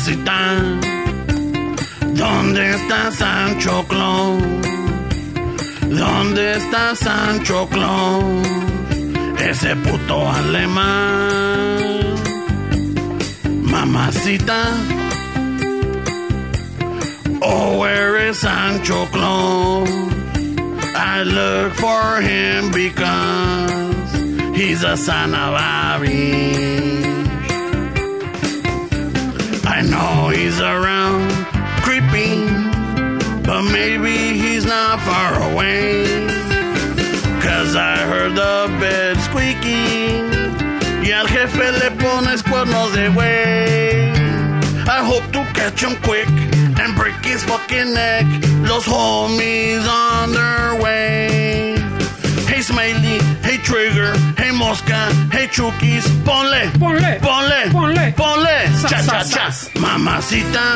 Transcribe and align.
Mamacita, 0.00 0.56
¿dónde 2.14 2.74
está 2.74 3.12
Sancho 3.12 3.84
Claus? 3.86 4.42
¿Dónde 5.90 6.56
está 6.56 6.96
Sancho 6.96 7.68
Claus? 7.68 8.24
Ese 9.38 9.76
puto 9.76 10.26
alemán. 10.26 12.14
Mamacita, 13.62 14.64
oh, 17.42 17.76
where 17.78 18.30
is 18.30 18.38
Sancho 18.38 19.06
Claus? 19.12 19.90
I 20.96 21.24
look 21.24 21.74
for 21.74 22.22
him 22.22 22.70
because 22.72 24.14
he's 24.56 24.82
a 24.82 24.96
son 24.96 25.34
of. 25.34 25.50
I 29.80 29.82
know 29.82 30.28
he's 30.28 30.60
around, 30.60 31.30
creeping, 31.80 32.44
but 33.42 33.62
maybe 33.62 34.38
he's 34.38 34.66
not 34.66 35.00
far 35.00 35.50
away. 35.50 36.04
Cause 37.40 37.74
I 37.74 37.96
heard 37.96 38.32
the 38.32 38.76
bed 38.78 39.16
squeaking, 39.24 40.28
y 41.02 41.12
al 41.12 41.26
jefe 41.26 41.72
le 41.72 41.90
pones 41.92 42.42
cuernos 42.42 42.92
de 42.92 43.08
güey. 43.08 44.12
I 44.86 45.02
hope 45.02 45.24
to 45.32 45.42
catch 45.54 45.82
him 45.82 45.96
quick 46.02 46.28
and 46.28 46.94
break 46.94 47.24
his 47.24 47.42
fucking 47.44 47.94
neck. 47.94 48.26
Los 48.68 48.84
homies 48.84 49.88
on 49.88 50.32
their 50.34 50.82
way. 50.82 51.69
Hey 52.60 52.64
Smiley, 52.74 53.18
hey 53.42 53.56
Trigger, 53.56 54.12
hey 54.36 54.50
Mosca, 54.52 55.00
hey 55.32 55.46
Chukis, 55.46 56.04
ponle, 56.26 56.68
Ponle, 56.78 57.18
ponle, 57.22 57.70
ponle. 57.72 58.12
ponle, 58.12 58.58
cha 58.86 59.00
cha 59.00 59.24
cha. 59.24 59.80
Mamacita, 59.80 60.66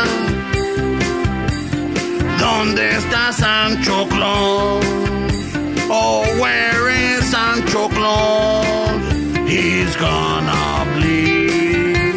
¿dónde 2.40 2.88
está 2.96 3.32
Sancho 3.34 4.06
Claus? 4.08 4.82
Oh, 5.90 6.24
where 6.40 6.88
is 6.88 7.30
Sancho 7.30 7.90
Claus? 7.90 9.02
He's 9.46 9.94
gonna 9.96 10.86
bleed. 10.96 12.14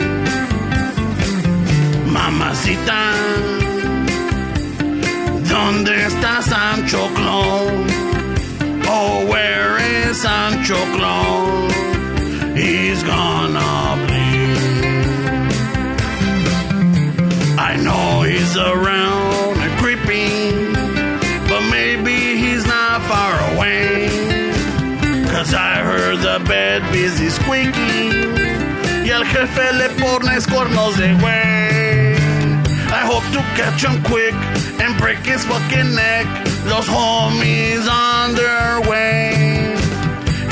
Mamacita, 2.05 3.01
¿dónde 5.49 6.05
está 6.05 6.41
Sancho 6.41 7.09
Claus? 7.15 7.96
Where 9.31 9.77
is 9.79 10.21
Sancho 10.21 10.79
Claus? 10.95 11.73
He's 12.55 13.03
gonna 13.03 14.05
bleed. 14.07 14.57
I 17.69 17.71
know 17.85 18.21
he's 18.21 18.55
around 18.57 19.57
and 19.63 19.73
creeping, 19.81 20.73
but 21.49 21.61
maybe 21.69 22.15
he's 22.43 22.65
not 22.65 23.01
far 23.11 23.33
away. 23.53 24.09
Cause 25.33 25.53
I 25.53 25.75
heard 25.89 26.17
the 26.19 26.39
bed 26.47 26.81
busy 26.91 27.29
squeaking, 27.29 28.35
y 29.05 29.09
el 29.09 29.23
jefe 29.25 29.71
le 29.73 29.89
pones 30.01 30.47
cornos 30.47 30.97
de 30.97 31.09
güey. 31.21 32.17
I 32.89 33.01
hope 33.11 33.25
to 33.33 33.41
catch 33.55 33.83
him 33.83 34.01
quick 34.03 34.33
and 34.81 34.97
break 34.97 35.19
his 35.19 35.43
fucking 35.45 35.93
neck. 35.93 36.46
Los 36.69 36.87
homies 36.87 37.87
on 37.89 38.35
their 38.35 38.81
way. 38.89 39.75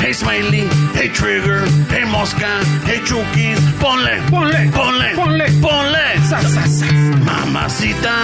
Hey 0.00 0.12
Smiley, 0.12 0.66
hey 0.94 1.08
Trigger, 1.08 1.66
hey 1.92 2.04
Mosca, 2.04 2.52
hey 2.88 3.00
Chukis, 3.08 3.58
ponle, 3.80 4.16
Ponle, 4.30 4.70
ponle, 4.72 5.08
ponle. 5.14 5.46
ponle. 5.60 6.06
Sa, 6.28 6.40
sa, 6.40 6.64
sa. 6.66 6.86
Mamacita, 7.28 8.16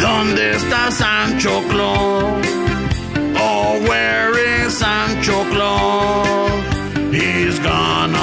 ¿dónde 0.00 0.50
está 0.56 0.90
Sancho 0.90 1.62
Claus? 1.70 2.46
Oh, 3.42 3.80
where 3.88 4.30
is 4.64 4.76
Sancho 4.78 5.44
Claus? 5.52 6.50
He's 7.12 7.58
gonna 7.60 8.19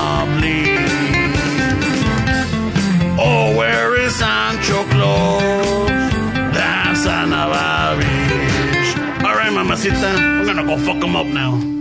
mamacita, 10.02 10.40
we're 10.40 10.46
gonna 10.46 10.64
go 10.64 10.78
fuck 10.78 11.04
him 11.04 11.16
up 11.16 11.28
now. 11.28 11.77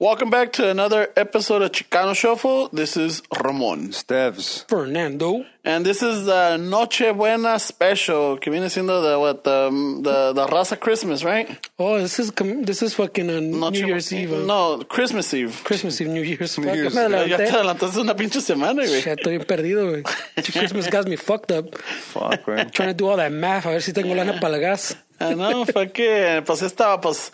Welcome 0.00 0.28
back 0.28 0.52
to 0.54 0.68
another 0.68 1.06
episode 1.16 1.62
of 1.62 1.70
Chicano 1.70 2.16
Shuffle. 2.16 2.68
This 2.72 2.96
is 2.96 3.22
Ramon. 3.42 3.90
Steves. 3.90 4.66
Fernando. 4.68 5.46
And 5.64 5.86
this 5.86 6.02
is 6.02 6.26
the 6.26 6.56
Noche 6.56 7.14
Buena 7.16 7.60
special, 7.60 8.36
que 8.38 8.50
viene 8.50 8.66
siendo 8.68 9.00
the 9.00 9.18
what 9.20 9.44
the 9.44 9.70
the, 10.02 10.32
the 10.32 10.46
Raza 10.48 10.78
Christmas, 10.78 11.22
right? 11.22 11.48
Oh, 11.78 11.98
this 12.00 12.18
is 12.18 12.32
this 12.32 12.82
is 12.82 12.92
fucking 12.94 13.30
on 13.30 13.52
Noche- 13.60 13.80
New 13.82 13.86
Year's 13.86 14.12
Eve. 14.12 14.30
No, 14.44 14.82
Christmas 14.88 15.32
Eve. 15.32 15.62
Christmas 15.62 16.00
Eve, 16.00 16.08
New 16.10 16.22
Year's. 16.22 16.56
Fuck, 16.56 16.64
Year's. 16.64 16.92
me 16.94 17.02
Ya 17.28 17.36
te 17.36 17.44
adelanté. 17.44 17.50
adelantaste 17.52 18.00
una 18.00 18.14
pinche 18.16 18.40
semana, 18.40 18.82
güey. 18.84 19.00
Ya 19.00 19.12
estoy 19.14 19.36
bien 19.38 19.44
perdido, 19.46 19.86
güey. 19.90 20.02
Christmas 20.52 20.88
got 20.90 21.06
me 21.06 21.16
fucked 21.16 21.52
up. 21.52 21.78
Fuck, 21.78 22.48
man. 22.48 22.68
Trying 22.70 22.88
to 22.88 22.94
do 22.94 23.06
all 23.08 23.16
that 23.16 23.30
math, 23.30 23.64
a 23.66 23.70
ver 23.70 23.80
si 23.80 23.92
tengo 23.92 24.12
lana 24.14 24.40
para 24.40 24.56
el 24.56 24.60
gas. 24.60 24.96
Ah, 25.20 25.34
no, 25.36 25.64
fue 25.64 25.92
que, 25.92 26.42
pues 26.44 26.60
esta, 26.62 27.00
pues, 27.00 27.30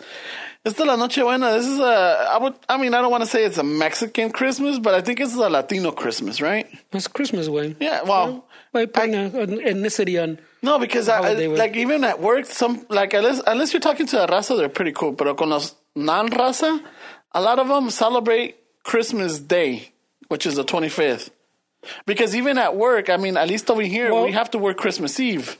esta 0.63 0.83
es 0.83 0.87
la 0.87 0.95
Nochebuena. 0.95 1.53
This 1.57 1.67
is 1.67 1.79
a, 1.79 2.27
I 2.31 2.37
would, 2.37 2.53
I 2.69 2.77
mean, 2.77 2.93
I 2.93 3.01
don't 3.01 3.11
want 3.11 3.23
to 3.23 3.29
say 3.29 3.43
it's 3.45 3.57
a 3.57 3.63
Mexican 3.63 4.31
Christmas, 4.31 4.79
but 4.79 4.93
I 4.93 5.01
think 5.01 5.19
it's 5.19 5.35
a 5.35 5.49
Latino 5.49 5.91
Christmas, 5.91 6.41
right? 6.41 6.67
It's 6.91 7.07
Christmas, 7.07 7.49
way. 7.49 7.75
Yeah, 7.79 8.03
well, 8.03 8.45
Why 8.71 8.85
putting 8.85 9.15
a- 9.15 9.25
an 9.39 9.57
ethnicity 9.59 10.21
on? 10.21 10.39
No, 10.61 10.77
because 10.77 11.09
I, 11.09 11.31
I, 11.31 11.33
like 11.47 11.75
even 11.75 12.03
at 12.03 12.21
work, 12.21 12.45
some 12.45 12.85
like 12.89 13.13
unless 13.13 13.41
unless 13.47 13.73
you're 13.73 13.79
talking 13.79 14.05
to 14.07 14.23
a 14.23 14.27
raza, 14.27 14.55
they're 14.57 14.69
pretty 14.69 14.91
cool. 14.91 15.11
But 15.11 15.35
con 15.35 15.49
los 15.49 15.75
non 15.95 16.29
raza, 16.29 16.81
a 17.31 17.41
lot 17.41 17.57
of 17.57 17.67
them 17.67 17.89
celebrate 17.89 18.57
Christmas 18.83 19.39
Day, 19.39 19.91
which 20.27 20.45
is 20.45 20.55
the 20.55 20.63
25th. 20.63 21.31
Because 22.05 22.35
even 22.35 22.59
at 22.59 22.75
work, 22.75 23.09
I 23.09 23.17
mean, 23.17 23.37
at 23.37 23.47
least 23.47 23.71
over 23.71 23.81
here, 23.81 24.13
Well- 24.13 24.25
we 24.25 24.33
have 24.33 24.51
to 24.51 24.59
work 24.59 24.77
Christmas 24.77 25.19
Eve. 25.19 25.57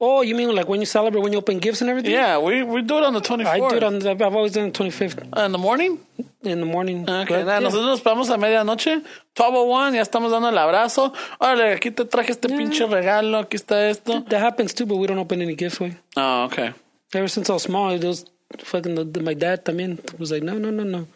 Oh, 0.00 0.22
you 0.22 0.34
mean 0.34 0.54
like 0.54 0.68
when 0.68 0.80
you 0.80 0.86
celebrate, 0.86 1.22
when 1.22 1.32
you 1.32 1.38
open 1.38 1.58
gifts 1.60 1.80
and 1.80 1.88
everything? 1.88 2.12
Yeah, 2.12 2.38
we 2.38 2.62
we 2.62 2.82
do 2.82 2.98
it 2.98 3.04
on 3.04 3.14
the 3.14 3.20
24th. 3.20 3.46
I 3.46 3.58
do 3.60 3.76
it 3.76 3.82
on. 3.84 3.98
The, 4.00 4.10
I've 4.10 4.22
always 4.34 4.52
done 4.52 4.66
it 4.68 4.74
25th 4.74 5.44
in 5.46 5.52
the 5.52 5.58
morning. 5.58 6.00
in 6.42 6.60
the 6.60 6.66
morning. 6.66 7.08
Okay, 7.08 7.36
But, 7.36 7.46
nah, 7.46 7.52
yeah. 7.54 7.60
nosotros 7.60 7.86
nos 7.86 8.00
paramos 8.02 8.28
a 8.28 8.36
medianoche, 8.36 8.96
1201, 9.34 9.94
ya 9.94 10.02
estamos 10.02 10.30
dando 10.30 10.48
el 10.48 10.58
abrazo. 10.58 11.12
Órale, 11.40 11.72
aquí 11.74 11.90
te 11.90 12.04
traje 12.04 12.32
este 12.32 12.48
pinche 12.48 12.84
regalo, 12.86 13.38
aquí 13.38 13.56
está 13.56 13.88
esto. 13.88 14.20
That 14.28 14.42
happens 14.42 14.74
too, 14.74 14.84
but 14.84 14.96
we 14.96 15.06
don't 15.06 15.18
open 15.18 15.40
any 15.40 15.54
gifts, 15.54 15.80
way. 15.80 15.96
Oh, 16.16 16.44
okay. 16.46 16.74
Ever 17.14 17.28
since 17.28 17.48
I 17.48 17.54
was 17.54 17.62
small, 17.62 17.96
was 17.98 18.26
fucking 18.58 18.96
the, 18.96 19.04
the, 19.04 19.20
my 19.20 19.34
dad 19.34 19.64
también 19.64 19.98
was 20.18 20.30
like, 20.32 20.42
no, 20.42 20.58
no, 20.58 20.70
no, 20.70 20.82
no. 20.82 21.06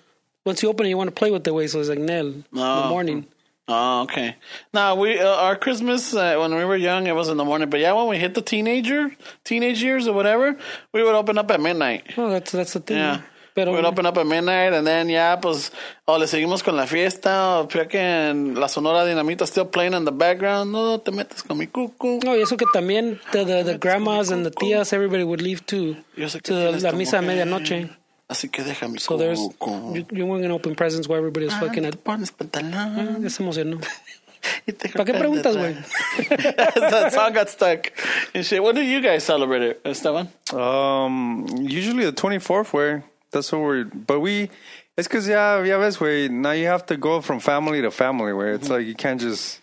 Once 0.46 0.62
you 0.62 0.68
open 0.70 0.86
it, 0.86 0.90
you 0.90 0.96
want 0.96 1.08
to 1.08 1.14
play 1.14 1.30
with 1.30 1.44
the 1.44 1.52
way, 1.52 1.66
so 1.66 1.80
it's 1.80 1.88
like, 1.90 1.98
Nel, 1.98 2.26
in 2.28 2.44
the 2.52 2.60
Oh. 2.62 2.88
morning. 2.88 3.26
Oh, 3.68 4.02
okay. 4.02 4.36
Now 4.72 4.94
we 4.94 5.18
uh, 5.20 5.28
our 5.28 5.54
Christmas 5.54 6.14
uh, 6.14 6.36
when 6.38 6.54
we 6.54 6.64
were 6.64 6.76
young, 6.76 7.06
it 7.06 7.14
was 7.14 7.28
in 7.28 7.36
the 7.36 7.44
morning. 7.44 7.68
But 7.68 7.80
yeah, 7.80 7.92
when 7.92 8.08
we 8.08 8.16
hit 8.16 8.34
the 8.34 8.40
teenager 8.40 9.14
teenage 9.44 9.82
years 9.82 10.08
or 10.08 10.14
whatever, 10.14 10.56
we 10.92 11.02
would 11.02 11.14
open 11.14 11.36
up 11.36 11.50
at 11.50 11.60
midnight. 11.60 12.14
Oh, 12.16 12.30
that's 12.30 12.50
that's 12.52 12.72
the 12.72 12.80
thing. 12.80 12.96
Yeah. 12.96 13.20
Pero, 13.54 13.72
we 13.72 13.76
would 13.76 13.84
open 13.86 14.06
up 14.06 14.16
at 14.16 14.24
midnight, 14.24 14.72
and 14.72 14.86
then 14.86 15.08
yeah, 15.08 15.34
pues 15.36 15.70
o 16.06 16.16
le 16.16 16.26
seguimos 16.26 16.62
con 16.62 16.76
la 16.76 16.86
fiesta, 16.86 17.58
o 17.58 17.66
freaking 17.66 18.56
la 18.56 18.68
Sonora 18.68 19.04
Dinamita 19.04 19.46
still 19.46 19.66
playing 19.66 19.94
in 19.94 20.04
the 20.04 20.12
background. 20.12 20.72
No 20.72 20.98
te 20.98 21.10
metas 21.10 21.42
con 21.42 21.58
mi 21.58 21.66
cucu. 21.66 22.20
Oh, 22.24 22.36
y 22.36 22.40
eso 22.40 22.56
que 22.56 22.66
también 22.72 23.20
the, 23.32 23.44
the, 23.44 23.64
the 23.64 23.76
grandmas 23.76 24.30
and 24.30 24.46
the 24.46 24.50
tías, 24.50 24.92
everybody 24.92 25.24
would 25.24 25.42
leave 25.42 25.66
too 25.66 25.96
to 26.16 26.54
la 26.70 26.92
misa 26.92 27.18
a 27.18 27.22
medianoche. 27.22 27.90
Así 28.28 28.50
que 28.50 28.62
deja 28.62 28.88
mi 28.88 28.98
So 28.98 29.16
there's 29.16 29.38
cucu. 29.58 29.96
you, 29.96 30.06
you 30.12 30.26
weren't 30.26 30.42
gonna 30.42 30.54
open 30.54 30.74
presence 30.74 31.08
where 31.08 31.18
everybody 31.18 31.46
was 31.46 31.54
Ah, 31.54 31.60
fucking 31.60 31.82
te 31.82 31.88
at. 31.88 32.04
pones 32.04 32.30
pantalón. 32.30 33.22
Ya 33.22 33.30
se 33.30 33.42
emocionó. 33.42 33.80
y 34.66 34.72
te 34.72 34.88
¿Para 34.90 35.04
qué 35.06 35.12
golpean 35.12 35.18
preguntas, 35.18 35.54
detrás. 35.56 36.28
güey? 36.28 36.36
that 36.90 37.12
song 37.12 37.32
got 37.32 37.48
stuck 37.48 37.90
and 38.34 38.44
shit. 38.44 38.62
When 38.62 38.74
do 38.74 38.82
you 38.82 39.00
guys 39.00 39.24
celebrate 39.24 39.62
it, 39.62 39.80
Esteban? 39.84 40.28
Um, 40.52 41.46
usually 41.60 42.04
the 42.04 42.12
24th, 42.12 42.72
way. 42.74 43.02
That's 43.30 43.50
what 43.52 43.60
we're, 43.62 43.84
but 43.84 44.20
we, 44.20 44.50
it's 44.96 45.08
because, 45.08 45.26
yeah, 45.28 45.62
yeah, 45.64 45.78
ves, 45.78 45.98
way. 46.00 46.28
Now 46.28 46.52
you 46.52 46.66
have 46.66 46.84
to 46.86 46.96
go 46.96 47.20
from 47.20 47.40
family 47.40 47.80
to 47.82 47.90
family, 47.90 48.32
where 48.32 48.52
it's 48.52 48.68
like 48.68 48.86
you 48.86 48.94
can't 48.94 49.20
just, 49.20 49.60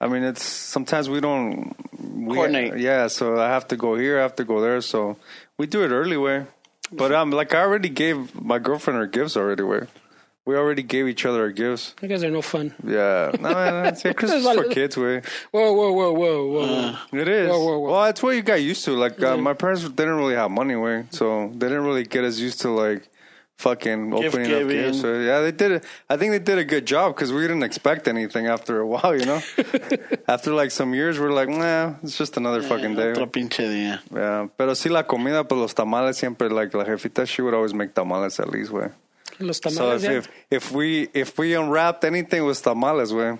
I 0.00 0.08
mean, 0.08 0.22
it's 0.22 0.42
sometimes 0.42 1.08
we 1.10 1.20
don't 1.20 1.74
we, 2.02 2.34
Coordinate. 2.34 2.78
Yeah, 2.78 3.08
so 3.08 3.38
I 3.40 3.48
have 3.48 3.66
to 3.68 3.76
go 3.76 3.94
here, 3.96 4.18
I 4.18 4.22
have 4.22 4.36
to 4.36 4.44
go 4.44 4.60
there. 4.60 4.80
So 4.82 5.16
we 5.58 5.66
do 5.66 5.82
it 5.84 5.88
early, 5.88 6.16
way. 6.16 6.44
But 6.92 7.12
um, 7.12 7.30
like 7.30 7.54
I 7.54 7.60
already 7.60 7.88
gave 7.88 8.34
my 8.40 8.58
girlfriend 8.58 8.98
her 8.98 9.06
gifts 9.06 9.36
already, 9.36 9.62
way. 9.62 9.86
We 10.46 10.56
already 10.56 10.82
gave 10.82 11.08
each 11.08 11.24
other 11.24 11.40
our 11.42 11.50
gifts. 11.50 11.94
You 12.02 12.08
guys 12.08 12.22
are 12.22 12.30
no 12.30 12.42
fun. 12.42 12.74
Yeah, 12.84 13.32
no, 13.40 13.48
man, 13.48 13.86
it's 13.86 14.02
Christmas 14.02 14.44
is 14.44 14.54
for 14.54 14.64
kids, 14.70 14.94
way. 14.94 15.22
Whoa, 15.52 15.72
whoa, 15.72 15.92
whoa, 15.92 16.12
whoa, 16.12 16.46
whoa. 16.50 16.96
It 17.18 17.28
is. 17.28 17.48
Whoa, 17.48 17.64
whoa, 17.64 17.78
whoa. 17.78 17.92
Well, 17.92 18.04
it's 18.04 18.22
what 18.22 18.36
you 18.36 18.42
got 18.42 18.60
used 18.60 18.84
to. 18.84 18.92
Like 18.92 19.22
uh, 19.22 19.38
my 19.38 19.54
parents 19.54 19.88
didn't 19.88 20.16
really 20.16 20.34
have 20.34 20.50
money, 20.50 20.76
way, 20.76 21.06
so 21.10 21.48
they 21.54 21.68
didn't 21.68 21.84
really 21.84 22.04
get 22.04 22.24
us 22.24 22.38
used 22.38 22.60
to 22.60 22.68
like 22.68 23.08
fucking 23.58 24.10
Gift 24.10 24.34
opening 24.34 24.52
up 24.52 24.58
giving. 24.58 24.76
gifts. 24.76 25.00
So, 25.00 25.18
yeah, 25.20 25.40
they 25.40 25.52
did 25.52 25.70
it. 25.72 25.84
I 26.08 26.16
think 26.16 26.32
they 26.32 26.38
did 26.38 26.58
a 26.58 26.64
good 26.64 26.86
job 26.86 27.14
because 27.14 27.32
we 27.32 27.42
didn't 27.42 27.62
expect 27.62 28.08
anything 28.08 28.46
after 28.46 28.80
a 28.80 28.86
while, 28.92 29.14
you 29.18 29.24
know? 29.26 29.40
after 30.28 30.52
like 30.52 30.70
some 30.70 30.94
years, 30.94 31.18
we're 31.18 31.32
like, 31.32 31.48
nah, 31.48 31.94
it's 32.02 32.18
just 32.18 32.36
another 32.36 32.62
fucking 32.62 32.94
day. 32.94 33.12
Otro 33.12 33.26
pinche 33.26 33.68
día. 33.68 34.00
Yeah, 34.12 34.48
pero 34.56 34.72
sí 34.74 34.90
la 34.90 35.04
comida, 35.04 35.44
pues 35.46 35.60
los 35.60 35.74
tamales 35.74 36.16
siempre, 36.16 36.48
like 36.50 36.74
la 36.74 36.84
jefita, 36.84 37.26
she 37.26 37.42
would 37.42 37.54
always 37.54 37.72
make 37.74 37.94
tamales 37.94 38.38
at 38.40 38.48
least, 38.50 38.70
way. 38.70 38.88
Los 39.40 39.56
So 39.58 39.70
tamales, 39.70 40.04
if, 40.04 40.10
if 40.10 40.28
if 40.50 40.72
we 40.72 41.08
if 41.12 41.38
we 41.38 41.54
unwrapped 41.54 42.04
anything 42.04 42.42
it 42.42 42.46
was 42.46 42.60
tamales, 42.60 43.12
way. 43.12 43.38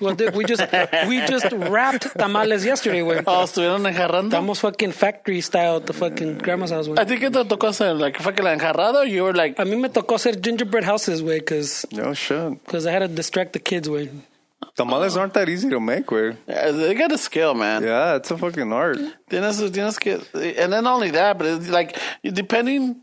Well, 0.00 0.14
dude, 0.14 0.34
we 0.34 0.44
just 0.44 0.62
we 1.08 1.24
just 1.26 1.50
wrapped 1.52 2.16
tamales 2.16 2.64
yesterday, 2.64 3.00
güey. 3.00 3.22
Oh, 3.26 3.44
estuvieron 3.44 3.86
enjarrando. 3.86 4.30
Estamos 4.30 4.60
fucking 4.60 4.92
factory 4.92 5.40
style 5.40 5.76
at 5.76 5.86
the 5.86 5.92
fucking 5.92 6.38
grandma's 6.38 6.70
house, 6.70 6.88
I 6.88 6.90
güey. 6.90 7.08
think 7.08 7.22
it 7.22 7.32
te 7.32 7.44
tocó 7.44 7.68
hacer, 7.68 7.98
like, 7.98 8.20
fue 8.20 8.32
que 8.32 8.42
la 8.42 8.54
enjarrada, 8.54 9.00
or 9.00 9.06
you 9.06 9.22
were 9.22 9.32
like, 9.32 9.58
A 9.58 9.64
mí 9.64 9.80
me 9.80 9.88
tocó 9.88 10.16
hacer 10.16 10.40
gingerbread 10.40 10.84
houses, 10.84 11.22
güey, 11.22 11.38
because 11.38 11.86
No 11.92 12.12
shit. 12.14 12.62
Because 12.64 12.86
I 12.86 12.92
had 12.92 13.00
to 13.00 13.08
distract 13.08 13.52
the 13.52 13.60
kids, 13.60 13.88
güey. 13.88 14.10
Tamales 14.76 15.16
oh. 15.16 15.20
aren't 15.20 15.34
that 15.34 15.48
easy 15.48 15.70
to 15.70 15.80
make, 15.80 16.10
way. 16.10 16.36
Yeah, 16.46 16.70
they 16.70 16.94
got 16.94 17.12
a 17.12 17.18
skill, 17.18 17.54
man. 17.54 17.82
Yeah, 17.82 18.16
it's 18.16 18.30
a 18.30 18.36
fucking 18.36 18.72
art. 18.72 18.98
Tienes, 19.30 19.70
tienes 19.70 19.98
que, 19.98 20.20
and 20.34 20.72
then 20.72 20.84
not 20.84 20.94
only 20.94 21.10
that, 21.12 21.38
but 21.38 21.46
it's 21.46 21.68
like 21.68 21.98
depending 22.22 23.02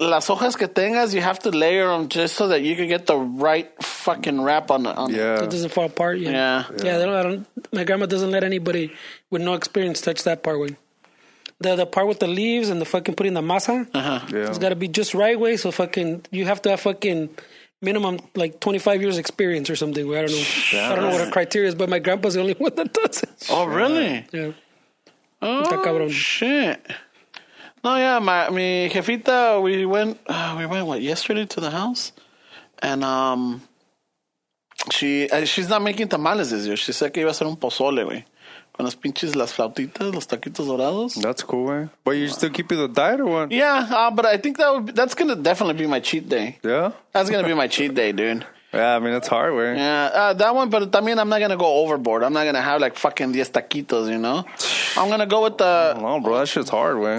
las 0.00 0.28
hojas 0.28 0.56
que 0.56 0.68
tengas, 0.68 1.12
you 1.14 1.20
have 1.20 1.38
to 1.40 1.50
layer 1.50 1.88
them 1.88 2.08
just 2.08 2.36
so 2.36 2.48
that 2.48 2.62
you 2.62 2.76
can 2.76 2.88
get 2.88 3.06
the 3.06 3.16
right 3.16 3.70
fucking 3.82 4.40
wrap 4.40 4.70
on. 4.70 4.86
on 4.86 5.12
Yeah. 5.12 5.42
It 5.42 5.50
doesn't 5.50 5.70
fall 5.70 5.86
apart. 5.86 6.18
Yeah. 6.18 6.30
Yeah. 6.30 6.64
Yeah. 6.84 6.98
they 6.98 7.04
don't, 7.04 7.14
I 7.14 7.22
don't, 7.22 7.46
my 7.72 7.84
grandma 7.84 8.06
doesn't 8.06 8.30
let 8.30 8.44
anybody 8.44 8.92
with 9.30 9.42
no 9.42 9.54
experience 9.54 10.00
touch 10.00 10.22
that 10.24 10.42
part, 10.42 10.60
way. 10.60 10.76
The 11.60 11.74
the 11.74 11.86
part 11.86 12.06
with 12.06 12.20
the 12.20 12.28
leaves 12.28 12.68
and 12.68 12.80
the 12.80 12.84
fucking 12.84 13.16
putting 13.16 13.34
the 13.34 13.40
masa, 13.42 13.88
Uh-huh. 13.92 14.20
Yeah. 14.30 14.46
it's 14.48 14.58
got 14.58 14.68
to 14.68 14.76
be 14.76 14.86
just 14.86 15.12
right 15.14 15.38
way. 15.38 15.56
So 15.56 15.72
fucking, 15.72 16.26
you 16.30 16.44
have 16.46 16.62
to 16.62 16.70
have 16.70 16.80
fucking 16.80 17.30
minimum 17.82 18.18
like 18.36 18.60
25 18.60 19.02
years 19.02 19.18
experience 19.18 19.68
or 19.68 19.74
something. 19.74 20.04
I 20.14 20.22
don't 20.22 20.30
know. 20.30 20.44
I 20.80 20.94
don't 20.94 21.02
know 21.02 21.10
what 21.10 21.24
her 21.24 21.30
criteria 21.32 21.68
is, 21.68 21.74
but 21.74 21.88
my 21.88 21.98
grandpa's 21.98 22.34
the 22.34 22.40
only 22.40 22.54
one 22.58 22.74
that 22.76 22.92
does 22.92 23.24
it. 23.24 23.46
Oh, 23.50 23.66
really? 23.66 24.24
Yeah. 24.32 24.52
Oh, 25.42 26.08
shit. 26.08 26.84
No, 27.88 27.96
yeah, 27.96 28.18
my 28.18 28.50
mi 28.50 28.90
jefita, 28.90 29.62
we 29.62 29.86
went, 29.86 30.18
uh, 30.26 30.54
we 30.58 30.66
went 30.66 30.86
what 30.86 31.00
yesterday 31.00 31.46
to 31.46 31.58
the 31.58 31.70
house, 31.70 32.12
and 32.82 33.02
um, 33.02 33.62
she 34.90 35.26
uh, 35.30 35.46
she's 35.46 35.70
not 35.70 35.80
making 35.80 36.08
tamales 36.08 36.50
this 36.50 36.66
year. 36.66 36.76
She 36.76 36.92
said 36.92 37.14
que 37.14 37.22
iba 37.22 37.30
a 37.30 37.32
hacer 37.32 37.46
un 37.46 37.56
pozole, 37.56 38.04
güey, 38.04 38.24
con 38.74 38.84
las 38.84 38.94
pinches 38.94 39.34
las 39.34 39.54
flautitas, 39.54 40.12
los 40.12 40.26
taquitos 40.26 40.66
dorados. 40.66 41.14
That's 41.14 41.42
cool, 41.42 41.64
way. 41.64 41.88
But 42.04 42.10
you 42.18 42.28
still 42.28 42.50
keep 42.50 42.70
it 42.70 42.76
the 42.76 42.88
diet 42.88 43.20
or 43.20 43.26
what? 43.26 43.52
Yeah, 43.52 43.88
uh, 43.90 44.10
but 44.10 44.26
I 44.26 44.36
think 44.36 44.58
that 44.58 44.70
would 44.70 44.84
be, 44.84 44.92
that's 44.92 45.14
gonna 45.14 45.36
definitely 45.36 45.82
be 45.82 45.86
my 45.86 46.00
cheat 46.00 46.28
day. 46.28 46.58
Yeah. 46.62 46.92
That's 47.14 47.30
gonna 47.30 47.48
be 47.48 47.54
my 47.54 47.68
cheat 47.68 47.94
day, 47.94 48.12
dude. 48.12 48.44
Yeah, 48.72 48.96
I 48.96 48.98
mean 48.98 49.14
it's 49.14 49.28
hard, 49.28 49.54
way. 49.54 49.76
Yeah, 49.76 50.10
uh, 50.12 50.32
that 50.34 50.54
one. 50.54 50.68
But 50.68 50.94
I 50.94 51.00
mean, 51.00 51.18
I'm 51.18 51.28
not 51.30 51.40
gonna 51.40 51.56
go 51.56 51.66
overboard. 51.82 52.22
I'm 52.22 52.34
not 52.34 52.44
gonna 52.44 52.60
have 52.60 52.80
like 52.80 52.96
fucking 52.96 53.32
diez 53.32 53.48
taquitos, 53.50 54.10
you 54.10 54.18
know. 54.18 54.44
I'm 54.96 55.08
gonna 55.08 55.26
go 55.26 55.44
with 55.44 55.56
the. 55.58 55.94
No, 55.94 56.20
bro, 56.20 56.38
that 56.40 56.48
shit's 56.48 56.68
hard, 56.68 56.98
way. 56.98 57.18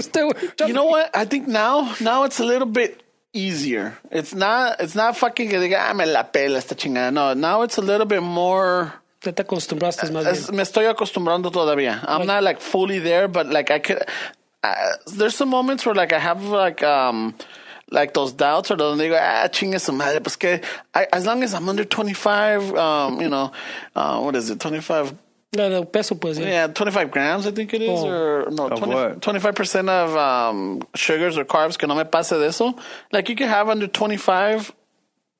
Still, 0.00 0.32
You 0.66 0.72
know 0.72 0.84
what? 0.84 1.10
I 1.16 1.24
think 1.24 1.48
now, 1.48 1.94
now 2.00 2.24
it's 2.24 2.38
a 2.38 2.44
little 2.44 2.68
bit 2.68 3.02
easier. 3.32 3.98
It's 4.12 4.32
not. 4.34 4.80
It's 4.80 4.94
not 4.94 5.16
fucking 5.16 5.48
que 5.50 5.58
diga, 5.58 5.78
ah, 5.90 5.94
me 5.94 6.06
la 6.06 6.22
pela 6.22 6.58
esta 6.58 6.74
chingada. 6.76 7.12
No, 7.12 7.34
now 7.34 7.62
it's 7.62 7.78
a 7.78 7.82
little 7.82 8.06
bit 8.06 8.22
more. 8.22 8.92
Ya 9.24 9.32
te 9.32 9.42
acostumbraste 9.42 10.08
más 10.12 10.26
Es, 10.26 10.46
bien. 10.46 10.56
me 10.56 10.62
estoy 10.62 10.86
acostumbrando 10.94 11.50
todavía. 11.50 12.02
I'm 12.06 12.26
not 12.26 12.42
like 12.42 12.60
fully 12.60 13.00
there, 13.00 13.26
but 13.28 13.48
like 13.48 13.70
I 13.70 13.78
could. 13.80 14.02
Uh, 14.62 14.74
there's 15.16 15.34
some 15.34 15.48
moments 15.48 15.84
where 15.84 15.94
like 15.94 16.12
I 16.12 16.18
have 16.18 16.42
like 16.44 16.82
um 16.82 17.34
like 17.90 18.14
those 18.14 18.32
doubts 18.32 18.70
or 18.70 18.76
donde 18.76 19.00
digo 19.00 19.18
ah 19.20 19.48
chingue 19.48 19.80
su 19.80 19.92
madre 19.92 20.20
pues 20.20 20.36
que 20.38 20.60
I, 20.94 21.06
as 21.12 21.26
long 21.26 21.42
as 21.42 21.54
I'm 21.54 21.68
under 21.68 21.84
25 21.84 22.74
um 22.76 23.20
you 23.20 23.28
know 23.28 23.50
uh 23.96 24.20
what 24.20 24.36
is 24.36 24.50
it 24.50 24.60
25 24.60 25.14
La 25.56 25.68
de 25.68 25.84
peso, 25.84 26.14
pues, 26.14 26.38
yeah. 26.38 26.46
yeah 26.48 26.66
25 26.68 27.10
grams 27.10 27.44
I 27.46 27.50
think 27.50 27.74
it 27.74 27.82
is 27.82 27.88
Oh. 27.90 28.06
or 28.08 28.50
no 28.52 28.68
Of 28.68 28.78
20, 28.78 29.18
25% 29.18 29.88
of 29.88 30.16
um 30.16 30.82
sugars 30.94 31.36
or 31.36 31.44
carbs 31.44 31.76
que 31.76 31.88
no 31.88 31.96
me 31.96 32.04
pase 32.04 32.30
de 32.38 32.46
eso 32.46 32.74
like 33.10 33.28
you 33.28 33.34
can 33.34 33.48
have 33.48 33.68
under 33.68 33.88
25 33.88 34.72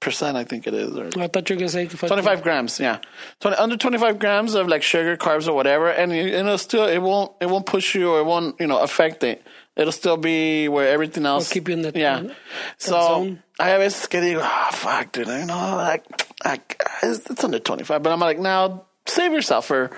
percent 0.01 0.37
I 0.37 0.45
think 0.45 0.67
it 0.67 0.75
is 0.75 0.97
or 0.97 1.07
I 1.17 1.29
thought 1.29 1.49
you 1.49 1.55
were 1.57 1.61
going 1.61 1.69
to 1.69 1.69
say 1.69 1.87
fucking- 1.87 2.09
25 2.09 2.43
grams, 2.43 2.81
yeah. 2.81 2.99
20, 3.41 3.57
under 3.59 3.77
25 3.77 4.19
grams 4.19 4.55
of 4.55 4.67
like 4.67 4.83
sugar, 4.83 5.15
carbs, 5.19 5.47
or 5.47 5.53
whatever, 5.53 5.89
and 5.91 6.11
you, 6.11 6.23
it'll 6.27 6.57
still 6.57 6.87
it 6.89 6.99
won't 7.01 7.33
it 7.41 7.47
won't 7.51 7.67
push 7.67 7.95
you 7.95 8.11
or 8.11 8.21
it 8.21 8.25
won't 8.25 8.59
you 8.59 8.67
know 8.67 8.79
affect 8.79 9.23
it. 9.23 9.43
It'll 9.81 9.93
still 9.93 10.17
be 10.19 10.69
where 10.69 10.89
everything 10.89 11.25
else. 11.27 11.51
keep 11.51 11.69
you 11.69 11.75
in 11.75 11.83
that- 11.83 11.97
yeah. 11.97 12.21
that 12.21 12.37
So 12.79 12.93
zone. 13.01 13.43
I 13.59 13.71
have 13.71 13.81
veces 13.81 14.07
que 14.07 14.21
digo, 14.21 14.41
ah, 14.43 14.71
fuck, 14.73 15.13
dude, 15.13 15.27
you 15.29 15.47
know, 15.47 15.77
like, 15.77 16.05
like 16.45 16.83
it's, 17.03 17.29
it's 17.31 17.43
under 17.43 17.59
25, 17.59 18.03
but 18.03 18.13
I'm 18.13 18.21
like, 18.21 18.39
now 18.39 18.85
save 19.07 19.33
yourself 19.33 19.67
for 19.67 19.91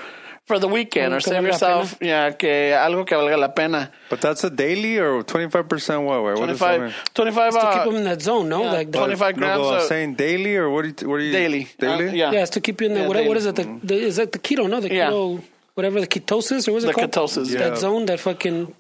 for 0.44 0.58
the 0.58 0.66
weekend 0.66 1.14
or 1.14 1.20
save 1.20 1.44
yourself, 1.44 1.96
yeah, 2.00 2.32
que 2.32 2.48
algo 2.74 3.06
que 3.06 3.16
valga 3.16 3.38
la 3.38 3.48
pena. 3.48 3.90
But 4.10 4.20
that's 4.20 4.42
a 4.42 4.50
daily 4.50 4.98
or 4.98 5.22
25% 5.22 6.04
what, 6.04 6.24
way? 6.24 6.32
What 6.34 6.46
does 6.48 6.58
25, 6.58 6.80
mean? 6.80 6.92
25 7.14 7.52
to 7.52 7.58
keep 7.60 7.64
uh, 7.68 7.84
them 7.84 7.94
in 7.96 8.04
that 8.04 8.22
zone, 8.22 8.48
no? 8.48 8.64
yeah, 8.64 8.72
like 8.72 8.90
25 8.92 9.36
No, 9.36 9.40
grams. 9.46 9.62
but 9.62 9.80
I'm 9.82 9.86
saying 9.88 10.14
daily 10.14 10.56
or 10.56 10.68
what? 10.68 10.82
Do 10.82 10.88
you, 11.04 11.08
what 11.10 11.16
are 11.16 11.20
you 11.20 11.32
Daily. 11.32 11.68
Daily? 11.78 12.08
Uh, 12.08 12.12
yeah. 12.12 12.32
yeah, 12.32 12.42
it's 12.42 12.50
to 12.50 12.60
keep 12.60 12.80
you 12.80 12.88
in 12.88 12.94
the 12.94 13.00
Yeah, 13.02 13.06
what, 13.08 13.16
what 13.18 13.24
daily. 13.24 13.36
is 13.38 13.46
it? 13.46 13.54
The, 13.56 13.80
the, 13.84 13.94
is 13.94 14.16
that 14.16 14.32
the 14.32 14.38
keto? 14.40 14.68
No, 14.68 14.80
the 14.80 14.92
Yeah. 14.92 15.10
keto, 15.10 15.42
whatever 15.74 16.00
the 16.00 16.08
ketosis 16.08 16.66
or 16.66 16.72
what's 16.72 16.84
The 16.86 16.90
it 16.90 16.94
called? 16.96 17.12
ketosis, 17.12 17.48
yeah. 17.48 17.68
That 17.70 17.78
zone, 17.78 18.06
that 18.06 18.18
fucking. 18.18 18.74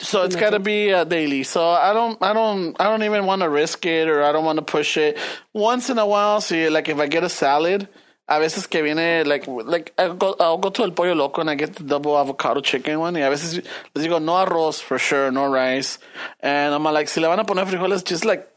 So 0.00 0.22
it's 0.22 0.36
got 0.36 0.50
to 0.50 0.60
be 0.60 0.92
uh, 0.92 1.04
daily. 1.04 1.42
So 1.42 1.68
I 1.68 1.92
don't, 1.92 2.22
I 2.22 2.32
don't, 2.32 2.80
I 2.80 2.84
don't 2.84 3.02
even 3.02 3.26
want 3.26 3.42
to 3.42 3.48
risk 3.48 3.84
it 3.84 4.08
or 4.08 4.22
I 4.22 4.30
don't 4.30 4.44
want 4.44 4.58
to 4.58 4.64
push 4.64 4.96
it. 4.96 5.18
Once 5.52 5.90
in 5.90 5.98
a 5.98 6.06
while, 6.06 6.40
see, 6.40 6.68
like 6.68 6.88
if 6.88 6.98
I 6.98 7.08
get 7.08 7.24
a 7.24 7.28
salad, 7.28 7.88
a 8.28 8.38
veces 8.38 8.68
que 8.68 8.82
viene, 8.82 9.24
like, 9.26 9.46
like 9.48 9.92
I'll 9.98 10.14
go, 10.14 10.36
I'll 10.38 10.58
go 10.58 10.70
to 10.70 10.82
El 10.82 10.92
Pollo 10.92 11.14
Loco 11.14 11.40
and 11.40 11.50
I 11.50 11.56
get 11.56 11.74
the 11.74 11.82
double 11.82 12.16
avocado 12.16 12.60
chicken 12.60 13.00
one. 13.00 13.14
Y 13.14 13.20
a 13.20 13.30
veces 13.30 13.66
les 13.94 14.06
digo, 14.06 14.22
no 14.22 14.34
arroz 14.34 14.80
for 14.80 14.98
sure, 14.98 15.32
no 15.32 15.46
rice. 15.46 15.98
And 16.40 16.74
I'm 16.74 16.84
like, 16.84 17.08
si 17.08 17.20
le 17.20 17.28
van 17.28 17.40
a 17.40 17.44
poner 17.44 17.64
frijoles, 17.64 18.04
just 18.04 18.24
like, 18.24 18.48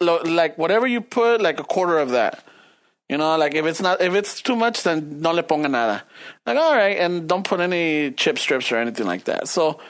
lo, 0.00 0.22
like 0.22 0.58
whatever 0.58 0.86
you 0.86 1.00
put, 1.00 1.40
like 1.40 1.58
a 1.58 1.64
quarter 1.64 1.98
of 1.98 2.10
that. 2.10 2.44
You 3.08 3.18
know, 3.18 3.36
like 3.36 3.54
if 3.54 3.66
it's 3.66 3.80
not, 3.80 4.00
if 4.00 4.14
it's 4.14 4.40
too 4.42 4.56
much, 4.56 4.82
then 4.82 5.20
no 5.20 5.32
le 5.32 5.42
ponga 5.42 5.70
nada. 5.70 6.04
Like, 6.46 6.56
all 6.56 6.74
right, 6.74 6.96
and 6.98 7.28
don't 7.28 7.44
put 7.44 7.60
any 7.60 8.12
chip 8.12 8.38
strips 8.38 8.70
or 8.70 8.76
anything 8.76 9.06
like 9.06 9.24
that. 9.24 9.48
So, 9.48 9.80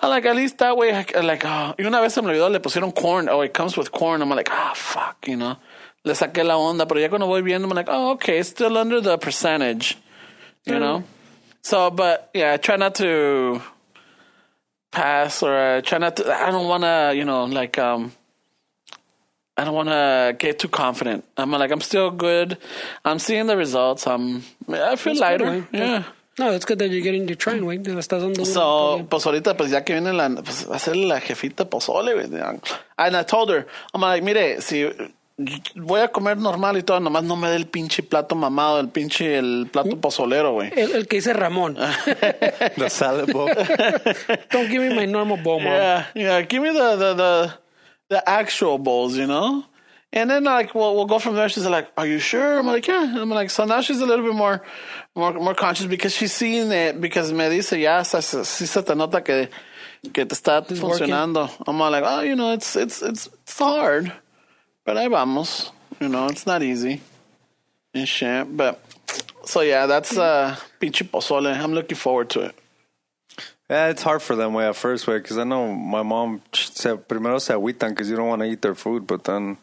I 0.00 0.06
like 0.06 0.26
at 0.26 0.36
least 0.36 0.58
that 0.58 0.76
way, 0.76 0.92
I- 0.92 1.20
like, 1.20 1.44
oh, 1.44 1.74
y 1.78 1.84
una 1.84 2.00
vez 2.00 2.12
se 2.14 2.22
me 2.22 2.28
olvidó, 2.30 2.50
le 2.50 2.60
pusieron 2.60 2.94
corn, 2.94 3.28
oh, 3.28 3.40
it 3.40 3.52
comes 3.52 3.76
with 3.76 3.90
corn. 3.90 4.22
I'm 4.22 4.30
like, 4.30 4.48
ah, 4.50 4.72
fuck, 4.74 5.26
you 5.26 5.36
know. 5.36 5.56
Le 6.04 6.14
saqué 6.14 6.44
la 6.44 6.54
onda, 6.56 6.86
pero 6.86 7.00
ya 7.00 7.08
cuando 7.08 7.26
voy 7.26 7.42
viendo, 7.42 7.64
I'm 7.64 7.70
like, 7.70 7.88
oh, 7.90 8.12
okay, 8.12 8.38
it's 8.38 8.48
still 8.50 8.78
under 8.78 9.00
the 9.00 9.18
percentage, 9.18 9.98
you 10.64 10.78
know. 10.78 11.02
So, 11.62 11.90
but 11.90 12.30
yeah, 12.32 12.52
I 12.52 12.56
try 12.58 12.76
not 12.76 12.94
to 12.96 13.60
pass 14.92 15.42
or 15.42 15.52
I 15.76 15.80
try 15.80 15.98
not 15.98 16.16
to, 16.16 16.32
I 16.32 16.50
don't 16.52 16.68
want 16.68 16.84
to, 16.84 17.12
you 17.16 17.24
know, 17.24 17.44
like, 17.44 17.76
um, 17.78 18.12
I 19.56 19.64
don't 19.64 19.74
want 19.74 19.88
to 19.88 20.36
get 20.38 20.60
too 20.60 20.68
confident. 20.68 21.24
I'm 21.36 21.50
like, 21.50 21.72
I'm 21.72 21.80
still 21.80 22.12
good. 22.12 22.58
I'm 23.04 23.18
seeing 23.18 23.46
the 23.48 23.56
results. 23.56 24.06
I'm, 24.06 24.44
I 24.68 24.94
feel 24.94 25.14
That's 25.14 25.18
good, 25.18 25.18
lighter. 25.20 25.44
güey. 25.44 25.66
yeah. 25.72 26.02
No, 26.38 26.52
it's 26.52 26.64
good 26.64 26.78
that 26.78 26.88
you're 26.88 27.02
getting, 27.02 27.26
you're 27.26 27.36
trying, 27.36 27.62
güey. 27.62 27.78
Le 27.84 27.98
estás 27.98 28.22
dando. 28.22 28.44
So, 28.44 29.04
pues 29.08 29.26
ahorita, 29.26 29.56
pues 29.56 29.70
ya 29.70 29.84
que 29.84 29.94
viene 29.94 30.12
la, 30.12 30.28
pues 30.28 30.68
hacerle 30.70 31.06
la 31.06 31.20
jefita 31.20 31.68
pozole, 31.68 32.14
güey. 32.14 32.60
And 32.96 33.16
I 33.16 33.22
told 33.24 33.50
her, 33.50 33.66
I'm 33.92 34.00
like, 34.02 34.22
mire, 34.22 34.60
si 34.60 34.88
voy 35.76 36.00
a 36.00 36.08
comer 36.08 36.36
normal 36.36 36.76
y 36.76 36.82
todo, 36.82 37.00
nomás 37.00 37.22
no 37.24 37.36
me 37.36 37.48
dé 37.48 37.56
el 37.56 37.66
pinche 37.66 38.02
plato 38.02 38.34
mamado, 38.34 38.80
el 38.80 38.88
pinche, 38.88 39.38
el 39.38 39.68
plato 39.70 39.96
mm. 39.96 40.00
pozolero, 40.00 40.52
güey. 40.52 40.70
el, 40.76 40.92
el 40.92 41.08
que 41.08 41.16
dice 41.16 41.32
Ramón. 41.32 41.76
The 42.76 42.90
salad 42.90 43.32
bowl. 43.32 43.48
Don't 44.50 44.68
give 44.68 44.82
me 44.82 44.94
my 44.94 45.06
normal 45.06 45.38
bowl, 45.38 45.60
mom. 45.60 45.72
Yeah, 45.72 46.06
yeah. 46.14 46.42
Give 46.42 46.62
me 46.62 46.70
the 46.70 46.96
the 46.96 47.14
the, 47.14 47.52
the 48.08 48.28
actual 48.28 48.78
bowls, 48.78 49.16
you 49.16 49.26
know. 49.26 49.64
And 50.12 50.30
then 50.30 50.44
like 50.44 50.74
we'll 50.74 50.94
we'll 50.94 51.06
go 51.06 51.18
from 51.18 51.34
there. 51.36 51.48
She's 51.50 51.66
like, 51.66 51.88
"Are 51.96 52.06
you 52.06 52.18
sure?" 52.18 52.58
I'm 52.58 52.66
like, 52.66 52.86
"Yeah." 52.88 53.14
I'm 53.20 53.28
like, 53.28 53.50
so 53.50 53.64
now 53.66 53.82
she's 53.82 54.00
a 54.00 54.06
little 54.06 54.24
bit 54.24 54.34
more 54.34 54.62
more 55.14 55.32
more 55.34 55.54
conscious 55.54 55.86
because 55.86 56.14
she's 56.14 56.32
seeing 56.32 56.72
it 56.72 56.98
because 57.00 57.30
me 57.30 57.48
dice 57.50 57.72
ya 57.72 58.02
se- 58.02 58.22
se- 58.22 58.38
sí 58.38 58.66
se 58.66 58.82
te 58.82 58.94
nota 58.94 59.20
que 59.20 59.48
que 60.12 60.24
te 60.24 60.34
está 60.34 60.64
It's 60.70 60.80
funcionando. 60.80 61.50
I'm 61.66 61.78
like, 61.78 62.04
"Oh, 62.06 62.20
you 62.22 62.36
know, 62.36 62.52
it's 62.54 62.74
it's 62.74 63.02
it's 63.02 63.26
it's 63.26 63.58
hard, 63.58 64.10
but 64.86 64.96
ahí 64.96 65.10
vamos. 65.10 65.72
You 66.00 66.08
know, 66.08 66.26
it's 66.28 66.46
not 66.46 66.62
easy 66.62 67.02
and 67.92 68.08
shit. 68.08 68.56
But 68.56 68.80
so 69.44 69.60
yeah, 69.60 69.84
that's 69.86 70.16
uh 70.16 70.56
pinche 70.80 71.02
pozole. 71.06 71.54
I'm 71.54 71.74
looking 71.74 71.98
forward 71.98 72.30
to 72.30 72.40
it. 72.48 72.54
Yeah, 73.68 73.88
it's 73.88 74.02
hard 74.02 74.22
for 74.22 74.34
them 74.36 74.54
way 74.54 74.66
at 74.66 74.76
first 74.76 75.06
way 75.06 75.18
because 75.18 75.36
I 75.36 75.44
know 75.44 75.70
my 75.74 76.02
mom 76.02 76.40
said 76.54 77.06
primero 77.06 77.38
se 77.38 77.52
agüitan 77.52 77.90
because 77.90 78.08
you 78.08 78.16
don't 78.16 78.28
want 78.28 78.40
to 78.40 78.48
eat 78.48 78.62
their 78.62 78.74
food, 78.74 79.06
but 79.06 79.24
then 79.24 79.58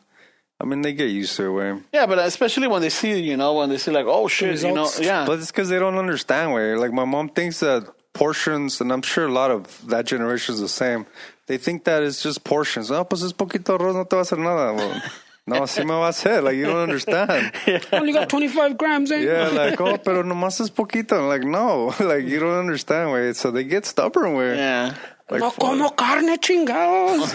I 0.60 0.66
mean 0.66 0.82
they 0.82 0.94
get 0.94 1.10
used 1.10 1.36
to 1.38 1.44
it 1.46 1.50
way. 1.52 1.82
Yeah, 1.94 2.06
but 2.06 2.20
especially 2.20 2.68
when 2.68 2.82
they 2.82 2.90
see, 2.90 3.20
you 3.20 3.36
know, 3.36 3.54
when 3.54 3.70
they 3.70 3.78
see 3.78 3.92
like, 3.92 4.06
oh 4.08 4.28
shit, 4.28 4.62
you 4.64 4.74
know, 4.74 4.90
yeah, 5.00 5.26
But 5.26 5.40
it's 5.40 5.52
because 5.52 5.70
they 5.70 5.80
don't 5.80 5.98
understand 5.98 6.54
way. 6.54 6.76
Like 6.76 6.94
my 6.94 7.06
mom 7.06 7.30
thinks 7.30 7.60
that 7.60 7.88
portions, 8.14 8.82
and 8.82 8.92
I'm 8.92 9.02
sure 9.02 9.26
a 9.26 9.32
lot 9.32 9.52
of 9.52 9.88
that 9.88 10.06
generation 10.06 10.56
is 10.56 10.62
the 10.62 10.70
same. 10.70 11.06
They 11.48 11.58
think 11.58 11.84
that 11.84 12.02
it's 12.02 12.24
just 12.24 12.44
portions. 12.44 12.90
No, 12.90 13.04
pues 13.04 13.22
es 13.22 13.34
poquito 13.34 13.78
arroz, 13.78 13.94
no 13.94 14.06
te 14.06 14.16
va 14.16 14.22
a 14.22 14.26
hacer 14.26 14.40
nada. 14.40 14.74
Well, 14.74 15.02
no, 15.46 15.62
así 15.62 15.86
me 15.86 15.94
va 15.94 16.08
a 16.08 16.10
hacer. 16.10 16.42
Like, 16.42 16.56
you 16.56 16.66
don't 16.66 16.78
understand. 16.78 17.52
Only 17.92 18.14
got 18.14 18.30
25 18.30 18.78
grams, 18.78 19.12
eh? 19.12 19.20
Yeah, 19.20 19.50
like, 19.50 19.80
oh, 19.80 19.98
pero 19.98 20.24
nomás 20.24 20.60
es 20.60 20.72
poquito. 20.72 21.20
I'm 21.20 21.28
like, 21.28 21.44
no, 21.44 21.94
like, 22.00 22.26
you 22.26 22.40
don't 22.40 22.58
understand, 22.58 23.12
way. 23.12 23.34
So 23.34 23.52
they 23.52 23.64
get 23.64 23.86
stubborn, 23.86 24.34
way. 24.34 24.56
Yeah. 24.56 24.96
Like, 25.30 25.42
no 25.42 25.52
como 25.52 25.90
carne, 25.92 26.38
chingados. 26.38 27.34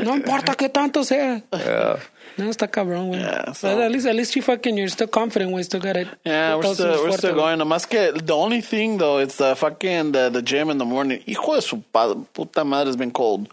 no 0.00 0.14
importa 0.14 0.56
que 0.56 0.68
tanto 0.68 1.02
sea. 1.04 1.42
Yeah. 1.52 1.98
No, 2.36 2.46
está 2.50 2.68
cabrón, 2.68 3.08
güey. 3.10 3.20
Yeah, 3.20 3.52
so- 3.52 3.68
But 3.74 3.84
at 3.84 3.90
least, 3.92 4.06
at 4.06 4.14
least 4.16 4.34
you 4.36 4.42
fucking, 4.42 4.76
you're 4.76 4.88
still 4.88 5.06
confident, 5.08 5.52
güey. 5.52 5.64
Still 5.64 5.80
got 5.80 5.96
it. 5.96 6.08
Yeah, 6.24 6.56
we're 6.56 6.62
Todo 6.62 6.74
still, 6.74 7.04
we're 7.04 7.16
still 7.16 7.32
güey. 7.34 7.36
going. 7.36 7.58
Nomás 7.58 7.88
que 7.88 8.12
the 8.12 8.34
only 8.36 8.60
thing 8.60 8.98
though, 8.98 9.18
it's 9.18 9.36
the 9.36 9.54
fucking 9.54 10.12
the, 10.12 10.30
the 10.30 10.42
gym 10.42 10.70
in 10.70 10.78
the 10.78 10.84
morning. 10.84 11.20
Hijo 11.26 11.54
de 11.54 11.62
su 11.62 11.82
pa- 11.92 12.14
puta 12.32 12.64
madre 12.64 12.86
has 12.88 12.96
been 12.96 13.10
cold. 13.12 13.48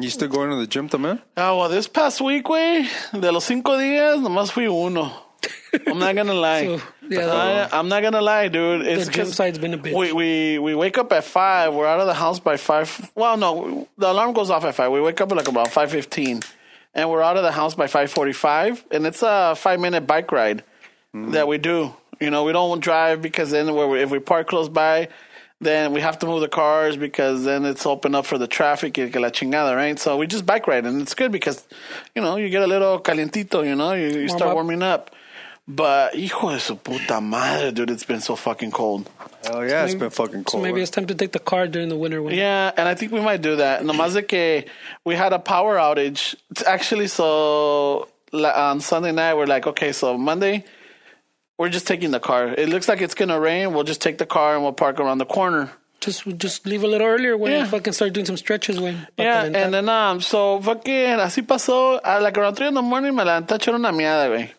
You 0.00 0.10
still 0.10 0.26
going 0.28 0.50
to 0.50 0.56
the 0.56 0.66
gym, 0.66 0.88
también? 0.88 1.20
Ah, 1.36 1.54
well, 1.56 1.68
this 1.68 1.86
past 1.86 2.20
week, 2.20 2.44
güey, 2.44 2.88
de 3.12 3.30
los 3.30 3.44
cinco 3.44 3.76
días, 3.78 4.20
nomás 4.20 4.50
fui 4.50 4.66
uno. 4.66 5.12
I'm 5.86 5.98
not 6.00 6.16
gonna 6.16 6.34
lie. 6.48 6.64
So, 6.78 6.80
yeah, 7.08 7.68
I, 7.72 7.78
I'm 7.78 7.88
not 7.88 8.02
gonna 8.02 8.20
lie, 8.20 8.48
dude. 8.48 8.82
It's 8.86 9.06
the 9.06 9.12
gym 9.12 9.24
'cause 9.26 9.34
side's 9.36 9.58
been 9.58 9.74
a 9.74 9.78
bitch. 9.78 9.94
We, 9.96 10.10
we 10.12 10.58
we 10.58 10.74
wake 10.74 10.98
up 10.98 11.12
at 11.12 11.22
five. 11.22 11.72
We're 11.74 11.86
out 11.86 12.00
of 12.00 12.06
the 12.06 12.14
house 12.14 12.40
by 12.40 12.56
five. 12.56 13.10
Well, 13.14 13.36
no, 13.36 13.86
the 13.98 14.10
alarm 14.10 14.32
goes 14.32 14.50
off 14.50 14.64
at 14.64 14.74
five. 14.74 14.90
We 14.90 15.00
wake 15.00 15.20
up 15.20 15.30
at 15.30 15.36
like 15.36 15.46
about 15.48 15.68
five 15.70 15.90
fifteen, 15.92 16.40
and 16.94 17.10
we're 17.10 17.22
out 17.22 17.36
of 17.36 17.42
the 17.42 17.52
house 17.52 17.74
by 17.74 17.86
five 17.86 18.10
forty 18.10 18.32
five. 18.32 18.84
And 18.90 19.06
it's 19.06 19.22
a 19.22 19.54
five 19.56 19.80
minute 19.80 20.06
bike 20.06 20.30
ride 20.32 20.64
that 21.12 21.48
we 21.48 21.58
do. 21.58 21.94
You 22.20 22.30
know, 22.30 22.44
we 22.44 22.52
don't 22.52 22.80
drive 22.80 23.22
because 23.22 23.50
then 23.50 23.74
we're, 23.74 23.96
if 23.96 24.10
we 24.10 24.18
park 24.18 24.48
close 24.48 24.68
by, 24.68 25.08
then 25.60 25.92
we 25.92 26.00
have 26.00 26.18
to 26.20 26.26
move 26.26 26.40
the 26.40 26.48
cars 26.48 26.96
because 26.96 27.44
then 27.44 27.64
it's 27.64 27.86
open 27.86 28.14
up 28.14 28.26
for 28.26 28.38
the 28.38 28.46
traffic 28.46 28.94
que 28.94 29.06
la 29.20 29.30
chingada, 29.30 29.74
right? 29.74 29.98
So 29.98 30.16
we 30.16 30.26
just 30.26 30.46
bike 30.46 30.66
ride, 30.66 30.86
and 30.86 31.00
it's 31.02 31.14
good 31.14 31.32
because 31.32 31.66
you 32.14 32.22
know 32.22 32.36
you 32.36 32.48
get 32.50 32.62
a 32.62 32.66
little 32.66 33.00
calientito. 33.00 33.64
You 33.64 33.74
know, 33.74 33.92
you, 33.94 34.08
you 34.08 34.28
start 34.28 34.50
up. 34.50 34.54
warming 34.54 34.82
up. 34.82 35.14
But 35.66 36.14
hijo 36.14 36.50
de 36.50 36.60
su 36.60 36.76
puta 36.76 37.20
madre, 37.22 37.72
dude, 37.72 37.90
it's 37.90 38.04
been 38.04 38.20
so 38.20 38.36
fucking 38.36 38.70
cold. 38.70 39.08
Oh, 39.50 39.62
yeah, 39.62 39.84
it's 39.84 39.94
been 39.94 40.10
fucking 40.10 40.44
cold. 40.44 40.48
So 40.48 40.52
cold. 40.58 40.62
maybe 40.64 40.82
it's 40.82 40.90
time 40.90 41.06
to 41.06 41.14
take 41.14 41.32
the 41.32 41.38
car 41.38 41.66
during 41.66 41.88
the 41.88 41.96
winter. 41.96 42.22
When 42.22 42.34
Yeah, 42.34 42.70
and 42.76 42.86
I 42.86 42.94
think 42.94 43.12
we 43.12 43.20
might 43.20 43.40
do 43.40 43.56
that. 43.56 43.82
Nomás 43.82 44.12
de 44.12 44.22
que 44.22 44.64
we 45.06 45.14
had 45.14 45.32
a 45.32 45.38
power 45.38 45.76
outage. 45.76 46.34
It's 46.50 46.62
Actually, 46.66 47.06
so 47.06 48.08
on 48.34 48.80
Sunday 48.80 49.12
night, 49.12 49.34
we're 49.34 49.46
like, 49.46 49.66
okay, 49.66 49.92
so 49.92 50.18
Monday, 50.18 50.64
we're 51.56 51.70
just 51.70 51.86
taking 51.86 52.10
the 52.10 52.20
car. 52.20 52.48
It 52.48 52.68
looks 52.68 52.86
like 52.86 53.00
it's 53.00 53.14
going 53.14 53.30
to 53.30 53.40
rain. 53.40 53.72
We'll 53.72 53.84
just 53.84 54.02
take 54.02 54.18
the 54.18 54.26
car 54.26 54.54
and 54.54 54.62
we'll 54.62 54.72
park 54.72 55.00
around 55.00 55.16
the 55.18 55.26
corner. 55.26 55.70
Just 56.00 56.26
just 56.36 56.66
leave 56.66 56.82
a 56.84 56.86
little 56.86 57.06
earlier 57.06 57.38
when 57.38 57.52
Yeah. 57.52 57.60
you 57.60 57.66
fucking 57.66 57.94
start 57.94 58.12
doing 58.12 58.26
some 58.26 58.36
stretches, 58.36 58.78
when 58.78 59.06
Yeah, 59.16 59.44
and 59.44 59.72
then, 59.72 59.88
um, 59.88 60.20
so 60.20 60.60
fucking, 60.60 61.18
así 61.20 61.40
pasó. 61.46 62.00
Uh, 62.04 62.20
like 62.20 62.36
around 62.36 62.56
3 62.56 62.66
in 62.66 62.74
the 62.74 62.82
morning, 62.82 63.14
me 63.14 63.22
levanté 63.24 63.52
a 63.52 63.58
echar 63.58 63.74
una 63.74 63.90
miada, 63.90 64.28
güey. 64.28 64.50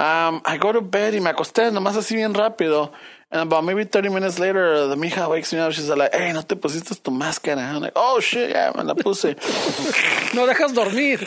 Um, 0.00 0.40
I 0.46 0.56
go 0.56 0.72
to 0.72 0.80
bed 0.80 1.12
y 1.12 1.20
me 1.20 1.28
acosté 1.28 1.70
nomás 1.70 1.94
así 1.94 2.16
bien 2.16 2.32
rápido. 2.32 2.90
And 3.30 3.42
about 3.42 3.64
maybe 3.64 3.84
30 3.84 4.08
minutes 4.08 4.38
later, 4.38 4.86
the 4.86 4.96
mija 4.96 5.28
wakes 5.28 5.52
me 5.52 5.58
up. 5.58 5.72
She's 5.72 5.90
like, 5.90 6.14
hey, 6.14 6.32
no 6.32 6.40
te 6.40 6.56
pusiste 6.56 7.00
tu 7.02 7.10
máscara. 7.10 7.58
I'm 7.58 7.82
like, 7.82 7.92
oh 7.94 8.18
shit, 8.18 8.48
yeah, 8.48 8.72
me 8.74 8.82
la 8.82 8.94
puse. 8.94 9.36
no 10.34 10.46
dejas 10.46 10.74
dormir. 10.74 11.18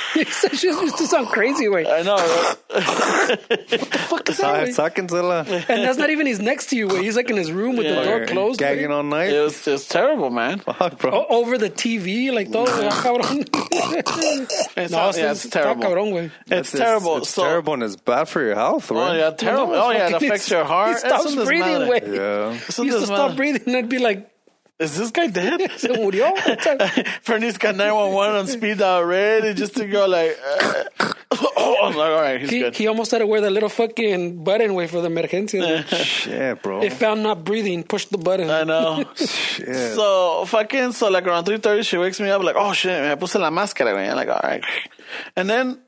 She 0.56 0.66
used 0.68 0.96
to 0.98 1.06
sound 1.06 1.28
crazy, 1.28 1.68
way. 1.68 1.84
I 1.86 2.02
know. 2.02 2.16
right? 2.16 3.36
Fuck 4.08 4.28
is 4.30 4.38
that, 4.38 4.44
Ah, 4.44 4.64
güey? 4.64 4.74
Sáquensela. 4.74 5.46
And 5.68 5.84
that's 5.84 5.98
not 5.98 6.10
even 6.10 6.26
he's 6.26 6.40
next 6.40 6.66
to 6.70 6.76
you, 6.76 6.88
way. 6.88 7.02
He's 7.04 7.16
like 7.16 7.28
in 7.30 7.36
his 7.36 7.52
room 7.52 7.76
with 7.76 7.86
the 7.86 8.02
door 8.04 8.26
closed. 8.26 8.58
Gagging 8.60 8.88
güey. 8.90 8.94
all 8.96 9.02
night. 9.02 9.30
It 9.32 9.40
was 9.40 9.64
just 9.64 9.90
terrible, 9.90 10.30
man. 10.30 10.58
Fuck, 10.60 10.98
bro. 10.98 11.12
O- 11.12 11.26
over 11.40 11.58
the 11.58 11.70
TV, 11.70 12.32
like 12.32 12.50
todo, 12.52 12.66
ah, 12.70 12.90
cabrón. 13.02 13.46
It's, 14.76 14.92
no, 14.92 15.10
yeah, 15.14 15.32
it's 15.32 15.48
terrible. 15.48 15.82
Está 15.82 15.88
cabrón, 15.88 16.12
güey. 16.12 16.30
It's 16.46 16.72
terrible. 16.72 17.16
It's 17.18 17.30
so, 17.30 17.42
terrible 17.42 17.74
and 17.74 17.82
it's 17.82 17.96
bad 17.96 18.28
for 18.28 18.42
your 18.42 18.54
health, 18.54 18.90
right? 18.90 18.96
Oh, 18.98 19.00
right? 19.08 19.16
yeah, 19.18 19.30
terrible. 19.30 19.74
Oh, 19.74 19.90
yeah, 19.90 20.06
it 20.08 20.12
fucking- 20.12 20.28
affects 20.28 20.50
your 20.50 20.64
heart. 20.64 20.92
He 20.92 20.98
stops 21.08 21.34
breathing, 21.34 21.88
madre. 21.88 22.00
güey. 22.00 22.16
Yeah. 22.16 22.52
He 22.54 22.82
no 22.82 22.84
used 22.84 23.00
to 23.00 23.06
stop 23.06 23.36
breathing 23.36 23.62
and 23.66 23.76
I'd 23.76 23.88
be 23.88 23.98
like, 23.98 24.30
Is 24.78 24.96
this 24.98 25.10
guy 25.10 25.28
dead? 25.28 25.60
se 25.78 25.88
murió. 25.88 26.36
Fernie's 27.22 27.56
got 27.56 27.76
911 27.76 28.36
on 28.36 28.46
speed 28.46 28.78
dial 28.78 28.98
already 28.98 29.54
just 29.54 29.74
to 29.76 29.86
go 29.86 30.06
like, 30.06 30.38
uh, 30.44 30.84
oh, 31.30 31.76
I'm 31.84 31.96
like, 31.96 32.10
all 32.10 32.20
right, 32.20 32.40
he's 32.40 32.50
He, 32.50 32.58
good. 32.60 32.76
he 32.76 32.86
almost 32.86 33.10
had 33.10 33.18
to 33.18 33.26
wear 33.26 33.40
the 33.40 33.50
little 33.50 33.70
fucking 33.70 34.44
button 34.44 34.74
way 34.74 34.86
for 34.86 35.00
the 35.00 35.08
emergencia. 35.08 35.86
Shit, 36.04 36.62
bro. 36.62 36.82
If 36.82 36.98
found 36.98 37.22
not 37.22 37.42
breathing, 37.44 37.84
push 37.84 38.04
the 38.06 38.18
button. 38.18 38.50
I 38.50 38.64
know. 38.64 39.04
Shit. 39.16 39.94
So 39.94 40.44
fucking 40.46 40.92
so 40.92 41.08
like 41.08 41.26
around 41.26 41.46
three 41.46 41.58
thirty, 41.58 41.82
she 41.82 41.96
wakes 41.96 42.20
me 42.20 42.28
up 42.28 42.42
like, 42.42 42.56
oh 42.58 42.74
shit, 42.74 43.02
me 43.02 43.14
puse 43.16 43.40
la 43.40 43.50
máscara, 43.50 43.94
güey. 43.94 44.10
I'm 44.10 44.16
like, 44.16 44.28
all 44.28 44.40
right. 44.42 44.62
And 45.36 45.48
then 45.48 45.78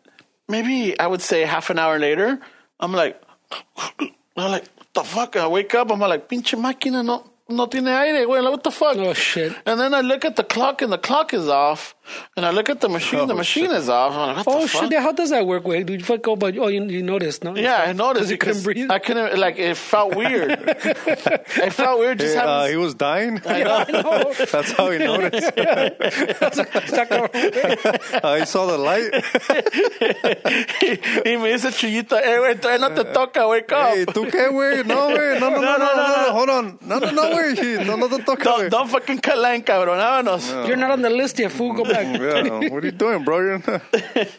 maybe 0.49 0.99
I 0.99 1.07
would 1.07 1.21
say 1.21 1.45
half 1.45 1.69
an 1.69 1.79
hour 1.79 1.99
later, 1.99 2.41
I'm 2.81 2.93
like, 2.95 3.21
I'm 3.77 4.51
like, 4.51 4.65
what 4.77 4.95
the 4.95 5.05
fuck? 5.05 5.37
I 5.37 5.47
wake 5.47 5.75
up, 5.75 5.91
I'm 5.93 6.01
like, 6.01 6.27
pinche 6.29 6.57
máquina 6.59 7.05
no 7.05 7.25
no 7.49 7.67
tiene 7.67 7.89
aire, 7.89 8.27
güey. 8.27 8.43
Like, 8.43 8.53
what 8.53 8.63
the 8.63 8.71
fuck? 8.71 8.97
Oh, 8.97 9.13
shit. 9.15 9.55
And 9.67 9.81
then 9.81 9.95
I 9.95 10.01
look 10.01 10.25
at 10.25 10.37
the 10.37 10.45
clock, 10.45 10.83
and 10.83 10.93
the 10.93 10.99
clock 10.99 11.33
is 11.33 11.49
off. 11.49 11.95
And 12.37 12.47
I 12.47 12.51
look 12.51 12.69
at 12.69 12.81
the 12.81 12.89
machine, 12.89 13.27
the 13.27 13.35
Oh, 13.35 13.37
machine 13.37 13.67
shit. 13.67 13.75
is 13.77 13.89
off. 13.89 14.13
I'm 14.15 14.37
like, 14.37 14.47
what 14.47 14.57
Oh 14.57 14.61
the 14.63 14.69
shit! 14.69 14.91
Yeah, 14.93 15.01
how 15.03 15.13
does 15.13 15.31
that 15.31 15.47
work? 15.47 15.67
Wait, 15.67 15.87
did 15.87 16.01
you 16.01 16.05
fuck? 16.07 16.27
Oh, 16.29 16.37
oh, 16.41 16.69
you, 16.69 16.85
you 16.85 17.03
noticed, 17.03 17.43
no? 17.45 17.55
Yeah, 17.57 17.77
I 17.87 17.93
noticed 17.93 18.31
you 18.31 18.39
couldn't 18.39 18.63
breathe. 18.63 18.91
I 18.91 18.99
couldn't 18.99 19.39
like 19.39 19.59
it 19.59 19.77
felt 19.77 20.15
weir. 20.15 20.49
it 20.51 21.73
felt 21.73 21.99
weird 22.01 22.19
just 22.21 22.35
Hey, 22.37 22.41
uh, 22.43 22.67
he 22.67 22.77
was 22.77 22.95
dying. 22.95 23.41
I 23.47 23.63
know. 23.65 24.33
That's 24.53 24.73
how 24.73 24.91
he 24.91 24.99
noticed. 24.99 25.53
Está 25.57 27.07
cabrón, 27.09 27.31
güey. 27.33 28.25
Uh, 28.25 28.35
he 28.37 28.45
saw 28.47 28.67
the 28.67 28.79
light. 28.79 29.09
y 31.25 31.37
me 31.37 31.53
dice 31.53 31.71
Chuyito, 31.73 32.17
eh, 32.19 32.39
güey, 32.39 32.55
todavía 32.57 32.79
no 32.89 32.95
te 32.95 33.05
toca, 33.05 33.47
wake 33.47 33.73
up. 33.73 33.89
Hey, 33.95 34.07
¿tú 34.07 34.27
qué, 34.31 34.49
güey? 34.49 34.85
No, 34.85 35.11
güey. 35.11 35.39
No, 35.41 35.51
no, 35.51 35.61
no, 35.61 35.79
no, 35.79 35.97
no, 35.97 36.27
no. 36.27 36.33
Hold 36.33 36.51
on. 36.51 36.79
No, 36.83 36.99
no, 37.01 37.11
no, 37.11 37.31
güey. 37.31 37.85
No, 37.85 37.97
no 37.97 38.09
te 38.09 38.19
toca, 38.23 38.45
Don't, 38.45 38.59
güey. 38.61 38.71
don't 38.71 38.89
fucking 38.91 39.19
cut 39.19 39.39
line, 39.39 39.63
cabrón. 39.63 39.99
Vámonos. 39.99 40.49
You're 40.67 40.77
not 40.77 40.91
on 40.93 41.03
the 41.03 41.11
list 41.11 41.39
yet, 41.39 41.51
fool. 41.53 41.73
Go 41.75 41.85
back. 41.85 41.98
Yeah, 42.03 42.69
what 42.71 42.83
are 42.83 42.87
you 42.87 42.93
doing, 42.93 43.25
bro? 43.25 43.39
You're 43.41 43.63
not, 43.67 43.83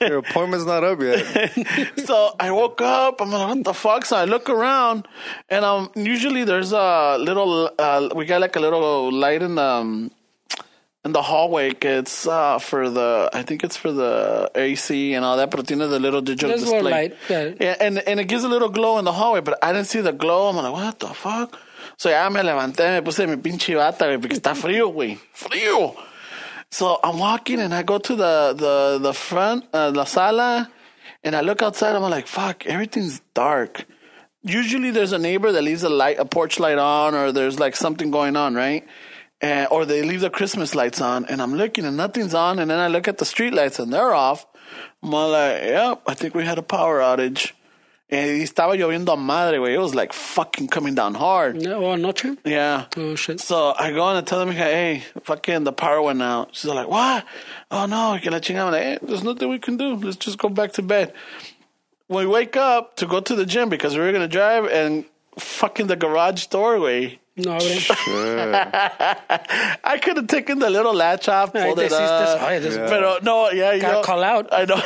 your 0.02 0.18
appointment's 0.20 0.66
not 0.66 0.84
up 0.84 1.02
yet. 1.02 1.26
So 2.06 2.36
I 2.40 2.52
woke 2.52 2.82
up. 2.82 3.22
I'm 3.22 3.32
like, 3.32 3.48
what 3.48 3.64
the 3.64 3.74
fuck? 3.74 4.06
So 4.06 4.16
I 4.18 4.26
look 4.26 4.50
around, 4.50 5.08
and 5.50 5.64
um, 5.66 5.90
usually 5.96 6.44
there's 6.44 6.72
a 6.72 7.18
little. 7.20 7.70
Uh, 7.78 8.10
we 8.16 8.26
got 8.26 8.42
like 8.42 8.56
a 8.56 8.60
little 8.60 9.12
light 9.12 9.42
in 9.42 9.58
um, 9.58 10.12
in 11.06 11.12
the 11.14 11.22
hallway. 11.22 11.72
It's 11.82 12.26
uh, 12.28 12.58
for 12.60 12.90
the. 12.90 13.30
I 13.34 13.44
think 13.44 13.64
it's 13.64 13.78
for 13.78 13.92
the 13.92 14.50
AC 14.56 15.14
and 15.14 15.24
all 15.26 15.38
that. 15.38 15.52
But 15.52 15.68
tiene 15.68 15.80
the 15.80 16.00
little 16.00 16.22
digital 16.22 16.50
There's 16.50 16.64
display. 16.64 16.92
light, 16.92 17.16
yeah. 17.30 17.54
Yeah, 17.60 17.76
and 17.80 18.00
and 18.00 18.20
it 18.20 18.26
gives 18.26 18.44
a 18.44 18.50
little 18.50 18.70
glow 18.70 18.98
in 18.98 19.06
the 19.06 19.14
hallway, 19.14 19.42
but 19.42 19.60
I 19.64 19.72
didn't 19.74 19.88
see 19.88 20.02
the 20.02 20.14
glow. 20.14 20.50
I'm 20.50 20.56
like, 20.56 20.72
what 20.74 21.00
the 21.00 21.08
fuck? 21.14 21.60
So 21.98 22.10
ya 22.10 22.30
me 22.30 22.40
levanté, 22.42 22.96
me 22.96 23.02
puse 23.02 23.28
mi 23.28 23.36
pinche 23.36 23.76
bata, 23.76 24.06
güey, 24.06 24.20
porque 24.20 24.36
está 24.36 24.56
frío, 24.56 24.92
güey. 24.94 25.18
Frío. 25.34 25.96
So 26.72 27.00
I'm 27.04 27.18
walking 27.18 27.60
and 27.60 27.74
I 27.74 27.84
go 27.84 27.98
to 27.98 28.16
the 28.16 28.54
the 28.56 29.00
the 29.02 29.14
front, 29.14 29.66
uh, 29.74 29.92
la 29.94 30.04
sala, 30.04 30.70
and 31.24 31.36
I 31.36 31.42
look 31.42 31.62
outside. 31.62 31.96
I'm 31.96 32.02
like, 32.04 32.28
fuck, 32.28 32.66
everything's 32.66 33.22
dark. 33.34 33.86
Usually 34.44 34.92
there's 34.92 35.12
a 35.12 35.18
neighbor 35.18 35.52
that 35.52 35.62
leaves 35.64 35.84
a 35.84 35.90
light, 35.90 36.20
a 36.20 36.26
porch 36.26 36.60
light 36.60 36.78
on, 36.78 37.16
or 37.16 37.32
there's 37.32 37.60
like 37.60 37.76
something 37.76 38.12
going 38.12 38.38
on, 38.38 38.56
right? 38.56 38.88
And, 39.42 39.68
or 39.72 39.86
they 39.86 40.02
leave 40.04 40.22
the 40.22 40.30
Christmas 40.30 40.76
lights 40.76 41.02
on, 41.02 41.26
and 41.26 41.42
I'm 41.42 41.56
looking 41.56 41.86
and 41.86 41.98
nothing's 41.98 42.34
on, 42.34 42.60
and 42.60 42.70
then 42.70 42.80
I 42.80 42.88
look 42.88 43.08
at 43.08 43.18
the 43.18 43.26
street 43.26 43.54
lights 43.54 43.80
and 43.80 43.92
they're 43.92 44.14
off. 44.14 44.46
I'm 45.02 45.12
like, 45.12 45.64
yep, 45.64 46.04
I 46.08 46.14
think 46.14 46.36
we 46.36 46.46
had 46.46 46.58
a 46.58 46.64
power 46.64 47.00
outage. 47.00 47.54
Eh, 48.12 48.18
and 48.18 48.42
estaba 48.42 48.76
lloviendo 48.76 49.14
a 49.14 49.18
madre, 49.18 49.58
güey. 49.58 49.74
It 49.74 49.80
was 49.80 49.94
like 49.94 50.14
fucking 50.14 50.68
coming 50.68 50.96
down 50.96 51.14
hard. 51.14 51.62
No, 51.62 51.86
oh, 51.86 51.96
noche? 51.96 52.38
Yeah. 52.44 52.86
Oh, 52.98 53.16
shit. 53.16 53.40
So 53.40 53.74
I 53.78 53.92
go 53.92 54.08
and 54.10 54.26
tell 54.26 54.40
them, 54.40 54.52
hey, 54.52 55.04
fucking 55.24 55.64
the 55.64 55.72
power 55.72 56.02
went 56.02 56.22
out. 56.22 56.56
She's 56.56 56.66
like, 56.66 56.88
what? 56.88 57.26
Oh 57.72 57.86
no, 57.86 58.18
que 58.22 58.32
la 58.32 58.40
chingada. 58.40 58.68
I'm 58.68 58.72
like, 58.72 58.84
hey, 58.84 58.94
eh, 58.94 58.98
there's 59.02 59.24
nothing 59.24 59.50
we 59.50 59.60
can 59.60 59.78
do. 59.78 59.96
Let's 59.96 60.18
just 60.18 60.38
go 60.38 60.50
back 60.50 60.74
to 60.74 60.82
bed. 60.82 61.14
We 62.08 62.26
wake 62.26 62.58
up 62.58 62.96
to 62.98 63.06
go 63.06 63.20
to 63.20 63.36
the 63.36 63.46
gym 63.46 63.70
because 63.70 63.94
we 63.94 64.02
were 64.02 64.12
going 64.12 64.28
to 64.28 64.28
drive 64.28 64.66
and 64.66 65.06
fucking 65.38 65.88
the 65.88 65.96
garage 65.96 66.48
doorway. 66.48 67.20
No, 67.46 67.58
abre. 67.58 67.80
I 69.84 69.98
could 70.02 70.18
have 70.18 70.28
taken 70.28 70.60
the 70.60 70.70
little 70.70 70.94
latch 70.94 71.28
off, 71.30 71.54
pulled 71.54 71.78
te 71.78 71.86
it 71.86 71.92
up. 71.94 72.38
eso. 72.38 72.46
Ay, 72.46 72.60
des- 72.60 72.78
Pero 72.90 73.20
no, 73.24 73.50
yeah, 73.52 73.74
you 73.74 73.82
Gotta 73.82 73.94
know, 73.96 74.02
call 74.04 74.24
out. 74.24 74.48
I 74.52 74.66
know. 74.66 74.76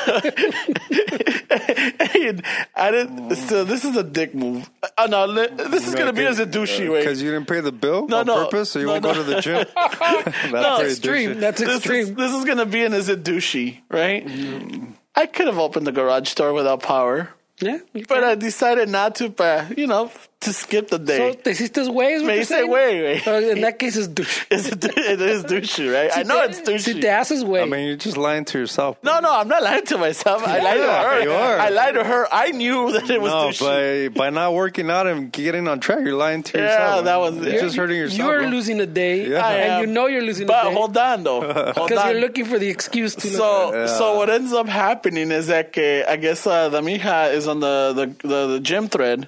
I 2.76 2.92
didn't. 2.92 3.36
So 3.36 3.64
this 3.64 3.86
is 3.86 3.96
a 3.98 4.04
dick 4.04 4.34
move. 4.36 4.70
Oh 4.98 5.06
no, 5.06 5.32
this 5.34 5.88
is 5.88 5.96
gonna 5.96 6.14
be 6.14 6.26
as 6.26 6.40
a 6.40 6.46
douchey 6.46 6.90
uh, 6.90 6.94
way. 6.94 7.00
Because 7.02 7.22
you 7.22 7.32
didn't 7.32 7.48
pay 7.48 7.62
the 7.62 7.72
bill 7.72 8.08
No, 8.08 8.20
on 8.20 8.26
no. 8.26 8.46
purpose, 8.46 8.72
so 8.72 8.80
you 8.80 8.86
No, 8.86 8.92
won't 8.94 9.04
no. 9.04 9.14
go 9.14 9.24
to 9.24 9.26
the 9.36 9.42
gym. 9.42 9.66
That's 9.76 10.52
No, 10.52 10.82
Extreme. 10.82 11.32
douchey. 11.32 11.40
That's 11.40 11.62
this 11.62 11.78
extreme. 11.78 12.02
Is, 12.04 12.14
this 12.16 12.34
is 12.34 12.46
gonna 12.46 12.66
be 12.66 12.84
an 12.84 12.94
is 12.94 13.10
it 13.10 13.24
douchey, 13.24 13.80
right? 13.90 14.26
Mm. 14.26 14.94
I 15.16 15.26
could 15.28 15.48
have 15.48 15.60
opened 15.60 15.88
the 15.88 15.92
garage 15.92 16.34
door 16.34 16.54
without 16.54 16.82
power, 16.82 17.30
yeah. 17.60 17.80
but 18.08 18.24
I 18.24 18.36
decided 18.36 18.90
not 18.90 19.16
to. 19.16 19.30
But 19.30 19.78
you 19.78 19.88
know, 19.88 20.12
to 20.44 20.54
skip 20.54 20.90
the 20.90 20.98
So, 20.98 21.04
day. 21.06 21.34
te 21.34 21.52
hiciste 21.52 21.82
güey, 21.88 22.16
es 22.16 22.22
Me 22.24 22.34
you're 22.36 22.42
hice 22.44 22.48
saying? 22.48 22.70
güey, 22.72 23.22
güey. 23.26 23.52
In 23.56 23.62
that 23.62 23.80
case, 23.80 23.98
it's 23.98 24.08
douche. 24.08 24.46
It's, 24.52 24.68
it 24.70 25.22
is 25.22 25.44
douchey, 25.44 25.92
right? 25.94 26.12
I 26.16 26.24
know 26.24 26.42
it's 26.44 26.58
Si 26.58 26.64
douchey. 26.94 27.02
te 27.02 27.08
haces 27.08 27.44
güey. 27.44 27.62
I 27.64 27.66
mean, 27.66 27.88
you're 27.88 27.98
just 27.98 28.18
lying 28.18 28.46
to 28.46 28.58
yourself. 28.60 28.98
no, 29.04 29.20
no, 29.20 29.32
I'm 29.32 29.48
not 29.48 29.64
lying 29.64 29.86
to 29.86 29.98
myself. 29.98 30.46
I 30.48 30.60
lied 30.60 30.78
to 30.78 30.94
her. 30.94 31.22
you 31.24 31.32
are. 31.32 31.60
I 31.60 31.70
lied 31.70 31.94
to 31.96 32.04
her. 32.04 32.28
I 32.32 32.52
knew 32.52 32.92
that 32.96 33.10
it 33.10 33.22
was 33.22 33.32
No, 33.32 33.50
douchey. 33.50 34.14
by 34.14 34.24
by 34.26 34.30
not 34.30 34.54
working 34.54 34.90
out 34.90 35.08
and 35.08 35.32
getting 35.32 35.68
on 35.68 35.80
track, 35.80 36.00
you're 36.04 36.16
lying 36.16 36.44
to 36.44 36.58
Yeah, 36.58 36.64
yourself. 36.64 37.06
that 37.06 37.18
was- 37.20 37.36
You're 37.36 37.46
You're- 37.48 37.60
just 37.62 37.76
hurting 37.76 37.98
yourself. 37.98 38.18
You're 38.20 38.40
bro. 38.42 38.50
losing 38.50 38.80
a 38.82 38.86
day, 38.86 39.28
Yeah. 39.28 39.48
And 39.48 39.88
you 39.88 39.94
know 39.94 40.08
you're 40.08 40.22
losing 40.22 40.48
But 40.48 40.66
a 40.66 40.70
day 40.70 40.76
hold 40.76 40.98
on, 40.98 41.24
though. 41.24 41.42
Because 41.74 42.06
you're 42.06 42.22
looking 42.22 42.46
for 42.46 42.60
the 42.60 42.70
excuse 42.70 43.16
to. 43.16 43.28
So, 43.28 43.74
Yeah. 43.74 43.86
so 43.88 44.18
what 44.18 44.30
ends 44.30 44.54
up 44.54 44.68
happening 44.68 45.32
is 45.32 45.48
that 45.48 45.72
que, 45.74 46.04
I 46.08 46.16
guess 46.18 46.46
uh, 46.48 46.70
the 46.70 46.82
mija 46.82 47.34
is 47.34 47.48
on 47.48 47.60
the, 47.60 47.94
the, 47.96 48.28
the, 48.28 48.48
the 48.54 48.60
gym 48.60 48.88
thread. 48.88 49.28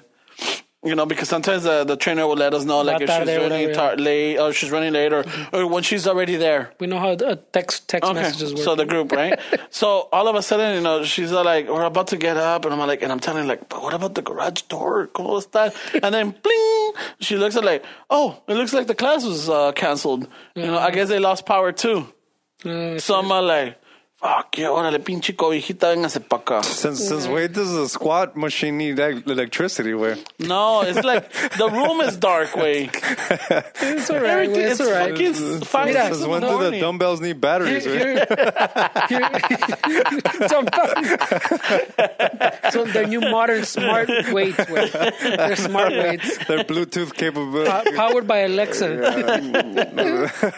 You 0.86 0.94
know, 0.94 1.06
because 1.06 1.28
sometimes 1.28 1.64
the, 1.64 1.84
the 1.84 1.96
trainer 1.96 2.26
will 2.26 2.36
let 2.36 2.54
us 2.54 2.64
know, 2.64 2.80
like 2.82 3.02
if 3.02 3.10
she's 3.10 3.36
running 3.38 3.72
tar- 3.74 3.96
late 3.96 4.38
or 4.38 4.52
she's 4.52 4.70
running 4.70 4.92
late 4.92 5.12
or, 5.12 5.24
or 5.52 5.66
when 5.66 5.82
she's 5.82 6.06
already 6.06 6.36
there. 6.36 6.72
we 6.80 6.86
know 6.86 6.98
how 6.98 7.10
uh, 7.10 7.36
text 7.52 7.88
text 7.88 8.12
messages 8.14 8.54
work. 8.54 8.62
So 8.62 8.74
the 8.74 8.86
group, 8.86 9.12
right? 9.12 9.38
so 9.70 10.08
all 10.12 10.28
of 10.28 10.36
a 10.36 10.42
sudden, 10.42 10.76
you 10.76 10.80
know, 10.80 11.04
she's 11.04 11.32
like, 11.32 11.68
"We're 11.68 11.84
about 11.84 12.08
to 12.08 12.16
get 12.16 12.36
up," 12.36 12.64
and 12.64 12.72
I'm 12.72 12.80
like, 12.86 13.02
and 13.02 13.10
I'm 13.12 13.20
telling 13.20 13.42
her 13.42 13.48
like, 13.48 13.68
"But 13.68 13.82
what 13.82 13.94
about 13.94 14.14
the 14.14 14.22
garage 14.22 14.62
door? 14.62 15.08
¿Cómo 15.08 15.42
está?" 15.42 15.74
And 16.02 16.14
then, 16.14 16.34
bling, 16.42 16.92
she 17.20 17.36
looks 17.36 17.56
at 17.56 17.64
like, 17.64 17.84
"Oh, 18.08 18.42
it 18.46 18.54
looks 18.54 18.72
like 18.72 18.86
the 18.86 18.94
class 18.94 19.24
was 19.24 19.48
uh, 19.48 19.72
canceled. 19.72 20.28
You 20.54 20.66
know, 20.66 20.78
I 20.78 20.90
guess 20.92 21.08
they 21.08 21.18
lost 21.18 21.46
power 21.46 21.72
too." 21.72 22.06
So 22.98 23.14
I'm 23.14 23.28
like, 23.28 23.78
"Fuck 24.20 24.56
yeah, 24.58 24.68
órale, 24.72 24.98
pinche 24.98 25.32
cobijita, 25.36 25.92
véngase 25.94 26.20
pa 26.26 26.36
acá." 26.38 26.62
Since 26.64 27.06
since 27.06 27.28
wait, 27.28 27.52
does 27.52 27.72
a 27.74 27.86
squat 27.88 28.34
machine 28.36 28.78
need 28.78 28.98
electricity? 28.98 29.92
Where 29.94 30.16
No, 30.38 30.80
it's 30.82 31.04
like 31.04 31.28
the 31.58 31.68
room 31.68 32.00
is 32.00 32.16
dark, 32.16 32.56
way. 32.56 32.88
it's 33.80 34.08
all 34.10 34.20
right. 34.20 34.48
Everything 34.48 34.62
it's 34.64 34.80
It's 34.80 34.88
all 34.88 34.90
right. 34.92 35.12
fucking 35.12 35.60
five 35.68 35.86
Mira, 35.92 36.06
since 36.08 36.24
in 36.24 36.30
when 36.30 36.40
the 36.40 36.48
do 36.48 36.70
the 36.70 36.80
dumbbells 36.80 37.20
need 37.20 37.40
batteries? 37.40 37.84
Here- 37.84 38.16
Right? 38.16 39.08
here- 39.08 40.48
Some- 40.48 40.68
so 42.72 42.84
the 42.84 43.04
new 43.08 43.20
modern 43.20 43.64
smart 43.64 44.08
weights, 44.32 44.58
güey. 44.64 44.90
They're 45.36 45.56
smart 45.56 45.92
weights, 45.92 46.38
They're 46.48 46.64
Bluetooth 46.64 47.12
capable. 47.14 47.64
Po- 47.64 47.84
powered 47.94 48.26
by 48.26 48.38
Alexa. 48.48 48.88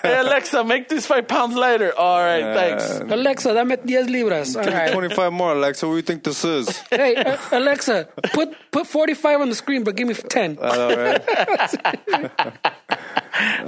Hey 0.02 0.18
Alexa, 0.20 0.64
make 0.64 0.88
this 0.88 1.06
five 1.06 1.26
pounds 1.28 1.56
lighter. 1.56 1.92
All 1.96 2.18
right, 2.22 2.54
thanks. 2.54 3.00
Alexa, 3.12 3.47
dame 3.54 3.76
10 3.76 4.06
libras. 4.12 4.56
All 4.56 4.64
right. 4.64 4.92
25 4.92 5.32
more, 5.32 5.52
Alexa. 5.52 5.86
What 5.86 5.92
do 5.92 5.96
you 5.96 6.02
think 6.02 6.24
this 6.24 6.44
is? 6.44 6.76
Hey, 6.90 7.16
uh, 7.16 7.36
Alexa, 7.52 8.08
put 8.32 8.54
put 8.70 8.86
45 8.86 9.40
on 9.40 9.48
the 9.48 9.54
screen, 9.54 9.84
but 9.84 9.96
give 9.96 10.08
me 10.08 10.14
10. 10.14 10.58
All 10.58 10.96
right. 10.96 11.22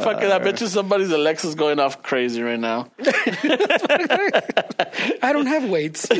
Fucking, 0.00 0.30
I 0.30 0.38
bet 0.38 0.60
you 0.60 0.66
somebody's 0.66 1.10
Alexa's 1.10 1.54
going 1.54 1.78
off 1.78 2.02
crazy 2.02 2.42
right 2.42 2.58
now. 2.58 2.88
I 5.22 5.30
don't 5.32 5.46
have 5.46 5.68
weights. 5.68 6.08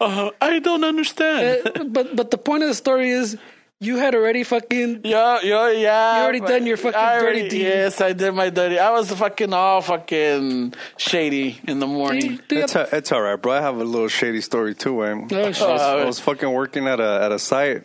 Uh, 0.00 0.30
I 0.40 0.58
don't 0.60 0.84
understand. 0.84 1.66
Uh, 1.66 1.84
but 1.84 2.14
but 2.14 2.30
the 2.30 2.38
point 2.38 2.62
of 2.62 2.68
the 2.68 2.74
story 2.74 3.10
is 3.10 3.36
you 3.80 3.96
had 3.96 4.14
already 4.14 4.42
fucking 4.42 5.02
Yo, 5.04 5.38
yo, 5.40 5.66
yeah. 5.68 6.18
You 6.18 6.22
already 6.24 6.40
done 6.40 6.66
your 6.66 6.76
fucking 6.76 6.98
I 6.98 7.20
dirty 7.20 7.48
deed. 7.48 7.62
Yes, 7.62 8.00
I 8.00 8.12
did 8.12 8.32
my 8.32 8.50
dirty. 8.50 8.78
I 8.78 8.90
was 8.90 9.10
fucking 9.12 9.52
all 9.52 9.80
fucking 9.82 10.74
shady 10.96 11.60
in 11.66 11.78
the 11.78 11.86
morning. 11.86 12.40
It's, 12.50 12.74
a, 12.74 12.88
it's 12.92 13.12
all 13.12 13.22
right, 13.22 13.40
bro. 13.40 13.52
I 13.52 13.60
have 13.60 13.76
a 13.76 13.84
little 13.84 14.08
shady 14.08 14.40
story 14.40 14.74
too, 14.74 14.98
man. 15.00 15.28
Oh. 15.30 15.36
I, 15.36 15.48
was, 15.48 15.62
I 15.62 16.04
was 16.04 16.18
oh. 16.18 16.22
fucking 16.22 16.50
working 16.50 16.88
at 16.88 16.98
a 16.98 17.20
at 17.22 17.32
a 17.32 17.38
site. 17.38 17.84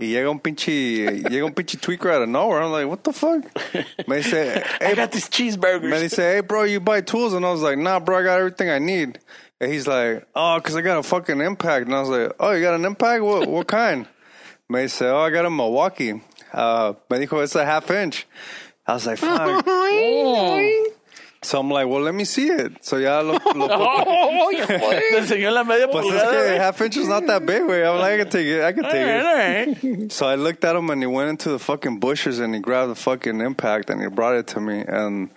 Y 0.00 0.08
llega 0.08 0.30
un 0.30 0.40
pinche, 0.40 1.06
llega 1.22 1.44
un 1.44 1.52
pinche 1.52 1.78
tweaker 1.78 2.10
out 2.10 2.22
of 2.22 2.28
nowhere. 2.28 2.62
I'm 2.62 2.72
like, 2.72 2.88
what 2.88 3.04
the 3.04 3.12
fuck? 3.12 3.44
Me 4.08 4.16
dice, 4.16 4.34
I 4.80 4.84
hey, 4.84 4.94
got 4.96 5.12
these 5.12 5.28
cheeseburgers. 5.28 5.88
man, 5.88 6.02
he 6.02 6.08
said, 6.08 6.34
hey, 6.34 6.40
bro, 6.40 6.64
you 6.64 6.80
buy 6.80 7.02
tools? 7.02 7.34
And 7.34 7.44
I 7.44 7.52
was 7.52 7.62
like, 7.62 7.78
nah, 7.78 8.00
bro, 8.00 8.18
I 8.18 8.22
got 8.24 8.38
everything 8.38 8.68
I 8.68 8.80
need. 8.80 9.20
And 9.60 9.72
he's 9.72 9.86
like, 9.86 10.26
oh, 10.34 10.56
because 10.56 10.74
I 10.74 10.80
got 10.80 10.98
a 10.98 11.04
fucking 11.04 11.40
impact. 11.40 11.86
And 11.86 11.94
I 11.94 12.00
was 12.00 12.08
like, 12.08 12.32
oh, 12.40 12.50
you 12.50 12.62
got 12.62 12.74
an 12.74 12.84
impact? 12.84 13.22
What, 13.22 13.46
what 13.48 13.68
kind? 13.68 14.08
Me 14.68 14.80
dice, 14.82 15.02
oh, 15.02 15.18
I 15.18 15.30
got 15.30 15.44
a 15.44 15.50
Milwaukee. 15.50 16.22
Uh, 16.52 16.94
me 17.10 17.18
dijo, 17.18 17.42
it's 17.42 17.54
a 17.54 17.64
half 17.64 17.90
inch. 17.90 18.26
I 18.86 18.94
was 18.94 19.06
like, 19.06 19.18
fuck. 19.18 19.66
So 21.44 21.58
I'm 21.58 21.68
like, 21.72 21.88
well, 21.88 22.00
let 22.02 22.14
me 22.14 22.24
see 22.24 22.46
it. 22.46 22.84
So 22.84 22.98
ya 22.98 23.18
lo, 23.18 23.32
lo 23.32 23.66
Te 24.52 25.16
enseñó 25.16 25.52
la 25.52 25.64
media 25.64 25.88
Pues 25.88 26.06
es 26.06 26.12
pulgada. 26.12 26.30
que 26.46 26.56
half 26.60 26.80
inch 26.80 26.96
is 26.98 27.08
not 27.08 27.26
that 27.26 27.44
big, 27.44 27.64
way. 27.66 27.84
I'm 27.84 27.98
like, 27.98 28.12
I 28.12 28.18
can 28.18 28.30
take 28.30 28.46
it. 28.46 28.62
I 28.62 28.72
can 28.72 28.84
take 28.84 28.94
it. 28.94 29.24
all 29.26 29.34
right. 29.34 30.12
So 30.12 30.26
I 30.26 30.36
looked 30.36 30.64
at 30.64 30.76
him 30.76 30.88
and 30.90 31.02
he 31.02 31.06
went 31.08 31.30
into 31.30 31.48
the 31.50 31.58
fucking 31.58 31.98
bushes 31.98 32.38
and 32.38 32.54
he 32.54 32.60
grabbed 32.60 32.92
the 32.92 32.94
fucking 32.94 33.40
impact 33.40 33.90
and 33.90 34.00
he 34.00 34.06
brought 34.06 34.36
it 34.36 34.46
to 34.48 34.60
me. 34.60 34.84
And 34.86 35.30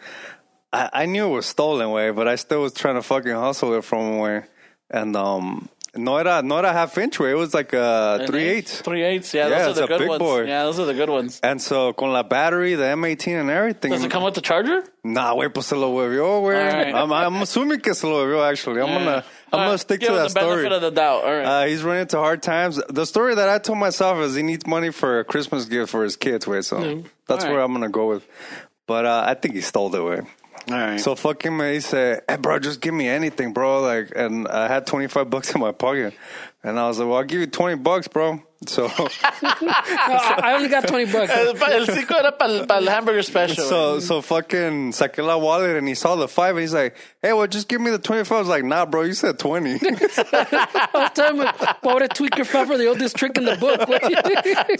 I, 0.72 0.90
I 0.94 1.06
knew 1.08 1.26
it 1.26 1.32
was 1.32 1.48
stolen, 1.48 1.90
way, 1.90 2.12
but 2.12 2.28
I 2.28 2.36
still 2.36 2.62
was 2.62 2.74
trying 2.74 2.96
to 2.96 3.02
fucking 3.02 3.32
hustle 3.34 3.74
it 3.74 3.84
from 3.84 4.20
him. 4.20 4.44
And 4.92 5.16
um, 5.16 5.70
no 5.96 6.18
era, 6.18 6.42
no 6.44 6.58
era 6.58 6.72
half 6.74 6.98
inch, 6.98 7.20
way. 7.20 7.32
It 7.32 7.36
was 7.36 7.54
like 7.54 7.74
a 7.74 8.24
three 8.28 8.44
eighths. 8.44 8.82
Three 8.82 9.04
eighths. 9.04 9.34
Yeah, 9.34 9.48
Yeah, 9.48 9.60
those 9.66 9.70
it's 9.72 9.80
are 9.80 9.84
a 9.84 9.88
good 9.88 10.00
big 10.00 10.10
ones. 10.10 10.20
boy. 10.20 10.42
Yeah, 10.46 10.64
those 10.64 10.80
are 10.80 10.86
the 10.86 10.94
good 10.94 11.10
ones. 11.10 11.40
And 11.44 11.62
so 11.62 11.94
con 11.94 12.12
la 12.14 12.24
battery, 12.24 12.76
the 12.76 12.84
M18 12.84 13.40
and 13.42 13.50
everything. 13.50 13.92
Does 13.92 14.04
it 14.04 14.12
come 14.12 14.24
with 14.24 14.34
the 14.36 14.42
charger? 14.42 14.84
Nah, 15.04 15.34
güey, 15.36 15.54
pues 15.54 15.68
se 15.68 15.76
lo 15.76 15.92
huevió, 15.94 16.42
güey. 16.42 16.94
I'm, 16.94 17.12
I'm 17.14 17.36
assuming 17.42 17.80
que 17.80 17.94
se 17.94 18.08
lo 18.08 18.26
huevió, 18.26 18.50
actually. 18.50 18.82
I'm 18.82 18.88
gonna, 18.88 19.24
I'm 19.54 19.60
gonna 19.68 19.78
stick 19.78 20.00
give 20.02 20.10
to 20.10 20.14
him 20.16 20.18
that 20.24 20.34
the 20.34 20.40
story. 20.40 20.56
benefit 20.64 20.72
of 20.74 20.82
the 20.82 20.92
doubt. 20.92 21.24
All 21.24 21.32
right. 21.34 21.46
Uh, 21.46 21.66
he's 21.66 21.84
running 21.84 22.02
into 22.02 22.18
hard 22.18 22.42
times. 22.42 22.82
The 22.90 23.06
story 23.06 23.36
that 23.36 23.48
I 23.50 23.60
told 23.60 23.78
myself 23.80 24.18
is 24.20 24.36
he 24.36 24.42
needs 24.44 24.66
money 24.66 24.92
for 24.92 25.20
a 25.20 25.24
Christmas 25.24 25.66
gift 25.66 25.92
for 25.92 26.04
his 26.04 26.16
kids, 26.16 26.48
way. 26.48 26.62
So 26.62 27.04
that's 27.28 27.46
where 27.46 27.62
I'm 27.62 27.72
gonna 27.74 27.90
go 27.90 28.08
with. 28.10 28.26
But 28.88 29.06
uh, 29.06 29.24
I 29.28 29.34
think 29.36 29.56
he 29.56 29.62
stole 29.62 29.94
it, 29.96 30.04
way. 30.04 30.22
All 30.70 30.76
right. 30.76 31.00
So 31.00 31.16
fucking 31.16 31.56
me, 31.56 31.74
he 31.74 31.80
said, 31.80 32.24
"Hey, 32.28 32.38
bro, 32.38 32.60
just 32.60 32.82
give 32.82 32.94
me 32.94 33.08
anything, 33.08 33.54
bro." 33.54 33.82
Like, 33.82 34.12
and 34.16 34.48
I 34.48 34.68
had 34.68 34.88
25 34.88 35.30
bucks 35.30 35.54
in 35.54 35.62
my 35.62 35.72
pocket, 35.72 36.14
and 36.64 36.80
I 36.80 36.88
was 36.88 37.00
like, 37.00 37.08
"Well, 37.08 37.18
I'll 37.18 37.24
give 37.24 37.40
you 37.40 37.48
20 37.48 37.76
bucks, 37.76 38.08
bro." 38.08 38.42
So, 38.68 38.88
No, 38.88 39.50
I 39.52 40.40
I 40.44 40.54
only 40.56 40.70
got 40.70 40.88
20 40.88 41.12
bucks. 41.12 41.32
el, 41.32 41.54
pa- 41.56 41.72
el 41.72 41.86
cinco 41.88 42.16
era 42.18 42.32
para 42.32 42.66
el 42.78 42.88
hamburger 42.90 43.22
special. 43.24 43.66
so, 43.66 44.00
so 44.00 44.22
fucking 44.22 44.92
saqué 44.92 45.24
la 45.26 45.36
wallet, 45.38 45.76
and 45.76 45.88
he 45.88 45.94
saw 45.94 46.16
the 46.16 46.28
five, 46.28 46.56
and 46.56 46.62
he's 46.62 46.74
like, 46.74 46.96
"Hey, 47.22 47.34
well, 47.34 47.48
just 47.48 47.68
give 47.68 47.82
me 47.82 47.92
the 47.92 48.00
25." 48.00 48.32
I 48.32 48.40
was 48.40 48.48
like, 48.48 48.64
"Nah, 48.64 48.86
bro, 48.86 49.02
you 49.04 49.14
said 49.14 49.38
20." 49.38 49.74
I 49.82 50.88
was 50.94 51.12
telling 51.14 51.42
him, 51.42 51.48
pobre 51.84 52.08
tweaker 52.08 52.46
fell 52.46 52.66
for 52.66 52.78
the 52.78 52.88
oldest 52.88 53.16
trick 53.18 53.38
in 53.38 53.46
the 53.46 53.56
book. 53.58 53.82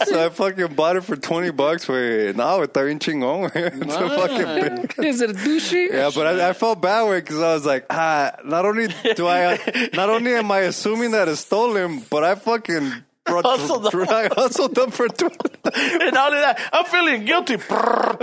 so 0.08 0.24
I 0.24 0.28
fucking 0.30 0.74
bought 0.74 0.96
it 0.96 1.04
for 1.04 1.16
20 1.16 1.50
bucks, 1.50 1.84
güey. 1.86 2.34
No, 2.34 2.62
está 2.66 2.84
bien 2.84 2.98
chingón. 2.98 3.50
It's 3.54 3.94
a 3.94 4.08
fucking 4.08 4.86
big. 4.96 5.04
Is 5.06 5.20
it 5.20 5.30
a 5.30 5.34
douchey? 5.34 5.92
Yeah, 5.92 6.10
but 6.14 6.26
I, 6.40 6.48
I 6.48 6.52
felt 6.54 6.80
bad 6.80 7.02
with 7.08 7.24
because 7.24 7.40
I 7.40 7.54
was 7.54 7.66
like, 7.66 7.86
ah, 7.90 8.32
not 8.44 8.64
only 8.64 8.88
do 9.14 9.28
I, 9.28 9.58
not 9.94 10.08
only 10.10 10.34
am 10.34 10.50
I 10.50 10.60
assuming 10.60 11.12
that 11.12 11.28
it's 11.28 11.40
stolen, 11.40 12.02
but 12.10 12.24
I 12.24 12.34
fucking 12.34 12.92
brought, 13.26 13.44
Hustled 13.44 13.84
them. 13.84 14.06
I 14.08 14.28
hustled 14.34 14.74
them 14.74 14.90
for 14.90 15.08
two. 15.08 15.30
and 15.64 16.14
not 16.14 16.32
only 16.32 16.40
that, 16.40 16.58
I'm 16.72 16.84
feeling 16.86 17.24
guilty. 17.24 17.56
Está 17.56 18.18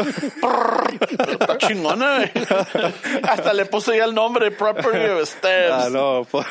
chingona. 1.59 2.23
eh. 2.23 2.29
Hasta 3.27 3.53
le 3.53 3.65
puse 3.65 3.95
ya 3.97 4.03
el 4.05 4.13
nombre 4.13 4.49
property 4.51 5.05
of 5.05 5.23
I 5.45 5.89
know. 5.89 6.25
Put 6.25 6.45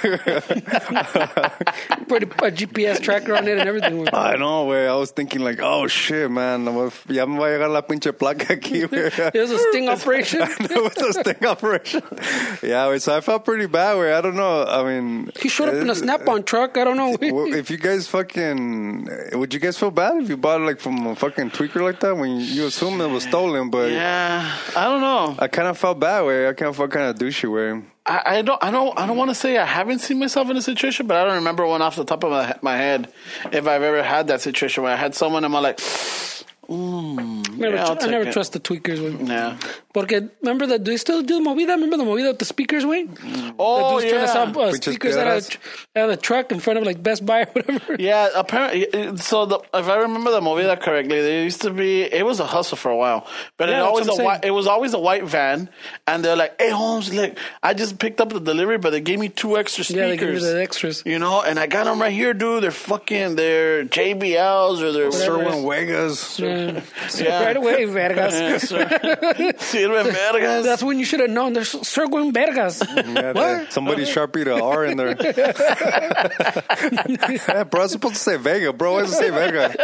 a 2.23 2.51
GPS 2.51 3.01
tracker 3.01 3.35
on 3.37 3.47
it 3.49 3.59
and 3.59 3.69
everything. 3.69 4.07
I 4.13 4.37
know, 4.37 4.67
güey. 4.67 4.89
I 4.89 4.95
was 4.97 5.11
thinking 5.11 5.43
like, 5.43 5.61
oh 5.63 5.87
shit, 5.87 6.31
man, 6.31 6.65
ya 7.09 7.27
me 7.27 7.39
va 7.39 7.47
a 7.47 7.51
llegar 7.51 7.69
la 7.71 7.83
pinche 7.83 8.13
placa 8.13 8.55
aquí, 8.57 8.83
güey. 8.89 9.35
It 9.35 9.41
was 9.41 9.51
a 9.51 9.59
sting 9.59 9.89
operation. 9.89 10.43
it 10.43 10.83
was 10.83 10.97
a 10.97 11.13
sting 11.21 11.45
operation. 11.47 12.03
Yeah, 12.63 12.87
güey, 12.89 13.01
so 13.01 13.17
I 13.17 13.21
felt 13.21 13.45
pretty 13.45 13.67
bad, 13.67 13.97
güey. 13.97 14.13
I 14.15 14.21
don't 14.21 14.37
know. 14.37 14.65
I 14.65 14.83
mean, 14.85 15.31
He 15.41 15.49
showed 15.49 15.69
up 15.69 15.75
in 15.75 15.91
a 15.91 15.95
snap-on 15.95 16.45
truck. 16.45 16.77
I 16.77 16.85
don't 16.85 16.97
know. 16.97 17.17
if 17.21 17.71
you 17.71 17.77
guys 17.79 18.09
fucking, 18.09 18.42
Uh, 18.43 19.39
would 19.39 19.53
you 19.55 19.61
guys 19.61 19.79
feel 19.79 19.91
bad 19.91 20.23
if 20.23 20.29
you 20.29 20.37
bought 20.37 20.61
it 20.61 20.65
like 20.65 20.81
from 20.81 21.07
a 21.07 21.15
fucking 21.15 21.51
tweaker 21.51 21.83
like 21.83 22.01
that 22.01 22.17
when 22.17 22.31
you, 22.31 22.45
you 22.45 22.67
assume 22.67 23.01
it 23.01 23.07
was 23.07 23.25
stolen? 23.25 23.71
But 23.71 23.91
Yeah, 23.93 24.59
I 24.77 24.85
don't 24.85 25.01
know. 25.01 25.37
I 25.39 25.49
kind 25.49 25.69
of 25.69 25.79
felt 25.79 25.99
bad 26.01 26.27
way. 26.27 26.49
I 26.49 26.53
kind 26.53 26.69
of 26.69 26.77
felt 26.77 26.91
kind 26.91 27.07
of 27.07 27.17
douchey 27.17 27.51
way. 27.51 27.83
I, 28.05 28.39
I 28.39 28.43
don't. 28.43 28.63
I 28.63 28.71
don't. 28.71 28.99
I 28.99 29.07
don't 29.07 29.17
want 29.17 29.31
to 29.31 29.35
say 29.35 29.57
I 29.59 29.65
haven't 29.65 30.01
seen 30.01 30.19
myself 30.19 30.51
in 30.51 30.57
a 30.57 30.63
situation, 30.63 31.07
but 31.07 31.17
I 31.17 31.25
don't 31.25 31.37
remember 31.37 31.67
one 31.67 31.83
off 31.83 31.95
the 31.97 32.05
top 32.05 32.25
of 32.25 32.31
my, 32.31 32.57
my 32.61 32.77
head 32.77 33.13
if 33.53 33.67
I've 33.67 33.83
ever 33.83 34.03
had 34.03 34.27
that 34.27 34.41
situation 34.41 34.83
where 34.83 34.93
I 34.93 34.97
had 34.97 35.15
someone 35.15 35.45
and 35.45 35.55
I'm 35.55 35.63
like, 35.63 35.79
Never 36.69 37.75
yeah, 37.77 37.85
I'll 37.85 37.97
tr- 37.97 38.07
I 38.07 38.11
never 38.11 38.29
it. 38.29 38.33
trust 38.33 38.53
the 38.53 38.61
tweakers, 38.61 38.99
güey. 38.99 39.29
Yeah. 39.29 39.59
Porque, 39.93 40.31
remember 40.41 40.67
that, 40.69 40.85
do 40.85 40.91
they 40.91 40.97
still 40.97 41.23
do 41.23 41.43
the 41.43 41.49
movida? 41.49 41.75
Remember 41.75 41.97
the 41.97 42.05
movida 42.05 42.29
with 42.29 42.39
the 42.39 42.45
speakers, 42.45 42.85
güey? 42.85 43.09
Oh, 43.59 43.97
the 43.97 44.01
dude's 44.01 44.13
trying 44.13 44.23
to 44.23 44.27
yeah. 44.27 44.53
sell 44.53 44.61
uh, 44.61 44.73
speakers 44.73 45.17
out 45.17 45.27
of, 45.27 45.49
piedras. 45.49 45.59
out 45.97 46.05
of 46.05 46.11
the 46.11 46.17
truck 46.17 46.53
in 46.53 46.61
front 46.61 46.79
of 46.79 46.87
like 46.87 47.03
Best 47.03 47.27
Buy 47.27 47.43
or 47.43 47.47
whatever. 47.47 47.97
Yeah, 48.03 48.29
apparently. 48.35 49.17
So 49.19 49.45
the, 49.47 49.59
if 49.75 49.89
I 49.89 49.97
remember 49.97 50.31
the 50.31 50.41
movie 50.41 50.63
that 50.63 50.81
correctly, 50.81 51.21
there 51.21 51.43
used 51.45 51.63
to 51.63 51.71
be 51.71 52.03
it 52.03 52.25
was 52.25 52.41
a 52.41 52.47
hustle 52.47 52.77
for 52.77 52.91
a 52.91 52.97
while, 52.97 53.27
but 53.57 53.69
Yeah, 53.69 53.79
it 53.79 53.81
always 53.81 54.07
what 54.09 54.19
a 54.19 54.23
I'm 54.23 54.25
white. 54.25 54.45
It 54.45 54.51
was 54.53 54.67
always 54.67 54.95
a 54.95 54.99
white 54.99 55.25
van, 55.25 55.69
and 56.07 56.25
they're 56.25 56.37
like, 56.37 56.61
"Hey 56.61 56.71
Holmes, 56.71 57.13
look, 57.13 57.37
I 57.63 57.75
just 57.75 57.99
picked 57.99 58.21
up 58.21 58.31
the 58.31 58.41
delivery, 58.41 58.79
but 58.79 58.91
they 58.91 59.01
gave 59.01 59.19
me 59.19 59.29
two 59.29 59.59
extra 59.59 59.85
speakers." 59.85 60.01
Yeah, 60.01 60.09
they 60.09 60.17
give 60.17 60.35
you 60.35 60.41
the 60.41 60.63
extras. 60.63 61.03
You 61.05 61.19
know, 61.19 61.43
and 61.43 61.59
I 61.59 61.67
got 61.67 61.85
them 61.85 62.01
right 62.01 62.13
here, 62.13 62.33
dude. 62.35 62.63
They're 62.63 62.71
fucking, 62.71 63.37
they're 63.37 63.85
JBLs 63.85 64.81
or 64.81 64.93
they're 64.93 65.13
Sherwin 65.13 65.69
Vegas. 65.69 66.39
Yeah. 66.53 66.81
Yeah. 67.19 67.43
Right 67.47 67.57
away, 67.57 67.85
vergas. 67.87 68.33
Yeah, 68.43 68.59
sir. 68.59 68.85
Vergas. 68.87 70.65
That's 70.65 70.83
when 70.83 70.99
you 70.99 71.05
should 71.05 71.21
have 71.21 71.31
known. 71.31 71.53
There's 71.53 71.73
Sirgun 71.73 72.33
Vergas. 72.33 72.83
Yeah, 73.23 73.33
that- 73.33 73.73
somebody 73.73 74.05
sharpied 74.05 74.49
a 74.49 74.63
R 74.63 74.85
in 74.87 74.97
there. 74.97 75.17
yeah, 77.49 77.65
bro, 77.65 77.81
I 77.81 77.85
was 77.85 77.93
supposed 77.93 78.15
to 78.15 78.21
say 78.21 78.37
Vega, 78.37 78.73
bro. 78.73 78.95
Why 78.95 79.01
does 79.03 79.13
it 79.13 79.17
say 79.17 79.31
Vega? 79.31 79.75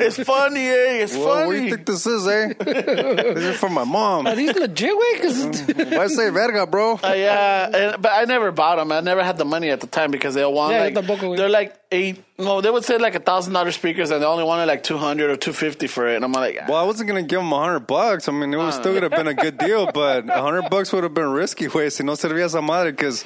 It's 0.00 0.18
funny, 0.22 0.66
eh? 0.68 1.02
It's 1.04 1.14
Well, 1.16 1.46
what 1.46 1.52
do 1.52 1.62
you 1.62 1.70
think 1.74 1.86
this 1.86 2.06
is, 2.06 2.26
eh? 2.26 2.52
this 2.58 3.44
is 3.44 3.56
from 3.58 3.72
my 3.74 3.84
mom. 3.84 4.26
Are 4.26 4.34
these 4.34 4.54
legit, 4.54 4.96
way? 4.96 5.12
Because 5.14 5.62
Why 5.92 6.06
say 6.08 6.30
Verga, 6.30 6.66
bro? 6.66 6.94
Uh, 7.02 7.12
yeah, 7.16 7.68
and, 7.92 8.02
but 8.02 8.12
I 8.12 8.24
never 8.24 8.50
bought 8.52 8.76
them. 8.76 8.92
I 8.92 9.00
never 9.00 9.22
had 9.22 9.38
the 9.38 9.44
money 9.44 9.70
at 9.70 9.80
the 9.80 9.86
time 9.86 10.10
because 10.10 10.34
they 10.34 10.44
want 10.44 10.72
Yeah, 10.72 10.82
like 10.84 10.94
tampoco, 10.94 11.36
they're 11.36 11.48
like 11.48 11.74
eight. 11.92 12.24
No, 12.38 12.60
they 12.60 12.70
would 12.70 12.84
say 12.84 12.98
like 12.98 13.14
a 13.14 13.20
thousand 13.20 13.52
dollar 13.52 13.70
speakers, 13.70 14.10
and 14.10 14.20
they 14.20 14.26
only 14.26 14.42
wanted 14.44 14.66
like 14.66 14.82
two 14.82 14.96
hundred 14.96 15.30
or 15.30 15.36
two 15.36 15.52
fifty 15.52 15.86
for 15.86 16.08
it. 16.08 16.16
And 16.16 16.24
I'm 16.24 16.32
like, 16.32 16.58
Well, 16.66 16.78
I 16.78 16.82
wasn't 16.82 17.08
gonna 17.08 17.22
give 17.22 17.38
them 17.40 17.52
a 17.52 17.58
hundred 17.60 17.86
bucks. 17.86 18.28
I 18.28 18.32
mean, 18.32 18.52
it 18.52 18.56
was 18.56 18.74
still 18.74 18.94
gonna 18.94 19.08
have 19.08 19.12
been 19.12 19.28
a 19.28 19.34
good 19.34 19.58
deal, 19.58 19.90
but 19.92 20.28
a 20.28 20.42
hundred 20.42 20.68
bucks 20.70 20.92
would 20.92 21.04
have 21.04 21.14
been 21.14 21.30
risky. 21.30 21.68
Way, 21.68 21.90
si 21.90 22.02
no 22.02 22.12
servía 22.14 22.46
esa 22.46 22.60
madre, 22.62 22.90
because 22.90 23.24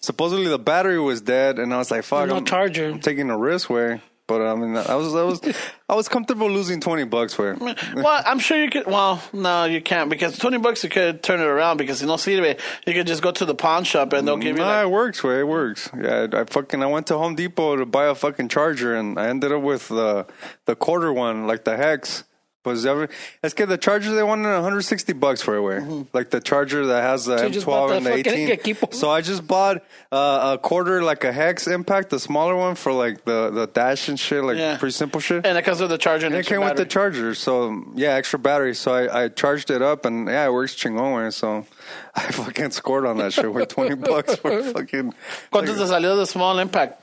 supposedly 0.00 0.48
the 0.48 0.58
battery 0.58 0.98
was 0.98 1.20
dead, 1.20 1.58
and 1.58 1.72
I 1.72 1.76
was 1.78 1.90
like, 1.90 2.02
"Fuck, 2.04 2.28
No 2.28 2.36
I'm, 2.36 2.44
charger. 2.44 2.88
I'm 2.90 3.00
taking 3.00 3.30
a 3.30 3.36
risk." 3.38 3.70
Way, 3.70 4.00
but 4.26 4.42
I 4.42 4.54
mean, 4.54 4.76
I 4.76 4.94
was, 4.94 5.14
I 5.14 5.22
was, 5.22 5.40
I 5.88 5.94
was 5.94 6.08
comfortable 6.08 6.50
losing 6.50 6.80
twenty 6.80 7.04
bucks. 7.04 7.38
Way, 7.38 7.54
well, 7.60 8.22
I'm 8.26 8.38
sure 8.38 8.62
you 8.62 8.70
could. 8.70 8.86
Well, 8.86 9.22
no, 9.32 9.64
you 9.64 9.80
can't 9.80 10.10
because 10.10 10.38
twenty 10.38 10.58
bucks 10.58 10.82
you 10.84 10.90
could 10.90 11.22
turn 11.22 11.40
it 11.40 11.44
around 11.44 11.76
because 11.76 12.00
you 12.00 12.08
know, 12.08 12.16
see, 12.16 12.34
you 12.36 12.92
could 12.92 13.06
just 13.06 13.22
go 13.22 13.30
to 13.32 13.44
the 13.44 13.54
pawn 13.54 13.84
shop 13.84 14.12
and 14.12 14.26
they'll 14.26 14.36
give 14.36 14.56
you. 14.56 14.62
Nah, 14.62 14.78
Like, 14.78 14.86
it 14.86 14.90
works. 14.90 15.22
Way, 15.22 15.40
it 15.40 15.48
works. 15.48 15.88
Yeah, 15.96 16.26
I, 16.32 16.40
I 16.40 16.44
fucking, 16.44 16.82
I 16.82 16.86
went 16.86 17.06
to 17.08 17.18
Home 17.18 17.34
Depot 17.34 17.76
to 17.76 17.86
buy 17.86 18.06
a 18.06 18.14
fucking 18.14 18.48
charger, 18.48 18.94
and 18.94 19.18
I 19.18 19.28
ended 19.28 19.52
up 19.52 19.62
with 19.62 19.88
the 19.88 20.26
the 20.64 20.74
quarter 20.76 21.12
one, 21.12 21.46
like 21.46 21.64
the 21.64 21.76
hex. 21.76 22.24
Was 22.66 22.84
ever? 22.84 23.08
Let's 23.42 23.54
get 23.54 23.68
the 23.68 23.78
charger. 23.78 24.12
They 24.14 24.22
wanted 24.22 24.48
160 24.52 25.12
bucks 25.14 25.40
for 25.40 25.54
it, 25.56 25.62
way. 25.62 26.04
Like 26.12 26.30
the 26.30 26.40
charger 26.40 26.86
that 26.86 27.02
has 27.02 27.24
the 27.24 27.38
So 27.38 27.46
you 27.46 27.52
just 27.52 27.66
bought 27.66 27.90
M12 27.90 27.96
and 27.96 28.06
the 28.06 28.10
the 28.10 28.16
18. 28.16 28.48
equipo. 28.58 28.92
So 28.94 29.08
I 29.10 29.20
just 29.20 29.46
bought 29.46 29.84
uh, 30.12 30.54
a 30.54 30.58
quarter, 30.58 31.02
like 31.02 31.24
a 31.24 31.32
hex 31.32 31.66
impact, 31.68 32.10
the 32.10 32.18
smaller 32.18 32.56
one 32.56 32.74
for 32.74 32.92
like 32.92 33.24
the 33.24 33.50
the 33.50 33.66
dash 33.66 34.08
and 34.08 34.18
shit, 34.18 34.42
like 34.44 34.58
Yeah. 34.58 34.76
pretty 34.78 34.92
simple 34.92 35.20
shit. 35.20 35.46
and 35.46 35.56
it 35.56 35.62
comes 35.62 35.80
with 35.80 35.90
the 35.90 35.98
charger. 35.98 36.26
And 36.26 36.34
And 36.34 36.44
it 36.44 36.48
came 36.48 36.60
with 36.60 36.76
the 36.76 36.84
charger, 36.86 37.34
so 37.34 37.84
yeah, 37.94 38.14
extra 38.14 38.38
battery. 38.38 38.74
So 38.74 38.92
I, 38.92 39.24
I 39.24 39.28
charged 39.28 39.70
it 39.70 39.80
up, 39.82 40.04
and 40.04 40.26
yeah, 40.28 40.46
it 40.46 40.52
works 40.52 40.74
chingón. 40.74 41.14
way. 41.16 41.30
So 41.30 41.64
I 42.14 42.22
fucking 42.32 42.72
scored 42.72 43.06
on 43.06 43.18
that 43.18 43.32
shit 43.32 43.52
with 43.52 43.68
20 43.68 43.94
bucks 44.10 44.34
for 44.36 44.62
fucking 44.62 45.14
¿Cuánto 45.52 45.66
te 45.76 45.86
salió 45.86 46.16
the 46.16 46.26
small 46.26 46.58
impact? 46.58 47.00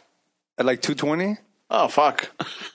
at 0.58 0.65
like 0.65 0.82
220. 0.82 1.38
Oh 1.75 1.88
fuck! 1.88 2.29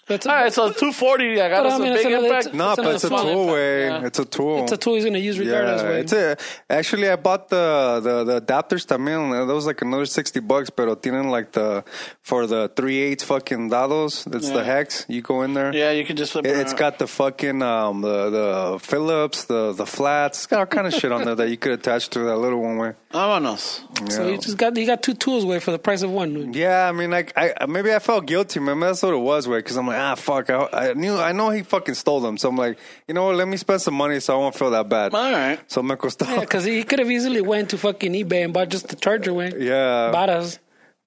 That's 0.09 0.27
All 0.27 0.35
right, 0.35 0.53
so 0.53 0.73
two 0.73 0.91
forty. 0.93 1.41
I 1.41 1.49
got 1.49 1.65
us 1.67 1.75
I 1.75 1.79
mean, 1.79 1.93
a 1.93 1.95
big 1.95 2.07
another- 2.07 2.27
impact. 2.27 2.47
it's- 2.47 2.55
No, 2.59 2.65
but 2.75 2.79
another 2.81 2.95
it's 2.97 3.05
a 3.05 3.07
small 3.07 3.23
tool 3.23 3.31
impact, 3.43 3.53
way. 3.53 3.87
yeah. 3.87 4.07
It's 4.07 4.19
a 4.19 4.25
tool. 4.25 4.63
it's 4.65 4.73
a 4.73 4.77
tool 4.77 4.95
he's 4.97 5.05
going 5.05 5.15
to 5.15 5.21
use 5.21 5.39
regardless, 5.39 5.83
yeah, 5.83 5.89
way. 5.89 6.01
it's 6.01 6.13
a, 6.13 6.37
actually 6.69 7.09
I 7.09 7.15
bought 7.15 7.49
the, 7.49 8.01
the 8.03 8.25
the 8.25 8.41
adapters 8.43 8.85
también. 8.87 9.31
That 9.47 9.55
was 9.55 9.67
like 9.67 9.83
another 9.83 10.05
sixty 10.07 10.41
bucks, 10.41 10.71
pero 10.71 10.97
tienen 10.97 11.31
like 11.31 11.53
the 11.53 11.85
for 12.23 12.49
the 12.49 12.73
three 12.75 12.99
eight 12.99 13.23
fucking 13.23 13.71
dados. 13.71 14.27
It's 14.35 14.51
the 14.51 14.65
hex. 14.65 15.05
You 15.09 15.23
go 15.23 15.43
in 15.43 15.55
there. 15.55 15.73
Yeah, 15.73 15.93
you 15.93 16.05
can 16.05 16.17
just 16.17 16.33
flip 16.33 16.45
It, 16.45 16.57
it 16.57 16.61
it's 16.63 16.75
got 16.75 16.99
the 16.99 17.07
fucking 17.07 17.63
um 17.63 18.01
the 18.01 18.31
the 18.31 18.79
Phillips, 18.81 19.45
the 19.45 19.73
the 19.75 19.87
flats. 19.87 20.39
It's 20.39 20.47
got 20.47 20.59
all 20.59 20.67
kind 20.67 20.89
of 20.89 20.93
shit 20.95 21.13
on 21.13 21.25
there 21.25 21.37
that 21.37 21.51
you 21.51 21.57
could 21.57 21.73
attach 21.79 22.09
to 22.11 22.19
that 22.27 22.37
little 22.39 22.61
one 22.63 22.79
way. 22.79 22.95
Vámonos. 23.13 23.83
So 24.11 24.27
you 24.27 24.39
just 24.39 24.57
got 24.59 24.77
you 24.77 24.87
got 24.87 25.03
two 25.05 25.15
tools 25.15 25.45
way 25.47 25.61
for 25.61 25.71
the 25.71 25.79
price 25.79 26.03
of 26.03 26.11
one. 26.11 26.35
dude. 26.35 26.57
Yeah, 26.57 26.89
I 26.89 26.93
mean, 26.93 27.11
like, 27.13 27.33
I 27.37 27.55
maybe 27.69 27.95
I 27.95 28.01
felt 28.01 28.27
guilty, 28.27 28.59
man. 28.59 28.88
That's 28.89 29.03
what 29.03 29.15
it 29.15 29.19
was, 29.19 29.47
way, 29.47 29.59
because 29.59 29.77
I'm 29.77 29.87
like, 29.87 29.99
ah, 29.99 30.15
fuck. 30.15 30.51
I, 30.51 30.69
I 30.73 30.95
knew, 30.95 31.17
I 31.17 31.33
know 31.33 31.51
he 31.51 31.63
fucking 31.63 31.95
stole 31.95 32.21
them, 32.21 32.37
so 32.39 32.49
I'm 32.49 32.57
like, 32.57 32.79
you 33.07 33.15
know 33.15 33.25
what? 33.27 33.37
Let 33.37 33.47
me 33.49 33.57
spend 33.57 33.81
some 33.81 33.95
money 33.95 34.19
so 34.21 34.35
I 34.35 34.39
won't 34.39 34.55
feel 34.55 34.71
that 34.71 34.89
bad. 34.89 35.15
All 35.15 35.33
right. 35.33 35.59
So 35.71 35.83
me 35.83 35.95
costó. 35.97 36.27
Yeah, 36.27 36.41
because 36.41 36.65
he 36.65 36.83
could 36.85 36.99
have 36.99 37.11
easily 37.11 37.41
went 37.41 37.71
to 37.71 37.79
fucking 37.79 38.13
eBay 38.13 38.45
and 38.45 38.53
bought 38.53 38.69
just 38.71 38.89
the 38.89 38.97
charger 38.97 39.33
way. 39.35 39.53
Yeah. 39.59 40.11
Baras. 40.13 40.59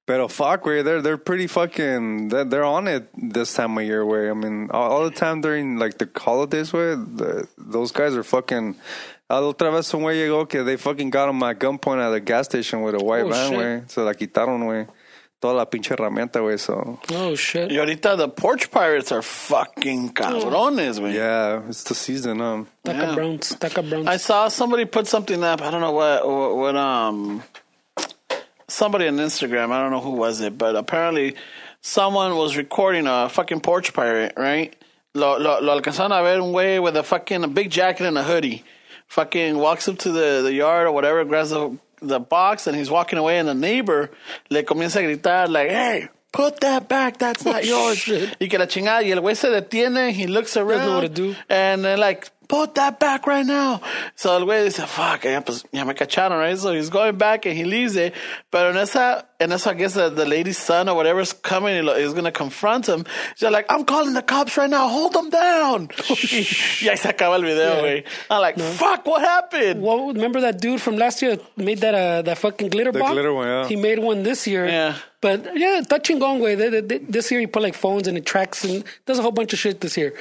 Pero 0.07 0.27
fuck, 0.27 0.65
way, 0.65 0.81
they're 0.81 1.01
they're 1.01 1.17
pretty 1.17 1.45
fucking. 1.47 2.29
They're, 2.29 2.43
they're 2.43 2.63
on 2.65 2.87
it 2.87 3.07
this 3.15 3.53
time 3.53 3.77
of 3.77 3.83
year, 3.83 4.03
way. 4.05 4.29
I 4.29 4.33
mean, 4.33 4.69
all, 4.71 4.91
all 4.91 5.03
the 5.03 5.15
time 5.15 5.41
during 5.41 5.77
like 5.77 5.99
the 5.99 6.09
holidays, 6.17 6.73
way. 6.73 6.95
The, 6.95 7.47
those 7.57 7.91
guys 7.91 8.15
are 8.15 8.23
fucking. 8.23 8.75
La 9.29 9.39
otra 9.41 9.71
vez 9.71 9.93
un 9.93 10.01
güey 10.01 10.15
llegó 10.17 10.49
que 10.49 10.63
they 10.63 10.75
fucking 10.75 11.09
got 11.11 11.29
him 11.29 11.41
at 11.43 11.57
gunpoint 11.59 12.05
at 12.05 12.09
the 12.09 12.19
gas 12.19 12.47
station 12.47 12.81
with 12.81 12.95
a 12.95 13.03
white 13.03 13.23
Oh, 13.23 13.29
van, 13.29 13.49
shit. 13.51 13.57
way. 13.57 13.83
Se 13.87 14.01
la 14.01 14.11
quitaron, 14.13 14.67
way. 14.67 14.87
Toda 15.41 15.53
la 15.55 15.65
pinche 15.65 15.95
herramienta, 15.95 16.43
way. 16.45 16.55
So 16.57 16.99
Oh 17.11 17.33
shit. 17.35 17.71
Y 17.71 17.77
ahorita 17.77 18.15
the 18.15 18.29
porch 18.29 18.69
pirates 18.69 19.11
are 19.11 19.23
fucking 19.23 20.13
cabrones, 20.13 20.99
güey. 20.99 21.15
yeah, 21.15 21.67
it's 21.67 21.83
the 21.83 21.95
season, 21.95 22.37
huh? 22.39 22.63
Taka 22.85 22.97
Yeah. 23.07 23.15
Browns. 23.15 23.55
Taka 23.55 23.81
Browns. 23.81 24.07
I 24.07 24.17
saw 24.17 24.49
somebody 24.49 24.85
put 24.85 25.07
something 25.07 25.43
up. 25.43 25.63
I 25.63 25.71
don't 25.71 25.81
know 25.81 25.93
what, 25.93 26.27
what, 26.27 26.55
what 26.57 26.75
um, 26.75 27.41
somebody 28.67 29.07
on 29.07 29.17
Instagram. 29.17 29.71
I 29.71 29.81
don't 29.81 29.89
know 29.91 29.99
who 29.99 30.11
was 30.11 30.41
it, 30.41 30.57
but 30.57 30.75
apparently 30.75 31.35
someone 31.81 32.35
was 32.35 32.55
recording 32.55 33.07
a 33.07 33.27
fucking 33.27 33.61
porch 33.61 33.93
pirate, 33.93 34.33
right? 34.37 34.75
Lo, 35.13 35.37
lo, 35.39 35.59
lo 35.59 35.79
alcanzaron 35.79 36.11
a 36.17 36.21
ver 36.23 36.39
un 36.39 36.53
güey 36.53 36.81
with 36.81 36.95
a 36.95 37.03
fucking 37.03 37.43
a 37.43 37.47
big 37.47 37.69
jacket 37.71 38.05
and 38.05 38.17
a 38.17 38.23
hoodie. 38.23 38.63
Fucking 39.07 39.57
walks 39.57 39.87
up 39.89 39.97
to 39.99 40.11
the, 40.11 40.41
the 40.43 40.53
yard 40.53 40.87
or 40.87 40.91
whatever, 40.91 41.25
grabs 41.25 41.49
the, 41.49 41.77
the 42.01 42.19
box, 42.19 42.67
and 42.67 42.75
he's 42.75 42.89
walking 42.89 43.19
away, 43.19 43.37
and 43.39 43.47
the 43.47 43.53
neighbor 43.53 44.09
le 44.49 44.63
comienza 44.63 44.99
a 44.99 45.03
gritar, 45.03 45.47
like, 45.47 45.69
hey, 45.69 46.09
put 46.31 46.59
that 46.61 46.87
back, 46.89 47.17
that's 47.17 47.45
not 47.45 47.63
oh, 47.63 47.67
yours. 47.67 47.97
shit. 47.97 48.35
Y 48.39 48.47
que 48.47 48.57
la 48.57 48.65
chingada, 48.65 49.03
y 49.03 49.11
el 49.11 49.19
güey 49.19 49.35
se 49.35 49.49
detiene, 49.49 50.11
he 50.11 50.27
looks 50.27 50.57
around, 50.57 50.85
know 50.85 50.95
what 50.95 51.01
to 51.01 51.09
do. 51.09 51.35
and 51.49 51.83
they're 51.83 51.97
like, 51.97 52.29
put 52.51 52.75
that 52.75 52.99
back 52.99 53.25
right 53.25 53.45
now. 53.45 53.79
So 54.15 54.35
el 54.35 54.45
güey 54.45 54.65
dice, 54.65 54.85
fuck, 54.85 55.23
ya, 55.23 55.39
pues, 55.39 55.63
ya 55.71 55.85
me 55.85 55.93
cacharon, 55.93 56.37
right? 56.37 56.57
So 56.57 56.73
he's 56.73 56.89
going 56.89 57.17
back 57.17 57.45
and 57.45 57.55
he 57.55 57.63
leaves 57.63 57.95
it. 57.95 58.13
Pero 58.51 58.71
en 58.71 58.77
esa, 58.77 59.25
en 59.39 59.53
eso 59.53 59.69
I 59.69 59.73
guess 59.75 59.93
the, 59.93 60.09
the 60.09 60.25
lady's 60.25 60.57
son 60.57 60.89
or 60.89 60.95
whatever 60.95 61.21
is 61.21 61.31
coming, 61.31 61.75
he 61.77 61.81
lo- 61.81 61.93
is 61.95 62.11
going 62.11 62.25
to 62.25 62.31
confront 62.31 62.87
him. 62.89 63.05
She's 63.37 63.49
like, 63.49 63.65
I'm 63.69 63.85
calling 63.85 64.13
the 64.13 64.21
cops 64.21 64.57
right 64.57 64.69
now, 64.69 64.89
hold 64.89 65.13
them 65.13 65.29
down. 65.29 65.87
y 65.97 66.87
ahí 66.89 66.97
se 66.97 67.07
acaba 67.09 67.35
el 67.35 67.43
video, 67.43 67.75
Yeah. 67.75 67.81
güey. 67.81 68.03
I'm 68.29 68.41
like, 68.41 68.59
fuck, 68.59 69.05
what 69.05 69.21
happened? 69.21 69.81
Well, 69.81 70.07
remember 70.13 70.41
that 70.41 70.59
dude 70.59 70.81
from 70.81 70.97
last 70.97 71.21
year 71.21 71.37
that 71.37 71.57
made 71.57 71.79
that 71.79 71.95
uh, 71.95 72.21
that 72.23 72.37
fucking 72.37 72.67
glitter 72.69 72.91
The 72.91 72.99
bomb? 72.99 73.13
glitter 73.13 73.33
one, 73.33 73.47
yeah. 73.47 73.67
He 73.67 73.77
made 73.77 73.99
one 73.99 74.23
this 74.23 74.45
year. 74.45 74.67
Yeah. 74.67 74.95
But 75.21 75.55
yeah, 75.55 75.81
touching 75.87 76.19
gong 76.19 76.39
way. 76.41 76.55
They, 76.55 76.67
they, 76.69 76.81
they- 76.81 76.97
this 76.97 77.31
year 77.31 77.39
he 77.39 77.47
put 77.47 77.61
like 77.63 77.75
phones 77.75 78.07
and 78.07 78.17
it 78.17 78.25
tracks 78.25 78.65
and 78.65 78.83
does 79.05 79.19
a 79.19 79.21
whole 79.21 79.31
bunch 79.31 79.53
of 79.53 79.59
shit 79.59 79.79
this 79.79 79.95
year. 79.95 80.13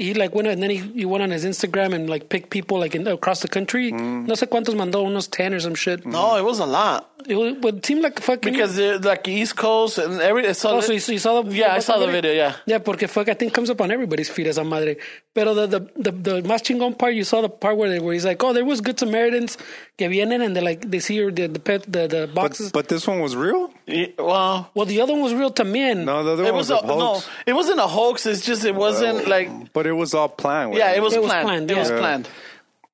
He 0.00 0.14
like 0.14 0.34
went 0.34 0.48
and 0.48 0.62
then 0.62 0.70
he, 0.70 0.78
he 0.78 1.04
went 1.04 1.22
on 1.22 1.30
his 1.30 1.44
Instagram 1.44 1.92
and 1.92 2.08
like 2.08 2.30
picked 2.30 2.48
people 2.48 2.78
like 2.78 2.94
in, 2.94 3.06
across 3.06 3.40
the 3.40 3.48
country. 3.48 3.92
Mm. 3.92 4.26
No 4.26 4.34
sé 4.34 4.48
cuántos 4.48 4.74
mandó, 4.74 5.04
unos 5.04 5.28
ten 5.30 5.52
or 5.52 5.60
some 5.60 5.74
shit. 5.74 6.06
No, 6.06 6.36
it 6.36 6.44
was 6.44 6.58
a 6.58 6.66
lot. 6.66 7.06
It, 7.28 7.34
was, 7.34 7.74
it 7.74 7.84
seemed 7.84 8.02
like 8.02 8.18
fucking 8.18 8.50
Because 8.50 8.76
they're 8.76 8.98
like 8.98 9.28
East 9.28 9.54
Coast 9.54 9.98
and 9.98 10.22
every, 10.22 10.54
so 10.54 10.78
Oh, 10.78 10.80
so 10.80 10.92
you, 10.94 11.00
so 11.00 11.12
you 11.12 11.18
saw 11.18 11.42
the 11.42 11.54
Yeah, 11.54 11.74
I 11.74 11.80
saw 11.80 11.98
the 11.98 12.06
video, 12.06 12.32
yeah. 12.32 12.56
Yeah, 12.64 12.78
porque 12.78 13.06
fuck, 13.10 13.28
I 13.28 13.34
think 13.34 13.52
comes 13.52 13.68
up 13.68 13.80
on 13.82 13.90
everybody's 13.90 14.30
feed 14.30 14.46
esa 14.46 14.64
madre. 14.64 14.96
Pero 15.34 15.52
the 15.52 15.66
the 15.66 15.80
the, 15.96 16.12
the 16.12 16.42
más 16.48 16.62
chingón 16.62 16.98
part, 16.98 17.12
you 17.14 17.24
saw 17.24 17.42
the 17.42 17.50
part 17.50 17.76
where, 17.76 17.90
they, 17.90 17.98
where 17.98 18.14
he's 18.14 18.24
like, 18.24 18.42
oh, 18.42 18.54
there 18.54 18.64
was 18.64 18.80
good 18.80 18.98
Samaritans 18.98 19.58
que 19.98 20.08
vienen 20.08 20.42
and 20.42 20.56
they 20.56 20.62
like 20.62 20.90
they 20.90 20.98
see 20.98 21.16
your 21.16 21.30
the 21.30 21.46
the 21.46 21.60
pet 21.60 21.82
the, 21.92 22.08
the 22.08 22.26
boxes. 22.34 22.72
but 22.72 22.88
this 22.88 23.06
one 23.06 23.20
was 23.20 23.36
real? 23.36 23.70
Yeah, 23.86 24.06
well, 24.18 24.70
well, 24.74 24.86
the 24.86 25.00
other 25.02 25.12
one 25.12 25.22
was 25.22 25.34
real 25.34 25.50
to 25.50 25.62
también. 25.62 26.04
No, 26.04 26.24
the 26.24 26.32
other 26.32 26.44
it 26.44 26.46
one 26.46 26.56
was 26.56 26.70
was, 26.70 26.80
a, 26.80 26.84
a 26.84 26.86
no, 26.86 27.06
hoax. 27.14 27.28
it 27.46 27.52
wasn't 27.52 27.80
a 27.80 27.86
hoax. 27.86 28.24
It's 28.24 28.40
just 28.44 28.64
it 28.64 28.74
wasn't 28.74 29.28
like 29.28 29.50
But 29.74 29.86
it 29.86 29.89
was 29.96 30.14
all 30.14 30.28
planned. 30.28 30.74
yeah, 30.74 30.92
it 30.92 31.02
was, 31.02 31.14
It 31.14 31.22
was 31.22 31.30
planned. 31.30 31.46
planned, 31.46 31.70
It 31.70 31.76
was 31.76 31.90
planned. 31.90 32.28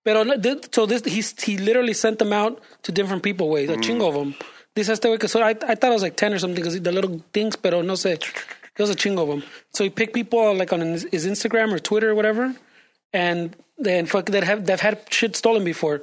Pero 0.05 0.23
no, 0.23 0.37
th- 0.41 0.69
so 0.73 0.87
this 0.87 1.03
he 1.05 1.23
he 1.45 1.59
literally 1.59 1.93
sent 1.93 2.19
them 2.19 2.33
out 2.33 2.61
to 2.85 2.93
different 2.93 3.23
people. 3.23 3.49
Way 3.49 3.67
a 3.67 3.77
mm. 3.77 3.83
chingo 3.83 4.09
of 4.09 4.15
them. 4.15 4.35
This 4.75 4.87
has 4.89 5.01
to 5.01 5.11
wait. 5.11 5.29
So 5.29 5.43
I 5.43 5.51
I 5.51 5.75
thought 5.75 5.91
it 5.91 5.99
was 6.01 6.03
like 6.03 6.17
ten 6.17 6.33
or 6.33 6.39
something 6.39 6.55
because 6.63 6.81
the 6.81 6.93
little 6.93 7.23
things. 7.33 7.57
Pero 7.57 7.83
no 7.83 7.95
sé. 7.95 8.13
It 8.15 8.79
was 8.79 8.91
a 8.91 8.95
chingo 8.95 9.23
of 9.23 9.29
them. 9.29 9.43
So 9.73 9.85
he 9.85 9.91
picked 9.91 10.15
people 10.15 10.55
like 10.55 10.73
on 10.73 10.81
his, 10.81 11.07
his 11.11 11.27
Instagram 11.27 11.73
or 11.73 11.79
Twitter 11.79 12.11
or 12.11 12.15
whatever, 12.15 12.55
and 13.13 13.57
then 13.79 14.07
fuck 14.07 14.27
that 14.27 14.45
have 14.45 14.67
they've 14.67 14.81
had 14.81 15.01
shit 15.11 15.35
stolen 15.35 15.65
before, 15.65 16.03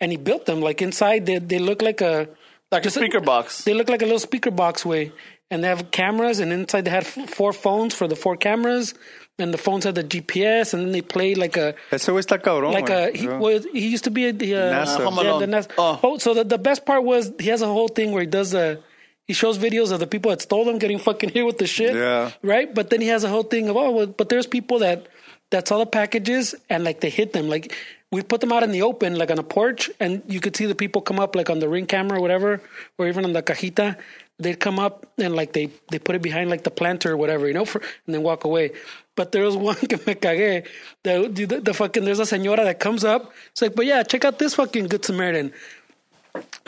and 0.00 0.12
he 0.12 0.16
built 0.16 0.46
them 0.46 0.60
like 0.62 0.80
inside. 0.80 1.26
They 1.26 1.38
they 1.38 1.58
look 1.58 1.82
like 1.82 2.00
a 2.00 2.28
Like 2.70 2.82
a 2.82 2.88
just 2.88 2.96
speaker 2.96 3.20
box. 3.20 3.64
They 3.64 3.74
look 3.74 3.90
like 3.90 4.00
a 4.00 4.06
little 4.06 4.18
speaker 4.30 4.50
box 4.50 4.86
way, 4.86 5.12
and 5.50 5.62
they 5.62 5.68
have 5.68 5.90
cameras, 5.90 6.38
and 6.40 6.52
inside 6.52 6.84
they 6.86 6.90
had 6.90 7.04
f- 7.04 7.28
four 7.28 7.52
phones 7.52 7.92
for 7.94 8.06
the 8.08 8.16
four 8.16 8.36
cameras. 8.36 8.94
And 9.38 9.52
the 9.52 9.58
phones 9.58 9.84
had 9.84 9.94
the 9.94 10.04
GPS, 10.04 10.74
and 10.74 10.84
then 10.84 10.92
they 10.92 11.00
played 11.02 11.38
like 11.38 11.56
a 11.56 11.74
Ese 11.90 12.08
güey 12.08 12.20
está 12.20 12.38
cabrón. 12.40 12.72
like 12.72 12.86
güey. 12.86 13.14
a 13.14 13.16
he 13.16 13.24
Yeah. 13.24 13.38
was 13.38 13.66
he 13.72 13.88
used 13.88 14.04
to 14.04 14.10
be 14.10 14.26
a, 14.28 14.32
the 14.32 14.54
uh, 14.54 14.58
NASA. 14.84 15.02
Home 15.04 15.14
yeah, 15.16 15.22
Alone. 15.32 15.40
the 15.40 15.46
NASA. 15.56 15.70
Oh. 15.78 16.00
Oh. 16.02 16.18
so 16.18 16.34
the, 16.34 16.44
the 16.44 16.58
best 16.58 16.84
part 16.84 17.02
was 17.04 17.32
he 17.38 17.48
has 17.48 17.62
a 17.62 17.66
whole 17.66 17.88
thing 17.88 18.12
where 18.12 18.20
he 18.22 18.26
does 18.28 18.50
the 18.52 18.80
he 19.26 19.32
shows 19.34 19.56
videos 19.58 19.92
of 19.92 20.00
the 20.00 20.06
people 20.06 20.30
that 20.30 20.42
stole 20.42 20.64
them 20.64 20.78
getting 20.78 20.98
fucking 20.98 21.30
hit 21.30 21.46
with 21.46 21.58
the 21.58 21.66
shit. 21.66 21.94
Yeah. 21.94 22.32
Right, 22.42 22.72
but 22.74 22.90
then 22.90 23.00
he 23.00 23.08
has 23.08 23.24
a 23.24 23.28
whole 23.28 23.44
thing 23.44 23.68
of 23.68 23.76
oh, 23.76 23.90
well, 23.90 24.06
but 24.06 24.28
there's 24.28 24.46
people 24.46 24.80
that 24.80 25.06
that 25.50 25.68
saw 25.68 25.78
the 25.78 25.86
packages 25.86 26.54
and 26.70 26.84
like 26.84 27.00
they 27.00 27.10
hit 27.10 27.32
them 27.32 27.48
like. 27.48 27.74
We 28.12 28.20
put 28.20 28.42
them 28.42 28.52
out 28.52 28.62
in 28.62 28.72
the 28.72 28.82
open, 28.82 29.16
like 29.16 29.30
on 29.30 29.38
a 29.38 29.42
porch, 29.42 29.90
and 29.98 30.20
you 30.28 30.38
could 30.38 30.54
see 30.54 30.66
the 30.66 30.74
people 30.74 31.00
come 31.00 31.18
up, 31.18 31.34
like 31.34 31.48
on 31.48 31.60
the 31.60 31.68
ring 31.70 31.86
camera 31.86 32.18
or 32.18 32.20
whatever, 32.20 32.60
or 32.98 33.08
even 33.08 33.24
on 33.24 33.32
the 33.32 33.42
cajita. 33.42 33.96
They'd 34.38 34.60
come 34.60 34.78
up 34.78 35.06
and 35.16 35.34
like 35.34 35.54
they 35.54 35.70
they 35.90 35.98
put 35.98 36.14
it 36.16 36.20
behind 36.20 36.50
like 36.50 36.62
the 36.62 36.70
planter 36.70 37.12
or 37.12 37.16
whatever, 37.16 37.48
you 37.48 37.54
know, 37.54 37.64
for, 37.64 37.80
and 37.80 38.14
then 38.14 38.22
walk 38.22 38.44
away. 38.44 38.72
But 39.14 39.32
there 39.32 39.42
was 39.44 39.56
one 39.70 39.76
que 39.76 39.98
me 40.06 40.14
cagué. 40.14 40.66
The, 41.02 41.28
the, 41.28 41.60
the 41.60 41.74
fucking 41.74 42.04
there's 42.04 42.18
a 42.20 42.22
señora 42.22 42.64
that 42.64 42.80
comes 42.80 43.04
up. 43.04 43.32
It's 43.50 43.62
like, 43.62 43.74
but 43.74 43.86
yeah, 43.86 44.02
check 44.02 44.24
out 44.24 44.38
this 44.38 44.54
fucking 44.54 44.86
good 44.88 45.04
Samaritan. 45.04 45.52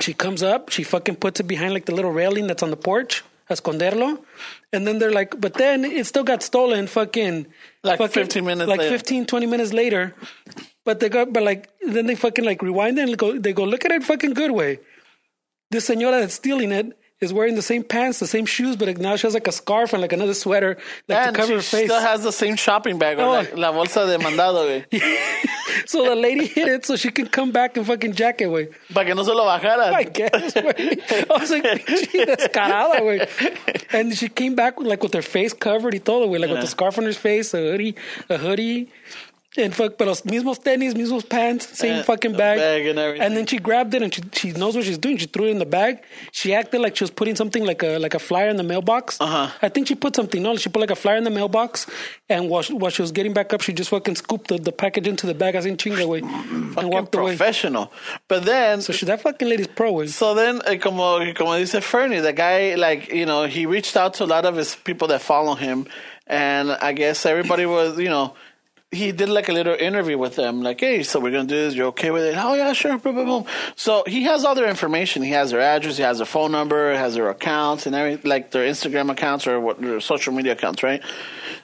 She 0.01 0.13
comes 0.13 0.43
up, 0.43 0.69
she 0.69 0.83
fucking 0.83 1.17
puts 1.17 1.41
it 1.41 1.45
behind 1.45 1.73
like 1.73 1.87
the 1.87 1.95
little 1.95 2.11
railing 2.13 2.47
that's 2.47 2.63
on 2.63 2.71
the 2.71 2.77
porch, 2.77 3.25
esconderlo. 3.49 4.23
And 4.75 4.87
then 4.87 4.99
they're 4.99 5.11
like, 5.13 5.41
but 5.41 5.55
then 5.55 5.87
it 5.87 6.05
still 6.05 6.25
got 6.25 6.43
stolen 6.43 6.87
fucking 6.87 7.47
Like 7.83 7.97
fucking- 7.99 8.13
15 8.25 8.45
minutes 8.45 8.69
like 8.69 8.81
later. 8.81 8.91
15, 8.99 9.25
20 9.27 9.47
minutes 9.47 9.73
later. 9.73 10.15
But 10.85 11.01
they 11.01 11.09
go, 11.09 11.25
but 11.25 11.43
like, 11.43 11.71
then 11.81 12.05
they 12.05 12.15
fucking 12.15 12.45
like 12.45 12.61
rewind 12.61 12.99
it 12.99 13.09
and 13.09 13.17
go, 13.17 13.39
they 13.39 13.55
go, 13.55 13.65
look 13.65 13.87
at 13.87 13.91
it 13.93 14.05
fucking 14.05 14.35
good 14.35 14.51
way. 14.51 14.81
This 15.71 15.89
señora 15.89 16.21
that's 16.21 16.35
stealing 16.35 16.71
it 16.71 16.95
is 17.21 17.33
wearing 17.33 17.55
the 17.55 17.63
same 17.63 17.83
pants, 17.83 18.19
the 18.19 18.27
same 18.27 18.45
shoes, 18.45 18.77
but 18.77 18.99
now 18.99 19.17
she 19.17 19.27
has 19.27 19.35
like 19.35 19.47
a 19.47 19.53
scarf 19.53 19.93
and 19.93 20.03
like 20.03 20.13
another 20.13 20.35
sweater 20.35 20.77
like 21.09 21.19
and 21.19 21.35
to 21.35 21.41
cover 21.41 21.49
she 21.53 21.55
her 21.57 21.63
face. 21.63 21.85
still 21.87 22.01
has 22.01 22.23
the 22.23 22.33
same 22.33 22.57
shopping 22.57 22.99
bag, 22.99 23.19
or 23.19 23.23
Oh. 23.23 23.31
like 23.31 23.57
la 23.57 23.73
bolsa 23.73 24.07
de 24.07 24.19
mandado, 24.23 24.67
güey. 24.67 24.85
so 25.87 26.05
the 26.05 26.15
lady 26.17 26.47
hit 26.47 26.69
it 26.69 26.85
so 26.85 26.97
she 26.97 27.11
can 27.11 27.27
come 27.27 27.51
back 27.53 27.77
and 27.77 27.87
fucking 27.87 28.13
jack 28.13 28.41
it, 28.41 28.49
way. 28.49 28.69
Para 28.93 29.07
que 29.07 29.15
no 29.15 29.23
se 29.23 29.33
lo 29.33 29.45
bajara. 29.45 29.93
I 29.95 30.03
guess, 30.05 30.53
güey. 30.55 31.31
I 31.31 31.39
was 31.41 31.51
like, 31.51 31.63
pinche 31.87 32.27
descarada, 32.27 33.01
güey. 33.01 33.95
And 33.95 34.15
she 34.17 34.29
came 34.29 34.55
back 34.55 34.79
with, 34.79 34.89
like 34.89 35.03
with 35.03 35.15
her 35.15 35.23
face 35.23 35.53
covered 35.55 35.95
y 35.95 36.01
todo, 36.01 36.27
güey, 36.29 36.41
like 36.41 36.51
with 36.51 36.59
Yeah. 36.59 36.61
the 36.63 36.67
scarf 36.67 36.99
on 36.99 37.05
her 37.05 37.13
face, 37.13 37.55
a 37.55 37.59
hoodie, 37.59 37.95
a 38.29 38.37
hoodie. 38.39 38.89
And 39.57 39.73
fuck, 39.73 39.97
but 39.97 40.09
los 40.09 40.23
mismos 40.23 40.59
tenis, 40.59 40.95
mismos 40.95 41.29
pants, 41.29 41.79
same 41.79 42.01
Uh, 42.01 42.03
fucking 42.03 42.33
bag. 42.33 42.59
bag 42.59 42.87
and 42.87 42.99
everything. 42.99 43.23
And 43.25 43.37
then 43.37 43.47
she 43.47 43.59
grabbed 43.59 43.95
it 43.95 44.03
and 44.03 44.13
she, 44.13 44.21
she 44.33 44.51
knows 44.53 44.75
what 44.75 44.85
she's 44.85 44.99
doing. 44.99 45.17
She 45.17 45.27
threw 45.27 45.45
it 45.47 45.51
in 45.51 45.59
the 45.59 45.65
bag. 45.67 46.03
She 46.33 46.53
acted 46.53 46.81
like 46.81 46.97
she 46.97 47.05
was 47.05 47.13
putting 47.13 47.37
something 47.37 47.65
like 47.65 47.81
a 47.85 47.99
like 48.01 48.15
a 48.15 48.19
flyer 48.19 48.49
in 48.49 48.57
the 48.57 48.65
mailbox. 48.65 49.17
Uh-huh. 49.21 49.51
I 49.63 49.69
think 49.69 49.87
she 49.87 49.95
put 49.95 50.17
something. 50.17 50.43
No, 50.43 50.57
she 50.57 50.71
put 50.71 50.81
like 50.81 50.91
a 50.91 50.97
flyer 50.97 51.17
in 51.19 51.23
the 51.25 51.31
mailbox. 51.31 51.87
And 52.29 52.51
while 52.51 52.63
she, 52.63 52.73
while 52.73 52.91
she 52.91 53.03
was 53.03 53.13
getting 53.13 53.33
back 53.33 53.53
up, 53.55 53.61
she 53.61 53.73
just 53.73 53.91
fucking 53.91 54.17
scooped 54.17 54.49
the, 54.49 54.59
the 54.59 54.73
package 54.73 55.07
into 55.07 55.27
the 55.29 55.35
bag 55.35 55.55
as 55.55 55.67
in 55.67 55.77
chinga, 55.77 56.05
way, 56.09 56.19
and 56.19 56.75
Fucking 56.75 56.91
walked 56.91 57.15
away. 57.15 57.37
professional. 57.37 57.93
But 58.27 58.45
then, 58.47 58.81
So 58.81 58.93
she, 58.93 59.07
that 59.07 59.21
fucking 59.21 59.49
lady's 59.49 59.69
pro, 59.69 59.93
way. 59.93 60.09
So 60.09 60.35
then, 60.35 60.63
eh, 60.67 60.79
como, 60.79 61.33
como 61.35 61.53
dice 61.53 61.81
Fernie, 61.81 62.19
the 62.19 62.33
guy, 62.33 62.75
like, 62.75 63.13
you 63.13 63.25
know, 63.27 63.45
he 63.45 63.67
reached 63.67 63.97
out 63.97 64.15
to 64.15 64.25
a 64.25 64.27
lot 64.27 64.47
of 64.47 64.57
his 64.57 64.75
people 64.75 65.07
that 65.09 65.23
follow 65.23 65.55
him. 65.55 65.87
And 66.27 66.73
I 66.73 66.93
guess 66.95 67.25
everybody 67.27 67.67
was, 67.67 67.99
you 67.99 68.09
know, 68.09 68.35
he 68.95 69.13
did 69.13 69.29
like 69.29 69.49
a 69.49 69.53
little 69.53 69.75
interview 69.75 70.17
with 70.17 70.37
them, 70.37 70.63
like, 70.63 70.81
hey, 70.81 71.03
so 71.03 71.21
we're 71.21 71.31
going 71.31 71.47
to 71.47 71.55
do 71.55 71.61
this. 71.61 71.75
You're 71.75 71.89
okay 71.89 72.11
with 72.11 72.25
it? 72.25 72.35
Oh, 72.37 72.55
yeah, 72.55 72.73
sure. 72.73 72.97
Boom, 72.99 73.15
boom, 73.17 73.27
boom. 73.27 73.45
So 73.77 74.05
he 74.07 74.25
has 74.25 74.45
all 74.45 74.55
their 74.55 74.69
information. 74.69 75.23
He 75.23 75.31
has 75.31 75.51
their 75.51 75.61
address, 75.61 75.97
he 75.97 76.03
has 76.03 76.19
their 76.19 76.27
phone 76.27 76.53
number, 76.53 76.95
has 76.95 77.15
their 77.15 77.29
accounts, 77.31 77.87
and 77.87 77.95
every, 77.95 78.17
like 78.29 78.51
their 78.51 78.67
Instagram 78.67 79.11
accounts 79.11 79.47
or 79.47 79.61
what, 79.61 79.81
their 79.81 80.01
social 80.01 80.33
media 80.33 80.53
accounts, 80.53 80.83
right? 80.83 81.03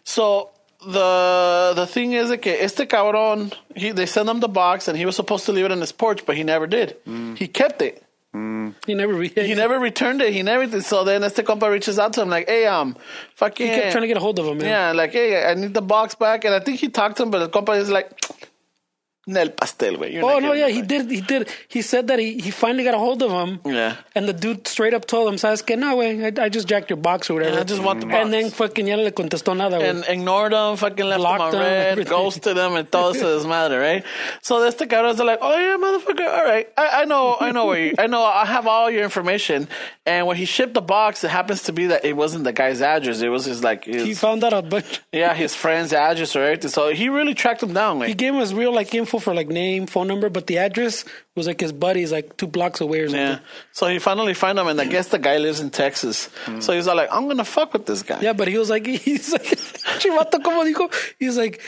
So 0.04 0.50
the 0.84 1.72
the 1.76 1.86
thing 1.86 2.12
is 2.12 2.30
that 2.30 2.38
que 2.38 2.52
este 2.52 2.88
cabrón, 2.88 3.52
he, 3.76 3.90
they 3.92 4.06
sent 4.06 4.28
him 4.28 4.40
the 4.40 4.48
box 4.48 4.88
and 4.88 4.96
he 4.96 5.04
was 5.04 5.14
supposed 5.14 5.44
to 5.46 5.52
leave 5.52 5.66
it 5.66 5.72
on 5.72 5.80
his 5.80 5.92
porch, 5.92 6.24
but 6.24 6.36
he 6.36 6.42
never 6.42 6.66
did. 6.66 6.96
Mm. 7.06 7.36
He 7.36 7.48
kept 7.48 7.82
it. 7.82 8.02
He 8.86 8.94
never 8.94 9.12
re- 9.14 9.28
He 9.28 9.54
never 9.54 9.78
returned 9.78 10.20
it. 10.22 10.32
He 10.32 10.42
never 10.42 10.66
did. 10.66 10.84
So 10.84 11.04
then 11.04 11.22
este 11.22 11.42
compa 11.44 11.70
reaches 11.70 11.98
out 11.98 12.12
to 12.14 12.22
him 12.22 12.28
like, 12.28 12.48
hey, 12.48 12.66
um, 12.66 12.96
fucking. 13.34 13.66
He 13.66 13.74
kept 13.74 13.92
trying 13.92 14.02
to 14.02 14.08
get 14.08 14.16
a 14.16 14.20
hold 14.20 14.38
of 14.38 14.46
him, 14.46 14.58
man. 14.58 14.66
Yeah, 14.66 14.92
like, 14.92 15.12
hey, 15.12 15.44
I 15.44 15.54
need 15.54 15.74
the 15.74 15.82
box 15.82 16.14
back. 16.14 16.44
And 16.44 16.54
I 16.54 16.60
think 16.60 16.80
he 16.80 16.88
talked 16.88 17.16
to 17.18 17.24
him, 17.24 17.30
but 17.30 17.38
the 17.40 17.48
compa 17.48 17.76
is 17.78 17.90
like, 17.90 18.10
Nel 19.30 19.50
pastel. 19.50 19.94
You're 20.06 20.24
Oh 20.24 20.38
no, 20.38 20.52
yeah, 20.52 20.68
he 20.68 20.82
did. 20.82 21.10
He 21.10 21.20
did. 21.20 21.48
He 21.68 21.82
said 21.82 22.08
that 22.08 22.18
he, 22.18 22.38
he 22.38 22.50
finally 22.50 22.84
got 22.84 22.94
a 22.94 22.98
hold 22.98 23.22
of 23.22 23.30
him. 23.30 23.60
Yeah. 23.64 23.96
And 24.14 24.28
the 24.28 24.32
dude 24.32 24.66
straight 24.66 24.94
up 24.94 25.06
told 25.06 25.28
him, 25.28 25.36
"Sabes 25.36 25.64
que 25.64 25.76
no, 25.76 25.96
way. 25.96 26.10
I, 26.26 26.32
I 26.44 26.48
just 26.48 26.66
jacked 26.68 26.90
your 26.90 26.96
box 26.96 27.30
or 27.30 27.34
whatever. 27.34 27.54
Yeah, 27.56 27.60
I 27.60 27.64
just 27.64 27.82
want 27.82 28.00
the 28.00 28.06
box." 28.06 28.16
And 28.16 28.32
then 28.32 28.50
fucking 28.50 28.86
ya 28.86 28.96
no 28.96 29.02
le 29.02 29.12
contestó 29.12 29.56
nada, 29.56 29.78
güey. 29.78 29.90
and 29.90 30.04
ignored 30.08 30.52
him, 30.52 30.76
fucking 30.76 31.04
left 31.06 31.20
Blocked 31.20 31.54
him 31.54 31.60
on 31.60 31.66
red, 31.66 31.86
everything. 31.92 32.10
ghosted 32.10 32.56
him, 32.56 32.74
and 32.74 32.90
todo 32.90 33.10
ese 33.14 33.22
desmadre, 33.22 33.80
right? 33.80 34.04
So 34.42 34.60
this 34.60 34.74
the 34.74 34.84
este 34.84 34.90
cabron's 34.90 35.18
like, 35.20 35.38
oh 35.40 35.56
yeah, 35.56 35.76
motherfucker, 35.76 36.26
all 36.26 36.44
right, 36.44 36.68
I, 36.76 37.02
I 37.02 37.04
know, 37.04 37.36
I 37.40 37.52
know 37.52 37.66
where 37.66 37.80
you, 37.80 37.94
I 37.98 38.06
know, 38.06 38.22
I 38.22 38.44
have 38.46 38.66
all 38.66 38.90
your 38.90 39.04
information. 39.04 39.68
And 40.06 40.26
when 40.26 40.36
he 40.36 40.44
shipped 40.44 40.74
the 40.74 40.80
box, 40.82 41.22
it 41.22 41.30
happens 41.30 41.62
to 41.64 41.72
be 41.72 41.86
that 41.86 42.04
it 42.04 42.16
wasn't 42.16 42.44
the 42.44 42.52
guy's 42.52 42.82
address; 42.82 43.20
it 43.20 43.28
was 43.28 43.44
his 43.44 43.62
like, 43.62 43.84
his, 43.84 44.04
he 44.04 44.14
found 44.14 44.42
out 44.42 44.52
a 44.52 44.62
bunch. 44.62 45.00
yeah, 45.12 45.34
his 45.34 45.54
friend's 45.54 45.92
address 45.92 46.34
or 46.34 46.42
everything. 46.42 46.70
So 46.70 46.88
he 46.88 47.08
really 47.08 47.34
tracked 47.34 47.62
him 47.62 47.72
down, 47.72 48.00
He 48.00 48.08
like, 48.08 48.16
gave 48.16 48.34
him 48.34 48.40
his 48.40 48.52
real 48.54 48.72
like 48.74 48.92
info 48.94 49.18
for 49.20 49.34
like 49.34 49.48
name, 49.48 49.86
phone 49.86 50.08
number, 50.08 50.28
but 50.28 50.46
the 50.46 50.58
address 50.58 51.04
was 51.36 51.46
like 51.46 51.60
his 51.60 51.72
buddy's 51.72 52.10
like 52.12 52.36
two 52.36 52.46
blocks 52.46 52.80
away 52.80 53.00
or 53.00 53.08
something. 53.08 53.20
yeah. 53.26 53.38
So 53.72 53.86
he 53.86 53.98
finally 53.98 54.34
found 54.34 54.58
him, 54.58 54.66
and 54.66 54.80
I 54.80 54.86
guess 54.86 55.08
the 55.08 55.18
guy 55.18 55.36
lives 55.38 55.60
in 55.60 55.70
Texas. 55.70 56.28
Mm. 56.46 56.62
So 56.62 56.72
he's 56.72 56.88
all 56.88 56.96
like, 56.96 57.08
I'm 57.12 57.28
gonna 57.28 57.44
fuck 57.44 57.72
with 57.72 57.86
this 57.86 58.02
guy. 58.02 58.20
Yeah, 58.20 58.32
but 58.32 58.48
he 58.48 58.58
was 58.58 58.70
like, 58.70 58.86
he's 59.06 59.32
like, 59.32 59.42
Chivato, 59.44 60.42
como 60.42 60.64
dijo? 60.64 60.92
He's 61.18 61.36
like, 61.36 61.60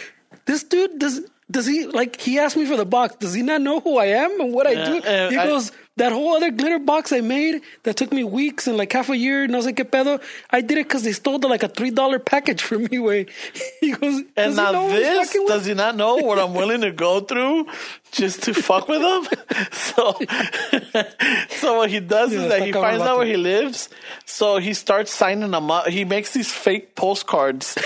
this 0.47 0.65
dude 0.65 0.99
does. 0.99 1.21
Does 1.51 1.67
he 1.67 1.85
like? 1.87 2.19
He 2.19 2.38
asked 2.38 2.57
me 2.57 2.65
for 2.65 2.79
the 2.79 2.87
box. 2.87 3.17
Does 3.17 3.35
he 3.35 3.43
not 3.43 3.61
know 3.61 3.81
who 3.81 3.99
I 3.99 4.07
am 4.07 4.41
and 4.41 4.55
what 4.55 4.67
I 4.67 4.75
do? 4.75 5.03
Eh, 5.05 5.31
he 5.31 5.37
I- 5.37 5.47
goes, 5.47 5.71
that 5.96 6.11
whole 6.12 6.35
other 6.35 6.50
glitter 6.50 6.78
box 6.78 7.12
I 7.12 7.20
made 7.20 7.61
that 7.83 7.96
took 7.96 8.12
me 8.12 8.24
weeks 8.24 8.66
and 8.66 8.76
like 8.76 8.92
half 8.92 9.09
a 9.11 9.16
year. 9.16 9.46
No 9.46 9.61
sé 9.61 9.72
qué 9.74 9.85
pedo. 9.85 10.20
I 10.50 10.61
did 10.62 10.78
it 10.78 10.88
because 10.88 11.02
they 11.02 11.12
stole 11.12 11.38
the, 11.38 11.48
like 11.48 11.62
a 11.62 11.68
three 11.68 11.90
dollar 11.90 12.18
package 12.18 12.62
from 12.62 12.85
me. 12.90 12.98
Way 12.98 13.26
he 13.81 13.92
goes, 13.92 14.22
And 14.37 14.57
does 14.57 14.57
he 14.57 14.62
know 14.62 14.72
now 14.72 14.88
this, 14.88 15.33
does 15.46 15.66
he 15.66 15.74
not 15.74 15.96
know 15.96 16.16
what 16.16 16.38
I'm 16.38 16.55
willing 16.55 16.81
to 16.83 16.92
go 16.92 17.20
through 17.20 17.66
just 18.11 18.42
to 18.44 18.55
fuck 18.55 18.88
with 18.88 19.02
him? 19.02 19.28
So, 19.72 20.14
so 21.50 21.76
what 21.76 21.90
he 21.90 22.00
does 22.00 22.33
Yeah, 22.33 22.40
is 22.40 22.48
that 22.48 22.62
he 22.62 22.72
finds 22.72 23.02
out 23.02 23.18
where 23.18 23.26
he 23.26 23.37
lives. 23.37 23.88
So 24.24 24.57
he 24.59 24.74
starts 24.74 25.11
signing 25.12 25.50
them 25.50 25.70
up. 25.70 25.88
He 25.88 26.05
makes 26.05 26.33
these 26.33 26.50
fake 26.50 26.94
postcards. 26.94 27.76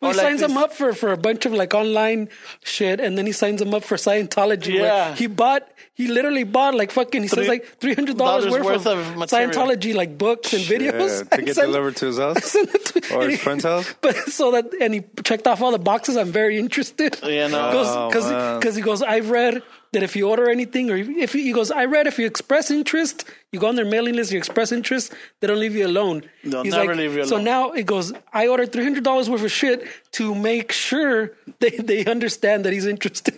Well, 0.00 0.12
he 0.12 0.18
like 0.18 0.26
signs 0.26 0.40
them 0.40 0.56
up 0.56 0.72
for, 0.72 0.92
for 0.92 1.12
a 1.12 1.16
bunch 1.16 1.46
of 1.46 1.52
like 1.52 1.74
online 1.74 2.28
shit, 2.62 3.00
and 3.00 3.16
then 3.18 3.26
he 3.26 3.32
signs 3.32 3.60
them 3.60 3.74
up 3.74 3.82
for 3.84 3.96
Scientology. 3.96 4.74
where 4.80 4.84
Yeah. 4.84 5.14
he 5.14 5.26
bought, 5.26 5.66
he 5.96 6.08
literally 6.08 6.44
bought 6.44 6.74
like 6.74 6.90
fucking, 6.92 7.22
he 7.22 7.28
says 7.28 7.48
like 7.48 7.64
three 7.80 7.94
hundred 7.94 8.16
dollars 8.18 8.46
worth, 8.52 8.64
worth 8.64 8.86
of, 8.86 8.98
of 8.98 9.16
material. 9.16 9.50
Scientology 9.50 9.94
like 9.94 10.16
books 10.18 10.52
and 10.52 10.62
videos. 10.62 11.28
To 11.28 11.28
I 11.36 11.40
get 11.40 11.54
sent- 11.56 11.66
delivered 11.68 11.96
to 11.96 12.06
his 12.06 12.18
house 12.24 12.44
sent 12.44 12.74
it 12.74 12.84
to- 12.86 13.14
or 13.14 13.22
and 13.22 13.30
his 13.30 13.40
he- 13.40 13.44
friend's 13.44 13.64
house. 13.64 13.92
But 14.02 14.14
so 14.38 14.50
that, 14.52 14.66
and 14.80 14.94
he 14.94 15.02
checked 15.24 15.46
off 15.46 15.62
all 15.62 15.72
the 15.72 15.78
boxes. 15.78 16.16
I'm 16.16 16.32
very 16.32 16.58
interested. 16.58 17.18
Yeah, 17.24 17.48
no. 17.48 17.70
Oh, 17.72 18.08
because 18.08 18.30
man. 18.30 18.74
he 18.74 18.80
goes, 18.82 19.02
oh, 19.02 19.06
I've 19.06 19.30
read 19.30 19.62
that 19.92 20.02
if 20.02 20.14
you 20.16 20.28
order 20.28 20.50
anything, 20.50 20.90
or 20.90 20.96
if 20.96 21.32
he, 21.32 21.44
he 21.44 21.52
goes, 21.52 21.70
I 21.70 21.86
read 21.86 22.06
if 22.06 22.18
you 22.18 22.26
express 22.26 22.70
interest, 22.70 23.24
you 23.52 23.58
go 23.60 23.68
on 23.68 23.76
their 23.76 23.84
mailing 23.86 24.14
list, 24.16 24.30
you 24.32 24.36
express 24.36 24.70
interest, 24.72 25.14
they 25.40 25.46
don't 25.46 25.58
leave 25.60 25.74
you 25.74 25.86
alone. 25.86 26.24
They'll 26.44 26.64
never 26.64 26.94
leave 26.94 27.14
you 27.16 27.24
So 27.24 27.36
alone. 27.36 27.44
now 27.44 27.72
it 27.72 27.86
goes, 27.86 28.12
I 28.32 28.48
ordered 28.48 28.72
three 28.72 28.84
hundred 28.84 29.04
dollars 29.04 29.30
worth 29.30 29.44
of 29.44 29.50
shit 29.52 29.86
to 30.18 30.34
make 30.34 30.72
sure 30.72 31.32
they 31.60 31.70
they 31.70 32.04
understand 32.04 32.64
that 32.66 32.72
he's 32.74 32.84
interested. 32.84 33.34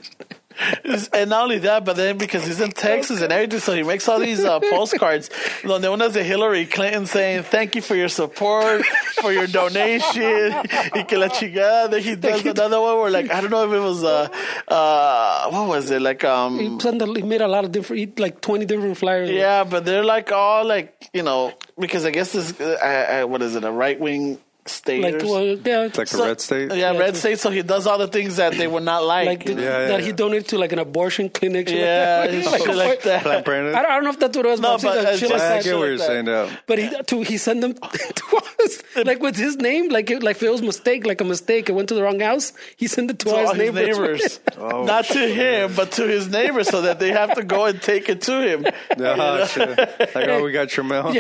And 1.13 1.31
not 1.31 1.45
only 1.45 1.59
that, 1.61 1.85
but 1.85 1.97
then 1.97 2.19
because 2.19 2.45
he's 2.47 2.61
in 2.61 2.73
Texas 2.73 3.21
and 3.23 3.33
everything, 3.33 3.61
so 3.61 3.75
he 3.75 3.83
makes 3.83 4.09
all 4.09 4.19
these 4.19 4.45
uh, 4.45 4.61
postcards. 4.61 5.31
Donde 5.63 5.85
una 5.87 6.09
de 6.09 6.23
Hillary 6.23 6.67
Clinton 6.67 7.07
saying, 7.07 7.45
thank 7.45 7.75
you 7.75 7.83
for 7.83 7.95
your 7.95 8.09
support, 8.09 8.85
for 9.21 9.33
your 9.33 9.47
donation, 9.47 10.53
y 10.95 11.05
que 11.07 11.19
la 11.19 11.29
chingada. 11.29 11.91
Then 11.91 12.03
he 12.03 12.17
does 12.17 12.45
another 12.45 12.81
one 12.81 12.99
where, 12.99 13.11
like, 13.11 13.31
I 13.31 13.41
don't 13.41 13.51
know 13.51 13.65
if 13.65 13.73
it 13.73 13.81
was, 13.81 14.05
uh, 14.05 14.29
uh, 14.67 15.51
what 15.51 15.69
was 15.69 15.91
it? 15.91 16.03
Like, 16.03 16.25
um, 16.25 16.59
a, 16.59 17.07
he 17.15 17.23
made 17.23 17.41
a 17.41 17.49
lot 17.49 17.65
of 17.65 17.73
different, 17.73 18.19
like 18.19 18.41
twenty 18.41 18.65
different 18.65 18.97
flyers. 18.97 19.31
yeah, 19.31 19.65
but 19.65 19.85
they're 19.85 20.05
like 20.05 20.33
all 20.33 20.65
like, 20.65 21.09
you 21.13 21.23
know, 21.23 21.53
because 21.79 22.05
I 22.05 22.11
guess 22.11 22.33
this, 22.33 22.59
uh, 22.61 23.23
uh, 23.23 23.27
what 23.27 23.43
is 23.43 23.55
it, 23.55 23.65
a 23.65 23.71
right 23.71 23.99
wing 23.99 24.39
state? 24.69 25.03
like 25.03 25.23
well, 25.23 25.45
yeah, 25.45 25.85
It's 25.85 25.99
like 25.99 26.09
So- 26.09 26.23
a 26.25 26.29
red 26.29 26.41
state. 26.41 26.71
Yeah, 26.71 26.93
Yeah, 26.93 26.99
red 26.99 27.17
state. 27.17 27.39
So 27.39 27.51
he 27.51 27.63
does 27.63 27.87
all 27.87 27.99
the 27.99 28.09
things 28.09 28.37
that 28.37 28.55
they 28.55 28.67
would 28.67 28.83
not 28.83 29.05
like. 29.05 29.27
like 29.27 29.49
you? 29.49 29.55
Yeah, 29.57 29.61
yeah, 29.63 29.87
that 29.89 30.01
yeah. 30.01 30.07
he 30.07 30.13
donated 30.13 30.49
to 30.49 30.59
like 30.59 30.73
an 30.73 30.79
abortion 30.79 31.29
clinic. 31.31 31.69
yeah, 31.71 32.27
like 32.29 32.31
that. 32.45 32.61
shit 32.61 32.75
like 32.77 33.03
that. 33.03 33.23
Planned 33.29 33.45
Parenthood. 33.45 33.75
I 33.75 33.83
don't, 33.83 33.91
I 33.91 33.95
don't 33.95 34.05
know 34.05 34.11
if 34.11 34.19
that's 34.19 34.37
what 34.37 34.47
it 34.47 34.49
was, 34.51 34.61
No, 34.61 34.77
but, 34.79 34.85
I'm 34.87 34.95
but 34.95 35.05
like, 35.05 35.13
it's 35.15 35.21
shit 35.21 35.31
like 35.31 35.39
just- 35.39 35.45
I 35.51 35.57
that. 35.57 35.65
get 35.65 35.75
what 35.75 35.81
like 35.81 35.89
you're 35.89 35.99
that. 35.99 36.07
saying. 36.07 36.27
Yeah. 36.27 36.57
But 36.67 36.79
he 36.79 37.03
to 37.03 37.23
he 37.23 37.37
sent 37.39 37.61
them 37.61 37.75
to 38.21 38.37
us 38.65 38.83
like 39.05 39.21
with 39.21 39.37
his 39.37 39.57
name, 39.57 39.89
like 39.91 40.11
it, 40.11 40.23
like 40.23 40.37
if 40.37 40.43
it 40.43 40.51
was 40.51 40.63
mistake, 40.63 41.07
like 41.07 41.21
a 41.21 41.25
mistake. 41.25 41.69
It 41.69 41.73
went 41.73 41.89
to 41.91 41.95
the 41.95 42.03
wrong 42.03 42.21
house. 42.21 42.53
He 42.77 42.87
sent 42.87 43.11
it 43.11 43.19
to, 43.21 43.27
to 43.27 43.31
all 43.33 43.47
all 43.49 43.55
his 43.55 43.63
his 43.67 43.75
neighbors. 43.75 43.99
neighbors. 43.99 44.41
Oh, 44.61 44.85
Not 44.85 45.05
to 45.07 45.19
him, 45.21 45.73
but 45.77 45.93
to 45.93 46.07
his 46.07 46.29
neighbors, 46.29 46.69
so 46.69 46.83
that 46.83 46.99
they 46.99 47.11
have 47.13 47.35
to 47.35 47.45
go 47.45 47.67
and 47.67 47.81
take 47.81 48.09
it 48.09 48.23
to 48.23 48.41
him. 48.41 48.67
Oh, 48.99 49.47
shit. 49.47 49.79
Like, 49.79 50.29
oh, 50.29 50.43
we 50.43 50.51
got 50.51 50.77
your 50.77 50.83
mail. 50.85 51.13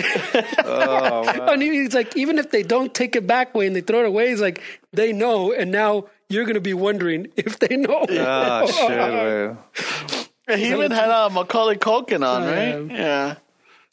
Oh, 0.64 1.24
man. 1.24 1.48
and 1.48 1.62
he's 1.62 1.94
like, 1.94 2.16
even 2.16 2.38
if 2.38 2.50
they 2.50 2.62
don't 2.64 2.92
take 2.92 3.14
it 3.14 3.26
back 3.28 3.37
way 3.54 3.66
and 3.66 3.74
they 3.76 3.80
throw 3.80 4.00
it 4.00 4.06
away, 4.06 4.28
he's 4.30 4.40
like, 4.40 4.62
they 4.92 5.12
know, 5.12 5.52
and 5.52 5.70
now 5.70 6.04
you're 6.28 6.44
gonna 6.44 6.60
be 6.60 6.74
wondering 6.74 7.28
if 7.36 7.58
they 7.58 7.76
know. 7.76 8.04
Ah, 8.10 8.66
shit, 8.66 8.90
güey. 8.90 10.56
He 10.56 10.68
even 10.70 10.90
had 10.90 11.10
uh, 11.10 11.28
Macaulay 11.30 11.76
Culkin 11.76 12.26
on, 12.26 12.42
Oh, 12.42 12.46
right? 12.52 12.90
Yeah. 12.98 13.34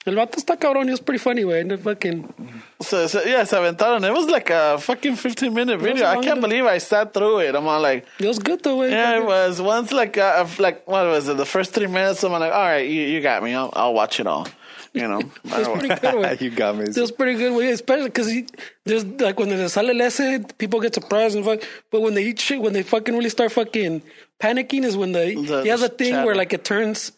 El 0.07 0.13
vato 0.13 0.35
está 0.37 0.55
cabrón. 0.55 0.85
He 0.85 0.91
was 0.91 0.99
pretty 1.01 1.17
funny, 1.17 1.41
güey. 1.43 1.61
And 1.61 1.71
the 1.71 1.77
fucking 1.79 2.31
So, 2.79 3.07
so 3.07 3.23
yeah, 3.23 3.43
se 3.43 3.57
aventaron. 3.57 4.03
It 4.07 4.13
was 4.13 4.27
like 4.27 4.51
a 4.51 4.77
fucking 4.77 5.15
15 5.15 5.51
minute 5.53 5.79
video. 5.79 6.05
I 6.05 6.21
can't 6.21 6.39
believe 6.41 6.63
I 6.63 6.77
sat 6.77 7.11
through 7.13 7.39
it. 7.39 7.55
I'm 7.55 7.67
all 7.67 7.81
like, 7.81 8.05
it 8.19 8.27
was 8.27 8.37
good 8.39 8.61
though, 8.63 8.77
güey. 8.77 8.91
yeah, 8.91 9.17
it 9.17 9.25
was. 9.25 9.59
Once 9.59 9.91
like, 9.91 10.17
uh, 10.17 10.45
like 10.59 10.87
what 10.87 11.07
was 11.07 11.27
it? 11.27 11.37
The 11.37 11.45
first 11.45 11.73
three 11.73 11.87
minutes, 11.87 12.23
I'm 12.23 12.31
like, 12.33 12.53
all 12.53 12.61
right, 12.61 12.87
you, 12.87 13.01
you 13.01 13.19
got 13.21 13.41
me. 13.43 13.53
I'll, 13.55 13.71
I'll 13.73 13.93
watch 13.95 14.19
it 14.19 14.27
all. 14.27 14.47
You 14.95 15.07
know. 15.07 15.19
It 15.45 15.51
was 15.59 15.67
pretty 15.67 15.87
good, 15.89 16.15
güey. 16.15 16.41
you 16.41 16.49
got 16.51 16.75
me. 16.77 16.83
It 16.85 17.17
pretty 17.17 17.35
good, 17.37 17.51
güey. 17.53 17.71
Especially 17.71 18.05
because 18.05 18.29
there's 18.85 19.05
like 19.05 19.37
when 19.39 19.49
they 19.49 19.67
sale 19.67 19.89
el 19.89 20.01
ese, 20.01 20.39
people 20.57 20.79
get 20.79 20.93
surprised 20.95 21.35
and 21.35 21.45
fuck. 21.45 21.61
But 21.91 22.01
when 22.01 22.13
they 22.15 22.23
eat 22.25 22.39
shit, 22.39 22.61
when 22.61 22.73
they 22.73 22.83
fucking 22.83 23.13
really 23.15 23.29
start 23.29 23.51
fucking 23.51 24.01
panicking, 24.39 24.83
is 24.83 24.95
when 24.97 25.11
the, 25.11 25.25
The- 25.35 25.63
he 25.63 25.69
has 25.69 25.81
a 25.81 25.89
thing 25.89 26.23
where 26.25 26.35
like 26.35 26.53
it 26.53 26.63
turns. 26.63 27.11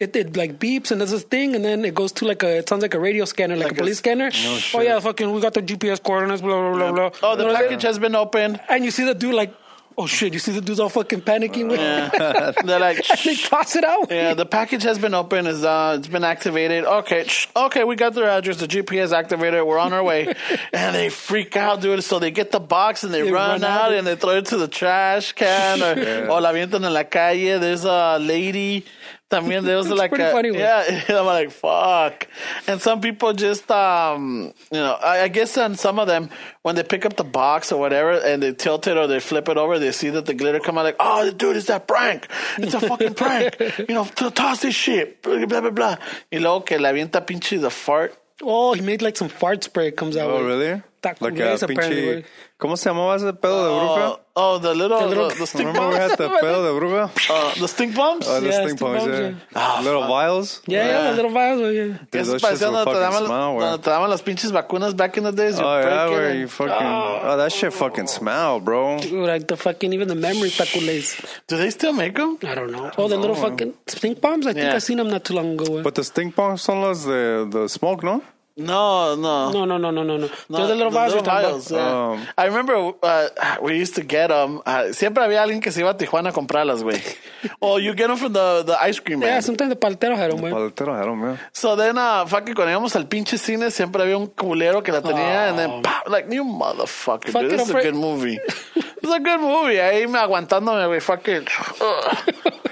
It, 0.00 0.16
it 0.16 0.36
like 0.36 0.58
beeps 0.58 0.90
and 0.90 1.00
there's 1.00 1.12
this 1.12 1.22
thing 1.22 1.54
and 1.54 1.64
then 1.64 1.84
it 1.84 1.94
goes 1.94 2.10
to 2.18 2.24
like 2.24 2.42
a 2.42 2.56
it 2.58 2.68
sounds 2.68 2.82
like 2.82 2.94
a 2.94 2.98
radio 2.98 3.24
scanner 3.24 3.54
like, 3.54 3.66
Like 3.68 3.72
a 3.78 3.82
police 3.82 3.98
scanner. 3.98 4.30
No 4.30 4.58
oh 4.74 4.80
yeah, 4.80 4.98
fucking 4.98 5.30
we 5.30 5.40
got 5.40 5.54
the 5.54 5.62
GPS 5.62 6.02
coordinates, 6.02 6.42
blah 6.42 6.58
blah 6.58 6.72
blah 6.76 6.92
blah. 6.92 7.10
oh, 7.22 7.36
the 7.36 7.44
You 7.44 7.48
know, 7.52 7.54
package 7.54 7.82
has 7.82 8.00
been 8.00 8.16
opened. 8.16 8.58
and 8.68 8.84
you 8.84 8.90
see 8.90 9.04
the 9.04 9.14
dude 9.14 9.32
like, 9.34 9.54
oh 9.98 10.06
shit, 10.06 10.32
you 10.32 10.38
see 10.38 10.52
the 10.52 10.60
dude's 10.60 10.80
all 10.80 10.88
fucking 10.88 11.22
panicking. 11.22 11.68
with 11.68 11.78
They're 12.66 12.78
like, 12.80 12.98
and 13.10 13.18
they 13.24 13.34
toss 13.36 13.76
it 13.76 13.84
out. 13.84 14.10
yeah, 14.10 14.34
the 14.34 14.46
package 14.46 14.82
has 14.84 14.98
been 14.98 15.14
opened. 15.14 15.48
Is 15.48 15.64
uh, 15.64 15.96
it's 15.98 16.08
been 16.08 16.24
activated. 16.24 16.84
Okay, 16.84 17.24
shh. 17.26 17.48
okay, 17.54 17.84
we 17.84 17.96
got 17.96 18.14
their 18.14 18.28
address. 18.28 18.58
The 18.58 18.68
GPS 18.68 19.12
activated. 19.12 19.64
We're 19.64 19.78
on 19.78 19.92
our 19.92 20.02
way, 20.02 20.34
and 20.72 20.94
they 20.94 21.08
freak 21.08 21.56
out, 21.56 21.80
dude. 21.80 22.02
So 22.04 22.18
they 22.18 22.30
get 22.30 22.50
the 22.50 22.60
box 22.60 23.04
and 23.04 23.12
they, 23.12 23.22
They 23.22 23.32
run, 23.32 23.60
run 23.60 23.64
out 23.64 23.90
out. 23.90 23.92
and 23.94 24.06
they 24.06 24.16
throw 24.16 24.36
it 24.38 24.46
to 24.46 24.56
the 24.56 24.68
trash 24.68 25.32
can 25.32 25.82
or, 25.82 26.30
or 26.32 26.40
la 26.40 26.52
avientan 26.52 26.84
en 26.84 26.92
la 26.92 27.04
calle. 27.04 27.58
There's 27.58 27.84
a 27.84 28.18
lady. 28.20 28.84
También 29.32 29.64
there 29.64 29.76
was 29.76 29.86
It's 29.90 29.98
like 29.98 30.10
pretty 30.10 30.24
a, 30.24 30.30
funny, 30.30 30.50
güey. 30.50 30.58
yeah. 30.58 31.18
I'm 31.20 31.26
like 31.26 31.50
fuck, 31.50 32.28
and 32.68 32.80
some 32.80 33.00
people 33.00 33.32
just 33.32 33.70
um 33.70 34.52
you 34.70 34.78
know 34.78 34.92
I, 35.02 35.22
I 35.22 35.28
guess 35.28 35.56
on 35.56 35.74
some 35.74 35.98
of 35.98 36.06
them 36.06 36.28
when 36.62 36.74
they 36.76 36.82
pick 36.84 37.06
up 37.06 37.16
the 37.16 37.24
box 37.24 37.72
or 37.72 37.80
whatever 37.80 38.12
and 38.12 38.42
they 38.42 38.52
tilt 38.52 38.86
it 38.86 38.96
or 38.96 39.06
they 39.06 39.20
flip 39.20 39.48
it 39.48 39.56
over, 39.56 39.78
they 39.78 39.92
see 39.92 40.10
that 40.10 40.26
the 40.26 40.34
glitter 40.34 40.60
come 40.60 40.76
out 40.78 40.84
like 40.84 40.96
oh 41.00 41.30
dude 41.30 41.56
it's 41.56 41.66
that 41.66 41.88
prank, 41.88 42.28
it's 42.58 42.74
a 42.74 42.80
fucking 42.80 43.14
prank, 43.14 43.56
you 43.88 43.94
know 43.94 44.04
to 44.04 44.30
toss 44.30 44.60
this 44.60 44.74
shit, 44.74 45.22
blah 45.22 45.44
blah 45.46 45.60
blah 45.62 45.70
blah. 45.70 45.96
Y 46.30 46.38
luego 46.38 46.60
que 46.60 46.78
le 46.78 46.88
avienta 46.88 47.24
pinche 47.26 47.58
the 47.60 47.70
fart. 47.70 48.14
Oh, 48.44 48.74
he 48.74 48.80
made 48.82 49.02
like 49.02 49.16
some 49.16 49.28
fart 49.28 49.62
spray. 49.64 49.88
It 49.88 49.96
comes 49.96 50.16
out. 50.16 50.28
Oh, 50.28 50.40
güey. 50.40 50.46
really? 50.46 50.82
Está 51.02 51.16
Like 51.20 51.42
a 51.42 51.46
culés, 51.46 51.62
apparently, 51.64 51.96
pinche... 51.96 52.12
güey. 52.12 52.24
¿Cómo 52.58 52.76
se 52.76 52.88
llamaba 52.88 53.16
ese 53.16 53.32
pedo 53.32 53.64
de 53.64 53.70
bruja? 53.74 54.08
Oh, 54.10 54.20
oh 54.54 54.58
the 54.60 54.72
little 54.72 54.98
the, 55.00 55.06
little- 55.08 55.28
the, 55.30 55.46
stink 55.48 55.66
Remember 55.66 55.88
we 55.88 55.98
bombs, 55.98 56.10
had 56.12 56.16
the 56.16 56.28
pedo 56.28 56.62
de 56.62 56.70
bruja? 56.78 57.10
uh, 57.28 57.54
the 57.60 57.66
stink 57.66 57.96
bombs. 57.96 58.26
Oh, 58.28 58.38
the 58.40 58.46
Yeah, 58.46 58.52
stink 58.52 58.78
stink 58.78 58.80
bombs, 58.80 59.02
bombs, 59.04 59.18
yeah. 59.18 59.32
Ah, 59.56 59.80
Little 59.82 60.06
vials? 60.06 60.62
Yeah, 60.68 60.86
yeah, 60.86 61.10
the 61.10 61.16
little 61.16 61.32
vials, 61.32 61.60
güey. 61.60 61.74
Yeah. 61.74 61.98
Dude, 62.08 62.20
Eso 62.22 62.38
parecía 62.38 62.66
donde 62.70 62.84
te, 62.84 62.90
fucking 62.92 63.00
daban, 63.00 63.26
smell, 63.26 63.58
donde 63.58 63.78
te 63.82 63.90
daban 63.90 64.10
las 64.10 64.22
pinches 64.22 64.52
vacunas 64.52 64.94
back 64.96 65.16
in 65.16 65.24
the 65.24 65.32
days. 65.32 65.58
Oh, 65.58 65.62
yeah, 65.80 66.06
it 66.06 66.10
where 66.10 66.34
you 66.36 66.46
fucking... 66.46 66.72
Oh, 66.86 67.36
that 67.36 67.50
shit 67.50 67.72
fucking 67.72 68.06
smell, 68.06 68.60
bro. 68.60 69.00
Dude, 69.00 69.26
Like 69.26 69.48
the 69.48 69.56
fucking 69.56 69.92
even 69.92 70.06
the 70.06 70.14
memory 70.14 70.50
tacules. 70.50 71.18
Do 71.48 71.56
they 71.56 71.70
still 71.70 71.92
make 71.92 72.14
them? 72.14 72.38
I 72.44 72.54
don't 72.54 72.70
know. 72.70 72.92
Oh, 72.96 73.08
the 73.08 73.16
little 73.16 73.34
fucking 73.34 73.74
stink 73.88 74.20
bombs. 74.20 74.46
I 74.46 74.52
think 74.52 74.66
Yeah. 74.66 74.76
I 74.76 74.78
seen 74.78 74.98
them 74.98 75.08
not 75.10 75.24
too 75.24 75.34
long 75.34 75.54
ago. 75.54 75.64
güey. 75.64 75.82
But 75.82 75.96
the 75.96 76.04
stink 76.04 76.36
bombs 76.36 76.62
son 76.62 76.80
las 76.80 77.04
de 77.04 77.44
the 77.50 77.68
smoke, 77.68 78.04
no? 78.04 78.22
No, 78.56 79.14
no. 79.14 79.50
No, 79.50 79.64
no, 79.64 79.78
no, 79.78 79.90
no, 79.90 80.02
no, 80.02 80.16
no. 80.18 80.28
No, 80.48 80.58
They're 80.58 80.66
the 80.66 80.74
little 80.74 80.90
vials. 80.90 81.14
you're 81.14 81.22
talking 81.22 81.46
about. 81.46 81.62
vials, 81.62 81.70
yeah. 81.70 82.10
Um, 82.12 82.26
I 82.36 82.46
remember 82.46 82.92
uh, 83.02 83.28
we 83.62 83.78
used 83.78 83.94
to 83.94 84.02
get 84.02 84.28
them. 84.28 84.60
Uh, 84.66 84.92
siempre 84.92 85.22
había 85.24 85.42
alguien 85.42 85.62
que 85.62 85.72
se 85.72 85.80
iba 85.80 85.90
a 85.90 85.96
Tijuana 85.96 86.28
a 86.28 86.32
comprarlas, 86.32 86.82
güey. 86.82 87.00
or 87.60 87.80
you 87.80 87.94
get 87.94 88.08
them 88.08 88.16
from 88.18 88.34
the, 88.34 88.62
the 88.64 88.78
ice 88.82 89.00
cream 89.00 89.20
man. 89.20 89.28
Yeah, 89.28 89.40
sometimes 89.40 89.70
the 89.70 89.76
palteros 89.76 90.16
had 90.18 90.32
them, 90.32 90.40
güey. 90.40 90.52
Paletero, 90.52 90.92
I 90.92 91.04
don't 91.04 91.20
know. 91.20 91.38
So 91.52 91.76
then, 91.76 91.96
uh, 91.96 92.26
fucking 92.26 92.54
cuando 92.54 92.72
íbamos 92.72 92.94
al 92.94 93.06
pinche 93.06 93.38
cine, 93.38 93.70
siempre 93.70 94.02
había 94.02 94.18
un 94.18 94.26
culero 94.26 94.82
que 94.82 94.92
la 94.92 95.00
tenía, 95.00 95.48
and 95.48 95.58
then, 95.58 95.82
pop, 95.82 96.08
like, 96.08 96.30
you 96.30 96.44
motherfucker, 96.44 97.30
Fuck 97.30 97.42
dude, 97.42 97.52
it, 97.52 97.56
this 97.56 97.68
is 97.68 97.70
a 97.70 97.78
I'm 97.78 97.82
good 97.84 97.94
movie. 97.94 98.38
it's 99.02 99.12
a 99.12 99.20
good 99.20 99.40
movie. 99.40 99.76
Ahí 99.76 100.06
me 100.08 100.18
aguantándome, 100.18 100.86
güey, 100.88 101.00
fucking. 101.02 101.46
ugh. 101.80 102.18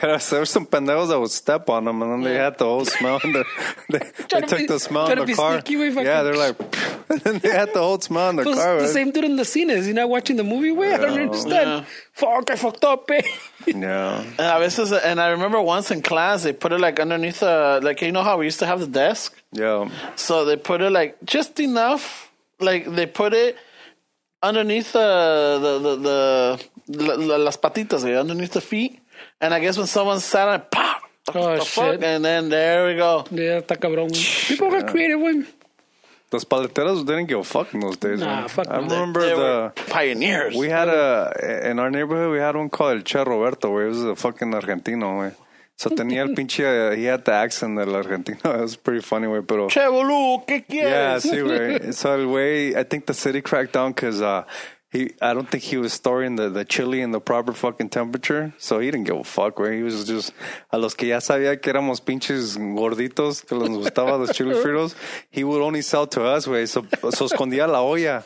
There 0.01 0.39
were 0.41 0.47
some 0.47 0.65
pendejos 0.65 1.09
that 1.09 1.21
would 1.21 1.31
step 1.31 1.69
on 1.69 1.85
them, 1.85 2.01
and 2.01 2.11
then 2.13 2.21
they 2.23 2.35
had 2.39 2.57
the 2.57 2.65
whole 2.65 2.87
smell. 2.87 3.21
In 3.23 3.33
the, 3.33 3.45
they 3.91 3.99
they 3.99 4.05
Trying 4.29 4.43
to 4.43 4.49
took 4.49 4.59
be- 4.61 4.67
the 4.67 4.79
smell 4.81 5.07
trying 5.07 5.19
in 5.19 5.27
to 5.27 5.27
the 5.27 5.33
be 5.33 5.35
car. 5.37 5.53
sneaky, 5.61 5.77
we 5.77 5.91
fucking- 5.91 6.07
yeah, 6.07 6.23
they're 6.23 6.37
like, 6.37 6.57
and 7.11 7.21
then 7.25 7.39
they 7.41 7.51
had 7.51 7.75
the 7.75 7.81
whole 7.81 8.01
smell 8.01 8.31
in 8.31 8.37
the 8.37 8.45
Those- 8.45 8.55
car. 8.57 8.77
the 8.77 8.83
right? 8.85 8.89
same 8.91 9.11
dude 9.11 9.25
in 9.25 9.37
the 9.37 9.45
scene 9.45 9.69
is. 9.69 9.87
You're 9.87 9.97
not 9.97 10.09
watching 10.09 10.37
the 10.37 10.43
movie, 10.45 10.71
way. 10.71 10.95
I 10.95 10.97
don't 10.97 11.21
understand. 11.21 11.85
Fuck, 12.15 12.51
I 12.51 12.57
fucked 12.57 12.85
up, 12.85 13.11
eh? 13.11 13.21
Yeah. 13.67 14.21
And 14.23 14.41
a 14.41 14.59
veces, 14.59 14.91
and 14.93 15.21
I 15.21 15.29
remember 15.31 15.61
once 15.61 15.91
in 15.91 16.01
class, 16.01 16.45
they 16.45 16.55
put 16.55 16.73
it 16.73 16.81
like 16.81 16.99
underneath, 16.99 17.43
uh, 17.43 17.81
like, 17.83 18.01
you 18.01 18.11
know 18.13 18.23
how 18.23 18.39
we 18.39 18.47
used 18.47 18.61
to 18.61 18.67
have 18.67 18.81
the 18.81 18.87
desk? 18.87 19.37
Yeah. 19.53 19.91
So 20.17 20.47
they 20.47 20.57
put 20.57 20.81
it 20.81 20.91
like 20.91 21.19
just 21.25 21.61
enough. 21.61 22.31
Like 22.59 22.87
they 22.95 23.05
put 23.07 23.35
it 23.35 23.57
underneath 24.43 24.93
the 24.93 25.59
the 25.61 25.79
the, 25.97 25.97
the, 26.89 27.05
la- 27.05 27.15
la- 27.15 27.37
las 27.45 27.57
patitas, 27.59 28.05
güey, 28.05 28.19
underneath 28.19 28.53
the 28.53 28.61
feet. 28.61 29.01
And 29.41 29.55
I 29.55 29.61
guess 29.61 29.77
when 29.79 29.87
someone 29.87 30.21
sat 30.21 30.49
on 30.49 30.61
it, 30.61 30.71
pop. 30.71 31.03
Oh, 31.35 31.57
the 31.59 31.65
fuck? 31.65 31.93
shit. 31.93 32.05
And 32.05 32.25
then 32.25 32.49
there 32.49 32.87
we 32.87 32.97
go. 32.97 33.25
Yeah, 33.31 33.61
está 33.61 33.77
cabrón. 33.77 34.11
güey. 34.11 34.49
People 34.49 34.71
got 34.71 34.89
creative, 34.89 35.19
güey. 35.19 35.47
Those 36.31 36.45
paleteros 36.45 37.05
didn't 37.05 37.27
give 37.27 37.41
a 37.41 37.45
fuck 37.45 37.75
in 37.75 37.81
those 37.81 37.97
days. 37.97 38.21
Nah, 38.21 38.41
man. 38.41 38.49
fuck 38.49 38.69
I 38.71 38.77
no. 38.77 38.83
remember 38.83 39.21
They 39.21 39.35
the. 39.35 39.73
pioneers. 39.91 40.55
We 40.55 40.69
had 40.69 40.89
a 40.89 41.69
in 41.69 41.79
our 41.79 41.91
neighborhood. 41.91 42.31
We 42.33 42.39
had 42.39 42.55
one 42.57 42.71
called 42.71 42.99
El 42.99 43.03
Che 43.03 43.19
Roberto. 43.25 43.69
Güey. 43.73 43.87
It 43.87 43.89
was 43.89 44.05
a 44.05 44.17
fucking 44.17 44.53
argentino. 44.53 45.09
Güey. 45.19 45.35
So 45.81 45.89
tenía 45.89 46.21
el 46.21 46.35
pinche. 46.35 46.95
He 46.95 47.07
had 47.07 47.25
the 47.25 47.33
accent 47.33 47.79
del 47.79 47.95
argentino. 47.95 48.45
It 48.55 48.61
was 48.61 48.77
pretty 48.77 49.01
funny, 49.01 49.29
güey. 49.29 49.41
Pero 49.41 49.67
che, 49.69 49.81
boludo, 49.89 50.45
¿qué 50.47 50.63
yeah, 50.69 51.19
quieres? 51.19 51.23
sí, 51.23 51.41
güey. 51.41 51.95
So 51.95 52.13
el 52.13 52.27
güey, 52.27 52.77
I 52.77 52.85
think 52.85 53.07
the 53.07 53.15
city 53.15 53.41
cracked 53.41 53.73
down 53.73 53.93
because 53.93 54.21
uh, 54.21 54.45
he. 54.93 55.15
I 55.23 55.33
don't 55.33 55.49
think 55.49 55.65
he 55.65 55.79
was 55.79 55.95
storing 55.95 56.37
the 56.37 56.51
the 56.51 56.67
chili 56.67 57.01
in 57.01 57.13
the 57.13 57.21
proper 57.21 57.55
fucking 57.55 57.89
temperature. 57.89 58.53
So 58.59 58.79
he 58.79 58.91
didn't 58.91 59.07
give 59.07 59.17
a 59.17 59.25
fuck, 59.25 59.57
güey. 59.57 59.79
He 59.79 59.83
was 59.83 60.07
just 60.07 60.35
a 60.71 60.77
los 60.77 60.93
que 60.93 61.09
ya 61.09 61.21
sabía 61.21 61.59
que 61.59 61.73
éramos 61.73 62.05
pinches 62.05 62.59
gorditos 62.59 63.43
que 63.49 63.57
les 63.57 63.71
gustaba 63.71 64.19
los 64.19 64.37
chili 64.37 64.53
fritos. 64.57 64.95
He 65.31 65.45
would 65.45 65.63
only 65.63 65.81
sell 65.81 66.07
to 66.09 66.27
us, 66.27 66.47
güey. 66.47 66.69
So, 66.69 66.85
so 67.11 67.25
escondía 67.25 67.67
la 67.67 67.81
olla. 67.81 68.23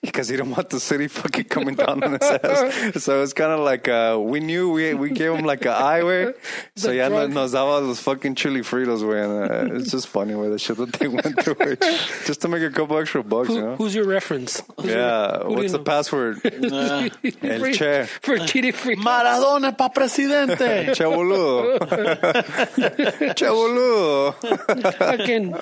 Because 0.00 0.28
he 0.28 0.36
didn't 0.36 0.52
want 0.52 0.68
the 0.70 0.78
city 0.80 1.08
fucking 1.08 1.44
coming 1.44 1.74
down 1.74 2.02
on 2.04 2.12
his 2.12 2.22
ass. 2.22 3.02
So 3.02 3.22
it's 3.22 3.32
kind 3.32 3.52
of 3.52 3.60
like, 3.60 3.88
uh, 3.88 4.18
we 4.20 4.38
knew 4.40 4.70
we 4.70 4.92
we 4.94 5.10
gave 5.10 5.32
him 5.32 5.44
like 5.44 5.64
an 5.64 5.72
eye, 5.72 6.02
way. 6.04 6.32
So 6.76 6.88
The 6.88 6.96
ya 6.96 7.08
no- 7.08 7.26
drug. 7.26 7.32
nos 7.32 7.52
daba 7.54 7.80
los 7.86 8.00
fucking 8.00 8.34
chili 8.34 8.60
fritos, 8.60 9.02
way. 9.02 9.22
And 9.24 9.72
uh, 9.72 9.76
it's 9.76 9.90
just 9.90 10.08
funny, 10.08 10.34
way, 10.34 10.48
the 10.50 10.58
shit 10.58 10.76
that 10.76 10.92
they 10.94 11.08
went 11.08 11.40
through, 11.42 11.54
güey. 11.56 11.78
Just 12.26 12.40
to 12.42 12.48
make 12.48 12.62
a 12.62 12.70
couple 12.70 12.98
extra 12.98 13.22
bucks, 13.24 13.48
you 13.48 13.56
Who, 13.56 13.62
know? 13.62 13.76
who's 13.76 13.94
your 13.94 14.04
reference? 14.06 14.62
Who's 14.76 14.90
Yeah. 14.90 15.38
who 15.42 15.48
do 15.50 15.54
What's 15.56 15.72
the 15.72 15.78
know? 15.78 15.84
password? 15.84 16.40
El 16.44 17.58
For- 17.60 17.72
Che. 17.72 18.04
For 18.20 18.38
cheating 18.46 18.72
free. 18.72 18.96
Maradona 18.96 19.72
pa' 19.76 19.88
presidente. 19.88 20.92
Che 20.94 21.04
boludo. 21.04 21.78
che 23.34 23.46
boludo. 23.48 24.34
Fucking. 24.98 25.54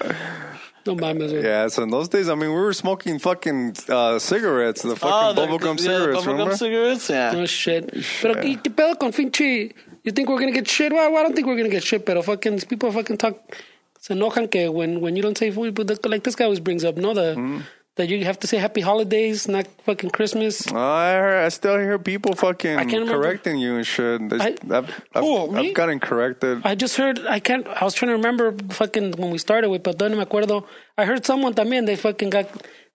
No 0.87 0.95
mames, 0.97 1.31
güey. 1.33 1.42
Yeah, 1.45 1.68
so 1.68 1.83
in 1.85 1.90
those 1.90 2.09
days, 2.09 2.29
I 2.29 2.35
mean, 2.35 2.51
we 2.51 2.61
were 2.61 2.73
smoking 2.73 3.18
fucking 3.21 3.77
uh, 3.88 4.18
cigarettes, 4.18 4.83
the 4.83 4.90
Oh, 4.90 4.95
fucking 4.97 5.37
the- 5.37 5.47
bubblegum 5.47 5.79
yeah, 5.79 5.85
cigarettes, 5.85 6.21
bubblegum 6.25 6.27
remember? 6.33 6.57
cigarettes, 6.57 7.09
yeah. 7.11 7.33
No 7.33 7.47
shit. 7.47 7.90
Pero 8.21 8.35
¿y 8.42 8.57
qué 8.57 8.71
pedo 8.71 8.99
con 8.99 9.12
finche? 9.12 9.73
You 10.03 10.11
think 10.12 10.29
we're 10.29 10.40
gonna 10.40 10.51
get 10.53 10.66
shit? 10.66 10.92
Well, 10.92 11.16
I 11.16 11.23
don't 11.23 11.35
think 11.35 11.47
we're 11.47 11.57
gonna 11.57 11.68
get 11.68 11.85
shit, 11.85 12.05
pero 12.05 12.23
fucking 12.23 12.53
these 12.53 12.64
people 12.64 12.90
fucking 12.90 13.18
talk. 13.18 13.37
Se 14.01 14.14
enojan 14.14 14.51
que 14.51 14.68
when, 14.73 15.01
when 15.01 15.14
you 15.14 15.23
don't 15.23 15.38
say 15.38 15.53
food, 15.53 15.75
but 15.75 15.87
the- 15.87 16.09
like 16.09 16.25
this 16.25 16.35
guy 16.35 16.45
always 16.47 16.59
brings 16.59 16.83
up, 16.85 16.97
no, 16.97 17.14
the 17.14 17.35
Mm-hmm. 17.37 17.61
That 17.97 18.09
you 18.09 18.25
have 18.25 18.39
to 18.41 18.47
say 18.47 18.57
happy 18.57 18.81
holidays, 18.81 19.47
not 19.49 19.67
fucking 19.85 20.11
Christmas. 20.11 20.67
I 20.73 21.13
heard, 21.13 21.45
I 21.45 21.49
still 21.51 21.79
hear 21.79 21.99
people 21.99 22.35
fucking 22.35 22.79
correcting 23.07 23.59
you 23.59 23.77
and 23.77 23.87
shit. 23.87 24.29
There's- 24.31 24.57
I- 24.71 25.21
Who, 25.21 25.53
me? 25.53 25.69
I've 25.69 25.75
gotten 25.75 26.01
corrected. 26.01 26.63
I 26.65 26.75
just 26.75 26.97
heard. 26.97 27.21
I 27.27 27.39
can't. 27.39 27.67
I 27.69 27.85
was 27.85 27.93
trying 27.95 28.09
to 28.11 28.17
remember 28.17 28.55
fucking 28.71 29.13
when 29.21 29.31
we 29.31 29.39
started 29.39 29.69
with, 29.69 29.83
but 29.83 30.01
no 30.01 30.09
me 30.09 30.25
acuerdo. 30.25 30.65
I 30.97 31.05
heard 31.05 31.25
someone 31.27 31.53
también. 31.55 31.85
They 31.87 31.97
fucking 31.97 32.31
got. 32.31 32.47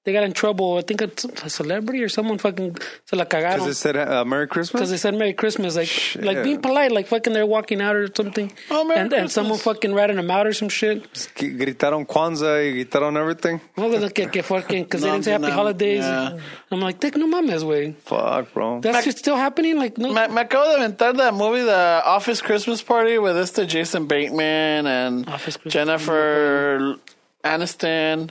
They 0.08 0.14
got 0.14 0.24
in 0.24 0.32
trouble. 0.32 0.78
I 0.78 0.84
think 0.84 1.02
it's 1.02 1.26
a 1.44 1.50
celebrity 1.50 2.02
or 2.02 2.08
someone 2.08 2.38
fucking 2.38 2.78
se 3.04 3.18
la 3.18 3.26
Because 3.26 3.44
cagaron 3.44 3.68
it 3.68 3.74
said 3.74 3.98
uh, 3.98 4.24
Merry 4.24 4.46
because 4.48 4.90
they 4.90 4.96
said 4.96 5.14
Merry 5.16 5.34
Christmas, 5.34 5.76
like 5.76 5.90
Shit. 5.90 6.24
like 6.24 6.44
being 6.44 6.62
polite, 6.62 6.94
like 6.94 7.08
fucking 7.08 7.34
they're 7.34 7.46
walking 7.46 7.82
out 7.82 7.94
or 7.98 8.08
something, 8.16 8.50
Oh, 8.72 8.86
Merry 8.86 9.02
and 9.02 9.12
and 9.12 9.30
someone 9.30 9.58
Christmas. 9.58 9.76
fucking 9.76 9.94
ratting 9.94 10.16
them 10.16 10.32
out 10.32 10.48
or 10.48 10.54
some 10.54 10.70
shit. 10.70 11.04
G- 11.36 11.50
Gritaron 11.60 12.08
Kwanzaa 12.08 12.56
y 12.64 12.72
gritaron 12.86 13.18
everything. 13.20 13.60
No, 13.76 13.90
que, 14.08 14.28
que 14.28 14.44
fucking 14.44 14.84
because 14.86 15.02
they 15.02 15.10
No, 15.10 15.16
didn't 15.16 15.26
say 15.26 15.32
happy 15.34 15.48
no, 15.48 15.52
holidays. 15.52 16.06
yeah. 16.06 16.40
I'm 16.72 16.80
like, 16.80 17.02
Dick, 17.02 17.18
no 17.18 17.28
mames, 17.28 17.66
way. 17.66 17.92
Fuck, 18.06 18.54
bro. 18.54 18.80
That's 18.80 19.04
just 19.04 19.18
still 19.18 19.36
happening. 19.36 19.76
Like, 19.76 19.98
no, 19.98 20.08
Me, 20.14 20.28
me 20.30 20.42
acabo 20.42 20.72
de 20.72 20.88
aventar 20.88 21.18
that 21.18 21.34
movie, 21.34 21.64
The 21.64 22.02
Office 22.06 22.42
Christmas 22.42 22.82
Party, 22.82 23.18
with 23.18 23.36
este 23.36 23.68
Jason 23.68 24.06
Bateman 24.08 24.88
and 24.88 25.28
Jennifer 25.68 26.96
Aniston 27.44 28.30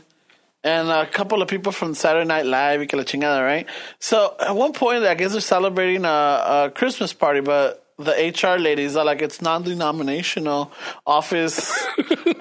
and 0.66 0.90
a 0.90 1.06
couple 1.06 1.42
of 1.42 1.48
people 1.48 1.70
from 1.70 1.94
Saturday 1.94 2.26
Night 2.26 2.44
Live, 2.44 2.80
y 2.80 2.86
que 2.86 2.98
la 2.98 3.04
chingada, 3.04 3.40
right? 3.40 3.68
So 4.00 4.34
at 4.40 4.54
one 4.54 4.72
point, 4.72 5.04
I 5.04 5.14
guess 5.14 5.30
they're 5.30 5.40
celebrating 5.40 6.04
a, 6.04 6.08
a 6.08 6.72
Christmas 6.74 7.12
party, 7.12 7.40
but 7.40 7.84
the 7.98 8.10
HR 8.10 8.58
ladies 8.58 8.96
are 8.96 9.04
like, 9.04 9.22
it's 9.22 9.40
non-denominational 9.40 10.72
office, 11.06 11.70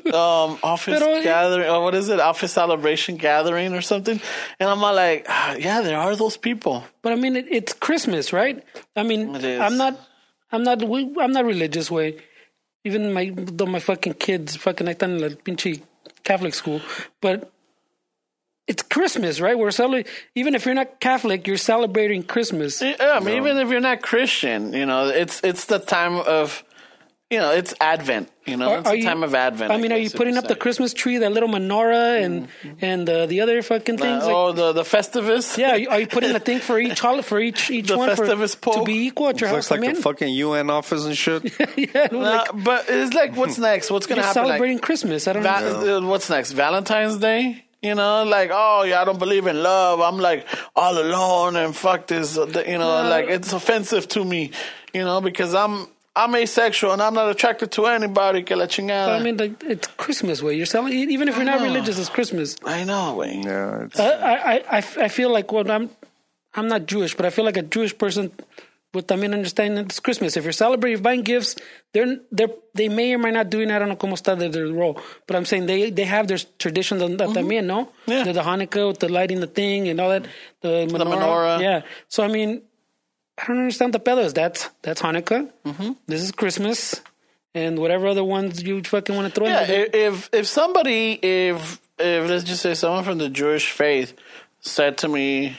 um, 0.08 0.58
office 0.64 1.00
Pero- 1.00 1.22
gathering, 1.22 1.70
or 1.70 1.84
what 1.84 1.94
is 1.94 2.10
it? 2.10 2.20
Office 2.20 2.52
celebration 2.52 3.18
gathering 3.18 3.76
or 3.76 3.82
something. 3.82 4.20
And 4.60 4.70
I'm 4.70 4.84
all 4.84 4.96
like, 4.96 5.28
ah, 5.30 5.54
yeah, 5.54 5.82
there 5.82 6.00
are 6.00 6.16
those 6.16 6.36
people. 6.36 6.84
But 7.04 7.14
I 7.14 7.18
mean, 7.18 7.36
it, 7.36 7.46
it's 7.52 7.74
Christmas, 7.74 8.34
right? 8.34 8.64
I 8.96 9.04
mean. 9.04 9.36
I'm 9.36 9.78
not, 9.78 10.00
I'm 10.52 10.64
not, 10.64 10.82
I'm 10.82 11.32
not 11.32 11.46
religious 11.46 11.92
way. 11.92 12.18
Even 12.84 13.14
my, 13.14 13.32
though 13.36 13.68
my 13.68 13.80
fucking 13.80 14.16
kids, 14.16 14.56
fucking, 14.56 14.88
en 14.88 15.20
la 15.20 15.30
pinche 15.30 15.82
Catholic 16.24 16.56
school, 16.56 16.82
but 17.22 17.52
it's 18.68 18.82
Christmas, 18.84 19.40
right? 19.40 19.58
We're 19.58 19.72
celebrating. 19.72 20.12
Even 20.36 20.56
if 20.56 20.66
you're 20.66 20.74
not 20.76 21.00
Catholic, 21.00 21.46
you're 21.48 21.58
celebrating 21.58 22.24
Christmas. 22.24 22.82
Yeah, 22.82 22.96
I 23.00 23.20
mean, 23.20 23.36
even 23.38 23.58
if 23.58 23.70
you're 23.70 23.80
not 23.82 24.02
Christian, 24.02 24.74
you 24.74 24.86
know, 24.86 25.08
it's 25.10 25.42
it's 25.44 25.66
the 25.66 25.78
time 25.80 26.16
of, 26.16 26.64
you 27.30 27.38
know, 27.40 27.52
it's 27.52 27.74
Advent. 27.80 28.30
You 28.48 28.58
know, 28.58 28.70
Are- 28.70 28.78
it's 28.80 28.88
are 28.88 28.92
the 28.92 29.00
you- 29.00 29.04
time 29.06 29.24
of 29.24 29.34
Advent. 29.34 29.72
I 29.72 29.78
mean, 29.78 29.92
are 29.92 29.98
you 29.98 30.04
guess 30.06 30.14
you 30.14 30.18
putting 30.18 30.34
could 30.36 30.44
up 30.44 30.48
the. 30.48 30.56
Christmas 30.56 30.94
tree, 30.94 31.18
that 31.18 31.32
little 31.32 31.50
menorah, 31.50 32.24
and 32.24 32.48
and 32.82 33.10
uh, 33.10 33.26
the 33.28 33.42
other 33.42 33.62
fucking 33.64 33.98
things? 33.98 34.24
Uh, 34.24 34.28
like- 34.28 34.36
oh, 34.36 34.52
the 34.52 34.72
the 34.74 34.84
Festivus. 34.84 35.58
yeah, 35.58 35.72
are 35.72 35.78
you- 35.78 35.90
are 35.90 36.00
you 36.00 36.08
putting 36.08 36.36
a 36.36 36.40
thing 36.40 36.60
for 36.60 36.78
each 36.80 37.00
hol- 37.00 37.22
for 37.24 37.40
each 37.40 37.70
each 37.72 37.88
The 37.88 37.98
one 37.98 38.16
for, 38.16 38.26
Festivus 38.26 38.60
to 38.74 38.84
be 38.84 39.06
equal 39.08 39.30
at 39.30 39.42
your 39.42 39.52
Looks 39.52 39.70
house? 39.70 39.78
like 39.80 39.88
I 39.90 39.94
the 39.94 40.02
fucking 40.02 40.34
UN 40.34 40.70
office 40.72 41.06
and 41.06 41.16
shit. 41.18 41.44
yeah, 41.78 42.08
we're 42.12 42.18
like, 42.20 42.50
but 42.64 42.86
it's 42.90 43.14
like, 43.16 43.36
what's 43.36 43.58
next? 43.72 43.90
What's 43.92 44.06
gonna 44.08 44.22
you're 44.22 44.26
happen? 44.28 44.44
Like, 44.44 44.50
celebrating 44.54 44.80
Christmas. 44.80 45.28
I 45.28 45.34
don't 45.34 45.44
Va- 45.44 45.62
know. 45.86 45.98
uh, 45.98 46.02
what's 46.08 46.30
next? 46.30 46.52
Valentine's 46.54 47.18
Day. 47.18 47.65
You 47.86 47.96
know, 47.96 48.24
like, 48.24 48.50
oh 48.54 48.84
yeah, 48.84 49.02
I 49.02 49.06
don't 49.06 49.20
believe 49.20 49.46
in 49.48 49.62
love. 49.62 50.02
I'm 50.02 50.18
like 50.18 50.48
all 50.76 50.98
alone 50.98 51.56
and 51.56 51.76
fuck 51.76 52.08
this. 52.08 52.38
uh, 52.38 52.46
You 52.68 52.80
know, 52.80 53.04
No. 53.04 53.10
like 53.10 53.28
it's 53.30 53.54
offensive 53.54 54.08
to 54.16 54.26
me. 54.26 54.52
You 54.94 55.04
know, 55.04 55.22
because 55.22 55.54
I'm 55.54 55.88
I'm 56.16 56.34
asexual 56.36 56.94
and 56.94 57.02
I'm 57.02 57.14
not 57.14 57.30
attracted 57.30 57.72
to 57.74 57.86
anybody. 57.88 58.42
Que 58.44 58.56
la 58.56 58.66
chingada. 58.66 59.20
I 59.20 59.22
mean, 59.22 59.38
like, 59.38 59.62
it's 59.64 59.88
Christmas 59.98 60.42
way. 60.42 60.56
You're 60.56 60.66
selling, 60.66 60.94
even 60.94 61.28
if 61.28 61.36
you're 61.36 61.46
not 61.46 61.62
religious, 61.62 62.00
it's 62.00 62.10
Christmas. 62.10 62.56
I 62.66 62.86
know, 62.86 63.16
way. 63.16 63.42
Yeah, 63.44 63.84
it's, 63.84 64.00
I, 64.00 64.36
I, 64.36 64.54
I, 64.78 64.78
I 64.78 65.08
feel 65.10 65.30
like 65.30 65.52
when 65.52 65.70
I'm, 65.70 65.90
I'm 66.56 66.68
not 66.70 66.86
Jewish, 66.88 67.14
but 67.18 67.26
I 67.26 67.30
feel 67.32 67.44
like 67.46 67.58
a 67.58 67.64
Jewish 67.64 67.98
person 67.98 68.32
would 68.96 69.08
también 69.08 69.34
understand 69.34 69.78
that 69.78 69.86
it's 69.86 70.00
Christmas. 70.00 70.36
If 70.38 70.44
you're 70.46 70.54
celebrating, 70.54 71.04
buying 71.04 71.22
gifts, 71.22 71.56
they're, 71.94 72.18
they're, 72.32 72.48
they 72.74 72.90
may 72.90 73.14
or 73.14 73.20
may 73.20 73.32
not 73.32 73.50
doing, 73.50 73.70
I 73.70 73.78
don't 73.78 73.90
know 73.90 73.96
cómo 73.96 74.14
está 74.14 74.38
their, 74.38 74.50
their 74.50 74.68
role, 74.68 75.00
but 75.28 75.36
I'm 75.36 75.46
saying 75.46 75.68
they, 75.68 75.92
they 75.92 76.06
have 76.06 76.28
their 76.28 76.40
traditions 76.58 77.02
on 77.02 77.18
that 77.18 77.30
también, 77.30 77.66
no? 77.66 77.86
Mm-hmm. 77.86 78.12
Yeah. 78.12 78.24
The, 78.24 78.34
the 78.34 78.42
Hanukkah 78.42 78.88
with 78.88 79.00
the 79.00 79.10
lighting 79.10 79.42
the 79.42 79.48
thing 79.48 79.88
and 79.88 80.00
all 80.00 80.10
that. 80.10 80.26
The 80.62 80.88
menorah. 80.90 81.06
menorah. 81.06 81.62
Yeah. 81.62 81.82
So, 82.08 82.24
I 82.24 82.28
mean, 82.30 82.64
I 83.38 83.46
don't 83.48 83.60
understand 83.60 83.94
the 83.94 84.00
pedos. 84.00 84.34
That's, 84.34 84.70
that's 84.82 85.02
Hanukkah. 85.02 85.52
Mm-hmm. 85.66 85.92
This 86.08 86.22
is 86.24 86.32
Christmas. 86.32 87.02
And 87.54 87.80
whatever 87.80 88.08
other 88.08 88.22
ones 88.24 88.62
you 88.64 88.84
fucking 88.84 89.16
want 89.16 89.34
to 89.34 89.40
throw 89.40 89.48
Yeah, 89.48 89.62
in 89.62 89.68
there. 89.70 89.88
if 89.94 90.30
if 90.34 90.46
somebody 90.46 91.14
if 91.14 91.80
if 91.98 92.30
let's 92.30 92.44
just 92.44 92.62
say 92.62 92.74
someone 92.74 93.06
from 93.06 93.18
the 93.18 93.30
Jewish 93.30 93.72
faith 93.72 94.14
said 94.60 94.98
to 94.98 95.08
me, 95.08 95.58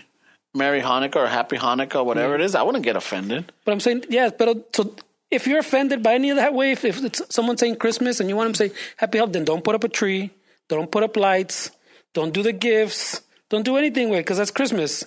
"Merry 0.56 0.80
Hanukkah" 0.80 1.16
or 1.16 1.26
"Happy 1.26 1.56
Hanukkah," 1.56 2.04
whatever 2.04 2.34
hmm. 2.36 2.40
it 2.40 2.44
is, 2.44 2.54
I 2.54 2.62
wouldn't 2.62 2.84
get 2.84 2.96
offended. 2.96 3.52
But 3.64 3.72
I'm 3.72 3.80
saying, 3.80 4.04
yeah, 4.08 4.30
but 4.30 4.74
so 4.74 4.94
if 5.30 5.46
you're 5.46 5.58
offended 5.58 6.02
by 6.02 6.14
any 6.14 6.30
of 6.30 6.36
that 6.36 6.54
way, 6.54 6.72
if, 6.72 6.84
if 6.84 7.02
it's 7.04 7.22
someone 7.34 7.56
saying 7.56 7.76
Christmas 7.76 8.20
and 8.20 8.28
you 8.28 8.36
want 8.36 8.46
them 8.48 8.52
to 8.54 8.74
say 8.74 8.80
Happy 8.96 9.18
Holiday, 9.18 9.38
then 9.38 9.44
don't 9.44 9.64
put 9.64 9.74
up 9.74 9.84
a 9.84 9.88
tree, 9.88 10.30
don't 10.68 10.90
put 10.90 11.02
up 11.02 11.16
lights, 11.16 11.70
don't 12.14 12.32
do 12.32 12.42
the 12.42 12.52
gifts, 12.52 13.22
don't 13.48 13.64
do 13.64 13.76
anything 13.76 14.08
with 14.10 14.20
because 14.20 14.38
that's 14.38 14.50
Christmas, 14.50 15.04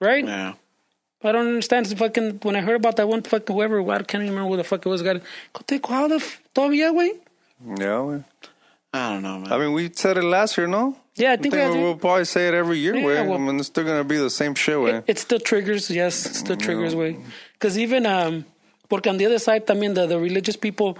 right? 0.00 0.24
Yeah. 0.24 0.54
I 1.22 1.32
don't 1.32 1.48
understand. 1.48 1.86
It's 1.86 1.98
fucking 1.98 2.40
when 2.42 2.54
I 2.54 2.60
heard 2.60 2.76
about 2.76 2.96
that 2.96 3.08
one 3.08 3.22
fucking 3.22 3.54
whoever, 3.54 3.80
I 3.90 4.02
can't 4.02 4.22
even 4.22 4.34
remember 4.34 4.50
who 4.50 4.56
the 4.56 4.64
fuck 4.64 4.86
it 4.86 4.88
was. 4.88 5.02
Got 5.02 5.22
how 5.88 6.08
the 6.08 6.16
f- 6.16 6.40
todavía, 6.54 6.92
güey? 6.92 7.18
yeah. 7.78 8.02
we- 8.02 8.24
I 8.92 9.10
don't 9.10 9.22
know, 9.22 9.38
man. 9.38 9.52
I 9.52 9.58
mean, 9.58 9.72
we 9.72 9.90
said 9.92 10.16
it 10.16 10.24
last 10.24 10.56
year, 10.56 10.66
no? 10.66 10.96
Yeah, 11.18 11.32
I 11.32 11.36
think 11.36 11.54
we 11.54 11.60
had 11.60 11.72
to- 11.72 11.78
we'll 11.80 11.96
probably 11.96 12.24
say 12.24 12.48
it 12.48 12.54
every 12.54 12.78
year. 12.78 12.94
Yeah, 12.96 13.06
way. 13.06 13.26
well- 13.26 13.34
I 13.34 13.38
mean, 13.38 13.58
it's 13.58 13.68
still 13.68 13.84
gonna 13.84 14.04
be 14.04 14.16
the 14.16 14.30
same 14.30 14.54
shit. 14.54 14.80
Way. 14.80 14.90
It, 14.96 15.04
it 15.08 15.18
still 15.18 15.40
triggers, 15.40 15.90
yes, 15.90 16.24
it 16.26 16.34
still 16.34 16.56
triggers, 16.56 16.94
güey. 16.94 17.18
Because 17.54 17.78
even, 17.78 18.06
um, 18.06 18.44
porque 18.88 19.06
on 19.08 19.16
the 19.18 19.26
other 19.26 19.38
side 19.38 19.66
también 19.66 19.94
the, 19.94 20.06
the 20.06 20.18
religious 20.18 20.56
people 20.56 20.96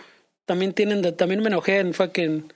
también 0.49 0.73
tienen, 0.75 1.03
the, 1.03 1.12
también 1.12 1.43
me 1.43 1.51
enojé 1.51 1.81
and 1.81 1.95
fucking, 1.95 2.51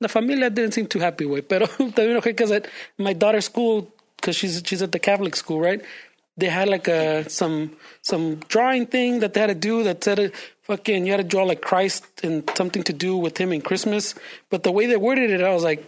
la 0.00 0.08
familia 0.08 0.50
didn't 0.50 0.72
seem 0.74 0.86
too 0.86 0.98
happy, 1.00 1.24
güey. 1.24 1.42
Pero 1.46 1.66
también 1.78 2.16
enojé 2.16 2.24
because 2.36 2.50
at 2.50 2.66
my 2.98 3.12
daughter's 3.12 3.46
school, 3.46 3.88
because 4.16 4.36
she's, 4.36 4.62
she's 4.64 4.82
at 4.82 4.92
the 4.92 4.98
Catholic 4.98 5.34
school, 5.36 5.60
right? 5.60 5.80
They 6.36 6.46
had 6.48 6.68
like 6.68 6.88
a, 6.88 7.28
some, 7.28 7.76
some 8.02 8.36
drawing 8.48 8.86
thing 8.86 9.20
that 9.20 9.34
they 9.34 9.40
had 9.40 9.48
to 9.48 9.54
do 9.54 9.82
that 9.82 10.02
said, 10.02 10.18
uh, 10.18 10.28
fucking, 10.62 11.04
you 11.04 11.12
had 11.12 11.18
to 11.18 11.24
draw 11.24 11.44
like 11.44 11.60
Christ 11.60 12.04
and 12.22 12.48
something 12.54 12.82
to 12.84 12.92
do 12.92 13.16
with 13.16 13.36
him 13.36 13.52
in 13.52 13.60
Christmas. 13.60 14.14
But 14.48 14.62
the 14.62 14.72
way 14.72 14.86
they 14.86 14.96
worded 14.96 15.30
it, 15.30 15.42
I 15.42 15.52
was 15.52 15.64
like, 15.64 15.84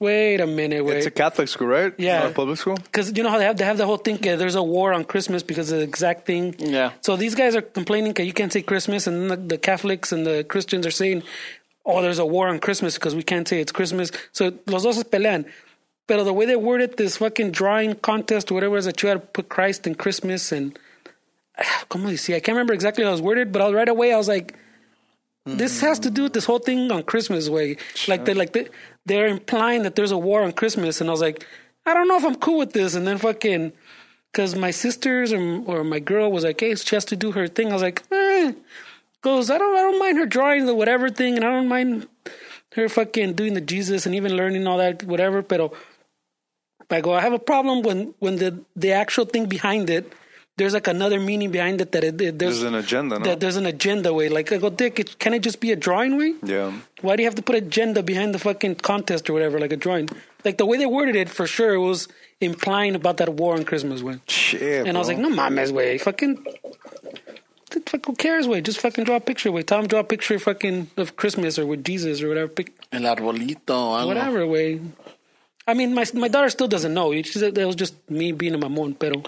wait 0.00 0.40
a 0.40 0.46
minute, 0.46 0.84
wait. 0.84 0.98
It's 0.98 1.06
a 1.06 1.10
Catholic 1.10 1.48
school, 1.48 1.68
right? 1.68 1.92
Yeah. 1.98 2.20
Not 2.20 2.30
a 2.32 2.34
public 2.34 2.58
school. 2.58 2.76
Because 2.76 3.16
you 3.16 3.22
know 3.22 3.30
how 3.30 3.38
they 3.38 3.44
have 3.44 3.56
they 3.56 3.64
have 3.64 3.78
the 3.78 3.86
whole 3.86 3.96
thing. 3.96 4.18
Yeah, 4.22 4.36
there's 4.36 4.54
a 4.54 4.62
war 4.62 4.92
on 4.92 5.04
Christmas 5.04 5.42
because 5.42 5.70
of 5.72 5.78
the 5.78 5.84
exact 5.84 6.26
thing. 6.26 6.54
Yeah. 6.58 6.92
So 7.00 7.16
these 7.16 7.34
guys 7.34 7.54
are 7.54 7.62
complaining 7.62 8.12
that 8.14 8.24
you 8.24 8.32
can't 8.32 8.52
say 8.52 8.62
Christmas, 8.62 9.06
and 9.06 9.30
the, 9.30 9.36
the 9.36 9.58
Catholics 9.58 10.12
and 10.12 10.26
the 10.26 10.44
Christians 10.44 10.86
are 10.86 10.90
saying, 10.90 11.22
"Oh, 11.84 12.02
there's 12.02 12.18
a 12.18 12.26
war 12.26 12.48
on 12.48 12.58
Christmas 12.58 12.94
because 12.94 13.14
we 13.14 13.22
can't 13.22 13.46
say 13.46 13.60
it's 13.60 13.72
Christmas." 13.72 14.10
So 14.32 14.52
los 14.66 14.82
dos 14.82 14.96
se 14.96 15.04
pelean. 15.04 15.46
But 16.08 16.24
the 16.24 16.32
way 16.32 16.46
they 16.46 16.56
worded 16.56 16.96
this 16.96 17.18
fucking 17.18 17.52
drawing 17.52 17.94
contest 17.94 18.50
or 18.50 18.54
whatever 18.54 18.76
is 18.76 18.86
that 18.86 19.02
you 19.02 19.08
had 19.08 19.20
to 19.20 19.26
put 19.26 19.48
Christ 19.48 19.86
in 19.86 19.94
Christmas 19.94 20.52
and 20.52 20.78
como 21.88 22.14
see, 22.16 22.34
I 22.34 22.40
can't 22.40 22.56
remember 22.56 22.74
exactly 22.74 23.04
how 23.04 23.10
it 23.10 23.12
was 23.12 23.22
worded, 23.22 23.52
but 23.52 23.62
I, 23.62 23.70
right 23.70 23.88
away 23.88 24.12
I 24.12 24.16
was 24.16 24.28
like, 24.28 24.54
this 25.44 25.80
has 25.80 25.98
to 26.00 26.10
do 26.10 26.24
with 26.24 26.32
this 26.32 26.44
whole 26.44 26.60
thing 26.60 26.90
on 26.92 27.02
Christmas 27.02 27.48
way. 27.48 27.76
Like 28.06 28.24
they 28.24 28.34
like 28.34 28.52
they, 28.52 28.68
they're 29.06 29.28
implying 29.28 29.82
that 29.82 29.96
there's 29.96 30.10
a 30.10 30.18
war 30.18 30.42
on 30.42 30.52
Christmas, 30.52 31.00
and 31.00 31.10
I 31.10 31.12
was 31.12 31.20
like, 31.20 31.46
I 31.84 31.94
don't 31.94 32.08
know 32.08 32.16
if 32.16 32.24
I'm 32.24 32.36
cool 32.36 32.58
with 32.58 32.72
this. 32.72 32.94
And 32.94 33.06
then 33.06 33.18
fucking, 33.18 33.72
because 34.30 34.54
my 34.54 34.70
sisters 34.70 35.32
or 35.32 35.62
or 35.66 35.84
my 35.84 35.98
girl 35.98 36.30
was 36.30 36.44
like, 36.44 36.60
hey, 36.60 36.70
has 36.70 37.04
to 37.06 37.16
do 37.16 37.32
her 37.32 37.48
thing. 37.48 37.70
I 37.70 37.72
was 37.72 37.82
like, 37.82 38.02
eh. 38.10 38.52
goes, 39.22 39.50
I 39.50 39.58
don't 39.58 39.76
I 39.76 39.80
don't 39.80 39.98
mind 39.98 40.18
her 40.18 40.26
drawing 40.26 40.66
the 40.66 40.74
whatever 40.74 41.10
thing, 41.10 41.36
and 41.36 41.44
I 41.44 41.50
don't 41.50 41.68
mind 41.68 42.08
her 42.74 42.88
fucking 42.88 43.34
doing 43.34 43.54
the 43.54 43.60
Jesus 43.60 44.06
and 44.06 44.14
even 44.14 44.36
learning 44.36 44.66
all 44.66 44.78
that 44.78 45.04
whatever. 45.04 45.42
Pero 45.42 45.72
I 46.90 47.00
go, 47.00 47.14
I 47.14 47.20
have 47.20 47.32
a 47.32 47.38
problem 47.38 47.82
when 47.82 48.14
when 48.18 48.36
the 48.36 48.64
the 48.76 48.92
actual 48.92 49.24
thing 49.24 49.46
behind 49.46 49.90
it. 49.90 50.12
There's 50.62 50.74
like 50.74 50.86
another 50.86 51.18
meaning 51.18 51.50
behind 51.50 51.80
it 51.80 51.90
that 51.90 52.04
it, 52.04 52.20
it 52.20 52.38
there's, 52.38 52.60
There's 52.60 52.62
an 52.62 52.76
agenda, 52.76 53.18
no? 53.18 53.24
that 53.24 53.40
there's 53.40 53.56
an 53.56 53.66
agenda 53.66 54.14
way. 54.14 54.28
Like 54.28 54.52
I 54.52 54.58
go, 54.58 54.70
Dick, 54.70 55.00
it, 55.00 55.18
can 55.18 55.34
it 55.34 55.40
just 55.40 55.58
be 55.58 55.72
a 55.72 55.76
drawing 55.76 56.16
way? 56.16 56.34
Yeah. 56.44 56.70
Why 57.00 57.16
do 57.16 57.22
you 57.22 57.26
have 57.26 57.34
to 57.34 57.42
put 57.42 57.56
agenda 57.56 58.00
behind 58.04 58.32
the 58.32 58.38
fucking 58.38 58.76
contest 58.76 59.28
or 59.28 59.32
whatever, 59.32 59.58
like 59.58 59.72
a 59.72 59.76
drawing? 59.76 60.08
Like 60.44 60.58
the 60.58 60.64
way 60.66 60.78
they 60.78 60.86
worded 60.86 61.16
it, 61.16 61.28
for 61.28 61.48
sure, 61.48 61.74
it 61.74 61.80
was 61.80 62.06
implying 62.40 62.94
about 62.94 63.16
that 63.16 63.30
war 63.34 63.54
on 63.54 63.64
Christmas, 63.64 64.02
way. 64.02 64.20
Shit. 64.28 64.86
And 64.86 64.96
I 64.96 65.00
was 65.00 65.08
like, 65.08 65.18
no 65.18 65.30
mames, 65.30 65.72
way, 65.72 65.98
fucking. 65.98 66.46
Fuck, 67.86 68.06
who 68.06 68.14
cares, 68.14 68.46
way? 68.46 68.60
Just 68.60 68.80
fucking 68.80 69.02
draw 69.04 69.16
a 69.16 69.20
picture, 69.20 69.50
way. 69.50 69.62
Tom, 69.62 69.88
draw 69.88 70.00
a 70.00 70.04
picture, 70.04 70.38
fucking 70.38 70.90
of 70.96 71.16
Christmas 71.16 71.58
or 71.58 71.66
with 71.66 71.82
Jesus 71.84 72.22
or 72.22 72.28
whatever, 72.28 72.48
pic- 72.48 72.72
El 72.92 73.02
arbolito, 73.02 73.56
algo. 73.98 74.06
whatever, 74.06 74.46
way. 74.46 74.80
I 75.66 75.74
mean, 75.74 75.94
my 75.94 76.04
my 76.14 76.28
daughter 76.28 76.50
still 76.50 76.68
doesn't 76.68 76.92
know. 76.92 77.10
She 77.12 77.38
said 77.38 77.54
that 77.54 77.66
was 77.66 77.76
just 77.76 77.94
me 78.10 78.32
being 78.32 78.54
a 78.54 78.58
mamón, 78.58 78.98
pero, 78.98 79.22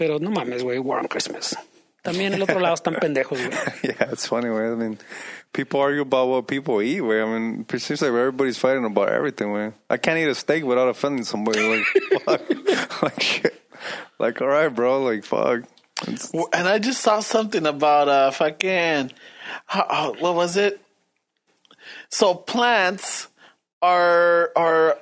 pero 0.00 0.18
no 0.18 0.30
mames, 0.30 0.62
way, 0.64 0.78
war 0.78 0.98
on 0.98 1.08
Christmas. 1.08 1.54
También 2.02 2.32
el 2.32 2.40
otro 2.42 2.58
lado 2.58 2.74
están 2.74 2.94
pendejos, 2.98 3.38
güey. 3.38 3.50
yeah, 3.84 4.08
it's 4.10 4.26
funny, 4.26 4.48
way. 4.48 4.72
I 4.72 4.74
mean, 4.74 4.98
people 5.52 5.80
argue 5.80 6.00
about 6.00 6.28
what 6.28 6.46
people 6.46 6.80
eat, 6.80 7.02
way. 7.02 7.20
I 7.20 7.26
mean, 7.26 7.66
it 7.68 7.80
seems 7.82 8.00
like 8.00 8.08
everybody's 8.08 8.56
fighting 8.56 8.86
about 8.86 9.10
everything, 9.10 9.52
way. 9.52 9.72
I 9.90 9.98
can't 9.98 10.16
eat 10.18 10.24
a 10.26 10.34
steak 10.34 10.64
without 10.64 10.88
offending 10.88 11.24
somebody. 11.24 11.60
Like, 11.60 11.84
fuck. 12.24 13.02
like 13.02 13.22
shit. 13.22 13.62
Like, 14.18 14.40
all 14.40 14.48
right, 14.48 14.70
bro. 14.70 15.02
Like, 15.02 15.24
fuck. 15.24 15.64
It's- 16.08 16.32
And 16.54 16.66
I 16.66 16.78
just 16.78 17.02
saw 17.02 17.20
something 17.20 17.66
about 17.66 18.08
uh 18.08 18.30
fucking 18.30 19.12
how, 19.66 19.86
how- 19.90 20.14
what 20.18 20.34
was 20.34 20.56
it? 20.56 20.80
So 22.08 22.32
plants 22.34 23.28
are 23.82 24.50
are 24.56 24.96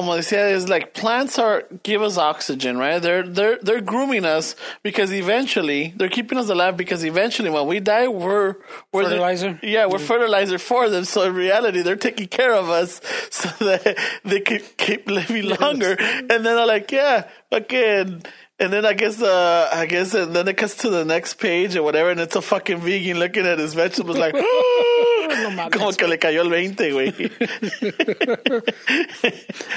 como 0.00 0.16
decía 0.16 0.50
is 0.50 0.66
like 0.66 0.94
plants 0.94 1.38
are 1.38 1.64
give 1.82 2.00
us 2.00 2.16
oxygen, 2.16 2.78
right? 2.78 3.02
They're 3.02 3.22
they're 3.22 3.58
they're 3.60 3.82
grooming 3.82 4.24
us 4.24 4.56
because 4.82 5.12
eventually 5.12 5.92
they're 5.94 6.08
keeping 6.08 6.38
us 6.38 6.48
alive 6.48 6.74
because 6.78 7.04
eventually 7.04 7.50
when 7.50 7.66
we 7.66 7.80
die 7.80 8.08
we're 8.08 8.56
we're 8.92 9.04
the- 9.04 9.10
Fertilizer? 9.10 9.60
yeah, 9.62 9.84
we're 9.84 9.98
mm-hmm. 9.98 10.06
fertilizer 10.06 10.58
for 10.58 10.88
them. 10.88 11.04
So 11.04 11.22
in 11.24 11.34
reality, 11.34 11.82
they're 11.82 11.96
taking 11.96 12.28
care 12.28 12.54
of 12.54 12.70
us 12.70 13.02
so 13.30 13.48
that 13.66 13.98
they 14.24 14.40
can 14.40 14.60
keep 14.78 15.06
living 15.06 15.44
longer. 15.60 15.96
And 15.98 16.30
then 16.30 16.42
they're 16.42 16.66
like, 16.66 16.90
yeah, 16.90 17.28
fucking. 17.50 18.22
And 18.60 18.72
then 18.72 18.84
I 18.84 18.92
guess, 18.92 19.22
uh, 19.22 19.70
I 19.72 19.86
guess, 19.86 20.14
and 20.14 20.36
then 20.36 20.46
it 20.46 20.56
cuts 20.56 20.76
to 20.78 20.90
the 20.90 21.04
next 21.04 21.34
page 21.34 21.76
or 21.76 21.82
whatever, 21.82 22.10
and 22.10 22.20
it's 22.20 22.36
a 22.36 22.42
fucking 22.42 22.78
vegan 22.78 23.18
looking 23.18 23.46
at 23.46 23.58
his 23.58 23.74
vegetables 23.74 24.18
like, 24.18 24.34
No 25.30 25.50
mames. 25.50 25.72
Como 25.72 25.92
que 25.92 26.06
le 26.06 26.18
cayó 26.18 26.40
el 26.40 26.50
20, 26.50 26.90
güey. 26.90 27.12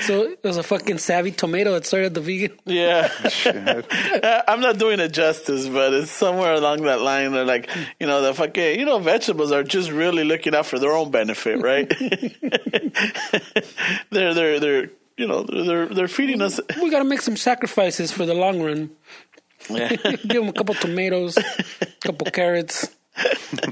So 0.01 0.23
it 0.23 0.43
was 0.43 0.57
a 0.57 0.63
fucking 0.63 0.97
savvy 0.97 1.31
tomato 1.31 1.71
that 1.73 1.86
started 1.86 2.13
the 2.13 2.21
vegan. 2.21 2.57
Yeah. 2.65 3.09
I'm 4.47 4.59
not 4.59 4.77
doing 4.77 4.99
it 4.99 5.13
justice, 5.13 5.69
but 5.69 5.93
it's 5.93 6.11
somewhere 6.11 6.53
along 6.53 6.84
that 6.84 7.01
line. 7.01 7.31
They're 7.31 7.45
like, 7.45 7.69
you 7.99 8.07
know, 8.07 8.21
the 8.21 8.34
fucking, 8.34 8.79
you 8.79 8.86
know, 8.86 8.99
vegetables 8.99 9.51
are 9.51 9.63
just 9.63 9.91
really 9.91 10.23
looking 10.23 10.55
out 10.55 10.65
for 10.65 10.79
their 10.79 10.91
own 10.91 11.11
benefit, 11.11 11.61
right? 11.61 11.88
they're, 14.09 14.34
they're, 14.34 14.59
they're, 14.59 14.89
you 15.18 15.28
know, 15.28 15.43
they're, 15.43 15.88
they're, 15.88 16.07
feeding 16.07 16.41
us. 16.41 16.59
We 16.82 16.89
got 16.89 16.99
to 16.99 17.05
make 17.05 17.22
some 17.22 17.38
sacrifices 17.38 18.11
for 18.11 18.26
the 18.26 18.34
long 18.34 18.61
run. 18.61 18.91
Yeah. 19.70 19.89
Give 19.95 20.41
them 20.41 20.49
a 20.49 20.53
couple 20.53 20.76
tomatoes, 20.76 21.38
a 21.38 21.86
couple 22.01 22.30
carrots. 22.32 22.89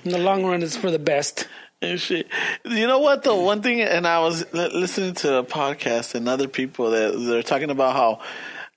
In 0.05 0.11
the 0.11 0.19
long 0.19 0.45
run, 0.45 0.61
it's 0.63 0.77
for 0.77 0.91
the 0.91 0.99
best. 0.99 1.47
and 1.81 1.99
shit. 1.99 2.27
You 2.63 2.87
know 2.87 2.99
what? 2.99 3.23
The 3.23 3.35
one 3.35 3.61
thing, 3.61 3.81
and 3.81 4.05
I 4.07 4.19
was 4.19 4.45
listening 4.53 5.15
to 5.15 5.37
a 5.39 5.43
podcast 5.43 6.13
and 6.15 6.29
other 6.29 6.47
people 6.47 6.91
that 6.91 7.17
they're 7.17 7.43
talking 7.43 7.71
about 7.71 7.95
how 7.95 8.19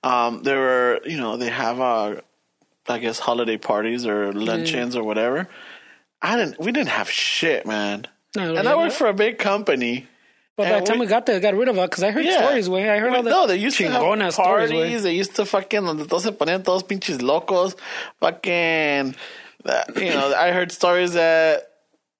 um, 0.03 0.43
there 0.43 0.59
were, 0.59 0.99
you 1.05 1.17
know, 1.17 1.37
they 1.37 1.49
have, 1.49 1.79
uh, 1.79 2.15
I 2.87 2.97
guess, 2.99 3.19
holiday 3.19 3.57
parties 3.57 4.05
or 4.05 4.33
luncheons 4.33 4.95
or 4.95 5.03
whatever. 5.03 5.47
I 6.21 6.35
didn't. 6.37 6.59
We 6.59 6.71
didn't 6.71 6.89
have 6.89 7.09
shit, 7.09 7.65
man. 7.67 8.07
No, 8.35 8.55
and 8.55 8.67
I 8.67 8.75
worked 8.75 8.91
but- 8.91 8.97
for 8.97 9.07
a 9.07 9.13
big 9.13 9.37
company. 9.37 10.07
But 10.57 10.69
by 10.69 10.79
the 10.79 10.85
time 10.85 10.99
we- 10.99 11.05
we 11.05 11.09
got 11.09 11.25
there, 11.25 11.35
they 11.35 11.41
got 11.41 11.53
rid 11.55 11.67
of 11.67 11.77
it 11.77 11.81
because 11.89 12.01
I 12.03 12.11
heard 12.11 12.23
Yeah. 12.25 12.41
stories, 12.45 12.69
way. 12.69 12.89
I 12.89 12.97
heard 12.99 13.13
all 13.13 13.23
the 13.23 13.29
no, 13.29 13.45
they 13.45 13.57
used 13.57 13.77
to 13.77 13.89
have 13.89 14.01
chingona 14.01 14.31
stories, 14.31 14.71
parties. 14.71 15.03
They 15.03 15.11
used 15.13 15.35
to 15.35 15.45
fucking 15.45 15.81
donde 15.81 16.07
todos 16.07 16.23
se 16.23 16.31
ponían 16.31 16.63
todos 16.63 16.83
pinches 16.83 17.21
locos. 17.21 17.75
Fucking, 18.21 19.15
you 19.97 20.09
know, 20.13 20.33
I 20.33 20.51
heard 20.51 20.71
stories 20.71 21.13
that 21.13 21.67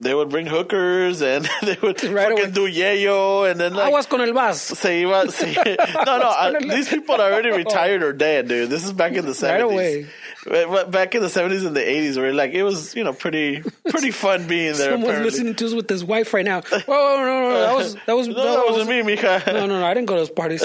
they 0.01 0.13
would 0.13 0.27
bring 0.29 0.45
hookers 0.47 1.21
and 1.21 1.45
they 1.63 1.77
would 1.81 2.03
Right 2.03 2.27
fucking 2.29 2.45
away. 2.45 2.51
do 2.51 2.67
yayo 2.67 3.49
and 3.49 3.57
then 3.59 3.73
like 3.73 3.87
I 3.87 3.89
was 3.89 4.05
con 4.05 4.19
el 4.21 4.33
vas. 4.33 4.61
se 4.61 5.03
iba. 5.03 5.31
Se, 5.31 5.53
no, 6.05 6.17
no, 6.17 6.27
uh, 6.29 6.59
these 6.59 6.89
people 6.89 7.15
are 7.15 7.31
already 7.31 7.51
retired 7.51 8.03
or 8.03 8.11
dead, 8.11 8.47
dude. 8.49 8.69
This 8.69 8.83
is 8.83 8.91
back 8.91 9.13
in 9.13 9.21
the 9.23 9.27
Right 9.31 9.35
seventies. 9.37 9.71
away. 9.71 10.05
Back 10.45 11.15
in 11.15 11.21
the 11.21 11.29
seventies 11.29 11.65
and 11.65 11.75
the 11.75 11.87
eighties, 11.87 12.17
where 12.17 12.33
like 12.33 12.51
it 12.51 12.63
was, 12.63 12.95
you 12.95 13.03
know, 13.03 13.13
pretty 13.13 13.61
pretty 13.89 14.11
fun 14.23 14.47
being 14.47 14.73
there. 14.73 14.91
Someone's 14.91 15.03
apparently. 15.03 15.23
listening 15.31 15.55
to 15.55 15.65
us 15.65 15.73
with 15.73 15.89
his 15.89 16.03
wife 16.03 16.33
right 16.33 16.45
now. 16.45 16.61
Oh 16.71 16.81
no, 16.87 17.25
no, 17.25 17.49
no, 17.49 17.59
that 17.61 17.75
was 17.75 17.95
that 18.05 18.15
was 18.15 18.27
No, 18.35 18.35
that 18.35 18.65
wasn't 18.69 18.89
me, 18.89 19.15
mija. 19.15 19.45
No, 19.53 19.65
no, 19.65 19.79
no, 19.79 19.85
I 19.85 19.93
didn't 19.93 20.07
go 20.07 20.15
to 20.15 20.19
those 20.21 20.29
parties. 20.29 20.63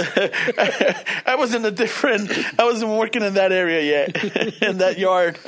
I 1.27 1.37
was 1.39 1.55
in 1.55 1.65
a 1.65 1.71
different. 1.71 2.31
I 2.59 2.65
wasn't 2.65 2.91
working 2.93 3.23
in 3.23 3.35
that 3.35 3.53
area 3.53 3.81
yet, 3.83 4.63
in 4.63 4.79
that 4.79 4.99
yard. 4.99 5.39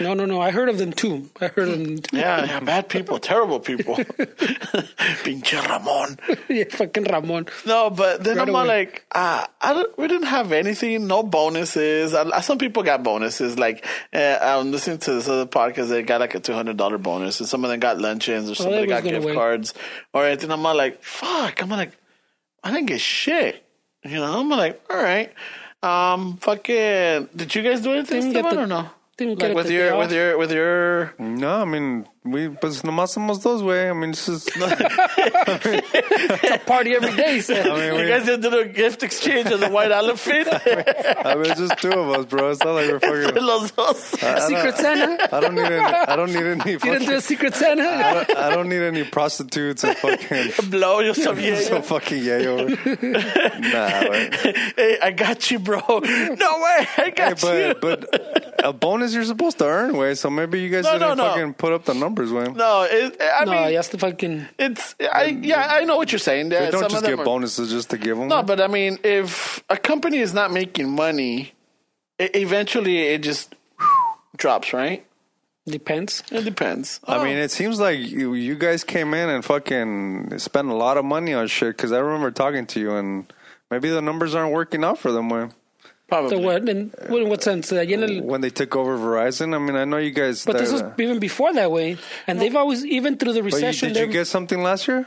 No, 0.00 0.14
no, 0.14 0.24
no, 0.26 0.40
I 0.40 0.50
heard 0.50 0.68
of 0.68 0.78
them 0.78 0.92
too. 0.92 1.28
I 1.40 1.48
heard 1.48 1.68
of 1.68 1.78
them. 1.78 1.98
Too. 1.98 2.16
Yeah, 2.16 2.44
yeah, 2.44 2.60
bad 2.60 2.88
people, 2.88 3.18
terrible 3.18 3.58
people. 3.60 3.96
Pinche 5.24 5.68
Ramon. 5.68 6.18
yeah, 6.48 6.64
fucking 6.70 7.04
Ramon. 7.04 7.46
No, 7.66 7.90
but 7.90 8.22
then 8.24 8.36
Right 8.36 8.48
I'm 8.48 8.54
like, 8.66 9.04
ah, 9.14 9.48
I 9.60 9.72
don't, 9.74 9.98
we 9.98 10.08
didn't 10.08 10.28
have 10.28 10.52
anything, 10.52 11.06
no 11.06 11.22
bonuses. 11.22 12.14
Uh, 12.14 12.40
Some 12.40 12.58
people 12.58 12.82
got 12.82 13.02
bonuses. 13.02 13.58
Like, 13.58 13.79
uh, 14.12 14.38
I'm 14.42 14.70
listening 14.72 14.98
to 14.98 15.12
this 15.14 15.28
other 15.28 15.46
podcast, 15.46 15.88
they 15.88 16.02
got 16.02 16.20
like 16.20 16.34
a 16.34 16.40
$200 16.40 17.02
bonus, 17.02 17.40
and 17.40 17.48
some 17.48 17.64
of 17.64 17.70
them 17.70 17.80
got 17.80 17.98
luncheons, 18.00 18.50
or 18.50 18.54
somebody 18.54 18.82
was 18.82 18.88
got 18.88 19.02
gift 19.04 19.24
away. 19.24 19.34
cards, 19.34 19.74
or 20.12 20.26
anything. 20.26 20.50
I'm 20.50 20.64
all 20.64 20.76
like, 20.76 21.02
fuck. 21.02 21.62
I'm 21.62 21.68
like, 21.68 21.96
I 22.62 22.70
didn't 22.72 22.86
get 22.86 23.00
shit. 23.00 23.64
You 24.04 24.16
know, 24.16 24.40
I'm 24.40 24.48
like, 24.48 24.80
all 24.90 24.96
right. 25.02 25.32
Um, 25.82 26.36
fucking, 26.38 27.28
did 27.34 27.54
you 27.54 27.62
guys 27.62 27.80
do 27.80 27.92
anything, 27.92 28.20
Didn't 28.20 28.32
get 28.34 28.44
Esteban, 28.46 28.68
the- 28.68 28.76
or 28.76 28.82
no? 28.82 28.90
didn't 29.16 29.32
Like 29.34 29.38
get 29.40 29.50
it 29.50 29.54
with 29.56 29.70
your, 29.70 29.96
with 29.98 30.12
your, 30.12 30.38
with 30.38 30.50
your, 30.52 31.14
No, 31.18 31.60
I 31.60 31.64
mean 31.66 32.06
we 32.22 32.48
pues 32.50 32.82
nomás 32.82 33.14
somos 33.14 33.42
dos, 33.42 33.62
way. 33.62 33.88
I 33.88 33.92
mean 33.94 34.10
it's 34.10 34.26
just 34.26 34.50
It's 34.56 36.50
a 36.50 36.58
party 36.66 36.94
every 36.94 37.16
day. 37.16 37.40
So. 37.40 37.54
I 37.54 37.64
mean 37.64 37.94
you 37.94 38.02
we, 38.02 38.08
guys 38.08 38.26
did 38.26 38.44
a 38.44 38.64
gift 38.66 39.02
exchange 39.02 39.50
of 39.50 39.60
the 39.60 39.70
white 39.70 39.90
elephant? 39.90 40.46
I 40.52 41.34
mean 41.34 41.46
it's 41.50 41.60
just 41.60 41.78
two 41.78 41.90
of 41.90 42.10
us, 42.10 42.26
bro. 42.26 42.50
It's 42.50 42.62
not 42.62 42.72
like 42.72 42.88
we're 42.90 43.00
fucking. 43.00 43.42
Los 43.42 43.70
dos. 43.72 43.96
Secret 43.98 44.76
Santa. 44.76 45.34
I 45.34 45.40
don't 45.40 45.54
need 45.54 45.64
any. 45.64 45.80
I 45.82 46.16
don't 46.16 46.32
need 46.32 46.44
any. 46.44 46.72
You 46.72 46.78
didn't 46.78 47.06
do 47.06 47.16
a 47.16 47.20
Secret 47.20 47.54
Santa. 47.54 47.88
I, 47.88 48.12
don't, 48.24 48.36
I 48.38 48.54
don't 48.54 48.68
need 48.68 48.82
any 48.82 49.04
prostitutes 49.04 49.82
and 49.84 49.96
fucking 49.96 50.68
Blow 50.70 51.00
yourself. 51.00 51.38
so 51.38 51.80
fucking 51.82 52.22
yayo. 52.22 52.68
Nah, 53.60 53.88
hey, 54.76 54.98
I 55.02 55.10
got 55.12 55.50
you, 55.50 55.58
bro. 55.58 55.80
No 55.88 55.98
way, 55.98 56.06
I 56.06 56.86
Hey, 56.96 57.10
got 57.12 57.42
you. 57.42 57.74
but 57.80 57.80
but 58.10 58.60
a 58.64 58.72
bonus 58.72 59.14
you're 59.14 59.24
supposed 59.24 59.58
to 59.58 59.64
earn, 59.66 59.96
way. 59.96 60.14
So 60.14 60.28
maybe 60.30 60.60
you 60.60 60.68
guys 60.68 60.84
No, 60.84 60.92
didn't 60.92 61.16
no, 61.16 61.24
no. 61.24 61.30
fucking 61.30 61.54
put 61.54 61.72
up 61.72 61.84
the 61.84 61.94
numbers, 62.10 62.32
way. 62.32 62.44
no, 62.44 62.86
it, 62.88 63.16
I 63.20 63.44
no, 63.44 63.52
mean, 63.52 63.72
yes, 63.72 63.88
the 63.88 63.98
fucking. 63.98 64.46
it's 64.58 64.94
I 65.12 65.24
yeah, 65.42 65.66
I 65.70 65.84
know 65.84 65.96
what 65.96 66.12
you're 66.12 66.18
saying. 66.18 66.48
There, 66.50 66.64
They 66.66 66.70
don't 66.70 66.80
some 66.82 66.90
just 66.90 66.96
of 66.96 67.02
them 67.02 67.16
get 67.16 67.22
are- 67.22 67.24
bonuses 67.24 67.70
just 67.70 67.90
to 67.90 67.98
give 67.98 68.16
them. 68.18 68.28
No, 68.28 68.42
but 68.42 68.60
I 68.60 68.66
mean, 68.66 68.98
if 69.04 69.62
a 69.68 69.76
company 69.76 70.18
is 70.18 70.34
not 70.34 70.52
making 70.52 70.90
money, 70.90 71.52
e- 72.20 72.30
eventually 72.34 72.98
it 73.08 73.22
just 73.22 73.54
drops, 74.36 74.72
right? 74.72 75.04
Depends. 75.66 76.22
It 76.32 76.42
depends. 76.44 77.00
I 77.06 77.18
Oh. 77.18 77.24
mean, 77.24 77.36
it 77.36 77.50
seems 77.50 77.78
like 77.78 77.98
you, 77.98 78.34
you 78.34 78.54
guys 78.56 78.82
came 78.82 79.12
in 79.14 79.28
and 79.28 79.44
fucking 79.44 80.38
spent 80.38 80.68
a 80.68 80.74
lot 80.74 80.96
of 80.96 81.04
money 81.04 81.34
on 81.34 81.46
shit. 81.48 81.76
Because 81.76 81.92
I 81.92 81.98
remember 81.98 82.30
talking 82.30 82.66
to 82.66 82.80
you, 82.80 82.92
and 82.96 83.30
maybe 83.70 83.88
the 83.90 84.00
numbers 84.02 84.34
aren't 84.34 84.52
working 84.52 84.82
out 84.82 84.98
for 84.98 85.12
them 85.12 85.28
when 85.28 85.52
probably. 86.10 86.36
So 86.36 86.38
what? 86.42 86.68
In, 86.68 86.92
what- 87.08 87.22
in 87.22 87.28
what 87.30 87.42
sense? 87.42 87.72
Uh, 87.72 87.76
el- 87.76 88.22
when 88.22 88.40
they 88.42 88.50
took 88.50 88.76
over 88.76 88.98
Verizon. 88.98 89.54
I 89.54 89.58
mean, 89.58 89.76
I 89.76 89.84
know 89.86 89.96
you 89.96 90.10
guys. 90.10 90.44
but 90.44 90.58
this 90.58 90.70
was 90.72 90.82
even 90.98 91.18
before 91.18 91.52
that 91.54 91.70
way, 91.70 91.96
and 92.26 92.40
they've 92.40 92.54
always, 92.62 92.84
even 92.84 93.16
through 93.16 93.32
the 93.34 93.42
but 93.42 93.52
you, 93.52 93.56
recession, 93.56 93.88
did 93.88 93.96
you 93.96 94.04
they're- 94.06 94.12
get 94.12 94.26
something 94.26 94.62
last 94.62 94.86
year? 94.88 95.06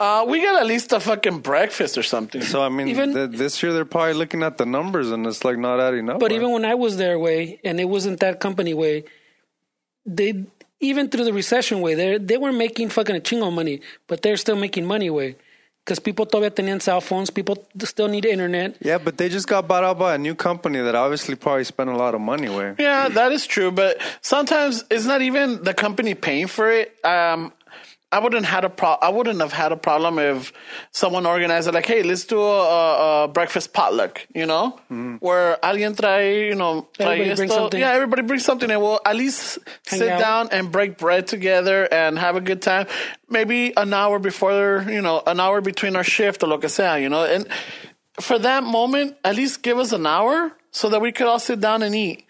Uh, 0.00 0.24
we 0.26 0.40
got 0.42 0.58
at 0.60 0.66
least 0.66 0.92
a 0.92 0.98
fucking 1.00 1.40
breakfast 1.40 1.98
or 1.98 2.02
something. 2.02 2.40
So 2.42 2.62
I 2.62 2.70
mean, 2.70 2.88
Even- 2.88 3.12
th- 3.14 3.30
this 3.32 3.62
year 3.62 3.72
they're 3.74 3.84
probably 3.84 4.14
looking 4.14 4.42
at 4.42 4.56
the 4.56 4.64
numbers, 4.66 5.10
and 5.10 5.26
it's 5.26 5.44
like 5.44 5.58
not 5.58 5.78
adding 5.78 6.08
up. 6.08 6.18
But 6.18 6.30
right? 6.32 6.36
even 6.40 6.50
when 6.52 6.64
I 6.64 6.74
was 6.74 6.96
their 6.96 7.18
way, 7.18 7.60
and 7.64 7.78
it 7.78 7.84
wasn't 7.96 8.18
that 8.20 8.40
company 8.40 8.72
way, 8.74 9.04
they 10.06 10.46
even 10.80 11.08
through 11.10 11.24
the 11.24 11.32
recession 11.34 11.80
way, 11.82 11.94
they 11.94 12.16
they 12.18 12.38
were 12.38 12.52
making 12.52 12.88
fucking 12.88 13.14
a 13.14 13.20
chingo 13.20 13.52
money, 13.52 13.82
but 14.08 14.22
they're 14.22 14.38
still 14.38 14.56
making 14.56 14.86
money 14.86 15.10
way 15.10 15.36
because 15.90 15.98
people 15.98 16.24
todavía 16.24 16.54
tenían 16.54 16.80
cell 16.80 17.00
phones, 17.00 17.30
people 17.30 17.66
still 17.82 18.06
need 18.06 18.24
internet. 18.24 18.76
yeah, 18.80 18.96
but 18.96 19.18
they 19.18 19.28
just 19.28 19.48
got 19.48 19.66
bought 19.66 19.82
out 19.82 19.98
by 19.98 20.14
a 20.14 20.18
new 20.18 20.36
company 20.36 20.78
that 20.78 20.94
obviously 20.94 21.34
probably 21.34 21.64
spent 21.64 21.90
a 21.90 21.96
lot 21.96 22.14
of 22.14 22.20
money 22.20 22.48
with. 22.48 22.78
Yeah, 22.78 23.08
that 23.08 23.32
is 23.32 23.44
true. 23.44 23.72
But 23.72 23.98
sometimes 24.22 24.84
it's 24.88 25.04
not 25.04 25.20
even 25.20 25.64
the 25.64 25.74
company 25.74 26.14
paying 26.14 26.46
for 26.46 26.70
it. 26.70 26.94
Um, 27.04 27.52
I 28.12 28.18
wouldn't 28.18 28.44
had 28.44 28.64
a 28.64 28.68
pro- 28.70 28.98
I 29.00 29.08
wouldn't 29.08 29.40
have 29.40 29.52
had 29.52 29.70
a 29.70 29.76
problem 29.76 30.18
if 30.18 30.52
someone 30.90 31.26
organized 31.26 31.68
it 31.68 31.74
like, 31.74 31.86
hey, 31.86 32.02
let's 32.02 32.24
do 32.24 32.40
a, 32.40 32.42
a, 32.42 33.24
a 33.24 33.28
breakfast 33.28 33.72
potluck, 33.72 34.26
you 34.34 34.46
know, 34.46 34.80
mm. 34.90 35.18
where 35.20 35.58
alguien 35.62 35.94
trae, 35.94 36.48
you 36.48 36.56
know, 36.56 36.88
trae 36.98 37.06
Everybody 37.06 37.34
brings 37.36 37.52
esto. 37.52 37.62
something. 37.62 37.80
Yeah, 37.80 37.92
everybody 37.92 38.22
brings 38.22 38.44
something, 38.44 38.70
and 38.70 38.80
we'll 38.82 39.00
at 39.06 39.14
least 39.14 39.58
Hang 39.86 40.00
sit 40.00 40.08
out. 40.08 40.18
down 40.18 40.48
and 40.50 40.72
break 40.72 40.98
bread 40.98 41.28
together 41.28 41.86
and 41.92 42.18
have 42.18 42.34
a 42.34 42.40
good 42.40 42.60
time. 42.62 42.88
Maybe 43.28 43.72
an 43.76 43.94
hour 43.94 44.18
before, 44.18 44.86
you 44.88 45.02
know, 45.02 45.22
an 45.26 45.38
hour 45.38 45.60
between 45.60 45.94
our 45.94 46.04
shift 46.04 46.42
or 46.42 46.48
lo 46.48 46.58
que 46.58 46.68
sea, 46.68 47.00
you 47.00 47.08
know, 47.08 47.24
and 47.24 47.46
for 48.20 48.38
that 48.40 48.64
moment, 48.64 49.16
at 49.24 49.36
least 49.36 49.62
give 49.62 49.78
us 49.78 49.92
an 49.92 50.06
hour 50.06 50.52
so 50.72 50.88
that 50.88 51.00
we 51.00 51.12
could 51.12 51.26
all 51.26 51.38
sit 51.38 51.60
down 51.60 51.82
and 51.82 51.94
eat. 51.94 52.24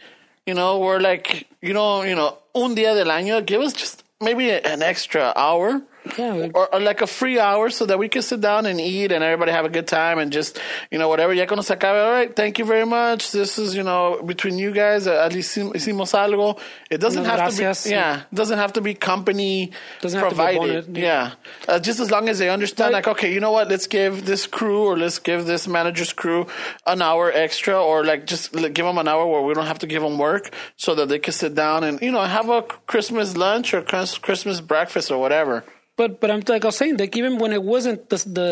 You 0.46 0.54
know, 0.54 0.78
we're 0.78 1.00
like, 1.00 1.46
you 1.62 1.72
know, 1.72 2.02
you 2.02 2.14
know, 2.14 2.36
un 2.54 2.74
día 2.74 2.94
del 2.94 3.06
año, 3.06 3.44
give 3.44 3.60
us 3.62 3.72
just 3.72 4.04
maybe 4.20 4.50
an 4.50 4.82
extra 4.82 5.32
hour. 5.36 5.82
Yeah, 6.16 6.48
Or, 6.54 6.74
or 6.74 6.80
like 6.80 7.02
a 7.02 7.06
free 7.06 7.38
hour 7.38 7.68
so 7.70 7.84
that 7.86 7.98
we 7.98 8.08
can 8.08 8.22
sit 8.22 8.40
down 8.40 8.66
and 8.66 8.80
eat 8.80 9.12
and 9.12 9.22
everybody 9.22 9.52
have 9.52 9.64
a 9.64 9.68
good 9.68 9.86
time 9.86 10.18
and 10.18 10.32
just, 10.32 10.58
you 10.90 10.98
know, 10.98 11.08
whatever. 11.08 11.32
Ya 11.34 11.46
cuando 11.46 11.62
se 11.62 11.74
acabe, 11.74 11.96
all 12.04 12.10
right, 12.12 12.34
thank 12.34 12.58
you 12.58 12.64
very 12.64 12.86
much. 12.86 13.32
This 13.32 13.58
is, 13.58 13.74
you 13.76 13.82
know, 13.82 14.22
between 14.24 14.58
you 14.58 14.72
guys, 14.72 15.06
uh, 15.06 15.22
at 15.26 15.32
least 15.34 15.56
hicim- 15.56 15.72
hicimos 15.74 16.12
algo. 16.14 16.58
It 16.90 16.98
doesn't 17.00 17.22
Unas 17.24 17.30
have 17.30 17.38
gracias. 17.56 17.82
to 17.84 17.88
be, 17.90 17.94
yeah, 17.94 18.20
it 18.32 18.34
doesn't 18.34 18.58
have 18.58 18.72
to 18.74 18.80
be 18.80 18.94
company 18.94 19.72
Doesn't 20.00 20.18
have 20.18 20.30
to 20.30 20.34
be 20.34 20.42
provided. 20.42 20.96
yeah. 20.96 21.32
Uh, 21.68 21.78
just 21.78 22.00
as 22.00 22.10
long 22.10 22.28
as 22.28 22.38
they 22.38 22.48
understand, 22.48 22.92
Like- 22.92 23.06
like, 23.06 23.16
okay, 23.18 23.32
you 23.32 23.40
know 23.40 23.52
what? 23.52 23.68
Let's 23.68 23.86
give 23.86 24.24
this 24.26 24.46
crew 24.46 24.84
or 24.84 24.96
let's 24.96 25.18
give 25.18 25.46
this 25.46 25.68
manager's 25.68 26.12
crew 26.12 26.46
an 26.86 27.02
hour 27.02 27.30
extra, 27.32 27.80
or 27.80 28.04
like 28.04 28.26
just 28.26 28.54
like, 28.54 28.72
give 28.72 28.86
them 28.86 28.98
an 28.98 29.06
hour 29.08 29.26
where 29.26 29.42
we 29.42 29.54
don't 29.54 29.66
have 29.66 29.78
to 29.80 29.86
give 29.86 30.02
them 30.02 30.18
work, 30.18 30.50
so 30.76 30.94
that 30.94 31.08
they 31.08 31.18
can 31.18 31.32
sit 31.32 31.54
down 31.54 31.84
and 31.84 32.00
you 32.00 32.10
know 32.10 32.22
have 32.22 32.48
a 32.48 32.62
Christmas 32.62 33.36
lunch 33.36 33.74
or 33.74 33.82
Christmas 33.82 34.60
breakfast 34.60 35.10
or 35.10 35.18
whatever. 35.18 35.62
But 36.00 36.10
but 36.20 36.28
I'm 36.32 36.42
like 36.48 36.64
I 36.64 36.68
was 36.72 36.76
saying, 36.82 36.96
like 37.02 37.14
even 37.20 37.32
when 37.42 37.52
it 37.58 37.62
wasn't 37.74 38.00
the 38.12 38.16
the 38.38 38.48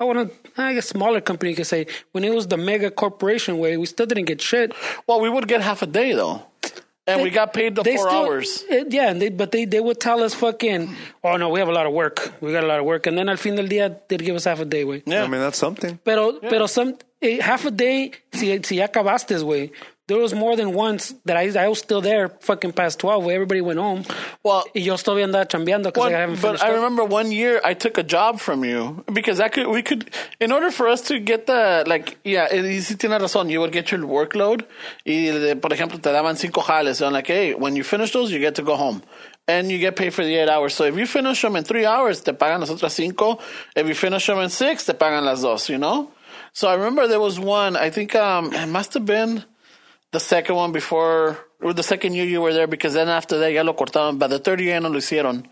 I 0.00 0.04
want 0.08 0.18
to 0.24 0.26
I 0.68 0.72
guess 0.76 0.88
smaller 0.96 1.20
company 1.30 1.50
you 1.52 1.56
could 1.60 1.66
say 1.74 1.82
when 2.12 2.24
it 2.28 2.32
was 2.38 2.46
the 2.54 2.56
mega 2.70 2.90
corporation 3.02 3.58
way, 3.62 3.76
we 3.82 3.86
still 3.94 4.06
didn't 4.06 4.28
get 4.32 4.40
shit. 4.40 4.72
Well, 5.06 5.20
we 5.24 5.28
would 5.34 5.46
get 5.52 5.60
half 5.70 5.82
a 5.82 5.86
day 6.00 6.10
though, 6.20 6.36
and 7.06 7.20
we 7.24 7.28
got 7.40 7.52
paid 7.52 7.70
the 7.76 7.82
They 7.88 7.96
four 7.96 8.08
still- 8.08 8.24
hours. 8.24 8.48
eh, 8.70 8.84
yeah, 8.98 9.10
and 9.12 9.20
they, 9.20 9.28
but 9.40 9.48
they 9.54 9.64
they 9.74 9.80
would 9.86 10.00
tell 10.08 10.22
us 10.26 10.32
fucking, 10.44 10.80
oh 11.22 11.36
no, 11.36 11.46
we 11.54 11.58
have 11.62 11.68
a 11.74 11.76
lot 11.80 11.86
of 11.90 11.92
work, 11.92 12.16
we 12.40 12.52
got 12.56 12.64
a 12.64 12.70
lot 12.72 12.80
of 12.82 12.86
work, 12.92 13.06
and 13.08 13.14
then 13.18 13.28
al 13.28 13.36
fin 13.36 13.54
del 13.60 13.68
día 13.74 13.86
they'd 14.08 14.24
give 14.24 14.34
us 14.40 14.44
half 14.50 14.60
a 14.60 14.64
day, 14.74 14.82
way. 14.90 15.02
Yeah, 15.04 15.24
I 15.24 15.28
mean, 15.28 15.42
that's 15.44 15.58
something. 15.66 15.98
Pero 16.08 16.22
pero 16.52 16.66
some 16.66 16.96
eh, 17.20 17.36
half 17.50 17.66
a 17.66 17.70
day 17.70 18.12
si 18.32 18.46
si 18.62 18.76
ya 18.80 18.86
acabaste, 18.88 19.36
way. 19.44 19.70
There 20.14 20.22
was 20.22 20.34
more 20.34 20.54
than 20.56 20.72
once 20.74 21.14
that 21.24 21.36
I 21.36 21.50
I 21.58 21.68
was 21.68 21.78
still 21.78 22.00
there, 22.00 22.28
fucking 22.40 22.72
past 22.72 22.98
twelve, 22.98 23.24
where 23.24 23.34
everybody 23.34 23.60
went 23.60 23.78
home. 23.78 24.04
Well, 24.42 24.64
Y 24.74 24.82
yo 24.82 24.94
todavía 24.94 25.24
andaba 25.26 25.46
chambeando 25.48 25.84
because 25.92 26.12
I 26.12 26.18
haven't 26.18 26.40
but 26.40 26.48
finished. 26.58 26.64
I 26.64 26.68
up. 26.70 26.74
remember 26.76 27.04
one 27.04 27.32
year 27.32 27.60
I 27.64 27.74
took 27.74 27.98
a 27.98 28.02
job 28.02 28.40
from 28.40 28.64
you 28.64 29.04
because 29.12 29.40
I 29.40 29.48
could, 29.48 29.66
we 29.68 29.82
could, 29.82 30.10
in 30.40 30.52
order 30.52 30.70
for 30.70 30.88
us 30.88 31.02
to 31.08 31.18
get 31.18 31.46
the, 31.46 31.84
like, 31.86 32.18
yeah, 32.24 32.48
eh, 32.50 32.60
y 32.60 32.80
sí 32.80 32.96
tiene 32.96 33.18
razón, 33.18 33.50
you 33.50 33.60
would 33.60 33.72
get 33.72 33.90
your 33.90 34.00
workload 34.00 34.64
y, 35.06 35.30
de- 35.30 35.56
por 35.56 35.70
ejemplo, 35.70 36.00
te 36.00 36.10
daban 36.10 36.36
cinco 36.36 36.60
jales. 36.60 37.00
I'm 37.02 37.12
like, 37.12 37.26
hey, 37.26 37.54
when 37.54 37.76
you 37.76 37.84
finish 37.84 38.12
those, 38.12 38.30
you 38.32 38.38
get 38.38 38.54
to 38.56 38.62
go 38.62 38.76
home. 38.76 39.02
And 39.48 39.70
you 39.72 39.78
get 39.78 39.96
paid 39.96 40.14
for 40.14 40.22
the 40.24 40.36
eight 40.36 40.48
hours. 40.48 40.72
So 40.74 40.84
if 40.84 40.96
you 40.96 41.04
finish 41.04 41.42
them 41.42 41.56
in 41.56 41.64
three 41.64 41.84
hours, 41.84 42.20
te 42.20 42.32
pagan 42.32 42.60
las 42.60 42.70
otras 42.70 42.92
cinco. 42.92 43.40
If 43.74 43.88
you 43.88 43.94
finish 43.94 44.26
them 44.26 44.38
in 44.38 44.48
six, 44.50 44.86
te 44.86 44.92
pagan 44.92 45.24
las 45.24 45.42
dos, 45.42 45.68
you 45.68 45.78
know? 45.78 46.10
So 46.52 46.68
I 46.68 46.74
remember 46.74 47.08
there 47.08 47.18
was 47.20 47.40
one, 47.40 47.76
I 47.76 47.90
think 47.90 48.14
um, 48.14 48.52
it 48.52 48.66
must 48.68 48.94
have 48.94 49.04
been 49.04 49.44
the 50.12 50.20
second 50.20 50.54
one 50.56 50.72
before, 50.72 51.38
or 51.60 51.72
the 51.72 51.82
second 51.82 52.14
year 52.14 52.24
you 52.24 52.40
were 52.40 52.52
there, 52.52 52.66
because 52.66 52.94
then 52.94 53.08
after 53.08 53.38
that 53.38 53.52
ya 53.52 53.62
lo 53.62 53.72
cortaron. 53.74 54.18
But 54.18 54.28
the 54.28 54.38
third 54.38 54.60
year 54.60 54.74
ya 54.74 54.80
no 54.80 54.88
lo 54.88 54.98
hicieron. 54.98 55.44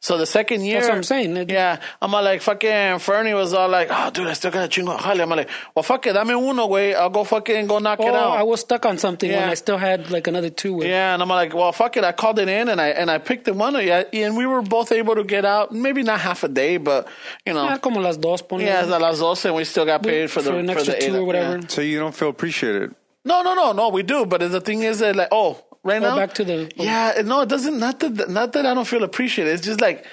So 0.00 0.18
the 0.18 0.26
second 0.26 0.64
year, 0.64 0.80
That's 0.80 0.88
what 0.88 0.96
I'm 0.96 1.02
saying. 1.04 1.36
It- 1.36 1.50
Yeah, 1.50 1.78
I'm 2.02 2.10
like 2.12 2.42
fucking 2.42 2.98
Fernie 2.98 3.32
was 3.32 3.54
all 3.54 3.68
like, 3.68 3.88
oh 3.90 4.10
dude, 4.10 4.26
I 4.26 4.32
still 4.34 4.50
got 4.50 4.64
a 4.64 4.68
chingo 4.68 4.96
de 4.98 5.02
jale. 5.02 5.22
I'm 5.22 5.30
like, 5.30 5.48
well 5.74 5.82
fuck 5.84 6.04
it, 6.06 6.12
dame 6.14 6.30
uno, 6.30 6.66
güey. 6.68 6.94
I'll 6.96 7.10
go 7.10 7.22
fucking 7.24 7.66
go 7.68 7.78
knock 7.78 8.00
Oh, 8.00 8.08
it 8.08 8.14
out. 8.14 8.32
I 8.36 8.42
was 8.42 8.60
stuck 8.60 8.84
on 8.86 8.98
something 8.98 9.30
when 9.30 9.38
Yeah. 9.40 9.50
I 9.50 9.54
still 9.54 9.78
had 9.78 10.10
like 10.10 10.26
another 10.26 10.50
two. 10.50 10.74
With, 10.74 10.88
yeah, 10.88 11.14
and 11.14 11.22
I'm 11.22 11.28
like, 11.28 11.54
well, 11.54 11.70
fuck 11.72 11.96
it. 11.96 12.02
I 12.04 12.10
called 12.12 12.38
it 12.40 12.48
in 12.48 12.68
and 12.68 12.80
I 12.80 12.88
and 12.88 13.08
I 13.10 13.18
picked 13.18 13.44
the 13.44 13.54
one, 13.54 13.74
yeah, 13.86 14.02
and 14.12 14.36
we 14.36 14.46
were 14.46 14.62
both 14.62 14.90
able 14.92 15.14
to 15.14 15.24
get 15.24 15.44
out. 15.44 15.70
Maybe 15.72 16.02
not 16.02 16.20
half 16.20 16.42
a 16.44 16.48
day, 16.48 16.76
but 16.78 17.06
you 17.46 17.54
know, 17.54 17.68
Ah, 17.68 17.78
como 17.78 18.00
las 18.00 18.16
dos, 18.16 18.42
ponle. 18.42 18.62
yeah, 18.64 18.82
it's 18.82 18.90
a 18.90 18.98
las 18.98 19.20
dos, 19.20 19.44
and 19.44 19.54
we 19.54 19.62
still 19.64 19.86
got 19.86 20.02
paid 20.02 20.28
for 20.30 20.42
the 20.42 20.56
an 20.56 20.68
extra 20.70 20.94
the 20.94 21.00
two 21.00 21.12
eight- 21.14 21.18
or 21.18 21.24
whatever. 21.24 21.58
yeah. 21.58 21.68
So 21.68 21.82
you 21.82 21.98
don't 22.00 22.14
feel 22.14 22.28
appreciated. 22.30 22.94
No, 23.28 23.42
no, 23.42 23.52
no, 23.54 23.72
no. 23.72 23.88
We 23.90 24.02
do, 24.02 24.24
but 24.26 24.40
the 24.40 24.60
thing 24.68 24.82
is 24.82 24.98
that 25.00 25.14
like, 25.16 25.28
oh, 25.32 25.62
right 25.84 26.02
Oh, 26.02 26.08
now, 26.08 26.16
back 26.16 26.32
to 26.34 26.44
the- 26.44 26.70
oh. 26.78 26.82
yeah. 26.82 27.20
No, 27.24 27.40
it 27.42 27.48
doesn't. 27.48 27.78
Not 27.78 28.00
that. 28.00 28.28
Not 28.30 28.52
that 28.54 28.64
I 28.66 28.72
don't 28.74 28.86
feel 28.94 29.04
appreciated. 29.04 29.52
It's 29.54 29.66
just 29.70 29.80
like 29.80 30.04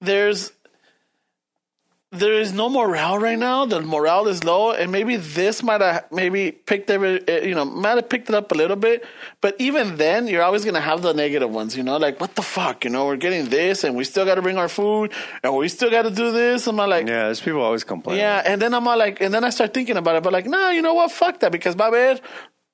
there's 0.00 0.52
there 2.10 2.32
is 2.32 2.52
no 2.54 2.70
morale 2.70 3.18
right 3.18 3.38
now. 3.38 3.66
The 3.66 3.82
morale 3.82 4.28
is 4.28 4.42
low, 4.42 4.72
and 4.72 4.90
maybe 4.90 5.16
this 5.16 5.62
might 5.62 5.82
have 5.82 6.06
maybe 6.10 6.52
picked 6.52 6.88
every 6.88 7.20
eh, 7.28 7.44
you 7.44 7.54
know 7.54 7.66
might 7.66 7.96
have 7.96 8.08
picked 8.08 8.30
it 8.30 8.34
up 8.34 8.50
a 8.50 8.54
little 8.54 8.76
bit. 8.76 9.04
But 9.42 9.56
even 9.58 9.96
then, 9.98 10.26
you're 10.26 10.42
always 10.42 10.64
gonna 10.64 10.80
have 10.80 11.02
the 11.02 11.12
negative 11.12 11.50
ones. 11.50 11.76
You 11.76 11.82
know, 11.82 11.98
like 11.98 12.18
what 12.20 12.34
the 12.34 12.42
fuck. 12.42 12.84
You 12.84 12.90
know, 12.90 13.04
we're 13.06 13.16
getting 13.16 13.50
this, 13.50 13.84
and 13.84 13.94
we 13.94 14.04
still 14.04 14.24
got 14.24 14.36
to 14.36 14.42
bring 14.42 14.56
our 14.56 14.68
food, 14.68 15.12
and 15.42 15.54
we 15.54 15.68
still 15.68 15.90
got 15.90 16.02
to 16.02 16.10
do 16.10 16.32
this. 16.32 16.66
I'm 16.66 16.76
like, 16.76 17.06
Yeah, 17.06 17.24
there's 17.24 17.40
people 17.40 17.60
always 17.60 17.84
complain. 17.84 18.18
yeah, 18.18 18.42
and 18.44 18.60
then 18.62 18.72
I'm 18.72 18.88
all 18.88 18.96
like, 18.96 19.20
and 19.20 19.32
then 19.34 19.44
I 19.44 19.50
start 19.50 19.74
thinking 19.74 19.96
about 19.98 20.16
it, 20.16 20.22
but 20.22 20.32
like, 20.32 20.46
nah, 20.46 20.70
you 20.70 20.80
know 20.80 20.94
what? 20.94 21.12
Fuck 21.12 21.40
that, 21.40 21.52
because 21.52 21.76
my 21.76 21.90
bad. 21.90 22.20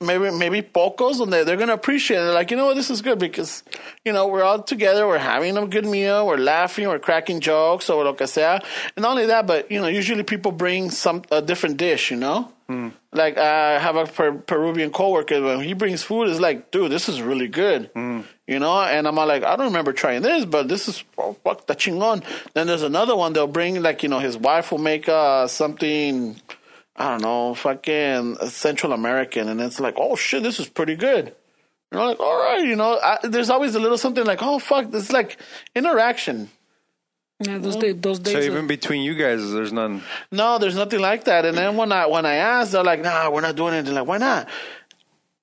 Maybe 0.00 0.30
maybe 0.32 0.60
pocos, 0.60 1.20
and 1.20 1.32
they 1.32 1.44
they're 1.44 1.56
gonna 1.56 1.72
appreciate 1.72 2.18
it. 2.18 2.24
They're 2.24 2.34
like, 2.34 2.50
you 2.50 2.56
know 2.56 2.66
what, 2.66 2.74
this 2.74 2.90
is 2.90 3.00
good 3.00 3.18
because, 3.18 3.62
you 4.04 4.12
know, 4.12 4.26
we're 4.26 4.42
all 4.42 4.60
together, 4.62 5.06
we're 5.06 5.18
having 5.18 5.56
a 5.56 5.66
good 5.66 5.86
meal, 5.86 6.26
we're 6.26 6.36
laughing, 6.36 6.88
we're 6.88 6.98
cracking 6.98 7.40
jokes, 7.40 7.88
or 7.88 8.04
lo 8.04 8.12
que 8.12 8.26
sea. 8.26 8.40
And 8.42 8.62
not 8.98 9.12
only 9.12 9.26
that, 9.26 9.46
but 9.46 9.70
you 9.70 9.80
know, 9.80 9.86
usually 9.86 10.24
people 10.24 10.50
bring 10.52 10.90
some 10.90 11.22
a 11.30 11.40
different 11.40 11.76
dish, 11.76 12.10
you 12.10 12.16
know. 12.16 12.50
Like 13.12 13.38
I 13.38 13.78
have 13.78 13.94
a 13.96 14.06
per- 14.06 14.32
Peruvian 14.32 14.90
coworker 14.90 15.40
when 15.40 15.60
he 15.60 15.74
brings 15.74 16.02
food, 16.02 16.28
it's 16.28 16.40
like, 16.40 16.70
dude, 16.72 16.90
this 16.90 17.08
is 17.08 17.22
really 17.22 17.46
good, 17.46 17.88
you 17.94 18.58
know. 18.58 18.80
And 18.82 19.06
I'm 19.06 19.14
like, 19.14 19.44
I 19.44 19.54
don't 19.54 19.66
remember 19.66 19.92
trying 19.92 20.22
this, 20.22 20.44
but 20.44 20.66
this 20.68 20.88
is 20.88 21.04
oh, 21.16 21.34
fuck 21.44 21.66
the 21.66 21.74
chingon. 21.76 22.24
Then 22.54 22.66
there's 22.66 22.82
another 22.82 23.14
one 23.14 23.32
they'll 23.32 23.46
bring, 23.46 23.80
like 23.80 24.02
you 24.02 24.08
know, 24.08 24.18
his 24.18 24.36
wife 24.36 24.72
will 24.72 24.78
make 24.78 25.08
uh, 25.08 25.46
something. 25.46 26.36
I 26.96 27.10
don't 27.10 27.22
know, 27.22 27.54
fucking 27.54 28.36
Central 28.48 28.92
American, 28.92 29.48
and 29.48 29.60
it's 29.60 29.80
like, 29.80 29.94
oh 29.96 30.14
shit, 30.14 30.42
this 30.42 30.60
is 30.60 30.68
pretty 30.68 30.94
good. 30.94 31.34
You 31.90 31.98
know, 31.98 32.06
like, 32.06 32.20
all 32.20 32.36
right, 32.36 32.64
you 32.64 32.76
know, 32.76 32.98
I, 33.02 33.18
there's 33.24 33.50
always 33.50 33.74
a 33.74 33.80
little 33.80 33.98
something 33.98 34.24
like, 34.24 34.40
oh 34.42 34.58
fuck, 34.58 34.90
this 34.90 35.04
is 35.04 35.12
like 35.12 35.38
interaction. 35.74 36.50
Yeah, 37.40 37.58
those 37.58 37.76
days, 37.76 37.96
those 37.98 38.18
days. 38.20 38.34
So 38.34 38.40
even 38.40 38.68
between 38.68 39.02
you 39.02 39.16
guys, 39.16 39.50
there's 39.50 39.72
none. 39.72 40.02
No, 40.30 40.58
there's 40.58 40.76
nothing 40.76 41.00
like 41.00 41.24
that. 41.24 41.44
And 41.44 41.58
then 41.58 41.76
when 41.76 41.90
I 41.90 42.06
when 42.06 42.24
I 42.24 42.36
asked, 42.36 42.72
they're 42.72 42.84
like, 42.84 43.02
nah, 43.02 43.28
we're 43.30 43.40
not 43.40 43.56
doing 43.56 43.74
anything. 43.74 43.94
Like, 43.94 44.06
why 44.06 44.18
not? 44.18 44.48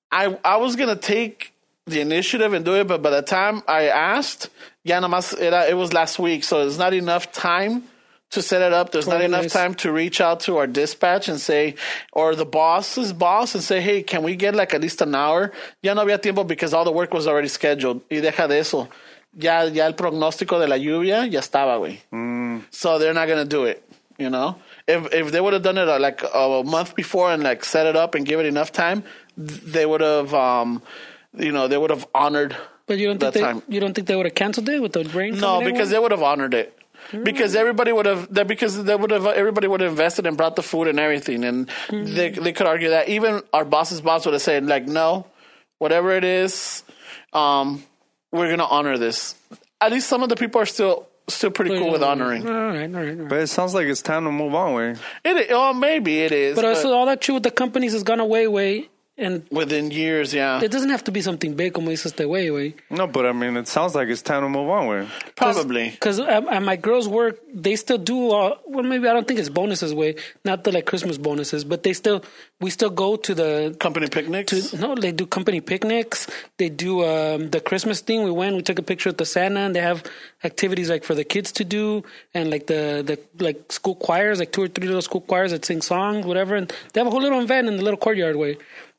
I 0.10 0.38
I 0.44 0.56
was 0.58 0.78
gonna 0.78 0.96
take 0.96 1.54
the 1.86 2.00
initiative 2.00 2.54
and 2.54 2.64
do 2.64 2.76
it, 2.76 2.88
but 2.88 3.02
by 3.02 3.10
the 3.10 3.22
time 3.22 3.62
I 3.68 3.88
asked, 3.90 4.50
ya 4.84 5.00
nada 5.00 5.14
más 5.14 5.38
era, 5.40 5.66
it 5.68 5.74
was 5.74 5.92
last 5.92 6.18
week, 6.18 6.46
so 6.46 6.60
there's 6.60 6.78
not 6.78 6.94
enough 6.94 7.32
time 7.34 7.84
to 8.32 8.42
set 8.42 8.62
it 8.62 8.74
up. 8.74 8.92
There's 8.92 9.08
not 9.08 9.22
enough 9.22 9.44
Organize. 9.46 9.54
time 9.54 9.76
to 9.76 9.92
reach 9.92 10.20
out 10.22 10.42
to 10.42 10.58
our 10.58 10.68
dispatch 10.68 11.28
and 11.30 11.40
say, 11.40 11.76
or 12.12 12.36
the 12.36 12.46
boss's 12.46 13.14
boss 13.14 13.54
and 13.56 13.64
say, 13.64 13.82
hey, 13.82 14.04
can 14.04 14.24
we 14.24 14.36
get 14.36 14.56
like 14.56 14.74
at 14.74 14.82
least 14.82 15.02
an 15.02 15.14
hour? 15.16 15.52
Ya 15.82 15.94
no 15.94 16.04
había 16.04 16.22
tiempo 16.22 16.44
because 16.44 16.74
all 16.74 16.84
the 16.86 16.92
work 16.92 17.14
was 17.14 17.28
already 17.28 17.48
scheduled. 17.50 18.02
Y 18.10 18.20
deja 18.20 18.48
de 18.48 18.60
eso. 18.60 18.90
Ya, 19.38 19.64
ya 19.64 19.86
el 19.86 19.94
pronóstico 19.94 20.60
de 20.60 20.68
la 20.68 20.78
lluvia 20.78 21.30
ya 21.30 21.40
estaba, 21.40 21.78
güey. 21.78 22.00
So 22.72 23.00
they're 23.00 23.14
not 23.14 23.28
gonna 23.28 23.46
do 23.46 23.66
it. 23.66 23.84
You 24.18 24.30
know, 24.30 24.58
if 24.88 25.12
if 25.14 25.32
they 25.32 25.42
would 25.42 25.54
have 25.54 25.64
done 25.64 25.78
it 25.80 25.90
uh, 25.90 25.98
like 26.00 26.22
a 26.34 26.64
month 26.64 26.96
before 26.96 27.32
and 27.32 27.42
like 27.42 27.66
set 27.66 27.88
it 27.88 27.96
up 27.96 28.14
and 28.14 28.26
give 28.26 28.40
it 28.40 28.46
enough 28.46 28.72
time, 28.72 29.04
they 29.36 29.86
would 29.86 30.02
have, 30.02 30.32
um, 30.34 30.84
you 31.36 31.52
know, 31.52 31.68
they 31.68 31.78
would 31.78 31.90
have 31.90 32.06
honored. 32.14 32.56
but 32.86 32.98
you 33.00 33.08
don't 33.08 33.20
think 33.20 33.34
they, 33.34 33.42
time. 33.42 33.64
you 33.68 33.80
don't 33.80 33.94
think 33.94 34.08
they 34.08 34.16
would 34.16 34.26
have 34.26 34.36
canceled 34.36 34.70
it 34.70 34.82
with 34.82 34.92
the 34.94 35.06
rain? 35.06 35.40
No, 35.40 35.62
because 35.62 35.88
güey? 35.88 35.92
they 35.92 36.00
would 36.00 36.12
have 36.12 36.22
honored 36.22 36.54
it. 36.54 36.78
Because 37.24 37.56
everybody 37.56 37.92
would 37.92 38.06
have, 38.06 38.34
that 38.34 38.48
because 38.48 38.84
they 38.84 38.96
would 38.96 39.12
have, 39.12 39.26
everybody 39.26 39.68
would 39.68 39.82
have 39.82 39.92
invested 39.92 40.26
and 40.26 40.38
brought 40.38 40.56
the 40.56 40.64
food 40.64 40.88
and 40.88 41.00
everything, 41.00 41.44
and 41.44 41.70
they 41.90 42.30
they 42.30 42.54
could 42.54 42.68
argue 42.68 42.90
that. 42.90 43.10
Even 43.10 43.42
our 43.54 43.66
boss's 43.66 44.02
boss 44.02 44.26
would 44.26 44.34
have 44.34 44.42
said, 44.42 44.66
like, 44.66 44.86
no, 44.86 45.26
whatever 45.80 46.12
it 46.12 46.24
is, 46.24 46.84
um, 47.34 47.84
we're 48.32 48.50
gonna 48.50 48.66
honor 48.66 48.98
this. 48.98 49.36
At 49.80 49.92
least 49.92 50.08
some 50.08 50.24
of 50.24 50.30
the 50.30 50.36
people 50.36 50.62
are 50.62 50.66
still 50.66 51.08
still 51.28 51.52
pretty 51.52 51.78
cool 51.78 51.92
with 51.92 52.04
honoring. 52.04 52.48
All 52.48 52.54
right, 52.54 52.84
all 52.84 53.02
right, 53.02 53.10
all 53.10 53.16
right. 53.16 53.30
But 53.30 53.40
it 53.40 53.48
sounds 53.48 53.74
like 53.74 53.88
it's 53.88 54.02
time 54.02 54.26
to 54.26 54.32
move 54.32 54.54
on, 54.56 54.74
way. 54.74 54.96
It 55.24 55.48
oh, 55.52 55.74
maybe 55.74 56.22
it 56.22 56.32
is, 56.32 56.56
But 56.56 56.64
but 56.64 56.70
also 56.70 56.94
all 56.94 57.06
that 57.08 57.24
shit 57.24 57.34
with 57.34 57.44
the 57.44 57.52
companies 57.52 57.94
has 57.94 58.04
gone 58.04 58.20
away, 58.20 58.48
way, 58.48 58.90
and 59.18 59.46
within 59.52 59.92
years, 59.92 60.34
yeah, 60.34 60.62
it 60.62 60.72
doesn't 60.72 60.90
have 60.90 61.04
to 61.04 61.12
be 61.12 61.22
something 61.22 61.54
big, 61.54 61.74
como 61.74 61.92
dices 61.92 62.08
este 62.08 62.28
way, 62.28 62.50
way. 62.50 62.76
No, 62.90 63.08
but 63.08 63.26
I 63.26 63.34
mean, 63.34 63.58
it 63.58 63.68
sounds 63.68 63.94
like 63.94 64.08
it's 64.08 64.22
time 64.22 64.42
to 64.42 64.50
move 64.50 64.70
on, 64.70 64.88
way. 64.88 65.08
probably. 65.36 65.90
Because 65.90 66.20
at, 66.20 66.48
at 66.48 66.64
my 66.64 66.76
girls' 66.76 67.08
work, 67.08 67.40
they 67.54 67.76
still 67.76 67.98
do. 67.98 68.32
Uh, 68.32 68.56
well, 68.66 68.84
maybe 68.84 69.08
I 69.08 69.14
don't 69.14 69.28
think 69.28 69.40
it's 69.40 69.50
bonuses 69.50 69.94
way, 69.94 70.16
not 70.46 70.64
the 70.64 70.72
like 70.72 70.86
Christmas 70.86 71.18
bonuses, 71.18 71.64
but 71.64 71.84
they 71.84 71.94
still 71.94 72.24
we 72.60 72.70
still 72.70 72.90
go 72.90 73.16
to 73.16 73.36
the 73.36 73.76
Company 73.80 74.08
picnics. 74.08 74.72
to 74.72 74.78
no. 74.78 74.96
They 74.96 75.12
do 75.12 75.26
company 75.26 75.62
picnics. 75.62 76.28
They 76.58 76.70
do 76.70 77.04
um, 77.06 77.50
the 77.50 77.60
Christmas 77.60 78.02
thing. 78.02 78.24
We 78.24 78.32
went. 78.32 78.56
We 78.56 78.62
took 78.62 78.80
a 78.80 78.84
picture 78.84 79.10
with 79.10 79.18
the 79.18 79.26
Santa, 79.26 79.60
and 79.60 79.76
they 79.76 79.82
have 79.82 80.04
activities 80.44 80.90
like 80.90 81.04
for 81.04 81.16
the 81.16 81.24
kids 81.24 81.52
to 81.54 81.64
do, 81.66 82.04
and 82.34 82.50
like 82.50 82.68
the 82.68 83.04
the 83.06 83.20
like 83.44 83.72
school 83.72 83.96
choirs, 83.96 84.40
like 84.40 84.52
two 84.52 84.64
or 84.64 84.68
three 84.68 84.88
little 84.88 85.02
school 85.02 85.22
choirs 85.22 85.52
that 85.52 85.66
sing 85.66 85.82
songs, 85.82 86.26
whatever. 86.26 86.56
And 86.56 86.72
they 86.94 87.00
have 87.02 87.08
a 87.08 87.12
whole 87.12 87.22
little 87.22 87.42
event 87.42 87.68
in 87.68 87.78
the 87.78 87.84
little 87.84 87.98
courtyard 88.00 88.36
way. 88.36 88.58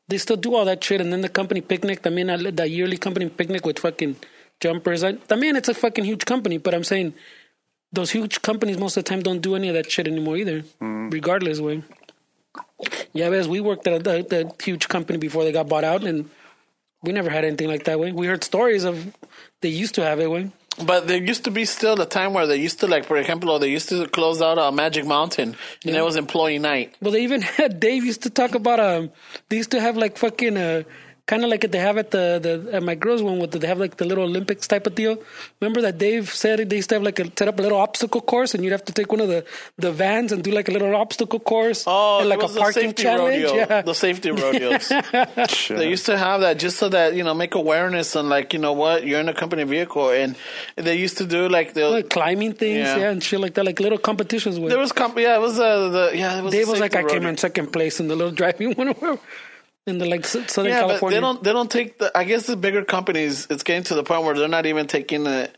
They 0.08 0.18
still 0.18 0.36
do 0.36 0.54
all 0.54 0.64
that 0.64 0.82
shit, 0.82 1.00
and 1.00 1.12
then 1.12 1.20
the 1.20 1.28
company 1.28 1.60
picnic. 1.60 2.06
I 2.06 2.10
mean, 2.10 2.26
the 2.26 2.68
yearly 2.68 2.98
company 2.98 3.28
picnic 3.28 3.64
with 3.64 3.78
fucking 3.78 4.16
jumpers. 4.60 5.04
I, 5.04 5.16
I 5.30 5.36
mean, 5.36 5.56
it's 5.56 5.68
a 5.68 5.74
fucking 5.74 6.04
huge 6.04 6.24
company, 6.24 6.58
but 6.58 6.74
I'm 6.74 6.84
saying 6.84 7.14
those 7.92 8.10
huge 8.10 8.42
companies 8.42 8.78
most 8.78 8.96
of 8.96 9.04
the 9.04 9.08
time 9.08 9.22
don't 9.22 9.40
do 9.40 9.54
any 9.54 9.68
of 9.68 9.74
that 9.74 9.90
shit 9.90 10.06
anymore 10.06 10.36
either, 10.36 10.62
mm. 10.80 11.12
regardless, 11.12 11.60
way. 11.60 11.82
Yeah, 13.12 13.28
as 13.28 13.48
we 13.48 13.60
worked 13.60 13.86
at 13.86 14.06
a, 14.06 14.52
huge 14.62 14.88
company 14.88 15.18
before 15.18 15.44
they 15.44 15.52
got 15.52 15.68
bought 15.68 15.84
out, 15.84 16.02
and 16.04 16.28
we 17.02 17.12
never 17.12 17.30
had 17.30 17.44
anything 17.44 17.68
like 17.68 17.84
that. 17.84 18.00
Way 18.00 18.12
we 18.12 18.26
heard 18.26 18.44
stories 18.44 18.84
of 18.84 19.14
they 19.60 19.68
used 19.68 19.94
to 19.96 20.04
have 20.04 20.20
it. 20.20 20.30
Way 20.30 20.50
But 20.82 21.06
there 21.06 21.22
used 21.22 21.44
to 21.44 21.50
be 21.50 21.64
still 21.66 22.00
a 22.00 22.06
time 22.06 22.32
where 22.32 22.46
they 22.46 22.56
used 22.56 22.80
to, 22.80 22.86
like, 22.86 23.04
for 23.04 23.16
example, 23.18 23.58
they 23.58 23.68
used 23.68 23.90
to 23.90 24.06
close 24.08 24.40
out 24.40 24.56
a 24.58 24.72
Magic 24.72 25.04
Mountain, 25.04 25.54
and 25.84 25.96
it 25.96 26.02
was 26.02 26.16
employee 26.16 26.58
night. 26.58 26.94
well, 27.00 27.12
they 27.12 27.22
even 27.22 27.42
had 27.58 27.78
Dave 27.78 28.04
used 28.04 28.22
to 28.22 28.30
talk 28.30 28.54
about 28.54 28.80
um 28.80 29.10
they 29.48 29.56
used 29.56 29.70
to 29.72 29.80
have 29.80 29.96
like 29.96 30.16
fucking 30.16 30.56
uh 30.56 30.82
kind 31.26 31.44
of 31.44 31.50
like 31.50 31.70
they 31.70 31.78
have 31.78 31.96
at 31.98 32.10
the 32.10 32.38
the 32.42 32.74
at 32.76 32.82
my 32.82 32.94
girls 32.94 33.22
one 33.22 33.38
with 33.38 33.52
the, 33.52 33.58
they 33.58 33.66
have 33.68 33.78
like 33.78 33.96
the 33.96 34.04
little 34.04 34.24
Olympics 34.24 34.66
type 34.66 34.86
of 34.86 34.94
deal. 34.94 35.16
Remember 35.60 35.80
that 35.82 35.96
Dave 35.98 36.30
said 36.34 36.68
they 36.68 36.76
used 36.76 36.88
to 36.90 36.96
have 36.96 37.02
like 37.02 37.18
a 37.20 37.24
set 37.38 37.48
up 37.48 37.58
a 37.58 37.62
little 37.62 37.78
obstacle 37.78 38.20
course, 38.20 38.54
and 38.54 38.64
you'd 38.64 38.72
have 38.72 38.84
to 38.86 38.92
take 38.92 39.10
one 39.12 39.20
of 39.20 39.28
the 39.28 39.44
the 39.78 39.92
vans 39.92 40.32
and 40.32 40.42
do 40.42 40.50
like 40.50 40.68
a 40.68 40.72
little 40.72 40.94
obstacle 40.96 41.38
course. 41.40 41.84
Oh, 41.86 42.20
and 42.20 42.28
like 42.28 42.40
it 42.40 42.42
was 42.42 42.52
a 42.52 42.54
the 42.54 42.60
parking 42.60 42.82
safety 42.82 43.02
challenge. 43.04 43.44
rodeo. 43.44 43.54
Yeah. 43.56 43.82
The 43.82 43.94
safety 43.94 44.30
rodeos. 44.42 44.88
they 45.68 45.88
used 45.88 46.06
to 46.06 46.18
have 46.18 46.40
that 46.40 46.58
just 46.58 46.78
so 46.78 46.88
that 46.88 47.14
you 47.14 47.24
know 47.24 47.34
make 47.34 47.54
awareness 47.54 48.16
and 48.16 48.28
like 48.28 48.52
you 48.52 48.58
know 48.58 48.72
what 48.72 49.06
you're 49.06 49.20
in 49.20 49.28
a 49.28 49.34
company 49.34 49.64
vehicle, 49.64 50.10
and 50.10 50.36
they 50.76 50.96
used 50.96 51.18
to 51.18 51.26
do 51.26 51.48
like 51.48 51.74
the 51.74 51.88
like 51.88 52.10
climbing 52.10 52.54
things, 52.54 52.78
Yeah. 52.88 52.96
yeah. 52.98 53.10
and 53.10 53.22
shit 53.22 53.40
like 53.40 53.54
that, 53.54 53.64
like 53.64 53.80
little 53.80 53.98
competitions. 53.98 54.58
With 54.58 54.70
there 54.70 54.78
was 54.78 54.92
comp- 54.92 55.18
yeah 55.18 55.36
it 55.36 55.40
was 55.40 55.58
uh, 55.58 55.88
the 55.88 56.10
yeah 56.14 56.38
it 56.38 56.42
was 56.44 56.52
Dave 56.52 56.66
the 56.66 56.72
was 56.72 56.80
like, 56.80 56.92
safety 56.92 57.06
I 57.14 57.18
came 57.18 57.26
in 57.26 57.36
second 57.36 57.72
place 57.72 58.00
in 58.00 58.08
the 58.08 58.16
little 58.16 58.32
driving 58.42 58.72
one 58.74 58.88
in 59.86 59.98
the 59.98 60.06
like 60.06 60.24
S- 60.24 60.52
Southern 60.52 60.70
yeah, 60.72 60.86
but 61.00 61.10
they 61.10 61.20
don't 61.20 61.42
they 61.42 61.52
don't 61.52 61.70
take 61.70 61.98
the. 61.98 62.16
I 62.16 62.24
guess 62.24 62.46
the 62.46 62.56
bigger 62.56 62.84
companies, 62.84 63.46
it's 63.50 63.62
getting 63.62 63.84
to 63.84 63.94
the 63.94 64.04
point 64.04 64.24
where 64.24 64.34
they're 64.34 64.48
not 64.48 64.66
even 64.66 64.86
taking 64.86 65.24
the. 65.24 65.50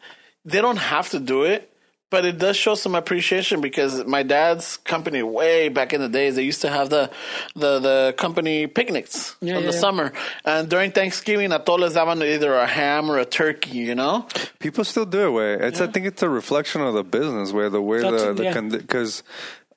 They 0.44 0.60
don't 0.60 0.76
have 0.78 1.08
to 1.10 1.18
do 1.20 1.44
it, 1.44 1.70
but 2.10 2.24
it 2.24 2.38
does 2.38 2.56
show 2.56 2.74
some 2.74 2.94
appreciation 2.94 3.60
because 3.60 4.04
my 4.04 4.22
dad's 4.22 4.76
company, 4.78 5.22
way 5.22 5.68
back 5.68 5.92
in 5.92 6.00
the 6.00 6.08
days, 6.08 6.36
they 6.36 6.42
used 6.42 6.60
to 6.62 6.68
have 6.70 6.90
the 6.90 7.10
the, 7.54 7.78
the 7.80 8.14
company 8.16 8.66
picnics 8.66 9.36
Yeah, 9.40 9.56
in 9.56 9.60
yeah, 9.64 9.66
the 9.68 9.74
yeah. 9.74 9.80
summer, 9.80 10.12
and 10.44 10.68
during 10.68 10.90
Thanksgiving, 10.92 11.50
a 11.52 11.58
todos 11.58 11.94
les 11.94 12.00
daban 12.00 12.22
either 12.22 12.54
a 12.54 12.66
ham 12.66 13.10
or 13.10 13.18
a 13.18 13.24
turkey. 13.26 13.78
You 13.78 13.94
know, 13.94 14.26
People 14.58 14.84
still 14.84 15.06
do 15.06 15.26
it. 15.26 15.30
Way 15.32 15.66
it's. 15.68 15.80
I 15.80 15.86
think 15.86 16.06
it's 16.06 16.22
a 16.22 16.28
reflection 16.28 16.80
of 16.82 16.94
the 16.94 17.04
business, 17.04 17.52
where 17.52 17.68
the 17.70 17.82
way 17.82 18.00
That's- 18.00 18.22
the 18.22 18.32
the 18.34 18.44
yeah. 18.44 18.60
because, 18.60 19.22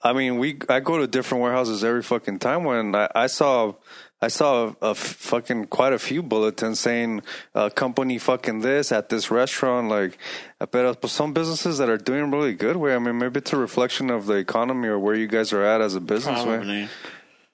I 0.02 0.14
mean, 0.14 0.38
we 0.38 0.60
I 0.70 0.80
go 0.80 0.98
to 1.00 1.08
different 1.08 1.41
warehouses 1.41 1.84
every 1.84 2.04
fucking 2.04 2.39
time. 2.39 2.64
When 2.64 2.95
I, 2.95 3.10
I 3.14 3.28
saw. 3.28 3.74
I 4.20 4.30
saw 4.30 4.74
a, 4.82 4.91
f- 4.91 4.97
fucking 4.97 5.65
quite 5.65 5.93
a 5.93 5.99
few 5.99 6.24
bulletins 6.24 6.80
saying 6.80 7.22
uh, 7.53 7.70
company 7.70 8.18
fucking 8.18 8.61
this 8.61 8.91
at 8.91 9.09
this 9.09 9.30
restaurant. 9.30 9.89
Like, 9.89 10.18
but 10.59 11.07
some 11.07 11.34
businesses 11.34 11.78
that 11.78 11.88
are 11.88 11.97
doing 11.97 12.32
really 12.32 12.55
good. 12.55 12.78
Way 12.78 12.95
I 12.95 12.99
mean, 12.99 13.20
maybe 13.20 13.38
it's 13.39 13.53
a 13.53 13.57
reflection 13.57 14.09
of 14.09 14.26
the 14.26 14.36
economy 14.36 14.88
or 14.88 14.97
where 14.97 15.13
you 15.13 15.28
guys 15.28 15.53
are 15.53 15.63
at 15.63 15.82
as 15.82 15.93
a 15.93 16.01
business. 16.01 16.43
Way. 16.43 16.57
probably. 16.57 16.89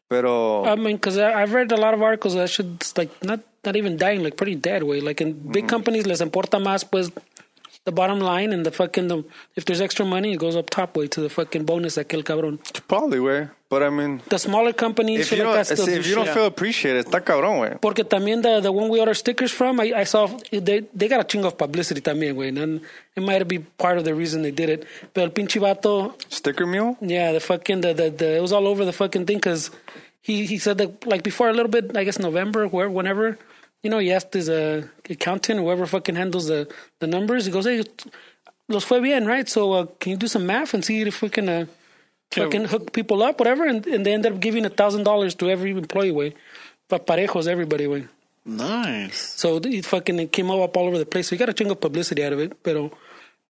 Pero 0.09 0.63
I 0.65 0.75
mean, 0.75 0.95
because 0.95 1.17
I've 1.17 1.53
read 1.53 1.71
a 1.71 1.77
lot 1.77 1.93
of 1.93 2.01
articles 2.01 2.35
that 2.35 2.49
should 2.49 2.85
like 2.95 3.11
not 3.23 3.39
not 3.65 3.75
even 3.75 3.97
dying, 3.97 4.23
like 4.23 4.37
pretty 4.37 4.55
dead 4.55 4.83
way. 4.83 5.01
Like 5.01 5.21
in 5.21 5.33
big 5.51 5.67
companies, 5.67 6.05
les 6.05 6.21
importa 6.21 6.59
más 6.59 6.89
pues 6.89 7.11
the 7.85 7.91
bottom 7.91 8.19
line 8.19 8.53
and 8.53 8.65
the 8.65 8.71
fucking 8.71 9.07
the, 9.09 9.23
if 9.55 9.65
there's 9.65 9.81
extra 9.81 10.05
money, 10.05 10.33
it 10.33 10.37
goes 10.37 10.55
up 10.55 10.69
top 10.69 10.95
way 10.95 11.07
to 11.07 11.19
the 11.21 11.29
fucking 11.29 11.65
bonus 11.65 11.97
aquel 11.97 12.23
cabrón. 12.23 12.57
probably 12.87 13.19
way. 13.19 13.49
But 13.69 13.81
I 13.83 13.89
mean, 13.89 14.21
The 14.29 14.37
smaller 14.37 14.71
companies, 14.71 15.21
if 15.21 15.31
you 15.31 15.43
don't 15.43 15.55
that 15.55 15.65
still 15.65 15.85
see, 15.85 15.93
do 15.95 15.99
if 15.99 16.07
you 16.07 16.15
don't 16.15 16.25
shit. 16.25 16.33
feel 16.35 16.45
appreciated, 16.45 17.05
está 17.07 17.21
cabrón, 17.23 17.59
way. 17.59 17.77
Porque 17.81 18.03
también 18.07 18.41
the, 18.43 18.61
the 18.61 18.71
one 18.71 18.87
we 18.87 18.99
order 18.99 19.15
stickers 19.15 19.51
from, 19.51 19.79
I, 19.79 19.91
I 19.95 20.03
saw 20.05 20.27
they 20.51 20.81
they 20.93 21.07
got 21.07 21.19
a 21.21 21.23
chingo 21.25 21.47
of 21.47 21.57
publicity 21.57 21.99
también, 21.99 22.35
güey. 22.35 22.49
And 22.55 22.81
it 23.15 23.21
might 23.23 23.45
be 23.47 23.59
part 23.59 23.97
of 23.97 24.05
the 24.05 24.13
reason 24.13 24.43
they 24.43 24.51
did 24.51 24.69
it. 24.69 24.85
Pero 25.13 25.25
el 25.25 25.31
pinche 25.31 25.59
vato, 25.59 26.13
Sticker 26.29 26.67
mule. 26.67 26.97
yeah, 27.01 27.31
the 27.31 27.39
fucking 27.39 27.81
the, 27.81 27.93
the, 27.93 28.09
the 28.11 28.37
it 28.37 28.41
was 28.41 28.53
all 28.53 28.67
over 28.67 28.85
the 28.85 28.93
fucking 28.93 29.25
thing 29.25 29.37
because 29.37 29.71
he 30.21 30.45
he 30.45 30.57
said 30.59 30.77
that 30.77 31.05
like 31.07 31.23
before 31.23 31.49
a 31.49 31.53
little 31.53 31.71
bit, 31.71 31.97
I 31.97 32.03
guess 32.05 32.19
November, 32.19 32.67
where 32.67 32.89
whenever, 32.89 33.39
you 33.83 33.89
know, 33.89 33.99
he 33.99 34.11
asked 34.11 34.33
his 34.33 34.49
uh, 34.49 34.87
accountant, 35.09 35.59
whoever 35.59 35.85
fucking 35.85 36.15
handles 36.15 36.47
the 36.47 36.73
the 36.99 37.07
numbers, 37.07 37.45
he 37.45 37.51
goes, 37.51 37.65
hey, 37.65 37.83
los 38.69 38.85
fue 38.85 39.01
bien, 39.01 39.27
right? 39.27 39.47
So 39.47 39.73
uh, 39.73 39.85
can 39.99 40.11
you 40.11 40.17
do 40.17 40.27
some 40.27 40.45
math 40.45 40.73
and 40.73 40.83
see 40.83 41.01
if 41.01 41.21
we 41.21 41.29
can 41.29 41.49
uh, 41.49 41.65
fucking 42.31 42.65
hook 42.65 42.93
people 42.93 43.21
up, 43.21 43.39
whatever? 43.39 43.67
And, 43.67 43.85
and 43.85 44.05
they 44.05 44.13
end 44.13 44.25
up 44.25 44.39
giving 44.39 44.65
a 44.65 44.69
thousand 44.69 45.03
dollars 45.03 45.35
to 45.35 45.49
every 45.49 45.71
employee, 45.71 46.11
way, 46.11 46.33
pa 46.87 46.97
parejos, 46.97 47.47
everybody, 47.47 47.87
way. 47.87 48.07
Nice. 48.45 49.19
So 49.35 49.57
it 49.57 49.85
fucking 49.85 50.19
it 50.19 50.31
came 50.31 50.49
up 50.49 50.75
all 50.77 50.87
over 50.87 50.97
the 50.97 51.05
place. 51.05 51.27
So 51.27 51.35
he 51.35 51.37
got 51.37 51.49
a 51.49 51.53
chingo 51.53 51.71
of 51.71 51.81
publicity 51.81 52.23
out 52.23 52.33
of 52.33 52.39
it. 52.39 52.63
Pero 52.63 52.91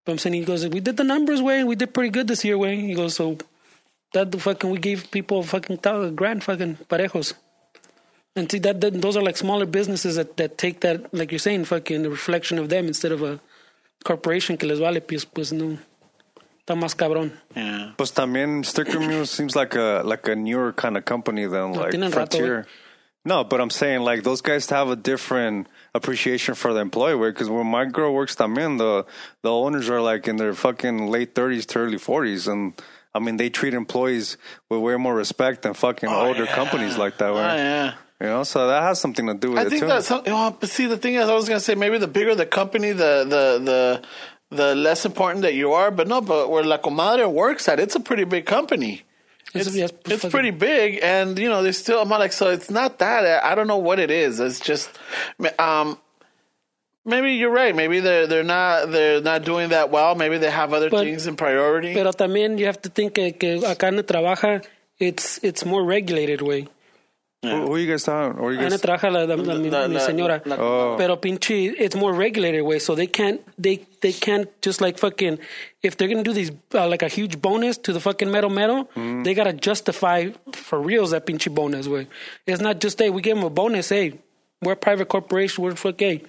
but 0.06 0.12
I'm 0.12 0.18
saying 0.18 0.34
he 0.34 0.44
goes, 0.44 0.68
we 0.68 0.82
did 0.82 0.98
the 0.98 1.04
numbers 1.04 1.42
way. 1.42 1.64
We 1.64 1.76
did 1.76 1.94
pretty 1.94 2.10
good 2.10 2.28
this 2.28 2.44
year 2.44 2.58
way. 2.58 2.76
He 2.76 2.94
goes, 2.94 3.16
so 3.16 3.38
that 4.14 4.32
the 4.32 4.40
fucking 4.40 4.70
we 4.70 4.78
gave 4.78 5.10
people 5.12 5.42
fucking 5.44 5.78
thousand 5.78 6.16
grand 6.16 6.44
fucking 6.44 6.78
parejos. 6.90 7.34
And 8.36 8.50
see 8.50 8.60
that, 8.60 8.82
that 8.82 9.00
those 9.00 9.16
are 9.16 9.22
like 9.22 9.38
smaller 9.38 9.66
businesses 9.66 10.16
that, 10.16 10.38
that 10.38 10.58
take 10.58 10.82
that 10.82 11.14
like 11.14 11.32
you're 11.32 11.40
saying 11.40 11.66
fucking 11.66 12.02
the 12.02 12.10
reflection 12.10 12.58
of 12.58 12.70
them 12.70 12.88
instead 12.88 13.12
of 13.12 13.22
a 13.22 13.40
corporation 14.04 14.58
que 14.58 14.68
les 14.68 14.80
vale 14.80 15.02
pues 15.02 15.26
pues 15.26 15.54
no 15.54 15.78
está 16.66 16.76
más 16.76 16.96
cabrón. 16.96 17.32
Yeah. 17.56 17.94
Pues 17.98 18.12
también 18.12 18.66
Sticker 18.66 19.00
Mule 19.00 19.28
seems 19.28 19.56
like 19.56 19.76
a 19.76 20.02
like 20.04 20.28
a 20.28 20.36
newer 20.36 20.74
kind 20.74 20.98
of 20.98 21.06
company 21.06 21.46
than 21.46 21.74
like 21.74 21.92
tienen 21.92 22.12
rato, 22.12 22.38
Frontier. 22.38 22.66
No, 23.26 23.46
but 23.46 23.62
I'm 23.62 23.70
saying 23.70 24.02
like 24.02 24.24
those 24.24 24.42
guys 24.42 24.70
have 24.70 24.90
a 24.90 24.98
different 24.98 25.68
appreciation 25.94 26.56
for 26.56 26.74
the 26.74 26.82
employee 26.82 27.16
work 27.16 27.36
because 27.36 27.50
when 27.50 27.68
my 27.68 27.86
girl 27.86 28.14
works 28.14 28.36
también, 28.36 28.78
the 28.78 29.06
the 29.44 29.52
owners 29.52 29.90
are 29.90 30.02
like 30.02 30.28
in 30.28 30.36
their 30.36 30.54
fucking 30.54 31.08
late 31.08 31.34
30s 31.34 31.66
to 31.68 31.80
early 31.80 31.98
40s, 31.98 32.52
and 32.52 32.74
I 33.14 33.20
mean 33.20 33.38
they 33.38 33.50
treat 33.50 33.74
employees 33.74 34.38
with 34.70 34.82
way 34.82 34.98
more 34.98 35.16
respect 35.16 35.62
than 35.62 35.74
fucking 35.74 36.10
oh, 36.10 36.28
older 36.28 36.46
companies 36.46 36.98
like 36.98 37.18
that. 37.20 37.30
Oh, 37.30 37.36
yeah. 37.36 37.94
You 38.24 38.30
know, 38.30 38.44
so 38.44 38.68
that 38.70 38.82
has 38.84 39.02
something 39.02 39.28
to 39.28 39.34
do 39.34 39.50
with 39.52 39.60
I 39.60 39.64
it 39.64 39.70
think 39.70 39.82
too. 39.82 39.88
that's 39.88 40.08
some, 40.08 40.22
oh, 40.28 40.56
but 40.58 40.70
see 40.70 40.86
the 40.86 40.96
thing 40.98 41.16
is 41.16 41.28
I 41.28 41.34
was 41.36 41.46
gonna 41.50 41.60
say 41.60 41.76
maybe 41.76 41.98
the 41.98 42.08
bigger 42.08 42.34
the 42.36 42.46
company 42.46 42.94
the 42.94 43.26
the 43.28 43.44
the 43.70 44.02
the 44.56 44.76
less 44.76 45.04
important 45.06 45.42
that 45.42 45.56
you 45.56 45.74
are 45.74 45.92
but 45.92 46.08
no 46.08 46.22
but 46.22 46.50
where 46.50 46.64
La 46.64 46.78
Comadre 46.78 47.30
works 47.30 47.68
at 47.68 47.82
it's 47.82 47.96
a 47.96 48.00
pretty 48.00 48.24
big 48.24 48.46
company 48.46 49.04
It's- 49.54 49.68
it's, 49.68 49.76
yes, 49.76 49.92
it's 50.06 50.26
pretty 50.36 50.52
big 50.52 51.00
and 51.04 51.38
you 51.38 51.50
know 51.50 51.64
there's 51.64 51.78
still 51.78 52.00
I'm 52.02 52.08
not 52.08 52.22
like 52.22 52.32
so 52.32 52.50
it's 52.50 52.70
not 52.72 53.00
that 53.00 53.44
I 53.44 53.56
don't 53.56 53.68
know 53.68 53.78
what 53.90 54.00
it 54.00 54.10
is 54.10 54.40
it's 54.40 54.62
just 54.62 54.90
um 55.60 55.98
maybe 57.04 57.34
you're 57.34 57.52
right 57.52 57.76
maybe 57.76 58.00
they're 58.00 58.26
they're 58.28 58.44
not 58.58 58.90
they're 58.92 59.20
not 59.22 59.44
doing 59.44 59.70
that 59.76 59.90
well 59.92 60.16
maybe 60.16 60.38
they 60.38 60.50
have 60.52 60.72
other 60.72 60.90
But- 60.90 61.04
things 61.04 61.28
in 61.28 61.36
priority 61.36 61.94
Pero 61.94 62.12
también 62.14 62.58
you 62.58 62.68
have 62.68 62.82
to 62.84 62.90
think 62.90 63.16
que, 63.16 63.34
que 63.34 63.60
acá 63.68 63.88
en 63.90 64.02
trabaja 64.04 64.64
it's 64.98 65.40
it's 65.44 65.66
more 65.66 65.84
regulated 65.84 66.42
way. 66.42 66.68
Who, 67.44 67.68
who 67.68 67.78
you 67.78 67.88
guys 67.92 68.04
talking? 68.04 68.40
Or 68.40 68.54
you 68.54 68.60
Ana 68.60 68.70
guys? 68.72 68.82
trabaja 68.82 69.12
la, 69.12 69.24
la- 69.24 69.36
la- 69.36 69.56
mi, 69.60 69.70
La- 69.70 69.88
mi 69.88 69.96
la- 69.96 70.00
señora. 70.08 70.42
la- 70.46 70.56
Oh. 70.58 70.96
Pero 70.98 71.18
pinche, 71.18 71.74
it's 71.78 71.96
more 71.96 72.14
regulated 72.14 72.64
way, 72.64 72.80
so 72.80 72.96
they 72.96 73.08
can't, 73.08 73.42
they 73.62 73.86
they 74.02 74.14
can't 74.14 74.48
just 74.62 74.80
like 74.82 74.98
fucking, 74.98 75.38
if 75.82 75.98
they're 75.98 76.08
gonna 76.08 76.24
do 76.24 76.34
these 76.34 76.52
uh, 76.74 76.88
like 76.88 77.02
a 77.04 77.10
huge 77.10 77.42
bonus 77.42 77.78
to 77.80 77.92
the 77.94 78.00
fucking 78.00 78.32
mero 78.32 78.50
mero, 78.50 78.88
Mm. 78.96 79.24
they 79.26 79.34
gotta 79.34 79.54
justify 79.54 80.30
for 80.54 80.80
reals 80.82 81.12
that 81.12 81.26
pinche 81.26 81.54
bonus 81.54 81.88
way. 81.88 82.08
It's 82.48 82.62
not 82.62 82.80
just 82.80 82.98
hey, 83.00 83.10
we 83.10 83.22
give 83.22 83.36
them 83.36 83.46
a 83.46 83.50
bonus. 83.50 83.90
Hey, 83.90 84.14
we're 84.62 84.74
a 84.74 84.76
private 84.78 85.10
corporation. 85.10 85.64
We're 85.64 85.76
fuck 85.76 86.00
hey, 86.00 86.24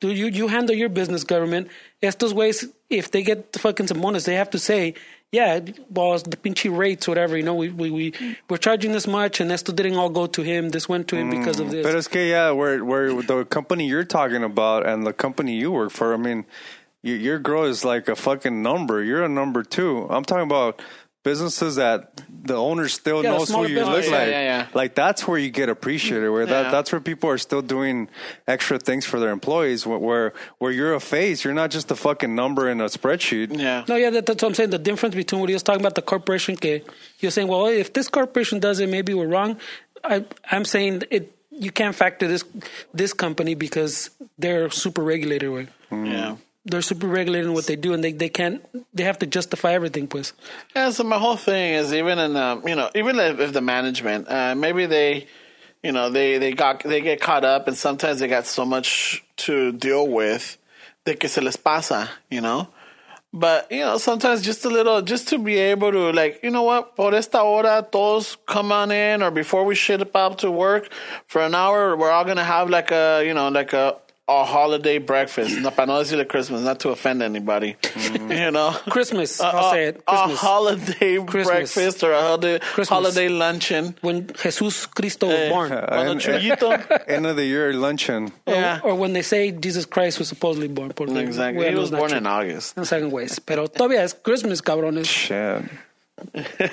do 0.00 0.10
you 0.10 0.26
you 0.26 0.48
handle 0.48 0.74
your 0.74 0.88
business, 0.88 1.22
government? 1.24 1.68
Estos 2.02 2.32
ways, 2.32 2.64
if 2.88 3.10
they 3.10 3.22
get 3.22 3.52
the 3.52 3.58
fucking 3.58 3.88
some 3.88 4.00
bonus, 4.00 4.24
they 4.24 4.34
have 4.36 4.50
to 4.50 4.58
say. 4.58 4.94
Yeah, 5.32 5.60
well, 5.90 6.14
it's 6.14 6.22
the 6.22 6.36
pinchy 6.36 6.74
rates, 6.74 7.08
whatever. 7.08 7.36
You 7.36 7.42
know, 7.42 7.54
we 7.54 7.68
we 7.68 7.90
we 7.90 8.36
we're 8.48 8.58
charging 8.58 8.92
this 8.92 9.06
much, 9.06 9.40
and 9.40 9.50
esto 9.50 9.72
didn't 9.72 9.96
all 9.96 10.08
go 10.08 10.26
to 10.26 10.42
him. 10.42 10.70
This 10.70 10.88
went 10.88 11.08
to 11.08 11.16
him 11.16 11.30
because 11.30 11.58
of 11.58 11.66
mm. 11.66 11.70
this. 11.72 11.86
But 11.86 11.96
it's 11.96 12.08
que 12.08 12.30
yeah, 12.30 12.52
where 12.52 12.84
where 12.84 13.12
the 13.22 13.44
company 13.44 13.86
you're 13.88 14.04
talking 14.04 14.44
about 14.44 14.86
and 14.86 15.04
the 15.04 15.12
company 15.12 15.56
you 15.56 15.72
work 15.72 15.90
for, 15.90 16.14
I 16.14 16.16
mean, 16.16 16.46
you, 17.02 17.14
your 17.14 17.38
girl 17.38 17.64
is 17.64 17.84
like 17.84 18.08
a 18.08 18.16
fucking 18.16 18.62
number. 18.62 19.02
You're 19.02 19.24
a 19.24 19.28
number 19.28 19.62
two. 19.62 20.06
I'm 20.10 20.24
talking 20.24 20.44
about 20.44 20.80
businesses 21.26 21.74
that 21.82 21.98
the 22.50 22.54
owner 22.54 22.86
still 22.88 23.20
Yeah, 23.24 23.30
knows 23.32 23.48
who 23.50 23.54
smaller 23.58 23.68
you 23.68 23.76
look 23.82 23.86
businesses. 23.98 24.12
like. 24.12 24.28
Yeah, 24.30 24.42
yeah, 24.42 24.58
yeah. 24.62 24.80
Like 24.80 24.94
that's 24.94 25.26
where 25.26 25.38
you 25.44 25.50
get 25.50 25.68
appreciated. 25.68 26.30
Where 26.30 26.46
that 26.46 26.64
Yeah. 26.66 26.70
that's 26.70 26.90
where 26.92 27.00
people 27.10 27.28
are 27.34 27.38
still 27.48 27.62
doing 27.62 28.08
extra 28.46 28.78
things 28.78 29.04
for 29.10 29.18
their 29.22 29.32
employees. 29.38 29.80
Where 29.88 29.98
where, 30.08 30.26
where 30.60 30.72
you're 30.78 30.94
a 30.94 31.00
face, 31.16 31.42
you're 31.44 31.58
not 31.62 31.70
just 31.76 31.90
a 31.90 31.96
fucking 31.96 32.32
number 32.42 32.70
in 32.72 32.80
a 32.80 32.88
spreadsheet. 32.98 33.48
yeah 33.58 33.82
No, 33.90 33.96
yeah, 33.96 34.10
that, 34.14 34.24
that's 34.26 34.40
what 34.42 34.50
I'm 34.50 34.54
saying. 34.54 34.70
The 34.70 34.78
difference 34.90 35.14
between 35.22 35.40
what 35.42 35.48
he 35.50 35.54
was 35.58 35.64
talking 35.68 35.82
about 35.82 35.96
the 36.00 36.06
corporation, 36.12 36.54
que 36.56 36.82
you're 37.20 37.32
saying, 37.34 37.48
well, 37.48 37.66
if 37.66 37.92
this 37.92 38.08
corporation 38.08 38.60
does 38.60 38.78
it, 38.78 38.88
maybe 38.88 39.12
we're 39.18 39.32
wrong. 39.36 39.58
I, 40.04 40.24
I'm 40.54 40.64
saying 40.64 41.02
it. 41.10 41.24
You 41.66 41.72
can't 41.72 41.96
factor 41.96 42.28
this 42.28 42.44
this 42.94 43.12
company 43.24 43.54
because 43.56 44.10
they're 44.38 44.68
super 44.70 45.02
regulated. 45.02 45.48
Right? 45.50 45.68
yeah 46.14 46.36
They're 46.68 46.82
super 46.82 47.06
regulated 47.06 47.46
in 47.46 47.54
what 47.54 47.66
they 47.66 47.76
do, 47.76 47.92
and 47.94 48.02
they, 48.02 48.10
they 48.10 48.28
can't. 48.28 48.60
They 48.92 49.04
have 49.04 49.20
to 49.20 49.26
justify 49.26 49.72
everything, 49.72 50.08
pues. 50.08 50.32
Yeah, 50.74 50.90
so 50.90 51.04
my 51.04 51.16
whole 51.16 51.36
thing 51.36 51.74
is 51.74 51.94
even 51.94 52.18
in 52.18 52.36
um, 52.36 52.66
you 52.66 52.74
know 52.74 52.90
even 52.94 53.18
if, 53.20 53.38
if 53.38 53.52
the 53.52 53.60
management 53.60 54.28
uh, 54.28 54.54
maybe 54.56 54.86
they 54.86 55.28
you 55.82 55.92
know 55.92 56.10
they 56.10 56.38
they 56.38 56.52
got 56.52 56.82
they 56.82 57.00
get 57.00 57.20
caught 57.20 57.44
up 57.44 57.68
and 57.68 57.76
sometimes 57.76 58.18
they 58.18 58.26
got 58.26 58.46
so 58.46 58.64
much 58.64 59.24
to 59.36 59.70
deal 59.72 60.08
with 60.08 60.58
de 61.04 61.14
que 61.14 61.28
se 61.28 61.40
les 61.40 61.56
pasa 61.56 62.10
you 62.30 62.40
know 62.40 62.68
but 63.32 63.70
you 63.70 63.80
know 63.80 63.96
sometimes 63.98 64.42
just 64.42 64.64
a 64.64 64.68
little 64.68 65.02
just 65.02 65.28
to 65.28 65.38
be 65.38 65.56
able 65.56 65.92
to 65.92 66.10
like 66.10 66.40
you 66.42 66.50
know 66.50 66.62
what 66.62 66.96
por 66.96 67.14
esta 67.14 67.38
hora 67.38 67.86
todos 67.92 68.36
come 68.46 68.72
on 68.72 68.90
in 68.90 69.22
or 69.22 69.30
before 69.30 69.64
we 69.64 69.74
shit 69.74 70.02
up 70.16 70.38
to 70.38 70.50
work 70.50 70.90
for 71.26 71.42
an 71.42 71.54
hour 71.54 71.96
we're 71.96 72.10
all 72.10 72.24
gonna 72.24 72.42
have 72.42 72.68
like 72.68 72.90
a 72.90 73.22
you 73.24 73.34
know 73.34 73.48
like 73.48 73.72
a 73.72 73.96
a 74.28 74.44
holiday 74.44 74.98
breakfast. 74.98 75.56
No, 75.60 75.70
para 75.70 75.86
no 75.86 76.00
decirle 76.02 76.26
Christmas, 76.26 76.60
not 76.62 76.80
to 76.80 76.90
offend 76.90 77.22
anybody. 77.22 77.76
You 78.28 78.50
know, 78.50 78.72
Christmas, 78.90 79.38
a, 79.40 79.46
I'll 79.46 79.66
a- 79.68 79.70
say 79.70 79.84
it. 79.86 80.02
A 80.08 80.28
holiday 80.34 81.16
Christmas. 81.24 81.46
breakfast 81.74 82.02
or 82.02 82.12
a 82.12 82.20
holiday, 82.20 82.58
Christmas. 82.58 82.88
holiday 82.88 83.28
luncheon. 83.28 83.94
when 84.00 84.26
Jesus 84.42 84.86
Cristo 84.86 85.28
was 85.28 85.36
Eh, 85.36 85.48
born, 85.48 85.68
Cuando 85.68 86.10
And- 86.12 86.20
Chuyito- 86.20 87.02
End 87.08 87.24
of 87.26 87.36
the 87.36 87.44
year 87.44 87.72
luncheon. 87.72 88.32
yeah, 88.48 88.80
or 88.82 88.96
when 88.96 89.12
they 89.12 89.22
say 89.22 89.52
Jesus 89.52 89.86
Christ 89.86 90.18
was 90.18 90.28
supposedly 90.28 90.68
born. 90.68 90.90
porque 90.92 91.16
exactly. 91.18 91.68
He 91.68 91.74
was 91.76 91.90
born 91.92 92.12
in 92.12 92.26
August. 92.26 92.76
No 92.76 92.82
saben, 92.82 93.10
güeyes. 93.12 93.38
Pero 93.46 93.68
todavía 93.68 94.02
es 94.02 94.12
Christmas, 94.12 94.60
cabrones. 94.60 95.06
Shit. 95.06 95.62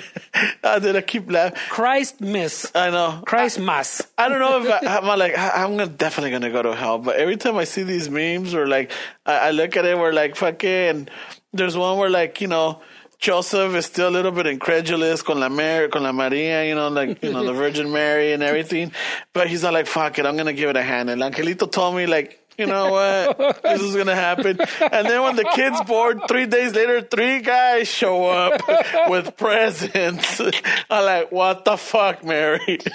Ah, 0.66 0.76
I 0.76 0.78
did. 0.78 0.96
I 0.96 1.02
keep 1.02 1.30
laughing. 1.30 1.58
Christ 1.68 2.20
miss. 2.20 2.72
I 2.74 2.90
know. 2.90 3.22
Christ 3.26 3.58
más. 3.58 4.06
I 4.16 4.28
don't 4.28 4.38
know 4.38 4.62
if 4.62 4.82
I, 4.82 4.96
I'm 4.96 5.18
like 5.18 5.36
I'm 5.36 5.76
gonna, 5.76 5.86
definitely 5.86 6.30
gonna 6.30 6.50
go 6.50 6.62
to 6.62 6.74
hell. 6.74 6.98
But 6.98 7.16
every 7.16 7.36
time 7.36 7.56
I 7.56 7.64
see 7.64 7.82
these 7.82 8.08
memes 8.08 8.54
or 8.54 8.66
like 8.66 8.90
I, 9.26 9.48
I 9.48 9.50
look 9.50 9.76
at 9.76 9.84
it, 9.84 9.98
we're 9.98 10.12
like 10.12 10.36
fucking 10.36 11.08
there's 11.52 11.76
one 11.76 11.98
where 11.98 12.08
like 12.08 12.40
you 12.40 12.48
know 12.48 12.80
Joseph 13.18 13.74
is 13.74 13.86
still 13.86 14.08
a 14.08 14.10
little 14.10 14.32
bit 14.32 14.46
incredulous 14.46 15.22
con 15.22 15.40
la 15.40 15.48
Mary, 15.48 15.88
con 15.88 16.02
la 16.02 16.12
Maria, 16.12 16.66
you 16.66 16.74
know, 16.74 16.88
like 16.88 17.22
you 17.22 17.32
know 17.32 17.44
the 17.44 17.52
Virgin 17.62 17.92
Mary 17.92 18.32
and 18.32 18.42
everything. 18.42 18.92
But 19.34 19.48
he's 19.48 19.62
not 19.62 19.74
like 19.74 19.86
fuck 19.86 20.18
it, 20.18 20.26
I'm 20.26 20.36
gonna 20.36 20.52
give 20.54 20.70
it 20.70 20.76
a 20.76 20.82
hand. 20.82 21.10
And 21.10 21.20
Angelito 21.20 21.70
told 21.70 21.94
me 21.94 22.06
like 22.06 22.40
you 22.58 22.66
know 22.66 22.90
what? 22.90 23.62
this 23.62 23.80
is 23.80 23.96
gonna 23.96 24.14
happen. 24.14 24.58
And 24.80 25.08
then 25.08 25.22
when 25.22 25.36
the 25.36 25.44
kid's 25.54 25.80
bored, 25.82 26.20
three 26.28 26.46
days 26.46 26.74
later, 26.74 27.00
three 27.02 27.40
guys 27.40 27.88
show 27.88 28.26
up 28.26 28.62
with 29.08 29.36
presents. 29.36 30.40
I'm 30.90 31.04
like, 31.04 31.32
what 31.32 31.64
the 31.64 31.76
fuck, 31.76 32.24
Mary? 32.24 32.78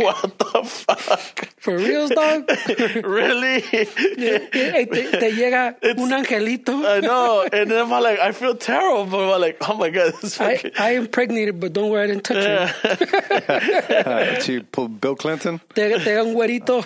What 0.00 0.38
the 0.38 0.62
fuck? 0.64 1.48
For 1.58 1.76
reals, 1.76 2.10
dog. 2.10 2.48
Really? 3.04 3.60
Hey, 3.60 4.86
te, 4.86 5.10
te 5.10 5.32
llega 5.32 5.76
un 5.82 6.10
angelito. 6.10 6.84
I 6.84 7.00
know. 7.00 7.46
And 7.52 7.70
then 7.70 7.82
I'm 7.82 7.90
like, 7.90 8.18
I 8.18 8.32
feel 8.32 8.54
terrible, 8.54 9.06
but 9.06 9.34
I'm 9.34 9.40
like, 9.40 9.56
oh 9.68 9.76
my 9.76 9.90
god, 9.90 10.14
this 10.20 10.40
I, 10.40 10.56
fucking. 10.56 10.72
I 10.78 10.90
impregnated, 10.96 11.60
but 11.60 11.72
don't 11.72 11.90
worry, 11.90 12.04
I 12.04 12.06
didn't 12.06 12.24
touch 12.24 12.44
her. 12.44 14.00
Uh, 14.06 14.40
she 14.40 14.60
pulled 14.60 15.00
Bill 15.00 15.16
Clinton. 15.16 15.60
Te, 15.74 15.98
te 15.98 16.16
un 16.18 16.34
güerito. 16.34 16.84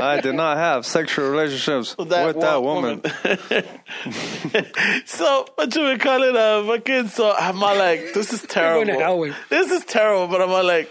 I 0.00 0.20
did 0.20 0.34
not 0.34 0.56
have 0.56 0.84
sexual 0.86 1.30
relationships 1.66 1.96
with 1.98 2.40
that 2.40 2.62
woman. 2.62 3.02
so 5.06 5.46
what 5.54 5.74
you 5.74 5.82
would 5.82 6.00
call 6.00 6.22
it? 6.22 6.36
Uh, 6.36 6.64
fucking. 6.64 7.08
So 7.08 7.32
I'm 7.32 7.62
all 7.62 7.76
like, 7.76 8.12
this 8.14 8.32
is 8.32 8.42
terrible. 8.48 8.84
going 8.84 8.98
to 8.98 9.04
hell 9.04 9.34
This 9.48 9.70
is 9.70 9.84
terrible, 9.84 10.28
but 10.28 10.42
I'm 10.42 10.50
all 10.50 10.64
like, 10.64 10.88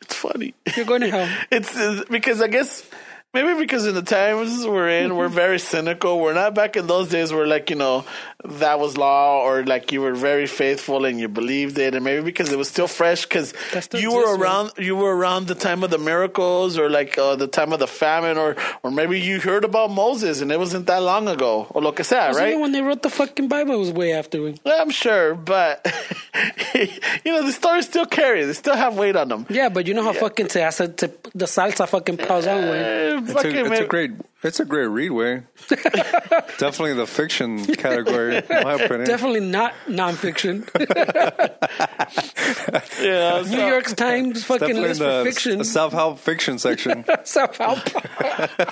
it's 0.00 0.14
funny. 0.14 0.54
You're 0.76 0.86
going 0.86 1.02
to 1.02 1.10
hell. 1.10 1.28
It's 1.50 1.76
uh, 1.76 2.04
because 2.10 2.40
I 2.40 2.48
guess 2.48 2.88
maybe 3.34 3.58
because 3.58 3.86
in 3.86 3.94
the 3.94 4.02
times 4.02 4.66
we're 4.66 4.88
in, 4.88 5.16
we're 5.16 5.28
very 5.28 5.58
cynical. 5.58 6.20
We're 6.20 6.34
not 6.34 6.54
back 6.54 6.76
in 6.76 6.86
those 6.86 7.08
days 7.08 7.32
where 7.32 7.46
like 7.46 7.70
you 7.70 7.76
know 7.76 8.04
that 8.44 8.78
was 8.80 8.96
law 8.96 9.42
or 9.42 9.64
like 9.64 9.92
you 9.92 10.00
were 10.00 10.14
very 10.14 10.46
faithful 10.46 11.04
and 11.04 11.20
you 11.20 11.28
believed 11.28 11.78
it, 11.78 11.94
and 11.94 12.04
maybe 12.04 12.22
because 12.22 12.50
it 12.52 12.56
was 12.58 12.68
still 12.68 12.86
fresh 12.88 13.24
because 13.26 13.52
you 13.92 14.10
were 14.12 14.20
exists, 14.22 14.38
man. 14.38 14.40
around 14.40 14.72
you 14.78 14.96
were 14.96 15.14
around 15.16 15.46
the 15.46 15.54
time 15.54 15.84
of 15.84 15.90
the 15.90 15.98
miracles 15.98 16.78
or 16.78 16.88
like 16.88 17.18
uh, 17.18 17.36
the 17.36 17.46
time 17.46 17.72
of 17.72 17.78
the 17.80 17.86
famine 17.86 18.38
or 18.38 18.56
or 18.82 18.90
maybe 18.90 19.20
you 19.20 19.40
heard 19.40 19.64
about 19.64 19.90
Moses 19.90 20.40
and 20.40 20.50
it 20.50 20.58
wasn't 20.58 20.86
that 20.86 21.02
long 21.02 21.28
ago 21.28 21.66
or 21.70 21.82
lo 21.82 21.92
que 21.92 22.04
sea, 22.04 22.16
Right? 22.16 22.36
right? 22.36 22.58
when 22.60 22.72
they 22.72 22.80
wrote 22.82 23.02
the 23.02 23.10
fucking 23.10 23.48
Bible, 23.48 23.74
it 23.74 23.78
was 23.78 23.92
way 23.92 24.12
after. 24.12 24.42
we- 24.42 24.54
I'm 24.66 24.90
sure, 24.90 25.34
but 25.34 25.84
you 26.74 27.32
know 27.32 27.42
the 27.44 27.52
stories 27.52 27.86
still 27.86 28.06
carry. 28.06 28.44
They 28.44 28.52
still 28.54 28.76
have 28.76 28.96
weight 28.96 29.16
on 29.16 29.28
them. 29.28 29.46
Yeah, 29.50 29.68
but 29.68 29.86
you 29.86 29.94
know 29.94 30.02
how 30.02 30.12
fucking 30.12 30.48
se 30.48 30.60
hace, 30.60 30.88
te, 30.96 31.08
the 31.34 31.44
salsa 31.46 31.88
fucking 31.88 32.16
piles 32.16 32.46
on, 32.46 32.62
güey. 32.62 32.80
Eh, 32.80 33.18
It's 33.22 33.32
fucking 33.32 33.56
a, 33.56 33.64
it's 33.70 33.80
a 33.80 33.86
great 33.86 34.12
it's 34.42 34.60
a 34.60 34.64
great 34.64 34.86
read 34.86 35.10
way. 35.10 35.42
Definitely 35.68 36.94
the 36.94 37.06
fiction 37.06 37.66
category, 37.66 38.36
in 38.36 38.44
my 38.48 38.74
opinion. 38.84 39.04
Definitely 39.04 39.40
not 39.40 39.74
nonfiction. 39.86 40.66
yeah, 43.02 43.42
New 43.42 43.56
so- 43.56 43.68
York 43.68 43.86
Times 43.96 44.44
fucking 44.44 44.76
list 44.80 45.00
the, 45.00 45.22
for 45.24 45.30
fiction. 45.30 45.58
the 45.58 45.64
self-help 45.64 46.18
fiction 46.18 46.58
section. 46.58 47.04
South 47.24 47.56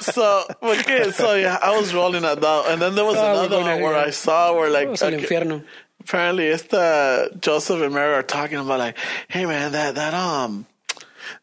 so 0.03 0.45
okay, 0.63 1.11
so 1.11 1.35
yeah, 1.35 1.59
I 1.63 1.79
was 1.79 1.95
rolling 1.95 2.23
that 2.23 2.41
down, 2.41 2.65
and 2.69 2.81
then 2.81 2.95
there 2.95 3.05
was 3.05 3.17
Oh, 3.17 3.33
another 3.33 3.61
one 3.61 3.81
where 3.83 3.97
I 3.97 4.11
saw 4.11 4.55
where 4.55 4.71
like 4.71 4.87
Vamos 4.87 5.03
okay, 5.03 5.17
infierno. 5.19 5.65
apparently 6.01 6.47
it's 6.47 6.65
the 6.65 7.31
Joseph 7.41 7.81
and 7.83 7.95
Mary 7.95 8.15
are 8.15 8.23
talking 8.23 8.59
about 8.59 8.79
like, 8.79 8.97
hey 9.29 9.47
man, 9.47 9.73
that 9.73 9.95
that 9.97 10.15
um. 10.15 10.67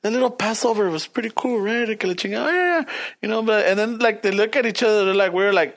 That 0.05 0.11
little 0.11 0.29
Passover 0.29 0.91
was 0.91 1.07
pretty 1.07 1.31
cool, 1.33 1.59
right? 1.59 1.97
Que 1.99 2.07
oh, 2.07 2.29
yeah, 2.29 2.51
yeah. 2.51 2.83
You 3.23 3.27
know, 3.27 3.41
but 3.41 3.65
and 3.65 3.79
then 3.79 3.97
like 3.97 4.21
they 4.21 4.29
look 4.29 4.55
at 4.55 4.67
each 4.67 4.83
other, 4.83 5.03
they're 5.03 5.15
like, 5.15 5.33
we're 5.33 5.51
like, 5.51 5.75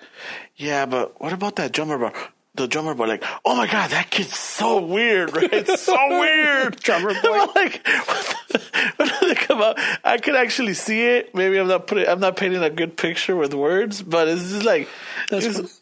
yeah, 0.55 0.85
but 0.85 1.18
what 1.18 1.33
about 1.33 1.57
that 1.57 1.72
drummer 1.72 1.97
boy? 1.97 2.12
The 2.55 2.68
drummer 2.68 2.93
boy, 2.93 3.07
like, 3.07 3.24
oh 3.47 3.57
my 3.57 3.66
god, 3.66 3.89
that 3.93 4.11
kid's 4.11 4.39
so 4.39 4.85
weird, 4.85 5.35
right? 5.35 5.49
It's 5.51 5.81
so 5.93 5.97
weird. 6.11 6.76
Drummer 6.76 7.14
boy. 7.22 7.47
Like, 7.55 7.81
what 7.89 8.37
the, 8.51 8.61
when 8.99 9.09
did 9.09 9.31
they 9.31 9.35
come 9.35 9.62
out? 9.62 9.81
I 10.05 10.18
could 10.18 10.37
actually 10.37 10.74
see 10.74 11.07
it. 11.07 11.35
Maybe 11.35 11.57
I'm 11.57 11.68
not 11.68 11.87
putting, 11.87 12.07
I'm 12.07 12.20
not 12.20 12.37
painting 12.37 12.62
a 12.62 12.68
good 12.68 12.99
picture 12.99 13.35
with 13.35 13.55
words, 13.55 14.03
but 14.03 14.29
it's 14.29 14.51
just 14.51 14.66
like 14.66 14.91
these, 15.31 15.81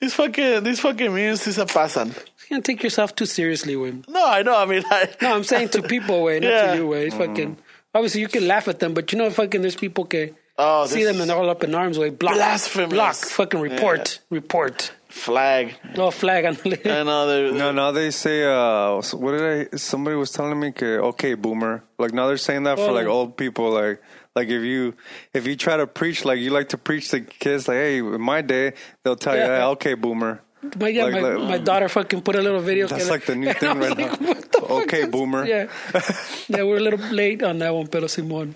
these 0.00 0.14
fucking 0.14 0.64
these 0.64 0.80
fucking 0.80 1.12
memes, 1.12 1.42
sí 1.44 1.52
se 1.52 1.66
pasan. 1.66 2.08
You 2.08 2.56
can't 2.56 2.64
take 2.64 2.82
yourself 2.82 3.14
too 3.14 3.26
seriously, 3.26 3.74
güey. 3.74 4.08
No, 4.08 4.26
I 4.26 4.40
know. 4.40 4.56
I 4.56 4.64
mean, 4.64 4.82
I, 4.90 5.10
No, 5.20 5.34
I'm 5.36 5.44
saying 5.44 5.68
to 5.76 5.82
people, 5.82 6.22
way, 6.22 6.40
not 6.40 6.48
Yeah. 6.48 6.70
to 6.72 6.76
you, 6.78 6.86
way. 6.86 7.08
It's 7.08 7.16
fucking. 7.16 7.56
Mm. 7.56 7.71
Obviously, 7.94 8.20
you 8.22 8.28
can 8.28 8.46
laugh 8.48 8.68
at 8.68 8.78
them, 8.78 8.94
but 8.94 9.12
you 9.12 9.18
know, 9.18 9.30
fucking, 9.30 9.60
there's 9.62 9.76
people 9.76 10.04
que 10.06 10.30
Oh, 10.58 10.84
see 10.86 11.02
them 11.04 11.18
and 11.20 11.30
they're 11.30 11.36
all 11.36 11.48
up 11.48 11.64
in 11.64 11.74
arms, 11.74 11.96
like 11.98 12.18
Block, 12.18 12.34
Blasphemous. 12.34 12.90
block, 12.92 13.14
fucking 13.16 13.58
report, 13.60 14.20
report. 14.28 14.92
flag. 15.08 15.74
No 15.96 16.10
flag 16.10 16.44
on 16.44 16.54
the 16.54 16.78
I 17.00 17.02
know. 17.02 17.50
No, 17.52 17.72
now 17.72 17.90
they 17.90 18.10
say, 18.10 18.44
uh, 18.44 19.00
what 19.16 19.32
did 19.32 19.72
I, 19.72 19.76
somebody 19.76 20.14
was 20.16 20.30
telling 20.30 20.60
me, 20.60 20.72
que, 20.72 20.86
okay, 20.98 21.34
boomer. 21.34 21.84
Like 21.98 22.12
now 22.12 22.26
they're 22.28 22.36
saying 22.36 22.64
that 22.64 22.76
for 22.78 22.90
Oh. 22.90 22.92
like 22.92 23.06
old 23.06 23.36
people, 23.38 23.70
like, 23.70 24.02
like 24.36 24.48
if 24.48 24.62
you, 24.62 24.94
if 25.32 25.46
you 25.46 25.56
try 25.56 25.76
to 25.78 25.86
preach, 25.86 26.24
like 26.26 26.38
you 26.38 26.50
like 26.50 26.68
to 26.70 26.78
preach 26.78 27.08
to 27.10 27.20
kids, 27.20 27.66
like, 27.66 27.76
hey, 27.78 27.98
in 27.98 28.20
my 28.20 28.42
day, 28.42 28.74
they'll 29.04 29.16
tell 29.16 29.34
you, 29.34 29.42
hey, 29.42 29.62
okay, 29.62 29.94
boomer. 29.94 30.42
My, 30.78 30.88
yeah, 30.88 31.04
Like- 31.04 31.12
my, 31.12 31.20
like- 31.20 31.48
my 31.48 31.56
um, 31.56 31.64
daughter 31.64 31.88
fucking 31.88 32.22
put 32.22 32.36
a 32.36 32.42
little 32.42 32.60
video. 32.60 32.86
That's 32.86 33.10
like 33.10 33.26
the 33.26 33.34
new 33.34 33.52
thing 33.60 33.78
right 33.78 33.96
like, 33.96 34.20
now. 34.20 34.34
Okay, 34.82 35.06
boomer. 35.06 35.44
Yeah, 35.44 35.68
yeah, 36.48 36.62
we're 36.62 36.78
a 36.78 36.80
little 36.80 37.00
late 37.10 37.42
on 37.42 37.58
that 37.58 37.74
one, 37.74 37.88
pero 37.88 38.06
Simon. 38.06 38.54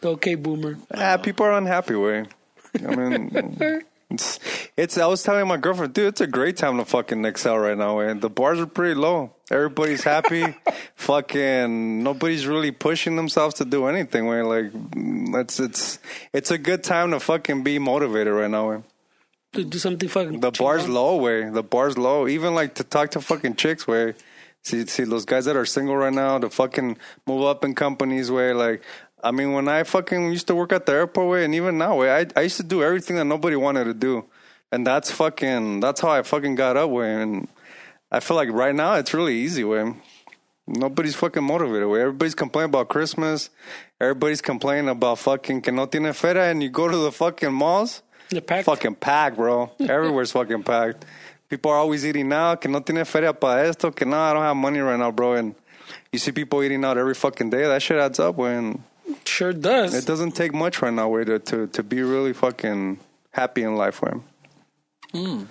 The 0.00 0.10
okay, 0.10 0.34
boomer. 0.34 0.76
Yeah, 0.94 1.16
people 1.16 1.46
are 1.46 1.52
unhappy 1.52 1.94
way. 1.94 2.26
I 2.74 2.94
mean, 2.94 3.30
it's, 4.10 4.38
it's. 4.76 4.98
I 4.98 5.06
was 5.06 5.22
telling 5.22 5.46
my 5.46 5.56
girlfriend, 5.56 5.94
dude, 5.94 6.08
it's 6.08 6.20
a 6.20 6.26
great 6.26 6.56
time 6.56 6.76
to 6.78 6.84
fucking 6.84 7.24
excel 7.24 7.56
right 7.56 7.78
now. 7.78 8.00
And 8.00 8.20
the 8.20 8.28
bars 8.28 8.58
are 8.58 8.66
pretty 8.66 8.94
low. 8.94 9.32
Everybody's 9.50 10.02
happy. 10.02 10.44
fucking 10.96 12.02
nobody's 12.02 12.46
really 12.46 12.72
pushing 12.72 13.16
themselves 13.16 13.54
to 13.56 13.64
do 13.64 13.86
anything. 13.86 14.26
Way 14.26 14.42
like 14.42 14.72
it's 15.40 15.60
it's 15.60 15.98
it's 16.32 16.50
a 16.50 16.58
good 16.58 16.82
time 16.82 17.12
to 17.12 17.20
fucking 17.20 17.62
be 17.62 17.78
motivated 17.78 18.32
right 18.32 18.50
now. 18.50 18.82
To 19.54 19.64
do 19.64 19.78
something 19.78 20.08
fucking. 20.08 20.40
The 20.40 20.50
bar's 20.50 20.84
chingón. 20.84 20.94
low. 20.94 21.16
Way 21.16 21.48
the 21.48 21.62
bar's 21.62 21.96
low. 21.96 22.26
Even 22.28 22.54
like 22.54 22.74
to 22.74 22.84
talk 22.84 23.10
to 23.12 23.20
fucking 23.20 23.56
chicks. 23.56 23.86
Way 23.86 24.14
see 24.62 24.86
see 24.86 25.04
those 25.04 25.24
guys 25.24 25.44
that 25.44 25.56
are 25.56 25.66
single 25.66 25.96
right 25.96 26.12
now 26.12 26.38
to 26.38 26.50
fucking 26.50 26.96
move 27.26 27.44
up 27.44 27.64
in 27.64 27.74
companies. 27.74 28.30
Way 28.30 28.52
like. 28.52 28.82
I 29.22 29.30
mean, 29.30 29.52
when 29.52 29.68
I 29.68 29.84
fucking 29.84 30.32
used 30.32 30.48
to 30.48 30.54
work 30.54 30.70
at 30.70 30.84
the 30.84 30.92
airport, 30.92 31.30
way, 31.30 31.44
and 31.46 31.54
even 31.54 31.78
now, 31.78 31.96
way, 31.96 32.10
I, 32.14 32.26
I 32.36 32.42
used 32.42 32.58
to 32.58 32.62
do 32.62 32.82
everything 32.82 33.16
that 33.16 33.24
nobody 33.24 33.56
wanted 33.56 33.84
to 33.84 33.94
do, 33.94 34.26
and 34.70 34.86
that's 34.86 35.10
fucking 35.10 35.80
that's 35.80 36.02
how 36.02 36.10
I 36.10 36.22
fucking 36.22 36.56
got 36.56 36.76
up, 36.76 36.90
way. 36.90 37.22
And 37.22 37.48
I 38.12 38.20
feel 38.20 38.36
like 38.36 38.50
right 38.50 38.74
now 38.74 38.94
it's 38.94 39.14
really 39.14 39.34
easy, 39.34 39.64
way. 39.64 39.94
Nobody's 40.66 41.14
fucking 41.14 41.42
motivated, 41.42 41.88
way. 41.88 42.02
Everybody's 42.02 42.34
complaining 42.34 42.68
about 42.68 42.88
Christmas. 42.88 43.48
Everybody's 43.98 44.42
complaining 44.42 44.90
about 44.90 45.18
fucking 45.18 45.62
que 45.62 45.72
no 45.72 45.86
tiene 45.86 46.12
feria, 46.12 46.50
and 46.50 46.62
you 46.62 46.68
go 46.68 46.86
to 46.88 46.96
the 46.96 47.10
fucking 47.12 47.52
malls. 47.52 48.02
Fucking 48.64 48.96
packed, 48.96 49.36
bro. 49.36 49.70
Everywhere's 49.80 50.32
fucking 50.32 50.62
packed. 50.62 51.04
People 51.48 51.70
are 51.70 51.78
always 51.78 52.04
eating 52.06 52.32
out. 52.32 52.60
Que 52.60 52.70
no 52.70 52.80
tiene 52.80 53.04
feria 53.04 53.32
para 53.32 53.66
esto. 53.68 53.90
Que 53.90 54.06
no, 54.06 54.18
I 54.18 54.32
don't 54.32 54.42
have 54.42 54.56
money 54.56 54.80
right 54.80 54.98
now, 54.98 55.10
bro. 55.10 55.34
And 55.34 55.54
you 56.12 56.18
see 56.18 56.32
people 56.32 56.62
eating 56.62 56.84
out 56.84 56.98
every 56.98 57.14
fucking 57.14 57.50
day. 57.50 57.62
That 57.66 57.82
shit 57.82 57.98
adds 57.98 58.18
up. 58.18 58.36
When 58.36 58.82
Sure 59.24 59.52
does. 59.52 59.94
it 59.94 60.06
doesn't 60.06 60.32
take 60.32 60.54
much 60.54 60.80
right 60.82 60.92
now, 60.92 61.08
way 61.08 61.24
to 61.24 61.38
to, 61.38 61.66
to 61.68 61.82
be 61.82 62.02
really 62.02 62.32
fucking 62.32 62.98
happy 63.30 63.62
in 63.62 63.76
life, 63.76 64.00
way. 64.02 64.12
Hmm. 65.12 65.44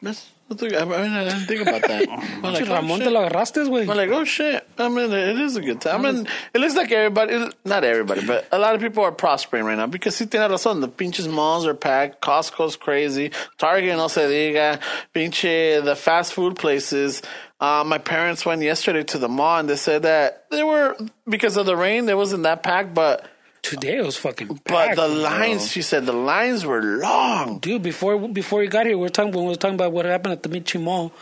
That's, 0.00 0.30
that's 0.30 0.31
I 0.60 0.84
mean, 0.84 1.10
I 1.10 1.24
didn't 1.24 1.46
think 1.46 1.62
about 1.62 1.82
that. 1.82 2.08
I'm 2.10 2.42
like, 2.42 2.64
Che, 2.64 2.70
oh, 2.70 2.86
shit. 2.86 3.04
te 3.04 3.10
lo 3.10 3.28
agarraste, 3.28 3.66
güey. 3.68 3.88
I'm 3.88 3.96
like, 3.96 4.10
oh 4.10 4.24
shit. 4.24 4.66
I 4.78 4.88
mean, 4.88 5.12
it 5.12 5.38
is 5.40 5.56
a 5.56 5.60
good 5.60 5.80
time. 5.80 6.04
I 6.04 6.12
mean, 6.12 6.28
it 6.54 6.58
looks 6.60 6.74
like 6.74 6.90
everybody, 6.92 7.50
not 7.64 7.84
everybody, 7.84 8.26
but 8.26 8.46
a 8.52 8.58
lot 8.58 8.74
of 8.74 8.80
people 8.80 9.02
are 9.04 9.12
prospering 9.12 9.64
right 9.64 9.76
now 9.76 9.86
because 9.86 10.16
si 10.16 10.26
tiene 10.26 10.48
razón, 10.50 10.80
the 10.80 10.88
pinches 10.88 11.28
malls 11.28 11.66
are 11.66 11.74
packed, 11.74 12.20
Costco's 12.20 12.76
crazy, 12.76 13.30
Target 13.58 13.96
no 13.96 14.08
se 14.08 14.22
diga, 14.22 14.80
pinche, 15.14 15.82
the 15.84 15.96
fast 15.96 16.32
food 16.32 16.56
places. 16.56 17.22
Uh, 17.60 17.84
my 17.86 17.98
parents 17.98 18.44
went 18.44 18.60
yesterday 18.62 19.04
to 19.04 19.18
the 19.18 19.28
mall 19.28 19.60
and 19.60 19.68
they 19.68 19.76
said 19.76 20.02
that 20.02 20.46
they 20.50 20.64
were, 20.64 20.96
because 21.28 21.56
of 21.56 21.64
the 21.64 21.76
rain, 21.76 22.06
they 22.06 22.14
wasn't 22.14 22.42
that 22.42 22.62
packed, 22.64 22.92
but, 22.92 23.24
Today 23.62 23.98
it 23.98 24.04
was 24.04 24.16
fucking 24.16 24.48
but 24.48 24.64
packed. 24.64 24.96
the 24.96 25.06
lines, 25.08 25.70
she 25.70 25.82
said 25.82 26.04
the 26.04 26.12
lines 26.12 26.66
were 26.66 26.82
long. 26.82 27.58
Dude, 27.60 27.82
before 27.82 28.28
before 28.28 28.58
we 28.58 28.66
got 28.66 28.86
here, 28.86 28.96
we 28.96 29.02
were 29.02 29.08
talking 29.08 29.32
when 29.32 29.44
we 29.44 29.50
were 29.50 29.56
talking 29.56 29.76
about 29.76 29.92
what 29.92 30.04
happened 30.04 30.32
at 30.32 30.42
the 30.42 30.48
Michi 30.48 30.80
Mall. 30.80 31.12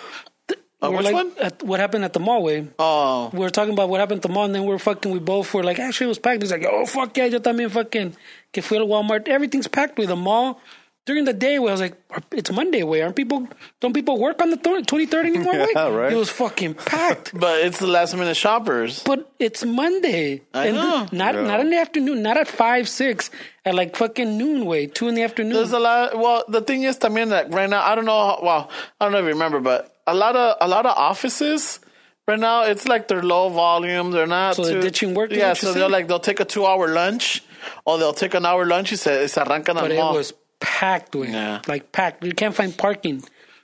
Uh, 0.83 0.91
which 0.91 1.05
like, 1.05 1.15
one? 1.15 1.33
At, 1.39 1.63
what 1.63 1.79
happened 1.79 2.05
at 2.05 2.15
the 2.15 2.21
mall, 2.21 2.43
way. 2.43 2.67
Oh. 2.79 3.29
We 3.35 3.41
were 3.41 3.51
talking 3.51 3.75
about 3.75 3.91
what 3.91 4.01
happened 4.01 4.19
at 4.19 4.23
the 4.23 4.31
mall, 4.31 4.47
and 4.47 4.55
then 4.55 4.65
we 4.65 4.75
are 4.75 4.79
fucking. 4.79 5.13
We 5.13 5.19
both 5.19 5.53
were 5.53 5.63
like, 5.63 5.79
actually, 5.79 6.07
it 6.07 6.09
was 6.09 6.19
packed. 6.19 6.41
He's 6.41 6.51
like, 6.51 6.65
oh 6.67 6.87
fuck 6.87 7.15
yeah, 7.19 7.27
yo 7.27 7.39
también 7.39 7.71
fucking. 7.71 8.17
Que 8.53 8.63
fui 8.63 8.79
al 8.79 8.87
Walmart. 8.87 9.29
Everything's 9.29 9.69
packed 9.69 9.99
with 9.99 10.09
the 10.09 10.17
mall. 10.17 10.59
During 11.07 11.25
the 11.25 11.33
day, 11.33 11.59
where 11.59 11.71
I 11.71 11.73
was 11.73 11.81
like, 11.81 11.97
it's 12.31 12.53
Monday, 12.53 12.83
way. 12.83 13.01
Aren't 13.03 13.17
people? 13.17 13.49
Don't 13.81 13.95
people 13.95 14.19
work 14.19 14.41
on 14.43 14.51
the 14.51 14.57
twenty 14.59 15.07
third 15.07 15.25
anymore? 15.27 15.55
way? 15.55 15.67
Yeah, 15.75 15.89
right. 15.89 16.13
It 16.13 16.17
was 16.17 16.29
fucking 16.31 16.75
packed. 16.75 17.33
But 17.39 17.61
it's 17.65 17.79
the 17.79 17.87
last 17.87 18.15
minute 18.15 18.37
shoppers. 18.37 19.03
But 19.03 19.33
it's 19.39 19.65
Monday. 19.65 20.43
I 20.53 20.67
And 20.67 20.77
know. 20.77 21.09
Not 21.11 21.35
Yeah. 21.35 21.41
not 21.43 21.61
in 21.61 21.71
the 21.71 21.79
afternoon. 21.79 22.23
Not 22.23 22.37
at 22.37 22.47
five 22.49 22.87
six. 22.89 23.31
At 23.65 23.75
like 23.75 23.97
fucking 23.97 24.37
noon. 24.37 24.67
Way 24.67 24.87
two 24.87 25.09
in 25.09 25.15
the 25.15 25.23
afternoon. 25.23 25.55
There's 25.55 25.73
a 25.73 25.81
lot. 25.81 26.17
Well, 26.19 26.45
the 26.49 26.61
thing 26.61 26.83
is, 26.83 26.99
también 26.99 27.31
that 27.31 27.51
right 27.53 27.69
now, 27.69 27.83
I 27.83 27.95
don't 27.95 28.05
know. 28.05 28.39
Well, 28.43 28.71
I 29.01 29.05
don't 29.07 29.13
know 29.13 29.19
if 29.19 29.25
you 29.25 29.31
remember, 29.33 29.61
but 29.61 29.91
a 30.07 30.15
lot 30.15 30.37
of 30.37 30.57
a 30.61 30.69
lot 30.69 30.85
of 30.87 30.95
offices 30.97 31.81
right 32.29 32.39
now, 32.39 32.65
it's 32.65 32.87
like 32.87 33.09
they're 33.09 33.23
low 33.23 33.49
volume. 33.49 34.11
They're 34.13 34.27
not. 34.27 34.57
So 34.57 34.65
they're 34.65 34.75
too- 34.75 34.83
ditching 34.83 35.15
work, 35.15 35.33
Yeah, 35.33 35.55
so 35.55 35.73
they're 35.73 35.89
like 35.89 36.09
they'll 36.09 36.21
take 36.21 36.41
a 36.41 36.45
two 36.45 36.67
hour 36.67 36.89
lunch, 36.89 37.43
or 37.87 37.97
they'll 37.99 38.13
take 38.13 38.35
an 38.35 38.45
hour 38.45 38.67
lunch. 38.67 38.95
Se, 38.95 39.27
se 39.27 39.41
arrancan 39.41 39.77
al 39.77 39.91
it 39.91 39.97
was 39.97 40.33
packed, 40.61 41.15
way. 41.15 41.29
Yeah. 41.31 41.61
Like 41.67 41.93
packed. 41.93 42.25
You 42.25 42.33
can't 42.33 42.55
find 42.55 42.77
parking. 42.77 43.23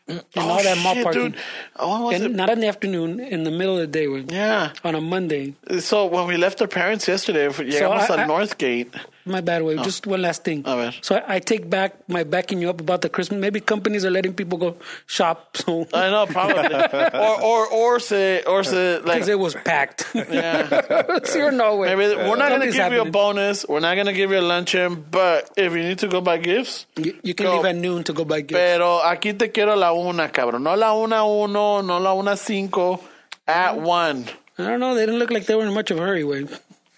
And 0.08 0.22
all 0.36 0.60
oh, 0.60 0.62
that 0.62 0.78
mall 0.78 0.92
Oh, 0.92 0.94
shit, 0.94 1.04
parking. 1.04 1.22
dude. 1.32 1.36
Oh, 1.76 2.10
And 2.10 2.36
not 2.36 2.48
in 2.48 2.60
the 2.60 2.68
afternoon, 2.68 3.18
in 3.18 3.42
the 3.42 3.50
middle 3.50 3.74
of 3.78 3.80
the 3.80 3.86
day. 3.88 4.06
Yeah. 4.32 4.70
On 4.84 4.94
a 4.94 5.00
Monday. 5.00 5.54
So 5.80 6.06
when 6.06 6.26
we 6.28 6.36
left 6.36 6.60
our 6.62 6.68
parents 6.68 7.08
yesterday, 7.08 7.48
llegamos 7.48 8.08
I- 8.10 8.14
al 8.14 8.20
I- 8.20 8.24
Northgate. 8.26 8.94
My 9.26 9.40
bad 9.40 9.64
way. 9.64 9.76
Oh. 9.76 9.82
Just 9.82 10.06
one 10.06 10.22
last 10.22 10.44
thing. 10.44 10.62
A 10.64 10.76
ver. 10.76 10.92
So 11.02 11.16
I, 11.16 11.36
I 11.36 11.38
take 11.40 11.68
back 11.68 12.08
my 12.08 12.22
backing 12.22 12.60
you 12.62 12.70
up 12.70 12.80
about 12.80 13.02
the 13.02 13.08
Christmas. 13.08 13.40
Maybe 13.40 13.58
companies 13.58 14.04
are 14.04 14.10
letting 14.10 14.34
people 14.34 14.56
go 14.56 14.76
shop. 15.06 15.56
So 15.56 15.86
I 15.92 16.10
know, 16.10 16.26
probably. 16.26 16.74
or 17.18 17.42
or 17.42 17.66
or 17.66 17.98
say 17.98 18.44
or 18.44 18.62
say 18.62 18.98
like 18.98 19.04
because 19.04 19.28
it 19.28 19.38
was 19.38 19.54
packed. 19.54 20.06
yeah. 20.14 21.18
See 21.24 21.42
or 21.42 21.50
no 21.50 21.74
way. 21.74 21.94
Maybe 21.94 22.14
we're 22.14 22.36
not 22.36 22.50
gonna 22.50 22.70
give 22.70 22.92
you 22.92 23.02
a 23.02 23.10
bonus. 23.10 23.66
We're 23.68 23.80
not 23.80 23.96
gonna 23.96 24.12
give 24.12 24.30
you 24.30 24.38
a 24.38 24.46
luncheon. 24.46 25.04
But 25.10 25.50
if 25.56 25.72
you 25.72 25.82
need 25.82 25.98
to 25.98 26.08
go 26.08 26.20
buy 26.20 26.38
gifts, 26.38 26.86
You, 26.96 27.18
you 27.22 27.34
can 27.34 27.46
Go. 27.46 27.56
leave 27.56 27.64
at 27.64 27.76
noon 27.76 28.04
to 28.04 28.12
go 28.12 28.24
buy 28.24 28.42
gifts. 28.42 28.60
pero 28.60 29.00
aquí 29.02 29.36
te 29.36 29.48
quiero 29.50 29.74
la 29.74 29.92
una, 29.92 30.28
cabrón. 30.30 30.62
No 30.62 30.76
la 30.76 30.94
una 30.94 31.24
uno, 31.24 31.82
no 31.82 31.98
la 31.98 32.14
una 32.14 32.36
cinco. 32.36 33.00
At 33.48 33.74
mm-hmm. 33.74 33.84
one. 33.84 34.24
I 34.58 34.62
don't 34.68 34.80
know. 34.80 34.94
They 34.94 35.04
didn't 35.04 35.18
look 35.18 35.30
like 35.30 35.46
they 35.46 35.54
were 35.54 35.66
in 35.66 35.74
much 35.74 35.90
of 35.90 35.98
a 35.98 36.00
hurry. 36.00 36.24
Way. 36.24 36.46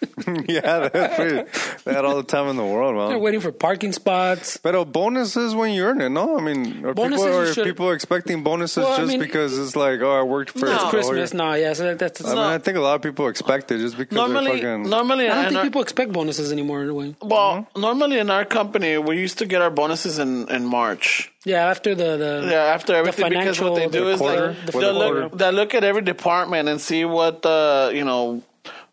yeah, 0.49 0.89
that's 0.89 1.17
pretty, 1.17 1.51
they 1.85 1.93
had 1.93 2.05
all 2.05 2.17
the 2.17 2.23
time 2.23 2.49
in 2.49 2.57
the 2.57 2.65
world, 2.65 3.11
They're 3.11 3.19
waiting 3.19 3.41
for 3.41 3.51
parking 3.51 3.93
spots. 3.93 4.57
But 4.57 4.85
bonuses 4.93 5.57
when 5.57 5.73
you 5.73 5.85
earn 5.85 6.01
it, 6.01 6.11
no? 6.11 6.39
I 6.39 6.41
mean, 6.41 6.85
are 6.85 6.95
Bonuses 6.95 7.25
people, 7.27 7.39
are 7.39 7.53
should- 7.53 7.65
people 7.65 7.91
expecting 7.91 8.45
bonuses 8.45 8.85
Well, 8.85 8.93
I 8.93 8.97
just 8.99 9.09
mean- 9.09 9.21
because 9.21 9.59
it's 9.59 9.75
like, 9.75 10.01
oh, 10.01 10.21
I 10.21 10.23
worked 10.23 10.51
for 10.51 10.67
No. 10.67 10.75
It's 10.75 10.85
Christmas, 10.85 11.33
year? 11.33 11.39
no, 11.39 11.55
yeah. 11.55 11.73
So 11.73 11.83
that, 11.85 11.99
that's. 11.99 12.25
I 12.25 12.29
mean, 12.29 12.39
I 12.39 12.59
think 12.59 12.77
a 12.77 12.81
lot 12.81 12.95
of 12.95 13.03
people 13.03 13.27
expect 13.27 13.73
it 13.73 13.79
just 13.79 13.99
because 13.99 14.15
Normally, 14.15 14.61
they're 14.61 14.77
fucking. 14.79 14.91
normally, 14.91 15.29
I 15.29 15.35
don't 15.35 15.45
think 15.47 15.59
our- 15.59 15.65
people 15.65 15.83
expect 15.83 16.13
bonuses 16.13 16.53
anymore. 16.53 16.83
In 16.85 16.91
a 16.91 16.95
way. 16.95 17.17
Well, 17.21 17.55
mm-hmm. 17.55 17.81
normally 17.81 18.19
in 18.21 18.31
our 18.31 18.45
company, 18.45 18.99
we 18.99 19.19
used 19.19 19.39
to 19.39 19.47
get 19.47 19.63
our 19.63 19.71
bonuses 19.71 20.21
in, 20.21 20.49
in 20.49 20.65
March. 20.65 21.33
Yeah, 21.45 21.67
after 21.71 21.95
the 21.95 22.17
the 22.17 22.49
Yeah, 22.51 22.75
after 22.75 22.95
everything, 22.95 23.31
because 23.31 23.61
what 23.61 23.75
they 23.75 23.87
do 23.89 24.05
the 24.05 24.11
is 24.11 24.21
quarter, 24.21 24.49
like 24.49 24.67
the 24.67 24.79
they'll 24.79 24.93
look, 24.93 25.39
they'll 25.39 25.53
look 25.53 25.75
at 25.75 25.83
every 25.83 26.03
department 26.03 26.69
and 26.69 26.81
see 26.81 27.05
what 27.05 27.43
the 27.43 27.91
you 27.95 28.05
know 28.05 28.43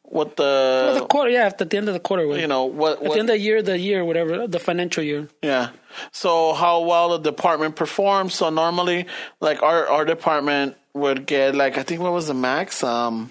what 0.08 0.38
Well, 0.38 0.94
the, 0.94 1.00
the 1.02 1.06
quarter, 1.08 1.30
yeah, 1.32 1.46
at 1.48 1.58
the 1.58 1.78
end 1.78 1.88
of 1.88 1.94
the 1.94 2.00
quarter, 2.00 2.28
way. 2.28 2.40
you 2.42 2.48
know 2.48 2.66
what, 2.66 3.04
at 3.04 3.12
the 3.14 3.20
end 3.20 3.30
of 3.30 3.36
the 3.36 3.40
year, 3.40 3.62
the 3.62 3.78
year, 3.78 4.04
whatever, 4.06 4.48
the 4.48 4.60
financial 4.60 5.04
year. 5.04 5.28
yeah. 5.42 5.70
So 6.12 6.54
how 6.54 6.82
well 6.82 7.18
the 7.18 7.32
department 7.32 7.76
performs. 7.76 8.34
So 8.36 8.50
normally, 8.50 9.08
like 9.40 9.64
our 9.64 9.88
our 9.88 10.04
department 10.06 10.76
would 10.94 11.26
get 11.26 11.56
like 11.56 11.78
I 11.78 11.84
think 11.84 12.02
what 12.02 12.12
was 12.12 12.28
the 12.28 12.34
max? 12.34 12.84
Um, 12.84 13.30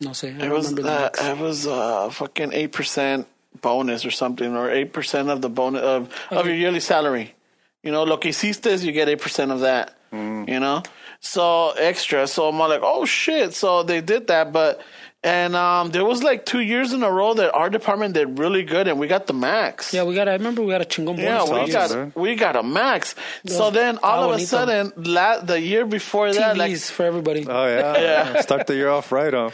No 0.00 0.12
say, 0.12 0.28
I 0.28 0.34
it 0.34 0.38
don't 0.38 0.50
was 0.50 0.68
remember 0.72 0.82
the 0.82 0.90
uh, 0.90 1.00
max. 1.02 1.22
it 1.24 1.38
was 1.38 1.66
uh 1.66 2.10
fucking 2.10 2.52
eight 2.52 2.72
percent 2.72 3.28
bonus 3.60 4.04
or 4.04 4.10
something, 4.10 4.56
or 4.56 4.70
eight 4.70 4.92
percent 4.92 5.28
of 5.30 5.40
the 5.40 5.48
bonus 5.48 5.82
of 5.82 6.08
of 6.30 6.46
your 6.46 6.54
yearly 6.56 6.80
salary. 6.80 7.34
You 7.82 7.92
know, 7.92 8.02
lo 8.04 8.16
que 8.18 8.30
hiciste 8.30 8.66
is 8.66 8.84
you 8.84 8.92
get 8.92 9.08
eight 9.08 9.20
percent 9.20 9.52
of 9.52 9.60
that. 9.60 9.96
You 10.12 10.58
know, 10.58 10.82
so 11.20 11.70
extra. 11.78 12.26
So 12.26 12.48
I'm 12.48 12.58
like, 12.58 12.80
oh 12.82 13.04
shit. 13.04 13.54
So 13.54 13.84
they 13.84 14.00
did 14.00 14.26
that, 14.26 14.52
but 14.52 14.80
and 15.22 15.54
um, 15.54 15.90
there 15.90 16.04
was 16.04 16.22
like 16.22 16.46
two 16.46 16.60
years 16.60 16.92
in 16.94 17.02
a 17.02 17.10
row 17.10 17.34
that 17.34 17.52
our 17.52 17.68
department 17.68 18.14
did 18.14 18.38
really 18.38 18.62
good, 18.62 18.88
and 18.88 18.98
we 18.98 19.06
got 19.06 19.26
the 19.26 19.34
max. 19.34 19.92
Yeah, 19.92 20.04
we 20.04 20.14
got. 20.14 20.28
I 20.28 20.32
remember 20.32 20.62
we 20.62 20.70
got 20.72 20.80
a 20.80 20.86
chingon 20.86 21.16
bonus. 21.16 21.24
Yeah, 21.24 21.44
we 21.52 21.60
years. 21.60 21.72
got 21.72 21.90
man. 21.90 22.12
we 22.16 22.34
got 22.36 22.56
a 22.56 22.62
max. 22.62 23.14
So 23.46 23.70
then 23.70 23.98
all 24.02 24.24
of 24.32 24.40
a 24.40 24.40
sudden, 24.44 24.92
la- 24.96 25.40
the 25.40 25.60
year 25.60 25.84
before 25.84 26.32
that, 26.32 26.56
TVs 26.56 26.58
like 26.58 26.76
for 26.78 27.04
everybody. 27.04 27.46
Oh, 27.46 27.66
yeah. 27.66 27.98
Yeah. 28.00 28.40
Start 28.40 28.66
the 28.66 28.74
year 28.76 28.88
off 28.88 29.12
right, 29.12 29.32
huh? 29.32 29.50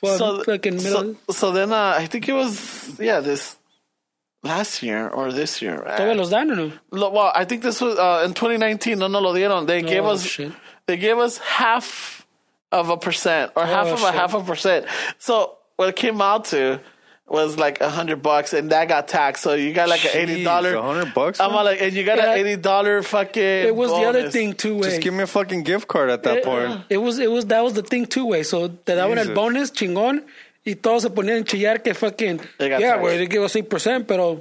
well, 0.00 0.18
so, 0.18 0.42
fucking 0.44 0.76
middle. 0.76 1.14
so, 1.26 1.32
so 1.32 1.50
then 1.52 1.72
uh, 1.72 1.94
I 1.98 2.06
think 2.06 2.28
it 2.28 2.32
was 2.32 2.98
yeah 2.98 3.20
this 3.20 3.58
last 4.42 4.82
year 4.82 5.08
or 5.08 5.30
this 5.30 5.60
year. 5.60 5.76
¿Todavía 5.86 6.16
los 6.16 6.30
dan 6.30 6.50
o 6.50 6.54
no? 6.54 6.72
Lo- 6.90 7.10
Well, 7.10 7.30
I 7.34 7.44
think 7.44 7.62
this 7.62 7.80
was 7.80 7.98
uh, 7.98 8.22
in 8.24 8.32
2019. 8.34 8.98
No, 8.98 9.08
no 9.08 9.20
lo 9.20 9.34
dieron. 9.34 9.66
They 9.66 9.82
gave 9.82 10.04
Oh, 10.04 10.10
us 10.12 10.24
shit. 10.24 10.52
they 10.86 10.96
gave 10.96 11.18
us 11.18 11.38
half 11.38 12.21
of 12.72 12.88
a 12.88 12.96
percent 12.96 13.52
or 13.54 13.64
half 13.64 13.86
oh, 13.86 13.92
of 13.94 14.02
a 14.02 14.10
half 14.12 14.34
a 14.34 14.42
percent. 14.42 14.86
So 15.18 15.58
what 15.76 15.88
it 15.90 15.96
came 15.96 16.20
out 16.20 16.46
to 16.46 16.80
was 17.28 17.56
like 17.56 17.80
a 17.80 17.88
hundred 17.88 18.22
bucks, 18.22 18.52
and 18.52 18.70
that 18.70 18.88
got 18.88 19.08
taxed. 19.08 19.42
So 19.42 19.54
you 19.54 19.72
got 19.72 19.88
like 19.88 20.04
an 20.04 20.10
eighty 20.14 20.44
dollar. 20.44 20.74
a 20.74 20.82
hundred 20.82 21.14
bucks, 21.14 21.40
I'm 21.40 21.52
like, 21.52 21.80
and 21.80 21.92
you 21.92 22.04
got 22.04 22.18
Yeah. 22.18 22.32
an 22.32 22.38
eighty 22.38 22.56
dollar 22.56 23.02
fucking. 23.02 23.42
It 23.42 23.76
was 23.76 23.90
the 23.90 24.04
other 24.04 24.28
thing 24.30 24.54
too. 24.54 24.76
Way. 24.76 24.88
Just 24.90 25.02
give 25.02 25.14
me 25.14 25.22
a 25.22 25.26
fucking 25.26 25.62
gift 25.62 25.86
card 25.88 26.10
at 26.10 26.24
that 26.24 26.44
point. 26.44 26.82
It 26.90 26.98
was, 26.98 27.18
it 27.18 27.30
was, 27.30 27.46
that 27.46 27.62
was 27.62 27.74
the 27.74 27.82
thing 27.82 28.06
too, 28.06 28.26
way. 28.26 28.42
So 28.42 28.68
te 28.68 28.92
daban 28.92 29.16
el 29.16 29.24
Jesus. 29.24 29.34
bonus 29.34 29.70
chingón 29.70 30.24
y 30.64 30.74
todos 30.76 31.02
se 31.02 31.10
ponían 31.10 31.38
a 31.40 31.44
chillar 31.44 31.82
que 31.82 31.92
fucking, 31.92 32.40
yeah, 32.60 32.78
taxed. 32.78 33.00
güey, 33.02 33.16
they 33.18 33.26
give 33.26 33.42
us 33.42 33.54
8%, 33.56 34.06
pero 34.06 34.40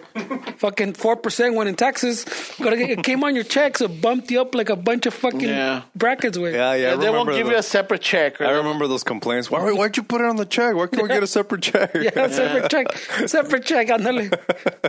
fucking 0.57 0.93
4% 0.93 1.55
went 1.55 1.67
in 1.69 1.76
taxes. 1.76 2.26
But 2.59 2.74
it 2.74 2.91
it 2.91 3.03
came 3.03 3.24
on 3.24 3.34
your 3.34 3.43
check, 3.43 3.78
so 3.78 3.86
it 3.86 4.01
bumped 4.01 4.30
you 4.30 4.39
up 4.41 4.53
like 4.53 4.69
a 4.69 4.76
bunch 4.76 5.07
of 5.07 5.13
fucking 5.15 5.41
Yeah. 5.49 5.82
brackets, 5.95 6.38
way. 6.38 6.53
Yeah, 6.53 6.74
yeah. 6.76 6.88
I 6.89 6.91
Yeah, 6.91 6.95
they 6.97 7.09
won't 7.09 7.30
give 7.32 7.47
the- 7.47 7.53
you 7.53 7.57
a 7.57 7.63
separate 7.63 8.01
check. 8.01 8.39
Or 8.39 8.45
I 8.45 8.51
remember 8.51 8.88
those 8.88 9.03
complaints. 9.03 9.49
Why, 9.49 9.61
why'd 9.72 9.97
you 9.97 10.03
put 10.03 10.22
it 10.22 10.28
on 10.28 10.36
the 10.36 10.45
check? 10.45 10.76
Why 10.76 10.88
can't 10.88 11.03
we 11.03 11.09
get 11.09 11.24
a 11.24 11.28
separate 11.28 11.61
check? 11.63 11.91
Yeah, 12.01 12.28
separate 12.30 12.69
check. 12.69 12.88
Separate 13.28 13.65
check, 13.65 13.88
ándale. 13.88 14.30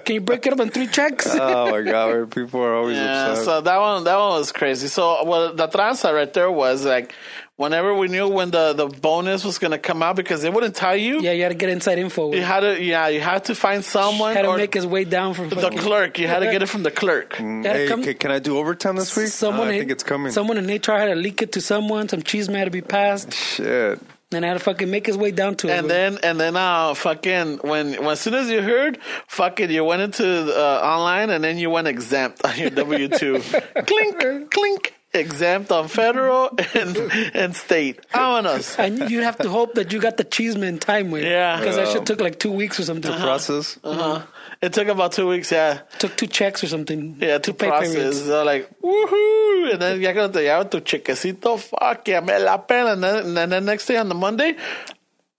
Can 0.04 0.14
you 0.16 0.20
break 0.20 0.46
it 0.46 0.52
up 0.52 0.60
in 0.60 0.68
three 0.70 0.86
checks? 0.88 1.26
oh 1.40 1.70
my 1.70 1.80
god, 1.80 2.30
people 2.30 2.60
are 2.62 2.74
always 2.74 2.96
Yeah, 2.98 3.30
upset. 3.32 3.44
so 3.44 3.60
that 3.62 3.78
one 3.80 4.04
that 4.04 4.16
one 4.18 4.38
was 4.38 4.52
crazy. 4.52 4.88
So 4.88 5.24
well 5.24 5.54
the 5.54 5.68
tranza 5.68 6.12
right 6.12 6.32
there 6.32 6.50
was 6.50 6.84
like 6.84 7.14
whenever 7.62 7.94
we 7.94 8.08
knew 8.08 8.26
when 8.28 8.50
the, 8.50 8.72
the 8.74 8.86
bonus 8.86 9.44
was 9.44 9.58
gonna 9.58 9.78
come 9.78 10.02
out 10.02 10.16
because 10.16 10.42
they 10.42 10.50
wouldn't 10.50 10.74
tell 10.76 10.96
you. 10.96 11.20
yeah, 11.22 11.32
you 11.32 11.42
had 11.42 11.50
to 11.56 11.60
get 11.64 11.70
inside 11.70 11.98
info. 11.98 12.30
You 12.32 12.38
You 12.38 12.44
had 12.44 12.60
to 12.60 12.82
yeah, 12.82 13.08
you 13.08 13.20
had 13.20 13.44
to 13.46 13.54
find 13.54 13.84
someone 13.84 14.34
had 14.34 14.42
to 14.42 14.48
or 14.48 14.56
make 14.56 14.74
his 14.74 14.86
way 14.86 15.04
down 15.04 15.34
from 15.34 15.48
the 15.48 15.70
clerk. 15.70 16.18
You 16.18 16.26
had 16.28 16.40
to 16.40 16.50
get 16.54 16.62
it 16.62 16.68
from 16.68 16.82
the 16.82 16.90
clerk. 16.90 17.38
You 17.38 17.62
hey, 17.62 17.86
come- 17.88 18.02
can 18.04 18.30
I 18.30 18.38
do 18.40 18.58
overtime 18.58 18.96
this 18.96 19.16
week? 19.16 19.28
Someone, 19.28 19.68
Uh, 19.68 19.70
I 19.70 19.74
in- 19.74 19.78
think 19.80 19.90
it's 19.92 20.02
coming. 20.12 20.32
Someone 20.32 20.58
in 20.58 20.66
HR 20.68 20.98
had 20.98 21.06
to 21.06 21.14
leak 21.14 21.40
it 21.42 21.52
to 21.52 21.60
someone. 21.60 22.08
Some 22.08 22.22
cheese 22.22 22.48
man 22.48 22.58
had 22.58 22.64
to 22.66 22.70
be 22.70 22.80
passed, 22.82 23.32
Shit. 23.32 24.00
and 24.32 24.44
had 24.44 24.54
to 24.54 24.58
fucking 24.60 24.90
make 24.90 25.06
his 25.06 25.16
way 25.16 25.30
down 25.30 25.54
to 25.56 25.68
it. 25.68 25.78
And 25.78 25.88
then 25.90 26.18
and 26.22 26.40
then 26.40 26.56
uh 26.56 26.94
fucking 26.94 27.58
when, 27.62 27.94
when 28.02 28.12
as 28.16 28.20
soon 28.20 28.34
as 28.34 28.50
you 28.50 28.60
heard 28.62 28.98
fucking 29.28 29.70
you 29.70 29.84
went 29.84 30.02
into 30.02 30.24
uh, 30.26 30.80
online 30.82 31.30
and 31.30 31.42
then 31.44 31.58
you 31.58 31.70
went 31.70 31.86
exempt 31.88 32.44
on 32.44 32.58
your 32.58 32.70
W 32.70 33.08
two 33.08 33.40
clink 33.86 34.50
clink 34.50 34.94
exempt 35.14 35.70
on 35.70 35.88
federal 35.88 36.50
and 36.74 36.96
and 37.34 37.54
state. 37.56 38.00
Vámonos. 38.12 38.78
And 38.78 39.10
you'd 39.10 39.24
have 39.24 39.38
to 39.38 39.48
hope 39.50 39.74
that 39.74 39.92
you 39.92 40.00
got 40.00 40.16
the 40.16 40.24
cheeseman 40.24 40.78
time 40.78 41.10
with. 41.10 41.24
Yeah. 41.24 41.58
Because 41.58 41.76
that 41.76 41.86
Yeah. 41.88 41.92
shit 41.92 42.06
took 42.06 42.20
like 42.20 42.38
two 42.38 42.52
weeks 42.52 42.80
or 42.80 42.84
something. 42.84 43.12
Process. 43.12 43.78
Uh-huh. 43.84 44.22
It 44.62 44.72
took 44.72 44.86
about 44.88 45.12
two 45.12 45.26
weeks, 45.28 45.50
yeah. 45.50 45.80
Took 45.98 46.16
two 46.16 46.28
checks 46.28 46.62
or 46.62 46.68
something. 46.68 47.16
Yeah, 47.20 47.38
two 47.38 47.52
pay 47.52 47.66
process. 47.68 47.94
periods. 47.94 48.26
They're 48.26 48.44
like, 48.44 48.70
woohoo! 48.80 49.72
And 49.72 49.82
then 49.82 50.00
ya 50.00 50.12
cuando 50.12 50.38
te 50.38 50.46
lleva 50.46 50.70
tu 50.70 50.80
chequecito, 50.80 51.58
fuck 51.58 52.06
yeah, 52.06 52.20
me 52.20 52.38
la 52.38 52.58
pena. 52.58 52.92
And 52.92 53.02
then, 53.02 53.36
and 53.38 53.52
then 53.52 53.64
next 53.64 53.86
day 53.86 53.96
on 53.96 54.08
the 54.08 54.14
Monday, 54.14 54.54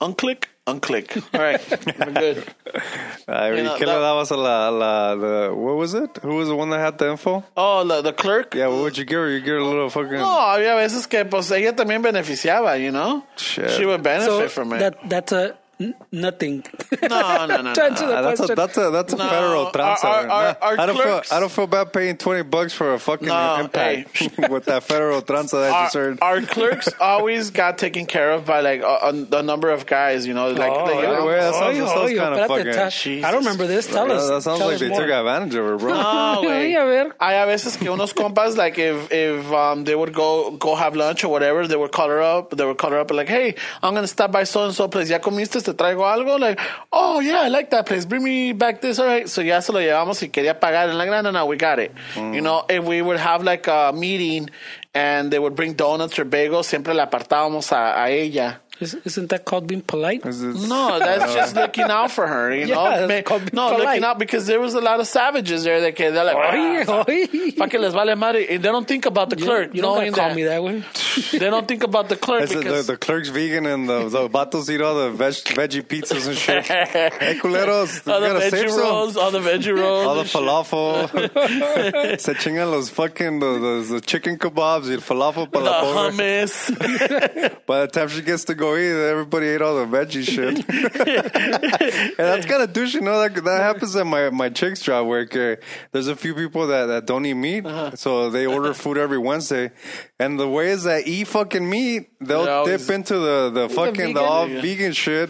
unclick, 0.01 0.45
unclick. 0.68 1.22
All 1.34 1.41
right, 1.41 1.61
we're 1.99 2.14
good. 2.14 2.45
Ay, 3.28 3.55
You 3.55 3.64
know, 3.64 3.78
that- 3.78 4.14
was 4.16 4.32
a 4.32 4.38
la, 4.38 4.70
la, 4.70 5.16
the, 5.16 5.53
what 5.53 5.76
was 5.76 5.93
it? 5.93 6.18
Who 6.22 6.36
was 6.36 6.47
the 6.47 6.55
one 6.55 6.70
that 6.70 6.80
had 6.80 6.97
the 6.97 7.11
info? 7.11 7.43
Oh, 7.57 7.84
the, 7.86 8.01
the 8.01 8.14
clerk? 8.14 8.55
Yeah, 8.55 8.68
what 8.68 8.82
would 8.84 8.97
you 8.97 9.05
give 9.05 9.20
her? 9.20 9.30
You 9.30 9.39
give 9.39 9.49
her 9.55 9.57
a 9.57 9.66
little 9.66 9.89
fucking. 9.89 10.11
No, 10.14 10.26
había 10.26 10.76
veces 10.76 11.07
que 11.07 11.26
pues 11.26 11.51
ella 11.51 11.74
también 11.74 12.01
beneficiaba, 12.01 12.80
you 12.82 12.91
know? 12.91 13.24
Shit. 13.38 13.72
She 13.72 13.86
would 13.86 14.03
benefit 14.03 14.28
So 14.28 14.49
from 14.49 14.74
it. 14.74 14.80
that 14.80 15.09
that's 15.09 15.32
a 15.32 15.57
n- 15.80 15.95
nothing. 16.11 16.63
no, 17.01 17.45
no, 17.45 17.61
no, 17.61 17.74
To 17.78 17.84
answer 17.84 18.05
no. 18.05 18.15
the 18.15 18.21
that's 18.21 18.39
a 18.49 18.55
that's 18.55 18.78
a 18.78 18.89
that's 18.91 19.13
a 19.13 19.17
No, 19.17 19.30
federal 19.30 19.65
our- 19.67 19.78
our- 19.78 20.28
our- 20.30 20.57
our 20.61 20.80
I 20.80 20.86
don't 20.86 20.97
feel 20.97 21.21
I 21.32 21.39
don't 21.39 21.51
feel 21.51 21.67
bad 21.67 21.91
paying 21.93 22.17
twenty 22.17 22.43
bucks 22.43 22.74
for 22.74 22.93
a 22.93 22.99
fucking 22.99 23.28
No, 23.28 23.57
impact 23.59 24.17
hey. 24.17 24.30
with 24.49 24.65
that 24.65 24.84
federal 24.84 25.21
tranza 25.21 25.51
that 25.61 25.71
I 25.71 25.76
Our, 25.76 25.84
just 25.86 25.95
heard. 25.95 26.17
our 26.21 26.41
clerks 26.41 26.89
always 26.99 27.49
got 27.49 27.78
taken 27.78 28.05
care 28.05 28.32
of 28.32 28.45
by 28.45 28.61
like 28.61 28.82
a, 28.82 28.86
a, 28.86 29.38
a 29.39 29.43
number 29.43 29.69
of 29.69 29.86
guys, 29.86 30.26
you 30.28 30.34
know, 30.34 30.51
like 30.51 30.71
Oh, 30.74 30.88
they, 30.88 31.01
yeah, 31.01 31.09
well, 31.24 31.28
that 31.28 31.53
sounds- 31.53 31.63
Oye, 31.78 31.80
that 31.80 31.88
sounds 31.89 32.11
oye, 32.11 32.15
kinda 32.17 32.47
fucking- 32.47 33.21
ta- 33.21 33.28
I 33.28 33.32
don't 33.32 33.43
remember 33.43 33.67
this. 33.67 33.88
Tell 33.88 34.07
Yeah, 34.07 34.13
us. 34.15 34.30
that 34.30 34.41
sounds 34.43 34.61
like 34.61 34.78
they 34.80 34.89
more. 34.89 35.01
took 35.01 35.09
advantage 35.09 35.55
of 35.55 35.65
her, 35.65 35.78
bro. 35.78 35.93
No, 35.93 36.41
güey. 36.43 36.76
Ay, 37.19 37.36
a 37.41 37.45
ver. 37.45 37.53
Veces 37.53 37.78
que 37.78 37.88
unos 37.89 38.13
compas, 38.13 38.57
like 38.57 38.78
if 38.80 39.11
if 39.11 39.51
um, 39.51 39.84
they 39.84 39.95
would 39.95 40.13
go 40.13 40.51
go 40.51 40.76
have 40.76 40.95
lunch 40.95 41.24
or 41.24 41.30
whatever, 41.30 41.67
they 41.67 41.76
would 41.76 41.91
call 41.91 42.07
her 42.09 42.21
up. 42.21 42.49
They 42.51 42.65
would 42.65 42.78
call 42.78 42.91
her 42.91 42.99
up 42.99 43.09
and 43.11 43.17
like, 43.17 43.28
hey, 43.28 43.55
I'm 43.84 43.93
gonna 43.93 44.07
stop 44.07 44.32
by 44.32 44.43
so 44.43 44.65
and 44.65 44.74
so 44.74 44.88
place. 44.88 45.09
¿Ya 45.09 45.19
comiste? 45.19 45.63
¿Te 45.74 45.84
traigo 45.84 46.05
algo? 46.07 46.39
Like, 46.39 46.59
oh 46.91 47.19
yeah, 47.19 47.41
I 47.41 47.49
like 47.49 47.69
that 47.71 47.86
place. 47.86 48.05
Bring 48.05 48.24
me 48.24 48.53
back 48.53 48.82
this. 48.82 48.99
All 48.99 49.07
right. 49.07 49.28
So 49.28 49.41
ya 49.41 49.59
se 49.61 49.74
lo 49.74 49.80
llevamos 49.80 50.21
y 50.21 50.30
quería 50.30 50.59
pagar. 50.59 50.89
And 50.89 50.97
like, 50.97 51.09
no, 51.09 51.21
no, 51.21 51.32
no, 51.32 51.45
we 51.45 51.57
got 51.57 51.80
it. 51.80 51.91
You 52.15 52.41
know, 52.41 52.65
if 52.69 52.84
we 52.84 53.01
would 53.01 53.17
have 53.17 53.43
like 53.43 53.67
a 53.67 53.91
meeting 53.93 54.49
and 54.93 55.32
they 55.32 55.39
would 55.39 55.55
bring 55.55 55.74
donuts 55.74 56.19
or 56.19 56.26
bagels, 56.26 56.65
siempre 56.65 56.93
la 56.93 57.07
apartábamos 57.07 57.71
a, 57.71 58.03
a 58.03 58.09
ella. 58.09 58.61
Is- 58.84 58.93
Isn't 59.05 59.29
that 59.29 59.45
called 59.45 59.65
being 59.67 59.81
polite? 59.81 60.23
No, 60.25 60.99
that's 61.07 61.34
just 61.34 61.55
looking 61.55 61.86
out 61.86 62.11
for 62.11 62.27
her, 62.27 62.53
you 62.53 62.67
know. 62.67 62.84
Yeah, 62.89 63.07
Ma- 63.07 63.13
it's 63.15 63.27
called 63.27 63.53
no, 63.53 63.69
polite. 63.71 63.88
looking 63.88 64.03
out 64.03 64.19
because 64.19 64.45
there 64.45 64.59
was 64.59 64.73
a 64.75 64.81
lot 64.81 64.99
of 64.99 65.07
savages 65.07 65.63
there 65.63 65.81
that 65.81 65.95
they're 65.95 66.11
like, 66.23 66.36
Oye, 66.36 66.86
"Ah, 66.88 67.05
oye. 67.07 67.51
fuck 67.57 67.73
it, 67.73 67.79
les 67.81 67.93
vale 67.93 68.15
madre. 68.15 68.45
And 68.49 68.63
they 68.63 68.69
don't 68.69 68.88
think 68.88 69.05
about 69.05 69.29
the 69.29 69.38
You, 69.39 69.45
clerk. 69.45 69.73
you 69.73 69.81
don't 69.81 70.13
call 70.13 70.27
that, 70.29 70.36
me 70.36 70.43
that 70.43 70.61
way. 70.63 70.84
they 71.31 71.49
don't 71.49 71.67
think 71.67 71.84
about 71.84 72.09
the 72.09 72.15
clerk 72.17 72.43
It's 72.43 72.53
the, 72.53 72.84
the, 72.93 72.97
clerk's 72.97 73.29
vegan 73.29 73.65
and 73.65 73.88
the, 73.89 74.09
the 74.09 74.27
vatos 74.29 74.69
eat 74.69 74.81
all 74.81 74.95
the 74.95 75.11
veg, 75.11 75.34
veggie 75.57 75.81
pizzas 75.84 76.27
and 76.27 76.38
shit. 76.38 76.65
hey, 76.67 77.38
culeros, 77.41 78.07
all 78.11 78.19
the 78.21 78.27
gotta 78.27 78.49
save 78.49 78.65
veggie 78.65 78.69
some. 78.71 78.79
rolls, 78.81 79.17
all 79.17 79.31
the 79.31 79.39
veggie 79.39 79.77
rolls, 79.77 80.05
All 80.07 80.15
the 80.15 80.21
and 80.21 80.29
shit. 80.29 80.41
falafel. 80.41 82.19
Se 82.19 82.34
chingan 82.34 82.71
los 82.71 82.89
fucking 82.89 83.39
the, 83.39 83.59
the, 83.59 83.93
the 83.95 84.01
chicken 84.01 84.38
kebabs 84.38 84.88
y 84.89 84.93
el 84.93 85.01
falafel 85.01 85.51
para 85.51 85.63
the 85.65 85.69
la 85.69 86.09
hummus. 86.11 87.65
By 87.65 87.81
the 87.81 87.88
time 87.88 88.07
she 88.09 88.21
gets 88.21 88.43
to 88.45 88.55
go 88.55 88.72
everybody 88.82 89.47
ate 89.47 89.61
all 89.61 89.76
the 89.76 89.86
veggie 89.86 90.24
shit. 90.24 90.57
and 90.69 92.15
that's 92.17 92.45
kind 92.45 92.63
of 92.63 92.74
douche, 92.74 92.93
you 92.93 93.01
know. 93.01 93.19
That, 93.21 93.36
that 93.43 93.61
happens 93.61 93.95
at 93.95 94.05
my, 94.05 94.30
my 94.30 94.49
chick's 94.49 94.82
job 94.82 95.07
where 95.07 95.21
uh, 95.21 95.55
there's 95.91 96.07
a 96.07 96.15
few 96.15 96.34
people 96.34 96.67
that, 96.67 96.86
that 96.88 97.05
don't 97.05 97.26
eat 97.26 97.34
meat. 97.34 97.65
Uh-huh. 97.65 97.95
So 97.95 98.30
they 98.30 98.45
order 98.45 98.74
food 98.74 98.97
every 98.97 99.17
Wednesday. 99.17 99.71
And 100.19 100.39
the 100.39 100.47
ways 100.47 100.84
that 100.84 101.07
eat 101.07 101.28
fucking 101.28 101.69
meat, 101.69 102.09
they'll 102.21 102.45
They 102.45 102.51
always- 102.51 102.88
dip 102.88 102.95
into 102.95 103.17
the, 103.17 103.49
the 103.49 103.69
fucking, 103.69 104.13
the, 104.13 104.19
vegan? 104.19 104.26
all 104.26 104.47
vegan 104.47 104.93
shit. 104.93 105.30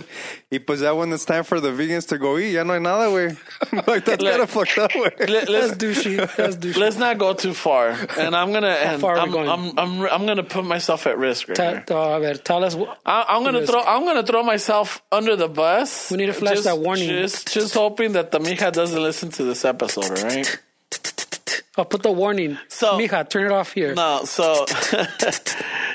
Y 0.53 0.59
pues 0.59 0.81
ya 0.81 0.93
when 0.93 1.11
it's 1.11 1.25
time 1.25 1.43
for 1.43 1.59
the 1.59 1.69
vegans 1.69 2.07
to 2.09 2.19
go 2.19 2.37
eat, 2.37 2.51
ya 2.51 2.63
no 2.63 2.73
hay 2.73 2.79
nada, 2.79 3.09
güey. 3.09 3.35
like, 3.87 4.05
that's 4.05 4.21
Look, 4.21 4.31
kind 4.31 4.43
of 4.43 4.49
fucked 4.51 4.77
up, 4.77 4.91
güey. 4.91 5.27
Let, 5.27 5.47
That's 5.47 5.71
us 5.71 5.77
douchey. 5.77 6.17
That's 6.35 6.55
douchey. 6.57 6.77
let's 6.77 6.97
not 6.97 7.17
go 7.17 7.33
too 7.33 7.55
far, 7.55 7.89
and 8.19 8.35
I'm 8.35 8.51
gonna 8.53 8.67
and 8.67 9.01
far 9.01 9.15
are 9.15 9.21
I'm, 9.21 9.29
we 9.29 9.33
going? 9.33 9.49
I'm 9.49 9.79
I'm 9.79 10.01
I'm 10.07 10.25
gonna 10.27 10.43
put 10.43 10.63
myself 10.63 11.07
at 11.07 11.17
risk 11.17 11.47
right 11.49 11.55
Ta- 11.57 11.69
here. 11.71 11.83
ta- 11.87 12.17
a 12.17 12.19
ver, 12.19 12.33
tell 12.35 12.63
us. 12.63 12.75
wh- 12.75 12.93
I, 13.03 13.25
I'm 13.29 13.43
gonna 13.43 13.61
risk. 13.61 13.71
throw 13.71 13.81
I'm 13.81 14.05
gonna 14.05 14.21
throw 14.23 14.43
myself 14.43 15.01
under 15.11 15.35
the 15.35 15.47
bus. 15.49 16.11
We 16.11 16.17
need 16.17 16.27
to 16.27 16.33
flash 16.33 16.53
Just- 16.61 16.65
that 16.65 16.77
warning. 16.77 17.09
Just 17.09 17.51
just 17.51 17.73
hoping 17.73 18.11
that 18.13 18.29
the 18.31 18.37
mija 18.39 18.71
doesn't 18.71 19.01
listen 19.01 19.29
to 19.31 19.43
this 19.43 19.65
episode, 19.65 20.05
all 20.19 20.23
right? 20.25 20.59
I'll 21.77 21.85
put 21.85 22.03
the 22.03 22.11
warning. 22.11 22.57
So- 22.67 22.97
Mija, 22.99 23.27
turn 23.29 23.45
it 23.47 23.51
off 23.51 23.73
here. 23.73 23.95
No, 23.95 24.25
so 24.25 24.65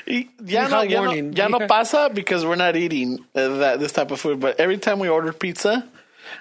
ya 0.07 0.67
no, 0.67 0.83
Mija 0.83 0.89
ya 0.89 1.01
no, 1.01 1.01
warning. 1.07 1.33
ya 1.33 1.47
no 1.47 1.59
Mija. 1.59 1.67
pasa 1.67 2.09
because 2.13 2.45
we're 2.45 2.55
not 2.55 2.75
eating 2.75 3.19
uh, 3.35 3.47
that 3.59 3.79
this 3.79 3.91
type 3.91 4.11
of 4.11 4.19
food. 4.19 4.39
But 4.39 4.59
every 4.59 4.77
time 4.77 4.99
we 4.99 5.07
order 5.09 5.31
pizza, 5.33 5.87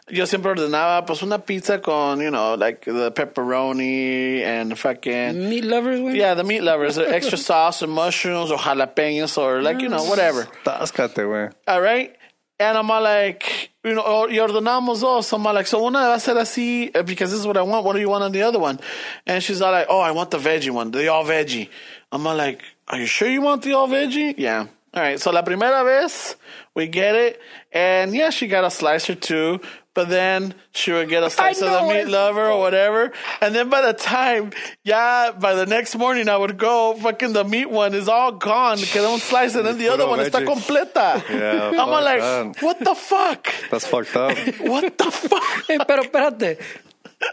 yo 0.09 0.25
siempre 0.25 0.53
ordenaba 0.55 1.07
pues 1.07 1.23
una 1.23 1.39
pizza 1.39 1.79
con 1.79 2.21
you 2.21 2.31
know 2.31 2.55
like 2.55 2.85
the 2.85 3.11
pepperoni 3.13 4.41
and 4.43 4.79
fucking 4.79 5.49
Meat 5.49 5.65
lovers, 5.65 6.01
güey. 6.01 6.17
yeah 6.17 6.35
the 6.35 6.45
meat 6.45 6.63
lovers, 6.63 6.99
extra 6.99 7.39
sauce 7.49 7.83
and 7.83 7.93
mushrooms 7.93 8.51
or 8.51 8.59
jalapenos 8.59 9.39
or 9.39 9.63
like 9.63 9.81
you 9.81 9.89
know 9.89 10.03
whatever. 10.05 10.45
Táscate, 10.65 11.15
güey. 11.25 11.53
All 11.67 11.81
right. 11.81 12.15
And 12.61 12.77
I'm 12.77 12.91
all 12.91 13.01
like, 13.03 13.71
you 13.89 13.95
know, 13.95 14.03
or- 14.03 14.29
y 14.29 14.37
ordenamos 14.39 15.01
dos. 15.01 15.33
I'm 15.33 15.43
like, 15.43 15.67
so 15.67 15.85
una 15.85 16.01
va 16.01 16.15
a 16.15 16.21
ser 16.21 16.35
así 16.37 16.93
because 17.07 17.31
this 17.31 17.41
is 17.41 17.47
what 17.47 17.57
I 17.57 17.63
want. 17.63 17.85
What 17.85 17.95
do 17.95 18.01
you 18.01 18.09
want 18.09 18.25
on 18.25 18.33
the 18.33 18.43
other 18.43 18.59
one? 18.59 18.79
And 19.27 19.43
she's 19.43 19.61
like, 19.61 19.87
oh, 19.89 20.01
I 20.01 20.11
want 20.13 20.31
the 20.31 20.39
veggie 20.39 20.71
one, 20.71 20.91
the 20.91 21.09
all 21.09 21.25
veggie. 21.25 21.69
I'm 22.13 22.25
like, 22.25 22.63
are 22.89 22.99
you 22.99 23.07
sure 23.07 23.29
you 23.29 23.41
want 23.43 23.63
the 23.63 23.73
all 23.73 23.89
veggie? 23.89 24.35
Yeah. 24.39 24.67
All 24.95 25.03
right. 25.03 25.21
So 25.21 25.31
la 25.31 25.43
primera 25.43 25.85
vez 25.85 26.37
we 26.75 26.87
get 26.87 27.15
it, 27.15 27.41
and 27.73 28.15
yeah, 28.15 28.31
she 28.31 28.47
got 28.47 28.65
a 28.65 28.71
slice 28.71 29.11
or 29.11 29.15
two. 29.17 29.61
But 29.99 30.11
then 30.11 30.55
she 30.71 30.93
would 30.93 31.09
get 31.09 31.25
a 31.25 31.29
slice 31.29 31.61
of 31.61 31.73
the 31.73 31.83
meat 31.93 32.07
lover 32.07 32.53
or 32.53 32.61
whatever. 32.61 33.11
And 33.41 33.53
then 33.53 33.69
by 33.69 33.83
the 33.83 33.93
time, 33.93 34.53
yeah, 34.85 35.33
by 35.33 35.55
the 35.55 35.67
next 35.67 35.97
morning 35.97 36.29
I 36.29 36.37
would 36.37 36.57
go, 36.57 36.95
fucking 36.95 37.33
the 37.33 37.43
meat 37.43 37.69
one 37.69 37.95
is 37.95 38.07
all 38.09 38.31
gone. 38.31 38.79
Queda 38.79 39.13
un 39.13 39.19
slice 39.19 39.57
and 39.57 39.67
then 39.67 39.77
the 39.77 39.89
other 39.89 40.07
one 40.07 40.21
está 40.21 40.39
veggie. 40.39 40.55
completa. 40.55 41.09
Yeah, 41.39 41.83
I'm 41.83 41.91
like, 41.91 42.21
that. 42.21 42.63
what 42.63 42.79
the 42.79 42.95
fuck? 42.95 43.49
That's 43.73 43.89
fucked 43.89 44.15
up. 44.15 44.39
What 44.61 44.97
the 44.97 45.11
fuck? 45.11 45.67
Hey, 45.67 45.79
pero 45.85 46.05
espérate. 46.05 46.59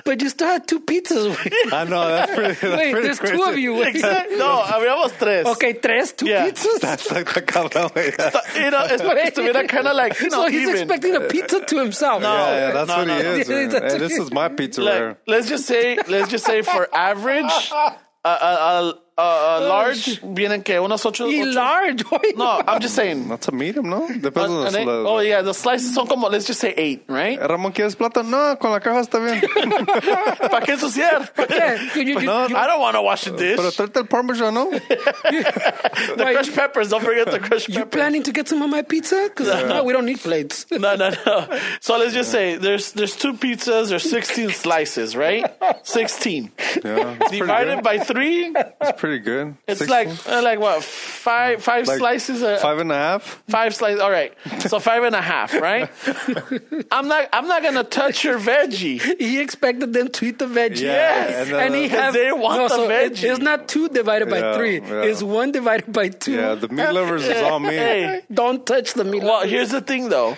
But 0.04 0.20
you 0.22 0.30
still 0.30 0.48
had 0.48 0.68
two 0.68 0.80
pizzas, 0.80 1.36
güey. 1.36 1.52
I 1.74 1.84
know, 1.84 2.08
that's 2.08 2.32
pretty, 2.36 2.54
that's 2.54 2.64
Wait, 2.64 2.92
pretty 2.92 3.06
there's 3.08 3.20
crazy. 3.20 3.38
two 3.38 3.44
of 3.44 3.58
you, 3.58 3.74
güey. 3.74 3.88
Exact- 3.90 4.32
No, 4.38 4.64
habíamos 4.66 5.18
tres. 5.20 5.46
Okay, 5.46 5.74
tres, 5.74 6.14
two 6.14 6.26
Yeah. 6.28 6.50
pizzas. 6.50 6.80
That's 6.80 7.12
like 7.12 7.32
the 7.34 7.42
cabrón, 7.44 7.92
güey. 7.94 8.64
You 8.64 8.72
know, 8.72 8.84
it's 8.86 9.02
supposed 9.04 9.36
to 9.36 9.54
be 9.62 9.68
kind 9.68 9.88
of 9.88 9.96
like, 9.96 10.20
you 10.20 10.30
know, 10.30 10.46
so 10.46 10.50
he's 10.50 10.62
even. 10.62 10.76
expecting 10.82 11.16
a 11.16 11.22
pizza 11.22 11.60
to 11.64 11.78
himself. 11.80 12.24
Yeah, 12.24 12.34
yeah, 12.34 12.72
that's 12.72 12.88
no, 12.90 12.98
what 12.98 13.08
no, 13.08 13.18
he 13.18 13.24
no. 13.24 13.30
is. 13.36 13.48
Man. 13.50 13.72
Hey, 13.72 13.98
this 14.00 14.18
is 14.18 14.32
my 14.32 14.48
pizza 14.50 14.82
Like, 14.82 15.18
let's 15.28 15.48
just 15.48 15.66
say, 15.68 15.98
let's 16.08 16.30
just 16.30 16.46
say 16.46 16.64
for 16.64 16.88
average, 16.94 17.52
a, 18.24 18.28
a, 18.28 18.96
a, 19.18 19.22
a, 19.22 19.58
a 19.58 19.60
large, 19.62 20.20
vienen 20.22 20.64
que 20.64 20.80
unos 20.80 21.06
ocho. 21.06 21.26
Y 21.28 21.42
ocho- 21.42 21.54
large. 21.54 22.04
No, 22.36 22.62
I'm 22.68 22.82
just 22.82 22.96
saying. 22.96 23.28
Not 23.30 23.42
to 23.44 23.52
meet 23.54 23.76
him, 23.78 23.90
no? 23.90 24.08
Depends 24.08 24.38
on 24.38 24.52
uh, 24.52 24.66
And 24.66 24.74
the 24.76 24.78
they- 24.80 24.84
sl- 24.84 24.90
oh 25.08 25.20
yeah, 25.20 25.42
the 25.42 25.54
slices 25.54 25.94
son 25.94 26.08
como, 26.08 26.28
let's 26.30 26.46
just 26.46 26.60
say 26.60 26.74
eight, 26.76 27.06
right? 27.08 27.40
Eh, 27.40 27.48
Ramón, 27.48 27.72
¿quieres 27.74 27.96
plata? 27.98 28.24
No, 28.24 28.58
con 28.58 28.72
la 28.72 28.80
caja 28.80 29.00
está 29.02 29.20
bien. 29.24 29.42
¿Para 30.50 30.66
qué 30.66 30.74
ensuciar? 30.74 31.32
Yeah, 31.50 31.76
you, 31.96 32.02
you, 32.02 32.20
you, 32.20 32.26
No, 32.26 32.46
I 32.48 32.68
don't 32.68 32.82
want 32.82 32.96
to 32.96 33.02
wash 33.02 33.24
the 33.26 33.32
dish. 33.32 33.56
Pero 33.58 33.72
tráete 33.72 33.98
el 34.00 34.06
parmesan, 34.08 34.54
¿no? 34.54 34.70
The 34.70 36.16
Why, 36.18 36.34
crushed 36.34 36.54
peppers, 36.56 36.90
don't 36.90 37.04
forget 37.04 37.32
the 37.32 37.40
crushed 37.40 37.68
peppers. 37.68 37.76
you 37.76 37.86
planning 37.86 38.24
to 38.24 38.32
get 38.32 38.48
some 38.50 38.62
of 38.62 38.70
my 38.70 38.82
pizza? 38.82 39.30
Because 39.30 39.48
uh, 39.48 39.68
no, 39.68 39.84
we 39.84 39.94
don't 39.94 40.06
need 40.06 40.20
plates. 40.20 40.66
No, 40.72 40.96
no, 40.96 41.10
no. 41.26 41.60
So 41.80 41.98
let's 41.98 42.14
just 42.14 42.32
say 42.32 42.58
there's 42.58 42.92
there's 42.94 43.16
two 43.16 43.34
pizzas, 43.34 43.90
there's 43.90 44.10
16 44.10 44.50
slices, 44.52 45.16
right? 45.16 45.46
16. 45.84 46.52
Yeah, 46.84 47.18
Divided 47.30 47.84
by 47.84 48.00
three, 48.00 48.54
It's 48.82 48.92
pretty 49.06 49.20
good. 49.24 49.56
it's 49.68 49.80
Six- 49.80 49.92
like 49.92 50.08
uh, 50.28 50.42
like 50.42 50.60
what 50.60 50.84
five 50.84 51.62
five 51.64 51.88
like 51.88 51.98
slices 52.00 52.42
a, 52.42 52.58
Five 52.58 52.80
and 52.80 52.92
a 52.92 52.96
half? 52.96 53.44
five 53.50 53.76
slices. 53.76 54.00
All 54.02 54.10
right, 54.10 54.34
so 54.60 54.80
five 54.80 55.04
and 55.04 55.16
a 55.16 55.22
half, 55.22 55.54
right? 55.54 55.90
I'm 56.92 57.08
not 57.08 57.30
I'm 57.32 57.48
not 57.48 57.62
gonna 57.64 57.84
touch 57.84 58.24
your 58.24 58.40
veggie. 58.40 59.00
He 59.20 59.40
expected 59.40 59.94
them 59.94 60.08
to 60.10 60.26
eat 60.26 60.40
the 60.40 60.46
veggie. 60.48 60.82
Yeah, 60.82 60.92
Yes. 60.96 61.48
and 61.48 61.56
then 61.56 61.66
And 61.68 61.76
he 61.76 61.82
the- 61.82 61.88
Because 61.90 62.04
have 62.04 62.14
they 62.14 62.32
want 62.32 62.58
no, 62.58 62.68
the 62.68 62.76
so 62.76 62.90
it- 62.90 63.14
veggie. 63.14 63.30
it's 63.32 63.40
not 63.40 63.68
two 63.68 63.90
divided 63.90 64.30
by 64.30 64.40
Yeah, 64.40 64.58
three. 64.58 64.80
yeah. 64.82 65.04
It's 65.04 65.22
one 65.22 65.52
divided 65.52 65.92
by 65.94 66.10
two. 66.10 66.34
Yeah, 66.34 66.56
the 66.56 66.68
meat 66.70 66.92
lovers 66.92 67.28
is 67.28 67.42
all 67.44 67.60
me. 67.70 67.76
Hey, 67.76 68.22
Don't 68.34 68.66
touch 68.66 68.94
the 68.94 69.04
meat. 69.04 69.24
well, 69.24 69.46
here's 69.46 69.70
the 69.70 69.82
thing 69.82 70.10
though. 70.10 70.38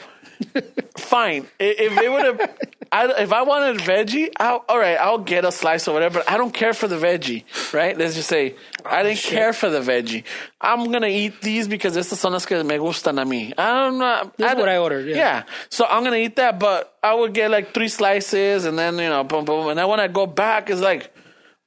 Fine, 0.98 1.48
if 1.60 1.98
it 1.98 2.12
would 2.12 2.26
have, 2.26 2.58
I, 2.92 3.22
if 3.24 3.32
I 3.32 3.44
wanted 3.44 3.78
veggie, 3.82 4.30
I'll, 4.40 4.64
all 4.68 4.78
right, 4.80 4.98
I'll 4.98 5.20
get 5.20 5.46
a 5.46 5.52
slice 5.52 5.88
or 5.88 5.94
whatever. 5.94 6.20
But 6.20 6.30
I 6.30 6.38
don't 6.38 6.54
care 6.54 6.74
for 6.74 6.88
the 6.88 6.96
veggie, 6.98 7.44
right? 7.74 7.98
Let's 7.98 8.16
just 8.16 8.28
say 8.30 8.56
I 8.86 9.04
didn't 9.04 9.20
care 9.20 9.54
for 9.54 9.70
the 9.70 9.80
veggie. 9.80 10.24
I'm 10.60 10.92
gonna 10.92 11.08
eat 11.08 11.42
these 11.42 11.68
because 11.68 11.96
estas 11.98 12.18
son 12.18 12.34
las 12.34 12.46
que 12.46 12.64
me 12.64 12.78
gustan 12.78 13.22
a 13.22 13.26
mí. 13.26 13.54
I'm 13.58 13.98
not. 14.00 14.36
That's 14.38 14.54
don't- 14.54 14.60
what 14.62 14.70
I 14.70 14.78
ordered, 14.78 15.08
yeah. 15.08 15.44
so 15.70 15.86
I'm 15.86 16.04
gonna 16.04 16.18
eat 16.18 16.36
that, 16.38 16.60
but 16.60 16.94
I 17.04 17.14
would 17.14 17.34
get 17.34 17.52
like 17.52 17.74
three 17.74 17.88
slices, 17.90 18.66
and 18.66 18.78
then 18.78 18.96
you 18.98 19.10
know, 19.10 19.24
boom, 19.24 19.46
boom, 19.46 19.68
and 19.70 19.78
then 19.80 19.88
when 19.88 20.00
I 20.00 20.08
go 20.08 20.26
back, 20.26 20.70
it's 20.70 20.82
like, 20.82 21.14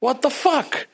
what 0.01 0.23
the 0.23 0.31
fuck? 0.31 0.87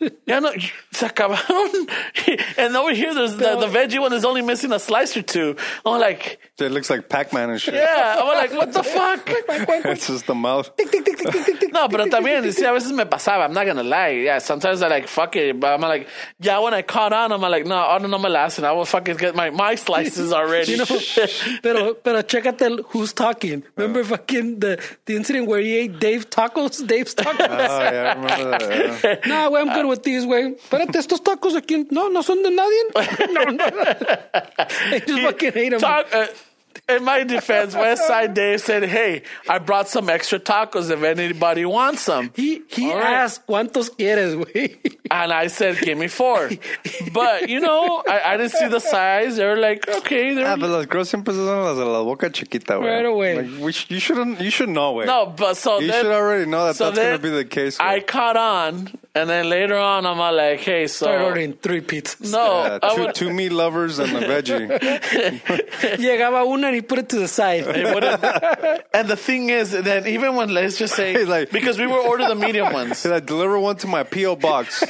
Ya 0.26 0.40
no, 0.40 0.52
se 0.92 1.06
acabaron. 1.08 1.88
And 2.58 2.76
over 2.76 2.92
here, 2.92 3.14
there's 3.14 3.36
the, 3.36 3.56
the 3.56 3.66
veggie 3.66 4.00
one 4.00 4.12
is 4.12 4.24
only 4.24 4.42
missing 4.42 4.72
a 4.72 4.78
slice 4.78 5.16
or 5.16 5.22
two. 5.22 5.56
I'm 5.84 6.00
like, 6.00 6.38
It 6.58 6.70
looks 6.72 6.90
like 6.90 7.08
Pac-Man 7.08 7.50
and 7.50 7.60
shit. 7.60 7.74
yeah. 7.74 8.16
I'm 8.18 8.26
like, 8.26 8.52
what 8.52 8.72
the 8.72 8.82
fuck? 8.96 9.22
It's 9.26 10.06
just 10.08 10.26
the 10.26 10.34
mouth. 10.34 10.70
No, 11.72 11.88
pero 11.88 12.06
también, 12.06 12.42
sí, 12.52 12.64
a 12.64 12.72
veces 12.72 12.92
me 12.92 13.04
pasaba. 13.04 13.44
I'm 13.44 13.52
not 13.52 13.66
gonna 13.66 13.82
lie. 13.82 14.08
Yeah, 14.24 14.38
sometimes 14.38 14.82
I 14.82 14.88
like, 14.88 15.06
fuck 15.08 15.36
it. 15.36 15.58
But 15.60 15.74
I'm 15.74 15.80
like, 15.80 16.08
yeah, 16.40 16.58
when 16.58 16.74
I 16.74 16.82
caught 16.82 17.12
on, 17.12 17.32
I'm 17.32 17.40
like, 17.40 17.66
no, 17.66 17.76
I 17.76 17.98
don't 17.98 18.10
know 18.10 18.18
my 18.18 18.28
last, 18.28 18.58
and 18.58 18.66
I 18.66 18.72
will 18.72 18.84
fucking 18.84 19.16
get 19.16 19.34
my, 19.34 19.50
my 19.50 19.74
slices 19.76 20.32
already. 20.32 20.72
You 20.72 20.78
know, 20.78 20.86
pero 21.62 21.94
pero 21.94 22.22
chécate 22.22 22.62
el- 22.62 22.82
who's 22.90 23.12
talking. 23.12 23.62
Remember 23.76 24.02
fucking 24.04 24.60
the, 24.60 24.82
the 25.04 25.16
incident 25.16 25.46
where 25.48 25.60
he 25.60 25.76
ate 25.76 25.98
Dave 25.98 26.28
tacos? 26.30 26.86
Dave's 26.86 27.14
tacos. 27.14 27.36
Oh, 27.40 27.78
yeah, 27.92 28.14
I 28.16 28.20
remember 28.20 28.58
that. 28.58 29.02
yeah. 29.04 29.28
no, 29.28 29.50
güey, 29.50 29.60
I'm 29.60 29.74
good 29.74 29.85
with 29.88 30.02
these, 30.02 30.26
güey. 30.26 30.54
Espérate, 30.54 30.98
estos 30.98 31.22
tacos 31.22 31.54
aquí, 31.56 31.86
no, 31.90 32.08
no 32.08 32.22
son 32.22 32.42
de 32.42 32.50
nadie. 32.50 32.78
No, 33.32 33.44
no. 33.44 33.64
They 34.90 35.00
just 35.00 35.22
fucking 35.22 35.52
hate 35.52 35.70
them. 35.70 35.80
Talk, 35.80 36.06
uh, 36.12 36.26
in 36.88 37.04
my 37.04 37.24
defense, 37.24 37.74
West 37.84 38.06
Side 38.06 38.34
Dave 38.34 38.60
said, 38.60 38.84
"Hey, 38.84 39.22
I 39.48 39.58
brought 39.58 39.88
some 39.88 40.08
extra 40.08 40.38
tacos 40.38 40.90
if 40.90 41.02
anybody 41.02 41.64
wants 41.64 42.02
some." 42.02 42.30
He 42.34 42.62
he 42.68 42.90
All 42.90 42.96
right. 42.98 43.24
asked, 43.24 43.46
¿cuántos 43.46 43.90
quieres, 43.90 44.34
güey? 44.36 44.76
And 45.10 45.32
I 45.32 45.48
said, 45.48 45.78
"Give 45.80 45.98
me 45.98 46.08
four. 46.08 46.50
But 47.12 47.48
you 47.48 47.60
know, 47.60 48.02
I, 48.08 48.34
I 48.34 48.36
didn't 48.36 48.52
see 48.52 48.68
the 48.68 48.80
size. 48.80 49.36
They 49.36 49.44
were 49.46 49.56
like, 49.56 49.88
"Okay, 49.88 50.34
they're 50.34 50.46
Ah, 50.46 50.56
but 50.56 50.68
las 50.70 50.86
girls 50.86 51.08
siempre 51.10 51.32
se 51.34 51.44
dan 51.44 51.62
las 51.64 51.76
de 51.76 51.84
la 51.84 52.02
boca 52.04 52.30
chiquita, 52.30 52.74
güey. 52.74 52.84
Right 52.96 53.04
away. 53.06 53.42
Like, 53.42 53.60
we 53.64 53.72
sh- 53.72 53.86
you 53.90 53.98
shouldn't, 54.00 54.40
you 54.40 54.50
should 54.50 54.68
know, 54.68 54.94
güey. 54.94 55.06
no." 55.06 55.26
But 55.26 55.56
so 55.56 55.80
You 55.80 55.88
then, 55.88 56.02
should 56.04 56.12
already 56.12 56.46
know 56.50 56.66
that 56.66 56.76
so 56.76 56.86
that's 56.90 56.98
going 56.98 57.16
to 57.16 57.22
be 57.22 57.30
the 57.30 57.44
case. 57.44 57.78
I 57.80 58.00
caught 58.00 58.36
on, 58.36 58.90
and 59.14 59.28
then 59.30 59.48
later 59.48 59.76
on, 59.76 60.06
I'm 60.06 60.20
all 60.20 60.34
like, 60.34 60.60
"Hey, 60.60 60.86
so 60.86 61.06
Started 61.06 61.24
ordering 61.24 61.52
three 61.54 61.80
pizzas. 61.80 62.32
no, 62.32 62.64
Yeah, 62.64 62.78
two, 62.94 63.00
would, 63.02 63.14
two 63.14 63.32
meat 63.32 63.52
lovers 63.52 63.98
and 63.98 64.16
a 64.16 64.20
veggie. 64.20 64.68
Llegaba 65.98 66.44
una 66.46 66.68
and 66.68 66.75
he 66.76 66.82
put 66.82 66.98
it 66.98 67.08
to 67.10 67.18
the 67.18 67.28
side. 67.28 67.64
And 68.96 69.08
the 69.08 69.16
thing 69.16 69.50
is 69.50 69.72
that 69.72 70.06
even 70.06 70.36
when 70.36 70.48
let's 70.54 70.78
just 70.78 70.94
say 70.96 71.24
like- 71.34 71.50
because 71.50 71.78
we 71.78 71.86
were 71.86 71.98
ordered 71.98 72.28
the 72.28 72.34
medium 72.34 72.72
ones. 72.80 72.98
Said 72.98 73.12
I 73.12 73.20
deliver 73.20 73.58
one 73.58 73.76
to 73.78 73.86
my 73.86 74.02
PO 74.04 74.36
box. 74.36 74.80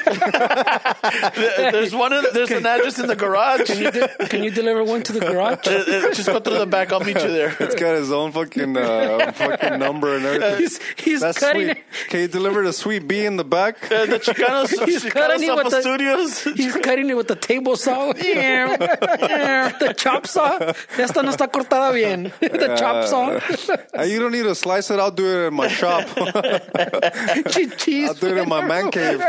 There's 1.73 1.95
one. 1.95 2.13
In, 2.13 2.25
there's 2.33 2.51
an 2.51 2.67
address 2.67 2.99
in 2.99 3.07
the 3.07 3.17
garage. 3.17 3.67
Can 3.67 3.79
you, 3.83 3.91
de- 3.91 4.09
can 4.29 4.43
you 4.45 4.51
deliver 4.51 4.85
one 4.85 5.03
to 5.05 5.13
the 5.13 5.21
garage? 5.21 5.67
Uh, 5.67 5.71
uh, 5.87 6.15
Just 6.15 6.27
go 6.29 6.39
through 6.41 6.59
the 6.59 6.67
back. 6.67 6.93
I'll 6.93 7.01
meet 7.01 7.21
you 7.21 7.31
there. 7.33 7.57
It's 7.61 7.75
got 7.75 7.95
his 7.97 8.13
own 8.13 8.33
fucking 8.33 8.77
uh, 8.77 9.33
fucking 9.33 9.79
number 9.79 10.17
and 10.17 10.25
everything. 10.25 10.59
He's, 10.61 10.81
he's 10.97 11.21
That's 11.21 11.39
cutting 11.39 11.63
sweet. 11.67 11.77
it. 11.79 12.09
Can 12.11 12.21
you 12.21 12.29
deliver 12.29 12.63
the 12.65 12.73
sweet 12.73 13.07
B 13.09 13.25
in 13.25 13.37
the 13.37 13.45
back? 13.45 13.77
Uh, 13.91 14.07
the 14.07 14.19
Chicano, 14.19 14.67
He's 14.87 15.05
Chicano 15.05 15.11
cutting 15.13 15.43
it 15.43 15.47
Sofa 15.47 15.65
with 15.65 15.73
the- 15.73 15.81
Studios. 15.83 16.45
He's 16.57 16.77
cutting 16.77 17.11
it 17.11 17.17
with 17.17 17.29
the 17.29 17.37
table 17.37 17.77
saw. 17.77 18.13
Yeah, 18.17 19.73
the 19.79 19.95
chop 19.97 20.27
saw. 20.27 20.59
Esta 20.99 21.23
no 21.23 21.31
está 21.31 21.49
cortada 21.51 21.76
bien. 21.93 22.33
the 22.41 22.77
chop 22.79 22.97
uh, 22.97 23.07
saw. 23.07 23.39
Hey, 23.39 23.77
uh, 23.95 24.03
you 24.05 24.19
don't 24.19 24.33
need 24.33 24.45
to 24.45 24.55
slice 24.55 24.91
it. 24.91 24.99
I'll 24.99 25.11
do 25.11 25.27
it 25.27 25.49
in 25.49 25.55
my 25.55 25.69
shop. 25.69 26.07
Cheese. 27.79 28.09
I'll 28.09 28.15
do 28.15 28.29
it 28.29 28.39
in 28.39 28.49
my 28.49 28.65
man 28.65 28.91
cave. 28.91 29.21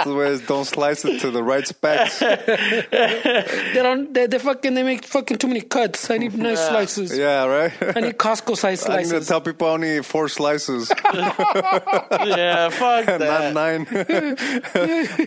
Otherwise, 0.00 0.40
don't 0.42 0.64
slice 0.64 1.04
it 1.04 1.20
to 1.20 1.30
the 1.30 1.42
right 1.42 1.66
specs. 1.66 2.18
They 2.20 3.82
don't. 3.82 4.12
They, 4.12 4.26
they 4.26 4.38
fucking. 4.38 4.74
They 4.74 4.82
make 4.82 5.04
fucking 5.04 5.38
too 5.38 5.48
many 5.48 5.62
cuts. 5.62 6.10
I 6.10 6.18
need 6.18 6.36
nice 6.36 6.66
slices. 6.66 7.16
Yeah, 7.16 7.44
right. 7.46 7.72
I 7.96 8.00
need 8.00 8.18
Costco 8.18 8.56
size 8.56 8.86
I 8.88 8.96
need 8.96 9.02
to 9.04 9.08
slices. 9.08 9.28
tell 9.28 9.40
people 9.40 9.68
I 9.68 9.70
only 9.72 9.94
need 9.94 10.06
four 10.06 10.28
slices, 10.28 10.90
yeah, 11.14 12.68
fuck 12.70 13.06
that. 13.06 13.20
not 13.20 13.52
nine. 13.54 13.84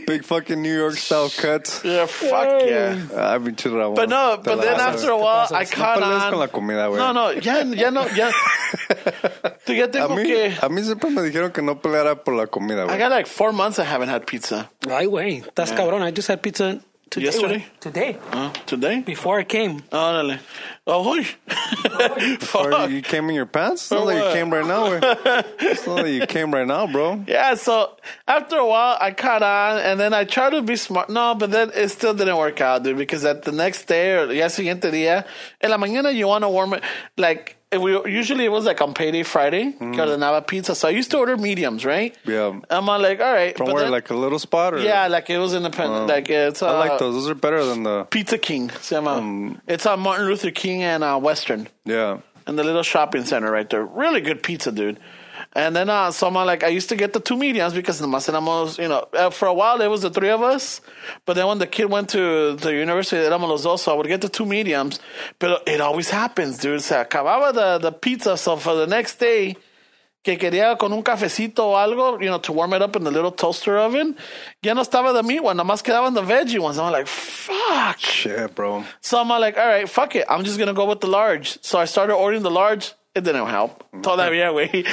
Big 0.06 0.24
fucking 0.24 0.62
New 0.62 0.76
York 0.76 0.96
style 0.96 1.30
cuts. 1.30 1.84
Yeah, 1.84 2.06
fuck 2.06 2.62
yeah. 2.66 3.08
I've 3.16 3.44
been 3.44 3.56
chido. 3.56 3.96
But 3.96 4.10
no, 4.10 4.40
but 4.44 4.62
then 4.62 4.80
after 4.80 5.10
a 5.12 5.18
while, 5.18 5.47
I 5.52 5.66
pasas. 5.66 5.72
caught 5.76 6.00
No 6.00 6.06
pelees 6.08 6.24
con 6.30 6.40
la 6.40 6.46
on. 6.46 6.50
comida, 6.52 6.88
güey. 6.88 6.98
No, 7.00 7.14
no, 7.14 7.32
ya, 7.34 7.64
ya 7.64 7.92
no, 7.92 8.08
ya. 8.16 8.30
Tú 9.66 9.74
ya 9.74 9.86
A 9.86 9.92
tengo 9.92 10.16
mí, 10.16 10.24
que. 10.24 10.54
a 10.62 10.70
mí 10.70 10.84
siempre 10.84 11.10
me 11.10 11.22
dijeron 11.22 11.52
que 11.52 11.62
no 11.62 11.80
peleara 11.82 12.24
por 12.24 12.34
la 12.36 12.48
comida, 12.48 12.86
I 12.86 12.98
got 12.98 13.12
like 13.12 13.28
four 13.28 13.52
months 13.54 13.80
I 13.80 13.84
haven't 13.86 14.10
had 14.10 14.26
pizza. 14.26 14.70
Ay, 14.90 15.06
güey. 15.08 15.44
That's 15.56 15.72
cabrón. 15.72 16.02
I 16.04 16.12
just 16.12 16.28
had 16.30 16.42
pizza 16.42 16.80
today. 17.10 17.26
Yesterday? 17.26 17.66
Today. 17.80 18.18
Uh, 18.32 18.50
today? 18.66 19.02
Before 19.06 19.40
I 19.40 19.44
came. 19.46 19.82
Órale. 19.92 20.40
Oh, 20.90 21.04
uy. 21.18 21.26
Fuck. 22.40 22.90
you 22.90 23.02
came 23.02 23.28
in 23.30 23.36
your 23.36 23.46
pants? 23.46 23.84
It's 23.84 23.92
not 23.92 24.06
like 24.06 24.24
you 24.24 24.32
came 24.32 24.50
right 24.52 24.66
now, 24.66 24.88
güey. 24.88 25.46
It's 25.60 25.86
not 25.86 25.98
like 25.98 26.08
you 26.14 26.26
came 26.26 26.54
right 26.54 26.66
now, 26.66 26.88
bro. 26.88 27.24
Yeah, 27.28 27.56
so 27.56 27.98
after 28.28 28.56
a 28.58 28.66
while, 28.66 28.98
I 29.00 29.12
caught 29.12 29.44
on, 29.44 29.80
and 29.80 30.00
then 30.00 30.14
I 30.14 30.24
tried 30.24 30.52
to 30.52 30.62
be 30.62 30.78
smart. 30.78 31.10
No, 31.10 31.36
but 31.36 31.52
then 31.52 31.72
it 31.76 31.90
still 31.90 32.14
didn't 32.14 32.38
work 32.38 32.62
out, 32.62 32.84
dude. 32.84 32.98
Because 32.98 33.26
at 33.26 33.44
the 33.44 33.52
next 33.52 33.86
day 33.88 34.14
or 34.18 34.28
día 34.28 34.50
siguiente 34.50 34.90
día, 34.92 35.26
en 35.62 35.70
la 35.72 35.78
mañana 35.78 36.14
you 36.16 36.28
want 36.28 36.44
to 36.44 36.50
warm 36.50 36.74
it. 36.74 36.84
Like 37.18 37.56
if 37.70 37.82
we 37.82 37.92
usually 38.10 38.46
it 38.46 38.50
was 38.52 38.64
like 38.66 38.80
on 38.82 38.94
payday 38.94 39.24
Friday, 39.24 39.74
que 39.74 39.88
ordenaba 40.00 40.46
pizza. 40.48 40.74
So 40.74 40.88
I 40.88 40.92
used 40.92 41.12
to 41.12 41.18
order 41.18 41.36
mediums, 41.36 41.84
right? 41.84 42.16
Mm. 42.24 42.32
Yeah. 42.32 42.60
I'm 42.78 42.88
on 42.88 43.02
like, 43.02 43.20
all 43.20 43.34
right. 43.34 43.58
From 43.58 43.66
but 43.66 43.74
where, 43.76 43.84
then- 43.84 43.92
like 43.92 44.10
a 44.10 44.16
little 44.16 44.40
spot? 44.40 44.74
Or? 44.76 44.80
yeah, 44.80 45.08
like 45.08 45.30
it 45.30 45.38
was 45.38 45.54
independent. 45.54 46.08
like 46.08 46.30
it's. 46.30 46.62
Uh, 46.62 46.68
I 46.74 46.88
like 46.88 47.00
those. 47.00 47.16
Those 47.16 47.30
are 47.30 47.36
better 47.36 47.66
than 47.66 47.84
the. 47.84 48.06
Pizza 48.06 48.38
King. 48.38 48.70
Se 48.70 48.96
llama. 48.96 49.18
Um, 49.18 49.62
it's 49.68 49.86
on 49.86 50.00
Martin 50.00 50.28
Luther 50.28 50.52
King 50.52 50.77
and 50.84 51.04
uh, 51.04 51.20
Western. 51.20 51.68
Yeah. 51.86 52.20
in 52.48 52.56
the 52.56 52.64
little 52.64 52.84
shopping 52.84 53.26
center 53.26 53.52
right 53.52 53.70
there. 53.70 53.86
Really 53.86 54.22
good 54.22 54.42
pizza, 54.42 54.72
dude. 54.72 55.00
And 55.54 55.76
then 55.76 55.90
uh, 55.90 56.12
someone 56.12 56.46
like 56.46 56.64
I 56.64 56.68
used 56.68 56.90
to 56.90 56.96
get 56.96 57.14
the 57.14 57.20
two 57.20 57.38
mediums 57.38 57.74
because 57.74 58.02
nomás 58.02 58.30
éramos, 58.30 58.78
you 58.80 58.88
know, 58.88 59.08
uh, 59.14 59.30
for 59.30 59.48
a 59.48 59.54
while 59.54 59.82
it 59.82 59.88
was 59.88 60.02
the 60.02 60.10
three 60.10 60.30
of 60.30 60.42
us, 60.42 60.82
but 61.26 61.34
then 61.34 61.48
when 61.48 61.58
the 61.58 61.68
kid 61.68 61.86
went 61.86 62.10
to 62.10 62.56
the 62.56 62.74
university, 62.74 63.18
éramos 63.18 63.48
los 63.48 63.64
dos, 63.64 63.82
so 63.84 63.94
I 63.94 63.96
would 63.96 64.08
get 64.08 64.22
the 64.22 64.30
two 64.30 64.46
mediums. 64.46 65.00
But 65.40 65.68
it 65.68 65.82
always 65.82 66.10
happens, 66.10 66.58
dude. 66.58 66.82
Se 66.82 66.96
acababa 66.96 67.54
the, 67.54 67.78
the 67.78 67.92
pizza, 67.92 68.38
so 68.38 68.58
for 68.58 68.76
the 68.76 68.88
next 68.88 69.16
day, 69.20 69.58
que 70.28 70.38
quería 70.38 70.78
con 70.78 70.92
un 70.92 71.02
cafecito 71.02 71.70
o 71.70 71.78
algo, 71.78 72.20
you 72.20 72.28
know, 72.28 72.38
to 72.38 72.52
warm 72.52 72.74
it 72.74 72.82
up 72.82 72.98
in 72.98 73.06
the 73.06 73.12
little 73.12 73.32
toaster 73.32 73.78
oven, 73.78 74.14
ya 74.62 74.74
no 74.74 74.82
estaba 74.82 75.14
the 75.14 75.24
meat 75.24 75.42
one, 75.42 75.56
nomás 75.56 75.82
quedaban 75.82 76.14
the 76.14 76.22
veggie 76.22 76.60
ones. 76.60 76.78
I'm 76.78 76.92
like, 76.92 77.08
fuck. 77.08 77.98
Shit, 77.98 78.54
bro. 78.54 78.84
So 79.00 79.22
I'm 79.22 79.30
like, 79.30 79.58
all 79.58 79.66
right, 79.66 79.88
fuck 79.88 80.16
it. 80.18 80.26
I'm 80.30 80.44
just 80.44 80.58
going 80.58 80.68
to 80.68 80.74
go 80.74 80.86
with 80.86 81.00
the 81.00 81.08
large. 81.08 81.58
So 81.64 81.80
I 81.80 81.86
started 81.86 82.16
ordering 82.16 82.44
the 82.44 82.52
large. 82.52 82.94
It 83.18 83.24
didn't 83.24 83.48
help. 83.48 83.84
Mm-hmm. 83.92 84.02
Todavía, 84.02 84.52
güey. 84.54 84.86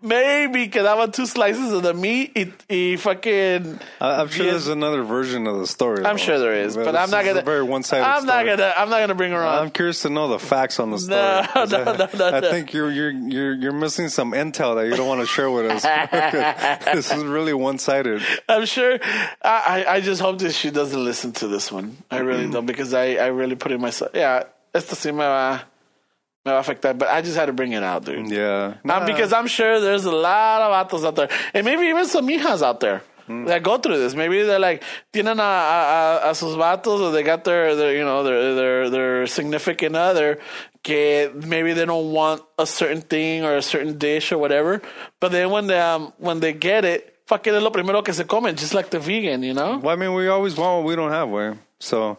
Maybe 0.00 0.68
quedaban 0.68 1.12
two 1.12 1.26
slices 1.26 1.72
of 1.72 1.82
the 1.82 1.92
meat 1.92 2.32
y, 2.36 2.52
y 2.70 2.96
fucking. 2.96 3.80
I, 4.00 4.20
I'm 4.20 4.28
sure 4.28 4.44
Yes. 4.46 4.52
there's 4.54 4.68
another 4.68 5.02
version 5.02 5.48
of 5.48 5.58
the 5.58 5.66
story. 5.66 6.04
I'm 6.04 6.14
though. 6.16 6.22
sure 6.22 6.38
there 6.38 6.54
is, 6.54 6.76
but 6.76 6.84
this 6.92 6.94
I'm 6.94 7.10
not 7.10 7.24
gonna. 7.24 7.42
very 7.42 7.64
one-sided. 7.64 8.04
I'm 8.04 8.24
not 8.26 8.46
gonna. 8.46 8.72
I'm 8.76 8.90
not 8.90 9.00
gonna 9.00 9.16
bring 9.16 9.32
her 9.32 9.42
on. 9.44 9.64
I'm 9.64 9.70
curious 9.72 10.02
to 10.02 10.10
know 10.10 10.28
the 10.28 10.38
facts 10.38 10.78
on 10.78 10.90
the 10.92 10.98
story. 11.02 11.18
No, 11.20 11.46
'Cause 11.52 11.72
no, 11.72 11.78
I, 11.82 11.84
no, 11.96 12.08
no, 12.14 12.26
I 12.36 12.40
no. 12.40 12.50
think 12.50 12.72
you're 12.72 12.90
you're 12.92 13.10
you're 13.10 13.54
you're 13.54 13.72
missing 13.72 14.08
some 14.08 14.30
intel 14.32 14.76
that 14.76 14.86
you 14.86 14.94
don't 14.96 15.08
want 15.08 15.20
to 15.22 15.26
share 15.26 15.50
with 15.50 15.66
us. 15.66 15.82
this 16.94 17.10
is 17.10 17.24
really 17.24 17.54
one-sided. 17.54 18.22
I'm 18.48 18.66
sure. 18.66 18.98
I, 19.42 19.84
I 19.88 20.00
just 20.00 20.20
hope 20.20 20.38
that 20.38 20.52
she 20.52 20.70
doesn't 20.70 21.02
listen 21.04 21.32
to 21.42 21.48
this 21.48 21.72
one. 21.72 21.96
I 22.08 22.18
really 22.18 22.48
don't 22.48 22.66
because 22.66 22.94
I 22.94 23.16
I 23.16 23.26
really 23.34 23.56
put 23.56 23.72
in 23.72 23.80
myself. 23.80 24.12
Yeah, 24.14 24.44
esto 24.72 24.94
sí 24.94 25.10
me 25.12 25.24
va 25.24 25.64
me 26.46 26.52
va 26.52 26.58
a 26.58 26.62
afectar, 26.62 26.96
but 26.96 27.08
I 27.08 27.20
just 27.22 27.36
had 27.36 27.46
to 27.46 27.52
bring 27.52 27.72
it 27.72 27.82
out, 27.82 28.04
dude. 28.04 28.30
Yeah, 28.30 28.74
Um, 28.88 29.04
because 29.06 29.32
I'm 29.32 29.46
sure 29.46 29.80
there's 29.80 30.04
a 30.04 30.12
lot 30.12 30.62
of 30.62 30.88
vatos 30.88 31.04
out 31.06 31.16
there, 31.16 31.28
and 31.52 31.64
maybe 31.64 31.86
even 31.86 32.06
some 32.06 32.26
hijas 32.28 32.62
out 32.62 32.80
there 32.80 33.02
Hmm. 33.26 33.44
that 33.46 33.64
go 33.64 33.76
through 33.76 33.98
this. 33.98 34.14
Maybe 34.14 34.42
they're 34.44 34.60
like 34.60 34.84
tienen 35.12 35.40
a, 35.40 35.42
a, 35.42 36.30
a, 36.30 36.34
sus 36.34 36.54
vatos, 36.54 37.00
or 37.00 37.10
they 37.10 37.24
got 37.24 37.42
their, 37.42 37.74
their 37.74 37.92
you 37.96 38.04
know 38.04 38.22
their 38.22 38.54
their 38.54 38.90
their 38.90 39.26
significant 39.26 39.96
other. 39.96 40.38
Que 40.84 41.32
maybe 41.34 41.72
they 41.72 41.84
don't 41.84 42.12
want 42.12 42.42
a 42.56 42.64
certain 42.66 43.00
thing 43.00 43.44
or 43.44 43.56
a 43.56 43.62
certain 43.62 43.98
dish 43.98 44.30
or 44.30 44.38
whatever, 44.38 44.80
but 45.18 45.32
then 45.32 45.50
when 45.50 45.66
they 45.66 45.80
um, 45.80 46.12
when 46.18 46.38
they 46.38 46.52
get 46.52 46.84
it, 46.84 47.18
fucking 47.26 47.52
es 47.52 47.60
lo 47.60 47.70
primero 47.70 48.00
que 48.04 48.14
se 48.14 48.22
comen, 48.22 48.54
just 48.54 48.72
like 48.74 48.90
the 48.90 49.00
vegan, 49.00 49.42
you 49.42 49.52
know. 49.54 49.78
Well, 49.78 49.92
I 49.92 49.96
mean, 49.98 50.14
we 50.14 50.28
always 50.28 50.54
want 50.56 50.78
what 50.78 50.88
we 50.88 50.94
don't 50.94 51.10
have, 51.10 51.28
way. 51.28 51.54
So 51.80 52.18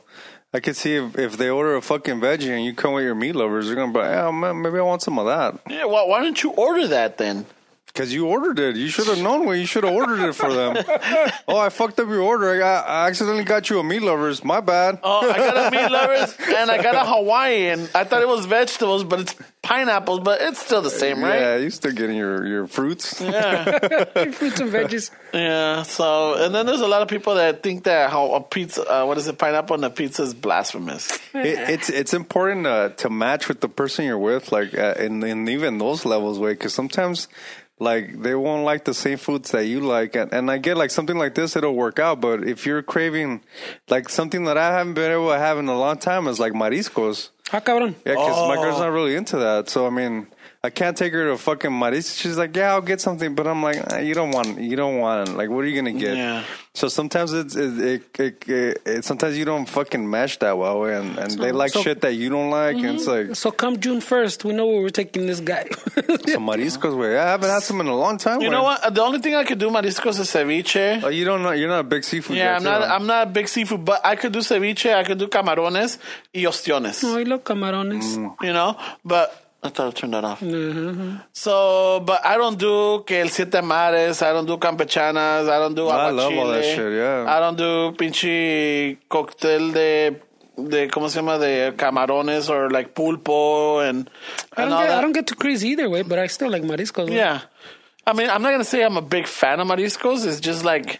I 0.57 0.59
could 0.59 0.75
see 0.75 0.95
if, 0.95 1.15
if 1.19 1.37
they 1.37 1.51
order 1.51 1.75
a 1.75 1.83
fucking 1.83 2.19
veggie 2.19 2.49
and 2.49 2.65
you 2.65 2.73
come 2.73 2.93
with 2.93 3.03
your 3.03 3.13
meat 3.13 3.35
lovers, 3.35 3.67
they're 3.67 3.75
gonna 3.75 3.93
be 3.93 3.99
like, 3.99 4.09
oh, 4.09 4.25
"Yeah, 4.25 4.31
man, 4.31 4.59
maybe 4.59 4.79
I 4.79 4.81
want 4.81 5.03
some 5.03 5.19
of 5.19 5.27
that." 5.27 5.59
Yeah, 5.69 5.85
well, 5.85 6.09
why 6.09 6.19
don't 6.19 6.41
you 6.41 6.49
order 6.49 6.87
that 6.87 7.19
then? 7.19 7.45
Because 7.97 8.13
you 8.13 8.27
ordered 8.27 8.59
it. 8.59 8.75
You 8.75 8.89
should 8.89 9.07
have 9.07 9.23
known 9.23 9.47
when 9.47 9.59
you 9.59 9.65
should 9.65 9.83
have 9.83 9.91
ordered 9.91 10.19
it 10.19 10.33
for 10.33 10.53
them. 10.53 10.77
oh, 11.47 11.57
I 11.57 11.69
fucked 11.69 11.99
up 11.99 12.07
your 12.07 12.21
order. 12.21 12.53
I, 12.53 12.57
got, 12.59 12.87
I 12.87 13.07
accidentally 13.07 13.43
got 13.43 13.71
you 13.71 13.79
a 13.79 13.83
meat 13.83 14.03
lovers. 14.03 14.43
My 14.43 14.61
bad. 14.61 14.99
Oh, 15.01 15.27
I 15.27 15.35
got 15.35 15.73
a 15.73 15.75
meat 15.75 15.89
lovers 15.89 16.35
and 16.39 16.69
I 16.69 16.83
got 16.83 16.93
a 16.93 17.09
Hawaiian. 17.09 17.89
I 17.95 18.03
thought 18.03 18.21
it 18.21 18.27
was 18.27 18.45
vegetables, 18.45 19.03
but 19.03 19.21
it's 19.21 19.35
pineapples, 19.63 20.19
but 20.19 20.41
it's 20.41 20.63
still 20.63 20.83
the 20.83 20.91
same, 20.91 21.23
right? 21.23 21.39
Yeah, 21.39 21.57
you're 21.57 21.71
still 21.71 21.91
getting 21.91 22.15
your, 22.15 22.45
your 22.45 22.67
fruits. 22.67 23.19
Yeah, 23.19 23.79
Fruits 24.31 24.59
and 24.59 24.71
veggies. 24.71 25.09
Yeah. 25.33 25.81
So, 25.81 26.35
and 26.35 26.53
then 26.53 26.67
there's 26.67 26.81
a 26.81 26.87
lot 26.87 27.01
of 27.01 27.07
people 27.07 27.33
that 27.35 27.63
think 27.63 27.85
that 27.85 28.11
how 28.11 28.35
a 28.35 28.41
pizza, 28.41 28.83
uh, 28.83 29.05
what 29.05 29.17
is 29.17 29.27
it, 29.27 29.39
pineapple 29.39 29.75
on 29.75 29.83
a 29.83 29.89
pizza 29.89 30.21
is 30.21 30.35
blasphemous. 30.35 31.11
It, 31.33 31.69
it's 31.69 31.89
it's 31.89 32.13
important 32.13 32.67
uh, 32.67 32.89
to 32.89 33.09
match 33.09 33.47
with 33.47 33.59
the 33.59 33.69
person 33.69 34.05
you're 34.05 34.19
with, 34.19 34.51
like 34.51 34.77
uh, 34.77 34.93
in 34.99 35.23
in 35.23 35.49
even 35.49 35.79
those 35.79 36.05
levels, 36.05 36.37
way, 36.39 36.53
because 36.53 36.73
sometimes 36.73 37.27
like 37.79 38.21
they 38.21 38.33
won't 38.35 38.63
like 38.65 38.85
the 38.85 38.93
same 38.93 39.17
foods 39.17 39.51
that 39.51 39.65
you 39.65 39.79
like, 39.81 40.15
and, 40.15 40.31
and 40.33 40.49
I 40.49 40.57
get 40.57 40.77
like 40.77 40.89
something 40.91 41.17
like 41.17 41.35
this, 41.35 41.55
it'll 41.55 41.75
work 41.75 41.99
out. 41.99 42.19
But 42.21 42.43
if 42.47 42.65
you're 42.65 42.81
craving 42.81 43.41
like 43.89 44.09
something 44.09 44.45
that 44.45 44.57
I 44.57 44.71
haven't 44.77 44.93
been 44.95 45.11
able 45.11 45.29
to 45.29 45.37
have 45.37 45.57
in 45.59 45.67
a 45.67 45.77
long 45.77 45.97
time 45.97 46.27
is 46.27 46.39
like 46.39 46.53
mariscos. 46.53 47.29
Ah, 47.53 47.59
cabrón. 47.61 47.93
Yeah, 48.05 48.13
because 48.13 48.47
my 48.49 48.57
Oh. 48.57 48.61
girl's 48.63 48.79
not 48.79 48.91
really 48.91 49.15
into 49.15 49.37
that. 49.37 49.69
So 49.69 49.85
I 49.87 49.89
mean, 49.89 50.27
I 50.67 50.69
can't 50.69 50.97
take 50.97 51.13
her 51.13 51.29
to 51.29 51.37
fucking 51.37 51.71
mariscos. 51.71 52.19
She's 52.19 52.37
like, 52.37 52.53
yeah, 52.53 52.73
I'll 52.73 52.81
get 52.81 52.99
something, 52.99 53.35
but 53.35 53.47
I'm 53.47 53.63
like, 53.63 53.77
"Ah, 53.89 53.99
you 53.99 54.13
don't 54.13 54.31
want, 54.31 54.59
you 54.59 54.75
don't 54.75 54.97
want. 54.99 55.37
Like, 55.37 55.49
what 55.49 55.63
are 55.63 55.67
you 55.67 55.77
gonna 55.81 55.97
get? 55.97 56.17
Yeah. 56.17 56.43
So 56.73 56.89
sometimes 56.89 57.31
it's 57.31 57.55
it, 57.55 57.79
it, 57.79 58.19
it, 58.19 58.49
it, 58.49 58.81
it 58.85 59.05
sometimes 59.05 59.37
you 59.37 59.45
don't 59.45 59.65
fucking 59.65 60.03
mesh 60.09 60.37
that 60.39 60.57
well, 60.57 60.83
and 60.83 61.17
and 61.17 61.31
they 61.39 61.53
like 61.53 61.71
so- 61.71 61.81
shit 61.83 62.01
that 62.01 62.15
you 62.15 62.29
don't 62.29 62.49
like, 62.49 62.75
and 62.75 62.97
it's 62.97 63.07
like 63.07 63.35
So 63.37 63.49
come 63.51 63.79
June 63.79 64.01
1st, 64.01 64.43
we 64.43 64.51
know 64.51 64.67
where 64.67 64.81
we're 64.81 64.89
taking 64.89 65.25
this 65.25 65.39
guy. 65.39 65.63
some 66.27 66.45
mariscos. 66.45 66.97
Way 66.99 67.17
I 67.17 67.29
haven't 67.31 67.49
had 67.49 67.63
some 67.63 67.79
in 67.79 67.87
a 67.87 67.95
long 67.95 68.17
time. 68.17 68.41
You 68.41 68.49
güey. 68.49 68.51
know 68.51 68.63
what? 68.63 68.93
The 68.93 69.01
only 69.01 69.19
thing 69.19 69.35
I 69.35 69.45
could 69.45 69.57
do 69.59 69.69
mariscos 69.69 70.19
is 70.19 70.29
ceviche. 70.29 71.01
Oh, 71.01 71.07
you 71.07 71.23
don't 71.23 71.43
know. 71.43 71.51
You're 71.51 71.69
not 71.69 71.79
a 71.79 71.83
big 71.95 72.03
seafood. 72.03 72.35
Yeah, 72.35 72.51
guy, 72.51 72.55
I'm 72.57 72.63
not. 72.63 72.81
huh? 72.81 72.93
I'm 72.95 73.07
not 73.07 73.27
a 73.27 73.29
big 73.29 73.47
seafood, 73.47 73.85
but 73.85 74.05
I 74.05 74.17
could 74.17 74.33
do 74.33 74.39
ceviche. 74.39 74.93
I 74.93 75.03
could 75.05 75.17
do 75.17 75.27
camarones 75.27 75.97
y 76.35 76.41
ostiones. 76.41 77.03
Ay, 77.05 77.23
los 77.23 77.39
camarones. 77.39 78.17
Mm. 78.17 78.43
You 78.43 78.53
know, 78.53 78.77
but 79.05 79.46
I 79.67 79.69
thought 79.69 79.87
I 79.87 79.91
turned 79.91 80.13
that 80.13 80.23
off. 80.23 80.39
Mm-hmm. 80.39 81.17
So, 81.33 81.99
but 82.05 82.25
I 82.25 82.37
don't 82.37 82.57
do 82.57 83.03
que 83.05 83.17
el 83.21 83.29
siete 83.29 83.61
mares. 83.63 84.21
I 84.21 84.33
don't 84.33 84.45
do 84.45 84.57
campechanas. 84.57 85.49
I 85.49 85.59
don't 85.59 85.75
do 85.75 85.87
ah, 85.87 86.07
I 86.07 86.09
love 86.11 86.33
all 86.33 86.47
that 86.47 86.63
shit, 86.63 86.93
yeah. 86.93 87.25
I 87.27 87.39
don't 87.39 87.57
do 87.57 87.91
pinche 87.97 88.97
cóctel 89.09 89.73
de 89.73 90.21
de 90.57 90.87
cómo 90.87 91.07
se 91.09 91.19
llama 91.19 91.37
de 91.37 91.73
camarones 91.77 92.49
or 92.49 92.71
like 92.71 92.95
pulpo 92.95 93.87
and 93.87 94.09
I 94.55 94.61
don't, 94.65 94.69
get, 94.71 94.87
that. 94.87 94.97
I 94.97 95.01
don't 95.01 95.13
get 95.13 95.27
too 95.27 95.35
crazy 95.35 95.69
either 95.69 95.89
way, 95.89 96.01
but 96.01 96.17
I 96.17 96.27
still 96.27 96.49
like 96.49 96.63
mariscos. 96.63 97.11
Yeah. 97.11 97.41
I 98.07 98.13
mean, 98.13 98.29
I'm 98.29 98.41
not 98.41 98.49
going 98.49 98.59
to 98.61 98.65
say 98.65 98.83
I'm 98.83 98.95
a 98.97 99.01
big 99.01 99.27
fan 99.27 99.59
of 99.59 99.67
mariscos. 99.67 100.25
It's 100.25 100.39
just 100.39 100.63
like, 100.63 100.99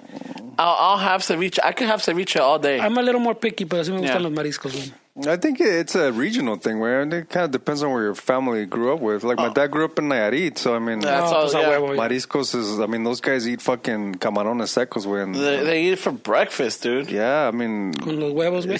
I'll, 0.60 0.76
I'll 0.88 0.98
have 0.98 1.22
ceviche. 1.22 1.57
I 1.64 1.72
can 1.72 1.88
have 1.88 2.02
ceviche 2.02 2.39
all 2.39 2.60
day. 2.60 2.80
I'm 2.81 2.98
a 2.98 3.02
little 3.02 3.22
more 3.22 3.34
picky, 3.34 3.64
pero 3.65 3.81
sí 3.81 3.91
me 3.94 4.02
gustan 4.02 4.22
Yeah. 4.22 4.27
los 4.27 4.34
mariscos. 4.34 4.73
güey. 4.73 4.91
I 5.26 5.38
think 5.38 5.60
it's 5.60 5.95
a 5.95 6.11
regional 6.11 6.57
thing 6.57 6.80
where 6.80 7.02
it 7.02 7.30
kind 7.30 7.45
of 7.45 7.52
depends 7.52 7.81
on 7.81 7.91
where 7.91 8.03
your 8.03 8.15
family 8.15 8.65
grew 8.65 8.94
up 8.94 8.99
with. 8.99 9.23
Like 9.23 9.38
my 9.38 9.48
oh. 9.48 9.53
dad 9.53 9.72
grew 9.72 9.85
up 9.85 9.98
in 9.98 10.10
Nayarit, 10.10 10.57
so 10.57 10.76
I 10.76 10.80
mean, 10.80 10.99
That's 10.99 11.31
Oh, 11.31 11.35
all. 11.35 11.52
yeah. 11.52 11.77
huevo, 11.80 11.95
mariscos 11.95 12.53
is. 12.53 12.80
I 12.80 12.85
mean, 12.85 13.03
those 13.03 13.19
guys 13.22 13.48
eat 13.48 13.61
fucking 13.61 14.15
camarones 14.15 14.68
secos, 14.68 15.06
when 15.06 15.22
and- 15.22 15.35
They, 15.35 15.64
they 15.64 15.84
eat 15.85 15.94
it 15.94 15.99
for 15.99 16.11
breakfast, 16.11 16.84
dude. 16.84 17.10
Yeah, 17.10 17.48
I 17.48 17.52
mean, 17.52 17.94
Con 17.94 18.19
los 18.19 18.34
huevos, 18.34 18.65
güey. 18.65 18.77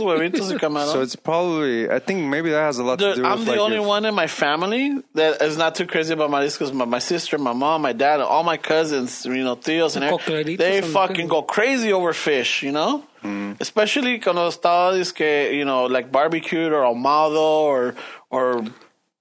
Huevitos 0.00 0.92
so 0.92 1.00
it's 1.00 1.16
probably. 1.16 1.90
I 1.90 1.98
think 1.98 2.28
maybe 2.28 2.50
that 2.50 2.60
has 2.60 2.78
a 2.78 2.84
lot 2.84 2.98
to 2.98 3.06
Dude, 3.06 3.16
do 3.16 3.22
with. 3.22 3.30
I'm 3.30 3.44
the 3.44 3.52
like, 3.52 3.60
only 3.60 3.76
your- 3.76 3.86
one 3.86 4.04
in 4.04 4.14
my 4.14 4.26
family 4.26 5.02
that 5.14 5.42
is 5.42 5.56
not 5.56 5.74
too 5.74 5.86
crazy 5.86 6.12
about 6.12 6.30
mariscos. 6.30 6.72
My, 6.72 6.84
my 6.84 6.98
sister, 6.98 7.38
my 7.38 7.52
mom, 7.52 7.82
my 7.82 7.92
dad, 7.92 8.20
all 8.20 8.44
my 8.44 8.56
cousins, 8.56 9.24
you 9.24 9.42
know, 9.42 9.56
tíos, 9.56 9.96
and 9.96 10.04
everything, 10.04 10.56
they 10.56 10.82
fucking 10.82 11.28
go 11.28 11.42
crazy 11.42 11.92
over 11.92 12.12
fish, 12.12 12.62
you 12.62 12.72
know? 12.72 13.02
Mm. 13.24 13.56
Especially 13.58 14.20
es 14.20 15.12
que, 15.12 15.56
you 15.56 15.64
know, 15.64 15.86
like 15.86 16.12
barbecued 16.12 16.72
or 16.72 16.82
ahumado 16.84 17.36
or, 17.36 17.94
or 18.28 18.62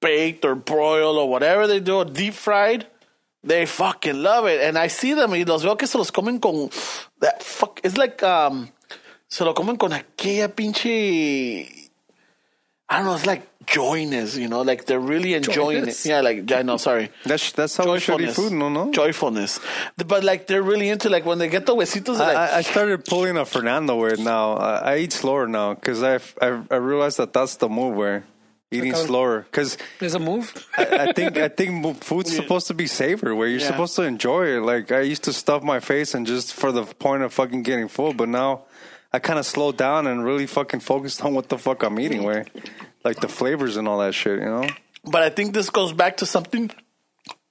baked 0.01 0.43
or 0.43 0.55
broiled 0.55 1.17
or 1.17 1.29
whatever 1.29 1.67
they 1.67 1.79
do, 1.79 2.03
deep 2.03 2.33
fried. 2.33 2.85
They 3.45 3.65
fucking 3.65 4.21
love 4.21 4.45
it. 4.47 4.61
And 4.61 4.77
I 4.77 4.87
see 4.87 5.13
them 5.13 5.31
y 5.31 5.43
los 5.43 5.63
veo 5.63 5.75
que 5.75 5.87
se 5.87 5.97
los 5.97 6.11
comen 6.11 6.41
con 6.41 6.69
that 7.19 7.43
fuck. 7.43 7.79
It's 7.83 7.97
like, 7.97 8.23
um, 8.23 8.69
se 9.27 9.43
lo 9.43 9.53
comen 9.53 9.77
con 9.77 9.91
aquella 9.91 10.47
pinche. 10.49 11.89
I 12.89 12.97
don't 12.97 13.05
know. 13.05 13.15
It's 13.15 13.25
like 13.25 13.52
joyness, 13.65 14.35
you 14.37 14.47
know, 14.47 14.61
like 14.61 14.85
they're 14.85 14.99
really 14.99 15.33
enjoying 15.33 15.81
Joyness? 15.81 16.05
it. 16.05 16.09
Yeah, 16.09 16.21
like 16.21 16.51
I 16.51 16.61
know. 16.61 16.77
Sorry, 16.77 17.09
That's 17.25 17.51
that's 17.51 17.75
how 17.77 17.91
we 17.91 17.99
should 17.99 18.21
eat 18.21 18.31
food, 18.33 18.53
no, 18.53 18.69
no. 18.69 18.91
joyfulness. 18.91 19.59
But 19.97 20.23
like 20.23 20.47
they're 20.47 20.63
really 20.63 20.89
into 20.89 21.09
like 21.09 21.25
when 21.25 21.37
they 21.39 21.47
get 21.49 21.65
the 21.65 21.75
huesitos. 21.75 22.15
I, 22.15 22.27
like, 22.27 22.37
I- 22.37 22.57
I 22.57 22.61
started 22.61 23.05
pulling 23.05 23.37
a 23.37 23.45
Fernando 23.45 23.95
where 23.95 24.15
now 24.17 24.53
I, 24.53 24.93
I 24.93 24.97
eat 24.97 25.13
slower 25.13 25.47
now 25.47 25.73
because 25.73 26.03
I, 26.03 26.15
I 26.41 26.61
I 26.71 26.75
realized 26.77 27.17
that 27.17 27.33
that's 27.33 27.55
the 27.57 27.69
move 27.69 27.95
where 27.95 28.23
eating 28.71 28.91
Like 28.93 29.05
slower 29.05 29.41
because 29.41 29.77
There's 29.99 30.15
a 30.15 30.19
move. 30.19 30.49
I, 30.77 31.09
I 31.09 31.13
think 31.13 31.37
I 31.37 31.47
think 31.47 31.71
mo- 31.73 31.93
food's 31.93 32.35
supposed 32.35 32.67
to 32.67 32.73
be 32.73 32.87
savory 32.87 33.33
where 33.33 33.47
you're 33.47 33.59
Yeah. 33.59 33.67
supposed 33.67 33.95
to 33.97 34.03
enjoy 34.03 34.57
it. 34.57 34.61
Like 34.61 34.91
I 34.91 35.01
used 35.01 35.23
to 35.25 35.33
stuff 35.33 35.61
my 35.63 35.79
face 35.79 36.13
and 36.15 36.25
just 36.25 36.53
for 36.53 36.71
the 36.71 36.83
point 36.83 37.21
of 37.23 37.33
fucking 37.33 37.61
getting 37.63 37.87
full, 37.87 38.13
but 38.13 38.29
now 38.29 38.63
I 39.13 39.19
kind 39.19 39.37
of 39.37 39.45
slowed 39.45 39.77
down 39.77 40.07
and 40.07 40.25
really 40.25 40.47
fucking 40.47 40.79
focused 40.79 41.23
on 41.23 41.35
what 41.35 41.47
the 41.49 41.57
fuck 41.59 41.83
I'm 41.83 41.99
eating, 41.99 42.23
where 42.23 42.45
like 43.03 43.19
the 43.19 43.27
flavors 43.27 43.77
and 43.77 43.87
all 43.87 43.99
that 43.99 44.13
shit, 44.13 44.39
you 44.39 44.45
know. 44.45 44.67
But 45.03 45.23
I 45.23 45.29
think 45.29 45.53
this 45.53 45.69
goes 45.69 45.93
back 45.93 46.17
to 46.17 46.25
something. 46.25 46.71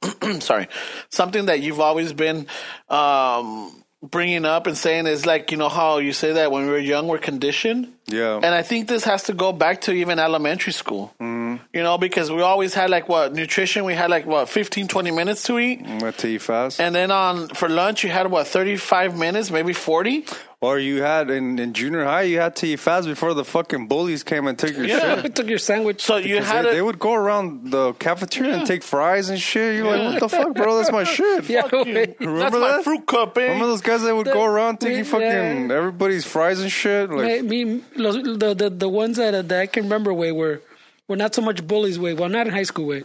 sorry, 0.41 0.69
something 1.11 1.47
that 1.47 1.61
you've 1.61 1.81
always 1.81 2.13
been 2.13 2.47
um, 2.89 3.85
bringing 4.03 4.45
up 4.45 4.67
and 4.67 4.77
saying 4.77 5.07
is 5.07 5.27
like 5.27 5.51
you 5.51 5.57
know 5.57 5.69
how 5.69 5.99
you 5.99 6.13
say 6.13 6.33
that 6.33 6.51
when 6.51 6.65
we 6.65 6.71
were 6.71 6.79
young 6.79 7.09
we're 7.09 7.19
conditioned. 7.19 7.93
Yeah. 8.07 8.37
And 8.37 8.47
I 8.47 8.63
think 8.63 8.89
this 8.89 9.05
has 9.05 9.23
to 9.25 9.33
go 9.33 9.53
back 9.53 9.83
to 9.83 9.93
even 9.93 10.19
elementary 10.19 10.73
school. 10.73 11.13
Mm-hmm. 11.21 11.65
You 11.73 11.83
know, 11.83 11.99
because 11.99 12.31
we 12.31 12.43
always 12.43 12.75
had 12.75 12.91
like 12.91 13.09
what 13.09 13.33
nutrition. 13.35 13.85
We 13.85 13.95
had 13.95 14.11
like 14.11 14.27
what 14.27 14.49
15, 14.49 14.89
20 14.89 15.11
minutes 15.11 15.43
to 15.45 15.59
eat. 15.59 15.81
I'm 15.85 15.99
gonna 15.99 16.13
tell 16.13 16.31
you 16.31 16.39
fast. 16.41 16.81
And 16.81 16.95
then 16.95 17.11
on 17.11 17.49
for 17.49 17.69
lunch, 17.69 18.05
you 18.05 18.11
had 18.11 18.31
what 18.31 18.47
thirty 18.47 18.77
five 18.77 19.17
minutes, 19.17 19.51
maybe 19.51 19.73
forty. 19.73 20.25
or 20.61 20.79
you 20.79 21.03
had 21.03 21.29
in, 21.29 21.59
in 21.59 21.73
junior 21.75 22.05
high, 22.05 22.23
you 22.23 22.39
had 22.39 22.55
to 22.57 22.67
eat 22.69 22.79
fast 22.79 23.09
before 23.09 23.35
the 23.35 23.45
fucking 23.45 23.89
bullies 23.89 24.23
came 24.23 24.47
and 24.47 24.57
took 24.59 24.77
your 24.77 24.87
Yeah. 24.87 25.21
shit. 25.23 25.35
Took 25.39 25.49
your 25.49 25.59
sandwich. 25.59 26.01
So 26.03 26.17
you 26.19 26.35
Because 26.37 26.49
had 26.49 26.65
they, 26.65 26.71
it. 26.71 26.73
they 26.75 26.83
would 26.83 26.99
go 27.01 27.15
around 27.15 27.71
the 27.73 27.93
cafeteria 27.95 28.59
and 28.59 28.67
take 28.67 28.83
fries 28.85 29.29
and 29.29 29.41
shit. 29.41 29.75
You're 29.77 29.87
like, 29.91 30.13
what 30.13 30.21
the 30.21 30.29
fuck, 30.29 30.55
bro? 30.55 30.77
That's 30.79 30.93
my 30.93 31.03
shit. 31.17 31.49
yeah, 31.51 31.63
Fuck 31.63 31.87
you. 31.87 32.15
Remember 32.21 32.39
That's 32.39 32.53
my 32.55 32.59
that? 32.77 32.85
fruit 32.85 33.07
cup, 33.07 33.37
eh? 33.39 33.43
Remember 33.43 33.67
those 33.67 33.81
guys 33.83 34.03
that 34.03 34.15
would 34.15 34.27
go 34.27 34.45
around 34.45 34.79
taking 34.79 34.99
Yeah. 34.99 35.05
fucking 35.05 35.71
everybody's 35.73 36.25
fries 36.25 36.61
and 36.61 36.71
shit? 36.71 37.11
Like, 37.11 37.43
Me, 37.43 37.65
me, 37.65 37.83
los, 37.97 38.17
the, 38.17 38.55
the 38.55 38.71
the 38.71 38.89
ones 38.89 39.17
that 39.17 39.49
that 39.49 39.61
I 39.61 39.67
can 39.67 39.85
remember, 39.85 40.13
way 40.15 40.33
were 40.33 40.61
were 41.09 41.17
not 41.17 41.35
so 41.35 41.43
much 41.43 41.67
bullies, 41.67 41.99
way. 41.99 42.15
Well, 42.15 42.29
not 42.29 42.47
in 42.47 42.53
high 42.53 42.63
school, 42.65 42.87
way. 42.87 43.03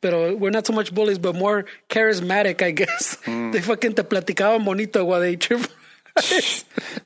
but 0.00 0.38
we're 0.38 0.50
not 0.50 0.66
so 0.66 0.72
much 0.72 0.94
bullies, 0.94 1.18
but 1.18 1.34
more 1.34 1.64
charismatic, 1.88 2.62
I 2.62 2.70
guess. 2.70 3.16
Mm. 3.26 3.52
They 3.52 3.60
fucking 3.60 3.94
te 3.94 4.02
platicaban 4.02 4.64
bonito 4.64 5.04
while 5.04 5.20
they 5.20 5.36
trip. 5.36 5.66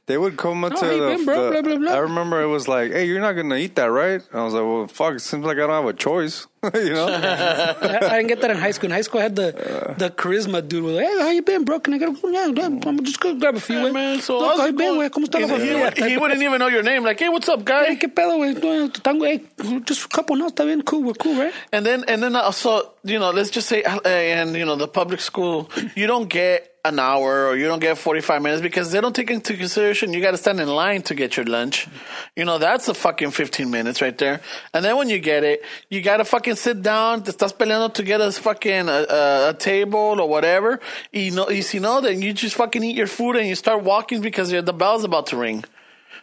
they 0.07 0.17
would 0.19 0.37
come 0.37 0.65
into 0.65 0.79
Oh, 0.79 0.81
hey, 0.89 1.17
the, 1.19 1.25
bro, 1.25 1.45
the- 1.45 1.51
blah, 1.51 1.63
blah, 1.63 1.79
blah. 1.79 1.93
I 1.93 1.99
remember 1.99 2.43
it 2.43 2.47
was 2.47 2.67
like, 2.69 2.93
hey, 2.93 3.05
you're 3.07 3.21
not 3.21 3.33
gonna 3.35 3.57
eat 3.57 3.75
that, 3.77 3.91
right? 3.91 4.21
And 4.31 4.41
I 4.41 4.45
was 4.45 4.55
like, 4.55 4.63
well, 4.63 4.87
fuck. 4.87 5.15
It 5.17 5.21
seems 5.21 5.45
like 5.45 5.57
I 5.57 5.61
don't 5.61 5.71
have 5.71 5.85
a 5.87 5.93
choice, 5.93 6.47
you 6.75 6.93
know? 6.95 7.07
I, 7.09 7.77
I 7.81 8.17
didn't 8.17 8.29
get 8.29 8.41
that 8.41 8.51
in 8.51 8.57
high 8.57 8.71
school. 8.71 8.87
In 8.87 8.93
high 8.93 9.01
school, 9.03 9.21
I 9.21 9.25
had 9.25 9.37
the 9.37 9.95
the 9.99 10.11
charisma 10.11 10.67
dude. 10.67 10.83
Was 10.85 10.95
like, 10.95 11.07
hey, 11.07 11.19
how 11.21 11.31
you 11.31 11.43
been, 11.43 11.65
bro? 11.65 11.81
Can 11.81 11.95
I 11.95 11.99
get 11.99 12.09
a 12.09 12.31
yeah, 12.31 12.47
yeah, 12.47 12.67
I'm 12.67 13.05
just 13.05 13.21
gonna 13.21 13.39
grab 13.39 13.57
a 13.57 13.61
few. 13.61 13.79
Hey, 13.79 13.91
man, 13.91 14.21
so 14.21 14.39
No, 14.41 14.49
how's 14.49 14.61
how 14.61 14.67
you 14.67 14.73
been, 14.73 14.95
going? 14.95 15.11
güey? 15.11 15.11
¿Cómo 15.11 15.25
está 15.27 15.41
la 15.41 15.47
He- 15.47 15.53
he, 15.53 15.59
familia? 15.59 15.85
would- 15.85 15.99
he 16.11 16.17
wouldn't 16.17 16.43
even 16.43 16.59
know 16.59 16.69
your 16.69 16.83
name. 16.83 17.05
Like, 17.05 17.19
hey, 17.21 17.29
what's 17.29 17.49
up, 17.49 17.65
guy? 17.65 17.85
Hey, 17.87 17.97
¿qué 17.97 18.09
pedo, 18.15 18.37
güey? 18.39 18.55
No, 18.63 18.89
tango, 18.89 19.25
hey, 19.25 19.43
just 19.85 20.07
a 20.07 20.09
couple, 20.09 20.37
no, 20.37 20.49
está 20.49 20.65
bien, 20.65 20.83
cool, 20.83 21.03
we're 21.03 21.15
cool, 21.15 21.37
right? 21.39 21.53
And 21.73 21.85
then, 21.85 22.05
and 22.09 22.23
then 22.23 22.35
also, 22.37 22.93
you 23.05 23.19
know, 23.19 23.31
let's 23.31 23.51
just 23.51 23.69
say, 23.69 23.83
uh, 23.83 24.01
and 24.07 24.55
you 24.57 24.65
know, 24.65 24.77
the 24.77 24.89
public 24.89 25.21
school, 25.21 25.71
you 25.95 26.07
don't 26.07 26.29
get 26.29 26.71
an 26.87 26.99
hour 26.99 27.47
or 27.47 27.57
you 27.57 27.67
don't 27.67 27.79
get 27.81 27.97
45 27.97 28.43
minutes 28.43 28.61
because 28.61 28.93
they 28.93 29.01
don't 29.01 29.17
take 29.17 29.31
into 29.31 29.57
consideration 29.57 30.13
you 30.13 30.21
got 30.21 30.33
to 30.33 30.37
stand 30.37 30.61
in 30.61 30.69
line 30.69 31.01
to 31.01 31.15
get 31.15 31.35
your 31.35 31.47
lunch. 31.47 31.89
You 32.37 32.45
know, 32.45 32.59
that's 32.59 32.89
a 32.89 32.93
fucking 32.93 33.31
15 33.31 33.71
minutes 33.71 34.03
right 34.03 34.17
there. 34.19 34.43
And 34.75 34.85
then 34.85 34.99
when 34.99 35.09
you 35.09 35.19
get 35.19 35.45
it, 35.45 35.63
you 35.89 36.03
got 36.03 36.19
to 36.19 36.27
fucking 36.27 36.54
sit 36.57 36.83
down, 36.83 37.23
te 37.23 37.33
estás 37.33 37.53
peleando 37.53 37.93
to 37.95 38.03
get 38.03 38.21
a 38.21 38.31
fucking 38.33 38.89
a, 38.89 39.51
a, 39.51 39.57
table 39.59 40.21
or 40.21 40.29
whatever. 40.29 40.81
Y, 41.13 41.31
no, 41.33 41.47
y 41.47 41.61
si 41.61 41.79
no, 41.79 42.01
then 42.01 42.23
you 42.23 42.33
just 42.33 42.57
fucking 42.57 42.83
eat 42.83 42.97
your 42.97 43.07
food 43.07 43.37
and 43.37 43.47
you 43.47 43.55
start 43.55 43.83
walking 43.83 44.21
because 44.21 44.51
the 44.51 44.73
bell's 44.73 45.05
about 45.05 45.27
to 45.29 45.37
ring. 45.37 45.65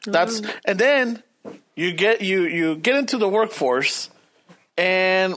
That's, 0.06 0.42
and 0.66 0.80
then 0.80 1.24
you 1.76 1.94
get, 1.94 2.22
you, 2.22 2.44
you 2.44 2.76
get 2.76 2.96
into 2.96 3.18
the 3.18 3.30
workforce 3.30 4.10
and 4.78 5.36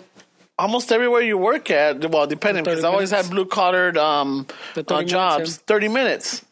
almost 0.59 0.93
everywhere 0.93 1.21
you 1.23 1.37
work 1.37 1.71
at, 1.71 2.11
well, 2.11 2.27
depending, 2.27 2.65
because 2.65 2.85
I 2.85 2.89
always 2.89 3.11
had 3.11 3.29
blue 3.29 3.47
collared 3.47 3.97
um, 3.99 4.47
The 4.75 4.83
30 4.83 4.93
uh, 4.93 4.97
minutes, 4.97 5.13
jobs, 5.13 5.57
yeah. 5.57 5.65
30 5.67 5.89
minutes. 5.89 6.45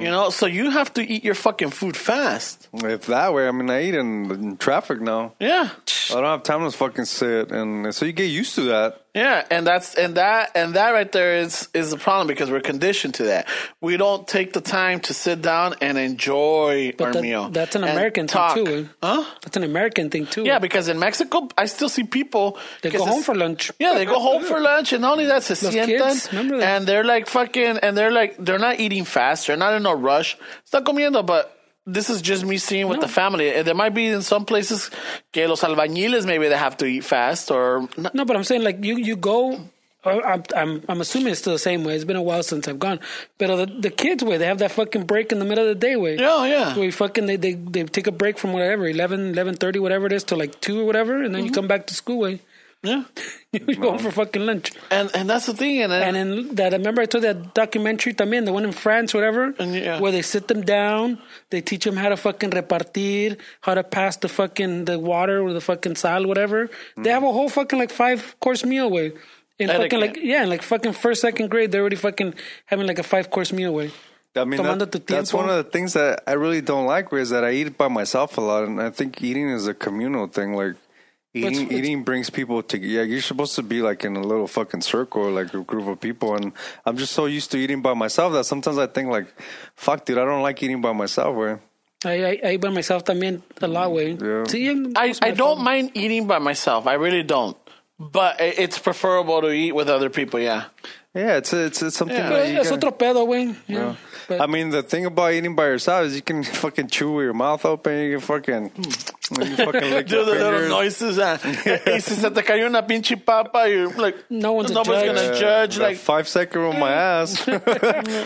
You 0.00 0.10
know, 0.10 0.30
so 0.30 0.46
you 0.46 0.70
have 0.70 0.92
to 0.94 1.02
eat 1.02 1.24
your 1.24 1.34
fucking 1.34 1.70
food 1.70 1.96
fast. 1.96 2.68
if 2.72 3.06
that 3.06 3.32
way, 3.34 3.48
I 3.48 3.50
mean, 3.52 3.70
I 3.70 3.84
eat 3.84 3.94
in, 3.94 4.30
in 4.30 4.56
traffic 4.56 5.00
now. 5.00 5.34
Yeah. 5.40 5.70
I 6.10 6.14
don't 6.14 6.24
have 6.24 6.42
time 6.42 6.64
to 6.64 6.76
fucking 6.76 7.04
sit, 7.04 7.50
and 7.50 7.94
so 7.94 8.04
you 8.04 8.12
get 8.12 8.24
used 8.24 8.54
to 8.56 8.62
that. 8.62 9.03
Yeah, 9.14 9.46
and 9.48 9.64
that's 9.64 9.94
and 9.94 10.16
that 10.16 10.50
and 10.56 10.74
that 10.74 10.90
right 10.90 11.10
there 11.12 11.36
is 11.38 11.68
is 11.72 11.90
the 11.92 11.96
problem 11.96 12.26
because 12.26 12.50
we're 12.50 12.60
conditioned 12.60 13.14
to 13.14 13.24
that. 13.24 13.46
We 13.80 13.96
don't 13.96 14.26
take 14.26 14.52
the 14.52 14.60
time 14.60 14.98
to 15.06 15.14
sit 15.14 15.40
down 15.40 15.76
and 15.80 15.96
enjoy 15.96 16.94
our 16.98 17.12
that- 17.12 17.22
meal. 17.22 17.48
that's 17.50 17.76
an 17.76 17.84
American 17.84 18.26
talk. 18.26 18.54
thing, 18.56 18.64
too. 18.66 18.88
eh? 19.02 19.06
Huh? 19.06 19.24
That's 19.42 19.56
an 19.56 19.62
American 19.62 20.10
thing, 20.10 20.26
too. 20.26 20.42
Yeah, 20.42 20.58
because 20.58 20.88
in 20.88 20.98
Mexico, 20.98 21.48
I 21.56 21.66
still 21.66 21.88
see 21.88 22.02
people. 22.02 22.58
They 22.82 22.90
go 22.90 23.04
home 23.06 23.22
for 23.22 23.36
lunch. 23.36 23.70
Yeah, 23.78 23.94
they 23.94 24.04
go 24.04 24.18
home 24.18 24.42
for 24.42 24.58
lunch, 24.60 24.92
and 24.92 25.02
not 25.02 25.12
only 25.12 25.26
that, 25.26 25.44
se 25.44 25.54
Los 25.64 25.72
sientan, 25.74 25.86
kids, 25.86 26.28
that? 26.28 26.62
and 26.62 26.86
they're 26.86 27.04
like 27.04 27.28
fucking, 27.28 27.78
and 27.84 27.96
they're 27.96 28.10
like, 28.10 28.34
they're 28.38 28.58
not 28.58 28.80
eating 28.80 29.04
fast, 29.04 29.46
they're 29.46 29.56
not 29.56 29.74
in 29.74 29.86
a 29.86 29.94
rush. 29.94 30.36
Está 30.66 30.82
comiendo, 30.82 31.24
but 31.24 31.56
this 31.86 32.08
is 32.08 32.22
just 32.22 32.44
me 32.44 32.56
seeing 32.58 32.88
with 32.88 32.98
No. 33.00 33.02
the 33.06 33.12
family. 33.12 33.48
Eh, 33.50 33.62
there 33.62 33.74
might 33.74 33.94
be 33.94 34.06
in 34.08 34.22
some 34.22 34.44
places 34.44 34.90
que 35.32 35.46
los 35.46 35.62
albañiles 35.62 36.24
maybe 36.26 36.48
they 36.48 36.56
have 36.56 36.76
to 36.78 36.86
eat 36.86 37.04
fast, 37.04 37.50
or 37.50 37.88
No, 38.14 38.24
but 38.24 38.36
I'm 38.36 38.44
saying 38.44 38.62
like 38.62 38.82
you 38.84 38.96
you 38.96 39.16
go. 39.16 39.60
Uh, 40.06 40.20
I'm 40.22 40.42
I'm 40.54 40.82
I'm 40.88 41.00
assuming 41.00 41.32
it's 41.32 41.40
still 41.40 41.54
the 41.54 41.58
same 41.58 41.82
way. 41.82 41.94
It's 41.94 42.04
been 42.04 42.16
a 42.16 42.22
while 42.22 42.42
since 42.42 42.68
I've 42.68 42.78
gone. 42.78 43.00
But 43.38 43.48
uh, 43.50 43.56
the 43.56 43.66
the 43.66 43.90
kids 43.90 44.22
way 44.22 44.36
they 44.36 44.44
have 44.46 44.58
that 44.58 44.72
fucking 44.72 45.04
break 45.04 45.32
in 45.32 45.38
the 45.38 45.46
middle 45.46 45.64
of 45.64 45.68
the 45.68 45.74
day 45.86 45.96
way. 45.96 46.16
yeah, 46.18 46.44
yeah. 46.44 46.74
Where 46.76 46.84
you 46.84 46.92
fucking 46.92 47.24
they, 47.26 47.36
they 47.36 47.54
they 47.54 47.84
take 47.84 48.06
a 48.06 48.12
break 48.12 48.36
from 48.38 48.52
whatever 48.52 48.86
11 48.86 49.32
11:30 49.34 49.80
whatever 49.80 50.04
it 50.06 50.12
is 50.12 50.24
to 50.24 50.36
like 50.36 50.60
two 50.60 50.80
or 50.80 50.84
whatever, 50.84 51.22
and 51.22 51.34
then 51.34 51.40
Mm-hmm. 51.40 51.46
you 51.46 51.52
come 51.52 51.68
back 51.68 51.86
to 51.88 51.94
school 51.94 52.18
way. 52.18 52.40
Yeah. 52.84 53.04
you 53.52 53.76
go 53.76 53.90
home 53.90 53.98
for 53.98 54.10
fucking 54.10 54.44
lunch. 54.44 54.72
And 54.90 55.10
and 55.14 55.28
that's 55.28 55.46
the 55.46 55.54
thing, 55.54 55.82
and, 55.82 55.90
then, 55.90 56.02
And 56.02 56.16
then 56.16 56.54
that 56.56 56.74
I 56.74 56.76
remember 56.76 57.02
I 57.02 57.06
told 57.06 57.24
that 57.24 57.54
documentary 57.54 58.14
también, 58.14 58.44
the 58.44 58.52
one 58.52 58.64
in 58.64 58.72
France, 58.72 59.14
whatever, 59.14 59.54
And 59.58 59.74
yeah. 59.74 60.00
where 60.00 60.12
they 60.12 60.22
sit 60.22 60.48
them 60.48 60.62
down, 60.62 61.18
they 61.50 61.60
teach 61.60 61.84
them 61.84 61.96
how 61.96 62.10
to 62.10 62.16
fucking 62.16 62.50
repartir, 62.50 63.38
how 63.62 63.74
to 63.74 63.82
pass 63.82 64.16
the 64.16 64.28
fucking 64.28 64.84
the 64.84 64.98
water 64.98 65.40
or 65.40 65.52
the 65.52 65.60
fucking 65.60 65.96
sal, 65.96 66.26
whatever. 66.26 66.70
They 66.96 67.10
have 67.10 67.24
a 67.24 67.32
whole 67.32 67.48
fucking 67.48 67.78
like 67.78 67.90
five 67.90 68.36
course 68.40 68.64
meal 68.64 68.90
way. 68.90 69.12
In 69.56 69.70
Etiquette. 69.70 69.82
fucking 69.82 70.00
like 70.00 70.16
yeah, 70.22 70.42
in 70.42 70.48
like 70.48 70.62
fucking 70.62 70.94
first 70.94 71.20
second 71.20 71.48
grade, 71.48 71.70
they're 71.70 71.80
already 71.80 71.96
fucking 71.96 72.34
having 72.66 72.86
like 72.86 72.98
a 72.98 73.04
five 73.04 73.30
course 73.30 73.52
meal 73.52 73.72
way. 73.72 73.92
I 74.36 74.44
mean, 74.44 74.60
that- 74.60 74.90
tu 74.90 74.98
that's 74.98 75.32
one 75.32 75.48
of 75.48 75.56
the 75.56 75.70
things 75.70 75.92
that 75.92 76.24
I 76.26 76.32
really 76.32 76.60
don't 76.60 76.86
like, 76.86 77.12
is 77.12 77.30
that 77.30 77.44
I 77.44 77.52
eat 77.52 77.78
by 77.78 77.86
myself 77.86 78.36
a 78.36 78.40
lot, 78.40 78.64
and 78.64 78.82
I 78.82 78.90
think 78.90 79.22
eating 79.22 79.48
is 79.48 79.68
a 79.68 79.74
communal 79.74 80.26
thing. 80.26 80.54
Like 80.54 80.74
eating, 81.34 81.66
it's- 81.66 81.72
eating 81.72 82.02
brings 82.04 82.30
people 82.30 82.62
together. 82.62 82.92
Yeah, 82.92 83.02
you're 83.02 83.20
supposed 83.20 83.54
to 83.56 83.62
be 83.62 83.82
like 83.82 84.04
in 84.04 84.16
a 84.16 84.22
little 84.22 84.46
fucking 84.46 84.82
circle, 84.82 85.30
like 85.30 85.52
a 85.52 85.60
group 85.60 85.88
of 85.88 86.00
people, 86.00 86.34
and 86.36 86.52
I'm 86.86 86.96
just 86.96 87.12
so 87.12 87.26
used 87.26 87.50
to 87.52 87.58
eating 87.58 87.82
by 87.82 87.94
myself 87.94 88.32
that 88.34 88.44
sometimes 88.44 88.78
I 88.78 88.86
think 88.86 89.10
like, 89.10 89.26
fuck, 89.76 90.04
dude, 90.04 90.18
I 90.18 90.24
don't 90.24 90.42
like 90.42 90.62
eating 90.62 90.80
by 90.80 90.92
myself. 90.92 91.34
Where 91.36 91.60
I 92.04 92.08
I, 92.24 92.40
I 92.44 92.50
eat 92.54 92.60
by 92.60 92.70
myself 92.70 93.04
también 93.04 93.42
a 93.60 93.66
lot 93.68 93.90
way. 93.92 94.12
Yeah. 94.12 94.44
Sí, 94.46 94.68
I, 94.96 95.14
I 95.20 95.30
don't 95.32 95.56
fault. 95.56 95.60
mind 95.60 95.90
eating 95.94 96.26
by 96.26 96.38
myself. 96.38 96.86
I 96.86 96.94
really 96.94 97.22
don't. 97.24 97.56
but 97.98 98.36
it's 98.40 98.78
preferable 98.78 99.40
to 99.42 99.50
eat 99.50 99.72
with 99.72 99.88
other 99.88 100.10
people. 100.10 100.40
Yeah. 100.40 100.64
Yeah, 101.14 101.36
it's 101.36 101.52
it's, 101.52 101.80
it's 101.80 101.96
something 101.96 102.16
Yeah. 102.16 102.28
that 102.30 102.48
you 102.48 102.58
Es 102.58 102.68
can- 102.68 102.78
otro 102.78 102.90
pedo, 102.90 103.24
güey. 103.26 103.54
Yeah. 103.68 103.94
But- 104.26 104.40
I 104.40 104.46
mean, 104.46 104.70
the 104.70 104.82
thing 104.82 105.04
about 105.06 105.32
eating 105.32 105.54
by 105.54 105.66
yourself 105.66 106.06
is 106.06 106.16
you 106.16 106.22
can 106.22 106.42
fucking 106.62 106.88
chew 106.88 107.12
with 107.12 107.24
your 107.24 107.34
mouth 107.34 107.64
open. 107.64 107.98
You 108.00 108.18
can 108.18 108.20
fucking, 108.20 108.72
you 108.74 109.56
fucking 109.56 109.90
lick 109.94 110.06
Do 110.08 110.16
your 110.16 110.24
the 110.24 110.32
little 110.32 110.68
noises. 110.68 111.18
Uh, 111.18 111.38
y 111.86 111.98
si 112.00 112.14
se 112.16 112.30
te 112.30 112.42
cayó 112.42 112.66
una 112.66 112.82
pinche 112.82 113.14
papa, 113.24 113.68
you're 113.68 113.90
like, 113.92 114.16
No 114.28 114.52
one's 114.54 114.70
a 114.72 114.74
nobody's 114.74 115.04
judge. 115.12 115.14
gonna 115.24 115.38
judge. 115.38 115.76
That 115.76 115.82
Like, 115.84 115.96
five 115.98 116.26
second 116.26 116.62
on 116.62 116.80
my 116.80 116.90
ass. 116.90 117.46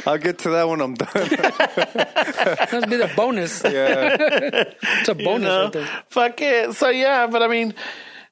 I'll 0.06 0.16
get 0.18 0.38
to 0.38 0.50
that 0.50 0.66
when 0.68 0.80
I'm 0.80 0.94
done. 0.94 1.08
That'd 1.12 2.88
be 2.88 2.96
the 2.96 3.10
bonus. 3.14 3.62
Yeah, 3.64 4.16
It's 5.00 5.08
a 5.10 5.14
you 5.16 5.24
bonus 5.24 5.42
know, 5.46 5.64
right 5.64 5.72
there. 5.72 5.88
fuck 6.08 6.40
it. 6.40 6.72
So 6.74 6.88
yeah, 6.88 7.26
but 7.26 7.42
I 7.42 7.48
mean, 7.48 7.74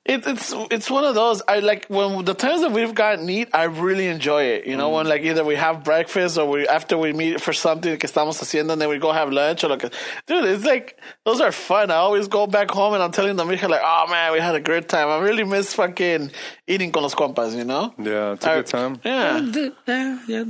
it, 0.07 0.25
it's 0.25 0.55
it's 0.71 0.89
one 0.89 1.05
of 1.05 1.17
those. 1.17 1.43
I 1.49 1.59
like 1.59 1.87
when 1.87 2.25
the 2.25 2.35
times 2.35 2.61
that 2.61 2.71
we've 2.71 2.95
gotten 2.95 3.29
eat, 3.29 3.49
I 3.53 3.65
really 3.65 4.07
enjoy 4.07 4.45
it. 4.45 4.67
You 4.67 4.77
know, 4.77 4.89
mm. 4.89 4.95
when 4.95 5.07
like 5.09 5.23
either 5.23 5.45
we 5.45 5.57
have 5.57 5.83
breakfast 5.83 6.39
or 6.39 6.49
we 6.49 6.69
after 6.69 6.97
we 6.97 7.13
meet 7.13 7.41
for 7.41 7.53
something 7.53 7.97
que 7.99 8.09
estamos 8.09 8.41
haciendo, 8.41 8.73
and 8.73 8.81
then 8.81 8.89
we 8.89 8.99
go 8.99 9.11
have 9.11 9.33
lunch 9.33 9.65
or 9.65 9.69
like, 9.69 9.83
dude, 10.27 10.45
it's 10.45 10.65
like 10.65 10.97
those 11.25 11.41
are 11.41 11.51
fun. 11.51 11.91
I 11.91 11.97
always 11.97 12.29
go 12.29 12.47
back 12.47 12.71
home 12.71 12.95
and 12.95 13.03
I'm 13.03 13.11
telling 13.11 13.35
them, 13.35 13.49
like, 13.49 13.63
oh 13.63 14.07
man, 14.09 14.33
we 14.33 14.39
had 14.39 14.55
a 14.55 14.61
great 14.61 14.89
time. 14.89 15.09
I 15.09 15.19
really 15.19 15.45
miss 15.45 15.75
fucking 15.75 16.31
eating 16.69 16.93
con 16.93 17.03
los 17.03 17.15
compas. 17.15 17.57
You 17.57 17.65
know? 17.65 17.93
yeah, 17.99 18.33
it's 18.35 18.47
a 18.47 18.51
I- 18.51 18.55
good 18.57 18.67
time. 18.67 19.01
Yeah. 19.05 19.41
Yeah, 19.87 20.19
yeah. 20.29 20.45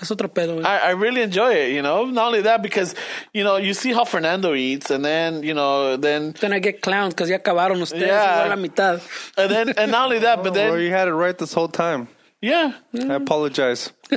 Es 0.00 0.10
otro 0.10 0.28
pedo. 0.28 0.64
I, 0.64 0.78
I 0.78 0.90
really 0.90 1.22
enjoy 1.22 1.52
it, 1.54 1.72
you 1.72 1.82
know. 1.82 2.04
Not 2.06 2.26
only 2.28 2.42
that, 2.42 2.62
because 2.62 2.94
you 3.32 3.42
know 3.44 3.56
you 3.56 3.74
see 3.74 3.92
how 3.92 4.04
Fernando 4.04 4.54
eats, 4.54 4.90
and 4.90 5.04
then 5.04 5.42
you 5.42 5.54
know, 5.54 5.96
then 5.96 6.34
Then 6.40 6.52
I 6.52 6.58
get 6.60 6.80
clowned 6.82 7.10
because 7.10 7.28
ya 7.30 7.38
acabaron 7.38 7.80
ustedes. 7.82 8.06
Yeah. 8.06 8.46
la 8.48 8.56
mitad. 8.56 9.00
and 9.36 9.50
then 9.50 9.68
and 9.70 9.90
not 9.90 10.04
only 10.04 10.20
that, 10.20 10.36
but 10.42 10.54
Well, 10.54 10.72
then 10.72 10.80
you 10.80 10.90
had 10.90 11.08
it 11.08 11.14
right 11.14 11.36
this 11.36 11.52
whole 11.52 11.68
time. 11.68 12.08
yeah, 12.40 12.72
I 12.94 13.14
apologize. 13.14 13.90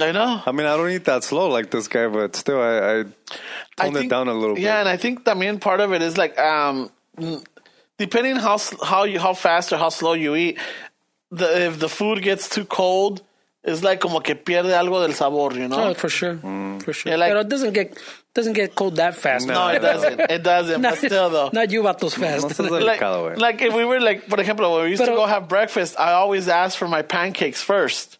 I 0.00 0.10
know. 0.12 0.42
I 0.44 0.50
mean, 0.52 0.66
I 0.66 0.76
don't 0.76 0.90
eat 0.90 1.04
that 1.04 1.22
slow 1.24 1.48
like 1.48 1.70
this 1.70 1.86
guy, 1.88 2.08
but 2.08 2.34
still, 2.34 2.60
I, 2.60 2.78
I 2.78 3.04
I 3.78 3.84
toned 3.84 3.96
it 3.96 4.10
down 4.10 4.26
a 4.28 4.34
little 4.34 4.56
bit. 4.56 4.64
Yeah, 4.64 4.80
and 4.80 4.88
I 4.88 4.96
think 4.96 5.24
the 5.24 5.34
main 5.34 5.60
part 5.60 5.80
of 5.80 5.92
it 5.92 6.02
is 6.02 6.18
like 6.18 6.36
um, 6.38 6.90
depending 7.98 8.36
how 8.36 8.58
how 8.82 9.04
you 9.04 9.20
how 9.20 9.34
fast 9.34 9.72
or 9.72 9.76
how 9.78 9.90
slow 9.90 10.14
you 10.14 10.34
eat, 10.34 10.58
the 11.30 11.66
if 11.66 11.78
the 11.78 11.88
food 11.88 12.22
gets 12.22 12.48
too 12.48 12.64
cold, 12.64 13.22
it's 13.72 13.82
like 13.82 14.00
como 14.00 14.20
que 14.20 14.34
pierde 14.34 14.72
algo 14.74 15.00
del 15.00 15.14
sabor, 15.14 15.54
you 15.54 15.68
know. 15.68 15.90
Oh, 15.90 15.94
for 15.94 16.08
sure. 16.08 16.34
Mm. 16.36 16.82
For 16.82 16.92
sure. 16.92 17.12
Yeah, 17.12 17.18
like- 17.18 17.30
Pero 17.30 17.40
it 17.40 17.48
doesn't 17.48 17.72
get 17.72 17.96
doesn't 18.34 18.52
get 18.52 18.74
cold 18.74 18.96
that 18.96 19.14
fast. 19.16 19.46
No, 19.46 19.54
no, 19.54 19.68
it 19.68 19.80
doesn't. 19.80 20.20
It 20.30 20.42
doesn't. 20.42 20.80
Not, 20.80 20.90
but 20.92 20.98
still, 20.98 21.30
though. 21.30 21.50
not 21.52 21.70
you 21.70 21.82
vatos 21.82 22.14
fast. 22.14 22.42
No 22.42 22.48
seas 22.50 22.70
like, 22.70 23.00
delicado, 23.00 23.22
güey. 23.30 23.38
like 23.38 23.62
if 23.62 23.74
we 23.74 23.84
were 23.84 24.00
like, 24.00 24.24
for 24.28 24.38
example, 24.40 24.72
when 24.74 24.84
we 24.84 24.90
used 24.90 25.04
to 25.04 25.10
go 25.10 25.26
have 25.26 25.48
breakfast, 25.48 25.98
I 25.98 26.12
always 26.12 26.48
ask 26.48 26.76
for 26.78 26.86
my 26.88 27.02
pancakes 27.02 27.62
first. 27.62 28.17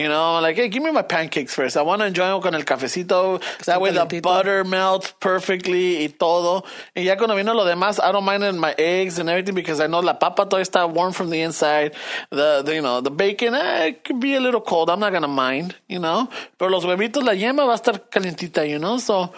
You 0.00 0.08
know, 0.08 0.40
like, 0.40 0.56
hey, 0.56 0.68
give 0.68 0.82
me 0.82 0.90
my 0.90 1.02
pancakes 1.02 1.54
first. 1.54 1.76
I 1.76 1.82
want 1.82 2.00
to 2.00 2.06
enjoy 2.06 2.26
them 2.28 2.40
con 2.40 2.54
el 2.54 2.62
cafecito. 2.62 3.40
That 3.66 3.80
way 3.80 3.90
the 3.92 4.20
butter 4.22 4.64
melts 4.64 5.12
perfectly 5.20 6.02
y 6.04 6.08
todo. 6.18 6.64
Y 6.96 7.02
ya 7.02 7.16
cuando 7.16 7.36
vino 7.36 7.52
lo 7.52 7.64
demás, 7.64 8.00
I 8.02 8.10
don't 8.12 8.24
mind 8.24 8.58
my 8.58 8.74
eggs 8.78 9.18
and 9.18 9.28
everything 9.28 9.54
because 9.54 9.80
I 9.80 9.86
know 9.88 10.00
la 10.00 10.14
papa 10.14 10.46
todavía 10.46 10.62
está 10.64 10.86
warm 10.90 11.12
from 11.12 11.28
the 11.30 11.40
inside. 11.42 11.94
The, 12.30 12.62
the 12.64 12.74
you 12.76 12.82
know, 12.82 13.00
the 13.02 13.10
bacon, 13.10 13.54
eh, 13.54 13.88
it 13.88 14.04
could 14.04 14.20
be 14.20 14.34
a 14.36 14.40
little 14.40 14.60
cold. 14.62 14.88
I'm 14.88 15.00
not 15.00 15.10
going 15.10 15.22
to 15.22 15.28
mind, 15.28 15.74
you 15.88 15.98
know. 15.98 16.28
Pero 16.58 16.70
los 16.70 16.84
huevitos, 16.84 17.22
la 17.22 17.32
yema 17.32 17.66
va 17.66 17.74
a 17.74 17.78
estar 17.78 18.00
calientita, 18.10 18.66
you 18.68 18.78
know. 18.78 18.98
So, 18.98 19.32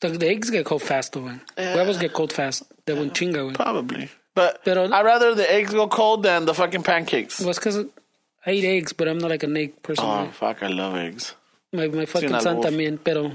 The, 0.00 0.08
the 0.08 0.26
eggs 0.28 0.50
get 0.50 0.64
cold 0.64 0.82
fast, 0.82 1.12
though, 1.12 1.20
güey. 1.20 1.38
Huevos 1.56 1.98
get 1.98 2.12
cold 2.12 2.32
fast. 2.32 2.64
De 2.86 2.94
buen 2.94 3.10
chinga, 3.10 3.44
güey. 3.44 3.54
probably. 3.54 4.08
But 4.34 4.64
Pero- 4.64 4.90
I'd 4.90 5.04
rather 5.04 5.34
the 5.34 5.48
eggs 5.52 5.72
go 5.72 5.86
cold 5.86 6.22
than 6.24 6.44
the 6.46 6.54
fucking 6.54 6.82
pancakes. 6.82 7.38
Well, 7.40 7.52
because 7.54 7.84
I 8.44 8.52
eat 8.52 8.64
eggs, 8.64 8.92
but 8.92 9.08
I'm 9.08 9.18
not 9.18 9.30
like 9.30 9.42
an 9.42 9.56
egg 9.56 9.82
person. 9.82 10.04
Oh, 10.04 10.28
fuck, 10.32 10.62
I 10.62 10.68
love 10.68 10.96
eggs. 10.96 11.34
My, 11.72 11.88
my 11.88 12.06
fucking 12.06 12.40
son 12.40 12.56
albur. 12.56 12.64
también, 12.64 12.98
pero... 13.02 13.32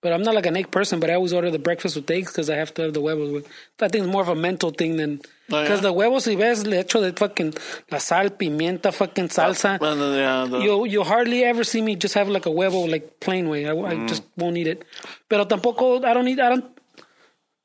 But 0.00 0.12
I'm 0.12 0.22
not 0.22 0.34
like 0.34 0.44
an 0.44 0.56
egg 0.58 0.70
person, 0.70 1.00
but 1.00 1.08
I 1.08 1.14
always 1.14 1.32
order 1.32 1.50
the 1.50 1.58
breakfast 1.58 1.96
with 1.96 2.10
eggs 2.10 2.30
because 2.30 2.50
I 2.50 2.56
have 2.56 2.74
to 2.74 2.82
have 2.82 2.92
the 2.92 3.00
huevos. 3.00 3.42
I 3.80 3.88
think 3.88 4.04
it's 4.04 4.12
more 4.12 4.20
of 4.20 4.28
a 4.28 4.34
mental 4.34 4.70
thing 4.70 4.98
than... 4.98 5.22
Oh, 5.50 5.56
yeah? 5.56 5.62
Because 5.62 5.80
the 5.80 5.92
huevos, 5.94 6.24
si 6.24 6.36
ves, 6.36 6.66
le 6.66 6.76
echo 6.76 7.00
de 7.00 7.12
fucking 7.14 7.54
la 7.90 7.98
sal, 7.98 8.28
pimienta, 8.28 8.92
fucking 8.92 9.24
ah, 9.24 9.28
salsa. 9.28 9.80
Well, 9.80 9.96
the- 9.96 10.16
yeah, 10.16 10.46
the- 10.46 10.58
you 10.60 10.84
you 10.84 11.04
hardly 11.04 11.42
ever 11.44 11.64
see 11.64 11.80
me 11.80 11.96
just 11.96 12.14
have 12.14 12.28
like 12.28 12.44
a 12.44 12.50
huevo 12.50 12.86
like 12.86 13.18
plain 13.18 13.48
way. 13.48 13.66
I, 13.66 13.70
I 13.70 13.94
mm. 13.94 14.08
just 14.08 14.24
won't 14.36 14.58
eat 14.58 14.66
it. 14.66 14.84
Pero 15.28 15.46
tampoco 15.46 16.04
I 16.04 16.12
don't 16.12 16.28
eat. 16.28 16.38
I 16.38 16.50
don't. 16.50 16.73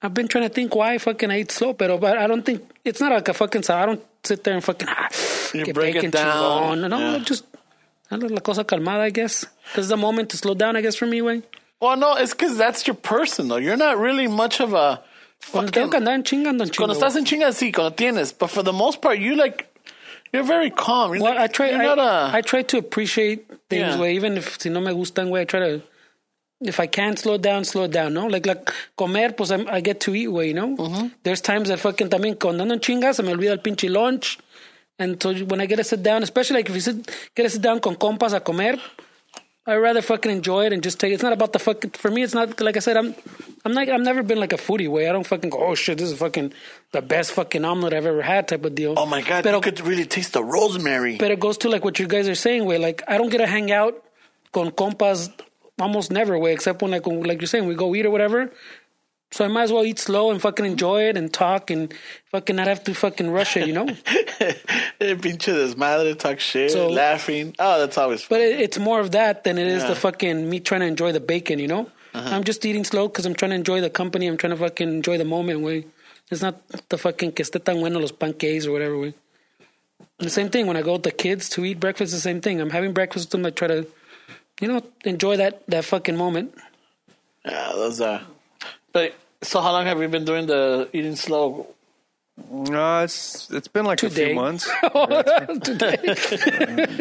I've 0.01 0.13
been 0.13 0.27
trying 0.27 0.47
to 0.47 0.53
think 0.53 0.75
why 0.75 0.97
fucking 0.97 1.29
I 1.29 1.39
eat 1.41 1.51
slow, 1.51 1.73
pero 1.73 1.97
but 1.97 2.17
I 2.17 2.25
don't 2.27 2.43
think 2.45 2.63
it's 2.85 3.01
not 3.01 3.11
like 3.11 3.27
a 3.27 3.33
fucking. 3.33 3.63
So 3.63 3.75
I 3.75 3.85
don't 3.85 4.01
sit 4.23 4.43
there 4.43 4.53
and 4.53 4.63
fucking. 4.63 4.87
Ah, 4.89 5.09
You 5.53 5.65
que 5.65 5.73
break 5.73 5.95
it 5.95 6.11
down. 6.11 6.77
chingón. 6.77 6.89
No, 6.89 6.97
Yeah. 6.97 7.19
just 7.19 7.43
la 8.11 8.39
cosa 8.39 8.63
calmada, 8.63 9.03
I 9.03 9.09
guess. 9.09 9.45
This 9.75 9.83
is 9.85 9.89
the 9.89 9.97
moment 9.97 10.29
to 10.31 10.37
slow 10.37 10.53
down, 10.53 10.75
I 10.77 10.81
guess, 10.81 10.95
for 10.95 11.05
me, 11.05 11.21
way. 11.21 11.41
Well, 11.81 11.95
no, 11.97 12.15
it's 12.15 12.33
because 12.33 12.57
that's 12.57 12.87
your 12.87 12.95
person, 12.95 13.47
though. 13.49 13.57
You're 13.57 13.77
not 13.77 13.97
really 13.97 14.27
much 14.27 14.59
of 14.61 14.73
a. 14.73 15.03
Cuando 15.51 15.71
tengo 15.71 15.89
que 15.89 15.99
andar 15.99 16.13
en 16.15 16.23
chinga, 16.23 16.49
ando 16.49 16.63
en 16.65 16.69
Cuando 16.69 16.95
estás 16.95 17.15
en 17.15 17.23
chinga, 17.25 17.47
sí, 17.53 17.73
cuando 17.73 17.91
tienes. 17.95 18.37
But 18.37 18.49
for 18.49 18.63
the 18.63 18.73
most 18.73 19.01
part, 19.01 19.19
you 19.19 19.35
like. 19.35 19.65
You're 20.31 20.43
very 20.43 20.69
calm. 20.69 21.13
You're 21.13 21.23
Well, 21.23 21.33
like, 21.35 21.43
I 21.43 21.47
try. 21.47 21.71
I, 21.71 21.77
not 21.83 21.97
a. 21.99 22.31
I 22.37 22.41
try 22.41 22.61
to 22.63 22.77
appreciate 22.77 23.47
things. 23.69 23.95
Yeah. 23.95 23.99
Way 23.99 24.15
even 24.15 24.37
if 24.37 24.59
si 24.61 24.69
no 24.69 24.79
me 24.79 24.91
gustan, 24.91 25.29
way 25.29 25.41
I 25.41 25.45
try 25.45 25.59
to. 25.59 25.81
If 26.61 26.79
I 26.79 26.87
can't 26.87 27.17
slow 27.17 27.37
down, 27.37 27.63
slow 27.63 27.87
down. 27.87 28.13
No, 28.13 28.27
like 28.27 28.45
like 28.45 28.69
comer, 28.97 29.31
pues 29.31 29.49
I'm, 29.51 29.67
I 29.69 29.79
get 29.79 30.01
to 30.01 30.13
eat. 30.13 30.27
Way, 30.27 30.49
you 30.49 30.53
know. 30.53 30.75
Mm-hmm. 30.75 31.07
There's 31.23 31.39
times 31.41 31.69
that 31.69 31.79
fucking 31.79 32.09
también 32.09 32.37
cuando 32.39 32.63
ando 32.63 32.73
en 32.73 32.79
chinga 32.81 33.13
se 33.13 33.23
me 33.23 33.31
olvida 33.33 33.51
el 33.51 33.59
pinche 33.59 33.89
lunch, 33.89 34.37
and 34.97 35.21
so 35.23 35.33
when 35.45 35.61
I 35.61 35.65
get 35.67 35.77
to 35.77 35.83
sit 35.85 36.03
down, 36.03 36.21
especially 36.21 36.57
like 36.57 36.69
if 36.69 36.75
you 36.75 36.81
sit 36.81 37.05
get 37.35 37.43
to 37.43 37.49
sit 37.49 37.61
down 37.61 37.79
con 37.79 37.95
compas 37.95 38.33
a 38.33 38.39
comer. 38.41 38.75
I 39.67 39.75
rather 39.75 40.01
fucking 40.01 40.31
enjoy 40.31 40.65
it 40.65 40.73
and 40.73 40.81
just 40.81 40.99
take. 40.99 41.13
It's 41.13 41.21
not 41.21 41.31
about 41.31 41.53
the 41.53 41.59
fucking. 41.59 41.91
For 41.91 42.09
me, 42.09 42.23
it's 42.23 42.33
not 42.33 42.59
like 42.59 42.75
I 42.75 42.79
said. 42.79 42.97
I'm, 42.97 43.13
I'm 43.63 43.73
not. 43.73 43.87
I've 43.87 44.01
never 44.01 44.23
been 44.23 44.39
like 44.39 44.51
a 44.51 44.57
foodie 44.57 44.89
way. 44.89 45.07
I 45.07 45.11
don't 45.11 45.27
fucking 45.27 45.51
go. 45.51 45.59
Oh 45.59 45.75
shit, 45.75 45.99
this 45.99 46.09
is 46.11 46.17
fucking 46.17 46.53
the 46.91 47.03
best 47.03 47.33
fucking 47.33 47.63
omelet 47.63 47.93
I've 47.93 48.07
ever 48.07 48.23
had 48.23 48.47
type 48.47 48.65
of 48.65 48.73
deal. 48.73 48.95
oh 48.97 49.05
my 49.05 49.21
God, 49.21 49.43
Pero- 49.43 49.57
you 49.57 49.61
could 49.61 49.79
really 49.81 50.05
taste 50.05 50.33
the 50.33 50.43
rosemary. 50.43 51.17
but 51.17 51.29
it 51.29 51.39
goes 51.39 51.57
to 51.59 51.69
like 51.69 51.83
what 51.85 51.99
you 51.99 52.07
guys 52.07 52.27
are 52.27 52.33
saying, 52.35 52.65
way 52.65 52.79
like 52.79 53.03
I 53.07 53.19
don't 53.19 53.29
get 53.29 53.39
to 53.39 53.47
hang 53.47 53.71
out 53.71 54.03
con 54.51 54.71
compas 54.71 55.29
almost 55.79 56.11
never, 56.11 56.37
way 56.37 56.53
except 56.53 56.81
when 56.81 56.91
like 56.91 57.05
when, 57.07 57.23
like 57.23 57.39
you're 57.41 57.47
saying 57.47 57.67
we 57.67 57.75
go 57.75 57.93
eat 57.95 58.05
or 58.05 58.09
whatever. 58.11 58.51
So 59.31 59.45
I 59.45 59.47
might 59.47 59.63
as 59.63 59.71
well 59.71 59.85
eat 59.85 59.99
slow 59.99 60.31
and 60.31 60.41
fucking 60.41 60.65
enjoy 60.65 61.03
it 61.03 61.15
and 61.15 61.31
talk 61.31 61.69
and 61.69 61.93
fucking 62.31 62.55
not 62.55 62.65
have 62.65 62.83
to 62.85 62.95
fucking 62.95 63.29
rush 63.29 63.57
it, 63.57 63.67
you 63.67 63.73
know. 63.73 63.85
Eh, 65.01 65.13
Pinche 65.15 65.53
desmadre, 65.53 66.17
talk 66.17 66.39
shit, 66.39 66.71
So- 66.71 66.89
laughing. 66.89 67.55
Oh, 67.59 67.79
that's 67.79 67.97
always 67.97 68.21
fun. 68.23 68.37
But 68.37 68.41
it, 68.41 68.59
it's 68.59 68.79
more 68.79 68.99
of 68.99 69.11
that 69.11 69.43
than 69.43 69.57
it 69.59 69.67
is 69.67 69.83
Yeah. 69.83 69.89
the 69.89 69.95
fucking 69.95 70.49
me 70.49 70.59
trying 70.59 70.81
to 70.81 70.87
enjoy 70.87 71.11
the 71.11 71.19
bacon, 71.19 71.59
you 71.59 71.67
know. 71.67 71.89
I'm 72.13 72.43
just 72.43 72.65
eating 72.65 72.83
slow 72.83 73.07
because 73.07 73.25
I'm 73.27 73.35
trying 73.35 73.51
to 73.51 73.55
enjoy 73.55 73.81
the 73.81 73.89
company. 73.91 74.25
I'm 74.27 74.35
trying 74.35 74.51
to 74.51 74.57
fucking 74.57 74.89
enjoy 74.89 75.17
the 75.19 75.25
moment, 75.25 75.61
way. 75.61 75.85
It's 76.31 76.41
not 76.41 76.55
the 76.89 76.97
fucking 76.97 77.31
que 77.33 77.45
esté 77.45 77.63
tan 77.63 77.79
bueno 77.79 77.99
los 77.99 78.11
pancakes 78.11 78.65
or 78.65 78.71
whatever, 78.71 78.97
way. 78.97 79.13
The 80.17 80.29
same 80.29 80.49
thing 80.49 80.65
when 80.67 80.75
I 80.75 80.81
go 80.81 80.93
with 80.93 81.03
the 81.03 81.11
kids 81.11 81.47
to 81.49 81.63
eat 81.63 81.79
breakfast. 81.79 82.11
The 82.11 82.19
same 82.19 82.41
thing. 82.41 82.59
I'm 82.59 82.71
having 82.71 82.93
breakfast 82.93 83.25
with 83.27 83.31
them. 83.31 83.45
I 83.45 83.51
try 83.51 83.67
to, 83.67 83.87
you 84.59 84.67
know, 84.67 84.81
enjoy 85.05 85.37
that 85.37 85.65
that 85.67 85.85
fucking 85.85 86.17
moment. 86.17 86.53
Yeah, 87.45 87.71
those 87.73 88.01
are. 88.01 88.21
But 88.91 89.15
so, 89.41 89.61
how 89.61 89.71
long 89.71 89.85
have 89.85 90.01
you 90.01 90.07
been 90.07 90.25
doing 90.25 90.47
the 90.47 90.89
eating 90.93 91.15
slow? 91.15 91.67
No, 92.49 93.03
it's 93.03 93.49
it's 93.51 93.67
been 93.67 93.85
like 93.85 94.01
a 94.03 94.09
few 94.09 94.33
months. 94.35 94.69
Today. 95.63 95.97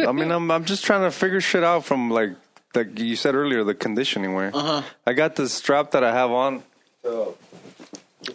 I 0.07 0.13
mean, 0.13 0.31
I'm 0.31 0.51
I'm 0.51 0.65
just 0.65 0.85
trying 0.85 1.03
to 1.03 1.11
figure 1.11 1.41
shit 1.41 1.65
out 1.65 1.85
from 1.85 2.11
like 2.11 2.31
like 2.75 2.99
you 2.99 3.17
said 3.17 3.35
earlier, 3.35 3.65
the 3.65 3.75
conditioning 3.75 4.35
way. 4.35 4.51
Uh-huh. 4.53 4.83
I 5.07 5.13
got 5.13 5.37
this 5.37 5.53
strap 5.53 5.93
that 5.93 6.05
I 6.05 6.13
have 6.13 6.31
on. 6.31 6.63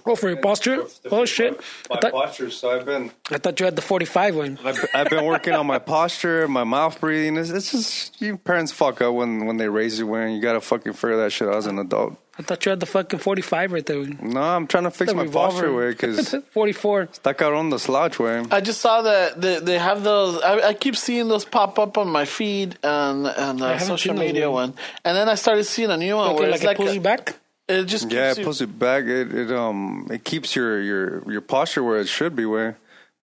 Oh, 0.05 0.15
for 0.15 0.29
your 0.29 0.37
posture. 0.41 0.83
Oh 1.11 1.25
shit. 1.25 1.59
I 1.89 1.93
My 1.95 1.99
thought, 1.99 2.11
posture. 2.11 2.49
So 2.49 2.71
I've 2.71 2.85
been 2.85 3.11
I 3.31 3.37
thought 3.37 3.59
you 3.59 3.65
had 3.65 3.75
the 3.75 3.81
45 3.81 4.35
one. 4.35 4.59
I've, 4.63 4.85
I've 4.93 5.09
been 5.09 5.25
working 5.25 5.53
on 5.53 5.65
my 5.67 5.79
posture, 5.79 6.47
my 6.47 6.63
mouth 6.63 6.99
breathing. 6.99 7.37
It's, 7.37 7.49
it's 7.49 7.71
just 7.71 8.21
you 8.21 8.37
parents 8.37 8.71
fuck 8.71 9.01
up 9.01 9.13
when 9.13 9.45
when 9.45 9.57
they 9.57 9.67
raise 9.69 9.99
you 9.99 10.07
when 10.07 10.31
you 10.31 10.41
gotta 10.41 10.61
fucking 10.61 10.93
figure 10.93 11.17
that 11.17 11.31
shit 11.31 11.47
out 11.47 11.55
as 11.55 11.65
an 11.67 11.79
adult. 11.79 12.17
I 12.35 12.41
thought 12.41 12.65
you 12.65 12.71
had 12.71 12.79
the 12.79 12.87
fucking 12.87 13.19
45 13.19 13.73
right 13.73 13.85
there. 13.85 13.97
güey. 13.97 14.19
No, 14.19 14.41
I'm 14.41 14.65
trying 14.65 14.85
to 14.85 14.89
fix 14.91 15.11
The 15.11 15.15
my 15.15 15.27
posture 15.27 15.71
way 15.71 15.91
because 15.91 16.33
44. 16.49 17.05
está 17.13 17.35
cabrón 17.35 17.69
the 17.69 17.77
slouch 17.77 18.17
way. 18.17 18.43
I 18.49 18.59
just 18.59 18.81
saw 18.81 19.03
that 19.03 19.39
they, 19.39 19.59
they 19.59 19.77
have 19.77 20.03
those. 20.03 20.41
I, 20.41 20.69
I 20.69 20.73
keep 20.73 20.95
seeing 20.95 21.27
those 21.27 21.45
pop 21.45 21.77
up 21.77 21.95
on 21.99 22.09
my 22.09 22.25
feed 22.25 22.79
and 22.81 23.27
and 23.27 23.59
the 23.59 23.77
social 23.77 24.15
media 24.15 24.45
man. 24.45 24.51
one. 24.51 24.73
And 25.05 25.15
then 25.15 25.29
I 25.29 25.35
started 25.35 25.65
seeing 25.65 25.91
a 25.91 25.97
new 25.97 26.15
one 26.15 26.31
Okay, 26.31 26.39
where 26.39 26.47
like 26.49 26.55
it's 26.55 26.63
it 26.63 26.67
like 26.67 26.77
pulls 26.77 26.89
a- 26.89 26.95
you 26.95 27.01
back. 27.01 27.35
It 27.67 27.85
just 27.85 28.11
Yeah, 28.11 28.27
keeps 28.29 28.37
it 28.37 28.39
you- 28.41 28.45
pulls 28.45 28.61
it 28.61 28.79
back. 28.79 29.03
It, 29.05 29.33
it 29.33 29.51
um 29.51 30.07
it 30.11 30.23
keeps 30.23 30.55
your 30.55 30.81
your 30.81 31.31
your 31.31 31.41
posture 31.41 31.83
where 31.83 31.99
it 31.99 32.07
should 32.07 32.35
be. 32.35 32.45
Where, 32.45 32.77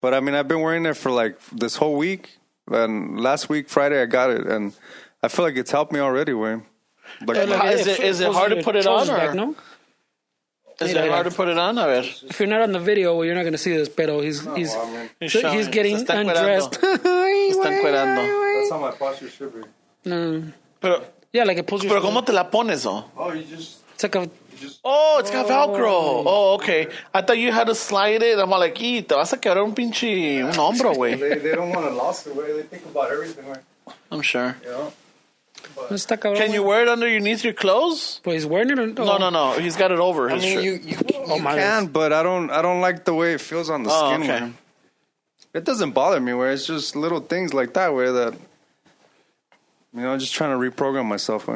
but 0.02 0.14
I 0.14 0.20
mean, 0.20 0.36
I've 0.36 0.48
been 0.48 0.62
wearing 0.62 0.86
it 0.86 0.96
for 0.98 1.12
like 1.12 1.38
this 1.52 1.76
whole 1.78 1.96
week, 1.96 2.38
and 2.70 3.20
last 3.20 3.50
week 3.50 3.70
Friday 3.70 4.02
I 4.02 4.06
got 4.06 4.30
it, 4.30 4.46
and 4.48 4.74
I 5.24 5.28
feel 5.30 5.46
like 5.46 5.56
it's 5.58 5.72
helped 5.72 5.92
me 5.92 6.00
already. 6.00 6.34
Where, 6.34 6.64
like, 7.26 7.38
And 7.38 7.50
my- 7.50 7.58
how- 7.58 7.68
is 7.68 7.88
it- 7.88 8.00
is 8.00 8.20
it 8.20 8.32
hard 8.32 8.52
to 8.52 8.62
put 8.64 8.76
it 8.76 8.86
on, 8.88 9.10
or- 9.10 9.18
Back, 9.18 9.34
no? 9.36 9.56
Is 10.82 10.92
it 10.92 11.10
hard 11.10 11.24
to 11.26 11.32
put 11.32 11.48
it 11.48 11.58
on? 11.58 11.78
A 11.78 11.86
ver. 11.86 12.04
If 12.30 12.38
you're 12.42 12.50
not 12.50 12.62
on 12.62 12.74
the 12.74 12.80
video, 12.80 13.16
well, 13.16 13.24
you're 13.24 13.34
not 13.36 13.44
going 13.44 13.54
to 13.54 13.58
see 13.58 13.72
this, 13.78 13.88
pero 13.88 14.20
he's 14.20 14.42
he's 14.58 14.76
I 14.76 14.84
mean, 14.92 15.10
He's 15.22 15.32
so 15.32 15.50
he's 15.50 15.70
getting 15.70 15.96
está 15.96 16.20
undressed. 16.20 16.74
Está 16.82 17.68
encuerando. 17.72 18.22
that's 18.60 18.72
how 18.72 18.80
my 18.80 18.92
posture 18.92 19.30
should 19.30 19.54
be. 19.56 19.62
no. 20.10 20.44
Pero, 20.82 21.02
Yeah, 21.32 21.46
like 21.46 21.58
it 21.60 21.66
pulls 21.68 21.82
your. 21.84 21.94
pero 21.94 22.02
¿cómo 22.02 22.26
te 22.26 22.34
la 22.34 22.50
pones, 22.52 22.86
oh? 22.86 23.06
Oh, 23.16 23.32
you 23.32 23.44
just 23.44 23.78
It's 23.96 24.04
like 24.04 24.16
a. 24.16 24.30
Oh, 24.86 25.18
it's 25.20 25.32
got 25.32 25.48
Velcro. 25.48 25.88
Oh. 25.88 26.24
oh, 26.26 26.54
okay. 26.56 26.88
I 27.14 27.22
thought 27.22 27.38
you 27.38 27.52
had 27.52 27.68
to 27.68 27.76
slide 27.76 28.22
it. 28.24 28.40
I'm 28.40 28.50
like, 28.50 28.78
y 28.80 29.02
te 29.02 29.14
vas 29.16 29.34
a 29.34 29.38
quebrar 29.38 29.64
un 29.66 29.74
pinche, 29.76 30.42
un 30.44 30.52
hombro, 30.54 30.96
güey. 31.00 31.20
they, 31.20 31.40
they 31.40 31.56
don't 31.56 31.70
want 31.70 31.86
to 31.88 31.92
lost 31.94 32.28
it. 32.28 32.36
Way 32.36 32.54
they 32.54 32.64
think 32.64 32.86
about 32.86 33.12
everything. 33.12 33.48
Way, 33.50 33.58
I'm 34.12 34.22
sure. 34.22 34.56
you 34.64 34.70
know. 34.70 34.94
Está 35.90 36.18
cabrón, 36.18 36.38
Can 36.38 36.54
you 36.54 36.62
güey. 36.62 36.68
wear 36.68 36.82
it 36.84 36.88
underneath 36.88 37.44
your 37.44 37.54
clothes? 37.54 38.22
But 38.24 38.34
he's 38.36 38.46
wearing 38.46 38.70
it. 38.72 38.80
Or, 38.80 38.88
No, 38.88 39.14
oh. 39.14 39.18
no, 39.18 39.30
no. 39.30 39.54
He's 39.60 39.76
got 39.76 39.92
it 39.92 40.00
over 40.00 40.30
I 40.30 40.36
his 40.36 40.44
mean, 40.44 40.54
shirt. 40.54 40.64
you 40.64 40.72
you, 40.72 40.98
you 40.98 41.24
oh, 41.28 41.40
my 41.40 41.56
can, 41.56 41.88
but 41.88 42.14
I 42.14 42.24
don't 42.24 42.50
I 42.50 42.62
don't 42.62 42.82
like 42.82 43.04
the 43.04 43.14
way 43.14 43.34
it 43.34 43.42
feels 43.42 43.70
on 43.70 43.84
the 43.84 43.90
Oh, 43.92 44.14
skin. 44.14 44.24
okay. 44.24 44.40
Where 45.52 45.60
it 45.62 45.64
doesn't 45.66 45.92
bother 45.92 46.20
me. 46.22 46.34
Where 46.34 46.52
it's 46.52 46.66
just 46.68 46.96
little 46.96 47.20
things 47.20 47.54
like 47.54 47.74
that. 47.74 47.94
Where 47.94 48.12
that 48.14 48.34
you 49.94 50.02
know, 50.02 50.18
just 50.18 50.34
trying 50.34 50.52
to 50.52 50.72
reprogram 50.72 51.06
myself. 51.06 51.48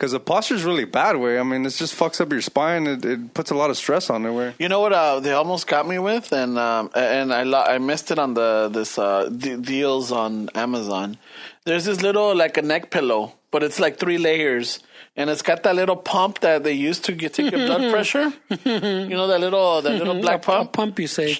Because 0.00 0.12
the 0.12 0.20
posture 0.20 0.54
is 0.54 0.64
really 0.64 0.86
bad. 0.86 1.16
Way 1.18 1.38
I 1.38 1.42
mean, 1.42 1.66
it 1.66 1.74
just 1.76 1.94
fucks 1.94 2.22
up 2.22 2.32
your 2.32 2.40
spine. 2.40 2.86
It, 2.86 3.04
it 3.04 3.34
puts 3.34 3.50
a 3.50 3.54
lot 3.54 3.68
of 3.68 3.76
stress 3.76 4.08
on 4.08 4.24
it. 4.24 4.32
Where 4.32 4.54
You 4.58 4.70
know 4.70 4.80
what? 4.80 4.94
Uh, 4.94 5.20
they 5.20 5.32
almost 5.32 5.66
got 5.66 5.86
me 5.86 5.98
with, 5.98 6.32
and 6.32 6.56
um, 6.58 6.88
and 6.94 7.34
I 7.34 7.42
lo- 7.42 7.66
I 7.74 7.76
missed 7.76 8.10
it 8.10 8.18
on 8.18 8.32
the 8.32 8.70
this 8.72 8.98
uh, 8.98 9.28
de- 9.28 9.58
deals 9.58 10.10
on 10.10 10.48
Amazon. 10.54 11.18
There's 11.66 11.84
this 11.84 12.00
little 12.00 12.34
like 12.34 12.56
a 12.56 12.62
neck 12.62 12.88
pillow, 12.90 13.34
but 13.50 13.62
it's 13.62 13.78
like 13.78 13.98
three 13.98 14.16
layers, 14.16 14.78
and 15.18 15.28
it's 15.28 15.42
got 15.42 15.64
that 15.64 15.76
little 15.76 15.96
pump 15.96 16.40
that 16.40 16.64
they 16.64 16.72
use 16.72 16.98
to 17.00 17.12
get 17.12 17.34
take 17.34 17.52
your 17.52 17.66
blood 17.66 17.92
pressure. 17.92 18.32
you 18.64 19.14
know 19.18 19.26
that 19.26 19.40
little 19.40 19.82
that 19.82 19.98
little 19.98 20.18
black 20.26 20.36
a, 20.48 20.50
a 20.50 20.54
pump. 20.54 20.72
pump, 20.72 20.98
you 20.98 21.08
say. 21.08 21.36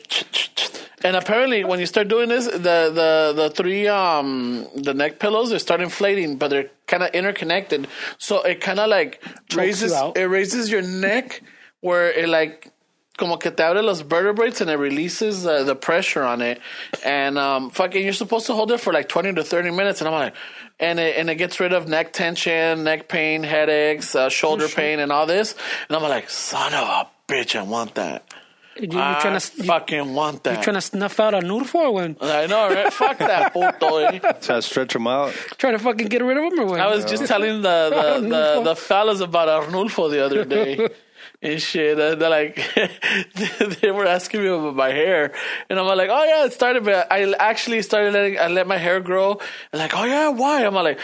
And 1.02 1.16
apparently, 1.16 1.64
when 1.64 1.80
you 1.80 1.86
start 1.86 2.08
doing 2.08 2.28
this, 2.28 2.46
the 2.46 2.90
the 2.92 3.32
the 3.34 3.50
three 3.50 3.88
um 3.88 4.66
the 4.74 4.92
neck 4.92 5.18
pillows 5.18 5.50
they 5.50 5.58
start 5.58 5.80
inflating, 5.80 6.36
but 6.36 6.48
they're 6.48 6.70
kind 6.86 7.02
of 7.02 7.10
interconnected. 7.14 7.88
So 8.18 8.42
it 8.42 8.60
kind 8.60 8.78
of 8.78 8.88
like 8.90 9.22
raises 9.54 9.92
it 10.14 10.24
raises 10.24 10.70
your 10.70 10.82
neck 10.82 11.42
where 11.80 12.10
it 12.10 12.28
like 12.28 12.70
como 13.16 13.36
que 13.36 13.50
te 13.50 13.62
abre 13.62 13.82
los 13.82 14.00
vertebrates 14.00 14.60
and 14.60 14.70
it 14.70 14.76
releases 14.76 15.46
uh, 15.46 15.64
the 15.64 15.74
pressure 15.74 16.22
on 16.22 16.42
it. 16.42 16.60
And 17.04 17.38
um 17.38 17.70
fucking, 17.70 18.02
you're 18.04 18.12
supposed 18.12 18.46
to 18.46 18.54
hold 18.54 18.70
it 18.70 18.80
for 18.80 18.92
like 18.92 19.08
twenty 19.08 19.32
to 19.32 19.42
thirty 19.42 19.70
minutes, 19.70 20.00
and 20.00 20.08
I'm 20.08 20.14
like. 20.14 20.34
And 20.82 20.98
it, 20.98 21.18
and 21.18 21.28
it 21.28 21.34
gets 21.34 21.60
rid 21.60 21.74
of 21.74 21.88
neck 21.88 22.14
tension, 22.14 22.84
neck 22.84 23.06
pain, 23.06 23.42
headaches, 23.42 24.14
uh, 24.14 24.30
shoulder 24.30 24.66
pain, 24.66 24.98
and 24.98 25.12
all 25.12 25.26
this. 25.26 25.54
And 25.90 25.94
I'm 25.94 26.02
like, 26.02 26.30
son 26.30 26.72
of 26.72 26.88
a 26.88 27.06
bitch, 27.28 27.54
I 27.54 27.60
want 27.64 27.96
that. 27.96 28.24
You, 28.80 28.88
you're 28.92 29.00
I 29.02 29.20
trying 29.20 29.38
to 29.38 29.52
you, 29.56 29.64
fucking 29.64 30.14
want 30.14 30.44
that. 30.44 30.54
you're 30.54 30.62
trying 30.62 30.74
to 30.74 30.80
snuff 30.80 31.20
out 31.20 31.34
Arnulfo 31.34 31.74
or 31.76 31.92
when? 31.92 32.16
I 32.20 32.46
know, 32.46 32.68
right? 32.68 32.92
Fuck 32.92 33.18
that 33.18 33.52
puto. 33.52 33.98
eh? 33.98 34.18
try 34.18 34.56
to 34.56 34.62
stretch 34.62 34.92
them 34.94 35.06
out. 35.06 35.32
Trying 35.58 35.74
to 35.74 35.78
fucking 35.78 36.08
get 36.08 36.22
rid 36.22 36.36
of 36.36 36.44
him 36.44 36.60
or 36.60 36.66
when? 36.66 36.80
I 36.80 36.86
was 36.88 37.04
just 37.04 37.26
telling 37.26 37.62
the 37.62 38.18
the, 38.20 38.28
the, 38.28 38.62
the 38.70 38.76
fellas 38.76 39.20
about 39.20 39.48
Arnulfo 39.48 40.10
the 40.10 40.24
other 40.24 40.44
day. 40.44 40.88
And 41.42 41.60
shit, 41.60 41.98
and 41.98 42.20
they're 42.20 42.28
like, 42.28 42.56
they 43.80 43.90
were 43.90 44.04
asking 44.06 44.42
me 44.42 44.48
about 44.48 44.76
my 44.76 44.90
hair, 44.90 45.32
and 45.70 45.78
I'm 45.78 45.86
like, 45.86 46.10
oh 46.10 46.24
yeah, 46.24 46.44
it 46.44 46.52
started, 46.52 46.84
but 46.84 47.10
I 47.10 47.32
actually 47.32 47.80
started 47.80 48.12
letting, 48.12 48.38
I 48.38 48.48
let 48.48 48.66
my 48.66 48.76
hair 48.76 49.00
grow, 49.00 49.40
and 49.72 49.80
like, 49.80 49.96
oh 49.96 50.04
yeah, 50.04 50.28
why? 50.28 50.64
I'm 50.66 50.74
like, 50.74 50.98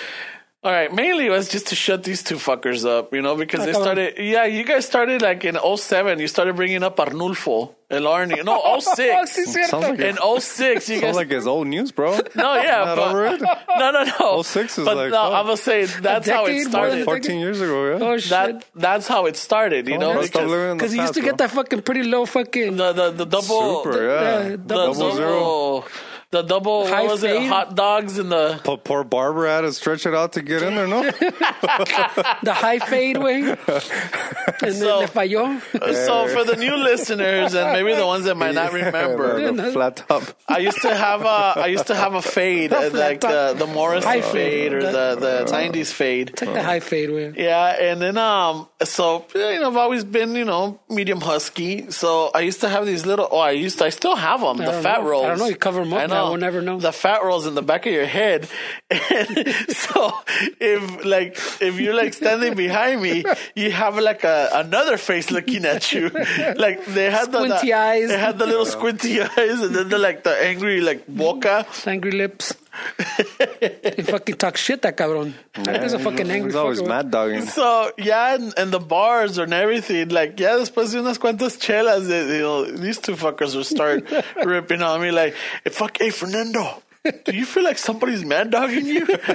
all 0.66 0.72
right, 0.72 0.93
mainly 0.93 1.26
it 1.26 1.30
was 1.30 1.48
just 1.48 1.68
to 1.68 1.76
shut 1.76 2.02
these 2.02 2.24
two 2.24 2.34
fuckers 2.36 2.84
up, 2.84 3.14
you 3.14 3.22
know, 3.22 3.36
because 3.36 3.60
they 3.64 3.72
Like, 3.72 3.82
started, 3.82 4.14
yeah, 4.18 4.47
you 4.47 4.64
guys 4.64 4.84
started 4.84 5.22
like 5.22 5.44
in 5.44 5.55
07, 5.76 6.18
you 6.18 6.26
started 6.26 6.56
bringing 6.56 6.82
up 6.82 6.97
Arnulfo, 6.97 7.72
El 7.88 8.02
Arnie, 8.02 8.44
no, 8.44 8.60
oh, 8.64 8.80
oh, 8.82 9.24
06. 9.24 9.70
Sounds 9.70 9.72
like 9.72 10.01
In 10.01 10.16
06, 10.40 10.88
you 10.88 10.97
guys 10.97 11.02
Sounds 11.02 11.16
like 11.18 11.30
it's 11.30 11.47
old 11.47 11.68
news, 11.68 11.93
bro. 11.93 12.18
No, 12.34 12.55
yeah, 12.56 12.82
Not 12.84 12.97
but 12.97 13.12
no, 13.78 13.90
no, 13.93 14.05
no. 14.18 14.43
06 14.43 14.78
is 14.78 14.84
but 14.84 14.97
like, 14.97 15.12
no, 15.12 15.22
oh. 15.22 15.34
I'm 15.34 15.44
gonna 15.44 15.56
say 15.56 15.84
that's 15.84 16.28
how 16.28 16.47
it 16.47 16.48
decade, 16.48 16.72
more 16.72 16.90
than 16.90 17.05
started. 17.05 17.05
14 17.05 17.38
years 17.38 17.60
ago, 17.60 17.78
yeah. 17.86 17.98
oh 18.05 18.18
shit. 18.18 18.30
That 18.30 18.64
that's 18.74 19.06
how 19.06 19.26
it 19.26 19.36
started, 19.36 19.86
you 19.86 19.98
know, 19.98 20.20
because 20.20 20.51
living 20.51 20.80
in 20.80 20.90
he 20.90 20.97
used 20.98 21.14
to 21.14 21.20
past, 21.20 21.30
get 21.30 21.38
that 21.38 21.51
fucking 21.52 21.82
pretty 21.82 22.02
low 22.02 22.26
fucking. 22.26 22.76
the 22.76 22.93
the 22.93 23.10
the 23.12 23.24
double 23.24 23.84
Super, 23.84 23.93
the, 23.93 24.02
yeah. 24.02 24.43
the 24.48 24.56
the 24.56 24.74
double 24.74 24.94
Double 24.94 25.14
zero. 25.14 25.30
double 25.30 25.84
the 26.32 26.43
double 26.43 26.86
High 26.86 27.03
what 27.03 27.12
was 27.12 27.24
it? 27.24 27.31
fade? 27.31 27.48
Hot 27.48 27.74
dogs 27.74 28.19
in 28.19 28.28
the 28.28 28.61
Poor, 28.65 28.77
poor 28.78 29.05
Barbara 29.05 29.51
had 29.57 29.61
to 29.62 29.73
stretch 29.73 30.07
it 30.07 30.15
out 30.15 30.32
to 30.35 30.43
get 30.43 30.62
in 30.62 30.74
there, 30.74 30.86
no? 30.89 31.03
the 32.43 32.53
high 32.55 32.78
fade 32.78 33.16
way. 33.19 33.43
and 34.62 34.74
So- 34.74 34.98
le 35.01 35.07
falló. 35.09 35.61
so 36.07 36.28
for 36.28 36.44
the 36.44 36.57
new 36.57 36.77
listeners 36.77 37.55
and 37.55 37.73
maybe 37.73 37.94
the 37.94 38.07
ones 38.07 38.24
that 38.24 38.36
might 38.36 38.55
not 38.55 38.73
remember. 38.73 39.40
the, 39.53 39.62
the 39.62 39.73
flat 39.73 39.97
top. 39.97 40.23
I 40.48 40.59
used 40.59 40.81
to 40.82 40.94
have 40.94 41.23
a 41.23 41.27
I 41.61 41.66
used 41.66 41.86
to 41.89 41.94
have 41.94 42.15
a 42.15 42.23
fade 42.23 42.73
uh, 42.73 42.90
like 42.93 43.20
the 43.20 43.55
the 43.57 43.66
Morrison 43.66 44.09
High 44.11 44.20
fade 44.20 44.32
fade. 44.32 44.73
or 44.74 44.82
the 44.82 45.16
the 45.47 45.53
90s 45.53 45.93
fade. 45.93 46.32
Take 46.36 46.53
the 46.53 46.62
high 46.62 46.81
fade 46.81 47.11
way. 47.11 47.35
Yeah, 47.36 47.66
and 47.90 48.01
then 48.01 48.16
um, 48.19 48.69
so 48.82 49.24
you 49.35 49.61
know, 49.61 49.69
I've 49.69 49.77
always 49.77 50.05
been 50.05 50.35
you 50.35 50.44
know 50.44 50.81
medium 50.89 51.20
husky. 51.20 51.90
So 51.90 52.31
I 52.35 52.40
used 52.40 52.61
to 52.62 52.69
have 52.69 52.86
these 52.86 53.07
little. 53.07 53.28
Oh, 53.31 53.39
I 53.39 53.53
used 53.53 53.78
to. 53.78 53.85
I 53.85 53.90
still 53.90 54.16
have 54.16 54.40
them. 54.40 54.57
The 54.59 54.73
fat 54.82 55.03
know. 55.03 55.09
rolls. 55.11 55.24
I 55.27 55.28
don't 55.31 55.39
know. 55.39 55.47
You 55.47 55.57
cover 55.57 55.81
'em 55.82 55.93
up 55.93 56.01
I 56.03 56.07
now, 56.07 56.15
know. 56.16 56.30
we'll 56.30 56.40
never 56.40 56.62
know. 56.62 56.78
The 56.80 56.93
fat 56.93 57.22
rolls 57.22 57.47
in 57.47 57.55
the 57.55 57.62
back 57.62 57.86
of 57.86 57.93
your 57.93 58.06
head. 58.06 58.48
And 58.90 59.70
so 59.70 60.12
if 60.60 61.05
like 61.05 61.36
if 61.60 61.78
you're 61.80 61.94
like 61.94 62.14
standing 62.14 62.55
behind 62.55 63.02
me, 63.02 63.24
you 63.55 63.70
have 63.70 63.98
like 63.98 64.24
a 64.24 64.48
another 64.52 64.97
face 64.97 65.30
looking 65.30 65.64
at 65.64 65.93
you. 65.93 66.10
Like 66.56 66.84
they 66.86 67.10
had 67.10 67.32
the, 67.32 67.38
Squinty 67.44 67.66
the 67.66 67.72
eyes. 67.74 68.09
They 68.09 68.18
had 68.18 68.38
the 68.38 68.47
little 68.47 68.66
squinty 68.66 69.20
eyes, 69.36 69.60
and 69.60 69.74
then 69.74 69.88
the 69.88 69.98
like 69.98 70.22
the 70.22 70.34
angry 70.43 70.80
like 70.80 71.06
boca. 71.06 71.66
Angry 71.86 72.12
lips. 72.12 72.55
He 73.97 74.03
fucking 74.03 74.36
talks 74.36 74.61
shit, 74.61 74.82
that 74.82 74.97
cabrón. 74.97 75.32
That 75.65 75.85
is 75.85 75.93
a 75.93 75.98
fucking 75.98 76.31
angry 76.31 76.51
He's 76.51 76.57
always 76.57 76.81
fucker. 76.81 76.89
mad 76.89 77.11
dogging. 77.11 77.47
So 77.47 77.93
yeah, 77.98 78.35
and, 78.35 78.53
and 78.57 78.70
the 78.73 78.78
bars 78.81 79.39
and 79.39 79.53
everything, 79.53 80.09
like 80.11 80.39
yeah, 80.39 80.57
después 80.57 80.93
de 80.93 80.98
unas 80.98 81.19
cuantas 81.19 81.57
chelas, 81.59 82.09
they, 82.09 82.36
you 82.36 82.43
know, 82.43 82.65
these 82.65 82.98
two 82.98 83.15
fuckers 83.16 83.55
will 83.55 83.65
start 83.65 84.05
ripping 84.44 84.82
on 84.82 85.01
me 85.01 85.11
like, 85.11 85.35
hey, 85.65 85.70
"Fuck, 85.70 85.98
hey 85.98 86.11
Fernando, 86.11 86.82
do 87.24 87.33
you 87.33 87.45
feel 87.47 87.65
like 87.65 87.78
somebody's 87.78 88.24
mad 88.24 88.51
dogging 88.51 88.87
you?" 88.87 89.07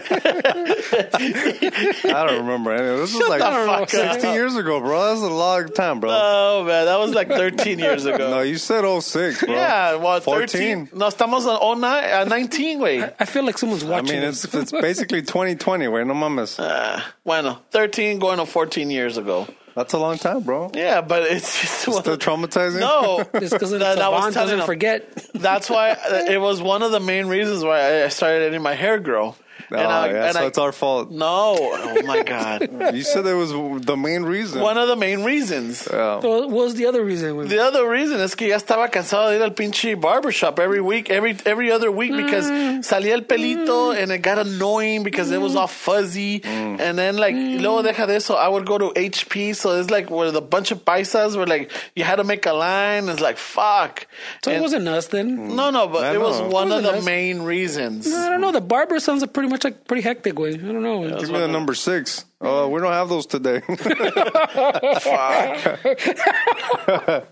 I 2.03 2.25
don't 2.27 2.39
remember 2.39 2.71
any 2.71 2.87
of 2.87 2.97
this. 2.99 3.11
This 3.11 3.19
was 3.19 3.29
like 3.29 3.41
fuck 3.41 3.89
16 3.89 4.25
up. 4.29 4.35
years 4.35 4.55
ago, 4.55 4.79
bro. 4.79 5.05
That's 5.09 5.21
a 5.21 5.27
long 5.27 5.67
time, 5.69 5.99
bro. 5.99 6.09
oh 6.11 6.63
man, 6.63 6.85
that 6.85 6.99
was 6.99 7.13
like 7.13 7.27
13 7.27 7.79
years 7.79 8.05
ago. 8.05 8.29
no, 8.29 8.41
you 8.41 8.57
said 8.57 8.83
06, 9.01 9.43
bro. 9.45 9.53
yeah, 9.53 9.95
well, 9.95 10.19
14. 10.19 10.87
13. 10.87 10.97
No, 10.97 11.07
estamos 11.07 11.45
on 11.45 11.79
09, 11.81 12.13
uh, 12.13 12.23
19, 12.25 12.79
güey. 12.79 13.13
I 13.19 13.25
feel 13.25 13.43
like 13.45 13.57
someone's 13.57 13.83
watching. 13.83 14.17
I 14.17 14.19
mean, 14.21 14.29
it's 14.29 14.45
it's 14.53 14.71
basically 14.71 15.21
2020, 15.21 15.87
wait, 15.87 16.07
no 16.07 16.13
mames. 16.13 16.59
Uh, 16.59 17.01
bueno, 17.25 17.61
13 17.71 18.19
going 18.19 18.39
on 18.39 18.45
14 18.45 18.89
years 18.91 19.17
ago. 19.17 19.47
That's 19.75 19.93
a 19.93 19.97
long 19.97 20.17
time, 20.17 20.41
bro. 20.41 20.69
Yeah, 20.73 21.01
but 21.01 21.23
it's 21.23 21.61
just 21.61 21.81
Still 21.81 22.17
traumatizing? 22.17 22.79
no. 22.81 23.23
Just 23.39 23.53
because 23.53 23.71
That- 23.71 23.79
that 23.97 24.11
was 24.11 24.19
Savant 24.19 24.33
telling 24.33 24.47
doesn't 24.47 24.59
him. 24.59 24.65
forget. 24.65 25.27
That's 25.33 25.69
why 25.69 25.91
uh, 25.91 26.25
it 26.29 26.39
was 26.41 26.61
one 26.61 26.81
of 26.83 26.91
the 26.91 26.99
main 26.99 27.27
reasons 27.27 27.63
why 27.63 28.03
I 28.03 28.07
started 28.09 28.43
letting 28.43 28.61
my 28.61 28.73
hair 28.75 28.99
grow. 28.99 29.35
Oh, 29.73 30.05
yeah, 30.05 30.31
so 30.31 30.47
it's 30.47 30.57
our 30.57 30.71
fault. 30.71 31.11
no, 31.11 31.55
oh 31.57 32.01
my 32.03 32.23
god, 32.23 32.69
You 32.95 33.03
said 33.03 33.25
it 33.25 33.33
was 33.33 33.51
the 33.85 33.95
main 33.95 34.23
reason. 34.23 34.61
one 34.61 34.77
of 34.77 34.87
the 34.87 34.95
main 34.95 35.23
reasons. 35.23 35.87
Yeah. 35.89 36.19
So 36.19 36.29
what 36.29 36.49
was 36.49 36.75
the 36.75 36.85
other 36.87 37.03
reason? 37.03 37.35
güey? 37.35 37.47
The 37.47 37.59
other 37.59 37.87
reason 37.87 38.19
es 38.19 38.35
que 38.35 38.47
ya 38.47 38.57
estaba 38.57 38.91
cansado 38.91 39.29
de 39.29 39.37
ir 39.37 39.43
al 39.43 39.51
pinche 39.51 39.99
barbershop 39.99 40.59
every 40.59 40.81
week, 40.81 41.09
every 41.09 41.37
every 41.45 41.71
other 41.71 41.91
week 41.91 42.11
because 42.11 42.49
mm. 42.49 42.79
salía 42.79 43.13
el 43.13 43.21
pelito 43.21 43.93
mm. 43.93 44.01
and 44.01 44.11
it 44.11 44.21
got 44.21 44.39
annoying 44.39 45.03
because 45.03 45.31
it 45.31 45.39
was 45.39 45.53
mm. 45.53 45.61
all 45.61 45.67
fuzzy. 45.67 46.41
And 46.43 46.97
then 46.97 47.17
like 47.17 47.35
luego 47.35 47.83
deja 47.83 48.07
de 48.07 48.15
eso, 48.15 48.35
I 48.35 48.47
would 48.47 48.65
go 48.65 48.77
to 48.77 48.89
HP, 48.89 49.55
so 49.55 49.79
it's 49.79 49.89
like 49.89 50.09
where 50.09 50.31
the 50.31 50.41
bunch 50.41 50.71
of 50.71 50.83
paisas 50.83 51.37
were 51.37 51.47
like 51.47 51.71
you 51.95 52.03
had 52.03 52.17
to 52.17 52.23
make 52.23 52.45
a 52.45 52.53
line. 52.53 53.07
It's 53.09 53.21
like 53.21 53.37
fuck. 53.37 54.07
So 54.43 54.51
it 54.51 54.61
wasn't 54.61 54.87
us 54.87 55.07
then. 55.07 55.55
no, 55.55 55.69
no, 55.69 55.87
but 55.87 56.13
it 56.13 56.19
was 56.19 56.39
know. 56.39 56.49
one 56.49 56.71
of 56.71 56.83
the 56.83 56.93
us. 56.93 57.05
main 57.05 57.43
reasons. 57.43 58.11
I 58.13 58.29
don't 58.29 58.41
know. 58.41 58.51
The 58.51 58.61
barber 58.61 58.99
sounds 58.99 59.21
like 59.21 59.33
pretty 59.33 59.49
much 59.49 59.60
like 59.63 59.87
pretty 59.87 60.03
hectic 60.03 60.37
way. 60.37 60.53
I 60.53 60.57
don't 60.57 60.83
know. 60.83 61.19
Give 61.19 61.29
me 61.29 61.39
the 61.39 61.47
number 61.47 61.73
six. 61.73 62.25
Oh, 62.39 62.69
we 62.69 62.79
don't 62.79 62.91
have 62.91 63.09
those 63.09 63.25
today. 63.25 63.61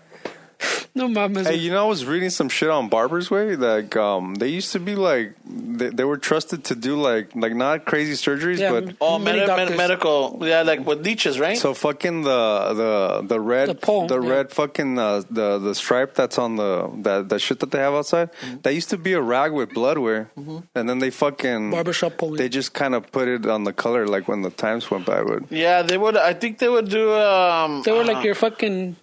No 0.92 1.06
mames. 1.06 1.46
Hey, 1.46 1.54
you 1.54 1.70
know, 1.70 1.84
I 1.86 1.88
was 1.88 2.04
reading 2.04 2.30
some 2.30 2.48
shit 2.48 2.68
on 2.68 2.88
Barbers 2.88 3.30
Way. 3.30 3.54
Like, 3.54 3.94
um, 3.96 4.34
they 4.34 4.48
used 4.48 4.72
to 4.72 4.80
be 4.80 4.96
like, 4.96 5.34
they, 5.46 5.88
they 5.88 6.02
were 6.02 6.18
trusted 6.18 6.64
to 6.64 6.74
do 6.74 6.96
like, 7.00 7.30
like 7.36 7.54
not 7.54 7.84
crazy 7.84 8.14
surgeries, 8.14 8.58
Yeah, 8.58 8.72
but 8.72 8.96
Oh, 9.00 9.16
Many 9.18 9.38
med- 9.46 9.68
med- 9.68 9.76
medical. 9.76 10.36
Yeah, 10.42 10.62
like 10.62 10.84
with 10.84 11.04
leeches, 11.06 11.38
right? 11.38 11.56
so 11.56 11.74
fucking 11.74 12.22
the 12.22 12.74
the 12.74 13.22
the 13.26 13.40
red 13.40 13.68
The 13.68 13.74
pole, 13.76 14.08
yeah. 14.10 14.16
red 14.18 14.50
fucking 14.50 14.98
uh, 14.98 15.22
the 15.30 15.58
the 15.58 15.74
stripe 15.76 16.14
that's 16.14 16.38
on 16.38 16.56
the 16.56 16.90
that 17.06 17.28
that 17.28 17.38
shit 17.38 17.60
that 17.60 17.70
they 17.70 17.78
have 17.78 17.94
outside. 17.94 18.32
Mm-hmm. 18.32 18.56
That 18.62 18.74
used 18.74 18.90
to 18.90 18.98
be 18.98 19.12
a 19.12 19.22
rag 19.22 19.52
with 19.52 19.70
bloodware, 19.70 20.26
and 20.74 20.88
then 20.88 20.98
they 20.98 21.10
fucking 21.10 21.70
Barbershop 21.70 22.18
pole. 22.18 22.32
They 22.34 22.48
just 22.48 22.74
kind 22.74 22.94
of 22.96 23.10
put 23.12 23.28
it 23.28 23.46
on 23.46 23.62
the 23.62 23.72
color 23.72 24.08
like 24.08 24.26
when 24.26 24.42
the 24.42 24.50
times 24.50 24.90
went 24.90 25.06
by. 25.06 25.22
But 25.22 25.52
yeah, 25.52 25.82
they 25.82 25.96
would. 25.96 26.16
I 26.16 26.34
think 26.34 26.58
they 26.58 26.68
would 26.68 26.88
do. 26.90 27.14
Um, 27.14 27.82
They 27.86 27.92
were 27.92 28.02
uh, 28.02 28.12
like 28.12 28.24
your 28.24 28.34
fucking 28.34 28.96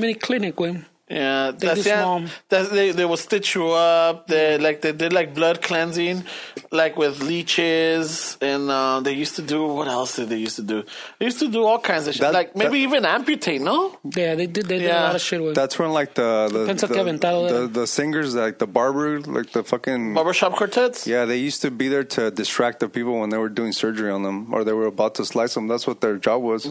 mini 0.00 0.14
clinic, 0.14 0.56
güey. 0.56 0.84
Yeah, 1.06 1.50
They 1.52 1.66
that's 1.68 1.84
yeah. 1.86 2.26
they 2.48 2.90
they 2.98 3.04
will 3.04 3.18
stitch 3.18 3.54
you 3.56 3.66
up. 3.70 4.26
They 4.26 4.56
like 4.56 4.80
they 4.80 4.92
did 4.92 5.12
like 5.12 5.34
blood 5.34 5.60
cleansing, 5.60 6.24
like 6.72 6.96
with 6.96 7.20
leeches, 7.22 8.38
and 8.40 8.70
uh, 8.70 9.00
they 9.00 9.12
used 9.12 9.36
to 9.36 9.42
do 9.42 9.66
what 9.66 9.86
else 9.86 10.16
did 10.16 10.30
they 10.30 10.38
used 10.38 10.56
to 10.56 10.62
do? 10.62 10.82
They 11.18 11.26
used 11.26 11.40
to 11.40 11.48
do 11.48 11.62
all 11.64 11.78
kinds 11.78 12.08
of 12.08 12.14
shit, 12.14 12.22
That- 12.22 12.32
like 12.32 12.56
maybe 12.56 12.78
that- 12.80 12.88
even 12.88 13.04
amputate. 13.04 13.60
No, 13.60 13.98
Yeah, 14.16 14.34
they 14.34 14.46
did. 14.46 14.64
They 14.66 14.78
did 14.78 14.90
a 14.90 14.94
lot 15.08 15.14
of 15.14 15.20
shit, 15.20 15.40
güey. 15.42 15.54
that's 15.54 15.78
when 15.78 15.90
like 15.92 16.14
the 16.14 16.48
the 16.50 16.66
Piensa 16.72 16.88
que 16.88 17.04
the, 17.04 17.60
the, 17.60 17.66
the 17.80 17.86
singers 17.86 18.34
like 18.34 18.58
the 18.58 18.66
barber 18.66 19.20
like 19.20 19.50
the 19.52 19.62
fucking 19.62 20.14
barbershop 20.14 20.54
quartets. 20.56 21.06
Yeah, 21.06 21.26
they 21.26 21.36
used 21.38 21.60
to 21.62 21.70
be 21.70 21.88
there 21.88 22.04
to 22.16 22.30
distract 22.30 22.80
the 22.80 22.88
people 22.88 23.20
when 23.20 23.28
they 23.28 23.38
were 23.38 23.50
doing 23.50 23.72
surgery 23.72 24.10
on 24.10 24.22
them 24.22 24.52
or 24.54 24.64
they 24.64 24.72
were 24.72 24.86
about 24.86 25.14
to 25.16 25.24
slice 25.26 25.52
them. 25.54 25.68
That's 25.68 25.86
what 25.86 26.00
their 26.00 26.16
job 26.16 26.40
was. 26.42 26.66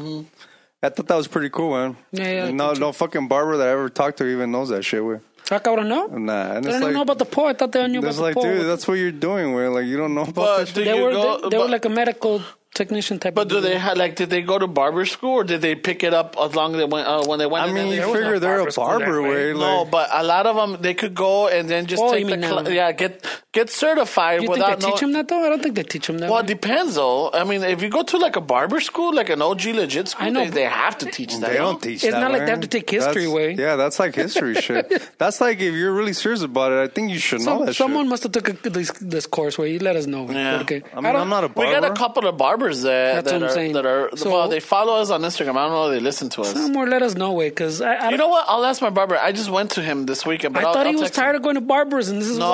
I 0.84 0.90
thought 0.90 1.08
that 1.08 1.16
was 1.16 1.28
pretty 1.28 1.50
cool, 1.50 1.72
man. 1.72 1.96
Yeah, 2.12 2.32
yeah, 2.32 2.46
I 2.46 2.52
No, 2.52 2.74
no 2.74 2.92
fucking 2.92 3.28
barber 3.30 3.56
that 3.58 3.68
I 3.68 3.72
ever 3.72 3.90
talked 3.90 4.18
to 4.18 4.28
even 4.28 4.52
knows 4.52 4.70
that 4.70 4.84
shit. 4.84 5.04
Way. 5.04 5.20
Ah, 5.50 5.60
cabrón, 5.60 5.88
no? 5.88 6.08
Nah, 6.08 6.56
and 6.56 6.66
They 6.66 6.72
don't 6.72 6.82
like, 6.82 6.94
know 6.94 7.02
about 7.02 7.20
the 7.20 7.26
poor. 7.26 7.50
I 7.50 7.54
thought 7.54 7.72
they 7.72 7.88
knew 7.88 8.00
about 8.00 8.10
it's 8.10 8.18
the 8.18 8.24
like, 8.24 8.36
dude, 8.36 8.66
that's 8.68 8.88
what 8.88 8.96
you're 8.96 9.12
doing. 9.12 9.54
Where 9.54 9.70
like 9.70 9.86
you 9.86 9.98
don't 9.98 10.14
know 10.14 10.24
about 10.24 10.36
But 10.36 10.58
that 10.58 10.68
shit. 10.68 10.86
they 10.86 10.98
you 10.98 11.04
were 11.04 11.12
go? 11.12 11.42
they, 11.42 11.50
they 11.50 11.58
were 11.58 11.68
like 11.70 11.86
a 11.86 11.90
medical 11.90 12.42
technician 12.74 13.20
type. 13.20 13.36
But 13.36 13.44
of 13.44 13.50
do 13.50 13.62
they 13.62 13.74
dude. 13.74 13.82
have 13.82 13.98
like 13.98 14.16
did 14.16 14.30
they 14.30 14.42
go 14.42 14.58
to 14.60 14.68
barber 14.68 15.06
school 15.06 15.32
or 15.42 15.44
did 15.44 15.62
they 15.62 15.76
pick 15.76 16.04
it 16.04 16.14
up 16.14 16.36
as 16.40 16.56
long 16.56 16.74
as 16.74 16.80
they 16.80 16.86
went 16.86 17.08
uh, 17.08 17.24
when 17.26 17.40
they 17.40 17.46
went? 17.46 17.64
I 17.66 17.68
mean, 17.74 17.90
there? 17.90 17.96
you 17.96 18.02
There 18.02 18.14
figure 18.16 18.40
they're 18.40 18.60
a 18.60 18.66
barber 18.66 18.72
school 18.72 18.86
barber 18.86 19.06
there, 19.14 19.22
way. 19.22 19.54
Like, 19.54 19.60
no, 19.62 19.86
but 19.86 20.10
a 20.12 20.24
lot 20.24 20.46
of 20.48 20.56
them 20.56 20.82
they 20.82 20.94
could 20.94 21.14
go 21.16 21.48
and 21.48 21.70
then 21.70 21.86
just 21.86 22.02
Oh, 22.02 22.12
take 22.12 22.22
you 22.26 22.30
the 22.30 22.38
mean 22.38 22.50
cl- 22.50 22.72
yeah 22.72 22.92
get 22.92 23.26
get 23.52 23.70
certified 23.70 24.42
You 24.42 24.48
think 24.48 24.58
without 24.58 24.80
they 24.80 24.90
teach 24.92 25.00
them 25.00 25.12
that 25.14 25.28
though? 25.28 25.46
I 25.46 25.50
don't 25.50 25.62
think 25.62 25.76
they 25.76 25.84
teach 25.84 26.08
them 26.08 26.18
that. 26.20 26.30
Well, 26.30 26.40
it 26.40 26.48
depends 26.48 26.96
though. 26.96 27.32
I 27.32 27.44
mean, 27.44 27.64
if 27.64 27.82
you 27.82 27.90
go 27.90 28.04
to 28.04 28.18
like 28.18 28.36
a 28.36 28.42
barber 28.42 28.80
school, 28.80 29.14
like 29.14 29.30
an 29.30 29.42
OG 29.42 29.66
legit 29.66 30.08
school, 30.10 30.26
I 30.26 30.30
know, 30.30 30.44
they, 30.46 30.50
they 30.50 30.64
have 30.66 30.98
to 31.00 31.06
teach 31.06 31.38
that. 31.40 31.50
They 31.52 31.58
don't 31.58 31.82
teach 31.82 32.04
It's 32.04 32.14
that, 32.14 32.20
not 32.20 32.32
like 32.32 32.46
they 32.46 32.52
have 32.52 32.62
to 32.62 32.68
take 32.68 32.90
history 32.90 33.26
That's- 33.26 33.36
way. 33.36 33.54
Yeah, 33.54 33.76
that's 33.76 34.00
like 34.00 34.16
history 34.16 34.56
shit. 34.66 34.92
That's 35.18 35.40
like 35.42 35.60
if 35.60 35.74
you're 35.74 35.94
really 35.94 36.14
serious 36.14 36.42
about 36.42 36.72
it, 36.72 36.80
I 36.80 36.88
think 36.88 37.12
you 37.12 37.20
should 37.20 37.40
know 37.42 37.58
Some, 37.60 37.66
that 37.68 37.74
someone 37.76 38.06
shit. 38.06 38.10
must 38.10 38.24
have 38.24 38.32
took 38.32 38.50
a, 38.50 38.70
this 38.70 38.92
this 39.00 39.28
course 39.28 39.58
where 39.58 39.68
you 39.68 39.80
let 39.80 39.96
us 39.96 40.08
know. 40.08 40.24
Yeah. 40.30 40.58
Porque 40.58 40.82
I 40.94 41.02
mean, 41.02 41.16
I 41.16 41.22
am 41.22 41.30
not 41.30 41.44
a 41.44 41.50
barber. 41.50 41.60
We 41.70 41.74
barber. 41.74 41.88
got 41.88 41.92
a 41.98 42.00
couple 42.00 42.28
of 42.28 42.38
barbers 42.38 42.63
that, 42.70 42.82
That's 43.26 43.32
that, 43.32 43.34
what 43.34 43.44
I'm 43.44 43.44
are, 43.44 43.54
saying. 43.54 43.74
that 43.74 43.86
are 43.86 44.10
So- 44.16 44.32
well, 44.32 44.48
they 44.48 44.60
follow 44.60 44.94
us 45.02 45.10
on 45.10 45.22
Instagram. 45.22 45.52
I 45.58 45.64
don't 45.64 45.72
know 45.72 45.90
if 45.92 45.98
they 45.98 46.00
listen 46.00 46.30
to 46.30 46.42
us. 46.42 46.54
Some 46.54 46.74
more 46.74 46.88
let 46.88 47.02
us 47.02 47.16
know 47.16 47.32
way 47.34 47.50
because 47.50 47.82
I, 47.82 47.94
I, 47.96 48.10
You 48.12 48.18
know 48.18 48.28
what? 48.30 48.46
I'll 48.48 48.66
ask 48.66 48.82
my 48.82 48.90
barber. 48.90 49.18
I 49.18 49.32
just 49.32 49.50
went 49.50 49.72
to 49.72 49.82
him 49.82 50.06
this 50.06 50.26
weekend, 50.26 50.54
but 50.54 50.64
I 50.64 50.68
I'll, 50.68 50.74
thought 50.74 50.86
I'll 50.88 50.92
he 50.94 50.96
was 50.98 51.10
text 51.10 51.18
him. 51.18 51.24
tired 51.24 51.36
of 51.36 51.42
going 51.44 51.56
to 51.56 51.62
barbers 51.62 52.10
and 52.10 52.22
this 52.22 52.30
is 52.30 52.38
No, 52.38 52.50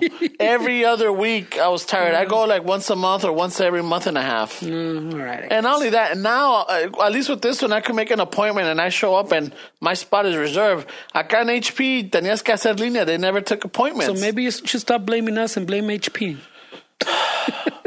why. 0.00 0.08
every 0.40 0.84
other 0.84 1.12
week 1.12 1.58
I 1.58 1.68
was 1.68 1.84
tired. 1.86 2.14
I 2.14 2.24
go 2.24 2.44
like 2.44 2.64
once 2.64 2.88
a 2.90 2.96
month 2.96 3.24
or 3.24 3.32
once 3.32 3.60
every 3.60 3.82
month 3.82 4.06
and 4.06 4.18
a 4.18 4.22
half. 4.22 4.60
Mm, 4.60 5.12
all 5.14 5.18
right. 5.20 5.46
And 5.50 5.64
not 5.64 5.76
only 5.76 5.90
that, 5.90 6.12
and 6.12 6.22
now 6.22 6.62
uh, 6.68 6.88
at 7.04 7.12
least 7.12 7.28
with 7.28 7.42
this 7.42 7.62
one, 7.62 7.72
I 7.72 7.80
can 7.80 7.94
make 7.96 8.10
an 8.10 8.20
appointment 8.20 8.68
and 8.68 8.80
I 8.80 8.88
show 8.88 9.14
up 9.14 9.32
and 9.32 9.52
my 9.80 9.94
spot 9.94 10.26
is 10.26 10.36
reserved. 10.36 10.88
Acá 11.14 11.40
en 11.40 11.48
HP 11.48 12.10
tenías 12.10 12.42
que 12.42 12.54
hacer 12.54 12.74
línea. 12.76 13.04
They 13.04 13.18
never 13.18 13.40
took 13.40 13.64
appointments. 13.64 14.06
so 14.06 14.14
maybe 14.24 14.42
you 14.44 14.50
should 14.50 14.80
stop 14.80 15.04
blaming 15.04 15.36
us 15.38 15.56
and 15.56 15.66
blame 15.66 15.84
HP. 15.88 16.38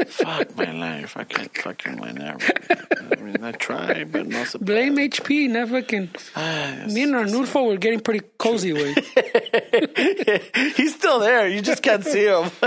Fuck 0.06 0.56
my 0.56 0.70
life. 0.72 1.16
I 1.16 1.24
can't 1.24 1.56
fucking 1.56 2.00
win 2.00 2.20
everything. 2.20 2.86
I 3.10 3.14
mean, 3.16 3.42
I 3.42 3.52
try, 3.52 4.04
but 4.04 4.26
no 4.26 4.44
surprise. 4.44 4.66
Blame 4.66 4.96
HP, 4.96 5.48
not 5.48 5.68
fucking. 5.68 6.10
Me 6.92 7.02
and 7.02 7.14
Arnulfo 7.14 7.66
were 7.66 7.76
getting 7.76 8.00
pretty 8.00 8.24
cozy 8.38 8.72
way. 8.74 8.94
He's 10.76 10.94
still 10.94 11.20
there. 11.20 11.48
You 11.48 11.60
just 11.62 11.82
can't 11.82 12.04
see 12.04 12.26
him. 12.26 12.44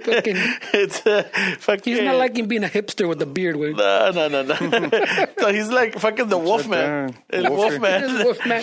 Fucking, 0.00 0.36
it's 0.74 1.06
uh, 1.06 1.22
fucking. 1.58 1.94
he's 1.94 2.02
not 2.02 2.16
liking 2.16 2.46
being 2.46 2.64
a 2.64 2.68
hipster 2.68 3.08
with 3.08 3.20
a 3.22 3.26
beard 3.26 3.56
way. 3.56 3.72
No, 3.72 4.10
no, 4.10 4.28
no, 4.28 4.42
no. 4.42 4.54
so 5.38 5.52
he's 5.52 5.68
like 5.70 5.98
fucking 5.98 6.28
the 6.28 6.38
Wolfman. 6.38 6.70
there. 7.30 7.44
El 7.44 7.52
Wolfie. 7.52 7.78
Wolfman. 7.78 8.24
Wolfman. 8.24 8.62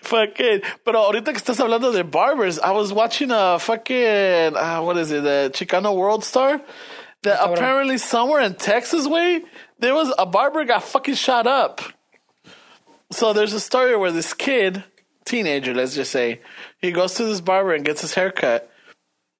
fucking. 0.00 0.62
Pero 0.84 0.98
ahorita 1.02 1.32
que 1.32 1.38
estás 1.40 1.60
hablando 1.60 1.92
de 1.92 2.04
barbers, 2.04 2.58
I 2.58 2.72
was 2.72 2.92
watching 2.92 3.30
a 3.30 3.58
fucking, 3.58 4.56
uh, 4.56 4.80
what 4.82 4.96
is 4.96 5.10
it, 5.10 5.22
the 5.22 5.50
Chicano 5.52 5.94
World 5.94 6.24
Star? 6.32 6.60
That 7.22 7.38
apparently 7.40 7.98
somewhere 7.98 8.40
in 8.40 8.54
Texas 8.54 9.06
way, 9.06 9.42
there 9.78 9.94
was 9.94 10.12
a 10.18 10.26
barber 10.26 10.64
got 10.64 10.82
fucking 10.82 11.14
shot 11.14 11.46
up. 11.46 11.80
So 13.12 13.32
there's 13.34 13.52
a 13.52 13.60
story 13.60 13.94
where 13.96 14.10
this 14.10 14.32
kid, 14.32 14.82
teenager, 15.24 15.74
let's 15.74 15.94
just 15.94 16.10
say, 16.10 16.40
he 16.80 16.90
goes 16.90 17.14
to 17.14 17.24
this 17.24 17.42
barber 17.42 17.74
and 17.74 17.84
gets 17.84 18.00
his 18.00 18.14
hair 18.14 18.30
cut. 18.32 18.70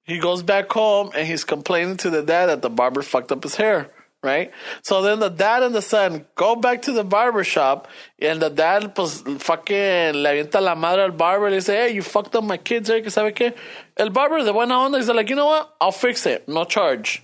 He 0.05 0.19
goes 0.19 0.43
back 0.43 0.71
home 0.71 1.09
and 1.15 1.27
he's 1.27 1.43
complaining 1.43 1.97
to 1.97 2.09
the 2.09 2.21
dad 2.21 2.47
that 2.47 2.61
the 2.61 2.69
barber 2.69 3.01
fucked 3.01 3.31
up 3.31 3.41
his 3.43 3.55
hair, 3.55 3.89
right? 4.21 4.51
So 4.83 5.01
then 5.01 5.19
the 5.19 5.29
dad 5.29 5.63
and 5.63 5.73
the 5.73 5.81
son 5.81 6.25
go 6.35 6.55
back 6.55 6.83
to 6.83 6.91
the 6.91 7.03
barber 7.03 7.43
shop 7.43 7.87
and 8.19 8.41
the 8.41 8.49
dad 8.49 8.93
pues 8.95 9.21
fucking 9.21 10.13
le 10.13 10.29
avienta 10.29 10.61
la 10.61 10.75
madre 10.75 11.03
al 11.03 11.11
barber 11.11 11.49
le 11.49 11.61
say, 11.61 11.87
hey, 11.87 11.95
you 11.95 12.01
fucked 12.01 12.35
up 12.35 12.43
my 12.43 12.57
kid's 12.57 12.89
hair, 12.89 13.01
sabe 13.09 13.33
qué? 13.33 13.55
El 13.97 14.09
barber 14.09 14.43
de 14.43 14.51
buena 14.51 14.79
onda 14.79 14.97
he's 14.97 15.07
like, 15.07 15.29
you 15.29 15.35
know 15.35 15.47
what? 15.47 15.75
I'll 15.79 15.91
fix 15.91 16.25
it, 16.25 16.47
no 16.47 16.65
charge. 16.65 17.21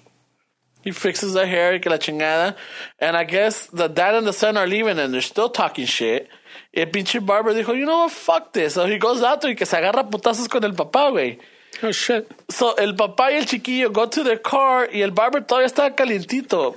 He 0.82 0.91
fixes 0.91 1.34
the 1.34 1.46
hair, 1.46 1.78
que 1.80 1.91
la 1.91 1.98
chingada. 1.98 2.56
And 3.00 3.18
I 3.18 3.26
guess 3.26 3.68
the 3.68 3.90
dad 3.90 4.16
and 4.16 4.26
the 4.26 4.34
son 4.34 4.56
are 4.56 4.68
leaving 4.68 4.98
and 4.98 5.14
they're 5.14 5.22
still 5.22 5.50
talking 5.50 5.86
shit. 5.86 6.30
El 6.74 6.86
pinche 6.86 7.26
barber 7.26 7.54
dijo, 7.54 7.78
you 7.78 7.86
know 7.86 8.04
what, 8.04 8.12
fuck 8.12 8.54
this. 8.54 8.76
So 8.76 8.86
he 8.86 8.98
goes 8.98 9.22
out 9.22 9.41
there 9.41 9.52
y 9.52 9.56
que 9.56 9.66
se 9.66 9.78
agarra 9.78 10.10
putazos 10.10 10.48
con 10.50 10.64
el 10.64 10.72
papá, 10.74 11.12
güey. 11.12 11.40
Oh 11.84 11.91
shit. 11.91 12.32
So 12.50 12.76
el 12.76 12.96
papá 12.96 13.32
y 13.32 13.38
el 13.38 13.46
chiquillo 13.46 13.91
go 13.91 14.08
to 14.08 14.24
their 14.24 14.41
car 14.41 14.88
y 14.91 15.02
el 15.02 15.12
barber 15.12 15.41
todavía 15.41 15.68
estaba 15.68 15.96
calientito. 15.96 16.76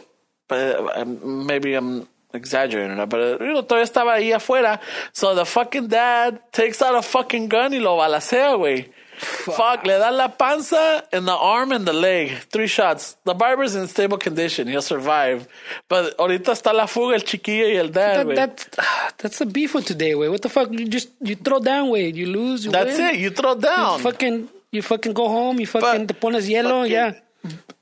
But, 0.48 0.98
um, 0.98 1.46
maybe 1.46 1.74
I'm 1.74 2.08
exaggerating, 2.34 2.96
but 3.08 3.40
you 3.40 3.52
know, 3.52 3.62
todavía 3.62 3.84
estaba 3.84 4.14
ahí 4.14 4.32
afuera. 4.32 4.80
So 5.12 5.34
the 5.34 5.44
fucking 5.44 5.88
dad 5.88 6.40
takes 6.50 6.82
out 6.82 6.96
a 6.96 7.02
fucking 7.02 7.48
gun 7.48 7.72
y 7.72 7.78
lo 7.78 7.96
balacea, 7.96 8.56
güey. 8.58 8.88
Fuck. 9.22 9.86
le 9.86 9.98
da 9.98 10.10
la 10.10 10.28
panza 10.28 11.04
and 11.12 11.26
the 11.26 11.32
arm 11.34 11.72
and 11.72 11.86
the 11.86 11.92
leg. 11.92 12.30
Three 12.50 12.66
shots. 12.66 13.16
The 13.24 13.34
barber's 13.34 13.74
in 13.74 13.86
stable 13.88 14.18
condition. 14.18 14.66
He'll 14.68 14.82
survive. 14.82 15.46
But 15.88 16.16
ahorita 16.18 16.52
está 16.52 16.72
la 16.74 16.86
fuga 16.86 17.14
el 17.14 17.22
chiquillo 17.22 17.66
y 17.72 17.76
el 17.78 17.88
dad, 17.88 18.26
That, 18.28 18.56
that, 18.76 19.14
that's 19.18 19.38
the 19.38 19.46
beef 19.46 19.74
with 19.74 19.86
today, 19.86 20.14
way. 20.14 20.28
What 20.28 20.42
the 20.42 20.48
fuck? 20.48 20.70
You 20.72 20.86
just 20.88 21.08
you 21.20 21.34
throw 21.36 21.60
down, 21.60 21.90
way. 21.90 22.08
You 22.10 22.26
lose. 22.26 22.64
You 22.64 22.72
That's 22.72 22.98
win. 22.98 23.14
it. 23.14 23.20
You 23.20 23.30
throw 23.30 23.54
down. 23.54 23.98
You 23.98 24.02
fucking 24.04 24.48
you 24.72 24.82
fucking 24.82 25.12
go 25.12 25.28
home. 25.28 25.60
You 25.60 25.66
fucking 25.66 26.06
But 26.06 26.14
te 26.14 26.20
pones 26.20 26.48
hielo. 26.48 26.82
fucking- 26.82 26.92
Yeah. 26.92 27.12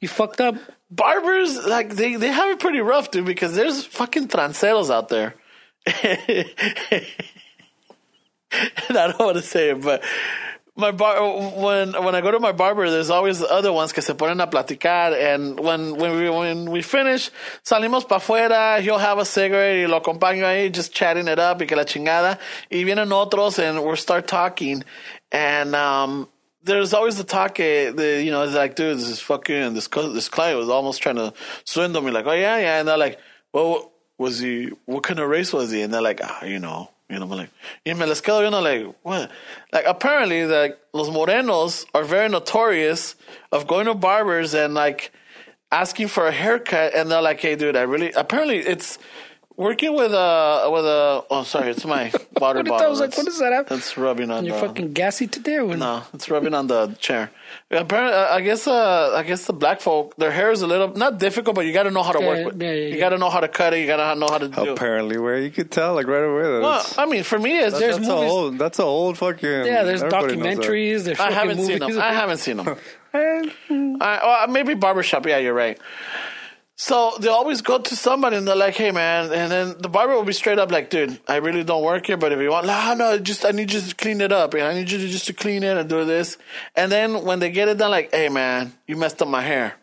You 0.00 0.08
fucked 0.08 0.40
up. 0.40 0.54
barbers 0.90 1.66
like 1.66 1.90
they, 1.94 2.16
they 2.16 2.28
have 2.32 2.50
it 2.50 2.58
pretty 2.58 2.80
rough 2.80 3.10
dude 3.12 3.24
because 3.24 3.54
there's 3.54 3.84
fucking 3.86 4.26
tranceros 4.26 4.90
out 4.90 5.08
there 5.08 5.34
i 5.86 7.06
don't 8.90 9.18
want 9.20 9.36
to 9.36 9.42
say 9.42 9.70
it 9.70 9.80
but 9.80 10.02
my 10.80 10.90
bar 10.90 11.20
when 11.56 11.92
when 12.04 12.14
i 12.14 12.20
go 12.20 12.30
to 12.30 12.40
my 12.40 12.52
barber 12.52 12.90
there's 12.90 13.10
always 13.10 13.42
other 13.42 13.72
ones 13.72 13.92
que 13.92 14.02
se 14.02 14.14
ponen 14.14 14.42
a 14.42 14.46
platicar 14.46 15.12
and 15.12 15.60
when 15.60 15.96
when 15.96 16.16
we 16.16 16.28
when 16.28 16.70
we 16.70 16.82
finish 16.82 17.30
salimos 17.64 18.08
pa 18.08 18.18
fuera. 18.18 18.80
he'll 18.80 18.98
have 18.98 19.18
a 19.18 19.24
cigarette 19.24 19.86
y 19.86 19.86
lo 19.86 20.00
acompaño 20.00 20.44
ahí 20.44 20.72
just 20.72 20.92
chatting 20.92 21.28
it 21.28 21.38
up 21.38 21.60
y 21.60 21.66
que 21.66 21.76
la 21.76 21.84
chingada 21.84 22.38
y 22.70 22.84
vienen 22.84 23.12
otros 23.12 23.58
and 23.58 23.84
we'll 23.84 23.96
start 23.96 24.26
talking 24.26 24.82
and 25.30 25.76
um 25.76 26.26
there's 26.62 26.92
always 26.92 27.16
the 27.16 27.24
talk, 27.24 27.58
eh, 27.58 27.90
the 27.90 28.22
you 28.22 28.30
know, 28.30 28.42
it's 28.42 28.54
like, 28.54 28.76
dude, 28.76 28.98
this 28.98 29.08
is 29.08 29.20
fucking 29.20 29.74
this 29.74 29.88
this 29.88 30.28
client 30.28 30.58
was 30.58 30.68
almost 30.68 31.02
trying 31.02 31.16
to 31.16 31.32
swindle 31.64 32.02
me. 32.02 32.10
Like, 32.10 32.26
oh 32.26 32.32
yeah, 32.32 32.58
yeah, 32.58 32.78
and 32.78 32.88
they're 32.88 32.98
like, 32.98 33.18
well, 33.52 33.92
was 34.18 34.40
he? 34.40 34.72
What 34.84 35.02
kind 35.02 35.18
of 35.18 35.28
race 35.28 35.52
was 35.52 35.70
he? 35.70 35.82
And 35.82 35.92
they're 35.92 36.02
like, 36.02 36.20
ah, 36.22 36.44
you 36.44 36.58
know, 36.58 36.90
you 37.10 37.18
know, 37.18 37.24
I'm 37.24 37.30
like, 37.30 37.50
y 37.84 37.92
me 37.92 38.06
les 38.06 38.20
quedo 38.20 38.40
viendo 38.40 38.62
like, 38.62 38.94
what? 39.02 39.30
Like, 39.72 39.84
apparently, 39.86 40.46
like 40.46 40.78
los 40.92 41.08
morenos 41.08 41.84
are 41.94 42.04
very 42.04 42.28
notorious 42.28 43.16
of 43.50 43.66
going 43.66 43.86
to 43.86 43.94
barbers 43.94 44.54
and 44.54 44.74
like 44.74 45.12
asking 45.72 46.08
for 46.08 46.26
a 46.26 46.32
haircut, 46.32 46.94
and 46.94 47.10
they're 47.10 47.22
like, 47.22 47.40
hey, 47.40 47.56
dude, 47.56 47.76
I 47.76 47.82
really. 47.82 48.12
Apparently, 48.12 48.58
it's 48.58 48.98
working 49.60 49.92
with 49.94 50.12
a 50.12 50.68
with 50.72 50.86
a. 50.86 51.22
Oh, 51.30 51.42
sorry, 51.44 51.70
it's 51.70 51.84
my 51.84 52.10
water 52.40 52.60
What 52.60 52.66
I 52.66 52.70
bottle. 52.70 52.90
was 52.90 53.00
like, 53.00 53.10
That's- 53.10 53.18
what 53.26 53.28
is 53.28 53.38
that? 53.40 53.68
That's 53.68 53.96
rubbing 53.96 54.30
on 54.30 54.44
You're 54.46 54.58
the. 54.60 54.66
fucking 54.66 54.92
gassy 54.94 55.26
today, 55.26 55.58
or? 55.58 55.76
No, 55.76 56.02
it's 56.14 56.28
rubbing 56.30 56.54
on 56.54 56.66
the 56.66 56.88
chair. 56.98 57.30
Apparently, 57.70 58.14
uh, 58.14 58.34
I 58.34 58.40
guess. 58.40 58.66
Uh, 58.66 59.12
I 59.14 59.22
guess 59.22 59.44
the 59.44 59.52
black 59.52 59.80
folk, 59.80 60.16
their 60.16 60.30
hair 60.32 60.50
is 60.50 60.62
a 60.62 60.66
little 60.66 60.88
not 60.96 61.18
difficult, 61.18 61.54
but 61.56 61.66
you 61.66 61.72
got 61.72 61.84
to 61.84 61.90
know 61.90 62.02
how 62.02 62.12
to 62.12 62.20
Yeah, 62.20 62.26
work 62.28 62.44
with. 62.46 62.62
yeah, 62.62 62.70
yeah, 62.72 62.86
you 62.88 62.94
yeah. 62.94 63.00
got 63.00 63.08
to 63.10 63.18
know 63.18 63.28
how 63.30 63.40
to 63.40 63.48
cut 63.48 63.74
it. 63.74 63.80
You 63.80 63.86
got 63.86 63.98
to 64.14 64.18
know 64.18 64.28
how 64.28 64.38
to 64.38 64.48
do. 64.48 64.62
it. 64.62 64.68
Apparently, 64.70 65.18
where 65.18 65.38
you 65.38 65.50
could 65.50 65.70
tell 65.70 65.94
like 65.94 66.06
right 66.06 66.24
away. 66.24 66.42
That 66.42 66.62
Well, 66.62 66.86
I 66.98 67.06
mean, 67.06 67.22
for 67.22 67.38
me, 67.38 67.58
it's 67.58 67.78
There's 67.78 67.96
that's 67.96 68.08
a 68.08 68.12
movies- 68.14 68.30
old. 68.30 68.58
That's 68.58 68.78
a 68.78 68.84
old 68.84 69.18
fucking. 69.18 69.48
Yeah, 69.66 69.82
there's 69.84 70.02
everybody 70.02 70.36
knows 70.36 70.56
that. 70.56 70.64
documentaries. 70.64 71.04
There's 71.04 71.20
I 71.20 71.30
haven't 71.32 71.58
movies. 71.58 71.78
seen 71.78 71.78
them. 71.94 72.00
I 72.00 72.12
haven't 72.12 72.38
seen 72.38 72.56
them. 72.58 72.76
I, 73.14 74.20
well, 74.22 74.48
maybe 74.48 74.74
barbershop. 74.74 75.26
Yeah, 75.26 75.38
you're 75.38 75.54
right. 75.54 75.78
So 76.82 77.12
they 77.20 77.28
always 77.28 77.60
go 77.60 77.76
to 77.78 77.94
somebody 77.94 78.36
and 78.38 78.48
they're 78.48 78.56
like, 78.56 78.74
"Hey, 78.74 78.90
man," 78.90 79.30
and 79.38 79.52
then 79.52 79.66
the 79.84 79.90
barber 79.90 80.14
will 80.16 80.24
be 80.24 80.32
straight 80.32 80.58
up 80.58 80.70
like, 80.72 80.88
"Dude, 80.88 81.20
I 81.28 81.36
really 81.36 81.62
don't 81.62 81.84
work 81.84 82.06
here, 82.06 82.16
but 82.16 82.32
if 82.32 82.40
you 82.40 82.50
want, 82.50 82.64
no, 82.66 82.94
no, 82.94 83.18
just 83.18 83.44
I 83.44 83.50
need 83.50 83.70
you 83.70 83.82
to 83.82 83.94
clean 83.94 84.22
it 84.22 84.32
up, 84.32 84.54
and 84.54 84.62
I 84.64 84.72
need 84.72 84.88
you 84.90 84.96
to 84.96 85.08
just 85.16 85.26
to 85.26 85.34
clean 85.34 85.62
it 85.62 85.76
and 85.76 85.86
do 85.90 86.06
this." 86.06 86.38
And 86.74 86.90
then 86.90 87.08
when 87.28 87.38
they 87.38 87.50
get 87.50 87.68
it 87.68 87.76
done, 87.76 87.90
like, 87.90 88.08
"Hey, 88.14 88.30
man, 88.30 88.72
you 88.88 88.96
messed 88.96 89.20
up 89.20 89.28
my 89.28 89.42
hair," 89.42 89.74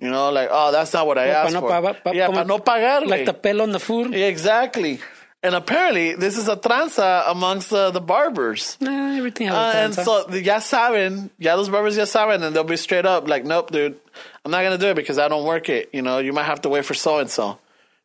you 0.00 0.08
know, 0.08 0.30
like, 0.32 0.48
"Oh, 0.50 0.72
that's 0.72 0.94
not 0.94 1.06
what 1.06 1.18
I 1.18 1.26
asked 1.28 1.52
no 1.52 1.60
for." 1.60 1.68
pa- 1.68 1.92
pa- 1.92 2.12
yeah, 2.16 2.28
para 2.28 2.46
no 2.46 2.58
pagarle. 2.58 3.06
Like 3.06 3.26
the 3.26 3.34
pelo 3.34 3.64
on 3.68 3.72
the 3.72 3.78
food. 3.88 4.14
Yeah, 4.14 4.32
exactly. 4.32 5.00
And 5.42 5.54
apparently, 5.54 6.14
this 6.14 6.38
is 6.38 6.48
a 6.48 6.56
tranza 6.56 7.30
amongst 7.30 7.70
uh, 7.70 7.90
the 7.92 8.00
barbers. 8.00 8.78
Nah, 8.80 9.14
everything 9.20 9.50
Uh, 9.50 9.72
and 9.76 9.94
so 9.94 10.24
the- 10.24 10.40
ya 10.42 10.56
saben, 10.58 11.28
ya 11.38 11.54
los 11.54 11.68
barbers 11.68 11.98
ya 11.98 12.04
saben, 12.04 12.42
and 12.42 12.56
they'll 12.56 12.64
be 12.64 12.78
straight 12.78 13.04
up 13.04 13.28
like, 13.28 13.44
nope, 13.44 13.70
dude, 13.70 14.00
I'm 14.46 14.52
not 14.52 14.62
gonna 14.62 14.78
do 14.78 14.86
it 14.86 14.94
because 14.94 15.18
I 15.18 15.26
don't 15.26 15.44
work 15.44 15.68
it. 15.68 15.90
You 15.92 16.02
know, 16.02 16.18
you 16.18 16.32
might 16.32 16.44
have 16.44 16.60
to 16.62 16.68
wait 16.68 16.84
for 16.84 16.94
so 16.94 17.18
and 17.18 17.28
so. 17.28 17.58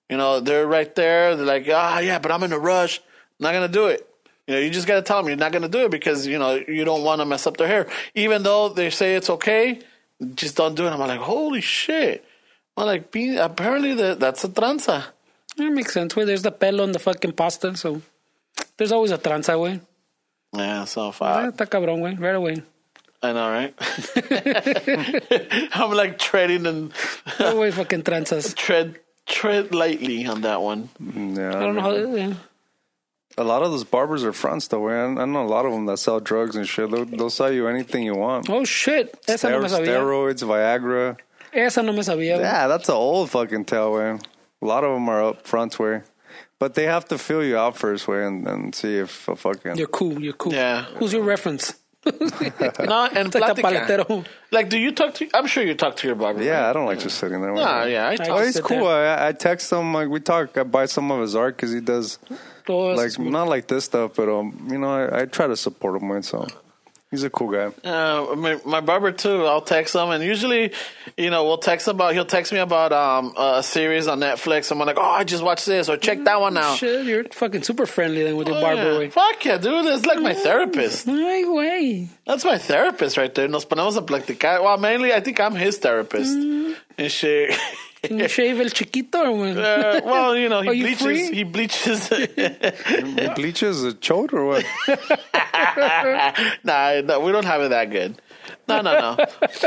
You 0.10 0.18
know, 0.18 0.40
they're 0.40 0.66
right 0.66 0.94
there. 0.96 1.36
They're 1.36 1.46
like, 1.46 1.68
ah, 1.72 2.00
yeah, 2.00 2.18
but 2.18 2.32
I'm 2.32 2.42
in 2.42 2.52
a 2.52 2.58
rush. 2.58 2.98
I'm 2.98 3.44
not 3.44 3.54
gonna 3.54 3.68
do 3.68 3.86
it. 3.86 4.10
You 4.48 4.56
know, 4.56 4.60
you 4.60 4.72
just 4.72 4.88
gotta 4.88 5.04
tell 5.04 5.18
them 5.22 5.28
you're 5.28 5.38
not 5.38 5.52
gonna 5.52 5.70
do 5.70 5.86
it 5.86 5.92
because 5.92 6.26
you 6.26 6.40
know 6.40 6.56
you 6.56 6.84
don't 6.84 7.04
want 7.04 7.22
to 7.22 7.26
mess 7.28 7.46
up 7.46 7.58
their 7.58 7.68
hair, 7.68 7.86
even 8.16 8.42
though 8.42 8.70
they 8.70 8.90
say 8.90 9.14
it's 9.14 9.30
okay. 9.30 9.82
Just 10.34 10.58
don't 10.58 10.74
do 10.74 10.88
it. 10.88 10.90
I'm 10.90 10.98
like, 10.98 11.20
holy 11.20 11.62
shit. 11.62 12.26
I'm 12.76 12.88
like, 12.88 13.16
apparently 13.38 13.94
that 13.94 14.20
that's 14.20 14.44
a 14.44 14.50
tranza. 14.50 15.06
That 15.58 15.70
makes 15.70 15.94
sense, 15.94 16.16
way. 16.16 16.26
There's 16.26 16.42
the 16.42 16.52
pelo 16.52 16.82
on 16.82 16.92
the 16.92 16.98
fucking 16.98 17.34
pasta, 17.34 17.78
so 17.78 18.02
there's 18.78 18.92
always 18.92 19.12
a 19.12 19.20
tranza, 19.20 19.62
way. 19.62 19.80
Yeah, 20.54 20.86
so 20.86 21.14
Ah, 21.22 21.44
I, 21.44 21.50
Está 21.50 21.68
cabrón, 21.68 22.00
güey. 22.00 22.20
Right 22.20 22.36
away. 22.36 22.64
I 23.24 23.34
know, 23.34 23.50
right? 23.52 23.74
I'm 25.76 25.92
like 25.92 26.18
treading 26.18 26.66
and 26.66 26.92
Right 27.40 27.54
away, 27.54 27.72
fucking 27.72 28.04
tranzas. 28.04 28.56
tread 28.66 29.00
tread 29.28 29.74
lightly 29.76 30.26
on 30.26 30.42
that 30.42 30.62
one. 30.62 30.90
Mm, 31.02 31.38
yeah, 31.38 31.56
I 31.56 31.60
don't 31.60 31.76
know 31.76 31.82
how. 31.82 31.94
Yeah. 31.96 32.34
A 33.38 33.44
lot 33.44 33.62
of 33.64 33.72
those 33.72 33.84
barbers 33.84 34.24
are 34.24 34.34
fronts 34.34 34.68
though. 34.68 34.88
Man. 34.88 35.18
I 35.18 35.26
know 35.26 35.46
a 35.46 35.48
lot 35.48 35.66
of 35.66 35.72
them 35.72 35.86
that 35.86 35.98
sell 35.98 36.20
drugs 36.20 36.56
and 36.56 36.68
shit. 36.68 36.90
They'll, 36.92 37.06
they'll 37.06 37.30
sell 37.30 37.52
you 37.52 37.68
anything 37.68 38.04
you 38.04 38.16
want. 38.16 38.50
Oh 38.50 38.66
shit, 38.66 39.16
esa 39.28 39.50
no 39.50 39.62
me 39.62 39.68
Ster- 39.70 39.78
sabía. 39.84 40.00
steroids, 40.00 40.44
Viagra. 40.44 41.18
Esa 41.54 41.84
no 41.84 41.94
me 41.94 42.00
sabía. 42.00 42.40
Yeah, 42.40 42.68
that's 42.68 42.90
an 42.90 42.96
old 42.96 43.30
fucking 43.30 43.66
tale, 43.66 43.94
way. 43.94 44.10
A 44.62 44.66
lot 44.66 44.84
of 44.84 44.94
them 44.94 45.08
are 45.10 45.24
up 45.24 45.46
front 45.48 45.78
way, 45.80 46.02
but 46.60 46.74
they 46.74 46.84
have 46.86 47.06
to 47.10 47.18
fill 47.18 47.44
you 47.44 47.58
out 47.58 47.78
first 47.78 48.08
way 48.08 48.26
and, 48.26 48.48
and 48.48 48.76
see 48.76 48.98
if 48.98 49.28
a 49.28 49.36
fucking. 49.36 49.76
You're 49.78 49.88
cool. 49.88 50.22
You're 50.22 50.34
cool. 50.34 50.54
Yeah. 50.54 50.84
Who's 50.98 51.14
your 51.14 51.24
reference? 51.24 51.74
No, 52.06 53.08
and 53.14 53.28
It's 53.28 53.36
like 53.36 53.56
the 53.56 53.62
paletero. 53.62 54.26
Like, 54.52 54.70
do 54.70 54.78
you 54.78 54.92
talk 54.92 55.14
to? 55.16 55.30
I'm 55.34 55.46
sure 55.48 55.64
you 55.64 55.76
talk 55.76 55.96
to 55.98 56.08
your 56.08 56.16
barber. 56.16 56.42
yeah, 56.44 56.70
I 56.70 56.74
don't 56.74 56.86
like 56.86 57.00
just 57.00 57.18
sitting 57.18 57.42
there. 57.42 57.54
Nah, 57.54 57.84
yeah, 57.84 58.10
I 58.10 58.16
talk. 58.16 58.28
Well, 58.28 58.44
he's 58.46 58.60
cool. 58.60 58.88
I, 58.88 59.28
I 59.28 59.32
text 59.34 59.72
him 59.72 59.94
like 59.94 60.10
we 60.10 60.20
talk. 60.20 60.58
I 60.58 60.64
buy 60.64 60.86
some 60.86 61.12
of 61.12 61.22
his 61.22 61.36
art 61.36 61.56
because 61.58 61.72
he 61.72 61.80
does 61.80 62.18
Oh, 62.68 62.94
like 62.94 63.18
not 63.20 63.48
like 63.48 63.68
this 63.68 63.86
stuff, 63.86 64.14
but 64.16 64.30
um, 64.30 64.68
you 64.70 64.78
know, 64.78 64.90
I, 64.92 65.22
I 65.22 65.26
try 65.26 65.48
to 65.48 65.58
support 65.58 66.02
him 66.02 66.10
with. 66.10 66.26
So 66.26 66.48
he's 67.12 67.24
a 67.24 67.30
cool 67.30 67.50
guy. 67.52 67.72
Uh, 67.88 68.36
my, 68.36 68.60
my 68.66 68.82
barber 68.82 69.12
too. 69.12 69.46
I'll 69.46 69.62
text 69.62 69.94
him, 69.96 70.10
and 70.10 70.24
usually, 70.24 70.72
you 71.18 71.30
know, 71.30 71.44
we'll 71.46 71.58
text 71.60 71.88
about. 71.88 72.14
He'll 72.14 72.26
text 72.26 72.52
me 72.52 72.60
about 72.60 72.92
um 72.94 73.34
a 73.38 73.62
series 73.62 74.08
on 74.08 74.20
Netflix. 74.20 74.72
I'm 74.72 74.80
like, 74.80 74.98
oh, 74.98 75.02
I 75.02 75.24
just 75.24 75.44
watched 75.44 75.66
this, 75.66 75.90
or 75.90 75.98
check 75.98 76.24
that 76.24 76.40
one 76.42 76.58
out. 76.58 76.78
Shit, 76.78 77.06
you're 77.06 77.26
fucking 77.26 77.64
super 77.64 77.86
friendly 77.86 78.24
then 78.24 78.36
with 78.38 78.48
your 78.48 78.58
Oh, 78.58 78.62
barber, 78.62 78.92
yeah. 78.94 78.98
way. 78.98 79.10
Fuck 79.10 79.46
yeah, 79.46 79.58
dude! 79.58 79.86
It's 79.86 80.06
like 80.06 80.20
my 80.22 80.34
therapist. 80.34 81.08
Ay, 81.08 81.44
güey. 81.46 82.08
That's 82.26 82.46
my 82.46 82.58
therapist 82.58 83.18
right 83.18 83.34
there. 83.36 83.48
Nos 83.48 83.66
ponemos 83.66 83.98
a 83.98 84.02
platicar. 84.02 84.64
Well, 84.64 84.78
mainly, 84.78 85.14
I 85.14 85.20
think 85.20 85.40
I'm 85.40 85.56
his 85.56 85.78
therapist. 85.78 86.34
Mm. 86.36 86.76
And 86.98 87.12
shit. 87.12 87.54
Can 88.04 88.18
you 88.18 88.28
shave 88.28 88.60
el 88.60 88.70
chiquito 88.70 89.20
or 89.26 89.32
when? 89.38 89.58
Uh, 89.58 90.02
well, 90.04 90.36
you 90.36 90.50
know, 90.50 90.62
he 90.62 90.70
Are 90.70 90.74
you 90.74 90.86
bleaches. 90.86 91.04
free? 91.06 91.32
He 91.36 91.44
bleaches. 91.44 92.08
He 92.10 93.30
bleaches 93.36 93.84
a 93.84 93.92
chode 93.94 94.34
or 94.34 94.46
what? 94.46 94.66
nah, 96.64 97.02
no, 97.02 97.20
we 97.20 97.32
don't 97.32 97.46
have 97.46 97.62
it 97.62 97.70
that 97.70 97.92
good. 97.92 98.20
No, 98.68 98.82
no, 98.82 98.94
no. 99.00 99.26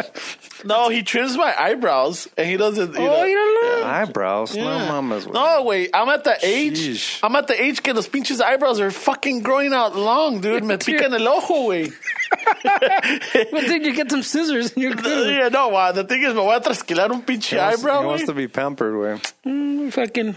no, 0.64 0.88
he 0.88 1.02
trims 1.02 1.36
my 1.36 1.54
eyebrows, 1.58 2.28
and 2.36 2.48
he 2.48 2.56
doesn't. 2.56 2.94
You 2.94 3.00
oh, 3.00 3.04
know, 3.06 3.24
you 3.24 3.34
don't 3.34 3.80
know? 3.80 3.86
Eyebrows. 3.86 4.56
No 4.56 4.64
mamas. 4.64 5.26
No, 5.26 5.62
wait. 5.64 5.90
I'm 5.92 6.08
at 6.08 6.24
the 6.24 6.36
age. 6.42 6.78
Sheesh. 6.78 7.20
I'm 7.22 7.34
at 7.36 7.46
the 7.46 7.60
age 7.62 7.82
que 7.82 7.92
los 7.92 8.08
pinches 8.08 8.40
eyebrows 8.40 8.80
are 8.80 8.90
fucking 8.90 9.42
growing 9.42 9.72
out 9.72 9.94
long, 9.96 10.40
dude. 10.40 10.64
Me 10.64 10.76
pican 10.78 11.12
el 11.12 11.28
ojo, 11.28 11.68
güey. 11.68 11.92
But 13.50 13.66
then 13.66 13.84
you 13.84 13.94
get 13.94 14.10
some 14.10 14.22
scissors 14.22 14.72
and 14.72 14.82
you're 14.82 14.94
good. 14.94 15.34
Yeah, 15.34 15.48
no, 15.48 15.68
wow. 15.68 15.92
The 15.92 16.04
thing 16.04 16.22
is, 16.22 16.34
me 16.34 16.40
voy 16.40 16.56
a 16.56 16.60
trasquilar 16.60 17.10
un 17.10 17.22
pinche 17.22 17.50
He 17.50 17.56
wants, 17.56 17.78
eyebrow, 17.78 18.00
he 18.00 18.06
wants 18.06 18.22
güey. 18.24 18.26
to 18.26 18.34
be 18.34 18.48
pampered, 18.48 18.96
way. 18.96 19.20
Mm, 19.46 19.92
fucking. 19.92 20.36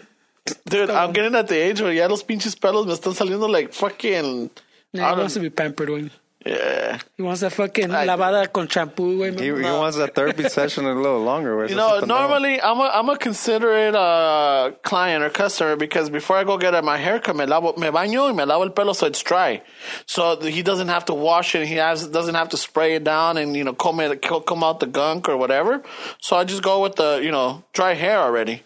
Dude, 0.70 0.90
I'm 0.90 1.12
getting 1.12 1.36
at 1.36 1.48
the 1.48 1.56
age 1.58 1.82
where 1.82 1.92
ya 1.92 2.08
los 2.08 2.24
pinches 2.24 2.56
pelos 2.56 2.86
me 2.86 2.94
están 2.94 3.14
saliendo 3.16 3.50
like 3.50 3.74
fucking. 3.74 4.50
Yeah, 4.94 5.06
I 5.06 5.10
he 5.10 5.12
don't- 5.12 5.20
wants 5.20 5.34
to 5.36 5.40
be 5.42 5.50
pampered, 5.50 5.90
güey. 5.90 6.10
Yeah. 6.48 7.00
He 7.18 7.24
wants 7.24 7.42
that 7.42 7.52
fucking 7.52 7.92
I- 7.92 8.08
lavada 8.08 8.52
con 8.52 8.68
shampoo, 8.68 9.18
güey. 9.18 9.38
He, 9.40 9.48
he 9.48 9.52
wants 9.52 9.98
that 9.98 10.16
therapy 10.16 10.48
session 10.58 10.86
a 10.86 10.94
little 10.94 11.22
longer. 11.22 11.58
Way. 11.58 11.70
You 11.70 11.76
know, 11.76 12.00
normally 12.00 12.62
I'm 12.62 12.78
a 12.80 12.90
I'm 12.94 13.10
a 13.10 13.18
considerate 13.18 13.96
uh, 13.96 14.72
client 14.82 15.24
or 15.24 15.30
customer 15.30 15.76
because 15.76 16.10
before 16.10 16.38
I 16.38 16.44
go 16.46 16.58
get 16.58 16.82
my 16.84 16.98
haircut, 16.98 17.36
me 17.36 17.46
lavo 17.46 17.74
me 17.78 17.88
baño 17.88 18.28
y 18.28 18.32
me 18.32 18.46
lavo 18.46 18.64
el 18.64 18.70
pelo 18.70 18.94
so 18.94 19.08
it's 19.08 19.22
dry, 19.22 19.62
so 20.06 20.40
he 20.40 20.62
doesn't 20.64 20.88
have 20.88 21.06
to 21.06 21.14
wash 21.14 21.54
it. 21.56 21.68
He 21.68 21.76
has 21.76 22.08
doesn't 22.08 22.36
have 22.36 22.50
to 22.50 22.58
spray 22.58 22.96
it 22.96 23.04
down 23.04 23.38
and 23.38 23.56
you 23.56 23.64
know 23.66 23.74
comb 23.74 24.00
it 24.00 24.22
comb 24.22 24.64
out 24.64 24.80
the 24.80 24.88
gunk 24.88 25.28
or 25.28 25.36
whatever. 25.36 25.84
So 26.22 26.38
I 26.38 26.46
just 26.46 26.64
go 26.64 26.82
with 26.82 26.96
the 26.96 27.20
you 27.22 27.32
know 27.32 27.64
dry 27.74 27.94
hair 27.94 28.20
already. 28.20 28.64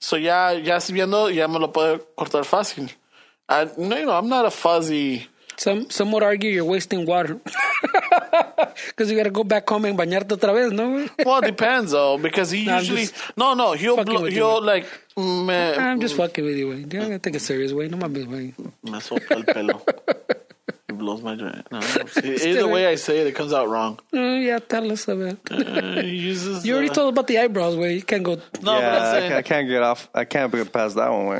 So 0.00 0.16
ya 0.16 0.50
ya 0.50 0.78
si 0.78 0.92
viendo 0.94 1.32
ya 1.32 1.46
me 1.46 1.58
lo 1.60 1.68
puedo 1.68 2.00
cortar 2.18 2.42
fácil. 2.44 2.90
I 3.48 3.68
no, 3.78 3.96
you 3.96 4.06
know 4.06 4.16
I'm 4.18 4.28
not 4.28 4.46
a 4.46 4.50
fuzzy. 4.50 5.28
Some, 5.60 5.90
some 5.90 6.10
would 6.12 6.22
argue 6.22 6.50
you're 6.50 6.64
wasting 6.64 7.04
water. 7.04 7.38
Because 8.86 9.10
you 9.10 9.16
got 9.16 9.24
to 9.24 9.30
go 9.30 9.44
back 9.44 9.68
home 9.68 9.84
and 9.86 9.98
bañarte 9.98 10.28
otra 10.36 10.54
vez, 10.54 10.72
¿no? 10.72 10.88
güey? 10.88 11.10
Well, 11.26 11.38
it 11.38 11.46
depends 11.46 11.92
though 11.92 12.16
because 12.18 12.50
he 12.50 12.64
No, 12.64 12.78
usually 12.78 13.08
no 13.36 13.52
no 13.54 13.72
he'll 13.72 13.96
fucking 13.96 14.12
blow, 14.14 14.22
with 14.22 14.32
you, 14.32 14.38
he'll 14.40 14.60
man. 14.60 14.66
like 14.66 14.86
mm, 15.16 15.46
me, 15.46 15.82
I'm 15.82 16.00
just 16.00 16.16
fucking 16.16 16.44
with 16.44 16.56
you, 16.56 16.68
güey. 16.68 16.80
You 16.80 17.00
gotta 17.00 17.18
take 17.18 17.34
it 17.36 17.40
serious, 17.40 17.72
way. 17.72 17.88
No 17.88 17.98
mames, 17.98 18.24
güey. 18.26 18.54
Me 18.84 18.98
sopla 19.00 19.36
el 19.36 19.44
pelo. 19.44 19.82
It 21.00 21.04
blows 21.04 21.22
my 21.22 21.34
joint. 21.34 21.66
No, 21.72 21.80
either 22.24 22.68
way 22.68 22.86
I 22.86 22.96
say 22.96 23.20
it, 23.20 23.26
it 23.26 23.34
comes 23.34 23.52
out 23.54 23.68
wrong. 23.68 23.98
Oh, 24.12 24.36
yeah, 24.36 24.58
tell 24.58 24.90
us 24.92 25.08
about 25.08 25.38
it. 25.50 25.96
Uh, 25.96 26.00
uses. 26.02 26.66
You 26.66 26.74
already 26.74 26.90
uh, 26.90 26.94
told 26.94 27.14
about 27.14 27.26
the 27.26 27.38
eyebrows, 27.38 27.74
güey. 27.76 27.94
You 27.96 28.02
can't 28.02 28.22
go. 28.22 28.34
No, 28.62 28.78
yeah, 28.78 28.90
but 28.90 29.02
I'm 29.02 29.12
saying. 29.14 29.28
can't, 29.30 29.38
I 29.38 29.42
can't 29.42 29.68
get 29.68 29.82
off. 29.82 30.08
I 30.14 30.24
can't 30.26 30.52
get 30.52 30.72
past 30.72 30.96
that 30.96 31.08
one. 31.10 31.26
Way. 31.30 31.38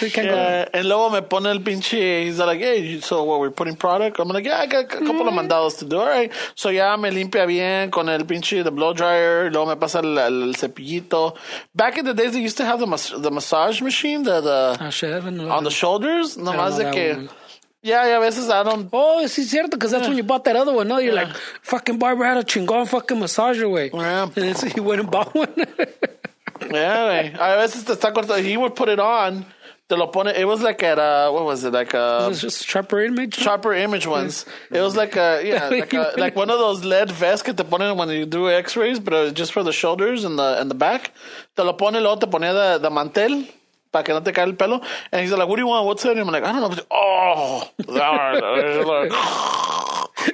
You 0.00 0.10
can't 0.10 0.26
Yeah, 0.28 0.68
and 0.72 0.88
luego 0.88 1.10
me 1.10 1.20
pone 1.20 1.46
el 1.46 1.58
pinche. 1.60 2.24
He's 2.24 2.38
like, 2.38 2.60
hey, 2.60 3.00
so 3.00 3.24
what, 3.24 3.40
we're 3.40 3.50
putting 3.50 3.76
product? 3.76 4.18
I'm 4.18 4.28
like, 4.28 4.44
yeah, 4.46 4.60
I 4.60 4.66
got 4.66 4.84
a 4.84 4.88
couple 4.88 5.28
of 5.28 5.34
mandados 5.34 5.78
to 5.80 5.84
do. 5.84 5.98
All 5.98 6.06
right. 6.08 6.32
So 6.54 6.70
ya 6.70 6.96
me 6.96 7.10
limpia 7.10 7.46
bien 7.46 7.90
con 7.90 8.08
el 8.08 8.20
pinche, 8.24 8.62
the 8.64 8.70
blow 8.70 8.92
dryer. 8.94 9.50
Luego 9.50 9.66
me 9.66 9.76
pasa 9.76 9.98
el, 9.98 10.18
el 10.18 10.54
cepillito. 10.54 11.36
Back 11.74 11.98
in 11.98 12.04
the 12.06 12.14
days, 12.14 12.32
they 12.32 12.40
used 12.40 12.56
to 12.58 12.64
have 12.64 12.80
the, 12.80 12.86
mas- 12.86 13.12
the 13.14 13.30
massage 13.30 13.82
machine, 13.82 14.22
the, 14.22 14.40
go. 14.40 14.74
the 14.74 14.76
Ah, 14.80 14.90
shit, 14.90 15.12
I 15.12 15.20
don't 15.20 15.36
know. 15.36 15.50
on 15.50 15.64
the 15.64 15.70
shoulders. 15.70 16.36
Nomás 16.36 16.78
know 16.78 16.90
de 16.90 16.92
que. 16.92 17.14
one. 17.14 17.28
Yeah, 17.82 18.04
yeah, 18.06 18.18
a 18.18 18.20
veces 18.20 18.50
I 18.50 18.62
don't. 18.62 18.88
Oh, 18.92 19.22
sí, 19.24 19.38
es 19.42 19.48
cierto, 19.50 19.70
because 19.70 19.90
that's 19.92 20.06
when 20.06 20.16
you 20.16 20.22
bought 20.22 20.44
that 20.44 20.54
other 20.56 20.72
one. 20.74 20.86
No, 20.86 20.98
you're 20.98 21.14
Yeah. 21.14 21.24
like, 21.24 21.36
fucking 21.62 21.98
barber 21.98 22.24
had 22.26 22.36
a 22.36 22.44
chingón 22.44 22.86
fucking 22.86 23.16
massager, 23.16 23.64
güey. 23.70 23.90
Yeah. 23.94 24.24
And 24.24 24.32
then 24.34 24.54
so 24.54 24.66
he 24.66 24.80
went 24.80 25.00
and 25.00 25.10
bought 25.10 25.34
one. 25.34 25.48
Yeah. 26.70 27.36
A 27.38 27.56
veces 27.56 27.84
te 27.84 27.92
está 27.94 28.12
cortando. 28.12 28.42
He 28.42 28.56
would 28.56 28.74
put 28.76 28.88
it 28.90 29.00
on. 29.00 29.46
Te 29.88 29.96
lo 29.96 30.08
pone. 30.08 30.28
It 30.28 30.44
was 30.46 30.60
like 30.60 30.82
at 30.82 30.98
uh 30.98 31.30
what 31.30 31.44
was 31.44 31.64
it 31.64 31.72
like 31.72 31.94
uh 31.94 32.28
It's 32.30 32.40
just 32.42 32.66
sharper 32.66 33.00
image. 33.00 33.34
sharper 33.36 33.72
image 33.72 34.06
ones. 34.06 34.44
It 34.70 34.80
was 34.80 34.94
like 34.94 35.16
a 35.16 35.40
yeah 35.42 35.68
like 35.70 35.92
a, 35.94 36.12
like 36.18 36.36
one 36.36 36.50
of 36.50 36.58
those 36.58 36.84
lead 36.84 37.10
vests 37.10 37.42
que 37.42 37.54
te 37.54 37.64
ponen 37.64 37.96
when 37.96 38.10
you 38.10 38.26
do 38.26 38.50
X-rays, 38.50 39.00
but 39.00 39.32
just 39.34 39.52
for 39.52 39.62
the 39.64 39.72
shoulders 39.72 40.22
and 40.24 40.38
the 40.38 40.60
and 40.60 40.70
the 40.70 40.74
back. 40.74 41.12
Te 41.56 41.62
lo 41.62 41.72
pone 41.72 41.94
luego 41.94 42.16
te 42.20 42.26
ponía 42.26 42.52
de, 42.52 42.78
de 42.82 42.90
mantel. 42.90 43.46
Para 43.92 44.04
que 44.04 44.12
no 44.12 44.22
te 44.22 44.32
caiga 44.32 44.46
el 44.46 44.54
pelo. 44.54 44.80
And 45.10 45.22
he's 45.22 45.32
like, 45.32 45.48
what 45.48 45.56
do 45.56 45.62
you 45.62 45.68
want? 45.68 45.86
What's 45.86 46.04
it? 46.04 46.12
And 46.12 46.20
I'm 46.20 46.28
like, 46.28 46.44
I 46.44 46.52
don't 46.52 46.76
know. 46.76 46.84
Oh. 46.90 47.68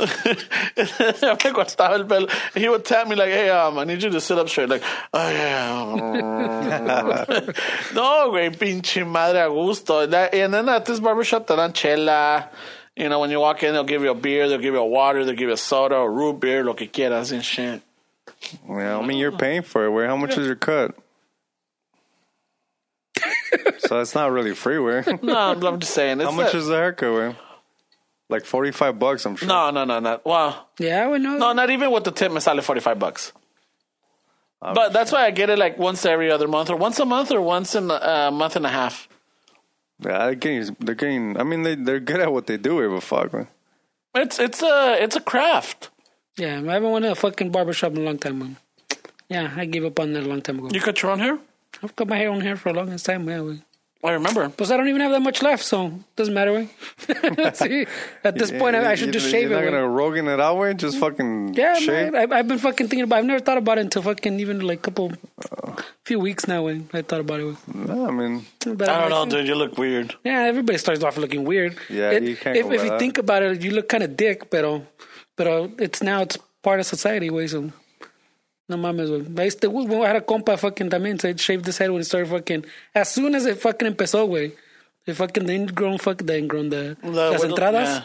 me 0.00 1.52
cortaba 1.52 1.94
el 1.94 2.06
pelo. 2.06 2.26
He 2.54 2.68
would 2.68 2.84
tap 2.84 3.08
me 3.08 3.16
like, 3.16 3.30
hey, 3.30 3.50
um, 3.50 3.78
I 3.78 3.84
need 3.84 4.02
you 4.02 4.10
to 4.10 4.20
sit 4.20 4.38
up 4.38 4.48
straight. 4.48 4.68
Like, 4.68 4.82
oh, 5.12 5.28
yeah. 5.28 5.94
no, 7.94 8.30
güey, 8.30 8.50
pinche 8.56 9.06
madre 9.06 9.40
a 9.40 9.48
gusto. 9.48 10.06
That, 10.06 10.34
and 10.34 10.54
then 10.54 10.68
at 10.68 10.86
this 10.86 11.00
barbershop 11.00 11.46
te 11.46 11.56
dan 11.56 11.72
chela. 11.72 12.48
You 12.96 13.08
know, 13.08 13.20
when 13.20 13.30
you 13.30 13.40
walk 13.40 13.62
in, 13.62 13.72
they'll 13.72 13.84
give 13.84 14.02
you 14.02 14.10
a 14.10 14.14
beer, 14.14 14.48
they'll 14.48 14.58
give 14.58 14.74
you 14.74 14.80
a 14.80 14.86
water, 14.86 15.24
they'll 15.24 15.34
give 15.34 15.48
you 15.48 15.54
a 15.54 15.56
soda, 15.56 15.96
or 15.96 16.12
root 16.12 16.40
beer, 16.40 16.64
lo 16.64 16.74
que 16.74 16.88
quieras 16.88 17.32
and 17.32 17.44
shit. 17.44 17.82
Yeah, 18.68 18.98
I 18.98 19.06
mean, 19.06 19.18
you're 19.18 19.32
paying 19.32 19.62
for 19.62 19.86
it. 19.86 19.90
Where? 19.90 20.06
How 20.06 20.16
much 20.16 20.36
is 20.36 20.46
your 20.46 20.56
cut? 20.56 20.94
so 23.78 24.00
it's 24.00 24.14
not 24.14 24.30
really 24.30 24.54
free. 24.54 24.78
Where? 24.78 25.04
No, 25.22 25.36
I'm, 25.38 25.62
I'm 25.64 25.78
just 25.80 25.94
saying. 25.94 26.20
It's 26.20 26.30
How 26.30 26.36
much 26.36 26.54
a- 26.54 26.58
is 26.58 26.66
the 26.66 26.74
haircut? 26.76 27.12
Where? 27.12 27.36
Like 28.28 28.44
forty 28.44 28.70
five 28.70 28.98
bucks. 28.98 29.26
I'm 29.26 29.36
sure. 29.36 29.48
No, 29.48 29.70
no, 29.70 29.84
no, 29.84 29.98
no. 30.00 30.20
Well, 30.24 30.68
Yeah, 30.78 31.04
I 31.04 31.06
would 31.08 31.20
know. 31.20 31.36
no, 31.38 31.52
not 31.52 31.70
even 31.70 31.90
with 31.90 32.04
the 32.04 32.12
tip, 32.12 32.30
me 32.32 32.38
sale 32.40 32.60
45 32.60 32.98
bucks. 32.98 33.32
But 34.62 34.92
that's 34.92 35.10
why 35.10 35.24
I 35.24 35.30
get 35.30 35.48
it 35.50 35.58
like 35.58 35.78
once 35.78 36.04
every 36.04 36.30
other 36.30 36.46
month, 36.46 36.68
or 36.70 36.76
once 36.76 36.98
a 37.00 37.06
month, 37.06 37.30
or 37.32 37.40
once 37.40 37.74
in 37.74 37.90
a 37.90 37.94
uh, 37.94 38.30
month 38.30 38.56
and 38.56 38.66
a 38.66 38.68
half. 38.68 39.08
Yeah, 40.04 40.18
they're 40.26 40.34
getting. 40.34 40.76
They're 40.80 40.94
getting. 40.94 41.40
I 41.40 41.44
mean, 41.44 41.62
they 41.62 41.74
they're 41.74 41.98
good 42.00 42.20
at 42.20 42.30
what 42.32 42.46
they 42.46 42.56
do. 42.58 42.78
Here, 42.78 42.90
but 42.90 43.02
fuck, 43.02 43.32
man. 43.32 43.48
It's 44.14 44.38
it's 44.38 44.62
a 44.62 45.02
it's 45.02 45.16
a 45.16 45.20
craft. 45.20 45.88
Yeah, 46.36 46.60
I 46.66 46.72
haven't 46.74 46.90
went 46.92 47.04
to 47.04 47.12
a 47.12 47.14
fucking 47.14 47.50
barbershop 47.50 47.92
in 47.92 47.98
a 47.98 48.00
long 48.02 48.18
time, 48.18 48.38
man. 48.38 48.56
Yeah, 49.28 49.50
I 49.56 49.64
gave 49.64 49.84
up 49.84 49.98
on 49.98 50.12
that 50.12 50.24
a 50.24 50.26
long 50.28 50.42
time 50.42 50.58
ago. 50.58 50.68
You 50.72 50.80
cut 50.80 51.00
your 51.02 51.10
own 51.12 51.18
hair? 51.20 51.38
I've 51.82 51.96
got 51.96 52.08
my 52.08 52.16
hair 52.16 52.30
on 52.30 52.40
hair 52.40 52.56
for 52.56 52.68
a 52.70 52.72
long 52.72 52.94
time, 52.98 53.28
yeah, 53.28 53.38
güey. 53.38 53.62
I 54.02 54.12
remember. 54.12 54.48
Plus, 54.48 54.70
I 54.70 54.78
don't 54.78 54.88
even 54.88 55.02
have 55.02 55.10
that 55.12 55.20
much 55.20 55.42
left, 55.42 55.62
so 55.62 55.86
it 55.88 56.16
doesn't 56.16 56.32
matter, 56.32 56.52
güey. 56.52 57.54
See, 57.56 57.86
at 58.24 58.34
this 58.38 58.50
point, 58.50 58.74
I, 58.74 58.92
I 58.92 58.94
should 58.94 59.12
just 59.12 59.28
shave 59.30 59.50
You're 59.50 59.58
it, 59.58 59.64
not 59.64 59.68
güey. 59.72 59.72
gonna 59.72 59.88
Rogan 59.88 60.26
it 60.28 60.40
out, 60.40 60.56
way. 60.56 60.72
Just 60.72 60.98
fucking 60.98 61.52
Yeah, 61.54 61.74
shave. 61.74 62.12
man, 62.12 62.32
I, 62.32 62.38
I've 62.38 62.48
been 62.48 62.58
fucking 62.58 62.88
thinking 62.88 63.04
about. 63.04 63.16
it. 63.16 63.18
I've 63.20 63.24
never 63.26 63.40
thought 63.40 63.58
about 63.58 63.76
it 63.76 63.82
until 63.82 64.00
fucking 64.02 64.40
even 64.40 64.60
like 64.60 64.78
a 64.78 64.82
couple, 64.82 65.12
few 66.04 66.18
weeks 66.18 66.48
now. 66.48 66.62
When 66.64 66.88
I 66.94 67.02
thought 67.02 67.20
about 67.20 67.40
it, 67.40 67.44
güey. 67.46 67.74
No, 67.74 68.06
I 68.08 68.10
mean, 68.10 68.46
But 68.64 68.88
I 68.88 68.94
I'm 68.94 69.00
don't 69.02 69.10
know, 69.10 69.20
like, 69.20 69.28
dude. 69.30 69.46
You 69.48 69.54
look 69.54 69.76
weird. 69.76 70.14
Yeah, 70.24 70.44
everybody 70.44 70.78
starts 70.78 71.02
off 71.04 71.18
looking 71.18 71.44
weird. 71.44 71.76
Yeah, 71.90 72.10
It- 72.12 72.22
you 72.22 72.36
can't 72.36 72.56
if, 72.56 72.64
go 72.66 72.72
if 72.72 72.82
you 72.84 72.90
that. 72.90 72.98
think 72.98 73.18
about 73.18 73.42
it, 73.42 73.62
you 73.62 73.70
look 73.72 73.88
kind 73.90 74.02
of 74.02 74.16
dick, 74.16 74.50
pero, 74.50 74.86
pero 75.36 75.70
it's 75.78 76.02
now 76.02 76.22
it's 76.22 76.38
part 76.62 76.80
of 76.80 76.86
society, 76.86 77.28
way. 77.28 77.46
So, 77.48 77.70
no 78.70 78.76
mames, 78.76 79.10
güey. 79.10 79.60
To, 79.60 79.68
when 79.68 80.02
I 80.02 80.06
had 80.06 80.16
a 80.16 80.20
compa 80.20 80.58
fucking 80.58 80.88
también, 80.88 81.20
so 81.20 81.28
he 81.28 81.36
shaved 81.36 81.66
his 81.66 81.76
head 81.76 81.90
when 81.90 82.00
he 82.00 82.04
started 82.04 82.28
fucking. 82.28 82.64
As 82.94 83.10
soon 83.10 83.34
as 83.34 83.44
it 83.44 83.58
fucking 83.60 83.92
empezó, 83.92 84.26
güey, 84.26 84.52
the 85.04 85.14
fucking 85.14 85.44
the 85.44 85.52
ingrown, 85.52 85.98
fuck 85.98 86.18
the 86.18 86.38
ingrown, 86.38 86.70
the, 86.70 86.96
The 87.02 87.10
las 87.10 87.42
entradas, 87.44 88.02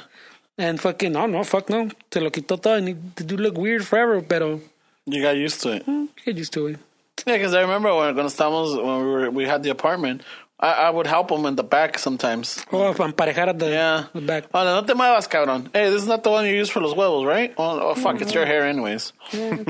yeah. 0.58 0.68
and 0.68 0.82
fucking 0.82 1.14
no, 1.14 1.26
no, 1.28 1.44
fuck 1.44 1.70
no, 1.70 1.90
se 2.12 2.20
lo 2.20 2.30
quitó 2.30 2.62
todo, 2.62 2.74
and 2.76 2.88
he, 2.90 2.96
you 3.26 3.38
look 3.38 3.58
weird 3.58 3.86
forever, 3.86 4.22
pero 4.22 4.60
You 5.06 5.22
got 5.22 5.36
used 5.38 5.62
to 5.62 5.74
it. 5.74 5.86
Mm, 5.86 6.10
get 6.26 6.36
used 6.36 6.54
to 6.54 6.68
it. 6.68 6.80
Yeah, 7.28 7.38
because 7.38 7.54
I 7.54 7.62
remember 7.62 7.94
when 7.96 8.16
estábamos 8.16 8.76
when 8.76 8.98
we 9.00 9.12
were 9.12 9.32
we 9.32 9.46
had 9.46 9.64
the 9.64 9.70
apartment, 9.70 10.22
I, 10.57 10.88
I 10.88 10.90
would 10.90 11.06
help 11.07 11.30
him 11.32 11.45
in 11.45 11.56
the 11.57 11.64
back 11.64 11.99
sometimes. 11.99 12.65
Oh, 12.72 12.94
para 12.94 13.11
emparejar 13.11 13.49
at 13.49 13.60
the, 13.60 13.69
Yeah. 13.69 14.06
the 14.14 14.22
back. 14.22 14.45
Oh, 14.53 14.64
no, 14.64 14.80
no 14.82 14.88
te 14.88 14.94
muevas, 14.94 15.27
cabrón. 15.27 15.69
Hey, 15.73 15.90
this 15.90 16.03
is 16.03 16.07
not 16.07 16.23
the 16.23 16.32
one 16.32 16.45
you 16.45 16.56
use 16.56 16.69
for 16.69 16.80
los 16.82 16.94
huevos, 16.94 17.26
right? 17.26 17.53
Oh, 17.57 17.80
oh 17.91 17.95
fuck, 17.95 18.22
it's 18.22 18.34
your 18.34 18.45
hair 18.45 18.64
anyways. 18.65 19.11
Eh, 19.34 19.64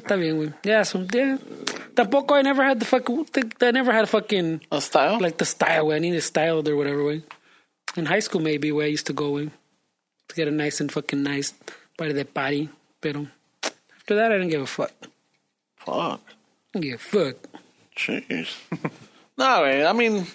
está 0.00 0.16
bien, 0.16 0.36
güey. 0.36 0.54
Yeah, 0.64 0.84
so, 0.84 1.06
yeah. 1.12 1.36
Tampoco 1.94 2.34
I 2.34 2.42
never 2.42 2.64
had 2.64 2.80
the 2.80 2.86
fucking, 2.86 3.26
I 3.60 3.70
never 3.72 3.92
had 3.92 4.04
a 4.04 4.06
fucking. 4.06 4.62
A 4.72 4.80
style? 4.80 5.18
like 5.20 5.36
the 5.36 5.44
style 5.44 5.88
way. 5.88 5.96
I 5.96 5.98
needed 5.98 6.22
styled 6.22 6.66
or 6.68 6.76
whatever 6.76 7.04
way. 7.04 7.22
In 7.96 8.06
high 8.06 8.20
school, 8.20 8.40
maybe 8.40 8.72
where 8.72 8.86
I 8.86 8.88
used 8.88 9.06
to 9.08 9.12
go 9.12 9.30
way 9.32 9.50
to 10.28 10.34
get 10.34 10.48
a 10.48 10.50
nice 10.50 10.80
and 10.80 10.90
fucking 10.90 11.22
nice 11.22 11.52
part 11.96 12.10
of 12.10 12.16
the 12.16 12.24
party. 12.24 12.70
Pero 13.02 13.26
after 13.96 14.14
that, 14.14 14.32
I 14.32 14.36
didn't 14.38 14.50
give 14.50 14.62
a 14.62 14.66
fuck. 14.66 14.92
fuck. 15.76 16.20
I 16.74 16.78
didn't 16.78 16.84
give 16.90 16.94
a 16.94 16.98
fuck. 16.98 17.36
Jeez. 17.96 18.56
no. 19.38 19.64
I 19.64 19.92
mean, 19.92 20.26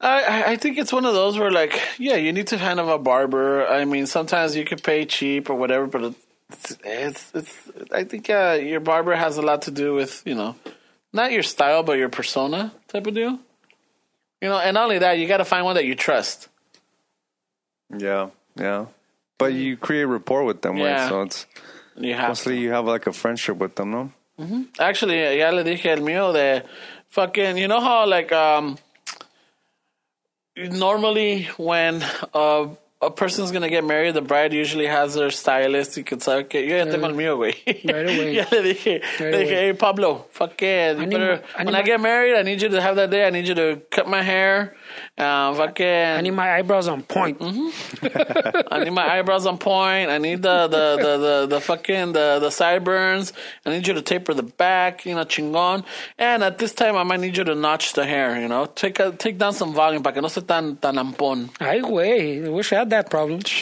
I 0.00 0.52
I- 0.52 0.56
think 0.56 0.78
it's 0.78 0.92
one 0.92 1.04
of 1.06 1.14
those 1.14 1.38
where 1.38 1.50
like, 1.50 1.80
yeah, 1.98 2.16
you 2.16 2.32
need 2.32 2.46
to 2.48 2.56
kind 2.58 2.78
of 2.80 2.88
a 2.88 2.98
barber. 2.98 3.66
I 3.66 3.84
mean, 3.84 4.06
sometimes 4.06 4.54
you 4.56 4.64
could 4.64 4.82
pay 4.82 5.04
cheap 5.06 5.48
or 5.50 5.54
whatever, 5.54 5.86
but 5.86 6.14
it's 6.50 6.76
it's, 6.84 7.32
it's 7.34 7.70
I 7.92 8.04
think 8.04 8.28
uh, 8.30 8.58
your 8.62 8.80
barber 8.80 9.14
has 9.14 9.38
a 9.38 9.42
lot 9.42 9.62
to 9.62 9.70
do 9.70 9.94
with 9.94 10.22
you 10.26 10.34
know, 10.34 10.56
not 11.12 11.32
your 11.32 11.42
style 11.42 11.82
but 11.82 11.98
your 11.98 12.08
persona 12.10 12.72
type 12.88 13.06
of 13.06 13.14
deal. 13.14 13.38
You 14.40 14.50
know, 14.50 14.58
and 14.58 14.74
not 14.74 14.84
only 14.84 14.98
that, 14.98 15.18
you 15.18 15.26
got 15.26 15.38
to 15.38 15.44
find 15.44 15.64
one 15.64 15.74
that 15.76 15.86
you 15.86 15.94
trust. 15.94 16.48
yeah, 17.96 18.28
yeah. 18.56 18.86
But 19.38 19.52
you 19.54 19.76
create 19.76 20.04
rapport 20.04 20.44
with 20.44 20.60
them, 20.62 20.76
Yeah. 20.76 21.00
right? 21.02 21.08
So 21.08 21.22
it's 21.22 21.46
You 21.96 22.14
have 22.14 22.28
mostly 22.28 22.58
you 22.58 22.72
have 22.72 22.84
like 22.86 23.06
a 23.06 23.12
friendship 23.12 23.56
with 23.56 23.74
them, 23.76 23.90
no? 23.90 24.10
Actually, 24.78 25.38
ya 25.38 25.50
le 25.50 25.62
dije 25.64 25.86
el 25.86 26.00
mío 26.02 26.32
de 26.32 26.62
fucking, 27.14 27.56
you 27.58 27.68
know 27.68 27.80
how 27.80 28.06
like 28.06 28.32
um 28.32 28.76
normally 30.56 31.44
when 31.56 32.02
uh, 32.32 32.68
a 33.02 33.10
person's 33.10 33.50
gonna 33.52 33.68
get 33.68 33.84
married, 33.84 34.14
the 34.14 34.22
bride 34.22 34.52
usually 34.52 34.86
has 34.86 35.14
their 35.14 35.30
stylist. 35.30 35.96
You 35.96 36.04
could 36.04 36.22
say, 36.22 36.36
okay, 36.44 36.66
yo 36.68 36.76
ya 36.78 36.84
tengo 36.84 37.06
el 37.06 37.14
mío, 37.14 37.36
güey. 37.36 37.54
Right 37.66 38.06
away. 38.06 38.34
ya 38.38 38.44
le 38.50 38.62
dije, 38.62 39.02
Right 39.20 39.32
le 39.32 39.38
dije, 39.44 39.52
away. 39.52 39.66
hey 39.66 39.72
Pablo, 39.74 40.26
fuck 40.30 40.60
it. 40.62 40.96
You 40.98 41.02
I 41.02 41.06
better, 41.06 41.36
my- 41.36 41.42
I 41.56 41.58
need 41.58 41.66
when 41.66 41.74
I 41.74 41.82
get 41.82 42.00
married, 42.00 42.34
I 42.36 42.42
need 42.42 42.62
you 42.62 42.68
to 42.70 42.80
have 42.80 42.96
that 42.96 43.10
day. 43.10 43.26
I 43.26 43.30
need 43.30 43.46
you 43.48 43.54
to 43.54 43.80
cut 43.90 44.08
my 44.08 44.22
hair. 44.22 44.76
Um, 45.16 45.56
fucking, 45.56 45.86
I 45.86 46.20
need 46.20 46.32
my 46.32 46.54
eyebrows 46.54 46.88
on 46.88 47.02
point. 47.02 47.38
I 47.42 48.82
need 48.82 48.90
my 48.90 49.18
eyebrows 49.18 49.46
on 49.46 49.58
point. 49.58 50.10
I 50.10 50.18
need 50.18 50.42
the 50.42 50.66
the 50.66 50.96
the 50.96 51.18
the, 51.18 51.46
the 51.46 51.60
fucking 51.60 52.12
the 52.12 52.38
the 52.40 52.50
sideburns. 52.50 53.32
I 53.64 53.70
need 53.70 53.86
you 53.86 53.94
to 53.94 54.02
taper 54.02 54.34
the 54.34 54.42
back, 54.42 55.06
you 55.06 55.14
know, 55.14 55.24
chingon. 55.24 55.84
And 56.18 56.42
at 56.42 56.58
this 56.58 56.72
time, 56.72 56.96
I 56.96 57.02
might 57.02 57.20
need 57.20 57.36
you 57.36 57.44
to 57.44 57.54
notch 57.54 57.92
the 57.92 58.04
hair. 58.04 58.40
You 58.40 58.48
know, 58.48 58.66
take 58.66 58.98
a, 58.98 59.12
take 59.12 59.38
down 59.38 59.52
some 59.52 59.72
volume 59.72 60.02
para 60.02 60.14
que 60.14 60.22
no 60.22 60.28
esté 60.28 60.46
tan 60.46 60.76
tan 60.76 60.96
ampón. 60.96 61.50
Ay, 61.60 61.80
güey. 61.80 62.46
I 62.46 62.48
wish 62.48 62.72
I 62.72 62.76
had 62.76 62.90
that 62.90 63.10
problem. 63.10 63.40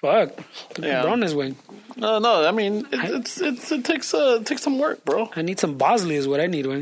Fuck. 0.00 0.30
Yeah. 0.78 1.04
Cabrones, 1.04 1.34
way. 1.34 1.54
No, 1.96 2.18
no. 2.18 2.46
I 2.46 2.52
mean, 2.52 2.86
it, 2.90 3.10
it's 3.10 3.40
it's 3.40 3.70
it 3.70 3.84
takes 3.84 4.14
uh 4.14 4.38
it 4.40 4.46
takes 4.46 4.62
some 4.62 4.78
work, 4.78 5.04
bro. 5.04 5.28
I 5.36 5.42
need 5.42 5.60
some 5.60 5.76
Bosley 5.76 6.16
is 6.16 6.26
what 6.26 6.40
I 6.40 6.46
need, 6.46 6.66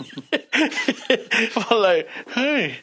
güey. 0.10 1.80
like, 1.80 2.08
hey, 2.34 2.78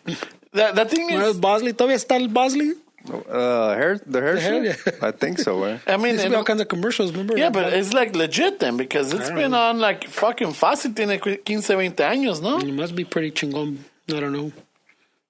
that 0.54 0.76
that 0.76 0.90
thing 0.90 1.08
Bueno, 1.08 1.30
is. 1.30 1.38
Bosley, 1.38 1.74
todavía 1.74 1.96
está 1.96 2.16
el 2.16 2.28
Bosley. 2.30 2.74
Uh, 3.10 3.70
hair, 3.74 4.00
the 4.06 4.20
hair, 4.20 4.36
hair, 4.38 4.74
shit? 4.74 5.02
I 5.02 5.12
think 5.12 5.40
so, 5.40 5.64
eh? 5.64 5.78
I 5.88 5.96
mean, 5.96 6.18
There's 6.18 6.26
and- 6.26 6.36
all 6.36 6.44
kinds 6.44 6.60
of 6.62 6.68
commercials, 6.68 7.12
remember? 7.12 7.38
yeah, 7.38 7.50
but 7.50 7.72
it's 7.72 7.94
like 7.94 8.14
legit 8.16 8.60
then 8.60 8.76
because 8.76 9.14
it's 9.14 9.30
been 9.32 9.54
on 9.54 9.80
like 9.80 10.04
fucking 10.10 10.50
fácil 10.50 10.94
tiene 10.94 11.18
15, 11.18 11.62
20 11.62 12.04
años, 12.04 12.42
no? 12.42 12.58
It 12.60 12.74
must 12.74 12.96
be 12.96 13.06
pretty 13.06 13.32
chingón. 13.32 13.78
I 14.10 14.20
don't 14.20 14.34
know. 14.34 14.52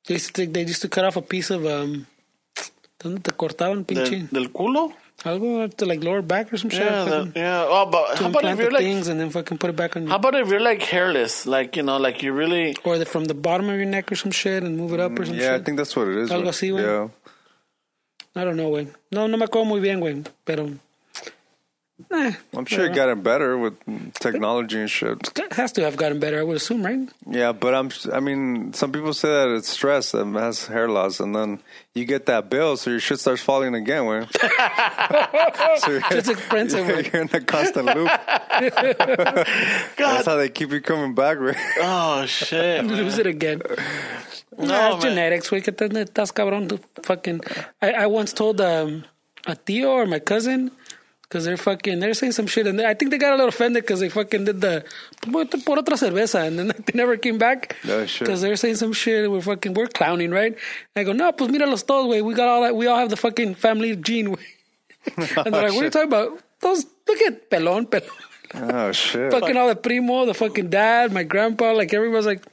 They 0.08 0.16
used 0.16 0.34
to, 0.36 0.48
they 0.48 0.62
used 0.64 0.82
to 0.82 0.90
cut 0.90 1.06
off 1.06 1.18
a 1.18 1.22
piece 1.22 1.52
of 1.52 1.66
um. 1.68 2.08
¿Dónde 3.00 3.22
te 3.22 3.32
cortaban, 3.32 3.86
pinche? 3.86 4.10
Del, 4.32 4.46
del 4.46 4.50
culo. 4.52 4.92
Algo 5.28 5.76
to 5.76 5.86
like 5.86 6.04
lower 6.04 6.22
back 6.22 6.52
or 6.54 6.58
some 6.58 6.70
shit. 6.70 6.84
Yeah, 6.84 7.04
the, 7.04 7.32
yeah. 7.36 7.66
Oh, 7.68 7.86
but 7.86 8.16
to 8.16 8.24
how 8.24 8.30
about 8.30 8.46
if 8.46 8.60
you're 8.60 8.72
like, 8.72 8.84
things 8.84 9.08
and 9.10 9.20
then 9.20 9.30
fucking 9.30 9.58
put 9.58 9.70
it 9.70 9.76
back 9.76 9.98
on. 9.98 10.08
how 10.08 10.16
about 10.16 10.36
if 10.36 10.48
you're 10.48 10.62
like 10.62 10.82
hairless, 10.82 11.46
like 11.46 11.76
you 11.76 11.84
know, 11.84 11.98
like 11.98 12.24
you 12.24 12.32
really, 12.32 12.76
or 12.84 12.98
the, 12.98 13.06
from 13.06 13.26
the 13.26 13.34
bottom 13.34 13.70
of 13.70 13.76
your 13.76 13.86
neck 13.86 14.12
or 14.12 14.16
some 14.16 14.32
shit 14.32 14.64
and 14.64 14.78
move 14.78 14.94
it 14.94 15.02
up 15.02 15.12
or 15.20 15.24
mm, 15.24 15.28
some 15.28 15.36
Yeah, 15.36 15.56
I 15.56 15.60
think 15.60 15.78
that's 15.78 15.96
what 15.96 16.08
it 16.08 16.18
is. 16.18 16.30
Algo 16.30 16.44
güey. 16.44 16.56
así, 16.56 16.72
güey. 16.72 16.84
Yeah. 16.84 17.10
I 18.42 18.46
don't 18.46 18.56
know, 18.56 18.70
güey. 18.72 18.88
No, 19.12 19.28
no 19.28 19.38
me 19.38 19.46
acuerdo 19.46 19.66
muy 19.66 19.80
bien, 19.80 20.00
güey. 20.00 20.24
Pero. 20.46 20.70
Eh, 22.12 22.32
I'm 22.56 22.66
sure 22.66 22.86
it 22.86 22.94
gotten 22.94 23.22
better 23.24 23.58
with 23.58 23.74
technology 24.20 24.80
and 24.80 24.90
shit. 24.90 25.18
it 25.36 25.54
has 25.54 25.72
to 25.74 25.82
have 25.84 25.98
gotten 25.98 26.20
better, 26.20 26.40
I 26.40 26.44
would 26.44 26.58
assume, 26.58 26.86
right? 26.86 27.00
Yeah, 27.28 27.54
but 27.54 27.74
I'm. 27.74 27.90
I 28.14 28.20
mean, 28.20 28.72
some 28.74 28.92
people 28.92 29.14
say 29.14 29.30
that 29.30 29.50
it's 29.56 29.68
stress 29.68 30.12
that 30.12 30.26
has 30.28 30.68
hair 30.68 30.88
loss, 30.90 31.20
and 31.20 31.34
then 31.36 31.60
you 31.96 32.06
get 32.06 32.28
that 32.28 32.52
bill, 32.52 32.78
so 32.78 32.92
your 32.92 33.00
shit 33.00 33.20
starts 33.20 33.42
falling 33.42 33.74
again. 33.74 34.06
Way. 34.06 34.28
so 35.80 35.90
you're, 35.92 36.02
It's 36.12 36.30
expensive, 36.30 36.88
you're, 36.88 37.02
you're 37.12 37.22
in 37.24 37.30
a 37.34 37.42
constant 37.42 37.88
loop. 37.88 38.12
That's 39.98 40.26
how 40.26 40.36
they 40.36 40.50
keep 40.50 40.72
you 40.72 40.82
coming 40.82 41.16
back. 41.16 41.40
Right? 41.40 41.58
oh 41.82 42.26
shit, 42.28 42.86
man. 42.86 42.96
Lose 42.96 43.18
it 43.18 43.28
again. 43.28 43.62
No, 44.58 44.66
No, 44.66 44.90
man. 44.92 45.02
genetics, 45.02 45.52
We 45.52 45.62
Que 45.62 45.72
te- 45.72 45.86
estás 45.88 46.32
cabrón. 46.32 46.68
tú 46.68 46.80
Fucking. 47.04 47.42
I, 47.82 47.92
I 47.92 48.06
once 48.08 48.34
told 48.34 48.62
um, 48.62 49.04
a 49.46 49.56
tío 49.56 49.90
or 49.90 50.06
my 50.06 50.20
cousin 50.20 50.72
because 51.28 51.44
they're 51.46 51.58
fucking. 51.58 52.00
They're 52.00 52.14
saying 52.14 52.32
some 52.34 52.48
shit, 52.48 52.68
and 52.68 52.80
they, 52.80 52.86
I 52.86 52.94
think 52.94 53.12
they 53.12 53.18
got 53.18 53.34
a 53.34 53.36
little 53.36 53.50
offended 53.50 53.84
because 53.84 54.00
they 54.00 54.10
fucking 54.10 54.46
did 54.46 54.62
the 54.62 54.86
por 55.22 55.46
por 55.46 55.78
otra 55.78 55.98
cerveza, 55.98 56.46
and 56.48 56.58
then 56.58 56.68
they 56.86 56.94
never 56.94 57.18
came 57.18 57.38
back 57.38 57.76
Oh, 57.88 58.06
shit. 58.06 58.26
because 58.28 58.42
they're 58.42 58.56
saying 58.56 58.76
some 58.76 58.94
shit. 58.94 59.26
and 59.26 59.34
We're 59.34 59.42
fucking. 59.42 59.74
We're 59.74 59.88
clowning, 59.88 60.32
right? 60.32 60.56
I 60.96 61.04
go, 61.04 61.12
no, 61.14 61.32
pues 61.34 61.50
míralos 61.52 61.86
todos, 61.86 62.08
güey. 62.08 62.24
We 62.24 62.34
got 62.34 62.48
all 62.48 62.62
that. 62.64 62.76
We 62.76 62.88
all 62.88 62.98
have 62.98 63.10
the 63.10 63.18
fucking 63.18 63.56
family 63.56 63.96
gene, 63.96 64.36
güey. 64.36 64.46
and 65.46 65.54
they're 65.54 65.64
like, 65.64 65.74
what 65.74 65.82
are 65.82 65.86
you 65.86 65.90
talking 65.90 66.08
about? 66.08 66.40
Those 66.62 66.86
look 67.08 67.22
at 67.22 67.50
pelón, 67.50 67.86
pelón. 67.90 68.10
Oh 68.56 68.92
shit. 68.94 69.30
fucking 69.30 69.58
all 69.58 69.68
the 69.68 69.76
primo, 69.76 70.26
the 70.26 70.34
fucking 70.34 70.70
dad, 70.70 71.12
my 71.12 71.24
grandpa, 71.24 71.74
like 71.74 71.94
everybody's 71.94 72.26
like, 72.26 72.46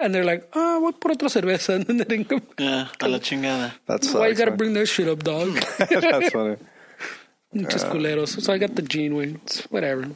and 0.00 0.14
they're 0.14 0.24
like, 0.24 0.48
ah, 0.54 0.78
what 0.80 0.98
por 0.98 1.12
otra 1.12 1.28
cerveza. 1.28 1.74
And 1.76 1.84
then 1.86 1.96
they 1.98 2.04
didn't 2.04 2.28
come. 2.30 2.40
Yeah, 2.58 2.88
a 3.00 3.08
la 3.08 3.18
chingada. 3.18 3.72
That 3.86 4.02
sucks. 4.02 4.14
Why 4.14 4.28
you 4.28 4.34
gotta 4.34 4.52
man. 4.52 4.56
bring 4.56 4.72
that 4.72 4.86
shit 4.86 5.08
up, 5.08 5.22
dog? 5.22 5.52
That's 5.78 6.30
funny. 6.30 6.56
Just 7.54 7.86
uh, 7.86 7.92
culeros. 7.92 8.40
So 8.40 8.52
I 8.52 8.58
got 8.58 8.74
the 8.74 8.82
gene 8.82 9.14
way. 9.16 9.36
Whatever. 9.70 10.08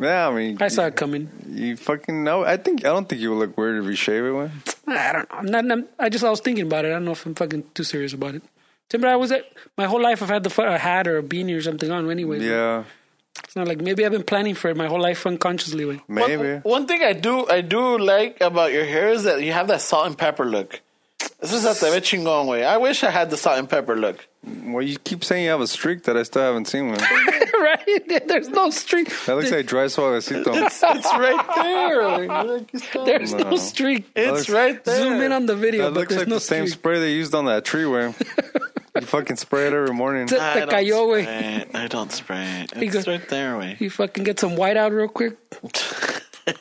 Yeah, 0.00 0.28
I 0.28 0.34
mean, 0.34 0.58
I 0.60 0.68
saw 0.68 0.86
it 0.86 0.96
coming. 0.96 1.30
you 1.48 1.76
fucking 1.76 2.22
know. 2.24 2.44
I 2.44 2.56
think 2.56 2.84
I 2.84 2.88
don't 2.88 3.08
think 3.08 3.20
you 3.20 3.30
would 3.30 3.38
look 3.38 3.56
weird 3.58 3.82
if 3.82 3.88
you 3.88 3.96
shave 3.96 4.24
it. 4.24 4.30
One. 4.32 4.62
I 4.86 5.12
don't 5.12 5.30
know. 5.30 5.38
I'm 5.38 5.46
not, 5.46 5.70
I'm, 5.70 5.84
I 5.98 6.08
just 6.08 6.24
I 6.24 6.30
was 6.30 6.40
thinking 6.40 6.66
about 6.66 6.84
it. 6.84 6.88
I 6.88 6.92
don't 6.92 7.04
know 7.04 7.12
if 7.12 7.24
I'm 7.26 7.34
fucking 7.34 7.64
too 7.74 7.84
serious 7.84 8.12
about 8.12 8.34
it. 8.34 8.42
Remember, 8.92 9.08
I 9.12 9.16
was 9.16 9.32
at 9.32 9.50
my 9.76 9.86
whole 9.86 10.00
life. 10.00 10.22
I've 10.22 10.28
had 10.28 10.44
the 10.44 10.62
a 10.62 10.78
hat 10.78 11.08
or 11.08 11.18
a 11.18 11.22
beanie 11.22 11.56
or 11.56 11.62
something 11.62 11.90
on 11.90 12.08
anyway. 12.10 12.40
Yeah, 12.40 12.84
It's 13.42 13.56
not 13.56 13.66
like 13.66 13.80
maybe 13.80 14.06
I've 14.06 14.12
been 14.12 14.22
planning 14.22 14.54
for 14.54 14.68
it 14.68 14.76
my 14.76 14.86
whole 14.86 15.00
life 15.00 15.26
unconsciously. 15.26 15.84
Way. 15.84 16.02
maybe. 16.08 16.36
One, 16.36 16.60
one 16.62 16.86
thing 16.86 17.02
I 17.02 17.12
do 17.12 17.48
I 17.48 17.62
do 17.62 17.98
like 17.98 18.40
about 18.40 18.72
your 18.72 18.84
hair 18.84 19.08
is 19.08 19.24
that 19.24 19.42
you 19.42 19.52
have 19.52 19.66
that 19.68 19.80
salt 19.80 20.06
and 20.06 20.16
pepper 20.16 20.44
look. 20.46 20.80
This 21.40 21.52
is 21.52 21.66
at 21.66 21.76
the 21.76 21.90
ve 21.90 22.00
chingón 22.00 22.46
way. 22.46 22.64
I 22.64 22.76
wish 22.76 23.02
I 23.02 23.10
had 23.10 23.30
the 23.30 23.36
salt 23.36 23.58
and 23.58 23.68
pepper 23.68 23.96
look. 23.96 24.26
Well, 24.64 24.82
you 24.82 24.96
keep 24.98 25.24
saying 25.24 25.44
you 25.44 25.50
have 25.50 25.60
a 25.60 25.66
streak 25.66 26.04
that 26.04 26.16
I 26.16 26.22
still 26.22 26.42
haven't 26.42 26.66
seen 26.66 26.88
one. 26.88 26.98
right? 27.60 28.02
There's 28.28 28.48
no 28.48 28.70
streak. 28.70 29.08
That 29.26 29.34
looks 29.36 29.50
like 29.50 29.66
dry 29.66 29.86
suavecito. 29.86 30.46
It's 30.66 30.82
right 30.82 31.46
there. 31.56 32.02
Like, 32.48 32.68
it's 32.72 32.94
not- 32.94 33.06
There's 33.06 33.32
no, 33.34 33.50
No. 33.50 33.56
streak. 33.56 34.04
it's 34.14 34.30
looks- 34.32 34.48
right 34.48 34.82
there. 34.84 34.96
Zoom 34.98 35.20
in 35.22 35.32
on 35.32 35.46
the 35.46 35.56
video, 35.56 35.84
That 35.86 35.90
but 35.94 36.00
looks 36.00 36.10
there's 36.10 36.20
like 36.22 36.28
no 36.28 36.34
the 36.36 36.40
same 36.40 36.68
spray 36.68 37.00
they 37.00 37.12
used 37.12 37.34
on 37.34 37.46
that 37.46 37.64
tree 37.64 37.86
where 37.86 38.14
you 38.94 39.00
fucking 39.02 39.36
spray 39.36 39.66
it 39.66 39.72
every 39.72 39.92
morning. 39.94 40.26
Te- 40.28 40.36
I 40.38 40.54
te 40.54 40.60
don't 40.60 40.70
cayó, 40.70 41.06
güey. 41.08 41.22
spray 41.22 41.54
it. 41.56 41.68
I 41.74 41.86
don't 41.88 42.12
spray 42.12 42.64
it. 42.70 42.76
He 42.76 42.86
It's 42.86 42.94
goes- 42.94 43.08
right 43.08 43.28
there, 43.28 43.58
way. 43.58 43.76
You 43.80 43.90
fucking 43.90 44.22
get 44.24 44.38
some 44.38 44.54
white 44.56 44.76
out 44.76 44.92
real 44.92 45.08
quick. 45.08 45.36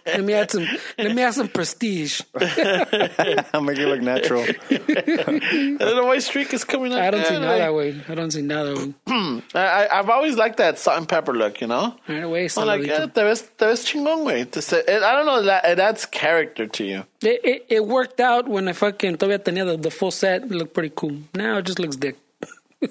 Let 0.05 0.23
me 0.23 0.33
add 0.33 0.49
some. 0.51 0.67
Let 0.97 1.15
me 1.15 1.21
add 1.21 1.33
some 1.35 1.47
prestige. 1.47 2.21
I'll 2.33 3.61
make 3.61 3.77
it 3.77 3.87
look 3.87 4.01
natural. 4.01 4.45
The 4.69 6.01
white 6.05 6.23
streak 6.23 6.53
is 6.53 6.63
coming 6.63 6.91
out. 6.93 6.99
I 6.99 7.11
don't 7.11 7.25
see 7.25 7.31
there, 7.33 7.39
nada, 7.41 7.65
like- 7.71 7.75
way. 7.75 8.01
I 8.09 8.15
don't 8.15 8.31
see 8.31 8.41
nada, 8.41 8.73
way. 8.75 8.93
I, 9.07 9.41
I- 9.55 9.99
I've 9.99 10.09
always 10.09 10.35
liked 10.37 10.57
that 10.57 10.79
salt 10.79 10.97
and 10.97 11.07
pepper 11.07 11.33
look, 11.33 11.61
you 11.61 11.67
know? 11.67 11.95
Ah, 11.95 12.11
right 12.13 12.23
away, 12.23 12.49
I'm 12.57 12.67
like, 12.67 12.85
yeah, 12.85 13.05
te 13.05 13.21
ves, 13.23 13.41
te 13.41 13.65
ves 13.65 13.85
chingón, 13.85 14.23
güey. 14.25 14.49
Te 14.49 14.61
se- 14.61 14.83
it- 14.87 15.03
I 15.03 15.13
don't 15.15 15.25
know, 15.25 15.41
that, 15.43 15.65
it 15.65 15.79
adds 15.79 16.05
character 16.05 16.67
to 16.67 16.83
you. 16.83 17.03
It, 17.21 17.41
it, 17.43 17.65
it 17.69 17.85
worked 17.85 18.19
out 18.19 18.47
when 18.47 18.67
I 18.67 18.73
fucking 18.73 19.17
todavía 19.17 19.39
tenía 19.39 19.65
the, 19.65 19.77
the 19.77 19.91
full 19.91 20.11
set. 20.11 20.43
It 20.43 20.51
looked 20.51 20.73
pretty 20.73 20.91
cool. 20.95 21.17
Now 21.33 21.57
it 21.57 21.65
just 21.65 21.79
looks 21.79 21.95
dick. 21.95 22.17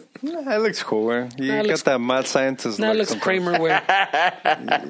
That 0.23 0.61
looks 0.63 0.83
cool, 0.83 1.09
man. 1.09 1.31
You 1.39 1.49
Nah, 1.49 1.57
got 1.59 1.67
looks- 1.67 1.83
that 1.83 2.01
mad 2.01 2.27
scientist. 2.27 2.79
Now 2.79 2.93
it 2.93 2.97
look 2.97 3.11
looks 3.11 3.11
sometimes. 3.11 3.25
Kramer 3.25 3.61
way. 3.61 3.81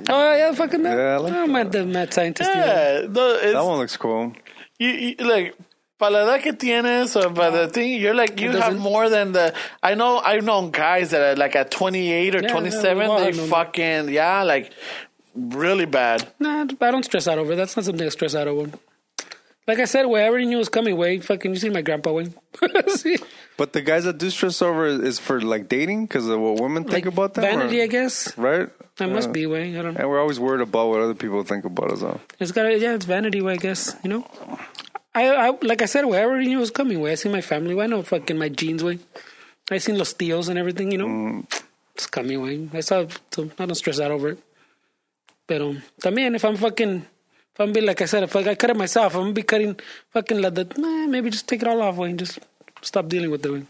oh 0.09 0.35
yeah, 0.37 0.53
fucking 0.53 0.83
that. 0.83 0.97
Yeah, 0.97 1.15
I 1.15 1.17
like 1.19 1.33
oh, 1.35 1.47
my 1.47 1.65
the 1.65 1.85
mad 1.87 2.13
scientist. 2.15 2.51
Yeah, 2.55 3.07
no, 3.09 3.35
it's, 3.35 3.53
That 3.53 3.65
one 3.65 3.79
looks 3.79 3.97
cool. 3.97 4.33
you, 4.79 4.89
you, 4.91 5.17
like, 5.27 5.55
para 5.99 6.11
la 6.11 6.19
edad 6.25 6.43
que 6.43 6.53
tienes, 6.53 7.17
or 7.17 7.31
by 7.31 7.51
the 7.51 7.69
thing, 7.69 8.01
you're 8.01 8.15
like, 8.15 8.41
you 8.41 8.51
have 8.51 8.77
more 8.79 9.09
than 9.09 9.33
the, 9.33 9.55
I 9.83 9.95
know, 9.95 10.19
I've 10.19 10.45
known 10.45 10.71
guys 10.71 11.11
that 11.11 11.23
are 11.23 11.37
like 11.37 11.55
at 11.57 11.71
28 11.71 12.35
or 12.35 12.41
Yeah, 12.43 12.49
27, 12.49 12.99
yeah, 12.99 13.25
we've 13.27 13.37
they 13.37 13.47
fucking, 13.49 14.09
yeah, 14.11 14.43
like, 14.43 14.73
really 15.35 15.87
bad. 15.87 16.27
Nah, 16.39 16.67
I 16.81 16.91
don't 16.91 17.05
stress 17.05 17.27
out 17.29 17.39
over. 17.39 17.53
it. 17.53 17.57
That's 17.57 17.77
not 17.77 17.85
something 17.85 18.07
I 18.07 18.11
stress 18.11 18.35
out 18.35 18.47
over. 18.49 18.71
Like 19.67 19.79
I 19.79 19.87
said, 19.87 20.05
way 20.07 20.23
I 20.23 20.29
already 20.29 20.45
knew 20.47 20.57
it 20.57 20.59
was 20.59 20.69
coming. 20.69 20.97
Way 20.97 21.21
fucking, 21.21 21.53
you 21.53 21.59
see 21.59 21.71
my 21.71 21.81
grandpa 21.83 22.13
way. 22.13 22.29
But 23.57 23.73
the 23.73 23.83
guys 23.83 24.05
that 24.05 24.19
do 24.19 24.31
stress 24.31 24.61
over 24.61 24.85
is 24.87 25.19
for 25.21 25.41
like 25.41 25.69
dating 25.69 26.07
because 26.07 26.29
of 26.29 26.41
what 26.41 26.61
women 26.61 26.83
think 26.83 27.05
Like 27.05 27.07
about 27.07 27.35
them. 27.35 27.45
vanity, 27.45 27.81
or- 27.81 27.85
I 27.85 27.87
guess. 27.87 28.37
right? 28.37 28.69
That 28.99 29.09
must 29.11 29.33
be 29.33 29.47
way. 29.47 29.79
I 29.79 29.83
don't 29.83 29.95
know. 29.95 30.01
And 30.01 30.09
we're 30.11 30.21
always 30.21 30.39
worried 30.41 30.61
about 30.61 30.89
what 30.91 31.01
other 31.01 31.15
people 31.15 31.43
think 31.45 31.65
about 31.65 31.91
us. 31.93 32.01
Though. 32.01 32.21
It's 32.41 32.51
got 32.53 32.67
yeah, 32.81 32.95
it's 32.95 33.07
vanity 33.07 33.41
way, 33.43 33.55
I 33.55 33.57
guess. 33.57 33.95
You 34.03 34.11
know, 34.11 34.27
I, 35.15 35.31
I 35.31 35.51
like 35.63 35.83
I 35.83 35.87
said, 35.87 36.05
way 36.05 36.19
I 36.19 36.25
already 36.25 36.47
knew 36.47 36.59
it 36.59 36.61
was 36.61 36.71
coming. 36.71 37.01
Way 37.01 37.13
I 37.13 37.15
see 37.15 37.29
my 37.29 37.41
family. 37.41 37.75
Way 37.75 37.85
I 37.85 37.87
know 37.87 38.03
fucking 38.03 38.37
my 38.39 38.49
genes. 38.51 38.83
Way 38.85 38.99
I 39.71 39.79
seen 39.79 39.97
los 39.99 40.15
tios 40.15 40.49
and 40.49 40.59
everything. 40.59 40.91
You 40.93 40.99
know, 40.99 41.07
Mm. 41.09 41.47
it's 41.95 42.07
coming. 42.07 42.43
Way 42.43 42.69
I 42.75 42.81
saw. 42.81 43.07
So 43.31 43.51
I 43.59 43.67
don't 43.67 43.75
stress 43.75 43.99
out 44.01 44.11
over 44.11 44.31
it. 44.31 44.39
Pero 45.47 45.77
también 46.03 46.35
if 46.35 46.45
I'm 46.45 46.57
fucking. 46.57 47.07
If 47.55 47.61
I'm 47.61 47.73
be 47.73 47.81
like 47.81 48.03
I 48.03 48.07
said, 48.07 48.25
if 48.25 48.35
I 48.35 48.55
cut 48.57 48.71
it 48.71 48.77
myself, 48.77 49.15
I'm 49.15 49.23
gonna 49.23 49.33
be 49.33 49.45
cutting 49.45 49.79
fucking 50.11 50.41
like 50.43 50.55
that. 50.55 50.77
Nah, 50.77 51.07
maybe 51.07 51.31
just 51.31 51.47
take 51.47 51.63
it 51.63 51.69
all 51.69 51.81
off, 51.83 51.97
way, 51.97 52.11
and 52.11 52.19
just 52.19 52.41
stop 52.83 53.09
dealing 53.09 53.31
with 53.31 53.43
the 53.43 53.53
Way. 53.53 53.67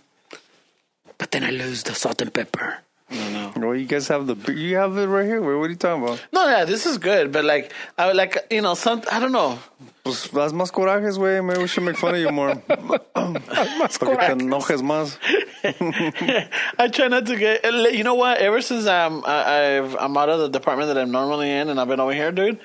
But 1.18 1.30
then 1.32 1.44
I 1.44 1.50
lose 1.50 1.82
the 1.82 1.94
salt 1.94 2.22
and 2.22 2.32
pepper. 2.32 2.78
No, 3.10 3.52
no. 3.54 3.68
Well, 3.68 3.76
you 3.76 3.84
guys 3.84 4.08
have 4.08 4.26
the 4.26 4.52
you 4.54 4.76
have 4.76 4.96
it 4.96 5.04
right 5.06 5.26
here. 5.26 5.42
Wait, 5.42 5.54
What 5.54 5.66
are 5.66 5.68
you 5.68 5.76
talking 5.76 6.02
about? 6.02 6.24
No, 6.32 6.48
yeah, 6.48 6.64
this 6.64 6.86
is 6.86 6.96
good, 6.96 7.30
but 7.30 7.44
like, 7.44 7.74
I 7.98 8.06
would 8.06 8.16
like, 8.16 8.38
you 8.50 8.62
know, 8.62 8.72
some, 8.72 9.02
I 9.12 9.20
don't 9.20 9.32
know. 9.32 9.58
Pues 10.02 10.32
las 10.32 10.54
más 10.54 10.72
corajes, 10.72 11.18
güey. 11.18 11.44
Maybe 11.44 11.60
we 11.60 11.66
should 11.66 11.82
make 11.84 11.98
fun 11.98 12.14
of 12.14 12.20
you 12.20 12.30
more. 12.30 12.54
Más 13.14 13.98
Porque 13.98 14.16
te 14.18 14.32
enojes 14.32 14.80
más. 14.82 15.18
I 16.78 16.88
try 16.88 17.08
not 17.08 17.26
to 17.26 17.36
get. 17.36 17.64
Uh, 17.64 17.88
you 17.88 18.04
know 18.04 18.14
what? 18.14 18.38
Ever 18.38 18.60
since 18.60 18.86
I'm 18.86 19.24
I, 19.24 19.78
I've 19.78 19.96
I'm 19.96 20.16
out 20.16 20.28
of 20.28 20.40
the 20.40 20.48
department 20.48 20.88
that 20.88 20.98
I'm 20.98 21.10
normally 21.10 21.50
in, 21.50 21.68
and 21.70 21.80
I've 21.80 21.88
been 21.88 22.00
over 22.00 22.12
here, 22.12 22.32
dude. 22.32 22.58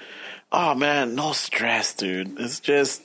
Oh 0.51 0.73
man, 0.75 1.15
no 1.15 1.31
stress, 1.31 1.93
dude. 1.93 2.39
It's 2.39 2.59
just 2.59 3.01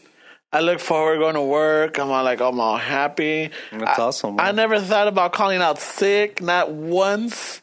I 0.52 0.60
look 0.60 0.78
forward 0.78 1.18
going 1.18 1.34
to 1.34 1.42
work. 1.42 1.98
I'm 1.98 2.10
all 2.10 2.22
like, 2.22 2.40
I'm 2.40 2.60
all 2.60 2.76
happy. 2.76 3.50
That's 3.72 3.98
I, 3.98 4.02
awesome, 4.02 4.36
man. 4.36 4.46
I 4.46 4.52
never 4.52 4.78
thought 4.80 5.08
about 5.08 5.32
calling 5.32 5.60
out 5.60 5.80
sick, 5.80 6.40
not 6.40 6.70
once. 6.70 7.60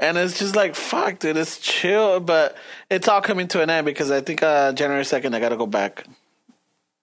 And 0.00 0.18
it's 0.18 0.40
just 0.40 0.56
like 0.56 0.74
fuck, 0.74 1.20
dude. 1.20 1.36
It's 1.36 1.58
chill, 1.58 2.18
but 2.18 2.56
it's 2.90 3.06
all 3.06 3.20
coming 3.20 3.46
to 3.48 3.62
an 3.62 3.70
end 3.70 3.84
because 3.84 4.10
I 4.10 4.20
think 4.20 4.42
uh, 4.42 4.72
January 4.72 5.04
second 5.04 5.34
I 5.34 5.40
gotta 5.40 5.56
go 5.56 5.66
back. 5.66 6.04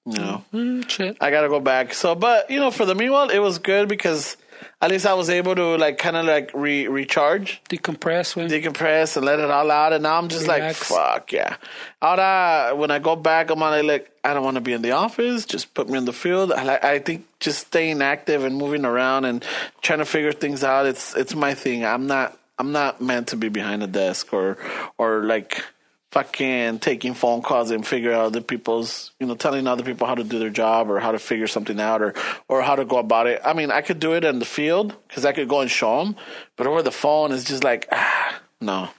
You 0.05 0.17
know. 0.17 0.43
Mm, 0.53 0.89
shit. 0.89 1.17
I 1.21 1.31
gotta 1.31 1.47
go 1.47 1.61
back. 1.61 1.93
So, 1.93 2.15
but 2.15 2.49
you 2.49 2.59
know, 2.59 2.71
for 2.71 2.85
the 2.85 2.95
meanwhile, 2.95 3.29
it 3.29 3.39
was 3.39 3.59
good 3.59 3.87
because 3.87 4.35
at 4.81 4.89
least 4.91 5.05
I 5.05 5.13
was 5.13 5.29
able 5.29 5.55
to 5.55 5.75
like 5.77 5.97
kind 5.97 6.15
of 6.17 6.25
like 6.25 6.51
re- 6.53 6.87
recharge, 6.87 7.61
Decompress. 7.69 8.35
Way. 8.35 8.47
decompress, 8.47 9.17
and 9.17 9.25
let 9.25 9.39
it 9.39 9.49
all 9.49 9.69
out. 9.71 9.93
And 9.93 10.03
now 10.03 10.17
I'm 10.17 10.27
just 10.27 10.43
Relax. 10.43 10.89
like, 10.91 10.99
fuck 10.99 11.31
yeah. 11.31 11.55
Ahora, 12.01 12.75
when 12.75 12.91
I 12.91 12.99
go 12.99 13.15
back, 13.15 13.49
I'm 13.49 13.59
like, 13.59 13.83
like 13.83 14.11
I 14.23 14.33
don't 14.33 14.43
want 14.43 14.55
to 14.55 14.61
be 14.61 14.73
in 14.73 14.81
the 14.81 14.91
office. 14.91 15.45
Just 15.45 15.73
put 15.73 15.89
me 15.89 15.97
in 15.97 16.05
the 16.05 16.13
field. 16.13 16.51
I, 16.51 16.63
like- 16.63 16.83
I 16.83 16.99
think 16.99 17.25
just 17.39 17.67
staying 17.67 18.01
active 18.01 18.43
and 18.43 18.55
moving 18.55 18.85
around 18.85 19.25
and 19.25 19.43
trying 19.81 19.99
to 19.99 20.05
figure 20.05 20.31
things 20.31 20.63
out. 20.63 20.85
It's 20.85 21.15
it's 21.15 21.35
my 21.35 21.53
thing. 21.53 21.85
I'm 21.85 22.07
not 22.07 22.37
I'm 22.57 22.71
not 22.71 23.01
meant 23.01 23.27
to 23.29 23.37
be 23.37 23.49
behind 23.49 23.83
a 23.83 23.87
desk 23.87 24.33
or 24.33 24.57
or 24.97 25.23
like 25.23 25.63
fucking 26.11 26.79
taking 26.79 27.13
phone 27.13 27.41
calls 27.41 27.69
and 27.71 27.85
figure 27.85 28.11
out 28.11 28.25
other 28.25 28.41
people's 28.41 29.11
you 29.19 29.27
know 29.27 29.35
telling 29.35 29.67
other 29.67 29.83
people 29.83 30.07
how 30.07 30.15
to 30.15 30.23
do 30.23 30.39
their 30.39 30.49
job 30.49 30.89
or 30.89 30.99
how 30.99 31.11
to 31.11 31.19
figure 31.19 31.45
something 31.47 31.79
out 31.79 32.01
or 32.01 32.13
or 32.47 32.61
how 32.63 32.75
to 32.75 32.83
go 32.83 32.97
about 32.97 33.27
it 33.27 33.39
i 33.45 33.53
mean 33.53 33.69
i 33.69 33.81
could 33.81 33.99
do 33.99 34.13
it 34.13 34.23
in 34.23 34.39
the 34.39 34.45
field 34.45 34.95
because 35.07 35.23
i 35.23 35.31
could 35.31 35.47
go 35.47 35.61
and 35.61 35.69
show 35.69 36.03
them 36.03 36.15
but 36.55 36.65
over 36.65 36.81
the 36.81 36.91
phone 36.91 37.31
it's 37.31 37.43
just 37.43 37.63
like 37.63 37.87
ah 37.91 38.41
no 38.59 38.89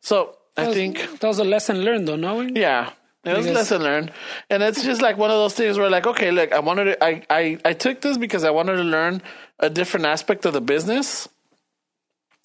so 0.00 0.36
That 0.54 0.64
i 0.64 0.66
was- 0.68 0.76
think 0.76 1.18
that 1.20 1.26
was 1.26 1.38
a 1.40 1.44
lesson 1.44 1.82
learned, 1.84 2.06
though. 2.06 2.16
No, 2.16 2.40
yeah. 2.42 2.90
It 3.24 3.36
was 3.36 3.46
a 3.46 3.52
lesson 3.52 3.82
learned. 3.82 4.10
And 4.50 4.64
it's 4.64 4.82
just 4.82 5.00
like 5.00 5.16
one 5.16 5.30
of 5.30 5.36
those 5.36 5.54
things 5.54 5.78
where 5.78 5.88
like, 5.88 6.08
okay, 6.08 6.32
look, 6.32 6.50
I 6.52 6.58
wanted 6.58 6.84
to 6.86 7.04
I, 7.04 7.22
I, 7.30 7.58
I 7.64 7.72
took 7.72 8.00
this 8.00 8.18
because 8.18 8.42
I 8.42 8.50
wanted 8.50 8.76
to 8.76 8.82
learn 8.82 9.22
a 9.60 9.70
different 9.70 10.06
aspect 10.06 10.44
of 10.44 10.52
the 10.54 10.60
business. 10.60 11.28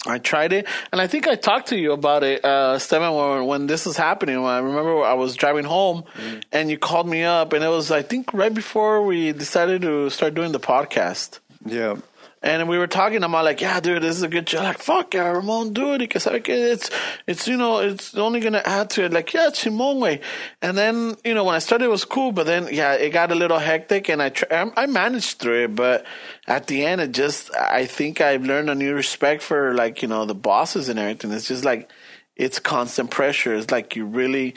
I 0.06 0.20
tried 0.20 0.54
it, 0.54 0.68
and 0.92 1.02
I 1.02 1.08
think 1.08 1.28
I 1.28 1.36
talked 1.36 1.70
to 1.70 1.76
you 1.76 1.92
about 1.92 2.24
it, 2.24 2.46
uh, 2.46 2.78
Steven, 2.78 3.14
when, 3.14 3.46
when 3.46 3.68
this 3.68 3.86
was 3.86 3.98
happening. 3.98 4.38
I 4.38 4.60
remember 4.60 5.04
I 5.04 5.16
was 5.16 5.36
driving 5.36 5.66
home, 5.66 6.04
and 6.52 6.70
you 6.70 6.78
called 6.78 7.08
me 7.08 7.24
up, 7.24 7.52
and 7.52 7.64
it 7.64 7.68
was 7.68 7.92
I 7.92 8.04
think 8.04 8.34
right 8.34 8.54
before 8.54 9.04
we 9.04 9.32
decided 9.32 9.82
to 9.82 10.10
start 10.10 10.36
doing 10.36 10.52
the 10.52 10.60
podcast. 10.60 11.40
Yeah. 11.66 11.98
And 12.42 12.70
we 12.70 12.78
were 12.78 12.88
talking. 12.88 13.24
I'm 13.24 13.32
like, 13.32 13.62
"Yeah, 13.62 13.80
dude, 13.80 14.04
this 14.04 14.16
is 14.16 14.22
a 14.22 14.28
good 14.28 14.46
job." 14.46 14.64
Like, 14.64 14.78
"Fuck 14.78 15.16
yeah, 15.16 15.28
Ramon, 15.30 15.74
do 15.74 15.94
it." 15.94 15.98
Because 15.98 16.28
it's 16.28 16.90
it's 17.26 17.48
you 17.48 17.58
know 17.58 17.80
it's 17.80 18.14
only 18.16 18.40
gonna 18.40 18.62
add 18.64 18.92
to 18.92 19.06
it. 19.06 19.12
Like, 19.12 19.34
yeah, 19.34 19.48
it's 19.48 19.60
Simone 19.60 20.00
way. 20.00 20.22
And 20.62 20.78
then 20.78 21.16
you 21.26 21.34
know 21.34 21.44
when 21.44 21.56
I 21.56 21.60
started, 21.60 21.86
it 21.86 21.90
was 21.90 22.06
cool. 22.06 22.32
But 22.32 22.46
then 22.46 22.70
yeah, 22.72 22.94
it 22.94 23.10
got 23.10 23.32
a 23.32 23.36
little 23.36 23.58
hectic, 23.58 24.08
and 24.08 24.22
I 24.22 24.30
tr- 24.30 24.46
I 24.52 24.86
managed 24.86 25.40
through 25.40 25.64
it. 25.64 25.76
But 25.76 26.06
at 26.46 26.68
the 26.68 26.86
end, 26.86 27.02
it 27.02 27.12
just 27.12 27.54
I 27.56 27.88
think 27.88 28.22
I've 28.22 28.44
learned 28.46 28.70
a 28.70 28.76
new 28.76 28.94
respect 28.94 29.42
for 29.42 29.74
like 29.74 30.04
you 30.04 30.08
know 30.08 30.26
the 30.26 30.36
bosses 30.36 30.90
and 30.90 31.00
everything. 31.00 31.32
It's 31.32 31.48
just 31.48 31.66
like 31.66 31.90
it's 32.36 32.60
constant 32.60 33.10
pressure. 33.10 33.56
It's 33.56 33.72
like 33.72 33.96
you 33.96 34.06
really. 34.06 34.56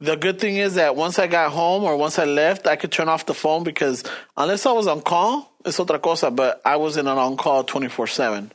The 0.00 0.14
good 0.14 0.38
thing 0.38 0.56
is 0.56 0.76
that 0.76 0.94
once 0.94 1.18
I 1.18 1.26
got 1.26 1.50
home 1.50 1.82
or 1.82 1.96
once 1.96 2.20
I 2.20 2.24
left, 2.24 2.68
I 2.68 2.76
could 2.76 2.92
turn 2.92 3.08
off 3.08 3.26
the 3.26 3.34
phone 3.34 3.64
because 3.64 4.04
unless 4.36 4.64
I 4.64 4.70
was 4.70 4.86
on 4.86 5.00
call, 5.00 5.52
it's 5.68 5.78
otra 5.78 6.00
cosa. 6.00 6.30
But 6.30 6.60
I 6.64 6.76
was 6.76 6.96
in 6.96 7.06
an 7.06 7.18
on 7.18 7.36
call 7.36 7.64
twenty 7.64 7.88
four 7.88 8.06
seven. 8.06 8.52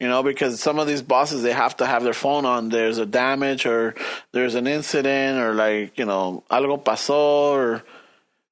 You 0.00 0.06
know, 0.06 0.22
because 0.22 0.60
some 0.60 0.78
of 0.78 0.86
these 0.86 1.02
bosses 1.02 1.42
they 1.42 1.52
have 1.52 1.76
to 1.78 1.86
have 1.86 2.04
their 2.04 2.14
phone 2.14 2.44
on. 2.44 2.68
There's 2.68 2.98
a 2.98 3.06
damage 3.06 3.66
or 3.66 3.96
there's 4.30 4.54
an 4.54 4.66
incident 4.68 5.40
or 5.40 5.54
like 5.54 5.98
you 5.98 6.04
know 6.04 6.44
algo 6.50 6.80
pasó 6.82 7.50
or 7.50 7.82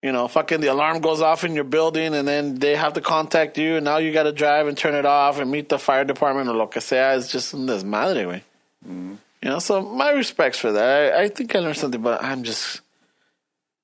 you 0.02 0.10
know 0.10 0.26
fucking 0.26 0.60
the 0.60 0.66
alarm 0.68 1.00
goes 1.00 1.20
off 1.20 1.44
in 1.44 1.54
your 1.54 1.64
building 1.64 2.14
and 2.14 2.26
then 2.26 2.56
they 2.56 2.74
have 2.74 2.94
to 2.94 3.00
contact 3.00 3.58
you 3.58 3.76
and 3.76 3.84
now 3.84 3.98
you 3.98 4.12
got 4.12 4.24
to 4.24 4.32
drive 4.32 4.66
and 4.66 4.76
turn 4.76 4.96
it 4.96 5.06
off 5.06 5.38
and 5.38 5.48
meet 5.50 5.68
the 5.68 5.78
fire 5.78 6.04
department 6.04 6.48
or 6.48 6.54
lo 6.54 6.66
que 6.66 6.80
sea. 6.80 7.14
It's 7.14 7.30
just 7.30 7.54
un 7.54 7.66
desmadre, 7.66 8.24
güey. 8.26 8.42
Mm-hmm. 8.84 9.14
You 9.42 9.50
know, 9.50 9.60
so 9.60 9.80
my 9.82 10.10
respects 10.10 10.58
for 10.58 10.72
that. 10.72 11.14
I, 11.14 11.22
I 11.22 11.28
think 11.28 11.54
I 11.54 11.60
learned 11.60 11.76
something, 11.76 12.02
but 12.02 12.24
I'm 12.24 12.42
just 12.42 12.80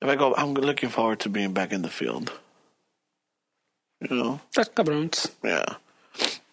if 0.02 0.08
I 0.08 0.16
go, 0.16 0.34
I'm 0.34 0.54
looking 0.54 0.88
forward 0.88 1.20
to 1.20 1.28
being 1.28 1.52
back 1.52 1.72
in 1.72 1.82
the 1.82 1.88
field. 1.88 2.32
You 4.10 4.16
know, 4.16 4.40
That's 4.54 4.68
cabrons. 4.70 5.30
yeah, 5.44 5.64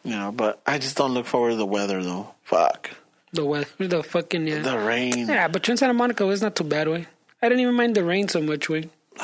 you 0.03 0.11
know, 0.15 0.31
but 0.31 0.61
I 0.65 0.77
just 0.77 0.95
don't 0.97 1.13
look 1.13 1.25
forward 1.25 1.51
to 1.51 1.55
the 1.55 1.65
weather 1.65 2.01
though. 2.03 2.29
Fuck 2.43 2.91
The 3.33 3.45
weather, 3.45 3.67
the 3.79 4.03
fucking 4.03 4.47
yeah. 4.47 4.59
the 4.61 4.77
rain. 4.77 5.27
Yeah, 5.27 5.47
but 5.47 5.67
you're 5.67 5.73
in 5.73 5.77
Santa 5.77 5.93
Monica 5.93 6.27
it's 6.29 6.41
not 6.41 6.55
too 6.55 6.63
bad, 6.63 6.87
way. 6.87 7.07
I 7.41 7.49
didn't 7.49 7.61
even 7.61 7.75
mind 7.75 7.95
the 7.95 8.03
rain 8.03 8.27
so 8.27 8.41
much, 8.41 8.69
way. 8.69 8.89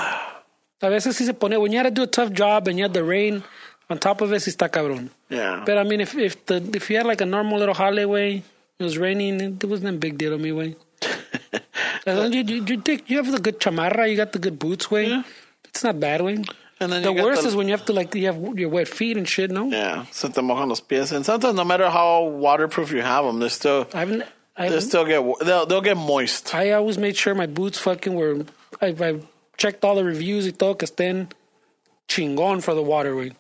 A 0.82 0.90
veces 0.90 1.18
sí 1.18 1.26
se 1.26 1.34
pone, 1.34 1.60
when 1.60 1.72
you 1.72 1.78
had 1.80 1.84
to 1.84 1.92
do 1.92 2.04
a 2.04 2.08
tough 2.08 2.32
job 2.32 2.68
and 2.68 2.78
you 2.78 2.84
had 2.84 2.94
the 2.94 3.04
rain 3.04 3.44
on 3.90 3.98
top 3.98 4.22
of 4.22 4.32
it, 4.34 4.42
sí 4.42 4.54
está 4.56 4.70
cabrón. 4.70 5.10
Yeah, 5.30 5.64
But 5.66 5.78
I 5.78 5.84
mean, 5.84 6.02
if 6.02 6.16
if 6.16 6.46
the 6.46 6.58
if 6.76 6.90
you 6.90 6.98
had 6.98 7.06
like 7.08 7.22
a 7.22 7.26
normal 7.26 7.58
little 7.58 7.74
holiday, 7.74 8.44
it 8.78 8.84
was 8.84 8.98
raining, 8.98 9.40
it 9.42 9.64
wasn't 9.66 9.90
a 9.96 9.98
big 9.98 10.18
deal 10.18 10.32
to 10.32 10.38
me, 10.38 10.52
way. 10.52 10.76
As 12.06 12.18
long 12.18 12.28
as 12.28 12.36
you, 12.36 12.44
you, 12.44 12.66
you, 12.66 12.78
take, 12.82 13.10
you 13.10 13.18
have 13.18 13.32
the 13.32 13.40
good 13.40 13.60
chamarra, 13.60 14.08
you 14.10 14.16
got 14.16 14.32
the 14.32 14.38
good 14.40 14.60
boots, 14.60 14.92
way. 14.92 15.08
Yeah. 15.08 15.24
It's 15.64 15.84
not 15.84 16.00
bad, 16.00 16.22
way. 16.22 16.44
And 16.80 16.92
then 16.92 17.02
The 17.04 17.14
you 17.14 17.24
worst 17.24 17.44
the- 17.44 17.50
is 17.50 17.56
when 17.56 17.68
you 17.68 17.74
have 17.74 17.86
to 17.86 17.94
like 17.94 18.14
you 18.16 18.26
have 18.28 18.58
your 18.60 18.70
wet 18.70 18.88
feet 18.88 19.18
and 19.18 19.28
shit. 19.28 19.52
No, 19.52 19.70
yeah, 19.70 20.06
se 20.12 20.30
te 20.30 20.42
mojan 20.42 20.68
los 20.70 20.82
pies, 20.82 21.12
and 21.12 21.26
sometimes 21.26 21.56
no 21.56 21.64
matter 21.64 21.90
how 21.90 22.24
waterproof 22.24 22.92
you 22.92 23.02
have 23.02 23.26
them, 23.26 23.40
they're 23.40 23.50
still 23.50 23.88
I 23.94 24.00
haven't. 24.00 24.22
I, 24.58 24.70
they 24.70 24.76
haven't, 24.76 24.82
still 24.82 25.06
get 25.06 25.46
they'll 25.46 25.66
they'll 25.66 25.82
get 25.82 25.98
moist. 25.98 26.54
I 26.56 26.72
always 26.72 26.98
made 26.98 27.16
sure 27.18 27.36
my 27.36 27.46
boots 27.48 27.78
fucking 27.80 28.14
were. 28.14 28.46
I, 28.82 28.88
I 29.00 29.20
checked 29.58 29.84
all 29.86 29.96
the 29.96 30.04
reviews 30.04 30.46
y 30.46 30.52
todo 30.52 30.76
que 30.76 30.88
estén 30.88 31.30
chingón 32.08 32.62
for 32.62 32.74
the 32.74 32.82
water, 32.84 33.16
way. 33.16 33.34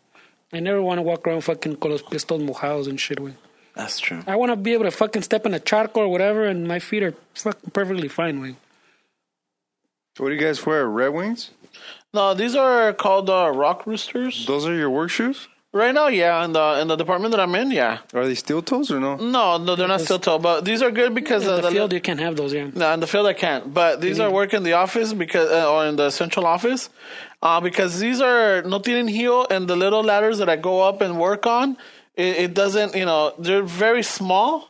I 0.53 0.59
never 0.59 0.81
want 0.81 0.99
to 0.99 1.01
walk 1.01 1.27
around 1.27 1.41
fucking 1.41 1.77
con 1.77 1.91
los 1.91 2.01
pies 2.01 2.23
todos 2.25 2.41
mojados 2.41 2.87
and 2.87 2.99
shit, 2.99 3.19
way. 3.19 3.33
That's 3.75 3.99
true. 3.99 4.21
I 4.25 4.37
want 4.37 4.51
to 4.53 4.55
be 4.55 4.71
able 4.73 4.85
to 4.85 4.91
fucking 4.91 5.21
step 5.23 5.45
in 5.45 5.53
a 5.53 5.59
charco 5.59 5.97
or 5.97 6.07
whatever, 6.07 6.45
and 6.45 6.65
my 6.65 6.79
feet 6.79 7.03
are 7.03 7.13
fucking 7.33 7.71
perfectly 7.71 8.07
fine, 8.07 8.41
way. 8.41 8.55
What 10.17 10.29
do 10.29 10.35
you 10.35 10.39
guys 10.41 10.65
wear? 10.65 10.87
Red 10.87 11.09
Wings? 11.09 11.51
No, 12.15 12.33
these 12.33 12.55
are 12.55 12.93
called 12.93 13.29
uh, 13.29 13.51
rock 13.53 13.85
roosters. 13.85 14.45
Those 14.45 14.65
are 14.65 14.73
your 14.73 14.89
work 14.89 15.09
shoes? 15.09 15.49
Right 15.73 15.93
now, 15.93 16.07
yeah, 16.07 16.45
in 16.45 16.53
the 16.53 16.79
in 16.81 16.87
the 16.87 16.95
department 16.95 17.31
that 17.33 17.41
I'm 17.41 17.53
in, 17.55 17.69
yeah. 17.69 17.97
Are 18.13 18.25
they 18.25 18.35
steel 18.35 18.61
toes 18.61 18.89
or 18.89 19.01
no? 19.01 19.17
No, 19.17 19.57
no, 19.57 19.75
they're 19.75 19.89
not 19.89 19.99
steel 19.99 20.19
toe, 20.19 20.39
but 20.39 20.63
these 20.63 20.81
are 20.81 20.91
good 20.91 21.13
because 21.13 21.43
In 21.43 21.49
uh, 21.49 21.59
the 21.59 21.71
field, 21.71 21.91
you 21.91 21.99
can't 21.99 22.21
have 22.21 22.37
those, 22.37 22.53
yeah. 22.53 22.69
No, 22.73 22.93
in 22.93 23.01
the 23.01 23.07
field 23.07 23.27
I 23.27 23.33
can't. 23.33 23.73
But 23.73 23.99
these 23.99 24.21
are 24.21 24.31
work 24.31 24.53
in 24.53 24.63
the 24.63 24.71
office 24.71 25.11
because, 25.11 25.51
uh, 25.51 25.69
or 25.69 25.85
in 25.85 25.97
the 25.97 26.09
central 26.11 26.45
office, 26.45 26.89
uh, 27.41 27.59
because 27.59 27.99
these 27.99 28.21
are 28.21 28.61
no 28.61 28.79
tienen 28.79 29.09
heel, 29.09 29.45
and 29.51 29.67
the 29.67 29.75
little 29.75 30.01
ladders 30.01 30.37
that 30.37 30.47
I 30.47 30.55
go 30.55 30.79
up 30.79 31.01
and 31.01 31.19
work 31.19 31.45
on, 31.45 31.75
it, 32.15 32.37
it 32.45 32.53
doesn't. 32.53 32.95
You 32.95 33.03
know, 33.03 33.33
they're 33.37 33.67
very 33.85 34.03
small, 34.03 34.69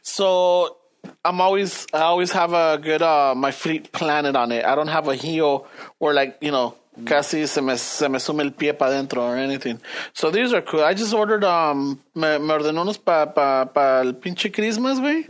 so 0.00 0.77
I'm 1.24 1.40
always 1.40 1.86
I 1.92 2.00
always 2.02 2.32
have 2.32 2.52
a 2.52 2.78
good 2.78 3.02
uh 3.02 3.34
my 3.34 3.50
feet 3.50 3.92
planted 3.92 4.36
on 4.36 4.52
it. 4.52 4.64
I 4.64 4.74
don't 4.74 4.88
have 4.88 5.08
a 5.08 5.14
heel 5.14 5.66
or 6.00 6.12
like 6.14 6.38
you 6.40 6.50
know. 6.50 6.74
Casi 7.06 7.46
se 7.46 7.60
me, 7.60 7.76
se 7.76 8.08
me 8.08 8.18
sume 8.18 8.40
el 8.40 8.50
pie 8.50 8.72
para 8.72 8.90
adentro 8.90 9.18
or 9.22 9.36
anything. 9.36 9.80
So 10.14 10.32
these 10.32 10.52
are 10.52 10.62
cool. 10.62 10.82
I 10.82 10.94
just 10.94 11.14
ordered, 11.14 11.44
um, 11.44 12.00
me, 12.12 12.38
me 12.38 12.52
ordenó 12.52 12.82
unos 12.82 12.98
para 12.98 13.26
pa, 13.32 13.66
pa 13.66 14.00
el 14.04 14.14
pinche 14.14 14.52
Christmas, 14.52 14.98
güey. 14.98 15.24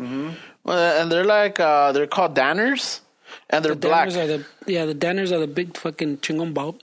Uh, 0.65 0.71
and 0.73 1.13
they're 1.13 1.27
like 1.27 1.61
uh, 1.61 1.93
they're 1.93 2.07
called 2.07 2.35
Danners, 2.35 3.01
and 3.51 3.63
they're 3.63 3.75
The 3.75 3.87
black. 3.87 4.09
Danners 4.09 4.17
are 4.17 4.27
the 4.27 4.45
yeah, 4.67 4.87
the 4.87 4.95
Danners 4.95 5.31
are 5.31 5.41
the 5.41 5.47
big 5.47 5.77
fucking 5.77 6.19
chingon 6.19 6.55
bout. 6.55 6.81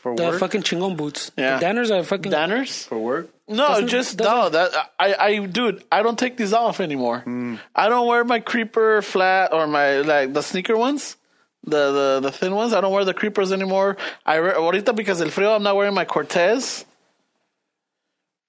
For 0.00 0.16
The 0.16 0.24
work? 0.24 0.40
fucking 0.40 0.62
chingon 0.62 0.96
boots. 0.96 1.30
Yeah. 1.38 1.58
The 1.60 1.66
Danners 1.66 1.92
are 1.96 2.02
fucking. 2.02 2.32
Danners? 2.32 2.84
For 2.88 2.98
work? 2.98 3.30
No, 3.48 3.68
Doesn't- 3.68 3.88
just 3.88 4.16
doesn't- 4.18 4.34
no. 4.34 4.48
That 4.50 4.90
I, 4.98 5.14
I, 5.14 5.46
dude, 5.46 5.84
I 5.92 6.02
don't 6.02 6.18
take 6.18 6.36
these 6.36 6.52
off 6.52 6.80
anymore. 6.80 7.22
Mm. 7.26 7.60
I 7.76 7.88
don't 7.88 8.06
wear 8.08 8.24
my 8.24 8.40
creeper 8.40 9.02
flat 9.02 9.52
or 9.52 9.66
my 9.68 9.98
like 10.00 10.32
the 10.32 10.42
sneaker 10.42 10.76
ones, 10.76 11.16
the 11.62 11.92
the, 11.92 12.20
the 12.22 12.32
thin 12.32 12.54
ones. 12.56 12.72
I 12.72 12.80
don't 12.80 12.92
wear 12.92 13.04
the 13.04 13.14
creepers 13.14 13.52
anymore. 13.52 13.96
I 14.24 14.36
re- 14.36 14.52
ahorita 14.52 14.96
because 14.96 15.20
el 15.22 15.28
frío, 15.28 15.54
I'm 15.54 15.62
not 15.62 15.76
wearing 15.76 15.94
my 15.94 16.04
Cortez 16.04 16.84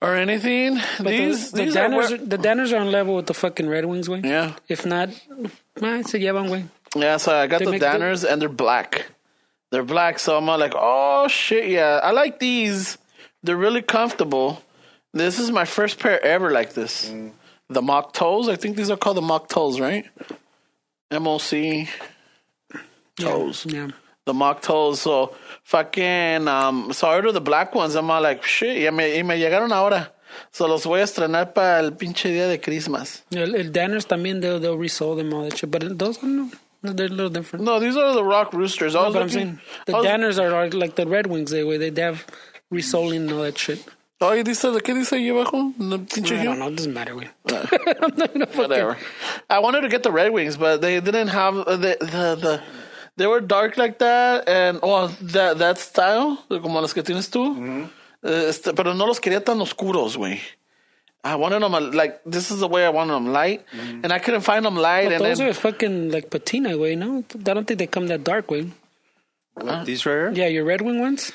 or 0.02 0.16
anything. 0.16 0.80
But 0.98 1.10
these 1.10 1.52
the, 1.52 1.58
the 1.58 1.64
these 1.66 1.76
Danners, 1.76 2.12
are, 2.12 2.18
the 2.18 2.38
Danners 2.38 2.74
are 2.74 2.78
on 2.82 2.92
level 2.92 3.16
with 3.16 3.28
the 3.28 3.34
fucking 3.34 3.68
Red 3.70 3.86
Wings, 3.86 4.10
way. 4.10 4.22
yeah. 4.24 4.54
If 4.68 4.86
not, 4.86 5.10
man, 5.80 6.06
se 6.06 6.20
llevan, 6.20 6.50
way. 6.50 6.66
Yeah, 6.96 7.18
so 7.18 7.36
I 7.36 7.46
got 7.48 7.60
They 7.60 7.66
the 7.66 7.72
good- 7.74 7.82
Danners 7.82 8.28
and 8.30 8.42
they're 8.42 8.50
black. 8.50 9.08
They're 9.70 9.84
black, 9.84 10.18
so 10.18 10.38
I'm 10.38 10.46
like, 10.48 10.74
oh 10.76 11.28
shit, 11.28 11.70
yeah, 11.70 12.00
I 12.02 12.12
like 12.12 12.40
these. 12.40 12.98
They're 13.44 13.58
really 13.58 13.82
comfortable. 13.84 14.64
This 15.18 15.40
is 15.40 15.52
my 15.52 15.66
first 15.66 16.00
pair 16.00 16.24
ever 16.24 16.52
like 16.52 16.74
this. 16.74 17.12
The 17.70 17.82
moc 17.82 18.14
toes, 18.14 18.48
I 18.48 18.56
think 18.56 18.78
these 18.78 18.90
are 18.90 18.98
called 18.98 19.18
the 19.18 19.22
moc 19.22 19.50
toes, 19.50 19.80
right? 19.80 20.06
M 21.12 21.28
O 21.28 21.38
C 21.38 21.90
toes. 23.20 23.66
Yeah. 23.68 23.90
The 24.26 24.34
moc 24.34 24.62
toes. 24.62 25.02
So 25.02 25.36
fucking, 25.64 26.48
um, 26.48 26.94
so 26.94 27.08
I 27.08 27.16
ordered 27.16 27.34
the 27.34 27.42
black 27.42 27.76
ones. 27.76 27.96
I'm 27.96 28.10
all 28.10 28.22
like, 28.22 28.44
shit, 28.44 28.78
ya 28.78 28.92
me, 28.92 29.18
y 29.18 29.24
me 29.24 29.38
llegaron 29.38 29.72
ahora. 29.72 30.12
So 30.52 30.68
los 30.68 30.86
voy 30.86 31.00
a 31.00 31.04
estrenar 31.04 31.54
para 31.54 31.80
el 31.80 31.92
pinche 31.92 32.30
día 32.30 32.48
de 32.48 32.60
Christmas. 32.60 33.24
El, 33.32 33.56
el 33.56 33.72
Danners 33.72 34.06
también, 34.06 34.40
they'll, 34.42 34.60
they'll 34.60 34.78
resell 34.78 35.16
them, 35.16 35.34
all 35.34 35.44
that 35.44 35.58
shit. 35.58 35.72
But 35.72 35.98
those, 35.98 36.22
are 36.24 36.28
no, 36.28 36.50
they're 36.84 37.08
a 37.08 37.10
little 37.10 37.30
different. 37.30 37.66
No, 37.66 37.80
these 37.80 37.98
are 37.98 38.14
the 38.14 38.24
rock 38.24 38.54
roosters. 38.54 38.96
I 38.96 39.04
No, 39.04 39.14
but 39.14 39.24
I'm 39.24 39.30
saying 39.30 39.60
the 39.86 39.94
Danners 39.94 40.38
are, 40.40 40.70
like 40.72 40.96
the 40.96 41.08
Red 41.08 41.28
Wings, 41.28 41.52
they 41.52 41.64
way 41.64 41.78
they 41.78 42.02
have 42.02 42.26
resoling 42.70 43.24
and 43.24 43.32
all 43.32 43.42
that 43.42 43.58
shit. 43.58 43.84
Oye, 44.20 44.44
dice, 44.44 44.68
¿qué 44.84 44.94
dice 44.96 45.16
ahí 45.16 45.30
abajo? 45.30 45.74
No, 45.78 46.00
pinche 46.00 46.34
I 46.36 46.38
heel? 46.40 46.46
don't 46.46 46.60
know, 46.60 46.68
it 46.70 46.76
doesn't 46.76 46.94
matter, 46.94 47.16
way. 47.16 47.30
I'm 47.50 48.16
not 48.18 48.34
gonna 48.34 48.46
fucking. 48.48 48.58
Whatever. 48.70 48.98
I 49.50 49.60
wanted 49.60 49.82
to 49.82 49.90
get 49.90 50.02
the 50.02 50.12
Red 50.12 50.32
Wings, 50.32 50.58
but 50.58 50.82
they 50.82 51.00
didn't 51.00 51.28
have 51.30 51.56
uh, 51.58 51.76
the 51.78 51.98
the, 52.00 52.36
the 52.42 52.62
they 53.16 53.28
were 53.28 53.42
dark 53.42 53.78
like 53.78 54.00
that, 54.00 54.50
and 54.50 54.80
oh 54.82 55.08
that 55.22 55.60
that 55.60 55.78
style, 55.78 56.38
como 56.50 56.82
los 56.82 56.94
que 56.94 57.04
tienes 57.04 57.30
tú. 57.30 57.56
Eh, 58.24 58.48
Este, 58.50 58.74
pero 58.74 58.94
no 58.94 59.06
los 59.06 59.20
quería 59.20 59.44
tan 59.44 59.60
oscuros, 59.60 60.18
güey. 60.18 60.40
I 61.24 61.36
wanted 61.36 61.62
them 61.62 61.76
uh, 61.76 61.82
like 61.94 62.20
this 62.26 62.50
is 62.50 62.60
the 62.60 62.68
way 62.68 62.84
I 62.86 62.90
wanted 62.90 63.14
them 63.14 63.32
light, 63.32 63.64
and 64.04 64.12
I 64.12 64.18
couldn't 64.18 64.42
find 64.42 64.66
them 64.66 64.76
light. 64.76 65.06
But 65.10 65.14
and 65.22 65.26
those 65.26 65.38
then 65.38 65.50
are 65.50 65.54
fucking 65.54 66.10
like 66.10 66.32
patina 66.32 66.76
way, 66.76 66.96
no? 66.96 67.24
I 67.36 67.54
don't 67.54 67.66
think 67.68 67.78
they 67.78 67.86
come 67.88 68.08
that 68.08 68.24
dark 68.24 68.50
way. 68.50 68.72
These 69.86 70.06
right 70.08 70.14
here? 70.14 70.32
Yeah, 70.34 70.48
your 70.48 70.66
Red 70.66 70.82
Wing 70.82 71.00
ones? 71.00 71.32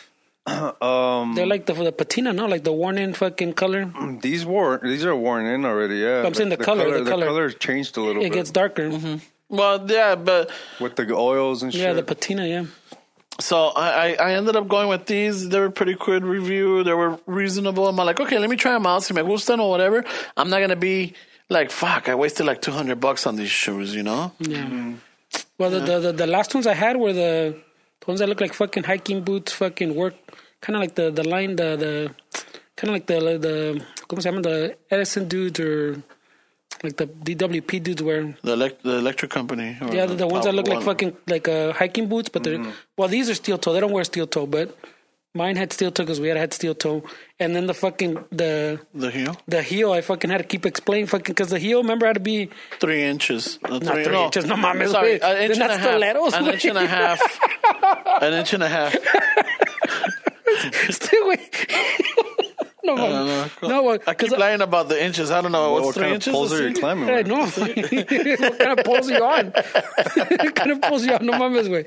Um, 0.83 1.35
They're 1.35 1.47
like 1.47 1.67
the 1.67 1.75
the 1.75 1.93
patina, 1.93 2.33
no? 2.33 2.47
Like 2.47 2.65
the 2.65 2.73
worn 2.73 2.99
in 2.99 3.15
fucking 3.15 3.53
color. 3.55 3.93
these 4.21 4.45
wore 4.45 4.81
these 4.83 5.05
are 5.05 5.15
worn 5.15 5.47
in 5.47 5.65
already. 5.65 5.97
Yeah, 5.99 6.25
I'm 6.27 6.35
saying 6.35 6.49
the 6.51 6.57
color, 6.57 6.99
the 7.03 7.09
color. 7.09 7.27
color's 7.27 7.55
changed 7.55 7.97
a 7.97 8.01
little 8.01 8.23
It 8.23 8.31
bit 8.31 8.35
gets 8.35 8.51
darker. 8.51 8.91
well, 9.49 9.85
yeah, 9.89 10.17
but 10.17 10.51
with 10.81 10.97
the 10.97 11.15
oils 11.15 11.63
and 11.63 11.73
shit. 11.73 11.83
Yeah, 11.83 11.93
the 11.93 12.03
patina, 12.03 12.47
yeah. 12.47 12.65
So 13.41 13.69
I, 13.69 13.89
I 14.19 14.31
I 14.31 14.33
ended 14.35 14.57
up 14.57 14.67
going 14.69 14.89
with 14.89 15.07
these. 15.07 15.49
They 15.49 15.61
were 15.61 15.71
pretty 15.71 15.95
good 15.95 16.25
review. 16.25 16.83
They 16.83 16.93
were 16.93 17.19
reasonable. 17.27 17.87
I'm 17.89 17.97
like, 17.97 18.19
okay, 18.21 18.39
let 18.39 18.51
me 18.51 18.57
try 18.57 18.73
them 18.73 18.87
out. 18.87 19.05
Si 19.05 19.15
me 19.15 19.23
gustan 19.23 19.61
or 19.61 19.71
whatever. 19.71 20.05
I'm 20.37 20.51
not 20.51 20.61
gonna 20.61 20.77
be 20.77 21.15
like, 21.49 21.71
fuck, 21.71 22.09
I 22.09 22.15
wasted 22.17 22.47
like 22.47 22.61
200 22.61 22.99
bucks 22.99 23.27
on 23.27 23.37
these 23.37 23.51
shoes, 23.51 23.95
you 23.95 24.03
know? 24.03 24.33
Yeah. 24.41 24.95
Well, 25.59 25.71
the, 25.71 25.81
the, 25.81 26.01
the 26.01 26.13
the 26.13 26.27
last 26.27 26.55
ones 26.55 26.67
I 26.67 26.75
had 26.75 26.97
were 26.97 27.13
the, 27.13 27.57
the 28.03 28.07
ones 28.11 28.19
that 28.21 28.29
look 28.29 28.41
like 28.41 28.53
fucking 28.53 28.83
hiking 28.85 29.23
boots, 29.23 29.53
fucking 29.53 29.95
work, 29.95 30.15
kind 30.61 30.75
of 30.77 30.81
like 30.83 30.95
the 30.97 31.11
the 31.11 31.23
line, 31.23 31.55
the 31.57 31.77
the 31.77 31.93
kind 32.77 32.91
of 32.91 32.95
like 32.99 33.07
the 33.07 33.39
the 33.39 33.55
¿cómo 34.09 34.21
se 34.21 34.29
llama? 34.29 34.43
The 34.43 34.77
Edison 34.91 35.29
dudes 35.29 35.61
or 35.61 36.03
like 36.83 36.97
the 36.97 37.07
DWP 37.07 37.83
dudes 37.83 38.03
wear. 38.03 38.35
The 38.43 38.55
elect, 38.55 38.83
the 38.83 38.97
electric 38.99 39.31
company. 39.31 39.79
or 39.81 39.95
Yeah, 39.95 40.07
the, 40.07 40.17
the 40.17 40.27
ones 40.27 40.45
that 40.47 40.55
look 40.55 40.67
like 40.67 40.83
fucking 40.83 41.17
like 41.29 41.47
uh, 41.47 41.73
hiking 41.73 42.09
boots, 42.09 42.29
but 42.29 42.43
they're 42.43 42.61
well, 42.97 43.09
these 43.09 43.31
are 43.31 43.35
steel 43.35 43.57
toe. 43.59 43.73
They 43.73 43.81
don't 43.81 43.93
wear 43.93 44.05
steel 44.05 44.27
toe, 44.27 44.47
but 44.47 44.77
mine 45.35 45.57
had 45.57 45.73
steel 45.73 45.91
toe 45.91 46.03
because 46.05 46.21
we 46.21 46.29
had 46.29 46.37
had 46.37 46.53
steel 46.53 46.75
toe, 46.75 47.03
and 47.41 47.55
then 47.57 47.67
the 47.67 47.75
fucking 47.75 48.23
the 48.31 48.81
the 48.95 49.11
heel, 49.11 49.37
the 49.49 49.63
heel. 49.63 49.93
I 49.93 50.01
fucking 50.01 50.31
had 50.31 50.39
to 50.39 50.45
keep 50.45 50.67
explaining 50.67 51.07
fucking 51.07 51.33
because 51.35 51.51
the 51.51 51.59
heel 51.59 51.83
remember 51.83 52.07
had 52.07 52.15
to 52.15 52.21
be 52.21 52.51
three 52.81 53.03
inches. 53.03 53.59
Uh, 53.65 53.79
Not 53.79 54.05
three 54.05 54.17
inches, 54.17 54.45
no 54.47 54.57
mames, 54.57 54.91
Sorry, 54.91 55.21
an 55.23 55.51
inch 55.51 55.59
and 55.59 55.71
a 55.71 55.79
half. 55.79 55.89
stilettos, 55.89 56.35
An 56.35 56.49
inch 56.49 56.65
and 56.67 56.79
a 56.79 56.87
half. 56.87 57.39
An 58.23 58.33
inch 58.35 58.53
and 58.53 58.63
a 58.63 58.69
half. 58.69 58.95
Stay 62.83 62.93
away. 62.93 63.11
no, 63.11 63.25
no, 63.63 63.83
no, 63.83 63.99
I 64.07 64.15
keep 64.15 64.33
lying 64.33 64.61
about 64.61 64.89
the 64.89 65.03
inches. 65.03 65.31
I 65.31 65.41
don't 65.41 65.53
know 65.53 65.73
what, 65.73 65.85
what's 65.85 65.87
what 65.87 65.95
three 65.95 66.03
kind 66.03 66.13
of 66.13 66.17
inches. 66.17 66.33
poles 66.33 66.53
are 66.53 66.69
you 66.69 66.75
climbing 66.75 67.09
I 67.09 67.17
with? 67.17 67.27
know. 67.29 67.47
what 68.49 68.59
kind 68.59 68.79
of 68.79 68.85
pulls 68.85 69.11
you 69.11 69.25
on? 69.25 69.47
what 70.15 70.55
kind 70.55 70.71
of 70.73 70.83
pulls 70.83 71.07
you 71.07 71.13
on? 71.15 71.25
No 71.25 71.33
mames, 71.35 71.71
way. 71.71 71.85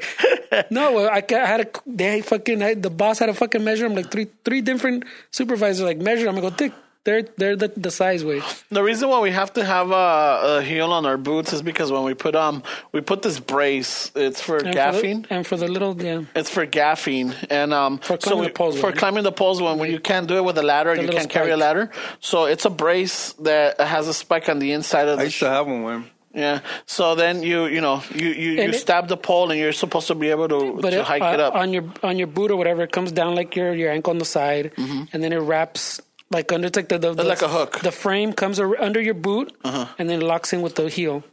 No, 0.71 1.07
I, 1.09 1.23
had 1.29 1.61
a. 1.61 1.67
They 1.85 2.21
fucking 2.21 2.61
had, 2.61 2.81
the 2.81 2.89
boss 2.89 3.19
had 3.19 3.25
to 3.25 3.33
fucking 3.33 3.63
measure 3.63 3.87
them 3.87 3.95
like 3.95 4.09
three 4.09 4.27
three 4.45 4.61
different 4.61 5.03
supervisors 5.31 5.83
like 5.83 5.97
measure 5.97 6.25
them. 6.25 6.37
I 6.37 6.41
go, 6.41 6.47
oh, 6.47 6.51
Dick, 6.51 6.71
they're 7.05 7.21
they're 7.37 7.55
the, 7.55 7.69
the 7.69 7.91
size 7.91 8.25
way. 8.25 8.41
The 8.69 8.83
reason 8.83 9.07
why 9.09 9.19
we 9.21 9.31
have 9.31 9.53
to 9.53 9.63
have 9.63 9.91
a, 9.91 10.57
a 10.57 10.61
heel 10.61 10.91
on 10.91 11.05
our 11.05 11.17
boots 11.17 11.53
is 11.53 11.61
because 11.61 11.91
when 11.91 12.03
we 12.03 12.13
put 12.13 12.35
um 12.35 12.61
we 12.91 12.99
put 13.01 13.21
this 13.21 13.39
brace. 13.39 14.11
It's 14.15 14.41
for 14.41 14.57
And 14.57 14.75
gaffing. 14.75 15.21
for 15.23 15.27
the, 15.29 15.33
and 15.35 15.47
for 15.47 15.55
the 15.57 15.67
little 15.69 15.93
yeah. 16.01 16.23
It's 16.35 16.49
for 16.49 16.65
gaffing 16.67 17.33
and 17.49 17.73
um 17.73 17.99
For 17.99 18.17
so 18.17 18.17
climbing 18.17 18.39
we- 18.41 18.47
the 18.47 18.53
poles, 18.53 18.79
for 18.79 18.87
right? 18.89 18.97
climbing 18.97 19.23
the 19.23 19.31
poles 19.31 19.61
when, 19.61 19.77
when 19.79 19.89
you 19.91 19.99
can't 19.99 20.27
do 20.27 20.35
it 20.37 20.43
with 20.43 20.57
a 20.57 20.63
ladder, 20.63 20.93
you 20.95 21.07
can't 21.07 21.29
carry 21.29 21.51
a 21.51 21.57
ladder. 21.57 21.91
So 22.19 22.45
it's 22.45 22.65
a 22.65 22.69
brace 22.69 23.33
that 23.47 23.79
has 23.79 24.07
a 24.07 24.13
spike 24.13 24.49
on 24.49 24.59
the 24.59 24.71
inside 24.73 25.07
of 25.07 25.15
I 25.19 25.23
the 25.23 25.27
used 25.31 25.39
to 25.39 25.49
have 25.49 25.67
one. 25.67 25.83
Man. 25.83 26.05
Yeah. 26.33 26.59
So 26.85 27.15
then 27.15 27.43
you 27.43 27.65
you 27.75 27.79
know 27.79 28.03
you 28.13 28.27
you, 28.27 28.51
you 28.57 28.61
And 28.63 28.73
it- 28.73 28.79
stab 28.79 29.07
the 29.07 29.15
pole 29.15 29.51
and 29.51 29.59
you're 29.59 29.71
supposed 29.71 30.07
to 30.07 30.15
be 30.15 30.29
able 30.35 30.49
to, 30.49 30.59
But 30.81 30.89
to 30.91 30.99
it, 30.99 31.05
hike 31.05 31.21
uh, 31.21 31.35
it 31.35 31.39
up. 31.39 31.55
on 31.55 31.71
your 31.71 31.85
on 32.03 32.17
your 32.17 32.27
boot 32.27 32.51
or 32.51 32.57
whatever, 32.57 32.81
it 32.83 32.91
comes 32.91 33.11
down 33.13 33.35
like 33.35 33.55
your 33.55 33.71
your 33.73 33.89
ankle 33.91 34.11
on 34.11 34.17
the 34.17 34.25
side, 34.25 34.71
and 35.13 35.23
then 35.23 35.31
it 35.31 35.37
wraps 35.39 36.01
like 36.31 36.51
under. 36.51 36.67
It's 36.67 36.75
like 36.75 36.89
the, 36.89 36.97
the, 36.97 37.13
the 37.13 37.23
like 37.23 37.41
a 37.41 37.47
hook. 37.47 37.79
The 37.79 37.91
frame 37.91 38.33
comes 38.33 38.59
under 38.59 39.01
your 39.01 39.13
boot, 39.13 39.53
Uh-huh. 39.63 39.87
and 39.99 40.09
then 40.09 40.21
it 40.21 40.25
locks 40.25 40.53
in 40.53 40.61
with 40.61 40.75
the 40.75 40.89
heel. 40.89 41.23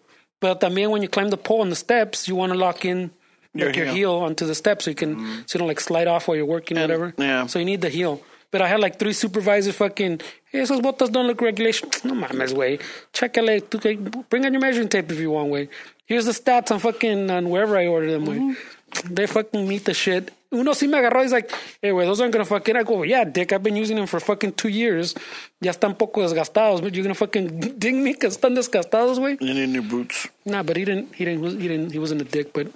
But 0.41 0.61
también 0.61 0.91
when 0.91 1.03
you 1.03 1.09
climb 1.09 1.29
the 1.31 1.37
pole 1.37 1.61
on 1.61 1.71
the 1.71 1.77
steps, 1.77 2.27
you 2.29 2.35
want 2.37 2.53
to 2.53 2.59
lock 2.59 2.85
in 2.85 3.11
Your 3.55 3.69
like 3.69 3.77
your 3.77 3.87
heel. 3.87 3.95
heel 3.95 4.15
onto 4.27 4.47
the 4.47 4.55
steps 4.55 4.85
so 4.85 4.91
you 4.91 4.97
can 4.97 5.45
so 5.47 5.57
you 5.57 5.59
don't 5.61 5.69
like 5.69 5.81
slide 5.81 6.09
off 6.09 6.27
while 6.29 6.37
you're 6.37 6.47
working 6.47 6.77
or 6.79 6.83
And- 6.83 6.91
whatever. 6.91 7.15
yeah. 7.19 7.47
So 7.47 7.59
you 7.59 7.65
need 7.65 7.81
the 7.81 7.89
heel. 7.91 8.21
But 8.51 8.61
I 8.61 8.69
had 8.69 8.81
like 8.81 8.99
three 8.99 9.15
supervisors 9.15 9.77
fucking, 9.77 10.21
hey, 10.51 10.61
esos 10.61 10.81
botas 10.83 11.11
don't 11.11 11.27
look 11.27 11.41
regulation. 11.41 11.89
No 12.05 12.13
mames, 12.15 12.53
way. 12.53 12.79
Tú 13.15 13.81
que- 13.81 13.97
Bring 14.29 14.45
on 14.45 14.53
your 14.53 14.61
measuring 14.61 14.89
tape 14.89 15.11
if 15.11 15.19
you 15.21 15.31
want, 15.31 15.49
way. 15.51 15.69
Here's 16.05 16.27
the 16.27 16.33
stats 16.33 16.71
on 16.71 16.79
fucking, 16.81 17.31
on 17.31 17.49
wherever 17.49 17.77
I 17.79 17.87
ordered 17.87 18.11
them, 18.13 18.27
way. 18.27 18.37
Mm-hmm. 18.39 19.15
They 19.15 19.27
fucking 19.27 19.67
meet 19.67 19.85
the 19.87 19.95
shit. 19.95 20.33
Uno 20.53 20.75
sí 20.75 20.87
me 20.87 20.99
agarró. 20.99 21.23
He's 21.23 21.33
like, 21.33 21.51
hey, 21.81 21.93
way, 21.93 22.05
those 22.05 22.21
aren't 22.21 22.33
gonna 22.33 22.45
fucking. 22.45 22.77
I 22.77 22.83
go, 22.83 23.03
yeah, 23.05 23.25
dick, 23.25 23.53
I've 23.53 23.63
been 23.63 23.75
using 23.77 23.97
them 23.97 24.07
for 24.07 24.21
fucking 24.21 24.53
two 24.53 24.69
years. 24.69 25.15
Ya 25.61 25.71
están 25.73 25.97
poco 25.97 26.21
desgastados, 26.21 26.83
but 26.83 26.95
you're 26.95 27.03
gonna 27.03 27.15
fucking 27.15 27.59
ding 27.79 28.03
me 28.05 28.15
que 28.15 28.29
están 28.29 28.55
desgastados, 28.55 29.19
way. 29.19 29.39
you 29.41 29.55
need 29.55 29.71
new 29.71 29.83
boots. 29.83 30.29
Nah, 30.45 30.63
but 30.63 30.77
he 30.77 30.85
didn't. 30.85 31.15
He 31.15 31.25
didn't. 31.25 31.61
He 31.61 31.69
didn't. 31.69 31.91
He 31.93 31.99
wasn't 31.99 32.21
a 32.21 32.25
dick, 32.25 32.53
but 32.53 32.69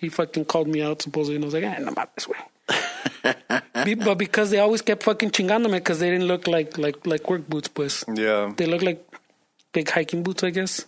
he 0.00 0.08
fucking 0.08 0.44
called 0.46 0.66
me 0.68 0.82
out 0.82 1.02
supposedly, 1.02 1.36
and 1.36 1.44
I 1.44 1.46
was 1.46 1.54
like, 1.54 1.64
ah, 1.64 1.78
no 1.80 1.92
mames, 1.92 2.26
way. 2.28 2.38
Be- 3.84 3.94
but 3.94 4.16
because 4.18 4.50
they 4.50 4.58
always 4.58 4.82
kept 4.82 5.02
fucking 5.04 5.30
chingándome 5.30 5.72
because 5.72 6.00
they 6.00 6.10
didn't 6.10 6.26
look 6.26 6.46
like 6.46 6.78
like 6.78 7.06
like 7.06 7.28
work 7.30 7.48
boots, 7.48 7.68
pues. 7.68 8.04
Yeah. 8.12 8.52
They 8.56 8.66
look 8.66 8.82
like 8.82 9.04
big 9.72 9.88
hiking 9.88 10.22
boots, 10.22 10.42
I 10.42 10.50
guess. 10.50 10.84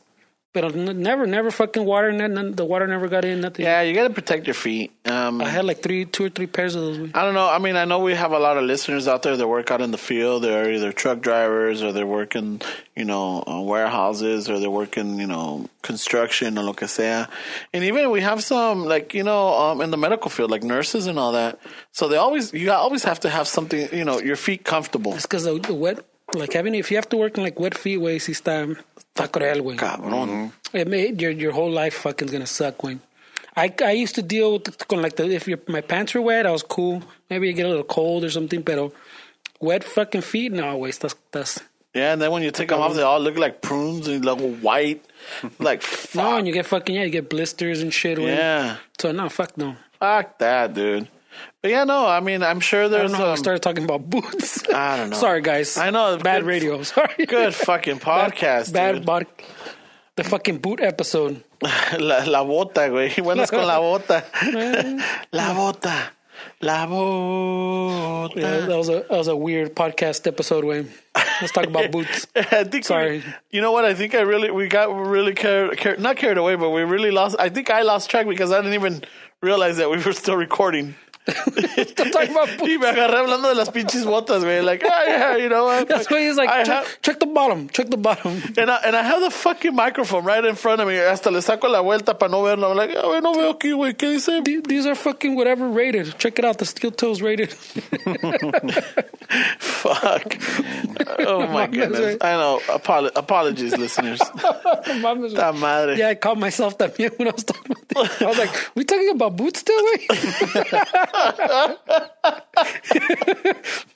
But 0.55 0.77
n- 0.77 1.01
never, 1.01 1.27
never 1.27 1.51
fucking 1.51 1.83
water. 1.83 2.13
None, 2.13 2.53
the 2.53 2.65
water 2.65 2.87
never 2.87 3.09
got 3.09 3.25
in. 3.25 3.41
Nothing. 3.41 3.65
Yeah, 3.65 3.81
you 3.81 3.95
got 3.95 4.07
to 4.07 4.13
protect 4.13 4.47
your 4.47 4.53
feet. 4.53 4.93
Um, 5.07 5.41
I 5.41 5.49
had 5.49 5.65
like 5.65 5.83
three, 5.83 6.05
two 6.05 6.27
or 6.27 6.29
three 6.29 6.47
pairs 6.47 6.75
of 6.75 6.83
those. 6.83 7.11
I 7.15 7.25
don't 7.25 7.33
know. 7.33 7.49
I 7.49 7.59
mean, 7.59 7.75
I 7.75 7.87
know 7.87 8.01
we 8.01 8.13
have 8.15 8.33
a 8.33 8.39
lot 8.39 8.59
of 8.59 8.65
listeners 8.65 9.09
out 9.09 9.23
there 9.23 9.35
that 9.35 9.49
work 9.49 9.71
out 9.71 9.81
in 9.81 9.93
the 9.93 9.99
field. 9.99 10.45
They're 10.45 10.71
either 10.71 10.93
truck 10.93 11.21
drivers 11.21 11.83
or 11.83 11.93
they're 11.93 12.07
working, 12.07 12.61
you 12.95 13.07
know, 13.07 13.43
uh, 13.47 13.63
warehouses 13.63 14.51
or 14.51 14.59
they're 14.59 14.71
working, 14.71 15.19
you 15.19 15.27
know, 15.27 15.71
construction 15.81 16.59
or 16.59 16.65
lo 16.65 16.75
que 16.75 16.87
sea. 16.87 17.25
And 17.73 17.85
even 17.85 18.11
we 18.11 18.21
have 18.21 18.45
some, 18.45 18.85
like, 18.85 19.15
you 19.15 19.23
know, 19.23 19.55
um, 19.55 19.81
in 19.81 19.91
the 19.91 19.97
medical 19.97 20.31
field, 20.31 20.51
like 20.51 20.63
nurses 20.63 21.07
and 21.07 21.19
all 21.19 21.33
that. 21.33 21.59
So 21.93 22.09
they 22.09 22.17
always, 22.19 22.53
you 22.53 22.71
always 22.73 23.05
have 23.05 23.21
to 23.21 23.31
have 23.31 23.49
something, 23.49 23.89
you 23.91 24.05
know, 24.05 24.21
your 24.21 24.37
feet 24.37 24.65
comfortable. 24.65 25.15
It's 25.15 25.23
because 25.23 25.45
the, 25.45 25.59
the 25.59 25.73
wet, 25.73 26.05
like 26.35 26.53
having 26.53 26.75
if 26.75 26.91
you 26.91 26.97
have 26.99 27.09
to 27.11 27.17
work 27.17 27.37
in 27.37 27.43
like 27.43 27.59
wet 27.59 27.77
feet, 27.77 27.99
way, 27.99 28.19
si 28.19 28.35
está, 29.15 29.29
cruel, 29.31 29.61
güey. 29.63 29.77
Cabrón. 29.77 30.53
Eh, 30.73 30.81
it 30.81 30.89
made 30.89 31.21
your 31.21 31.33
your 31.33 31.53
whole 31.53 31.71
life 31.71 31.95
fucking 31.95 32.29
gonna 32.29 32.47
suck, 32.47 32.79
güey. 32.79 32.99
I 33.57 33.73
I 33.85 33.93
used 33.93 34.15
to 34.15 34.23
deal 34.23 34.55
with 34.55 34.87
con 34.89 35.03
like 35.03 35.17
the 35.17 35.25
if 35.31 35.47
your 35.47 35.59
my 35.69 35.83
pants 35.83 36.15
were 36.15 36.23
wet, 36.23 36.47
I 36.47 36.51
was 36.51 36.63
cool. 36.63 37.03
Maybe 37.29 37.49
you 37.49 37.53
get 37.53 37.67
a 37.67 37.69
little 37.69 37.85
cold 37.85 38.25
or 38.25 38.31
something, 38.31 38.63
pero 38.63 38.93
wet 39.61 39.85
fucking 39.85 40.23
feet, 40.23 40.53
no, 40.53 40.65
güey, 40.79 40.91
estás, 40.91 41.15
estás. 41.31 41.61
Yeah, 41.95 42.15
and 42.15 42.23
then 42.23 42.31
when 42.31 42.43
you 42.43 42.51
take 42.51 42.69
them 42.71 42.81
off, 42.81 42.95
they 42.95 43.03
all 43.03 43.21
look 43.21 43.37
like 43.37 43.61
prunes 43.61 44.09
and 44.09 44.25
look 44.25 44.41
white. 44.63 45.05
like, 45.59 45.83
No, 46.15 46.23
fuck. 46.23 46.39
and 46.39 46.47
you 46.47 46.55
get 46.55 46.65
fucking 46.65 46.95
yeah, 46.95 47.05
you 47.05 47.11
get 47.11 47.29
blisters 47.29 47.83
and 47.83 47.93
shit. 47.93 48.17
güey. 48.19 48.35
Yeah. 48.35 48.77
So 48.99 49.13
no, 49.13 49.29
fuck 49.29 49.59
no. 49.59 49.77
Fuck 50.01 50.39
that, 50.39 50.73
dude. 50.73 51.09
But 51.61 51.71
yeah, 51.71 51.85
no, 51.85 52.07
I 52.07 52.21
mean, 52.21 52.43
I'm 52.43 52.61
sure 52.61 52.85
I 52.85 52.89
there's. 52.89 53.11
don't 53.11 53.13
know 53.13 53.19
how 53.19 53.25
we 53.27 53.31
um, 53.33 53.37
started 53.37 53.63
talking 53.63 53.85
about 53.85 54.09
boots. 54.09 54.69
I 54.75 54.97
don't 54.97 55.11
know. 55.11 55.17
Sorry, 55.17 55.41
guys. 55.41 55.77
I 55.79 55.91
know. 55.91 56.17
Bad 56.19 56.41
Good- 56.43 56.47
radio. 56.49 56.83
Sorry. 56.83 57.27
Good 57.27 57.55
fucking 57.55 58.01
podcast, 58.01 58.73
Bad, 58.73 59.05
bod- 59.07 59.27
The 60.17 60.25
fucking 60.25 60.59
boot 60.59 60.81
episode. 60.81 61.43
La, 61.99 62.25
la 62.27 62.45
bota, 62.45 62.89
güey. 62.91 63.15
Buenas 63.23 63.51
con 63.51 63.65
la 63.67 63.79
bota. 63.79 64.25
la 65.33 65.55
bota. 65.55 66.11
La 66.61 66.87
bota. 66.87 68.41
Yeah, 68.41 68.67
that 68.67 68.77
was 68.77 68.89
a 68.89 69.05
that 69.09 69.11
was 69.11 69.29
a 69.29 69.37
weird 69.37 69.75
podcast 69.75 70.27
episode. 70.27 70.65
Way. 70.65 70.87
Let's 71.41 71.53
talk 71.53 71.67
about 71.67 71.91
boots. 71.91 72.27
I 72.35 72.65
think 72.65 72.85
Sorry. 72.85 73.19
we- 73.19 73.25
you 73.51 73.61
know 73.61 73.73
what? 73.73 73.85
I 73.85 73.95
think 73.95 74.15
I 74.15 74.21
really 74.23 74.51
we 74.51 74.69
got 74.69 74.95
really 74.95 75.35
carried, 75.35 75.79
car, 75.79 75.97
not 75.97 76.17
carried 76.17 76.39
away, 76.39 76.57
but 76.57 76.71
we 76.71 76.83
really 76.83 77.11
lost. 77.11 77.37
I 77.39 77.49
think 77.49 77.71
I 77.71 77.83
lost 77.83 78.11
track 78.11 78.27
because 78.29 78.51
I 78.53 78.59
didn't 78.59 78.75
even 78.75 79.03
realize 79.41 79.77
that 79.79 79.91
we 79.91 79.99
were 79.99 80.13
still 80.13 80.37
recording. 80.37 80.95
Stop 81.25 82.11
talking 82.11 82.31
about 82.33 82.49
boots. 82.59 82.69
Y 82.69 82.79
me 82.79 82.87
agarré 82.89 83.19
hablando 83.19 83.49
de 83.49 83.55
las 83.55 83.71
pinches 83.71 84.05
botas, 84.05 84.43
güey. 84.43 84.61
Like, 84.65 84.83
ah, 84.85 85.05
yeah, 85.07 85.37
you 85.37 85.49
know 85.49 85.67
what? 85.67 85.87
That's 85.87 86.11
why 86.11 86.21
he's 86.27 86.37
like, 86.37 86.49
check, 86.51 86.67
have- 86.67 87.01
check 87.03 87.21
the 87.21 87.27
bottom, 87.27 87.69
check 87.69 87.89
the 87.91 87.97
bottom. 87.97 88.43
And 88.59 88.69
I, 88.71 88.79
and 88.85 88.97
I 88.97 89.03
have 89.03 89.21
the 89.21 89.31
fucking 89.31 89.73
microphone 89.75 90.25
right 90.25 90.45
in 90.45 90.57
front 90.57 90.81
of 90.81 90.89
me. 90.89 90.97
Hasta 90.97 91.31
le 91.31 91.41
saco 91.41 91.69
la 91.69 91.81
vuelta 91.81 92.15
para 92.19 92.29
no 92.31 92.43
verlo. 92.43 92.71
I'm 92.71 92.77
like, 92.77 92.91
güey, 92.91 93.21
no 93.23 93.33
veo 93.35 93.53
aquí, 93.55 93.71
güey. 93.73 93.95
¿Qué 93.95 94.09
dice? 94.15 94.43
Th- 94.43 94.65
These 94.65 94.87
are 94.87 94.97
fucking 94.97 95.37
whatever 95.37 95.69
rated. 95.69 96.19
Check 96.19 96.39
it 96.41 96.45
out. 96.45 96.59
The 96.59 96.65
steel 96.67 96.91
toes 96.91 97.23
rated. 97.23 97.53
Fuck. 99.59 100.37
Oh 101.21 101.47
my 101.47 101.67
goodness. 101.69 102.01
güey. 102.01 102.19
I 102.21 102.33
know. 102.37 102.61
Apolo- 102.69 103.13
apologies, 103.15 103.77
listeners. 103.77 104.19
Ta 105.35 105.53
madre. 105.53 105.97
yeah, 105.97 106.09
I 106.09 106.15
caught 106.17 106.37
myself 106.39 106.79
that 106.79 106.99
when 106.99 107.29
I 107.29 107.31
was 107.31 107.45
talking 107.45 107.73
about 107.73 107.89
this. 107.89 108.23
I 108.23 108.27
was 108.27 108.39
like, 108.39 108.51
we 108.75 108.85
talking 108.85 109.11
about 109.11 109.37
boots 109.37 109.61
still? 109.61 109.81
Wait? 109.85 110.11
I 111.15 112.47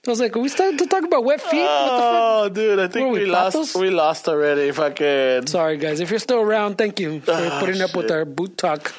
was 0.06 0.20
like, 0.20 0.36
are 0.36 0.40
we 0.40 0.48
starting 0.48 0.78
to 0.78 0.86
talk 0.86 1.04
about 1.04 1.24
wet 1.24 1.40
feet? 1.40 1.62
The? 1.62 1.66
Oh, 1.68 2.48
dude, 2.52 2.78
I 2.78 2.88
think 2.88 3.12
we, 3.12 3.20
we, 3.20 3.26
lost. 3.26 3.54
patos? 3.56 3.74
We 3.74 3.90
lost 3.90 4.28
already. 4.28 4.70
Fucking, 4.70 5.46
Sorry, 5.46 5.76
guys. 5.76 6.00
If 6.00 6.10
you're 6.10 6.18
still 6.18 6.40
around, 6.40 6.76
thank 6.78 7.00
you 7.00 7.20
for 7.20 7.32
Ah, 7.32 7.58
putting 7.60 7.80
up 7.80 7.94
with 7.96 8.10
our 8.10 8.24
boot 8.24 8.56
talk. 8.56 8.92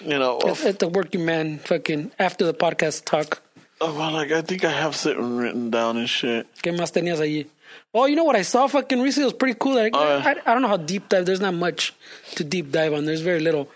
you 0.00 0.18
know. 0.18 0.40
At, 0.40 0.64
at 0.64 0.78
the 0.78 0.88
working 0.88 1.24
man, 1.24 1.58
fucking 1.58 2.12
after 2.18 2.44
the 2.44 2.54
podcast 2.54 3.04
talk. 3.04 3.42
Oh, 3.80 3.94
well, 3.96 4.12
like 4.12 4.30
I 4.32 4.42
think 4.42 4.64
I 4.64 4.70
have 4.70 4.94
something 4.94 5.36
written 5.38 5.70
down 5.70 5.96
and 5.96 6.08
shit. 6.08 6.46
¿Qué 6.62 6.72
más 6.76 6.92
tenías 6.92 7.18
allí? 7.20 7.46
Oh, 7.94 8.04
you 8.06 8.14
know 8.14 8.24
what 8.24 8.36
I 8.36 8.42
saw 8.42 8.66
fucking 8.66 9.00
recently? 9.00 9.22
It 9.24 9.32
was 9.32 9.32
pretty 9.34 9.56
cool. 9.58 9.74
Like, 9.74 9.94
Oh, 9.96 10.02
yeah. 10.18 10.22
I, 10.44 10.50
I 10.50 10.52
don't 10.52 10.62
know 10.62 10.68
how 10.68 10.76
deep 10.76 11.08
dive. 11.08 11.24
There's 11.24 11.40
not 11.40 11.54
much 11.54 11.94
to 12.34 12.44
deep 12.44 12.70
dive 12.72 12.92
on. 12.92 13.04
There's 13.06 13.20
very 13.22 13.40
little. 13.40 13.68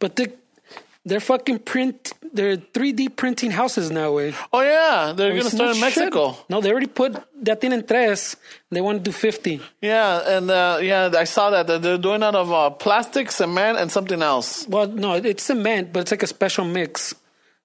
But 0.00 0.16
they, 0.16 0.32
they're 1.04 1.20
fucking 1.20 1.60
print. 1.60 2.12
They're 2.32 2.56
3D 2.56 3.16
printing 3.16 3.50
houses 3.50 3.90
now, 3.90 4.12
way. 4.12 4.34
Oh 4.52 4.62
yeah, 4.62 5.12
they're 5.14 5.30
gonna 5.36 5.50
start 5.50 5.70
no 5.70 5.74
in 5.74 5.80
Mexico. 5.80 6.32
shit. 6.32 6.50
No, 6.50 6.60
they 6.60 6.70
already 6.70 6.86
put 6.86 7.22
that 7.44 7.60
thing 7.60 7.72
in 7.72 7.84
tres. 7.86 8.36
They 8.70 8.80
want 8.80 9.04
to 9.04 9.10
do 9.10 9.12
50. 9.12 9.60
Yeah, 9.82 10.36
and 10.36 10.50
uh, 10.50 10.78
yeah, 10.80 11.10
I 11.16 11.24
saw 11.24 11.50
that 11.50 11.66
that 11.66 11.82
they're 11.82 11.98
doing 11.98 12.22
out 12.22 12.34
of 12.34 12.52
uh, 12.52 12.70
plastic, 12.70 13.30
cement, 13.30 13.78
and 13.78 13.90
something 13.90 14.22
else. 14.22 14.66
Well, 14.68 14.86
no, 14.88 15.14
it's 15.14 15.42
cement, 15.42 15.92
but 15.92 16.00
it's 16.00 16.10
like 16.10 16.22
a 16.22 16.26
special 16.26 16.64
mix, 16.64 17.14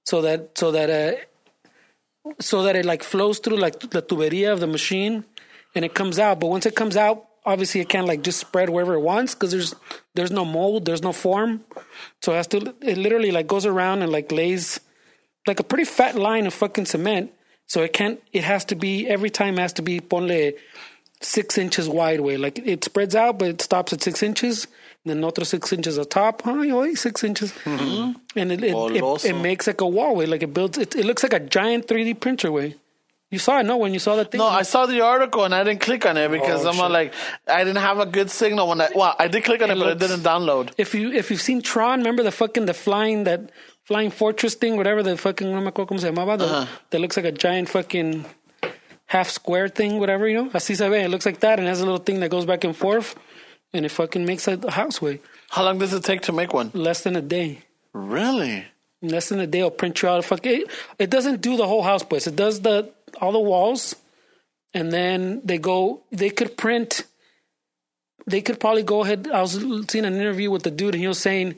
so 0.04 0.22
that 0.24 0.58
so 0.58 0.72
that 0.72 0.90
uh, 0.90 2.32
so 2.42 2.64
that 2.64 2.76
it 2.76 2.86
like 2.86 3.04
flows 3.04 3.40
through 3.40 3.58
like 3.58 3.80
the 3.80 4.02
tuberia 4.02 4.52
of 4.52 4.60
the 4.60 4.68
machine, 4.68 5.24
and 5.76 5.86
it 5.86 5.94
comes 5.94 6.20
out. 6.20 6.40
But 6.40 6.48
once 6.48 6.66
it 6.66 6.76
comes 6.76 6.98
out, 6.98 7.24
obviously 7.46 7.82
it 7.82 7.88
can't 7.90 8.08
like 8.08 8.22
just 8.22 8.40
spread 8.40 8.70
wherever 8.70 8.94
it 8.96 9.00
wants 9.00 9.34
because 9.34 9.52
there's 9.52 9.74
there's 10.18 10.32
no 10.32 10.44
mold, 10.44 10.86
there's 10.86 11.04
no 11.04 11.14
form, 11.14 11.64
so 12.22 12.34
it 12.34 12.38
has 12.38 12.48
to. 12.48 12.74
It 12.82 12.98
literally 12.98 13.32
like 13.32 13.46
goes 13.46 13.68
around 13.68 14.02
and 14.02 14.12
like 14.12 14.32
lays 14.32 14.80
like 15.46 15.60
a 15.60 15.64
pretty 15.64 15.86
fat 15.86 16.16
line 16.16 16.48
of 16.48 16.54
fucking 16.54 16.86
cement. 16.86 17.32
So 17.68 17.84
it 17.84 17.94
can't. 17.94 18.20
It 18.34 18.44
has 18.44 18.66
to 18.66 18.76
be 18.76 19.08
every 19.08 19.30
time 19.30 19.58
has 19.58 19.74
to 19.74 19.84
be 19.84 20.00
ponle 20.00 20.56
six 21.22 21.58
inches 21.58 21.88
wide 21.88 22.22
way. 22.22 22.38
Like 22.38 22.58
it 22.58 22.84
spreads 22.84 23.16
out, 23.16 23.38
but 23.38 23.50
it 23.50 23.62
stops 23.62 23.94
at 23.94 24.02
six 24.02 24.24
inches. 24.24 24.66
And 25.04 25.12
then 25.12 25.18
another 25.20 25.46
six 25.46 25.72
inches 25.72 26.00
atop. 26.00 26.42
Huh? 26.42 26.66
Oy, 26.66 26.96
six 26.96 27.24
inches. 27.24 27.52
Mm-hmm. 27.64 28.14
And 28.36 28.52
it 28.52 28.64
it, 28.64 28.76
it, 28.76 29.26
it 29.26 29.36
makes 29.36 29.68
like 29.68 29.82
a 29.82 29.88
wall 29.88 30.16
way. 30.16 30.26
Like 30.26 30.42
it 30.42 30.54
builds. 30.54 30.80
It, 30.80 30.96
it 30.96 31.06
looks 31.06 31.22
like 31.22 31.34
a 31.34 31.40
giant 31.40 31.88
3D 31.88 32.20
printer 32.20 32.52
way. 32.52 32.76
You 33.30 33.40
saw 33.40 33.60
it, 33.60 33.64
no? 33.64 33.76
When 33.78 33.94
you 33.94 34.00
saw 34.00 34.16
the 34.16 34.24
thing. 34.24 34.40
No, 34.40 34.48
I 34.48 34.62
saw 34.62 34.86
the 34.86 35.02
article 35.02 35.44
and 35.44 35.54
I 35.54 35.64
didn't 35.66 35.82
click 35.82 36.06
on 36.06 36.16
it 36.16 36.32
because 36.32 36.66
Oh, 36.66 36.70
I'm 36.70 36.76
shit. 36.76 36.92
like, 36.92 37.14
I 37.48 37.64
didn't 37.66 37.82
have 37.82 38.00
a 38.00 38.06
good 38.06 38.32
signal 38.32 38.70
when 38.70 38.80
I. 38.80 38.88
Well, 38.96 39.16
I 39.20 39.28
did 39.28 39.44
click 39.44 39.62
on 39.62 39.70
it, 39.70 39.74
It 39.74 39.80
but 39.80 39.90
it 39.90 40.00
didn't 40.00 40.22
download. 40.22 40.72
if 40.78 40.96
you 40.96 41.12
if 41.12 41.30
you've 41.30 41.42
seen 41.42 41.62
Tron, 41.62 42.00
remember 42.00 42.24
the 42.24 42.32
fucking 42.32 42.66
the 42.68 42.74
flying 42.74 43.26
that 43.26 43.52
flying 43.84 44.12
fortress 44.12 44.56
thing, 44.56 44.78
whatever 44.78 45.04
the 45.04 45.18
fucking 45.18 45.50
no 45.52 45.60
me 45.60 45.72
acuerdo 45.72 45.88
cómo 45.90 46.00
se 46.00 46.10
llamaba, 46.10 46.38
the, 46.38 46.46
Uh-huh. 46.46 46.66
that 46.90 47.00
looks 47.02 47.18
like 47.18 47.26
a 47.26 47.32
giant 47.34 47.68
fucking 47.68 48.26
half 49.08 49.30
square 49.30 49.68
thing, 49.68 50.00
whatever 50.00 50.28
you 50.28 50.36
know. 50.44 50.50
Así 50.52 50.76
se 50.76 50.88
ve. 50.90 51.04
It 51.04 51.10
looks 51.10 51.26
like 51.26 51.42
that 51.42 51.60
and 51.60 51.68
has 51.68 51.82
a 51.82 51.86
little 51.86 52.00
thing 52.00 52.20
that 52.22 52.30
goes 52.30 52.46
back 52.46 52.64
and 52.64 52.76
forth, 52.76 53.16
and 53.74 53.86
it 53.86 53.90
fucking 53.90 54.26
makes 54.26 54.48
a 54.48 54.72
house 54.72 55.02
way 55.02 55.20
How 55.50 55.64
long 55.64 55.80
does 55.80 55.94
it 55.94 56.04
take 56.04 56.22
to 56.24 56.32
make 56.32 56.54
one? 56.54 56.72
less 56.74 57.02
than 57.02 57.16
a 57.18 57.22
day. 57.22 57.60
Really? 57.94 58.66
Less 59.02 59.30
than 59.30 59.40
a 59.40 59.48
day, 59.48 59.60
it'll 59.60 59.72
print 59.72 60.02
you 60.02 60.10
out. 60.10 60.20
a 60.20 60.22
Fuck 60.22 60.46
it, 60.46 60.70
it 60.98 61.10
doesn't 61.10 61.42
do 61.42 61.56
the 61.58 61.68
whole 61.68 61.84
house, 61.84 62.04
but 62.04 62.26
it 62.26 62.36
does 62.36 62.62
the 62.62 62.90
all 63.22 63.32
the 63.32 63.40
walls, 63.40 63.96
and 64.74 64.92
then 64.92 65.42
they 65.44 65.58
go. 65.58 66.02
They 66.12 66.30
could 66.30 66.58
print. 66.58 67.04
They 68.26 68.42
could 68.42 68.60
probably 68.60 68.84
go 68.84 69.04
ahead. 69.04 69.30
I 69.34 69.42
was 69.42 69.54
seeing 69.90 70.06
an 70.06 70.16
interview 70.16 70.52
with 70.52 70.64
the 70.64 70.72
dude, 70.72 70.96
and 70.96 71.02
he 71.02 71.08
was 71.08 71.20
saying 71.20 71.56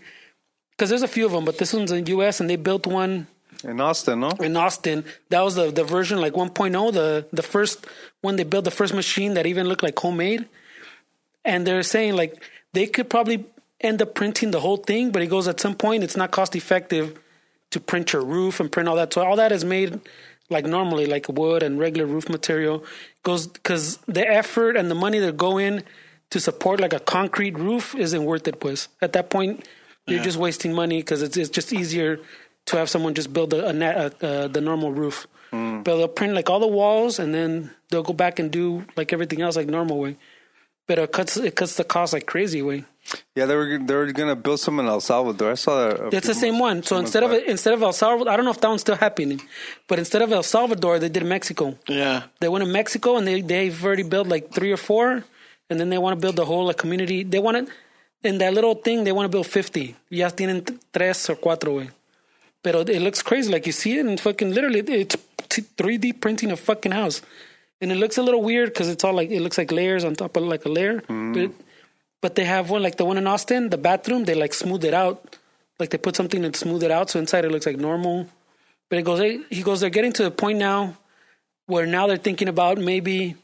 because 0.72 0.90
there's 0.90 1.02
a 1.04 1.08
few 1.08 1.26
of 1.26 1.32
them, 1.34 1.44
but 1.46 1.58
this 1.58 1.74
one's 1.74 1.92
in 1.92 2.06
U.S. 2.06 2.40
and 2.40 2.50
they 2.50 2.56
built 2.56 2.88
one 2.88 3.28
In 3.64 3.82
Austin, 3.82 4.22
no? 4.22 4.30
in 4.40 4.56
Austin. 4.56 5.04
That 5.30 5.42
was 5.42 5.56
the 5.56 5.72
the 5.72 5.84
version 5.84 6.22
like 6.22 6.34
1.0, 6.34 6.94
the 6.94 7.26
the 7.34 7.44
first 7.44 7.86
when 8.22 8.36
they 8.38 8.44
built 8.44 8.66
the 8.66 8.72
first 8.72 8.94
machine 8.94 9.34
that 9.34 9.46
even 9.46 9.68
looked 9.68 9.84
like 9.84 9.98
homemade. 10.00 10.48
And 11.44 11.66
they're 11.66 11.84
saying 11.84 12.16
like 12.16 12.42
they 12.74 12.86
could 12.88 13.10
probably 13.10 13.46
end 13.82 14.02
up 14.02 14.14
printing 14.14 14.52
the 14.52 14.60
whole 14.60 14.78
thing, 14.78 15.12
but 15.12 15.22
it 15.22 15.28
goes 15.28 15.48
at 15.48 15.60
some 15.60 15.76
point 15.76 16.04
it's 16.04 16.18
not 16.18 16.32
cost 16.32 16.56
effective 16.56 17.18
to 17.72 17.80
print 17.80 18.14
your 18.14 18.24
roof 18.24 18.60
and 18.60 18.72
print 18.72 18.88
all 18.90 18.96
that. 18.96 19.14
So 19.14 19.22
all 19.26 19.36
that 19.38 19.52
is 19.52 19.64
made 19.66 20.00
like 20.50 20.66
normally, 20.66 21.06
like 21.06 21.30
wood 21.30 21.64
and 21.64 21.80
regular 21.80 22.06
roof 22.06 22.30
material. 22.30 22.84
Goes 23.24 23.48
because 23.48 23.98
the 24.08 24.28
effort 24.28 24.76
and 24.76 24.90
the 24.90 24.96
money 24.96 25.20
that 25.20 25.38
go 25.38 25.58
in 25.58 25.84
to 26.32 26.40
support 26.40 26.80
like 26.80 26.94
a 26.94 27.00
concrete 27.00 27.58
roof 27.58 27.96
isn't 27.96 28.24
worth 28.24 28.48
it. 28.48 28.60
Pues 28.60 28.88
at 29.02 29.14
that 29.14 29.30
point, 29.30 29.68
you're 30.08 30.24
just 30.24 30.38
wasting 30.38 30.74
money 30.74 31.00
because 31.00 31.22
it's 31.22 31.38
it's 31.38 31.50
just 31.50 31.72
easier 31.74 32.20
to 32.66 32.78
have 32.78 32.90
someone 32.90 33.14
just 33.14 33.34
build 33.34 33.54
a, 33.54 33.68
a, 33.68 33.74
net, 33.74 34.16
a, 34.22 34.48
the 34.48 34.62
normal 34.62 34.92
roof. 34.92 35.28
Mm. 35.52 35.84
But 35.84 35.98
they'll 35.98 36.08
print 36.08 36.34
like 36.34 36.50
all 36.50 36.60
the 36.60 36.68
walls 36.68 37.20
and 37.20 37.34
then 37.34 37.72
they'll 37.90 38.04
go 38.04 38.14
back 38.14 38.40
and 38.40 38.52
do 38.52 38.86
like 38.96 39.12
everything 39.14 39.42
else 39.42 39.56
like 39.56 39.68
normal 39.68 39.98
way. 40.00 40.18
But 40.88 41.00
it 41.00 41.12
cuts 41.12 41.38
it 41.38 41.56
cuts 41.56 41.76
the 41.76 41.84
cost 41.84 42.14
like 42.14 42.26
crazy 42.26 42.62
way. 42.62 42.86
Yeah, 43.36 43.46
they 43.46 43.56
were 43.56 43.78
they 43.88 43.96
were 43.96 44.12
gonna 44.12 44.36
build 44.36 44.60
some 44.60 44.80
in 44.80 44.86
El 44.88 45.00
Salvador. 45.02 45.52
I 45.52 45.56
saw 45.56 45.74
that. 45.88 46.00
Uh, 46.00 46.04
a 46.06 46.16
It's 46.18 46.28
the 46.28 46.34
same 46.34 46.58
months- 46.58 46.62
one. 46.62 46.84
So 46.84 46.98
instead 46.98 47.24
of 47.24 47.32
back. 47.32 47.44
instead 47.48 47.74
of 47.74 47.82
El 47.82 47.94
Salvador, 47.94 48.32
I 48.32 48.36
don't 48.38 48.46
know 48.46 48.52
if 48.52 48.62
that 48.62 48.68
one's 48.68 48.82
still 48.82 48.96
happening, 48.98 49.42
but 49.88 49.98
instead 50.00 50.22
of 50.22 50.32
El 50.32 50.44
Salvador, 50.44 51.00
they 51.00 51.10
did 51.10 51.26
Mexico. 51.26 51.78
Yeah. 51.88 52.24
They 52.40 52.50
went 52.50 52.64
to 52.66 52.72
Mexico 52.72 53.18
and 53.18 53.26
they 53.28 53.42
they've 53.42 53.78
already 53.86 54.04
built 54.04 54.28
like 54.28 54.52
three 54.52 54.72
or 54.72 54.78
four, 54.78 55.24
and 55.70 55.80
then 55.80 55.90
they 55.90 55.98
want 55.98 56.14
to 56.18 56.22
build 56.22 56.36
the 56.36 56.46
whole 56.46 56.66
like 56.66 56.78
community. 56.78 57.24
They 57.24 57.40
want 57.40 57.56
to 57.68 57.74
in 58.28 58.38
that 58.40 58.54
little 58.54 58.76
thing. 58.76 59.04
They 59.06 59.12
want 59.14 59.26
to 59.26 59.34
build 59.36 59.48
fifty. 59.48 59.96
Ya 60.10 60.30
tienen 60.30 60.64
tres 60.94 61.30
or 61.30 61.36
cuatro 61.36 61.78
way. 61.78 61.90
Pero 62.62 62.82
it 62.82 63.02
looks 63.02 63.22
crazy. 63.24 63.50
Like 63.52 63.66
you 63.66 63.72
see 63.72 63.98
it 63.98 64.06
and 64.06 64.20
fucking 64.20 64.54
literally 64.54 64.82
it's 65.02 65.16
three 65.78 65.98
D 65.98 66.12
printing 66.14 66.52
a 66.52 66.58
fucking 66.58 66.92
house, 66.92 67.22
and 67.82 67.92
it 67.92 67.96
looks 67.96 68.18
a 68.18 68.22
little 68.22 68.42
weird 68.44 68.70
because 68.74 68.90
it's 68.90 69.04
all 69.06 69.14
like 69.14 69.32
it 69.32 69.42
looks 69.42 69.58
like 69.58 69.72
layers 69.72 70.04
on 70.04 70.14
top 70.16 70.36
of 70.38 70.44
like 70.44 70.66
a 70.66 70.70
layer. 70.70 71.02
Mm. 71.08 71.34
But 71.34 71.52
but 72.22 72.36
they 72.36 72.46
have 72.46 72.70
one 72.70 72.84
like 72.84 72.98
the 72.98 73.06
one 73.06 73.18
in 73.18 73.28
Austin, 73.28 73.70
the 73.70 73.78
bathroom. 73.78 74.26
They 74.26 74.36
like 74.36 74.54
smooth 74.54 74.84
it 74.84 74.94
out, 74.94 75.38
like 75.80 75.90
they 75.90 75.98
put 75.98 76.16
something 76.16 76.44
and 76.44 76.56
smooth 76.56 76.84
it 76.84 76.92
out, 76.92 77.10
so 77.10 77.20
inside 77.20 77.46
it 77.46 77.52
looks 77.52 77.66
like 77.66 77.78
normal. 77.78 78.28
But 78.90 79.00
it 79.00 79.04
goes, 79.04 79.20
hey, 79.20 79.40
he 79.50 79.62
goes, 79.62 79.82
they're 79.82 79.90
getting 79.90 80.14
to 80.14 80.24
the 80.24 80.32
point 80.32 80.58
now 80.58 80.98
where 81.68 81.86
now 81.86 82.08
they're 82.08 82.18
thinking 82.18 82.48
about 82.48 82.80
maybe 82.80 83.36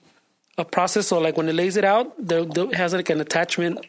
a 0.58 0.66
process. 0.66 1.08
So 1.08 1.20
like 1.20 1.38
when 1.38 1.48
it 1.48 1.54
lays 1.54 1.78
it 1.78 1.86
out, 1.86 2.14
there 2.18 2.46
has 2.74 2.94
like 2.94 3.10
an 3.10 3.22
attachment 3.22 3.86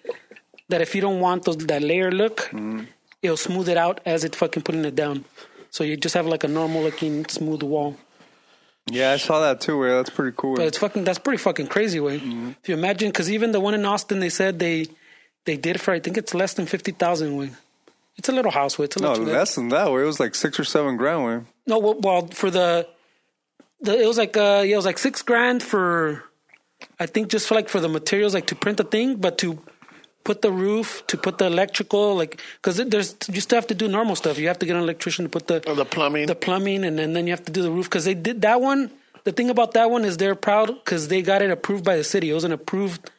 that 0.69 0.81
if 0.81 0.95
you 0.95 1.01
don't 1.01 1.21
want 1.21 1.45
those 1.45 1.57
that 1.57 1.83
layer 1.83 2.13
look, 2.13 2.41
mm-hmm. 2.41 2.83
it'll 3.23 3.37
smooth 3.37 3.69
it 3.69 3.79
out 3.79 4.01
as 4.05 4.25
it 4.25 4.37
fucking 4.37 4.63
putting 4.63 4.85
it 4.85 4.95
down. 4.95 5.25
So 5.71 5.85
you 5.85 5.97
just 5.97 6.15
have 6.15 6.27
like 6.27 6.45
a 6.45 6.49
normal 6.49 6.83
looking 6.83 7.25
smooth 7.27 7.63
wall. 7.63 7.97
Yeah, 8.91 9.13
I 9.13 9.17
saw 9.17 9.41
that 9.41 9.61
too. 9.61 9.79
Where 9.79 9.97
that's 9.97 10.11
pretty 10.11 10.35
cool. 10.37 10.57
But 10.57 10.67
it's 10.67 10.79
fucking 10.79 11.05
that's 11.05 11.19
pretty 11.19 11.39
fucking 11.39 11.67
crazy 11.67 11.99
way. 12.01 12.17
If 12.17 12.69
you 12.69 12.75
imagine, 12.75 13.11
because 13.11 13.31
even 13.31 13.53
the 13.53 13.61
one 13.61 13.75
in 13.75 13.85
Austin, 13.85 14.21
they 14.21 14.29
said 14.29 14.59
they 14.59 14.87
they 15.45 15.57
did 15.57 15.81
for 15.81 15.93
I 15.93 16.01
think 16.01 16.17
it's 16.17 16.35
less 16.35 16.55
than 16.55 16.67
fifty 16.67 16.93
thousand. 16.93 17.37
Way, 17.37 17.51
it's 18.17 18.29
a 18.29 18.33
little 18.33 18.53
house. 18.53 18.79
Way, 18.79 18.85
it's 18.85 18.97
a 18.97 19.03
no, 19.03 19.13
less 19.13 19.57
than 19.57 19.69
that. 19.71 19.91
Where 19.91 20.03
it 20.03 20.07
was 20.07 20.21
like 20.21 20.35
six 20.35 20.61
or 20.61 20.65
seven 20.65 20.97
grand. 20.97 21.25
Where 21.25 21.45
No, 21.67 21.79
well, 21.79 21.99
well 21.99 22.27
for 22.29 22.51
the 22.51 22.89
the 23.81 24.01
it 24.01 24.07
was 24.07 24.19
like 24.19 24.37
uh 24.37 24.63
yeah, 24.65 24.75
it 24.75 24.77
was 24.77 24.87
like 24.87 24.99
six 24.99 25.23
grand 25.23 25.63
for 25.63 26.23
I 27.01 27.07
think 27.07 27.29
just 27.29 27.49
for 27.49 27.55
like 27.55 27.69
for 27.69 27.81
the 27.81 27.89
materials 27.89 28.35
like 28.35 28.47
to 28.49 28.55
print 28.55 28.79
the 28.79 28.85
thing, 28.85 29.17
but 29.17 29.39
to 29.39 29.61
put 30.29 30.43
the 30.43 30.51
roof, 30.67 30.89
to 31.07 31.17
put 31.17 31.35
the 31.39 31.47
electrical, 31.47 32.05
like 32.21 32.33
because 32.59 32.77
there's 32.93 33.09
you 33.37 33.41
still 33.41 33.59
have 33.63 33.69
to 33.75 33.79
do 33.83 33.87
normal 33.99 34.17
stuff. 34.23 34.35
You 34.43 34.49
have 34.53 34.59
to 34.63 34.67
get 34.67 34.75
an 34.77 34.83
electrician 34.83 35.23
to 35.25 35.31
put 35.37 35.45
the 35.47 35.59
Or 35.71 35.77
the 35.83 35.85
plumbing. 35.97 36.27
the 36.27 36.35
plumbing, 36.47 36.85
and 36.85 36.99
then, 36.99 37.13
then 37.15 37.25
you 37.27 37.33
have 37.37 37.45
to 37.51 37.53
do 37.59 37.63
the 37.63 37.71
roof 37.77 37.87
because 37.89 38.05
they 38.05 38.15
did 38.29 38.43
that 38.43 38.61
one. 38.61 38.91
The 39.25 39.33
thing 39.33 39.51
about 39.51 39.71
that 39.79 39.89
one 39.91 40.05
is 40.05 40.17
they're 40.23 40.35
proud 40.49 40.69
because 40.83 41.03
they 41.13 41.21
got 41.23 41.43
it 41.43 41.51
approved 41.51 41.85
by 41.91 41.97
the 41.97 42.05
city. 42.15 42.27
It 42.31 42.35
was 42.35 42.45
an 42.51 42.53
approved 42.61 43.11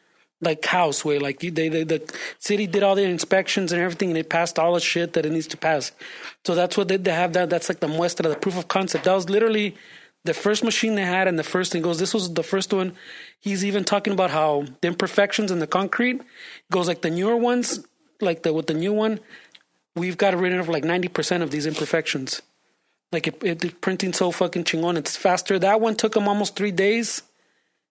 like 0.48 0.64
house 0.66 1.00
way. 1.08 1.18
Like 1.28 1.40
they, 1.40 1.50
they 1.50 1.84
the 1.84 2.00
city 2.40 2.66
did 2.68 2.84
all 2.84 2.96
the 2.96 3.04
inspections 3.04 3.72
and 3.72 3.82
everything, 3.82 4.10
and 4.10 4.18
it 4.24 4.30
passed 4.30 4.60
all 4.60 4.74
the 4.74 4.80
shit 4.94 5.14
that 5.14 5.26
it 5.26 5.32
needs 5.32 5.48
to 5.48 5.58
pass. 5.58 5.92
So 6.46 6.56
that's 6.56 6.76
what 6.78 6.88
they, 6.90 6.98
they 6.98 7.16
have. 7.22 7.32
That 7.34 7.50
that's 7.50 7.70
like 7.72 7.80
the 7.80 7.88
muestra, 7.88 8.24
the 8.30 8.36
proof 8.46 8.58
of 8.58 8.68
concept. 8.68 9.06
That 9.06 9.16
was 9.16 9.30
literally 9.30 9.76
the 10.26 10.34
first 10.34 10.62
machine 10.64 10.96
they 10.96 11.06
had, 11.18 11.28
and 11.28 11.38
the 11.40 11.50
first 11.56 11.72
thing 11.72 11.82
goes. 11.82 12.00
This 12.00 12.14
was 12.14 12.34
the 12.34 12.44
first 12.44 12.74
one. 12.74 12.92
He's 13.48 13.64
even 13.64 13.84
talking 13.84 14.14
about 14.14 14.32
how 14.32 14.66
the 14.82 14.88
imperfections 14.88 15.52
in 15.52 15.60
the 15.60 15.68
concrete 15.68 16.22
goes 16.72 16.88
like 16.88 17.02
the 17.02 17.10
newer 17.10 17.38
ones, 17.38 17.86
like 18.20 18.44
the 18.44 18.52
with 18.54 18.68
the 18.68 18.74
new 18.74 18.94
one 18.94 19.20
we've 19.98 20.18
got 20.18 20.38
rid 20.38 20.54
of 20.54 20.70
like 20.70 20.84
90% 20.84 21.42
of 21.42 21.52
these 21.52 21.66
imperfections. 21.66 22.42
Like 23.12 23.28
it, 23.28 23.44
it, 23.44 23.60
the 23.60 23.70
printing 23.70 24.14
so 24.14 24.32
fucking 24.32 24.66
chingon. 24.66 24.98
It's 24.98 25.18
faster. 25.18 25.58
That 25.58 25.82
one 25.82 25.96
took 25.96 26.16
him 26.16 26.28
almost 26.28 26.56
three 26.56 26.72
days. 26.72 27.24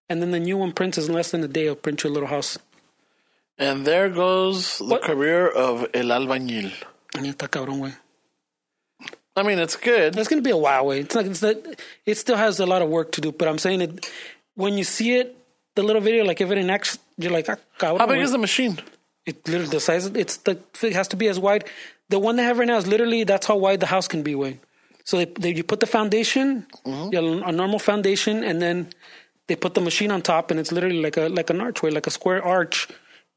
And 0.09 0.21
then 0.21 0.31
the 0.31 0.39
new 0.39 0.57
one 0.57 0.71
prints 0.71 0.97
in 0.97 1.11
less 1.11 1.31
than 1.31 1.43
a 1.43 1.47
day. 1.47 1.63
It'll 1.65 1.75
print 1.75 2.03
your 2.03 2.13
little 2.13 2.29
house. 2.29 2.57
And 3.57 3.85
there 3.85 4.09
goes 4.09 4.77
the 4.77 4.85
What? 4.85 5.01
career 5.01 5.49
of 5.49 5.85
El 5.93 6.05
Albañil. 6.05 6.71
Está 7.13 7.49
cabrón, 7.49 7.79
güey. 7.79 7.95
I 9.35 9.43
mean, 9.43 9.59
it's 9.59 9.75
good. 9.75 10.15
It's 10.17 10.29
gonna 10.29 10.41
be 10.41 10.51
a 10.51 10.57
while, 10.57 10.85
way. 10.87 11.01
It's 11.01 11.13
like 11.13 11.25
it's 11.27 11.41
not, 11.41 11.55
it 12.05 12.15
still 12.17 12.37
has 12.37 12.59
a 12.59 12.65
lot 12.65 12.81
of 12.81 12.89
work 12.89 13.11
to 13.13 13.21
do. 13.21 13.31
But 13.31 13.47
I'm 13.47 13.57
saying 13.59 13.81
it 13.81 14.09
when 14.55 14.77
you 14.77 14.83
see 14.83 15.17
it, 15.17 15.36
the 15.77 15.83
little 15.83 16.01
video, 16.01 16.25
like 16.25 16.41
if 16.41 16.51
it 16.51 16.57
enacts, 16.57 16.99
you're 17.17 17.31
like, 17.31 17.47
ah, 17.47 17.57
cabrón, 17.79 17.99
How 17.99 18.07
big 18.07 18.21
is 18.21 18.31
the 18.31 18.43
machine? 18.49 18.77
It 19.25 19.47
literally 19.47 19.69
the 19.69 19.79
size. 19.79 20.05
It's 20.07 20.37
the 20.37 20.59
it 20.81 20.93
has 20.93 21.07
to 21.09 21.15
be 21.15 21.27
as 21.27 21.39
wide. 21.39 21.63
The 22.09 22.19
one 22.19 22.35
they 22.35 22.43
have 22.43 22.57
right 22.59 22.67
now 22.67 22.77
is 22.77 22.87
literally 22.87 23.23
that's 23.23 23.47
how 23.47 23.57
wide 23.57 23.79
the 23.79 23.91
house 23.95 24.07
can 24.07 24.23
be. 24.23 24.35
Way. 24.35 24.59
So 25.03 25.17
they, 25.17 25.25
they 25.25 25.53
you 25.53 25.63
put 25.63 25.79
the 25.79 25.91
foundation, 25.97 26.65
you 26.85 27.21
know, 27.21 27.43
a 27.43 27.51
normal 27.51 27.79
foundation, 27.79 28.43
and 28.43 28.61
then 28.61 28.89
they 29.47 29.55
put 29.55 29.73
the 29.73 29.81
machine 29.81 30.11
on 30.11 30.21
top, 30.21 30.51
and 30.51 30.59
it's 30.59 30.71
literally 30.71 31.01
like 31.01 31.17
a 31.17 31.27
like 31.29 31.49
an 31.49 31.61
archway, 31.61 31.91
like 31.91 32.07
a 32.07 32.11
square 32.11 32.43
arch, 32.43 32.87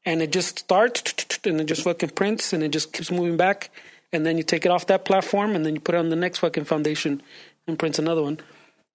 and 0.04 0.22
it 0.22 0.32
just 0.32 0.60
starts 0.60 1.02
and 1.44 1.60
it 1.60 1.66
just 1.72 1.82
fucking 1.82 2.10
prints, 2.10 2.52
and 2.52 2.62
it 2.62 2.70
just 2.70 2.92
keeps 2.92 3.10
moving 3.10 3.36
back, 3.36 3.70
and 4.12 4.24
then 4.24 4.38
you 4.38 4.44
take 4.44 4.64
it 4.64 4.70
off 4.70 4.86
that 4.86 5.04
platform, 5.04 5.54
and 5.56 5.66
then 5.66 5.74
you 5.74 5.80
put 5.80 5.94
it 5.94 5.98
on 5.98 6.08
the 6.08 6.16
next 6.24 6.38
fucking 6.38 6.64
foundation, 6.64 7.22
and 7.66 7.78
prints 7.78 7.98
another 7.98 8.22
one. 8.22 8.38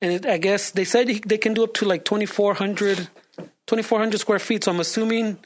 And 0.01 0.11
it, 0.13 0.26
I 0.26 0.38
guess 0.38 0.72
they 0.72 0.85
said 0.85 1.07
they 1.07 1.38
can 1.38 1.53
do 1.53 1.63
up 1.63 1.73
to 1.76 1.85
like 1.85 2.03
2,400 2.05 3.09
2,400 3.68 4.20
square 4.20 4.40
feet. 4.40 4.64
So 4.64 4.72
I'm 4.72 4.80
assuming 4.80 5.38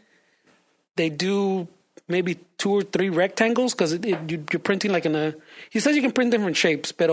they 0.96 1.10
do 1.10 1.68
maybe 2.08 2.40
two 2.58 2.72
or 2.72 2.82
three 2.82 3.10
rectangles 3.10 3.74
because 3.74 3.94
you, 3.94 4.18
you're 4.28 4.60
printing 4.60 4.92
like 4.92 5.06
in 5.06 5.16
a. 5.16 5.36
He 5.70 5.80
says 5.80 5.96
you 5.96 6.02
can 6.02 6.12
print 6.12 6.32
different 6.32 6.58
shapes, 6.58 6.92
but 6.92 7.10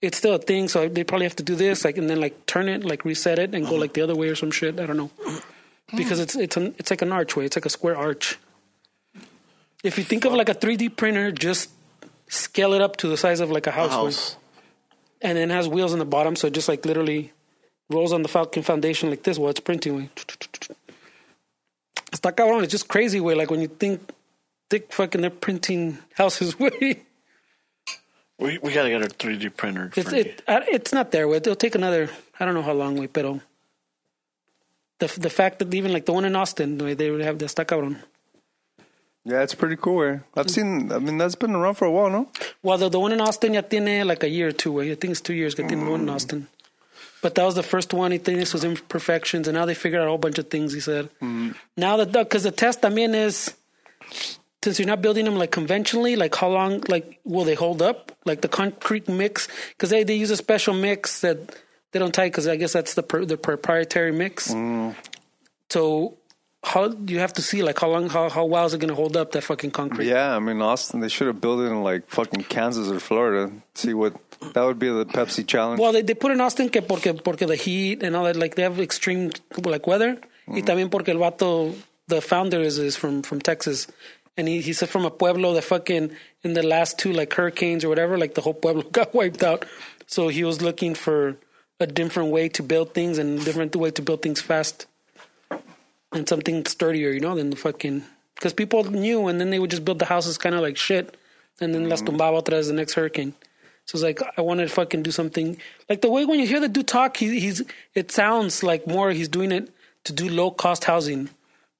it's 0.00 0.16
still 0.16 0.34
a 0.34 0.38
thing. 0.38 0.68
So 0.68 0.88
they 0.88 1.04
probably 1.04 1.26
have 1.26 1.36
to 1.36 1.42
do 1.42 1.54
this, 1.54 1.84
like, 1.84 1.98
and 1.98 2.08
then 2.08 2.20
like 2.20 2.46
turn 2.46 2.68
it, 2.68 2.84
like 2.84 3.04
reset 3.04 3.38
it, 3.38 3.54
and 3.54 3.66
go 3.66 3.74
like 3.74 3.92
the 3.92 4.00
other 4.02 4.16
way 4.16 4.28
or 4.28 4.36
some 4.36 4.50
shit. 4.50 4.80
I 4.80 4.86
don't 4.86 4.96
know, 4.96 5.10
because 5.94 6.20
it's 6.20 6.36
it's 6.36 6.56
an 6.56 6.74
it's 6.78 6.90
like 6.90 7.02
an 7.02 7.12
archway. 7.12 7.44
It's 7.46 7.56
like 7.56 7.66
a 7.66 7.70
square 7.70 7.96
arch. 7.96 8.38
If 9.82 9.98
you 9.98 10.04
think 10.04 10.24
of 10.24 10.32
like 10.32 10.48
a 10.48 10.54
3D 10.54 10.96
printer, 10.96 11.32
just 11.32 11.70
scale 12.28 12.74
it 12.74 12.80
up 12.80 12.96
to 12.98 13.08
the 13.08 13.16
size 13.16 13.40
of 13.40 13.50
like 13.50 13.66
a 13.66 13.70
house. 13.72 13.90
House. 13.90 14.36
and 15.20 15.36
then 15.36 15.50
it 15.50 15.54
has 15.54 15.68
wheels 15.68 15.92
on 15.92 15.98
the 15.98 16.04
bottom, 16.04 16.36
so 16.36 16.46
it 16.46 16.54
just 16.54 16.68
like 16.68 16.84
literally 16.86 17.32
rolls 17.90 18.12
on 18.12 18.22
the 18.22 18.28
Falcon 18.28 18.62
Foundation 18.62 19.10
like 19.10 19.22
this 19.22 19.38
while 19.38 19.50
it's 19.50 19.60
printing. 19.60 19.96
Way. 19.96 20.10
Está 22.12 22.32
cabrón. 22.32 22.62
It's 22.62 22.72
just 22.72 22.88
crazy 22.88 23.20
way. 23.20 23.34
Like 23.34 23.50
when 23.50 23.60
you 23.60 23.68
think, 23.68 24.00
think 24.68 24.92
fucking 24.92 25.20
they're 25.20 25.30
printing 25.30 25.98
houses 26.14 26.58
way. 26.58 27.02
We 28.38 28.58
we 28.58 28.72
gotta 28.72 28.88
get 28.88 29.02
a 29.02 29.08
3D 29.08 29.56
printer. 29.56 29.90
It's 29.94 30.12
it. 30.12 30.42
It's 30.48 30.92
not 30.92 31.10
there. 31.10 31.28
Way. 31.28 31.36
It'll 31.36 31.54
take 31.54 31.74
another. 31.74 32.08
I 32.38 32.44
don't 32.46 32.54
know 32.54 32.62
how 32.62 32.72
long 32.72 32.96
way, 32.96 33.06
pero 33.06 33.40
the 35.00 35.06
the 35.18 35.30
fact 35.30 35.58
that 35.58 35.74
even 35.74 35.92
like 35.92 36.06
the 36.06 36.12
one 36.12 36.24
in 36.24 36.36
Austin, 36.36 36.78
way, 36.78 36.94
they 36.94 37.10
would 37.10 37.20
have 37.20 37.38
the 37.38 37.46
está 37.46 37.64
cabrón. 37.64 37.96
yeah, 39.24 39.42
it's 39.42 39.54
pretty 39.54 39.76
cool. 39.76 39.96
Where 39.96 40.24
I've 40.36 40.46
mm. 40.46 40.50
seen. 40.50 40.92
I 40.92 40.98
mean, 40.98 41.18
that's 41.18 41.34
been 41.34 41.54
around 41.54 41.74
for 41.74 41.86
a 41.86 41.90
while, 41.90 42.10
no? 42.10 42.28
Well, 42.62 42.78
the, 42.78 42.88
the 42.88 43.00
one 43.00 43.12
in 43.12 43.20
Austin 43.20 43.54
ya 43.54 43.62
tiene 43.62 44.06
like 44.06 44.22
a 44.22 44.28
year 44.28 44.48
or 44.48 44.52
two. 44.52 44.72
Way. 44.72 44.92
I 44.92 44.94
think 44.94 45.12
it's 45.12 45.20
two 45.20 45.34
years. 45.34 45.54
Que 45.54 45.66
tiene 45.66 45.84
the 45.84 45.90
one 45.90 46.02
in 46.02 46.06
mm. 46.06 46.14
Austin. 46.14 46.46
But 47.22 47.34
that 47.34 47.44
was 47.44 47.54
the 47.54 47.62
first 47.62 47.92
one. 47.92 48.12
He 48.12 48.18
thinks 48.18 48.40
this 48.40 48.52
was 48.52 48.64
imperfections, 48.64 49.46
and 49.46 49.56
now 49.56 49.66
they 49.66 49.74
figured 49.74 50.00
out 50.00 50.06
a 50.06 50.08
whole 50.08 50.18
bunch 50.18 50.38
of 50.38 50.48
things. 50.48 50.72
He 50.72 50.80
said. 50.80 51.06
Mm-hmm. 51.20 51.52
Now 51.76 51.96
that 51.98 52.12
because 52.12 52.44
the 52.44 52.50
test 52.50 52.80
también 52.80 53.14
is 53.14 53.54
since 54.62 54.78
you're 54.78 54.86
not 54.86 55.00
building 55.02 55.24
them 55.24 55.36
like 55.36 55.50
conventionally, 55.50 56.16
like 56.16 56.34
how 56.34 56.48
long 56.48 56.82
like 56.88 57.20
will 57.24 57.44
they 57.44 57.54
hold 57.54 57.82
up? 57.82 58.12
Like 58.24 58.42
the 58.42 58.48
concrete 58.48 59.08
mix 59.08 59.48
because 59.70 59.90
they 59.90 60.04
they 60.04 60.14
use 60.14 60.30
a 60.30 60.36
special 60.36 60.74
mix 60.74 61.20
that 61.20 61.56
they 61.92 61.98
don't 61.98 62.12
tie 62.12 62.26
because 62.26 62.46
I 62.46 62.56
guess 62.56 62.72
that's 62.72 62.94
the 62.94 63.02
per, 63.02 63.24
the 63.24 63.36
proprietary 63.36 64.12
mix. 64.12 64.48
Mm-hmm. 64.48 64.98
So 65.70 66.18
how 66.62 66.92
you 67.06 67.20
have 67.20 67.32
to 67.34 67.42
see 67.42 67.62
like 67.62 67.78
how 67.80 67.88
long 67.88 68.08
how 68.10 68.28
how 68.28 68.44
well 68.44 68.66
is 68.66 68.74
it 68.74 68.78
going 68.78 68.90
to 68.90 68.94
hold 68.94 69.16
up 69.16 69.32
that 69.32 69.42
fucking 69.42 69.70
concrete? 69.70 70.06
Yeah, 70.06 70.36
I 70.36 70.38
mean, 70.38 70.60
Austin. 70.60 71.00
They 71.00 71.08
should 71.08 71.26
have 71.26 71.40
built 71.40 71.60
it 71.60 71.64
in 71.64 71.82
like 71.82 72.08
fucking 72.08 72.44
Kansas 72.44 72.88
or 72.88 73.00
Florida. 73.00 73.52
See 73.74 73.94
what 73.94 74.14
that 74.40 74.62
would 74.64 74.78
be 74.78 74.88
the 74.88 75.06
Pepsi 75.06 75.46
challenge. 75.46 75.80
Well, 75.80 75.92
they, 75.92 76.02
they 76.02 76.14
put 76.14 76.32
in 76.32 76.40
Austin 76.40 76.68
que 76.68 76.82
porque 76.82 77.22
porque 77.22 77.46
the 77.46 77.56
heat 77.56 78.02
and 78.02 78.16
all 78.16 78.24
that, 78.24 78.36
like 78.36 78.54
they 78.54 78.62
have 78.62 78.80
extreme 78.80 79.30
like 79.62 79.86
weather, 79.86 80.18
y 80.46 80.60
mm-hmm. 80.60 80.66
también 80.66 80.90
porque 80.90 81.08
el 81.08 81.18
vato, 81.18 81.74
the 82.08 82.20
founder 82.20 82.60
is 82.60 82.78
is 82.78 82.96
from 82.96 83.22
from 83.22 83.40
Texas, 83.40 83.86
and 84.36 84.48
he 84.48 84.60
he 84.60 84.72
said 84.72 84.88
from 84.88 85.04
a 85.04 85.10
pueblo 85.10 85.52
that 85.54 85.64
fucking 85.64 86.10
in 86.42 86.54
the 86.54 86.62
last 86.62 86.98
two 86.98 87.12
like 87.12 87.32
hurricanes 87.34 87.84
or 87.84 87.88
whatever, 87.88 88.16
like 88.16 88.34
the 88.34 88.40
whole 88.40 88.54
pueblo 88.54 88.82
got 88.92 89.14
wiped 89.14 89.42
out. 89.42 89.66
So 90.06 90.28
he 90.28 90.42
was 90.42 90.60
looking 90.62 90.94
for 90.94 91.36
a 91.78 91.86
different 91.86 92.30
way 92.30 92.48
to 92.48 92.62
build 92.62 92.94
things 92.94 93.18
and 93.18 93.40
a 93.40 93.44
different 93.44 93.76
way 93.76 93.90
to 93.92 94.02
build 94.02 94.22
things 94.22 94.40
fast, 94.40 94.86
and 96.12 96.28
something 96.28 96.64
sturdier, 96.66 97.10
you 97.10 97.20
know, 97.20 97.34
than 97.34 97.50
the 97.50 97.56
fucking 97.56 98.04
because 98.34 98.54
people 98.54 98.84
knew, 98.84 99.28
and 99.28 99.38
then 99.38 99.50
they 99.50 99.58
would 99.58 99.70
just 99.70 99.84
build 99.84 99.98
the 99.98 100.06
houses 100.06 100.38
kind 100.38 100.54
of 100.54 100.62
like 100.62 100.78
shit, 100.78 101.14
and 101.60 101.74
then 101.74 101.90
las 101.90 102.00
mm-hmm. 102.00 102.16
tumbaba 102.16 102.42
otra 102.42 102.56
vez 102.56 102.68
the 102.68 102.72
next 102.72 102.94
hurricane. 102.94 103.34
So 103.90 103.96
it's 103.96 104.04
like 104.04 104.20
I 104.38 104.42
wanted 104.42 104.68
to 104.68 104.72
fucking 104.72 105.02
do 105.02 105.10
something. 105.10 105.56
Like 105.88 106.00
the 106.00 106.08
way 106.08 106.24
when 106.24 106.38
you 106.38 106.46
hear 106.46 106.60
the 106.60 106.68
dude 106.68 106.86
talk, 106.86 107.16
he, 107.16 107.40
he's 107.40 107.60
it 107.92 108.12
sounds 108.12 108.62
like 108.62 108.86
more 108.86 109.10
he's 109.10 109.26
doing 109.26 109.50
it 109.50 109.68
to 110.04 110.12
do 110.12 110.28
low 110.28 110.52
cost 110.52 110.84
housing, 110.84 111.28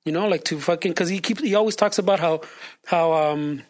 you 0.05 0.11
know, 0.11 0.27
like 0.27 0.43
to 0.47 0.59
fucking 0.59 0.91
because 0.91 1.09
he 1.09 1.21
keeps 1.21 1.41
he 1.41 1.55
always 1.55 1.77
talks 1.77 1.99
about 1.99 2.19
how 2.19 2.41
how 2.87 3.13
um 3.13 3.63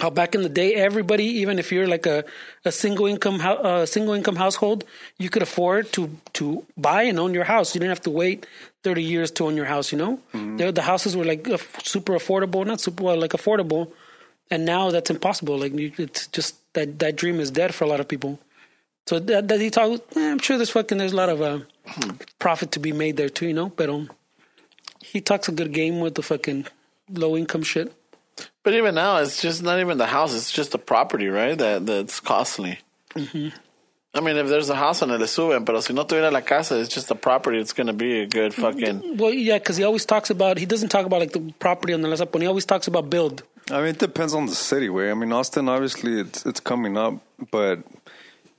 how 0.00 0.10
back 0.10 0.34
in 0.34 0.42
the 0.42 0.48
day 0.48 0.74
everybody 0.74 1.22
even 1.22 1.60
if 1.60 1.70
you're 1.70 1.86
like 1.86 2.06
a, 2.06 2.24
a 2.64 2.72
single 2.72 3.06
income 3.06 3.40
uh, 3.40 3.86
single 3.86 4.14
income 4.14 4.34
household 4.34 4.82
you 5.18 5.30
could 5.30 5.42
afford 5.42 5.92
to 5.92 6.10
to 6.32 6.66
buy 6.76 7.04
and 7.04 7.20
own 7.20 7.32
your 7.34 7.44
house. 7.44 7.72
You 7.72 7.78
didn't 7.78 7.90
have 7.90 8.02
to 8.02 8.10
wait 8.10 8.46
30 8.82 9.00
years 9.00 9.30
to 9.30 9.46
own 9.46 9.54
your 9.54 9.66
house 9.66 9.92
you 9.92 9.98
know? 9.98 10.18
The, 10.58 10.72
the 10.72 10.82
houses 10.82 11.16
were 11.16 11.24
like 11.24 11.48
uh, 11.48 11.58
super 11.84 12.14
affordable 12.14 12.66
not 12.66 12.80
super 12.80 13.04
well 13.04 13.16
like 13.16 13.30
affordable. 13.30 13.92
And 14.52 14.66
now 14.66 14.90
that's 14.90 15.10
impossible. 15.10 15.56
Like 15.58 15.72
you, 15.74 15.92
it's 15.96 16.26
just 16.26 16.56
that 16.74 16.98
that 16.98 17.16
dream 17.16 17.40
is 17.40 17.50
dead 17.50 17.74
for 17.74 17.84
a 17.84 17.88
lot 17.88 18.00
of 18.00 18.08
people 18.08 18.38
so 19.06 19.18
that, 19.18 19.48
that 19.48 19.60
he 19.60 19.70
talk 19.70 20.00
eh, 20.16 20.30
i'm 20.30 20.38
sure 20.38 20.56
there's 20.56 20.70
fucking 20.70 20.98
there's 20.98 21.12
a 21.12 21.16
lot 21.16 21.28
of 21.28 21.40
uh, 21.42 21.58
profit 22.38 22.72
to 22.72 22.80
be 22.80 22.92
made 22.92 23.16
there 23.16 23.28
too 23.28 23.46
you 23.46 23.54
know 23.54 23.68
but 23.70 23.88
um 23.88 24.10
he 25.02 25.20
talks 25.20 25.48
a 25.48 25.52
good 25.52 25.72
game 25.72 26.00
with 26.00 26.14
the 26.14 26.22
fucking 26.22 26.66
low 27.12 27.36
income 27.36 27.62
shit 27.62 27.92
But 28.62 28.74
even 28.74 28.94
now, 28.94 29.16
it's 29.16 29.40
just 29.40 29.62
not 29.62 29.80
even 29.80 29.98
the 29.98 30.06
house; 30.06 30.34
it's 30.34 30.50
just 30.50 30.72
the 30.72 30.78
property, 30.78 31.28
right? 31.28 31.56
That 31.56 31.86
that's 31.86 32.20
costly. 32.20 32.78
Mm-hmm. 33.14 33.56
I 34.12 34.20
mean, 34.20 34.36
if 34.36 34.48
there's 34.48 34.68
a 34.68 34.74
house 34.74 35.02
on 35.02 35.10
it, 35.10 35.20
le 35.20 35.26
suben, 35.26 35.64
pero 35.64 35.80
si 35.80 35.92
no 35.92 36.04
tuviera 36.04 36.32
la 36.32 36.40
casa, 36.40 36.78
it's 36.78 36.92
just 36.92 37.08
the 37.08 37.14
property. 37.14 37.58
It's 37.58 37.72
going 37.72 37.86
to 37.86 37.92
be 37.92 38.20
a 38.20 38.26
good 38.26 38.52
fucking. 38.52 39.16
Well, 39.16 39.32
yeah, 39.32 39.58
because 39.58 39.76
he 39.76 39.84
always 39.84 40.04
talks 40.04 40.30
about 40.30 40.58
he 40.58 40.66
doesn't 40.66 40.88
talk 40.88 41.06
about 41.06 41.20
like 41.20 41.32
the 41.32 41.52
property 41.58 41.94
on 41.94 42.02
the 42.02 42.08
last 42.08 42.22
He 42.34 42.46
always 42.46 42.66
talks 42.66 42.86
about 42.86 43.08
build. 43.08 43.42
I 43.70 43.78
mean, 43.80 43.90
it 43.90 43.98
depends 43.98 44.34
on 44.34 44.46
the 44.46 44.54
city. 44.54 44.88
Way 44.88 45.10
I 45.10 45.14
mean, 45.14 45.32
Austin 45.32 45.68
obviously 45.68 46.20
it's 46.20 46.44
it's 46.46 46.60
coming 46.60 46.96
up, 46.96 47.14
but 47.50 47.80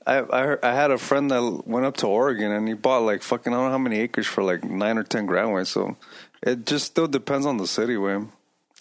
I 0.06 0.20
I, 0.32 0.42
heard, 0.44 0.60
I 0.64 0.74
had 0.74 0.92
a 0.92 0.98
friend 0.98 1.30
that 1.32 1.64
went 1.68 1.86
up 1.86 1.98
to 1.98 2.08
Oregon 2.08 2.52
and 2.52 2.68
he 2.68 2.74
bought 2.74 3.04
like 3.04 3.22
fucking 3.24 3.54
I 3.54 3.56
don't 3.56 3.66
know 3.66 3.72
how 3.72 3.78
many 3.78 4.00
acres 4.00 4.28
for 4.28 4.44
like 4.44 4.64
nine 4.64 4.98
or 4.98 5.04
ten 5.04 5.26
grand. 5.26 5.54
Way 5.54 5.64
so 5.66 5.98
it 6.42 6.66
just 6.66 6.86
still 6.86 7.08
depends 7.08 7.46
on 7.46 7.58
the 7.58 7.68
city. 7.68 7.98
Way 7.98 8.20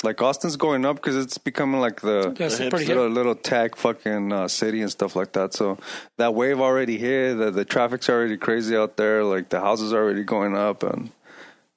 like 0.03 0.23
Austin's 0.23 0.57
going 0.57 0.87
up 0.87 0.97
because 0.97 1.15
it's 1.17 1.37
becoming 1.37 1.81
like 1.81 2.01
the 2.01 2.35
Yeah, 2.39 2.47
it's 2.47 2.57
The 2.59 2.71
pretty 2.71 2.87
little, 2.87 3.05
hip. 3.09 3.15
little 3.15 3.35
tech 3.35 3.77
fucking 3.77 4.33
uh, 4.33 4.49
city 4.49 4.81
and 4.81 4.91
stuff 4.91 5.15
like 5.15 5.33
that. 5.33 5.53
So 5.53 5.77
that 6.17 6.33
wave 6.35 6.59
already 6.59 6.97
hit. 6.97 7.35
The, 7.35 7.51
the 7.51 7.67
traffic's 7.67 8.09
already 8.09 8.39
crazy 8.39 8.75
out 8.77 8.97
there. 8.97 9.25
Like 9.25 9.51
the 9.51 9.61
houses 9.61 9.93
are 9.93 10.03
already 10.03 10.25
going 10.25 10.57
up, 10.57 10.83
and 10.83 11.11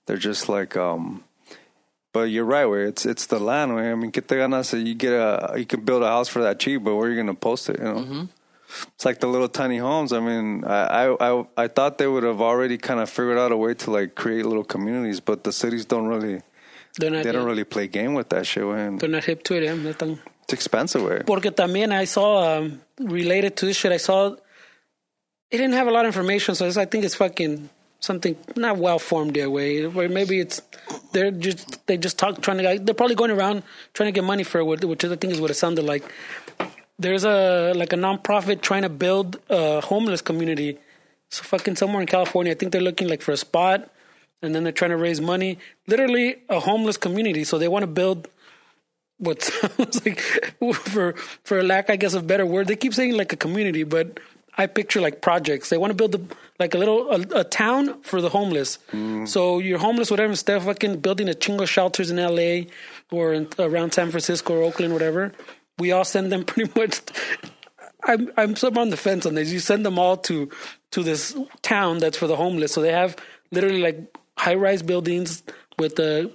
they're 0.05 0.15
just 0.17 0.47
like. 0.47 0.77
um 0.77 1.23
But 2.13 2.29
you're 2.29 2.45
right, 2.45 2.65
way 2.67 2.83
it's 2.83 3.05
it's 3.05 3.25
the 3.25 3.39
land. 3.39 3.75
Way 3.75 3.91
I 3.91 3.95
mean, 3.95 4.11
get 4.11 4.27
the 4.27 4.35
ganas. 4.35 4.71
You 4.73 4.93
get 4.93 5.13
a 5.13 5.55
you 5.57 5.65
can 5.65 5.81
build 5.81 6.03
a 6.03 6.07
house 6.07 6.29
for 6.29 6.43
that 6.43 6.59
cheap, 6.59 6.83
but 6.83 6.95
where 6.95 7.07
are 7.07 7.11
you 7.11 7.17
gonna 7.17 7.33
post 7.33 7.69
it? 7.69 7.79
You 7.79 7.85
know. 7.85 7.95
Mm-hmm. 7.95 8.23
It's 8.95 9.05
like 9.05 9.19
the 9.19 9.27
little 9.27 9.49
tiny 9.49 9.77
homes. 9.77 10.13
I 10.13 10.19
mean, 10.19 10.63
I, 10.63 11.05
I 11.05 11.29
I 11.29 11.45
I 11.57 11.67
thought 11.67 11.97
they 11.97 12.07
would 12.07 12.23
have 12.23 12.39
already 12.41 12.77
kind 12.77 12.99
of 12.99 13.09
figured 13.09 13.37
out 13.37 13.51
a 13.51 13.57
way 13.57 13.73
to 13.73 13.91
like 13.91 14.15
create 14.15 14.45
little 14.45 14.63
communities, 14.63 15.19
but 15.19 15.43
the 15.43 15.51
cities 15.51 15.85
don't 15.85 16.07
really 16.07 16.41
they 16.99 17.09
don't 17.09 17.45
really 17.45 17.63
play 17.63 17.87
game 17.87 18.13
with 18.13 18.29
that 18.29 18.45
shit. 18.45 18.63
and 18.63 18.99
they're 18.99 19.09
not 19.09 19.23
hip 19.23 19.43
to 19.45 19.55
it. 19.55 19.63
Yeah, 19.63 19.93
tan- 19.93 20.19
it's 20.43 20.53
expensive. 20.53 21.01
Way. 21.01 21.23
Porque 21.25 21.51
también 21.51 21.91
I 21.91 22.05
saw 22.05 22.57
um, 22.57 22.81
related 22.99 23.55
to 23.57 23.65
this 23.65 23.77
shit. 23.77 23.91
I 23.91 23.97
saw 23.97 24.35
it 25.49 25.57
didn't 25.57 25.73
have 25.73 25.87
a 25.87 25.91
lot 25.91 26.05
of 26.05 26.09
information, 26.09 26.55
so 26.55 26.67
I 26.67 26.85
think 26.85 27.05
it's 27.05 27.15
fucking 27.15 27.69
something 28.03 28.35
not 28.57 28.77
well 28.77 28.99
formed 28.99 29.35
that 29.35 29.49
way. 29.49 29.85
Or 29.85 30.09
maybe 30.09 30.39
it's 30.39 30.61
they're 31.13 31.31
just 31.31 31.85
they 31.87 31.97
just 31.97 32.19
talk 32.19 32.41
trying 32.41 32.57
to 32.57 32.79
they're 32.83 32.93
probably 32.93 33.15
going 33.15 33.31
around 33.31 33.63
trying 33.93 34.07
to 34.07 34.11
get 34.11 34.25
money 34.25 34.43
for 34.43 34.59
it, 34.59 34.83
which 34.83 35.05
I 35.05 35.15
think 35.15 35.33
is 35.33 35.39
what 35.39 35.49
it 35.49 35.55
sounded 35.55 35.85
like. 35.85 36.03
There's 36.99 37.23
a 37.23 37.73
like 37.75 37.93
a 37.93 37.95
nonprofit 37.95 38.61
trying 38.61 38.83
to 38.83 38.89
build 38.89 39.39
a 39.49 39.81
homeless 39.81 40.21
community. 40.21 40.77
So 41.29 41.43
fucking 41.43 41.77
somewhere 41.77 42.01
in 42.01 42.07
California, 42.07 42.51
I 42.51 42.55
think 42.55 42.71
they're 42.71 42.89
looking 42.89 43.07
like 43.07 43.21
for 43.21 43.31
a 43.31 43.37
spot, 43.37 43.89
and 44.41 44.53
then 44.53 44.63
they're 44.63 44.79
trying 44.81 44.91
to 44.91 44.97
raise 44.97 45.19
money. 45.19 45.57
Literally 45.87 46.35
a 46.49 46.59
homeless 46.59 46.97
community. 46.97 47.43
So 47.43 47.57
they 47.57 47.67
want 47.67 47.83
to 47.83 47.87
build 47.87 48.27
what 49.17 49.41
sounds 49.59 50.05
like 50.05 50.19
for 50.73 51.13
for 51.43 51.63
lack 51.63 51.89
I 51.89 51.95
guess 51.95 52.13
of 52.13 52.27
better 52.27 52.45
word. 52.45 52.67
They 52.67 52.75
keep 52.75 52.93
saying 52.93 53.15
like 53.15 53.31
a 53.31 53.37
community, 53.37 53.83
but 53.83 54.19
I 54.57 54.67
picture 54.67 55.01
like 55.01 55.21
projects. 55.21 55.69
They 55.69 55.77
want 55.77 55.91
to 55.91 55.95
build 55.95 56.35
like 56.59 56.73
a 56.75 56.77
little 56.77 57.09
a, 57.09 57.39
a 57.39 57.43
town 57.43 58.01
for 58.03 58.21
the 58.21 58.29
homeless. 58.29 58.77
Mm. 58.91 59.27
So 59.27 59.59
you're 59.59 59.79
homeless, 59.79 60.11
whatever. 60.11 60.29
Instead 60.29 60.57
of 60.57 60.63
fucking 60.65 60.99
building 60.99 61.29
a 61.29 61.33
chingo 61.33 61.67
shelters 61.67 62.11
in 62.11 62.19
L.A. 62.19 62.67
or 63.11 63.33
in, 63.33 63.47
around 63.57 63.93
San 63.93 64.11
Francisco 64.11 64.55
or 64.55 64.63
Oakland, 64.63 64.93
whatever, 64.93 65.33
we 65.79 65.91
all 65.91 66.05
send 66.05 66.31
them 66.31 66.43
pretty 66.45 66.71
much. 66.79 67.01
I'm 68.05 68.31
I'm 68.37 68.55
so 68.55 68.71
on 68.77 68.89
the 68.89 68.97
fence 68.97 69.25
on 69.25 69.35
this. 69.35 69.49
You 69.49 69.59
send 69.59 69.85
them 69.85 69.97
all 69.97 70.17
to 70.17 70.49
to 70.91 71.03
this 71.03 71.35
town 71.61 71.99
that's 71.99 72.17
for 72.17 72.27
the 72.27 72.35
homeless. 72.35 72.73
So 72.73 72.81
they 72.81 72.91
have 72.91 73.15
literally 73.51 73.81
like 73.81 74.17
high 74.37 74.55
rise 74.55 74.83
buildings 74.83 75.43
with 75.79 75.95
the 75.95 76.31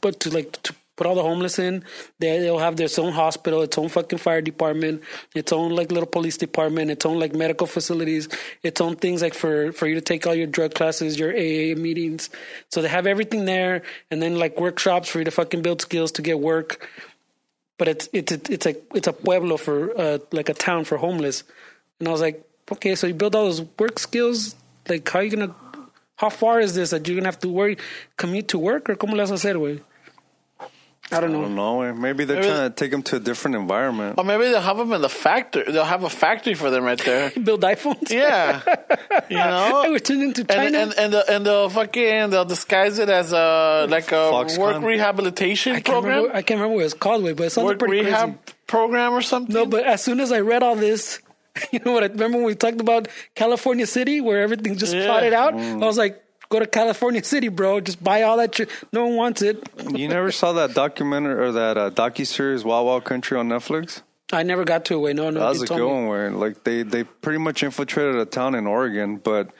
but 0.00 0.20
to 0.20 0.30
like 0.30 0.62
to 0.62 0.74
put 0.98 1.06
all 1.06 1.14
the 1.14 1.22
homeless 1.22 1.58
in. 1.58 1.84
They 2.18 2.38
they'll 2.40 2.58
have 2.58 2.76
their 2.76 2.88
own 2.98 3.12
hospital, 3.12 3.62
its 3.62 3.78
own 3.78 3.88
fucking 3.88 4.18
fire 4.18 4.42
department, 4.42 5.02
its 5.34 5.52
own 5.52 5.70
like 5.70 5.90
little 5.90 6.06
police 6.06 6.36
department, 6.36 6.90
its 6.90 7.06
own 7.06 7.18
like 7.18 7.34
medical 7.34 7.66
facilities, 7.66 8.28
its 8.62 8.82
own 8.82 8.96
things 8.96 9.22
like 9.22 9.34
for 9.34 9.72
for 9.72 9.86
you 9.86 9.94
to 9.94 10.02
take 10.02 10.26
all 10.26 10.34
your 10.34 10.46
drug 10.46 10.74
classes, 10.74 11.18
your 11.18 11.30
AA 11.30 11.74
meetings. 11.74 12.28
So 12.68 12.82
they 12.82 12.88
have 12.88 13.06
everything 13.06 13.46
there, 13.46 13.82
and 14.10 14.20
then 14.20 14.38
like 14.38 14.60
workshops 14.60 15.08
for 15.08 15.20
you 15.20 15.24
to 15.24 15.30
fucking 15.30 15.62
build 15.62 15.80
skills 15.80 16.12
to 16.12 16.22
get 16.22 16.40
work 16.40 16.86
but 17.78 17.86
it's 17.86 18.08
it's 18.12 18.32
it's 18.32 18.66
like 18.66 18.82
it's 18.92 19.06
a 19.06 19.12
pueblo 19.12 19.56
for 19.56 19.96
uh, 19.98 20.18
like 20.32 20.48
a 20.48 20.54
town 20.54 20.84
for 20.84 20.98
homeless. 20.98 21.44
And 21.98 22.08
I 22.08 22.10
was 22.10 22.20
like, 22.20 22.44
okay, 22.70 22.94
so 22.94 23.06
you 23.06 23.14
build 23.14 23.34
all 23.34 23.44
those 23.44 23.62
work 23.78 23.98
skills. 23.98 24.56
Like, 24.88 25.08
how 25.08 25.20
you 25.20 25.30
gonna? 25.30 25.54
How 26.16 26.28
far 26.28 26.60
is 26.60 26.74
this 26.74 26.90
that 26.90 27.06
you're 27.06 27.16
gonna 27.16 27.28
have 27.28 27.38
to 27.40 27.48
work, 27.48 27.78
commute 28.16 28.48
to 28.48 28.58
work, 28.58 28.90
or 28.90 28.96
cómo 28.96 29.12
le 29.12 29.24
vas 29.24 29.30
a 29.30 29.34
hacer, 29.34 29.54
güey? 29.54 29.80
I 31.10 31.20
don't 31.20 31.30
I 31.30 31.32
know. 31.32 31.42
don't 31.42 31.54
know. 31.54 31.94
Maybe 31.94 32.24
they're 32.26 32.36
Maybe- 32.36 32.48
trying 32.48 32.68
to 32.70 32.74
take 32.74 32.90
them 32.90 33.02
to 33.04 33.16
a 33.16 33.18
different 33.20 33.56
environment. 33.56 34.16
Or 34.18 34.24
maybe 34.24 34.44
they'll 34.44 34.60
have 34.60 34.76
them 34.76 34.92
in 34.92 35.00
the 35.00 35.08
factory. 35.08 35.64
They'll 35.66 35.84
have 35.84 36.04
a 36.04 36.10
factory 36.10 36.52
for 36.54 36.68
them 36.70 36.84
right 36.84 36.98
there. 37.02 37.30
Build 37.42 37.62
iPhones. 37.62 38.10
Yeah, 38.10 38.60
you 39.30 39.36
know. 39.38 39.82
Hey, 39.84 39.90
we're 39.90 40.00
turning 40.00 40.24
into 40.24 40.42
And 40.42 40.48
China. 40.50 40.78
and 40.78 40.94
and, 40.98 41.12
the, 41.14 41.32
and 41.32 41.46
they'll 41.46 41.70
fucking 41.70 42.28
they'll 42.30 42.44
disguise 42.44 42.98
it 42.98 43.08
as 43.08 43.32
a 43.32 43.86
like 43.88 44.12
a 44.12 44.16
Foxconn. 44.32 44.58
work 44.58 44.82
rehabilitation 44.82 45.76
I 45.76 45.80
program, 45.80 46.16
remember. 46.16 46.36
I 46.36 46.42
can't 46.42 46.60
remember 46.60 46.76
what 46.76 46.84
it's 46.84 46.94
called, 46.94 47.22
way, 47.24 47.32
but 47.32 47.44
it 47.46 47.50
sounded 47.50 47.68
work 47.68 47.78
pretty 47.78 48.04
rehab 48.04 48.28
crazy. 48.44 48.56
program 48.66 49.12
or 49.14 49.22
something. 49.22 49.54
No, 49.54 49.64
but 49.64 49.84
as 49.84 50.02
soon 50.02 50.20
as 50.20 50.30
I 50.30 50.40
read 50.40 50.62
all 50.62 50.76
this, 50.76 51.20
you 51.72 51.80
know 51.86 51.92
what? 51.92 52.02
I 52.04 52.08
remember 52.08 52.36
when 52.38 52.46
we 52.46 52.54
talked 52.54 52.80
about 52.82 53.08
California 53.34 53.86
City, 53.86 54.20
where 54.20 54.42
everything 54.42 54.76
just 54.76 54.94
Yeah. 54.94 55.06
plotted 55.06 55.32
out. 55.32 55.54
I 55.54 55.74
was 55.76 55.96
like, 55.96 56.22
go 56.48 56.58
to 56.58 56.66
California 56.66 57.22
City, 57.32 57.48
bro. 57.48 57.80
Just 57.80 58.02
buy 58.02 58.22
all 58.22 58.36
that 58.38 58.54
shit. 58.54 58.70
No 58.92 59.06
one 59.06 59.16
wants 59.16 59.42
it. 59.42 59.68
You 59.94 60.08
never 60.08 60.30
saw 60.32 60.52
that 60.54 60.74
documentary 60.74 61.34
or 61.46 61.52
that 61.52 61.76
uh, 61.78 61.90
docu 61.90 62.26
series 62.26 62.64
Wild 62.64 62.86
Wild 62.86 63.04
Country 63.04 63.38
on 63.38 63.48
Netflix? 63.48 64.02
I 64.32 64.42
never 64.42 64.64
got 64.64 64.84
to 64.86 65.06
it. 65.06 65.14
No, 65.14 65.30
no. 65.30 65.40
That 65.40 65.48
was 65.50 65.62
a 65.62 65.66
good 65.66 65.82
one 65.86 66.06
where 66.06 66.30
like 66.30 66.64
they 66.64 66.82
they 66.82 67.04
pretty 67.04 67.38
much 67.38 67.62
infiltrated 67.62 68.16
a 68.16 68.26
town 68.26 68.54
in 68.54 68.66
Oregon, 68.66 69.16
but 69.16 69.50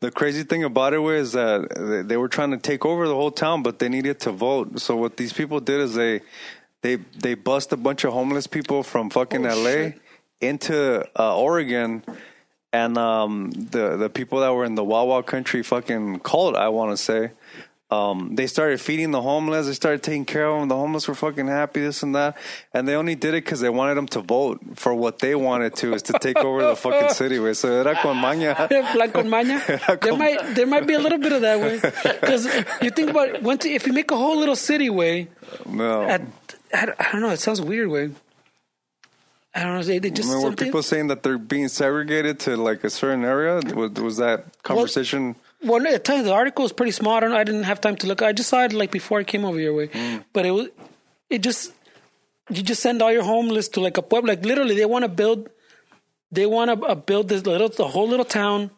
the 0.00 0.10
crazy 0.10 0.42
thing 0.42 0.64
about 0.64 0.92
it 0.94 0.98
was 0.98 1.32
that 1.32 1.68
they- 1.76 2.02
they 2.02 2.16
were 2.18 2.28
trying 2.28 2.50
to 2.50 2.58
take 2.58 2.84
over 2.84 3.06
the 3.08 3.14
whole 3.14 3.30
town, 3.30 3.62
but 3.62 3.78
they 3.78 3.88
needed 3.88 4.20
to 4.20 4.32
vote. 4.32 4.80
So 4.80 4.96
what 4.96 5.16
these 5.16 5.32
people 5.32 5.60
did 5.60 5.80
is 5.80 5.94
they 5.94 6.20
they 6.82 6.96
they 6.96 7.34
bust 7.34 7.72
a 7.72 7.76
bunch 7.76 8.04
of 8.04 8.12
homeless 8.12 8.46
people 8.46 8.82
from 8.82 9.08
fucking 9.08 9.46
Oh, 9.46 9.54
LA 9.54 9.70
shit. 9.70 10.00
into 10.42 11.06
uh, 11.18 11.36
Oregon. 11.38 12.02
And 12.72 12.96
um, 12.96 13.50
the 13.50 13.96
the 13.96 14.08
people 14.08 14.40
that 14.40 14.52
were 14.54 14.64
in 14.64 14.74
the 14.76 14.84
Wild 14.84 15.26
Country 15.26 15.62
fucking 15.62 16.20
cult, 16.20 16.56
I 16.56 16.68
want 16.70 16.90
to 16.92 16.96
say, 16.96 17.32
um, 17.90 18.34
they 18.34 18.46
started 18.46 18.80
feeding 18.80 19.10
the 19.10 19.20
homeless. 19.20 19.66
They 19.66 19.74
started 19.74 20.02
taking 20.02 20.24
care 20.24 20.46
of 20.46 20.58
them. 20.60 20.68
The 20.68 20.76
homeless 20.76 21.06
were 21.06 21.14
fucking 21.14 21.48
happy, 21.48 21.80
this 21.82 22.02
and 22.02 22.14
that. 22.14 22.38
And 22.72 22.88
they 22.88 22.94
only 22.94 23.14
did 23.14 23.34
it 23.34 23.44
because 23.44 23.60
they 23.60 23.68
wanted 23.68 23.96
them 23.96 24.06
to 24.08 24.20
vote 24.22 24.60
for 24.76 24.94
what 24.94 25.18
they 25.18 25.34
wanted 25.34 25.76
to, 25.76 25.92
is 25.92 26.02
to 26.04 26.14
take 26.18 26.38
over 26.38 26.62
the 26.64 26.74
fucking 26.74 27.10
city. 27.10 27.38
Way. 27.38 27.52
So 27.52 27.68
era 27.70 27.94
con 28.00 28.16
maña. 28.16 28.56
Plan 28.92 29.12
con 29.12 29.28
maña. 29.28 29.60
There 30.00 30.16
might 30.16 30.54
there 30.54 30.66
might 30.66 30.86
be 30.86 30.94
a 30.94 30.98
little 30.98 31.18
bit 31.18 31.32
of 31.32 31.42
that 31.42 31.60
way 31.60 31.78
because 32.20 32.46
you 32.80 32.88
think 32.90 33.10
about 33.10 33.28
it, 33.28 33.42
once 33.42 33.66
if 33.66 33.86
you 33.86 33.92
make 33.92 34.10
a 34.10 34.16
whole 34.16 34.38
little 34.38 34.56
city 34.56 34.88
way 34.88 35.28
No. 35.66 36.04
at 36.04 36.22
I, 36.72 36.88
I 36.98 37.12
don't 37.12 37.20
know 37.20 37.28
it 37.30 37.40
sounds 37.40 37.60
weird 37.60 37.88
way. 37.88 38.12
I 39.54 39.62
don't 39.64 39.74
know. 39.76 39.82
They, 39.82 39.98
they 39.98 40.10
just 40.10 40.28
Remember 40.28 40.48
something. 40.48 40.66
people 40.66 40.82
saying 40.82 41.08
that 41.08 41.22
they're 41.22 41.36
being 41.38 41.68
segregated 41.68 42.40
to 42.40 42.56
like 42.56 42.84
a 42.84 42.90
certain 42.90 43.24
area? 43.24 43.60
Was, 43.74 43.90
was 43.92 44.16
that 44.16 44.62
conversation? 44.62 45.36
Well, 45.62 45.86
at 45.86 46.04
times 46.04 46.24
the 46.24 46.32
article 46.32 46.62
was 46.62 46.72
pretty 46.72 46.92
small. 46.92 47.14
I 47.14 47.20
don't 47.20 47.30
know. 47.30 47.36
I 47.36 47.44
didn't 47.44 47.64
have 47.64 47.80
time 47.80 47.96
to 47.96 48.06
look. 48.06 48.22
I 48.22 48.32
just 48.32 48.48
saw 48.48 48.64
it 48.64 48.72
like 48.72 48.90
before 48.90 49.18
I 49.20 49.24
came 49.24 49.44
over 49.44 49.58
here. 49.58 49.72
Way, 49.74 49.88
Mm. 49.88 50.24
but 50.32 50.46
it 50.46 50.50
was 50.52 50.68
it 51.28 51.42
just 51.42 51.72
you 52.50 52.62
just 52.62 52.82
send 52.82 53.00
all 53.02 53.12
your 53.12 53.22
homeless 53.24 53.68
to 53.70 53.80
like 53.80 53.96
a 53.98 54.02
pueblo. 54.02 54.28
Like 54.30 54.44
literally, 54.44 54.74
they 54.74 54.86
want 54.86 55.04
to 55.04 55.08
build. 55.08 55.48
They 56.30 56.46
want 56.46 56.70
to 56.80 56.86
uh, 56.86 56.94
build 56.94 57.28
this 57.28 57.44
little, 57.44 57.68
the 57.68 57.86
whole 57.86 58.08
little 58.08 58.24
town 58.24 58.70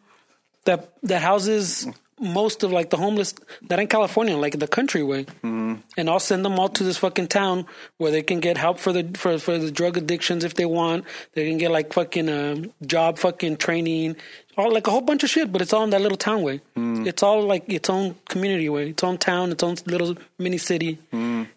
that 0.65 0.91
that 1.03 1.21
houses 1.21 1.87
most 2.19 2.63
of 2.63 2.71
like 2.71 2.89
the 2.89 2.97
homeless 2.97 3.35
that 3.63 3.79
in 3.79 3.87
California, 3.87 4.37
like 4.37 4.57
the 4.57 4.67
country 4.67 5.03
way, 5.03 5.25
mm. 5.43 5.81
and 5.97 6.09
I'll 6.09 6.19
send 6.19 6.45
them 6.45 6.57
all 6.57 6.69
to 6.69 6.83
this 6.83 6.97
fucking 6.97 7.27
town 7.27 7.65
where 7.97 8.11
they 8.11 8.23
can 8.23 8.39
get 8.39 8.57
help 8.57 8.79
for 8.79 8.93
the 8.93 9.03
for 9.17 9.37
for 9.37 9.57
the 9.57 9.71
drug 9.71 9.97
addictions 9.97 10.43
if 10.43 10.53
they 10.53 10.65
want. 10.65 11.05
They 11.33 11.47
can 11.49 11.57
get 11.57 11.71
like 11.71 11.93
fucking 11.93 12.29
uh, 12.29 12.63
job 12.85 13.17
fucking 13.17 13.57
training, 13.57 14.15
all 14.57 14.71
like 14.71 14.87
a 14.87 14.91
whole 14.91 15.01
bunch 15.01 15.23
of 15.23 15.29
shit. 15.29 15.51
But 15.51 15.61
it's 15.61 15.73
all 15.73 15.83
in 15.83 15.89
that 15.89 16.01
little 16.01 16.17
town 16.17 16.41
way. 16.41 16.61
Mm. 16.77 17.05
It's 17.05 17.21
all 17.21 17.43
like 17.43 17.67
its 17.67 17.89
own 17.89 18.15
community 18.29 18.69
way, 18.69 18.89
its 18.89 19.03
own 19.03 19.17
town, 19.17 19.51
its 19.51 19.63
own 19.63 19.75
little 19.85 20.15
mini 20.39 20.57
city. 20.57 20.99
Mm. 21.11 21.47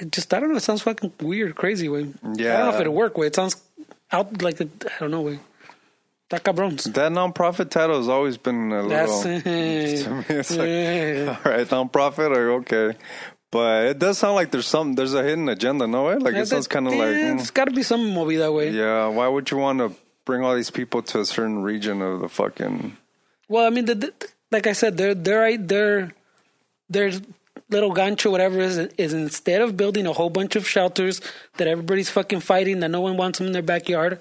It 0.00 0.10
just 0.10 0.34
I 0.34 0.40
don't 0.40 0.50
know. 0.50 0.56
It 0.56 0.62
sounds 0.62 0.82
fucking 0.82 1.12
weird, 1.20 1.54
crazy 1.54 1.88
way. 1.88 2.12
Yeah. 2.34 2.54
I 2.54 2.56
don't 2.58 2.66
know 2.66 2.74
if 2.74 2.80
it'll 2.80 2.94
work 2.94 3.16
way. 3.16 3.28
It 3.28 3.36
sounds 3.36 3.62
out 4.10 4.42
like 4.42 4.60
I 4.60 4.64
I 4.64 4.98
don't 4.98 5.12
know 5.12 5.22
way. 5.22 5.38
Está 6.32 6.40
cabrón. 6.40 6.76
That 6.94 7.12
nonprofit 7.12 7.68
title 7.68 7.98
has 7.98 8.08
always 8.08 8.38
been 8.38 8.72
a 8.72 8.88
That's 8.88 9.24
little. 9.24 9.40
to 9.42 9.48
me, 9.50 10.24
it's 10.30 10.50
like, 10.50 11.46
all 11.46 11.52
right, 11.52 11.66
nonprofit, 11.68 12.34
or 12.34 12.52
okay. 12.52 12.96
But 13.50 13.84
it 13.84 13.98
does 13.98 14.16
sound 14.16 14.36
like 14.36 14.50
there's 14.50 14.66
some, 14.66 14.94
there's 14.94 15.12
a 15.12 15.22
hidden 15.22 15.48
agenda, 15.50 15.86
no 15.86 16.04
way? 16.06 16.16
Like 16.16 16.34
it 16.34 16.48
sounds 16.48 16.68
kind 16.68 16.86
of 16.86 16.94
like, 16.94 17.10
yeah, 17.10 17.34
mm, 17.34 17.40
it's 17.40 17.50
got 17.50 17.66
to 17.66 17.70
be 17.70 17.82
some 17.82 18.00
movida 18.00 18.54
way. 18.54 18.70
yeah, 18.70 19.08
why 19.08 19.28
would 19.28 19.50
you 19.50 19.58
want 19.58 19.80
to 19.80 19.94
bring 20.24 20.42
all 20.42 20.54
these 20.54 20.70
people 20.70 21.02
to 21.02 21.20
a 21.20 21.24
certain 21.26 21.62
region 21.62 22.00
of 22.00 22.20
the 22.20 22.28
fucking. 22.28 22.96
Well, 23.48 23.66
I 23.66 23.70
mean, 23.70 23.84
the, 23.84 23.94
the, 23.94 24.12
like 24.50 24.66
I 24.66 24.72
said, 24.72 24.96
their 24.96 25.14
their 25.14 25.56
their 25.58 26.14
their 26.88 27.12
little 27.68 27.94
gancho, 27.94 28.30
whatever 28.30 28.60
is, 28.60 28.78
is 28.78 29.12
instead 29.12 29.60
of 29.60 29.76
building 29.76 30.06
a 30.06 30.12
whole 30.12 30.30
bunch 30.30 30.56
of 30.56 30.68
shelters 30.68 31.20
that 31.56 31.66
everybody's 31.66 32.10
fucking 32.10 32.40
fighting, 32.40 32.80
that 32.80 32.90
no 32.90 33.00
one 33.00 33.16
wants 33.16 33.38
them 33.38 33.48
in 33.48 33.52
their 33.52 33.62
backyard, 33.62 34.20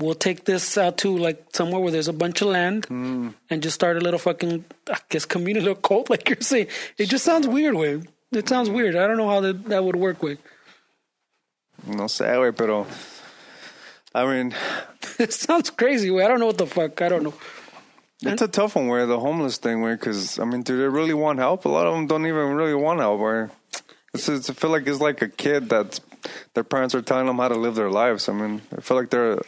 we'll 0.00 0.14
take 0.14 0.44
this 0.44 0.78
out 0.78 0.98
to 0.98 1.16
like 1.16 1.44
somewhere 1.52 1.80
where 1.80 1.90
there's 1.90 2.08
a 2.08 2.12
bunch 2.12 2.40
of 2.40 2.48
land 2.48 2.84
Hmm. 2.86 3.30
and 3.50 3.62
just 3.62 3.74
start 3.74 3.96
a 3.96 4.00
little 4.00 4.18
fucking, 4.18 4.64
I 4.90 4.98
guess, 5.08 5.24
community 5.24 5.66
little 5.66 5.80
cult, 5.82 6.08
like 6.14 6.28
you're 6.28 6.40
saying. 6.40 6.68
It 6.96 7.06
just 7.06 7.24
sounds 7.24 7.46
weird, 7.48 7.74
way. 7.74 8.02
It 8.32 8.48
sounds 8.48 8.70
weird. 8.70 8.94
I 8.96 9.06
don't 9.06 9.16
know 9.16 9.28
how 9.28 9.40
that, 9.40 9.64
that 9.66 9.82
would 9.84 9.96
work, 9.96 10.22
way. 10.22 10.38
No 11.86 12.04
sé, 12.04 12.26
güey, 12.36 12.56
pero. 12.56 12.86
I 14.14 14.24
mean, 14.26 14.54
It 15.18 15.32
sounds 15.32 15.70
crazy, 15.70 16.10
way. 16.10 16.24
I 16.24 16.28
don't 16.28 16.38
know 16.40 16.46
what 16.46 16.58
the 16.58 16.66
fuck. 16.66 17.00
I 17.02 17.08
don't 17.08 17.22
know. 17.24 17.34
it's 18.22 18.42
a 18.42 18.48
tough 18.48 18.76
one 18.76 18.88
where 18.88 19.06
the 19.06 19.18
homeless 19.18 19.58
thing, 19.58 19.80
where, 19.80 19.96
because, 19.96 20.38
I 20.38 20.44
mean, 20.44 20.62
do 20.62 20.76
they 20.76 20.88
really 20.88 21.14
want 21.14 21.38
help? 21.38 21.64
A 21.64 21.68
lot 21.68 21.86
of 21.86 21.94
them 21.94 22.06
don't 22.06 22.26
even 22.26 22.54
really 22.54 22.74
want 22.74 23.00
help, 23.00 23.20
where. 23.20 23.50
It's, 24.14 24.28
it's, 24.28 24.48
I 24.50 24.54
feel 24.54 24.70
like 24.70 24.86
it's 24.86 25.00
like 25.00 25.22
a 25.22 25.28
kid 25.28 25.68
that 25.70 26.00
their 26.54 26.64
parents 26.64 26.94
are 26.94 27.02
telling 27.02 27.26
them 27.26 27.36
how 27.38 27.48
to 27.48 27.54
live 27.56 27.74
their 27.74 27.90
lives. 27.90 28.28
I 28.28 28.32
mean, 28.32 28.62
I 28.76 28.80
feel 28.80 28.96
like 28.96 29.10
they're. 29.10 29.38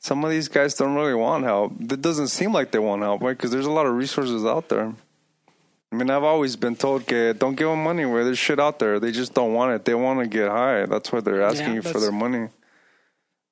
Some 0.00 0.24
of 0.24 0.30
these 0.30 0.48
guys 0.48 0.74
don't 0.74 0.94
really 0.94 1.14
want 1.14 1.44
help. 1.44 1.72
It 1.80 2.00
doesn't 2.00 2.28
seem 2.28 2.52
like 2.52 2.70
they 2.70 2.78
want 2.78 3.02
help, 3.02 3.20
right? 3.20 3.36
Because 3.36 3.50
there's 3.50 3.66
a 3.66 3.70
lot 3.70 3.86
of 3.86 3.94
resources 3.94 4.44
out 4.44 4.68
there. 4.68 4.94
I 5.90 5.96
mean, 5.96 6.10
I've 6.10 6.24
always 6.24 6.54
been 6.54 6.76
told, 6.76 7.02
okay, 7.02 7.32
don't 7.32 7.54
give 7.56 7.68
them 7.68 7.82
money 7.82 8.04
where 8.04 8.22
there's 8.22 8.38
shit 8.38 8.60
out 8.60 8.78
there. 8.78 9.00
They 9.00 9.10
just 9.10 9.34
don't 9.34 9.54
want 9.54 9.72
it. 9.72 9.84
They 9.84 9.94
want 9.94 10.20
to 10.20 10.26
get 10.26 10.48
high. 10.48 10.84
That's 10.86 11.10
why 11.10 11.20
they're 11.20 11.42
asking 11.42 11.68
Yeah, 11.68 11.74
you 11.74 11.82
for 11.82 11.98
their 11.98 12.12
money. 12.12 12.48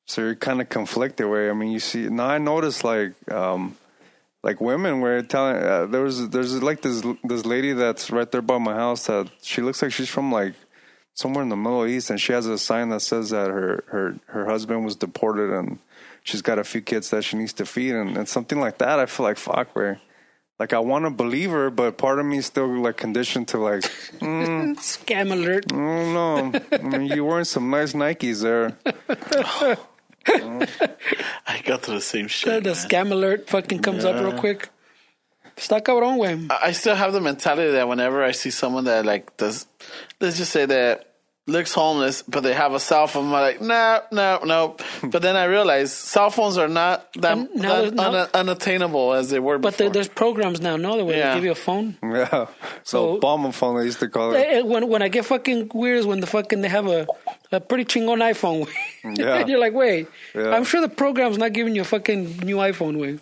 So 0.06 0.20
you're 0.22 0.34
kind 0.36 0.60
of 0.60 0.68
conflicted. 0.68 1.26
Way 1.26 1.50
I 1.50 1.52
mean, 1.52 1.72
you 1.72 1.80
see 1.80 2.08
now. 2.08 2.26
I 2.26 2.38
notice 2.38 2.84
like, 2.84 3.14
um, 3.32 3.76
like 4.42 4.60
women 4.60 5.00
were 5.00 5.22
telling 5.22 5.56
uh, 5.56 5.86
there 5.86 6.02
was 6.02 6.28
there's 6.28 6.62
like 6.62 6.82
this 6.82 7.02
this 7.24 7.44
lady 7.44 7.72
that's 7.72 8.10
right 8.10 8.30
there 8.30 8.42
by 8.42 8.58
my 8.58 8.74
house 8.74 9.06
that 9.06 9.28
she 9.42 9.62
looks 9.62 9.82
like 9.82 9.92
she's 9.92 10.08
from 10.08 10.30
like 10.30 10.54
somewhere 11.14 11.42
in 11.42 11.48
the 11.48 11.56
Middle 11.56 11.86
East, 11.86 12.10
and 12.10 12.20
she 12.20 12.32
has 12.32 12.46
a 12.46 12.58
sign 12.58 12.90
that 12.90 13.00
says 13.00 13.30
that 13.30 13.48
her 13.48 13.82
her 13.88 14.16
her 14.26 14.46
husband 14.46 14.84
was 14.84 14.94
deported 14.94 15.50
and 15.50 15.80
she's 16.26 16.42
got 16.42 16.58
a 16.58 16.64
few 16.64 16.80
kids 16.82 17.10
that 17.10 17.22
she 17.22 17.36
needs 17.36 17.52
to 17.54 17.64
feed, 17.64 17.94
and, 17.94 18.16
and 18.16 18.28
something 18.28 18.60
like 18.60 18.78
that. 18.78 18.98
I 18.98 19.06
feel 19.06 19.24
like 19.24 19.38
fuck, 19.38 19.74
where 19.74 20.00
like 20.58 20.72
I 20.72 20.78
want 20.80 21.04
to 21.04 21.10
believe 21.10 21.50
her, 21.50 21.70
but 21.70 21.96
part 21.96 22.18
of 22.18 22.26
me 22.26 22.38
is 22.38 22.46
still 22.46 22.68
like 22.82 22.96
conditioned 22.96 23.48
to 23.48 23.58
like, 23.58 23.82
mm, 24.20 24.76
Scam 24.76 25.32
alert. 25.32 25.72
I 25.72 25.76
don't 25.76 26.14
know. 26.14 26.60
I 26.72 26.98
mean, 26.98 27.06
you 27.06 27.24
wearing 27.24 27.44
some 27.44 27.70
nice 27.70 27.92
Nikes 27.92 28.42
there. 28.42 28.76
I 31.46 31.60
got 31.62 31.84
to 31.84 31.92
the 31.92 32.00
same 32.00 32.26
shit. 32.26 32.64
the 32.64 32.70
man. 32.70 32.74
scam 32.74 33.12
alert 33.12 33.48
fucking 33.48 33.80
comes 33.80 34.04
up 34.04 34.16
real 34.16 34.32
quick. 34.32 34.70
Stuck 35.56 35.84
Está 35.84 35.94
cabrón, 35.94 36.18
güey. 36.18 36.50
I 36.50 36.72
still 36.72 36.96
have 36.96 37.12
the 37.14 37.20
mentality 37.20 37.70
that 37.72 37.88
whenever 37.88 38.22
I 38.22 38.32
see 38.32 38.50
someone 38.50 38.84
that 38.84 39.06
like 39.06 39.36
does, 39.38 39.66
let's 40.20 40.36
just 40.36 40.52
say 40.52 40.66
that 40.66 41.15
looks 41.48 41.72
homeless, 41.72 42.22
but 42.22 42.40
they 42.42 42.52
have 42.52 42.74
a 42.74 42.80
cell 42.80 43.06
phone, 43.06 43.26
I'm 43.26 43.30
like, 43.32 43.60
no, 43.60 44.00
no, 44.10 44.40
no. 44.44 44.76
but 45.04 45.22
then 45.22 45.36
I 45.36 45.44
realize 45.44 45.92
cell 45.92 46.30
phones 46.30 46.58
are 46.58 46.66
not 46.68 47.12
that, 47.14 47.36
And 47.38 47.48
now 47.54 47.68
that 47.76 47.80
there's 47.82 47.92
no- 47.92 48.20
un- 48.22 48.28
unattainable 48.34 49.12
as 49.14 49.30
they 49.30 49.38
were 49.38 49.56
But 49.58 49.70
before. 49.72 49.84
there, 49.84 49.90
there's 49.92 50.08
programs 50.08 50.60
now, 50.60 50.76
no, 50.76 51.04
where 51.04 51.16
Yeah. 51.16 51.28
they 51.28 51.34
give 51.36 51.44
you 51.44 51.52
a 51.52 51.54
phone. 51.54 51.96
Yeah, 52.02 52.28
So- 52.28 52.48
so 52.84 53.18
Obama 53.20 53.52
phone 53.54 53.76
I 53.78 53.82
used 53.84 54.00
to 54.00 54.08
call 54.08 54.34
it. 54.34 54.38
Eh, 54.38 54.58
eh, 54.58 54.60
When 54.62 54.88
when 54.88 55.02
I 55.02 55.08
get 55.08 55.24
fucking 55.24 55.70
weird 55.72 56.00
is 56.00 56.06
when 56.06 56.20
the 56.20 56.26
fucking 56.26 56.62
they 56.62 56.68
have 56.68 56.88
a 56.88 57.06
a 57.52 57.60
pretty 57.60 57.84
chingon 57.84 58.18
iPhone. 58.32 58.66
Yeah. 59.04 59.36
and 59.38 59.48
you're 59.48 59.60
like, 59.60 59.72
wait, 59.72 60.08
Yeah. 60.34 60.50
I'm 60.50 60.64
sure 60.64 60.80
the 60.80 60.88
program's 60.88 61.38
not 61.38 61.52
giving 61.52 61.76
you 61.76 61.82
a 61.82 61.84
fucking 61.94 62.38
new 62.38 62.56
iPhone. 62.56 62.98
Way. 62.98 63.18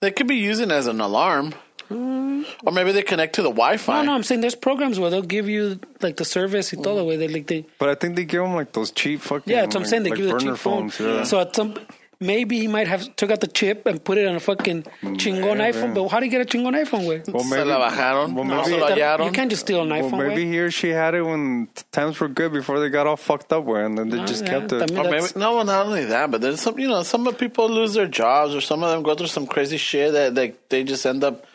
they 0.00 0.12
could 0.12 0.28
be 0.28 0.36
using 0.36 0.70
it 0.70 0.74
as 0.74 0.86
an 0.86 1.00
alarm, 1.00 1.52
or 1.90 2.72
maybe 2.72 2.92
they 2.92 3.02
connect 3.02 3.34
to 3.36 3.42
the 3.42 3.50
Wi-Fi. 3.50 4.00
No, 4.00 4.06
no, 4.06 4.14
I'm 4.14 4.22
saying 4.22 4.40
there's 4.40 4.54
programs 4.54 4.98
where 4.98 5.10
they'll 5.10 5.22
give 5.22 5.48
you 5.48 5.80
like 6.00 6.16
the 6.16 6.24
service 6.24 6.72
y 6.72 6.80
todo, 6.82 7.04
way. 7.04 7.16
They 7.16 7.28
like 7.28 7.46
they 7.46 7.66
But 7.78 7.88
I 7.88 7.94
think 7.94 8.16
they 8.16 8.24
give 8.24 8.42
them 8.42 8.54
like 8.54 8.72
those 8.72 8.90
cheap 8.90 9.20
fucking. 9.20 9.52
yeah, 9.52 9.62
that's 9.62 9.74
what 9.74 9.82
I'm 9.84 9.88
saying. 9.88 10.04
They 10.04 10.10
like 10.10 10.18
give 10.18 10.26
you 10.26 10.32
the 10.32 10.38
burner 10.38 10.52
cheap 10.52 10.60
phone. 10.60 10.90
phones. 10.90 11.00
Yeah. 11.00 11.24
So 11.24 11.40
at 11.40 11.54
some 11.54 11.74
maybe 12.22 12.58
he 12.60 12.68
might 12.68 12.86
have 12.86 13.16
took 13.16 13.30
out 13.30 13.40
the 13.40 13.46
chip 13.46 13.86
and 13.86 14.04
put 14.04 14.18
it 14.18 14.26
on 14.28 14.36
a 14.36 14.40
fucking 14.40 14.82
chingon 15.16 15.56
yeah, 15.56 15.70
iPhone. 15.72 15.94
But 15.94 16.08
how 16.08 16.20
do 16.20 16.26
you 16.26 16.30
get 16.30 16.42
a 16.42 16.44
chingon 16.44 16.76
iPhone? 16.84 17.08
Way. 17.08 17.22
well, 17.26 17.42
Se 17.42 17.64
la 17.64 17.80
bajaron. 17.90 18.34
Well, 18.34 18.44
No, 18.44 18.56
maybe, 18.56 18.68
se 18.68 19.16
lo. 19.16 19.24
You 19.24 19.32
can't 19.32 19.50
just 19.50 19.62
steal 19.62 19.80
an 19.82 19.88
well, 19.88 20.02
iPhone. 20.02 20.28
maybe 20.28 20.44
güey. 20.44 20.52
he 20.52 20.58
or 20.60 20.70
she 20.70 20.90
had 20.90 21.14
it 21.14 21.22
when 21.22 21.68
times 21.92 22.20
were 22.20 22.28
good 22.28 22.52
before 22.52 22.78
they 22.78 22.90
got 22.90 23.06
all 23.06 23.16
fucked 23.16 23.52
up, 23.54 23.64
with, 23.64 23.78
and 23.86 23.96
then 23.96 24.10
they 24.10 24.18
Ah, 24.18 24.26
just 24.26 24.44
yeah, 24.44 24.50
kept 24.60 24.72
it. 24.72 24.82
también 24.90 25.06
Or 25.06 25.10
maybe 25.10 25.26
no, 25.36 25.56
well, 25.56 25.64
not 25.64 25.86
only 25.86 26.04
that, 26.04 26.30
but 26.30 26.42
there's 26.42 26.60
some, 26.60 26.78
you 26.78 26.88
know, 26.88 27.02
some 27.02 27.26
of 27.26 27.38
people 27.38 27.68
lose 27.70 27.94
their 27.94 28.06
jobs, 28.06 28.54
or 28.54 28.60
some 28.60 28.82
of 28.84 28.90
them 28.90 29.02
go 29.02 29.14
through 29.14 29.28
some 29.28 29.46
crazy 29.46 29.78
shit 29.78 30.12
that 30.12 30.34
they 30.34 30.52
they 30.68 30.84
just 30.84 31.06
end 31.06 31.24
up 31.24 31.46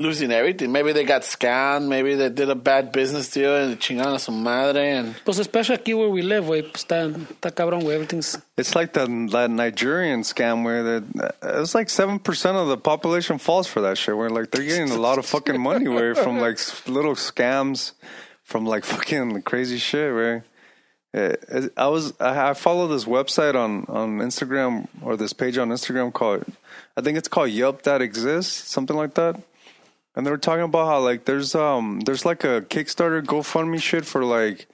losing 0.00 0.32
everything. 0.32 0.72
Maybe 0.72 0.92
they 0.92 1.04
got 1.04 1.22
scammed. 1.22 1.86
Maybe 1.86 2.14
they 2.16 2.30
did 2.30 2.48
a 2.48 2.54
bad 2.54 2.90
business 2.90 3.30
deal 3.30 3.54
and 3.54 3.78
chingaron 3.78 4.14
a 4.14 4.18
su 4.18 4.32
madre. 4.32 4.90
And 4.90 5.14
Pues 5.24 5.38
especially 5.38 5.76
aquí 5.76 5.94
where 5.96 6.08
we 6.08 6.22
live, 6.22 6.44
güey, 6.46 6.62
pues 6.62 6.84
está, 6.84 7.10
está 7.10 7.54
cabrón, 7.54 7.82
güey. 7.82 7.94
Everything's 7.94 8.38
It's 8.56 8.74
like 8.74 8.94
that, 8.94 9.08
that 9.32 9.50
Nigerian 9.50 10.22
scam 10.22 10.64
where 10.64 10.82
that 10.82 11.34
it's 11.42 11.74
like 11.74 11.90
seven 11.90 12.18
percent 12.18 12.56
of 12.56 12.68
the 12.68 12.78
population 12.78 13.38
falls 13.38 13.66
for 13.68 13.80
that 13.82 13.98
shit. 13.98 14.16
Where 14.16 14.30
like 14.30 14.50
they're 14.50 14.64
getting 14.64 14.90
a 14.90 15.00
lot 15.00 15.18
of 15.18 15.26
fucking 15.26 15.60
money 15.60 15.88
where 15.88 16.14
from 16.14 16.40
like 16.40 16.58
little 16.88 17.14
scams, 17.14 17.92
from 18.42 18.64
like 18.64 18.84
fucking 18.84 19.42
crazy 19.42 19.78
shit. 19.78 20.12
Where 20.12 20.44
Eh, 21.12 21.34
I 21.76 21.88
was 21.88 22.14
I 22.20 22.50
I 22.50 22.54
follow 22.54 22.86
this 22.86 23.04
website 23.04 23.56
on 23.56 23.84
on 23.88 24.18
Instagram 24.20 24.86
or 25.02 25.16
this 25.16 25.32
page 25.32 25.58
on 25.58 25.70
Instagram 25.70 26.12
called 26.12 26.44
I 26.96 27.00
think 27.00 27.18
it's 27.18 27.26
called 27.26 27.50
Yelp 27.50 27.82
that 27.82 28.00
exists 28.00 28.70
something 28.70 28.96
like 28.96 29.14
that. 29.14 29.34
And 30.16 30.26
they 30.26 30.30
were 30.30 30.38
talking 30.38 30.64
about 30.64 30.86
how 30.86 31.00
like 31.00 31.24
there's 31.24 31.54
um 31.54 32.00
there's 32.00 32.24
like 32.24 32.44
a 32.44 32.62
Kickstarter 32.62 33.22
GoFundMe 33.22 33.80
shit 33.80 34.04
for 34.04 34.24
like 34.24 34.66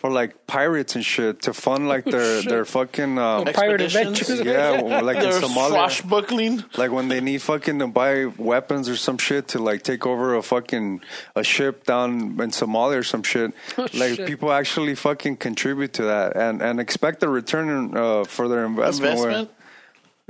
for 0.00 0.10
like 0.10 0.46
pirates 0.46 0.96
and 0.96 1.04
shit 1.04 1.40
to 1.42 1.54
fund 1.54 1.88
like 1.94 2.04
their 2.04 2.42
Shit. 2.42 2.50
their 2.50 2.64
fucking 2.66 3.16
um, 3.18 3.44
pirate 3.46 3.80
Expeditions? 3.80 4.20
adventures. 4.30 4.40
yeah 4.46 4.82
well, 4.82 5.02
like 5.04 5.16
in 5.16 5.22
they're 5.22 5.40
Somalia 5.40 5.68
swashbuckling. 5.70 6.64
like 6.76 6.90
when 6.90 7.08
they 7.08 7.20
need 7.20 7.40
fucking 7.40 7.78
to 7.78 7.86
buy 7.86 8.26
weapons 8.26 8.88
or 8.88 8.96
some 8.96 9.16
shit 9.16 9.48
to 9.48 9.60
like 9.60 9.82
take 9.82 10.04
over 10.04 10.34
a 10.34 10.42
fucking 10.42 11.00
a 11.36 11.44
ship 11.44 11.84
down 11.86 12.10
in 12.42 12.50
Somalia 12.50 12.98
or 12.98 13.02
some 13.04 13.22
shit. 13.22 13.54
Oh, 13.78 13.86
like 13.94 14.16
shit. 14.16 14.26
people 14.26 14.52
actually 14.52 14.96
fucking 14.96 15.36
contribute 15.36 15.92
to 15.94 16.02
that 16.02 16.36
and 16.36 16.60
and 16.60 16.80
expect 16.80 17.22
a 17.22 17.28
return 17.28 17.96
uh, 17.96 18.24
for 18.24 18.48
their 18.48 18.64
investment. 18.66 19.18
where- 19.20 19.28
Investment. 19.30 19.50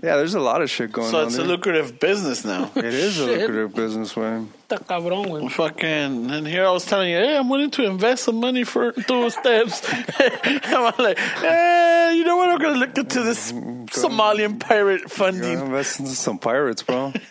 Yeah, 0.02 0.16
there's 0.16 0.34
a 0.34 0.40
lot 0.40 0.60
of 0.62 0.68
shit 0.70 0.90
going 0.92 1.10
So 1.10 1.18
on. 1.20 1.30
So 1.30 1.40
it's 1.40 1.46
a 1.46 1.50
lucrative 1.50 1.98
business 2.00 2.44
now. 2.44 2.70
it 2.74 2.84
is 2.84 3.18
a 3.18 3.26
lucrative 3.26 3.74
business, 3.74 4.16
man. 4.16 4.50
Está 4.68 4.78
cabrón, 4.84 5.26
güey. 5.28 5.50
Fucking, 5.50 6.30
and 6.30 6.46
here 6.46 6.66
I 6.66 6.70
was 6.70 6.84
telling 6.84 7.10
you, 7.10 7.16
hey, 7.18 7.36
I'm 7.36 7.48
willing 7.48 7.70
to 7.72 7.84
invest 7.84 8.24
some 8.24 8.40
money 8.40 8.64
for 8.64 8.92
two 8.92 9.30
steps. 9.30 9.82
I'm 10.18 10.92
like, 10.98 11.18
eh, 11.42 12.12
you 12.12 12.24
know 12.24 12.36
what? 12.36 12.48
I'm 12.50 12.58
gonna 12.58 12.78
look 12.78 12.96
into 12.98 13.22
this 13.22 13.52
Somalian 13.52 14.58
pirate 14.58 15.10
funding. 15.10 15.58
investing 15.60 16.06
in 16.06 16.12
some 16.12 16.38
pirates, 16.38 16.82
bro. 16.82 17.12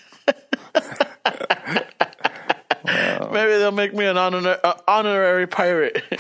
Maybe 2.86 3.52
they'll 3.58 3.72
make 3.72 3.94
me 3.94 4.06
an 4.06 4.18
honor, 4.18 4.58
uh, 4.64 4.74
honorary 4.88 5.48
pirate. 5.48 6.04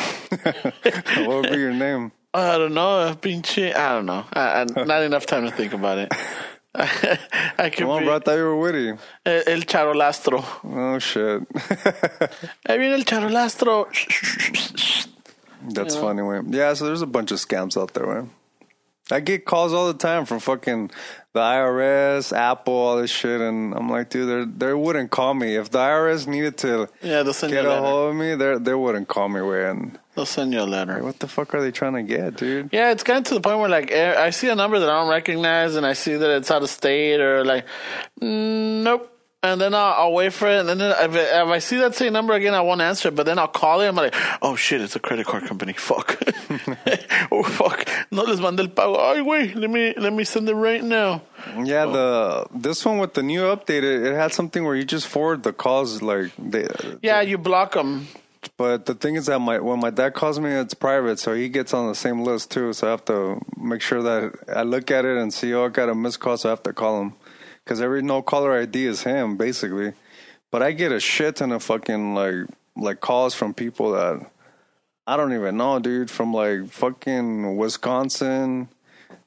what 1.25 1.27
would 1.43 1.51
be 1.51 1.57
your 1.57 1.73
name? 1.73 2.11
I 2.33 2.57
don't 2.57 2.73
know. 2.73 3.15
Pinche, 3.21 3.75
I 3.75 3.89
don't 3.95 4.05
know. 4.05 4.25
I, 4.33 4.61
I, 4.61 4.83
not 4.85 5.03
enough 5.03 5.25
time 5.25 5.45
to 5.45 5.51
think 5.51 5.73
about 5.73 5.97
it. 5.99 6.11
I 6.75 7.69
could 7.69 7.73
Come 7.79 7.89
on, 7.89 7.99
be 8.01 8.05
bro. 8.07 8.15
I 8.15 8.19
thought 8.19 8.35
you 8.35 8.43
were 8.43 8.55
witty. 8.57 8.89
el, 9.25 9.43
el 9.45 9.59
charolastro. 9.61 10.43
Oh 10.63 10.97
shit. 10.97 11.47
Ahí 12.67 12.79
viene 12.79 12.95
el 12.95 13.03
charolastro. 13.05 13.85
That's 15.69 15.95
funny, 15.95 16.23
man. 16.23 16.51
Yeah, 16.51 16.73
so 16.73 16.85
there's 16.85 17.03
a 17.03 17.07
bunch 17.07 17.31
of 17.31 17.37
scams 17.37 17.79
out 17.79 17.93
there, 17.93 18.07
man. 18.07 18.31
I 19.11 19.19
get 19.19 19.45
calls 19.45 19.73
all 19.73 19.87
the 19.87 19.97
time 19.97 20.25
from 20.25 20.39
fucking 20.39 20.89
the 21.33 21.39
IRS, 21.39 22.31
Apple, 22.35 22.73
all 22.73 22.97
this 22.97 23.11
shit, 23.11 23.41
and 23.41 23.73
I'm 23.75 23.89
like, 23.89 24.09
dude, 24.09 24.51
they 24.59 24.67
they 24.67 24.73
wouldn't 24.73 25.11
call 25.11 25.33
me 25.33 25.55
if 25.55 25.69
the 25.71 25.79
IRS 25.79 26.27
needed 26.27 26.57
to 26.59 26.87
Yeah, 27.01 27.23
they'll 27.23 27.33
send 27.33 27.51
you 27.51 27.57
get 27.57 27.65
a 27.65 27.69
a 27.69 27.71
letter. 27.73 27.85
hold 27.85 28.09
of 28.11 28.15
me. 28.15 28.35
They 28.35 28.57
they 28.59 28.73
wouldn't 28.73 29.07
call 29.07 29.29
me. 29.29 29.41
when 29.41 29.97
They'll 30.15 30.25
send 30.27 30.53
you 30.53 30.61
a 30.61 30.63
letter. 30.69 31.01
what 31.03 31.19
the 31.19 31.27
fuck 31.27 31.55
are 31.55 31.61
they 31.61 31.71
trying 31.71 31.93
to 31.95 32.03
get, 32.03 32.37
dude? 32.37 32.69
Yeah, 32.71 32.91
it's 32.91 33.01
gotten 33.03 33.23
to 33.25 33.33
the 33.33 33.41
point 33.41 33.59
where 33.59 33.69
like 33.69 33.91
eh, 33.91 34.15
I 34.17 34.29
see 34.29 34.47
a 34.49 34.55
number 34.55 34.79
that 34.79 34.87
I 34.89 34.99
don't 35.01 35.09
recognize, 35.09 35.75
and 35.75 35.85
I 35.85 35.93
see 35.93 36.15
that 36.15 36.29
it's 36.37 36.51
out 36.51 36.61
of 36.63 36.69
state, 36.69 37.19
or 37.19 37.43
like, 37.43 37.65
mm, 38.21 38.83
nope. 38.83 39.09
And 39.43 39.59
then 39.59 39.73
I'll, 39.73 39.93
I'll 39.97 40.13
wait 40.13 40.31
for 40.31 40.47
it, 40.47 40.61
and 40.61 40.69
then 40.69 40.79
if, 40.79 41.15
if 41.15 41.47
I 41.47 41.59
see 41.59 41.75
that 41.79 41.95
same 41.95 42.13
number 42.13 42.33
again, 42.33 42.53
I 42.53 42.61
won't 42.61 42.79
answer. 42.79 43.09
it. 43.09 43.15
But 43.15 43.25
then 43.25 43.37
I'll 43.37 43.49
call 43.49 43.81
it. 43.81 43.89
I'm 43.89 43.95
like, 43.95 44.15
oh 44.41 44.55
shit, 44.55 44.79
it's 44.79 44.95
a 44.95 45.01
credit 45.01 45.25
card 45.25 45.43
company. 45.43 45.73
Fuck. 45.77 46.17
oh 47.31 47.43
fuck. 47.43 47.87
No 48.09 48.23
les 48.23 48.39
mandé 48.39 48.59
el 48.59 48.69
pago. 48.69 48.95
Ay, 48.95 49.19
güey, 49.19 49.53
let 49.55 49.69
me 49.69 49.93
let 49.97 50.13
me 50.13 50.23
send 50.23 50.47
it 50.47 50.55
right 50.55 50.83
now. 50.83 51.23
Yeah, 51.61 51.83
oh. 51.83 51.91
the 51.91 52.59
this 52.59 52.85
one 52.85 52.99
with 52.99 53.15
the 53.15 53.23
new 53.23 53.41
update, 53.41 53.83
it, 53.83 54.05
it 54.05 54.15
had 54.15 54.33
something 54.33 54.63
where 54.63 54.75
you 54.75 54.85
just 54.85 55.07
forward 55.07 55.43
the 55.43 55.51
calls 55.51 56.01
like 56.01 56.31
they. 56.37 56.67
Yeah, 57.01 57.21
you 57.21 57.37
block 57.37 57.73
them. 57.73 58.07
But 58.57 58.85
the 58.85 58.95
thing 58.95 59.15
is 59.15 59.25
that 59.27 59.39
my 59.39 59.59
when 59.59 59.79
my 59.79 59.89
dad 59.89 60.13
calls 60.13 60.39
me, 60.39 60.51
it's 60.51 60.73
private, 60.73 61.19
so 61.19 61.33
he 61.33 61.49
gets 61.49 61.73
on 61.73 61.87
the 61.87 61.95
same 61.95 62.23
list 62.23 62.51
too. 62.51 62.73
So 62.73 62.87
I 62.87 62.91
have 62.91 63.05
to 63.05 63.41
make 63.57 63.81
sure 63.81 64.01
that 64.03 64.33
I 64.53 64.63
look 64.63 64.91
at 64.91 65.05
it 65.05 65.17
and 65.17 65.33
see, 65.33 65.53
oh, 65.53 65.65
I 65.65 65.69
got 65.69 65.89
a 65.89 65.95
missed 65.95 66.19
call, 66.19 66.37
so 66.37 66.49
I 66.49 66.51
have 66.51 66.63
to 66.63 66.73
call 66.73 67.01
him 67.01 67.13
because 67.63 67.81
every 67.81 68.01
no 68.01 68.21
caller 68.21 68.59
ID 68.59 68.85
is 68.85 69.03
him 69.03 69.37
basically. 69.37 69.93
But 70.51 70.61
I 70.61 70.71
get 70.71 70.91
a 70.91 70.99
shit 70.99 71.37
ton 71.37 71.51
of 71.51 71.63
fucking 71.63 72.13
like 72.15 72.45
like 72.75 73.01
calls 73.01 73.33
from 73.33 73.53
people 73.53 73.91
that 73.93 74.29
I 75.05 75.17
don't 75.17 75.33
even 75.33 75.57
know, 75.57 75.79
dude, 75.79 76.09
from 76.09 76.33
like 76.33 76.69
fucking 76.69 77.57
Wisconsin, 77.57 78.69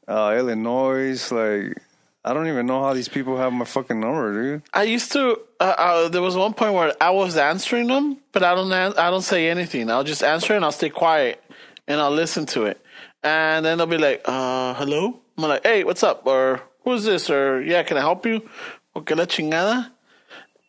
uh, 0.08 0.34
Illinois, 0.36 1.30
like. 1.30 1.82
I 2.28 2.34
don't 2.34 2.48
even 2.48 2.66
know 2.66 2.82
how 2.82 2.92
these 2.92 3.08
people 3.08 3.36
have 3.36 3.52
my 3.52 3.64
fucking 3.64 4.00
number, 4.00 4.32
dude. 4.32 4.62
I 4.74 4.82
used 4.82 5.12
to. 5.12 5.38
Uh, 5.60 5.74
uh, 5.78 6.08
there 6.08 6.22
was 6.22 6.34
one 6.34 6.54
point 6.54 6.74
where 6.74 6.92
I 7.00 7.10
was 7.10 7.36
answering 7.36 7.86
them, 7.86 8.16
but 8.32 8.42
I 8.42 8.56
don't. 8.56 8.72
An- 8.72 8.98
I 8.98 9.10
don't 9.10 9.22
say 9.22 9.48
anything. 9.48 9.88
I'll 9.88 10.02
just 10.02 10.24
answer 10.24 10.56
and 10.56 10.64
I'll 10.64 10.72
stay 10.72 10.90
quiet 10.90 11.40
and 11.86 12.00
I'll 12.00 12.10
listen 12.10 12.44
to 12.46 12.64
it. 12.64 12.80
And 13.22 13.64
then 13.64 13.78
they'll 13.78 13.86
be 13.86 13.96
like, 13.96 14.22
uh, 14.24 14.74
"Hello." 14.74 15.20
I'm 15.38 15.44
like, 15.44 15.62
"Hey, 15.62 15.84
what's 15.84 16.02
up?" 16.02 16.26
Or 16.26 16.62
"Who's 16.86 17.04
this?" 17.04 17.28
Or 17.28 17.60
"Yeah, 17.60 17.82
can 17.82 17.98
I 17.98 18.00
help 18.00 18.24
you?" 18.24 18.48
Okay, 18.94 19.14
la 19.14 19.26
chingada. 19.26 19.90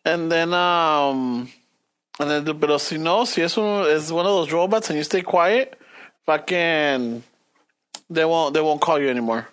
And 0.04 0.30
then, 0.30 0.52
um, 0.52 1.48
and 2.18 2.30
then, 2.30 2.58
pero 2.58 2.78
si 2.78 2.98
no, 2.98 3.24
si 3.24 3.42
es 3.42 3.56
one, 3.56 3.86
is 3.86 4.12
one 4.12 4.26
of 4.26 4.32
those 4.32 4.52
robots 4.52 4.90
and 4.90 4.96
you 4.96 5.04
stay 5.04 5.22
quiet, 5.22 5.78
fucking, 6.26 7.22
they 8.10 8.24
won't. 8.24 8.54
They 8.54 8.60
won't 8.60 8.80
call 8.80 8.98
you 8.98 9.08
anymore. 9.08 9.46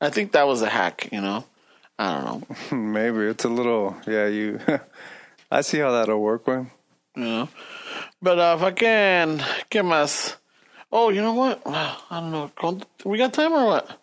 I 0.00 0.10
think 0.10 0.32
that 0.32 0.46
was 0.46 0.62
a 0.62 0.68
hack. 0.68 1.08
You 1.12 1.20
know, 1.20 1.44
I 1.98 2.12
don't 2.12 2.24
know. 2.24 2.76
Maybe 2.76 3.26
it's 3.26 3.44
a 3.44 3.48
little, 3.48 3.96
yeah. 4.06 4.26
You, 4.26 4.60
I 5.50 5.60
see 5.62 5.78
how 5.78 5.92
that'll 5.92 6.20
work, 6.20 6.46
man. 6.46 6.70
Know? 7.16 7.48
But 8.22 8.38
uh, 8.38 8.56
fucking, 8.58 9.38
¿qué 9.70 9.82
más? 9.82 10.36
Oh, 10.92 11.10
you 11.10 11.22
know 11.22 11.34
what? 11.34 11.62
I 11.66 11.96
don't 12.10 12.30
know. 12.30 12.80
We 13.04 13.18
got 13.18 13.32
time 13.32 13.52
or 13.52 13.66
what? 13.66 13.99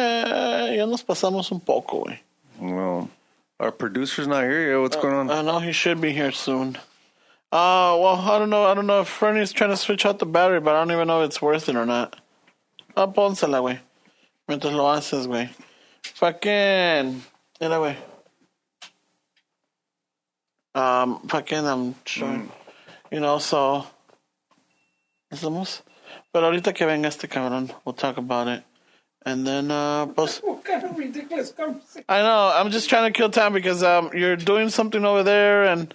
Eh, 0.00 0.76
ya 0.76 0.86
nos 0.86 1.02
pasamos 1.02 1.50
un 1.52 1.60
poco, 1.60 2.04
güey. 2.04 2.18
Well, 2.58 3.10
our 3.58 3.72
producer's 3.72 4.26
not 4.26 4.44
here 4.44 4.72
yet. 4.72 4.80
What's 4.80 4.96
going 4.96 5.14
on? 5.14 5.30
I 5.30 5.42
know 5.42 5.58
he 5.58 5.72
should 5.72 6.00
be 6.00 6.12
here 6.12 6.32
soon. 6.32 6.76
Uh, 7.52 7.98
well, 8.00 8.16
I 8.16 8.38
don't 8.38 8.50
know. 8.50 8.64
I 8.64 8.74
don't 8.74 8.86
know 8.86 9.00
if 9.00 9.08
Fernie's 9.08 9.52
trying 9.52 9.70
to 9.70 9.76
switch 9.76 10.06
out 10.06 10.18
the 10.18 10.26
battery, 10.26 10.60
but 10.60 10.74
I 10.76 10.80
don't 10.80 10.92
even 10.92 11.08
know 11.08 11.22
if 11.22 11.26
it's 11.28 11.42
worth 11.42 11.68
it 11.68 11.76
or 11.76 11.84
not. 11.84 12.16
Ah, 12.96 13.06
pónsela, 13.06 13.60
güey. 13.60 13.78
Mientras 14.48 14.72
lo 14.72 14.84
haces, 14.84 15.26
güey. 15.26 15.48
Fucking. 16.02 17.22
Mira, 17.60 17.76
güey. 17.78 17.96
Um, 20.74 21.20
fucking, 21.28 21.66
I'm 21.66 21.94
sure. 22.06 22.42
You 23.10 23.20
know, 23.20 23.38
so. 23.38 23.86
Estamos. 25.32 25.82
Pero 26.32 26.46
ahorita 26.46 26.74
que 26.74 26.86
venga 26.86 27.08
este 27.08 27.28
cabrón, 27.28 27.72
we'll 27.84 27.94
talk 27.94 28.16
about 28.16 28.48
it. 28.48 28.62
And 29.26 29.46
then, 29.46 29.70
uh. 29.70 30.06
What 30.06 30.64
kind 30.64 30.84
of 30.84 30.96
ridiculous 30.96 31.52
conversation? 31.52 32.04
I 32.08 32.22
know. 32.22 32.52
I'm 32.54 32.70
just 32.70 32.88
trying 32.88 33.12
to 33.12 33.16
kill 33.16 33.30
time 33.30 33.52
because 33.52 33.82
um, 33.82 34.10
you're 34.14 34.36
doing 34.36 34.70
something 34.70 35.04
over 35.04 35.22
there, 35.22 35.64
and 35.64 35.92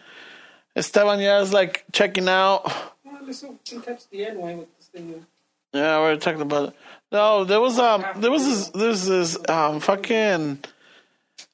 Esteban 0.76 1.20
yeah 1.20 1.42
is 1.42 1.54
like 1.54 1.86
checking 1.92 2.28
out. 2.28 2.66
Well, 3.04 3.22
we 3.26 3.34
catch 3.82 4.10
the 4.10 4.26
end 4.26 4.40
way 4.40 4.56
with 4.56 4.78
this 4.78 4.88
thing. 4.88 5.26
Yeah, 5.74 6.00
we're 6.00 6.18
talking 6.18 6.42
about 6.42 6.70
it. 6.70 6.76
No, 7.12 7.44
there 7.46 7.60
was 7.60 7.80
um, 7.80 8.06
there 8.18 8.32
was 8.32 8.46
this, 8.46 8.70
there's 8.70 9.06
this 9.06 9.50
um, 9.50 9.80
fucking 9.80 10.60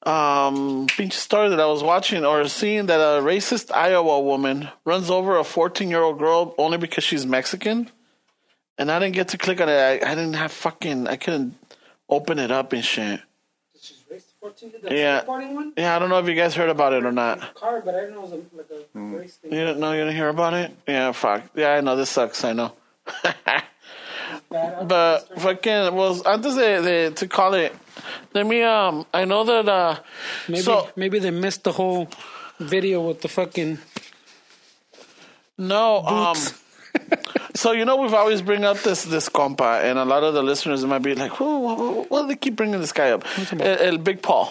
um, 0.04 0.88
pinche 0.88 1.14
story 1.14 1.50
that 1.50 1.60
I 1.60 1.66
was 1.66 1.84
watching 1.84 2.26
or 2.26 2.48
seeing 2.48 2.88
that 2.88 3.00
a 3.00 3.22
racist 3.22 3.74
Iowa 3.74 4.20
woman 4.20 4.70
runs 4.86 5.10
over 5.10 5.38
a 5.38 5.44
14 5.44 5.90
year 5.90 6.02
old 6.02 6.20
girl 6.20 6.54
only 6.58 6.78
because 6.78 7.04
she's 7.04 7.26
Mexican, 7.26 7.90
and 8.78 8.92
I 8.92 9.00
didn't 9.00 9.16
get 9.16 9.30
to 9.30 9.38
click 9.38 9.62
on 9.62 9.70
it. 9.70 9.74
I, 9.74 10.12
I 10.12 10.16
didn't 10.16 10.34
have 10.34 10.52
fucking, 10.52 11.08
I 11.08 11.16
couldn't 11.16 11.56
open 12.12 12.38
it 12.38 12.52
up 12.52 12.74
and 12.74 12.84
shit. 12.86 13.22
She's 13.82 14.04
racist 14.12 14.34
14 14.40 14.72
the 14.84 14.96
Yeah. 14.96 15.24
one? 15.26 15.74
Yeah, 15.76 15.96
I 15.96 16.00
don't 16.00 16.10
know 16.10 16.20
if 16.20 16.28
you 16.28 16.36
guys 16.36 16.54
heard 16.54 16.70
about 16.70 16.94
it 16.94 17.06
or 17.06 17.12
not. 17.12 17.56
Car, 17.56 17.82
but 17.84 17.96
I 17.96 18.02
didn't 18.02 18.16
know 18.16 18.24
it 18.26 18.30
was 18.30 18.32
a, 18.34 18.58
like 18.58 18.70
a 18.70 18.98
Mm. 18.98 19.20
race 19.20 19.36
thing. 19.38 19.52
You 19.54 19.60
didn't 19.60 19.80
know 19.80 19.94
you 19.94 20.00
didn't 20.04 20.16
hear 20.16 20.30
about 20.30 20.54
it? 20.54 20.72
Yeah, 20.88 21.12
fuck. 21.14 21.44
Yeah, 21.56 21.72
I 21.74 21.82
know 21.82 21.96
this 21.96 22.10
sucks. 22.12 22.44
I 22.44 22.54
know. 22.54 22.74
But 24.50 25.40
fucking 25.40 25.96
well, 25.96 26.22
antes 26.28 26.56
de, 26.56 26.82
de 26.82 27.12
to 27.12 27.28
call 27.28 27.54
it, 27.54 27.74
let 28.34 28.46
me 28.46 28.64
um. 28.64 29.06
I 29.14 29.24
know 29.26 29.44
that 29.46 29.68
uh. 29.68 30.00
maybe, 30.48 30.62
so 30.62 30.90
maybe 30.96 31.20
they 31.20 31.32
missed 31.32 31.64
the 31.64 31.72
whole 31.72 32.10
video 32.60 33.02
with 33.08 33.22
the 33.22 33.28
fucking 33.30 33.80
no 35.58 36.04
um. 36.06 36.38
So 37.62 37.74
you 37.74 37.86
know 37.86 37.96
we've 38.04 38.14
always 38.22 38.42
bring 38.42 38.64
up 38.72 38.78
this 38.88 39.00
this 39.16 39.28
compa, 39.30 39.72
and 39.88 39.96
a 40.00 40.06
lot 40.14 40.24
of 40.28 40.34
the 40.34 40.42
listeners 40.52 40.84
might 40.92 41.04
be 41.10 41.14
like, 41.24 41.34
"Whoa, 41.40 41.58
whoa, 41.66 41.76
whoa, 41.76 42.06
why 42.10 42.22
do 42.22 42.28
they 42.30 42.36
keep 42.46 42.56
bringing 42.56 42.80
this 42.86 42.92
guy 42.92 43.10
up?" 43.16 43.22
El, 43.70 43.78
El 43.90 43.98
Big 44.00 44.20
Paul, 44.28 44.46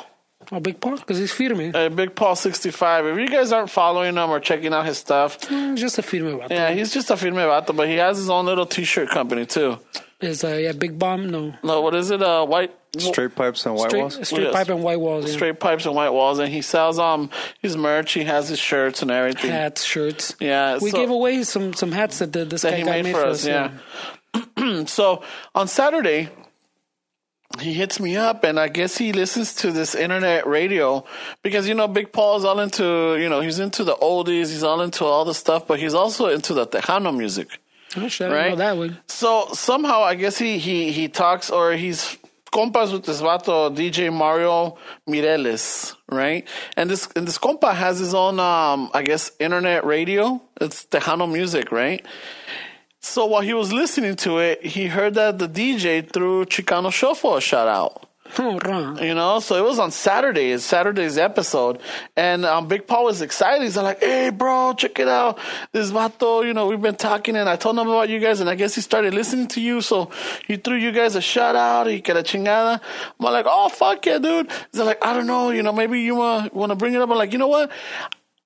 oh, 0.53 0.61
Big 0.61 0.79
Paul 0.81 0.97
because 0.97 1.19
he's 1.19 1.33
firme. 1.33 1.75
El 1.75 1.91
Big 1.91 2.15
Paul 2.15 2.37
sixty 2.37 2.71
five. 2.71 3.05
If 3.07 3.19
you 3.19 3.29
guys 3.37 3.51
aren't 3.51 3.71
following 3.71 4.15
him 4.15 4.31
or 4.31 4.39
checking 4.39 4.73
out 4.73 4.87
his 4.87 4.99
stuff, 4.99 5.41
Mm, 5.49 5.77
just 5.77 5.99
a 5.99 6.03
firme 6.03 6.39
vato. 6.39 6.51
yeah, 6.51 6.71
he's 6.73 6.93
just 6.95 7.11
a 7.11 7.17
firme 7.17 7.43
vato, 7.53 7.75
but 7.75 7.89
he 7.89 7.97
has 7.97 8.17
his 8.19 8.31
own 8.31 8.47
little 8.47 8.67
T-shirt 8.67 9.09
company 9.11 9.45
too. 9.45 9.79
Is 10.21 10.45
uh, 10.45 10.49
yeah, 10.65 10.73
Big 10.73 10.99
Bomb? 10.99 11.31
No, 11.31 11.55
No, 11.65 11.81
what 11.81 11.95
is 11.97 12.11
it? 12.13 12.23
Uh, 12.23 12.45
white 12.47 12.73
Straight 12.99 13.37
pipes 13.37 13.65
and 13.67 13.77
white 13.77 13.91
straight, 13.91 14.01
walls. 14.01 14.27
straight 14.29 14.43
Yes. 14.45 14.53
pipe 14.53 14.69
and 14.69 14.83
white 14.83 14.99
walls. 14.99 15.27
Yeah. 15.27 15.33
straight 15.33 15.61
pipes 15.61 15.87
and 15.87 15.95
white 15.95 16.11
walls, 16.11 16.39
and 16.41 16.49
he 16.53 16.61
sells 16.61 16.99
um 16.99 17.31
his 17.63 17.77
merch. 17.77 18.13
He 18.13 18.25
has 18.25 18.49
his 18.49 18.59
shirts 18.59 19.01
and 19.03 19.11
everything. 19.13 19.51
hats, 19.51 19.85
shirts. 19.85 20.35
Yeah, 20.41 20.79
we 20.81 20.91
so- 20.91 20.97
gave 20.97 21.11
away 21.11 21.43
some 21.45 21.73
some 21.73 21.93
hats 21.93 22.19
that 22.19 22.33
the, 22.33 22.45
this 22.45 22.63
that 22.63 22.71
guy 22.73 22.77
he 22.79 22.83
got 22.83 23.03
made, 23.05 23.13
for 23.15 23.25
us. 23.25 23.47
Yeah. 23.47 23.71
so 24.87 25.23
on 25.55 25.69
Saturday, 25.69 26.29
he 27.61 27.73
hits 27.75 27.99
me 27.99 28.17
up, 28.17 28.45
and 28.45 28.59
I 28.61 28.69
guess 28.69 28.97
he 28.97 29.13
listens 29.13 29.55
to 29.57 29.73
this 29.73 29.95
internet 29.95 30.47
radio 30.47 31.05
because 31.43 31.69
you 31.69 31.75
know 31.75 31.89
Big 31.89 32.13
Paul 32.13 32.37
is 32.39 32.45
all 32.45 32.61
into 32.61 33.17
you 33.21 33.29
know 33.29 33.41
he's 33.41 33.59
into 33.59 33.83
the 33.85 33.95
oldies, 33.97 34.51
he's 34.51 34.63
all 34.63 34.81
into 34.81 35.05
all 35.05 35.25
the 35.25 35.35
stuff, 35.35 35.67
but 35.67 35.79
he's 35.81 35.95
also 35.95 36.27
into 36.29 36.55
the 36.55 36.67
Tejano 36.67 37.17
music. 37.17 37.49
Oh 37.97 38.07
shit, 38.07 38.31
I 38.31 38.35
Right? 38.35 38.51
know 38.51 38.57
that 38.57 38.77
one. 38.77 38.99
So 39.09 39.49
somehow 39.53 40.03
I 40.03 40.15
guess 40.15 40.39
he 40.39 40.59
he 40.59 40.93
he 40.93 41.09
talks 41.09 41.51
or 41.51 41.73
he's 41.73 42.17
compas 42.51 42.93
with 42.93 43.05
this 43.05 43.21
vato 43.21 43.75
DJ 43.75 44.13
Mario 44.13 44.77
Mireles, 45.09 45.97
right? 46.11 46.47
And 46.77 46.91
this 46.91 47.09
and 47.17 47.27
this 47.27 47.39
compa 47.39 47.75
has 47.75 47.99
his 47.99 48.15
own 48.15 48.41
um 48.41 48.91
I 48.93 49.03
guess 49.03 49.33
internet 49.39 49.85
radio. 49.85 50.41
It's 50.61 50.85
Tejano 50.87 51.31
music, 51.31 51.73
right? 51.73 52.05
So 53.01 53.25
while 53.27 53.41
he 53.43 53.55
was 53.55 53.73
listening 53.73 54.17
to 54.17 54.39
it, 54.39 54.65
he 54.65 54.89
heard 54.89 55.15
that 55.15 55.39
the 55.39 55.49
DJ 55.49 56.07
threw 56.07 56.45
Chicano 56.45 56.93
Shuffle 56.93 57.37
a 57.37 57.41
shout 57.41 57.67
out. 57.67 58.10
You 59.03 59.15
know, 59.15 59.41
so 59.41 59.57
it 59.57 59.67
was 59.67 59.79
on 59.79 59.91
Saturday, 59.91 60.53
it's 60.53 60.65
Saturday's 60.65 61.19
episode. 61.19 61.81
And 62.17 62.45
um, 62.45 62.69
Big 62.69 62.87
Paul 62.87 63.05
was 63.05 63.23
excited. 63.23 63.63
He's 63.63 63.77
like, 63.77 64.01
hey, 64.01 64.31
bro, 64.31 64.75
check 64.75 64.99
it 64.99 65.09
out. 65.09 65.39
This 65.73 65.91
vato, 65.91 66.47
you 66.47 66.55
know, 66.55 66.67
we've 66.67 66.81
been 66.81 66.97
talking 66.97 67.37
and 67.37 67.49
I 67.49 67.57
told 67.57 67.79
him 67.79 67.89
about 67.89 68.09
you 68.09 68.19
guys 68.21 68.41
and 68.41 68.49
I 68.49 68.55
guess 68.55 68.75
he 68.75 68.81
started 68.81 69.15
listening 69.15 69.49
to 69.49 69.61
you. 69.61 69.81
So 69.81 70.11
he 70.47 70.57
threw 70.57 70.77
you 70.77 70.93
guys 70.93 71.17
a 71.17 71.21
shout 71.21 71.57
out. 71.57 71.87
He 71.87 72.01
que 72.01 72.15
a 72.15 72.23
chingada. 72.23 72.81
I'm 73.19 73.33
like, 73.33 73.47
oh, 73.49 73.69
fuck 73.69 74.05
yeah, 74.07 74.19
dude. 74.19 74.51
He's 74.73 74.81
like, 74.81 75.05
I 75.05 75.13
don't 75.13 75.27
know, 75.27 75.51
you 75.51 75.63
know, 75.63 75.73
maybe 75.73 76.01
you 76.01 76.15
want 76.17 76.53
to 76.53 76.77
bring 76.77 76.95
it 76.95 77.01
up. 77.01 77.11
I'm 77.11 77.19
like, 77.19 77.33
you 77.33 77.39
know 77.39 77.49
what? 77.49 77.71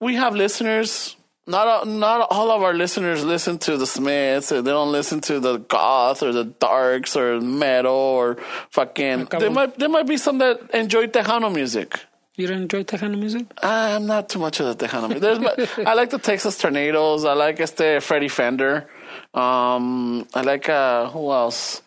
We 0.01 0.15
have 0.17 0.35
listeners. 0.35 1.17
Not 1.47 1.69
all, 1.69 1.85
not 1.85 2.27
all 2.31 2.51
of 2.51 2.63
our 2.63 2.73
listeners 2.73 3.23
listen 3.25 3.59
to 3.59 3.77
the 3.77 3.87
Smiths. 3.87 4.51
Or 4.51 4.63
they 4.63 4.71
don't 4.71 4.93
listen 4.93 5.21
to 5.23 5.41
the 5.41 5.59
goth 5.59 6.23
or 6.23 6.33
the 6.33 6.45
darks 6.45 7.17
or 7.17 7.41
metal 7.41 7.93
or 7.93 8.37
fucking. 8.71 9.27
There 9.27 9.51
might 9.51 9.79
there 9.79 9.89
might 9.91 10.07
be 10.07 10.17
some 10.17 10.39
that 10.39 10.71
enjoy 10.73 11.07
Tejano 11.09 11.53
music. 11.53 12.01
You 12.37 12.47
don't 12.49 12.63
enjoy 12.63 12.83
Tejano 12.85 13.19
music? 13.19 13.47
I'm 13.63 14.07
not 14.07 14.29
too 14.29 14.39
much 14.41 14.59
of 14.61 14.67
the 14.77 14.87
Tejano 14.87 15.09
music. 15.09 15.21
There's, 15.23 15.39
my- 15.39 15.85
I 15.91 15.95
like 15.95 16.11
the 16.11 16.19
Texas 16.19 16.57
Tornadoes. 16.59 17.25
I 17.25 17.35
like 17.35 17.61
este 17.61 18.03
Freddie 18.03 18.29
Fender. 18.29 18.89
Um, 19.35 20.27
I 20.35 20.41
like 20.43 20.69
uh, 20.69 21.11
who 21.11 21.31
else? 21.31 21.83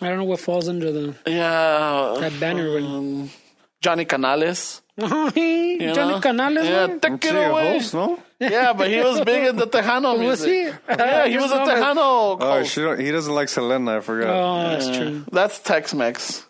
I 0.00 0.08
don't 0.08 0.18
know 0.18 0.24
what 0.24 0.40
falls 0.40 0.68
under 0.68 0.90
the 0.92 1.14
Yeah. 1.26 2.16
that 2.20 2.38
banner. 2.40 2.78
um, 2.78 3.30
Johnny 3.80 4.04
Canales. 4.04 4.80
Johnny 4.98 5.76
know? 5.78 6.20
Canales. 6.20 6.64
Yeah, 6.68 6.86
güey. 6.86 7.00
take 7.00 7.20
Sí, 7.20 7.28
it 7.28 7.50
away. 7.50 7.72
host, 7.74 7.94
no? 7.94 8.18
Yeah, 8.50 8.72
but 8.72 8.90
he 8.90 9.00
was 9.00 9.20
big 9.22 9.46
in 9.48 9.56
the 9.56 9.66
Tejano 9.66 10.18
music. 10.18 10.28
Was 10.28 10.44
he? 10.44 10.94
Yeah, 11.02 11.26
he 11.26 11.36
was 11.38 11.50
a 11.52 11.56
No, 11.56 11.64
but- 11.66 11.76
Tejano. 11.76 12.36
Oh, 12.40 12.62
she 12.64 12.80
don't, 12.80 12.98
he 13.00 13.10
doesn't 13.10 13.34
like 13.34 13.48
Selena. 13.48 13.98
I 13.98 14.00
forgot. 14.00 14.28
Oh, 14.34 14.70
that's 14.70 14.88
true. 14.96 15.24
That's 15.30 15.58
Tex-Mex. 15.60 16.46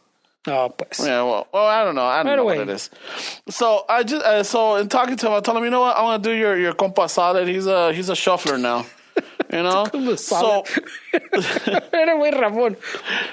Oh, 0.48 0.70
pues. 0.70 0.98
Yeah, 1.06 1.22
well, 1.22 1.46
well, 1.52 1.66
I 1.66 1.84
don't 1.84 1.94
know. 1.94 2.04
I 2.04 2.16
don't 2.22 2.26
Right 2.26 2.36
know 2.36 2.42
away. 2.42 2.58
what 2.58 2.68
it 2.68 2.72
is. 2.72 2.90
So 3.48 3.84
I 3.88 4.02
just 4.02 4.24
uh, 4.24 4.42
so 4.42 4.74
in 4.76 4.88
talking 4.88 5.16
to 5.16 5.26
him, 5.28 5.32
I 5.34 5.40
told 5.40 5.56
him, 5.58 5.64
you 5.64 5.70
know 5.70 5.82
what, 5.82 5.96
I 5.96 6.02
want 6.02 6.22
to 6.24 6.30
do 6.30 6.34
your 6.34 6.58
your 6.58 6.72
compa 6.72 7.08
solid. 7.08 7.46
He's 7.46 7.66
a 7.66 7.92
he's 7.92 8.08
a 8.08 8.16
shuffler 8.16 8.58
now. 8.58 8.84
You 9.52 9.62
know, 9.62 9.84
so 10.16 10.64
away, 11.92 12.30
Ramon. 12.40 12.76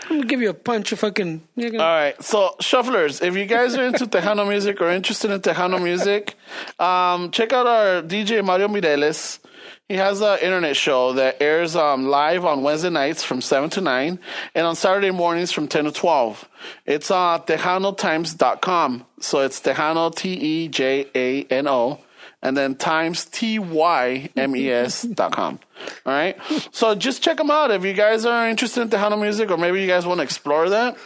I'm 0.04 0.18
gonna 0.18 0.26
give 0.26 0.42
you 0.42 0.50
a 0.50 0.54
punch. 0.54 0.92
You 0.92 0.98
fucking. 0.98 1.42
You're 1.56 1.70
gonna, 1.70 1.84
all 1.84 1.90
right, 1.90 2.22
so 2.22 2.56
shufflers, 2.62 3.24
if 3.26 3.36
you 3.38 3.46
guys 3.46 3.76
are 3.76 3.86
into 3.86 4.06
Tejano 4.06 4.48
music 4.48 4.82
or 4.82 4.90
interested 4.90 5.32
in 5.32 5.40
Tejano 5.40 5.82
music, 5.82 6.36
um, 6.78 7.32
check 7.32 7.54
out 7.54 7.68
our 7.68 8.02
DJ 8.02 8.44
Mario 8.44 8.68
Mireles. 8.68 9.40
He 9.88 9.96
has 9.96 10.22
an 10.22 10.38
internet 10.40 10.76
show 10.76 11.14
that 11.14 11.42
airs 11.42 11.76
um, 11.76 12.08
live 12.10 12.46
on 12.46 12.62
Wednesday 12.64 12.92
nights 12.92 13.24
from 13.24 13.42
7 13.42 13.72
to 13.72 13.82
9 13.82 14.20
and 14.54 14.68
on 14.68 14.76
Saturday 14.76 15.10
mornings 15.10 15.52
from 15.52 15.68
10 15.68 15.86
to 15.86 15.92
12. 15.92 16.48
It's 16.86 17.10
on 17.10 17.42
TejanoTymes.com. 17.42 19.06
So 19.20 19.40
it's 19.40 19.60
Tejano, 19.60 20.14
T 20.14 20.34
E 20.34 20.68
J 20.68 21.08
A 21.16 21.44
N 21.46 21.68
O, 21.68 22.00
and 22.42 22.56
then 22.56 22.76
Times, 22.76 23.26
T 23.26 23.60
Y 23.60 24.30
M 24.36 24.56
E 24.56 24.70
S 24.70 25.02
dot 25.04 25.32
com. 25.32 25.60
All 26.06 26.14
right. 26.14 26.38
So 26.72 26.96
just 26.96 27.22
check 27.22 27.38
them 27.38 27.52
out 27.52 27.72
if 27.72 27.84
you 27.84 27.94
guys 27.94 28.26
are 28.26 28.50
interested 28.50 28.82
in 28.82 28.90
Tejano 28.90 29.20
music 29.20 29.52
or 29.52 29.58
maybe 29.58 29.82
you 29.82 29.88
guys 29.88 30.06
want 30.06 30.20
to 30.20 30.24
explore 30.24 30.70
that. 30.70 30.98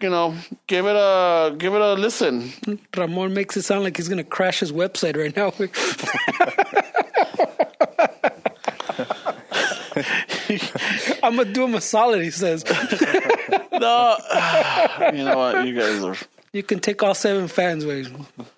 You 0.00 0.08
know, 0.08 0.34
give 0.66 0.86
it 0.86 0.96
a 0.96 1.54
give 1.58 1.74
it 1.74 1.80
a 1.80 1.94
listen. 1.94 2.52
Ramon 2.96 3.34
makes 3.34 3.56
it 3.56 3.62
sound 3.62 3.82
like 3.82 3.96
he's 3.96 4.08
gonna 4.08 4.24
crash 4.24 4.60
his 4.60 4.72
website 4.72 5.16
right 5.16 5.36
now. 5.36 5.52
I'm 11.22 11.36
gonna 11.36 11.52
do 11.52 11.64
him 11.64 11.74
a 11.74 11.80
solid. 11.80 12.22
He 12.22 12.30
says 12.30 12.64
No, 13.72 14.16
you 15.12 15.24
know 15.24 15.36
what? 15.36 15.66
You 15.66 15.74
guys 15.74 16.04
are. 16.04 16.16
You 16.52 16.62
can 16.62 16.80
take 16.80 17.02
all 17.02 17.14
seven 17.14 17.48
fans. 17.48 17.86
Way 17.86 18.04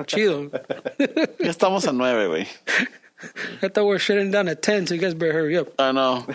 chido. 0.04 0.52
Ya 1.40 1.50
estamos 1.50 1.86
a 1.86 1.92
nueve, 1.92 2.28
güey. 2.28 2.48
I 3.62 3.68
thought 3.68 3.86
we 3.86 3.94
are 3.94 3.98
shutting 3.98 4.30
down 4.30 4.48
at 4.48 4.62
ten, 4.62 4.86
so 4.86 4.94
you 4.94 5.00
guys 5.00 5.14
better 5.14 5.32
hurry 5.32 5.56
up. 5.56 5.68
I 5.78 5.92
know. 5.92 6.26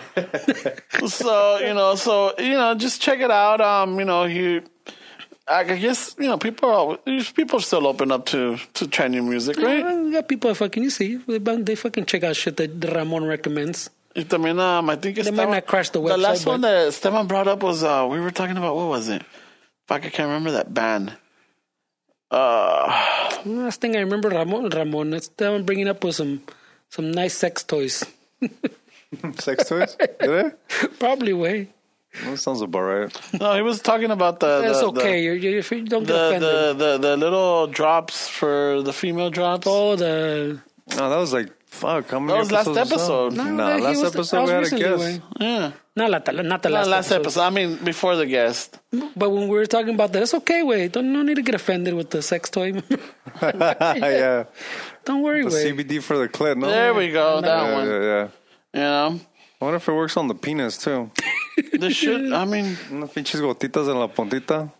so 1.07 1.59
you 1.59 1.73
know, 1.73 1.95
so 1.95 2.33
you 2.39 2.53
know, 2.53 2.75
just 2.75 3.01
check 3.01 3.19
it 3.19 3.31
out. 3.31 3.61
Um, 3.61 3.99
you 3.99 4.05
know, 4.05 4.23
you. 4.25 4.63
I 5.49 5.63
guess 5.63 6.13
you 6.19 6.27
know 6.27 6.37
people 6.37 6.69
are 6.69 6.97
people 7.33 7.61
still 7.61 7.87
open 7.87 8.11
up 8.11 8.25
to 8.27 8.57
to 8.73 9.09
new 9.09 9.23
music, 9.23 9.57
right? 9.57 9.85
We 10.03 10.11
got 10.11 10.27
people 10.27 10.53
fucking 10.53 10.83
you 10.83 10.89
see 10.89 11.15
they, 11.25 11.75
fucking 11.75 12.05
check 12.05 12.23
out 12.23 12.35
shit 12.35 12.57
that 12.57 12.83
Ramon 12.83 13.23
recommends. 13.23 13.89
Y 14.13 14.23
también, 14.23 14.59
um, 14.59 14.89
I 14.89 14.95
think 14.95 15.15
They 15.15 15.21
Esteban, 15.21 15.49
might 15.49 15.55
not 15.57 15.65
crash 15.67 15.89
the 15.91 16.01
The 16.01 16.17
last 16.17 16.45
one 16.45 16.61
that 16.61 16.87
Esteban 16.87 17.27
brought 17.27 17.47
up 17.47 17.63
was 17.63 17.83
uh, 17.83 18.07
we 18.09 18.19
were 18.19 18.31
talking 18.31 18.57
about 18.57 18.75
what 18.75 18.87
was 18.87 19.07
it? 19.09 19.21
Fuck, 19.85 20.05
I 20.05 20.09
can't 20.09 20.27
remember 20.27 20.51
that 20.51 20.73
band. 20.73 21.15
Uh, 22.29 23.39
Last 23.45 23.79
thing 23.81 23.95
I 23.95 23.99
remember, 23.99 24.29
Ramon, 24.29 24.69
Ramon, 24.69 25.13
it's 25.13 25.29
them 25.29 25.63
bringing 25.63 25.87
up 25.87 26.03
with 26.03 26.15
some 26.15 26.41
some 26.89 27.11
nice 27.11 27.33
sex 27.35 27.63
toys. 27.63 28.03
Sex 29.39 29.69
toys? 29.69 29.95
Did 30.19 30.29
it? 30.45 30.99
Probably 30.99 31.31
way. 31.33 31.69
That 32.25 32.37
sounds 32.39 32.61
about 32.61 32.81
right. 32.81 33.21
no, 33.39 33.55
he 33.55 33.61
was 33.61 33.79
talking 33.81 34.11
about 34.11 34.39
the. 34.41 34.61
That's 34.61 34.79
the, 34.81 34.87
okay. 34.87 35.23
you're, 35.23 35.35
you're, 35.35 35.61
you 35.61 35.85
don't 35.85 36.03
get 36.03 36.07
The, 36.07 36.27
offended. 36.27 36.77
the, 36.77 36.97
the, 36.97 36.97
the 37.09 37.17
little 37.17 37.67
drops 37.67 38.27
for 38.27 38.81
the 38.81 38.91
female 38.91 39.29
drops. 39.29 39.65
oh, 39.69 39.95
the 39.95 40.59
No, 40.97 41.09
that 41.09 41.15
was 41.17 41.31
like 41.31 41.49
fuck. 41.67 42.09
How 42.09 42.19
many 42.19 42.33
That 42.33 42.39
was 42.39 42.51
last 42.51 42.67
episodes 42.67 42.77
was 42.79 42.89
that? 42.89 42.95
episode. 42.95 43.33
No, 43.35 43.43
No, 43.51 43.77
he 43.77 43.83
last 43.83 44.01
was- 44.01 44.15
episode 44.15 44.43
we 44.45 44.49
had 44.51 44.57
a 44.57 44.61
recently, 44.61 44.83
guest. 44.83 45.21
güey. 45.21 45.21
Yeah. 45.39 45.71
Not 45.97 46.09
la, 46.11 46.41
not 46.41 46.61
the 46.63 46.69
Not 46.69 46.87
last, 46.87 46.87
last 46.87 47.11
episode. 47.11 47.41
I 47.41 47.49
mean, 47.49 47.75
before 47.83 48.15
the 48.15 48.25
guest. 48.25 48.77
But 49.15 49.29
when 49.31 49.47
we 49.49 49.55
were 49.57 49.65
talking 49.65 49.93
about 49.95 50.13
that, 50.13 50.23
it's 50.23 50.33
okay. 50.33 50.63
Wait, 50.63 50.91
don't 50.93 51.11
no 51.11 51.21
need 51.23 51.35
to 51.35 51.41
get 51.41 51.55
offended 51.55 51.93
with 51.95 52.09
the 52.11 52.21
sex 52.21 52.49
toy. 52.49 52.73
yeah, 53.41 54.45
don't 55.05 55.21
worry, 55.21 55.43
the 55.43 55.49
wait. 55.49 55.75
CBD 55.87 56.01
for 56.01 56.17
the 56.17 56.29
clit. 56.29 56.57
No, 56.57 56.67
There 56.67 56.93
we 56.93 57.11
go. 57.11 57.41
That 57.41 57.47
yeah, 57.47 57.73
one. 57.73 57.87
Yeah, 57.87 58.01
yeah. 58.01 58.27
You 58.73 58.79
know, 58.81 59.19
I 59.61 59.65
wonder 59.65 59.77
if 59.77 59.87
it 59.87 59.93
works 59.93 60.15
on 60.17 60.27
the 60.27 60.35
penis 60.35 60.77
too. 60.77 61.11
this 61.73 61.95
should. 61.95 62.31
I 62.31 62.45
mean, 62.45 62.77
Unas 62.91 63.11
pinches 63.11 63.41
gotitas 63.41 63.89
en 63.89 63.99
la 63.99 64.07
puntita. 64.07 64.71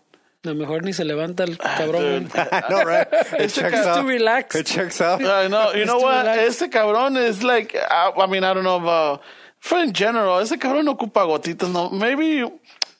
A 0.44 0.48
lo 0.50 0.54
mejor 0.54 0.82
ni 0.82 0.92
se 0.92 1.02
levanta 1.04 1.42
el 1.42 1.56
ah, 1.60 1.74
cabrón. 1.78 2.28
dude. 2.28 2.36
I 2.52 2.68
know, 2.70 2.84
right? 2.84 3.08
It 3.10 3.48
checks 3.48 3.74
out. 3.76 4.02
to 4.02 4.06
relax. 4.06 4.54
It 4.54 4.66
checks 4.66 5.00
out. 5.00 5.20
I 5.20 5.48
know. 5.48 5.72
You 5.72 5.84
know 5.84 5.94
It's 5.96 6.02
too 6.02 6.06
what? 6.06 6.26
relaxed. 6.26 6.62
Este 6.62 6.70
cabrón 6.72 7.16
is 7.16 7.42
like. 7.42 7.74
I, 7.74 8.12
I 8.16 8.26
mean, 8.26 8.44
I 8.44 8.54
don't 8.54 8.62
know 8.64 8.76
about. 8.76 9.22
For 9.60 9.78
in 9.82 9.92
general, 9.92 10.40
ese 10.40 10.58
cabrón 10.58 10.84
no 10.84 10.92
ocupa 10.92 11.24
gotitas. 11.24 11.68
No, 11.68 11.90
maybe 11.90 12.44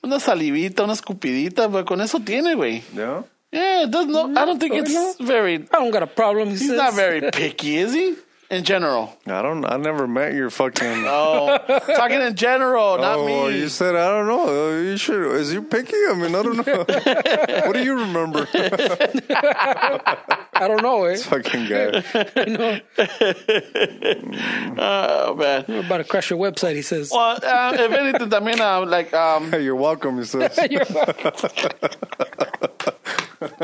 una 0.02 0.18
salivita, 0.20 0.84
una 0.84 0.92
escupidita, 0.92 1.68
pero 1.70 1.84
con 1.84 2.00
eso 2.00 2.20
tiene, 2.20 2.54
güey. 2.54 2.82
Yeah. 2.94 3.24
Yeah, 3.50 3.86
no. 3.86 4.26
I 4.36 4.44
don't 4.44 4.58
think 4.60 4.74
it's 4.74 5.16
very. 5.20 5.54
I 5.54 5.78
don't 5.78 5.90
got 5.90 6.02
a 6.02 6.06
problem. 6.06 6.48
He 6.48 6.54
He's 6.56 6.68
says. 6.68 6.76
not 6.76 6.94
very 6.94 7.30
picky, 7.30 7.78
is 7.78 7.94
he? 7.94 8.14
In 8.50 8.64
general. 8.64 9.14
I 9.26 9.42
don't. 9.42 9.62
I 9.66 9.76
never 9.76 10.08
met 10.08 10.32
your 10.32 10.48
fucking. 10.50 11.04
Oh, 11.18 11.58
talking 11.96 12.20
in 12.20 12.34
general, 12.34 12.98
not 12.98 13.18
oh, 13.18 13.26
me. 13.26 13.58
you 13.58 13.68
said 13.68 13.94
I 13.94 14.08
don't 14.08 14.26
know. 14.26 14.70
You 14.78 14.96
should. 14.96 15.34
Is 15.36 15.52
you 15.52 15.62
picky? 15.62 15.94
I 16.08 16.14
mean, 16.14 16.34
I 16.34 16.42
don't 16.42 16.66
know. 16.66 16.84
what 17.66 17.74
do 17.74 17.84
you 17.84 17.94
remember? 17.94 18.48
I 18.54 20.66
don't 20.66 20.82
know. 20.82 21.04
Eh? 21.04 21.16
fucking 21.16 21.66
guy. 21.66 22.02
You 22.46 22.56
know, 22.56 22.80
Oh 24.78 25.34
man. 25.34 25.64
I'm 25.68 25.84
about 25.84 25.98
to 25.98 26.04
crash 26.04 26.30
your 26.30 26.38
website. 26.38 26.74
He 26.74 26.82
says. 26.82 27.10
Well, 27.12 27.38
uh, 27.42 27.72
if 27.74 27.92
anything, 27.92 28.30
también 28.30 28.60
uh, 28.60 28.86
like 28.86 29.12
um, 29.12 29.50
Hey, 29.50 29.64
you're 29.64 29.76
welcome. 29.76 30.16
He 30.18 30.24
says. 30.24 30.58
You're 30.70 30.84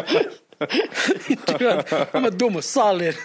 Dude, 0.07 0.39
I'm 0.70 2.07
gonna 2.12 2.31
do 2.31 2.49
him 2.49 2.57
a 2.57 2.62
solid. 2.62 3.17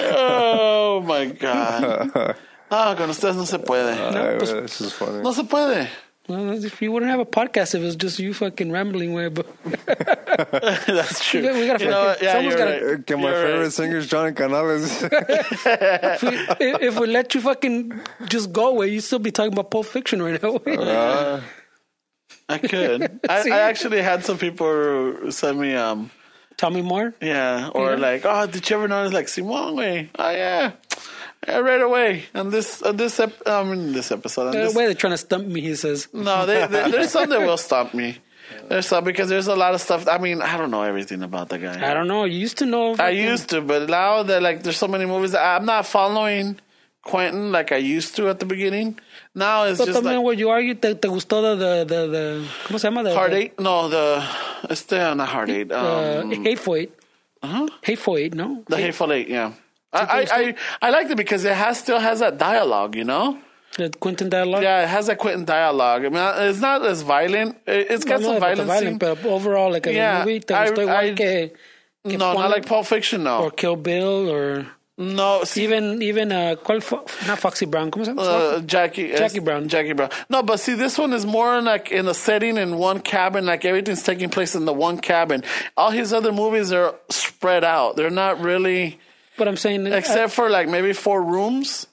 oh 0.00 1.02
my 1.06 1.26
god. 1.26 2.36
Ah, 2.70 2.94
con 2.96 3.10
ustedes 3.10 3.36
no 3.36 3.44
se 3.44 3.58
puede. 3.58 3.92
Ay, 3.94 4.38
pues- 4.38 4.52
this 4.52 4.80
is 4.80 4.92
funny. 4.92 5.22
No 5.22 5.32
se 5.32 5.42
puede. 5.44 5.88
Well, 6.28 6.64
if 6.64 6.80
you 6.80 6.92
wouldn't 6.92 7.10
have 7.10 7.18
a 7.18 7.24
podcast 7.24 7.74
if 7.74 7.80
it 7.82 7.84
was 7.86 7.96
just 7.96 8.20
you 8.20 8.32
fucking 8.32 8.70
rambling 8.70 9.12
way, 9.14 9.26
but 9.28 9.46
That's 10.86 11.24
true. 11.28 11.40
We 11.40 11.46
gotta- 11.48 11.58
we 11.58 11.66
gotta 11.66 11.84
you 11.84 11.90
know, 11.90 12.14
yeah, 12.22 12.32
someone's 12.34 12.54
you're 12.56 12.66
gotta- 12.66 12.86
right. 12.86 13.00
Okay, 13.00 13.14
my 13.16 13.22
You're 13.22 13.32
favorite 13.42 13.62
right. 13.64 13.72
singer 13.72 13.96
is 13.96 14.06
Johnny 14.06 14.32
Canales. 14.32 15.02
if 15.10 16.22
we, 16.22 16.36
if 16.86 17.00
we 17.00 17.06
let 17.08 17.34
you 17.34 17.40
fucking 17.40 18.00
just 18.28 18.52
go 18.52 18.68
away, 18.68 18.88
you'd 18.88 19.02
still 19.02 19.18
be 19.18 19.32
talking 19.32 19.52
about 19.52 19.72
Pulp 19.72 19.86
Fiction 19.86 20.22
right 20.22 20.40
now. 20.40 20.54
Uh, 20.56 21.40
I 22.50 22.58
could. 22.58 23.20
I, 23.28 23.48
I 23.50 23.58
actually 23.70 24.02
had 24.02 24.24
some 24.24 24.38
people 24.38 25.30
send 25.32 25.58
me, 25.60 25.74
um, 25.74 26.10
Tell 26.56 26.70
me 26.70 26.82
more. 26.82 27.14
yeah, 27.22 27.70
or 27.74 27.92
Yeah. 27.92 27.96
like, 27.96 28.22
oh, 28.24 28.46
did 28.46 28.68
you 28.68 28.76
ever 28.76 28.88
notice 28.88 29.12
like 29.14 29.28
Simone? 29.28 29.76
Way? 29.76 30.10
Oh 30.18 30.30
yeah, 30.30 30.72
yeah, 31.46 31.58
right 31.58 31.80
away. 31.80 32.24
And 32.34 32.52
this, 32.52 32.82
uh, 32.82 32.92
this, 32.92 33.18
ep- 33.18 33.46
I 33.46 33.64
mean, 33.64 33.92
this 33.92 34.10
episode. 34.12 34.48
on 34.48 34.52
The 34.52 34.58
this, 34.64 34.74
way 34.74 34.84
they're 34.86 34.94
trying 34.94 35.14
to 35.14 35.18
stump 35.18 35.46
me, 35.46 35.60
he 35.62 35.74
says. 35.74 36.08
no, 36.12 36.44
they, 36.46 36.66
they, 36.66 36.90
there's 36.94 37.10
some 37.12 37.30
that 37.30 37.40
will 37.40 37.56
stop 37.56 37.94
me. 37.94 38.18
There's 38.68 38.86
some 38.86 39.04
because 39.04 39.28
there's 39.28 39.46
a 39.46 39.54
lot 39.56 39.74
of 39.74 39.80
stuff. 39.80 40.06
I 40.08 40.18
mean, 40.18 40.42
I 40.42 40.56
don't 40.58 40.70
know 40.72 40.82
everything 40.82 41.22
about 41.22 41.48
the 41.48 41.58
guy. 41.58 41.88
I 41.90 41.94
don't 41.94 42.08
know. 42.08 42.24
You 42.24 42.38
used 42.38 42.58
to 42.58 42.66
know. 42.66 42.92
I 42.92 42.96
fucking- 42.96 43.18
used 43.18 43.48
to, 43.50 43.60
but 43.62 43.88
now 43.88 44.22
that 44.24 44.42
like 44.42 44.62
there's 44.64 44.76
so 44.76 44.88
many 44.88 45.06
movies 45.06 45.32
that 45.32 45.42
I'm 45.56 45.64
not 45.64 45.86
following 45.86 46.58
Quentin 47.02 47.52
like 47.52 47.72
I 47.72 47.76
used 47.76 48.16
to 48.16 48.28
at 48.28 48.38
the 48.40 48.46
beginning. 48.46 48.98
Now 49.34 49.64
it's 49.64 49.78
But 49.78 49.86
just 49.86 49.98
también, 50.00 50.16
like 50.16 50.24
what 50.24 50.38
you 50.38 50.48
argue, 50.50 50.74
te, 50.74 50.94
te 50.94 51.08
gustó 51.08 51.40
the, 51.40 51.54
the, 51.56 51.84
the, 51.84 52.06
the, 52.08 52.44
¿cómo 52.66 52.78
se 52.80 52.88
llama? 52.88 53.04
The, 53.04 53.14
Heart 53.14 53.30
the, 53.30 53.36
Eight. 53.36 53.60
No, 53.60 53.88
the 53.88 54.24
este 54.68 54.92
not 55.14 55.28
Heart 55.28 55.50
Eight. 55.50 55.70
Uh, 55.72 56.22
Um, 56.24 56.44
Hateful 56.44 56.74
Eight. 56.76 56.92
Hateful 57.82 58.16
Eight, 58.18 58.34
no? 58.34 58.64
the 58.68 58.76
Hateful 58.76 59.12
Eight. 59.12 59.28
Yeah, 59.28 59.52
I, 59.92 60.00
I 60.00 60.26
I 60.40 60.54
I 60.82 60.90
liked 60.90 61.10
it 61.10 61.16
because 61.16 61.44
it 61.44 61.54
has 61.54 61.78
still 61.78 61.98
has 62.00 62.18
that 62.20 62.38
dialogue. 62.38 62.96
You 62.96 63.04
know. 63.04 63.38
The 63.78 63.88
Quentin 63.88 64.28
dialogue. 64.28 64.62
Yeah, 64.64 64.82
it 64.82 64.88
has 64.88 65.06
that 65.06 65.18
Quentin 65.18 65.44
dialogue. 65.44 66.04
I 66.04 66.08
mean, 66.08 66.48
it's 66.50 66.58
not 66.60 66.84
as 66.84 67.02
violent. 67.02 67.56
It- 67.68 67.86
It's 67.88 68.04
got 68.04 68.20
No, 68.20 68.26
some 68.26 68.34
no, 68.34 68.40
violence. 68.40 68.78
scene. 68.80 68.98
but 68.98 69.24
overall, 69.24 69.70
like 69.70 69.86
a 69.86 69.92
Yeah, 69.94 70.24
movie, 70.24 70.42
I- 70.50 70.64
I- 70.64 71.14
que, 71.14 71.52
que 72.04 72.18
No, 72.18 72.32
not 72.34 72.50
like 72.50 72.66
Pulp 72.66 72.84
Fiction. 72.86 73.22
No, 73.22 73.44
or 73.44 73.50
Kill 73.52 73.76
Bill 73.76 74.28
or 74.28 74.66
no. 75.00 75.42
See, 75.44 75.64
even 75.64 76.02
even 76.02 76.30
uh, 76.30 76.56
¿cuál 76.62 76.82
fue? 76.82 76.98
Not 77.26 77.38
Foxy 77.38 77.66
Brown, 77.66 77.90
¿cómo 77.90 78.04
se 78.04 78.12
llama? 78.12 78.22
uh, 78.22 78.60
Jackie 78.60 79.08
Jackie 79.08 79.40
uh, 79.40 79.42
Brown. 79.42 79.68
Jackie 79.68 79.94
Brown. 79.94 80.10
No, 80.28 80.42
but 80.42 80.60
see, 80.60 80.74
this 80.74 80.98
one 80.98 81.12
is 81.12 81.24
more 81.26 81.60
like 81.62 81.90
in 81.90 82.06
a 82.06 82.14
setting 82.14 82.56
in 82.56 82.76
one 82.76 83.00
cabin. 83.00 83.46
Like 83.46 83.64
everything's 83.64 84.02
taking 84.02 84.28
place 84.28 84.54
in 84.54 84.66
the 84.66 84.72
one 84.72 84.98
cabin. 84.98 85.42
All 85.76 85.90
his 85.90 86.12
other 86.12 86.32
movies 86.32 86.70
are 86.70 86.94
spread 87.08 87.64
out. 87.64 87.96
They're 87.96 88.10
not 88.10 88.40
really, 88.40 89.00
but 89.36 89.48
I'm 89.48 89.56
saying, 89.56 89.86
uh, 89.86 89.96
except 89.96 90.32
for 90.32 90.50
like 90.50 90.68
maybe 90.68 90.92
four 90.92 91.22
rooms. 91.22 91.86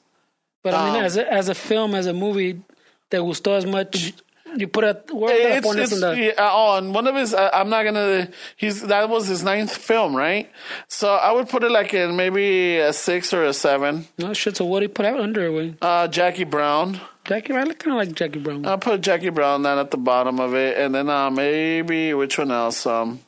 but 0.62 0.74
I 0.74 0.86
mean, 0.86 1.00
um, 1.00 1.06
as 1.06 1.18
a, 1.18 1.34
as 1.34 1.50
a 1.50 1.56
film, 1.56 1.96
as 1.96 2.08
a 2.08 2.14
movie, 2.14 2.62
te 3.10 3.18
gustó 3.18 3.58
as 3.58 3.66
much 3.66 4.14
You 4.56 4.68
put 4.68 4.84
a 4.84 5.02
Where 5.14 5.36
the 5.38 5.58
It's, 5.58 5.76
it's, 5.76 5.92
in 5.94 6.00
the? 6.00 6.18
yeah, 6.18 6.32
oh, 6.38 6.78
and 6.78 6.94
one 6.94 7.08
of 7.08 7.16
his, 7.16 7.34
uh, 7.34 7.50
I'm 7.54 7.70
not 7.70 7.84
gonna. 7.84 8.30
He's 8.56 8.82
that 8.84 9.10
was 9.10 9.28
his 9.28 9.44
ninth 9.44 9.76
film, 9.76 10.16
right? 10.16 10.50
So 10.88 11.14
I 11.14 11.32
would 11.32 11.50
put 11.50 11.64
it 11.64 11.72
like 11.72 11.94
in 11.94 12.16
maybe 12.16 12.78
a 12.78 12.94
six 12.94 13.34
or 13.34 13.44
a 13.44 13.54
seven. 13.54 14.08
No 14.18 14.34
shit. 14.34 14.58
So 14.58 14.66
what 14.66 14.80
do 14.80 14.84
you 14.84 14.90
put 14.90 15.06
out 15.06 15.20
under? 15.20 15.52
Way? 15.52 15.76
Uh, 15.82 16.08
Jackie 16.08 16.44
Brown. 16.46 17.00
Jackie, 17.26 17.54
I 17.54 17.66
kind 17.66 17.88
of 17.88 18.08
like 18.08 18.14
Jackie 18.14 18.40
Brown. 18.40 18.66
I'll 18.66 18.78
put 18.78 19.02
Jackie 19.02 19.30
Brown 19.30 19.62
down 19.62 19.78
at 19.80 19.92
the 19.92 19.98
bottom 19.98 20.40
of 20.40 20.56
it, 20.56 20.78
and 20.78 20.96
then 20.96 21.10
uh, 21.10 21.30
maybe 21.30 22.14
which 22.14 22.38
one 22.38 22.52
else? 22.52 22.86
Um, 22.86 23.20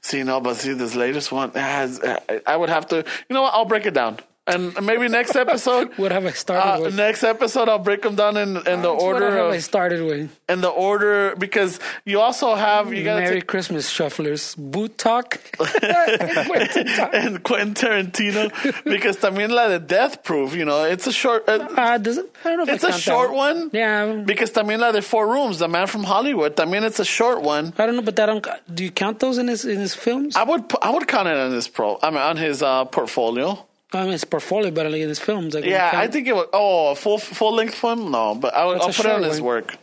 see, 0.00 0.22
no, 0.22 0.40
but 0.40 0.54
see 0.54 0.72
this 0.72 0.94
latest 0.94 1.32
one 1.32 1.50
has. 1.52 2.00
I 2.46 2.56
would 2.56 2.68
have 2.68 2.86
to. 2.88 2.96
You 2.98 3.34
know 3.34 3.42
what? 3.42 3.54
I'll 3.54 3.64
break 3.64 3.86
it 3.86 3.94
down, 3.94 4.20
and 4.46 4.80
maybe 4.84 5.08
next 5.08 5.34
episode. 5.36 5.92
what 5.98 6.12
have 6.12 6.24
I 6.26 6.30
started 6.30 6.68
Uh, 6.68 6.80
with? 6.84 6.94
next 6.96 7.22
episode, 7.24 7.68
I'll 7.68 7.78
break 7.78 8.02
them 8.02 8.14
down 8.14 8.36
in, 8.36 8.56
in 8.66 8.82
the 8.82 8.92
what 8.92 9.02
order 9.02 9.30
have 9.36 9.50
I 9.52 9.58
started 9.58 10.02
with? 10.04 10.30
in 10.48 10.60
the 10.60 10.68
order 10.68 11.34
because 11.36 11.80
you 12.04 12.20
also 12.20 12.54
have 12.54 12.92
you 12.94 13.02
got 13.04 13.18
Merry 13.20 13.42
Christmas, 13.42 13.90
shufflers. 13.90 14.54
Boot 14.56 14.96
talk. 14.98 15.38
And 17.12 17.42
Quentin 17.42 17.74
Tarantino 17.74 18.50
because 18.84 19.16
también 19.18 19.50
la 19.50 19.68
de 19.68 19.78
Death 19.78 20.22
Proof, 20.22 20.54
you 20.54 20.64
know, 20.64 20.84
it's 20.84 21.06
a 21.06 21.12
short. 21.12 21.48
Uh, 21.48 21.66
Uh, 21.76 21.98
does 21.98 22.18
it, 22.18 22.26
I 22.44 22.48
don't 22.50 22.58
know 22.58 22.62
if 22.64 22.68
it's 22.70 22.84
a 22.84 22.92
short 22.92 23.30
that. 23.30 23.36
one. 23.36 23.70
Yeah. 23.72 24.22
Because 24.24 24.50
también 24.50 24.78
la 24.80 24.92
de 24.92 25.02
Four 25.02 25.26
Rooms, 25.28 25.58
the 25.58 25.68
man 25.68 25.86
from 25.86 26.04
Hollywood. 26.04 26.56
También 26.56 26.82
it's 26.84 27.00
a 27.00 27.04
short 27.04 27.42
one. 27.42 27.72
I 27.78 27.86
don't 27.86 27.96
know, 27.96 28.02
but 28.02 28.16
that 28.16 28.26
don't. 28.26 28.46
Do 28.72 28.84
you 28.84 28.90
count 28.90 29.18
those 29.20 29.38
in 29.38 29.48
his 29.48 29.64
in 29.64 29.78
his 29.80 29.94
films? 29.94 30.36
I 30.36 30.44
would 30.44 30.64
I 30.82 30.90
would 30.90 31.06
count 31.08 31.28
it 31.28 31.36
on 31.36 31.52
his 31.52 31.68
pro. 31.68 31.98
I 32.02 32.10
mean 32.10 32.20
on 32.20 32.36
his 32.36 32.62
uh, 32.62 32.84
portfolio. 32.86 33.65
I 33.92 34.04
mean, 34.04 34.14
it's 34.14 34.24
portfolio, 34.24 34.70
but 34.70 34.86
like 34.90 35.00
in 35.00 35.08
his 35.08 35.18
films. 35.20 35.54
Like, 35.54 35.64
Yeah, 35.64 35.90
I 35.94 36.08
think 36.08 36.26
it 36.26 36.34
was. 36.34 36.46
Oh, 36.52 36.94
full 36.94 37.18
full 37.18 37.54
length 37.54 37.74
film? 37.74 38.10
No, 38.10 38.34
but 38.34 38.54
I, 38.54 38.62
I'll 38.62 38.80
put 38.92 39.00
it 39.00 39.06
on 39.06 39.22
his 39.22 39.40
work. 39.40 39.76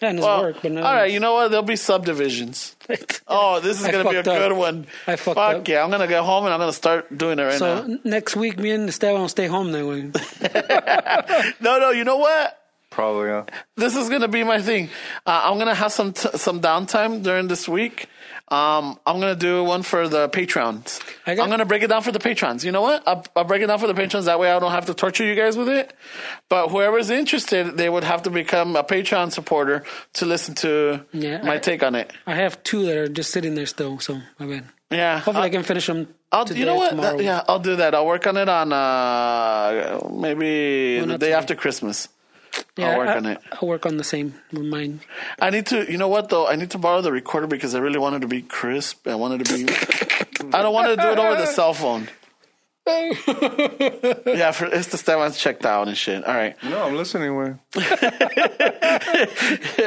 Yeah, 0.00 0.10
in 0.10 0.16
his 0.18 0.24
Well, 0.24 0.42
work, 0.42 0.56
but 0.62 0.70
no. 0.70 0.82
all 0.84 0.94
right, 0.94 1.10
you 1.10 1.18
know 1.18 1.34
what? 1.34 1.48
There'll 1.50 1.64
be 1.64 1.76
subdivisions. 1.76 2.76
Oh, 3.30 3.60
this 3.60 3.78
is 3.78 3.84
I 3.86 3.92
gonna 3.92 4.08
be 4.08 4.16
a 4.16 4.20
up. 4.20 4.24
good 4.24 4.52
one. 4.52 4.86
I 5.06 5.16
fucked 5.16 5.34
Fuck 5.36 5.56
up. 5.56 5.68
yeah! 5.68 5.84
I'm 5.84 5.90
gonna 5.90 6.06
get 6.06 6.22
home 6.22 6.44
and 6.46 6.54
I'm 6.54 6.58
gonna 6.60 6.72
start 6.72 7.14
doing 7.18 7.38
it 7.38 7.42
right 7.42 7.58
So 7.58 7.74
now. 7.86 7.94
So 7.96 7.98
next 8.04 8.36
week, 8.36 8.58
me 8.58 8.70
and 8.70 8.88
Esteban 8.88 9.20
will 9.20 9.28
stay 9.28 9.46
home 9.48 9.70
then. 9.72 9.86
Way. 9.86 10.10
No, 11.60 11.78
no, 11.78 11.90
you 11.90 12.04
know 12.04 12.16
what? 12.16 12.58
Probably, 12.90 13.28
yeah. 13.28 13.44
this 13.76 13.94
is 13.96 14.08
gonna 14.08 14.28
be 14.28 14.44
my 14.44 14.62
thing. 14.62 14.88
Uh, 15.26 15.42
I'm 15.44 15.58
gonna 15.58 15.74
have 15.74 15.92
some 15.92 16.12
t- 16.14 16.36
some 16.38 16.60
downtime 16.62 17.22
during 17.22 17.48
this 17.48 17.68
week. 17.68 18.06
Um, 18.50 18.98
I'm 19.06 19.20
gonna 19.20 19.34
do 19.36 19.62
one 19.62 19.82
for 19.82 20.08
the 20.08 20.28
patrons. 20.28 21.00
I 21.26 21.34
got- 21.34 21.44
I'm 21.44 21.50
gonna 21.50 21.66
break 21.66 21.82
it 21.82 21.88
down 21.88 22.02
for 22.02 22.12
the 22.12 22.18
patrons. 22.18 22.64
You 22.64 22.72
know 22.72 22.80
what? 22.80 23.02
I'll, 23.06 23.22
I'll 23.36 23.44
break 23.44 23.60
it 23.62 23.66
down 23.66 23.78
for 23.78 23.86
the 23.86 23.94
patrons. 23.94 24.24
That 24.24 24.38
way, 24.40 24.50
I 24.50 24.58
don't 24.58 24.70
have 24.70 24.86
to 24.86 24.94
torture 24.94 25.24
you 25.24 25.34
guys 25.34 25.56
with 25.56 25.68
it. 25.68 25.92
But 26.48 26.68
whoever's 26.68 27.10
interested, 27.10 27.76
they 27.76 27.90
would 27.90 28.04
have 28.04 28.22
to 28.22 28.30
become 28.30 28.74
a 28.76 28.82
Patreon 28.82 29.32
supporter 29.32 29.84
to 30.14 30.24
listen 30.24 30.54
to 30.56 31.04
Yeah, 31.12 31.42
my 31.42 31.56
I- 31.56 31.58
take 31.58 31.82
on 31.82 31.94
it. 31.94 32.10
I 32.26 32.34
have 32.36 32.62
two 32.62 32.86
that 32.86 32.96
are 32.96 33.08
just 33.08 33.30
sitting 33.32 33.54
there 33.54 33.66
still. 33.66 33.98
So 34.00 34.20
my 34.38 34.46
bad. 34.46 34.64
Yeah. 34.90 35.16
Hopefully, 35.18 35.36
I 35.36 35.44
I'll- 35.44 35.50
can 35.50 35.62
finish 35.64 35.86
them. 35.86 36.08
I'll, 36.32 36.44
today 36.46 36.60
you 36.60 36.66
know 36.66 36.74
what? 36.76 36.96
That- 36.96 37.22
yeah, 37.22 37.42
I'll 37.48 37.58
do 37.58 37.76
that. 37.76 37.94
I'll 37.94 38.06
work 38.06 38.26
on 38.26 38.36
it 38.38 38.48
on 38.48 38.72
uh, 38.72 40.08
maybe 40.10 40.96
Well, 40.98 41.06
the 41.06 41.12
day 41.18 41.26
today. 41.26 41.32
after 41.34 41.54
Christmas. 41.54 42.08
Yeah, 42.76 42.90
I'll 42.90 42.98
work 42.98 43.08
I, 43.08 43.16
on 43.16 43.26
it. 43.26 43.40
I'll 43.52 43.68
work 43.68 43.86
on 43.86 43.96
the 43.96 44.04
same 44.04 44.34
with 44.52 44.64
mine. 44.64 45.00
I 45.40 45.50
need 45.50 45.66
to, 45.66 45.90
you 45.90 45.98
know 45.98 46.08
what 46.08 46.28
though? 46.28 46.46
I 46.46 46.54
need 46.54 46.70
to 46.70 46.78
borrow 46.78 47.00
the 47.00 47.10
recorder 47.10 47.46
because 47.46 47.74
I 47.74 47.80
really 47.80 47.98
wanted 47.98 48.22
to 48.22 48.28
be 48.28 48.42
crisp. 48.42 49.06
I 49.08 49.16
wanted 49.16 49.44
to 49.46 49.54
be. 49.54 49.72
I 50.52 50.62
don't 50.62 50.72
want 50.72 50.88
to 50.88 50.96
do 50.96 51.08
it 51.08 51.18
over 51.18 51.34
the 51.34 51.46
cell 51.46 51.74
phone. 51.74 52.08
yeah, 54.26 54.50
for 54.52 54.66
it's 54.66 54.88
the 54.88 54.96
Stefan's 54.98 55.38
checked 55.38 55.64
out 55.66 55.88
and 55.88 55.96
shit. 55.96 56.24
All 56.24 56.34
right. 56.34 56.56
No, 56.64 56.82
I'm 56.84 56.96
listening. 56.96 57.36
Way. 57.36 57.54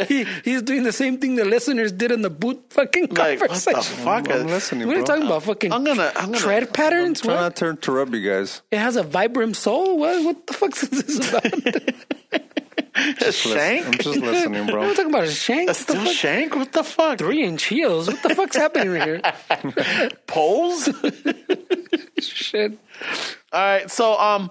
he, 0.08 0.26
he's 0.44 0.62
doing 0.62 0.84
the 0.84 0.92
same 0.94 1.18
thing 1.20 1.36
the 1.36 1.46
listeners 1.46 1.92
did 1.92 2.12
in 2.12 2.22
the 2.22 2.30
boot 2.30 2.64
fucking 2.70 3.08
Like 3.10 3.40
what 3.42 3.50
the 3.52 3.72
conversation. 3.72 3.82
fuck? 4.04 4.30
I'm 4.32 4.48
listening, 4.48 4.88
What 4.88 4.96
are 4.98 5.00
you 5.00 5.06
talking 5.06 5.26
about? 5.26 5.44
Fucking 5.44 5.72
I'm 5.74 5.84
gonna, 5.84 6.12
I'm 6.16 6.26
gonna. 6.28 6.38
tread 6.38 6.74
patterns? 6.74 7.22
Try 7.22 7.34
What? 7.36 7.42
not 7.42 7.56
to 7.58 7.70
interrupt 7.70 8.14
you 8.14 8.30
guys. 8.30 8.62
It 8.72 8.78
has 8.80 8.96
a 8.96 9.04
Vibram 9.04 9.56
sole? 9.56 9.98
What, 9.98 10.24
what 10.24 10.48
the 10.48 10.54
fuck 10.54 10.72
is 10.84 10.90
this 10.90 11.30
about? 11.30 12.42
shank. 12.96 13.86
I'm 13.86 13.94
just 13.94 14.20
listening, 14.20 14.66
bro. 14.68 14.82
I'm 14.82 14.88
bro. 14.88 14.94
talking 14.94 15.10
about 15.10 15.24
a 15.26 15.32
shank. 15.32 15.70
A 15.70 15.72
What 15.72 15.78
the 15.78 15.84
steel 15.84 16.06
fuck? 16.06 16.14
shank? 16.14 16.56
What 16.56 16.72
the 16.72 16.84
fuck? 16.84 17.18
Three 17.20 17.44
inch 17.44 17.64
heels. 17.64 18.08
What 18.08 18.22
the 18.24 18.36
fuck's 18.36 18.56
happening 18.56 18.90
right 18.92 19.04
here? 19.04 20.10
poles? 20.28 20.90
Shit. 22.20 22.78
All 23.54 23.60
right, 23.60 23.90
so 23.92 24.18
um, 24.18 24.50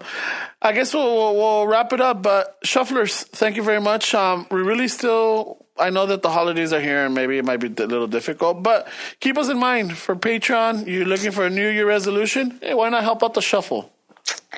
I 0.61 0.73
guess 0.73 0.93
we'll, 0.93 1.05
we'll 1.15 1.35
we'll 1.35 1.67
wrap 1.67 1.93
it 1.93 2.01
up. 2.01 2.21
But 2.21 2.61
shufflers, 2.63 3.23
thank 3.27 3.55
you 3.55 3.63
very 3.63 3.81
much. 3.81 4.13
Um, 4.13 4.45
we 4.51 4.61
really 4.61 4.87
still, 4.87 5.65
I 5.79 5.89
know 5.89 6.05
that 6.05 6.21
the 6.21 6.29
holidays 6.29 6.73
are 6.73 6.81
here, 6.81 7.05
and 7.05 7.15
maybe 7.15 7.37
it 7.37 7.45
might 7.45 7.57
be 7.57 7.67
a 7.67 7.87
little 7.87 8.07
difficult, 8.07 8.61
but 8.61 8.87
keep 9.19 9.37
us 9.37 9.49
in 9.49 9.57
mind 9.57 9.97
for 9.97 10.15
Patreon. 10.15 10.85
You're 10.87 11.05
looking 11.05 11.31
for 11.31 11.45
a 11.45 11.49
New 11.49 11.67
Year 11.69 11.87
resolution? 11.87 12.59
Hey, 12.61 12.73
why 12.73 12.89
not 12.89 13.03
help 13.03 13.23
out 13.23 13.33
the 13.33 13.41
shuffle? 13.41 13.91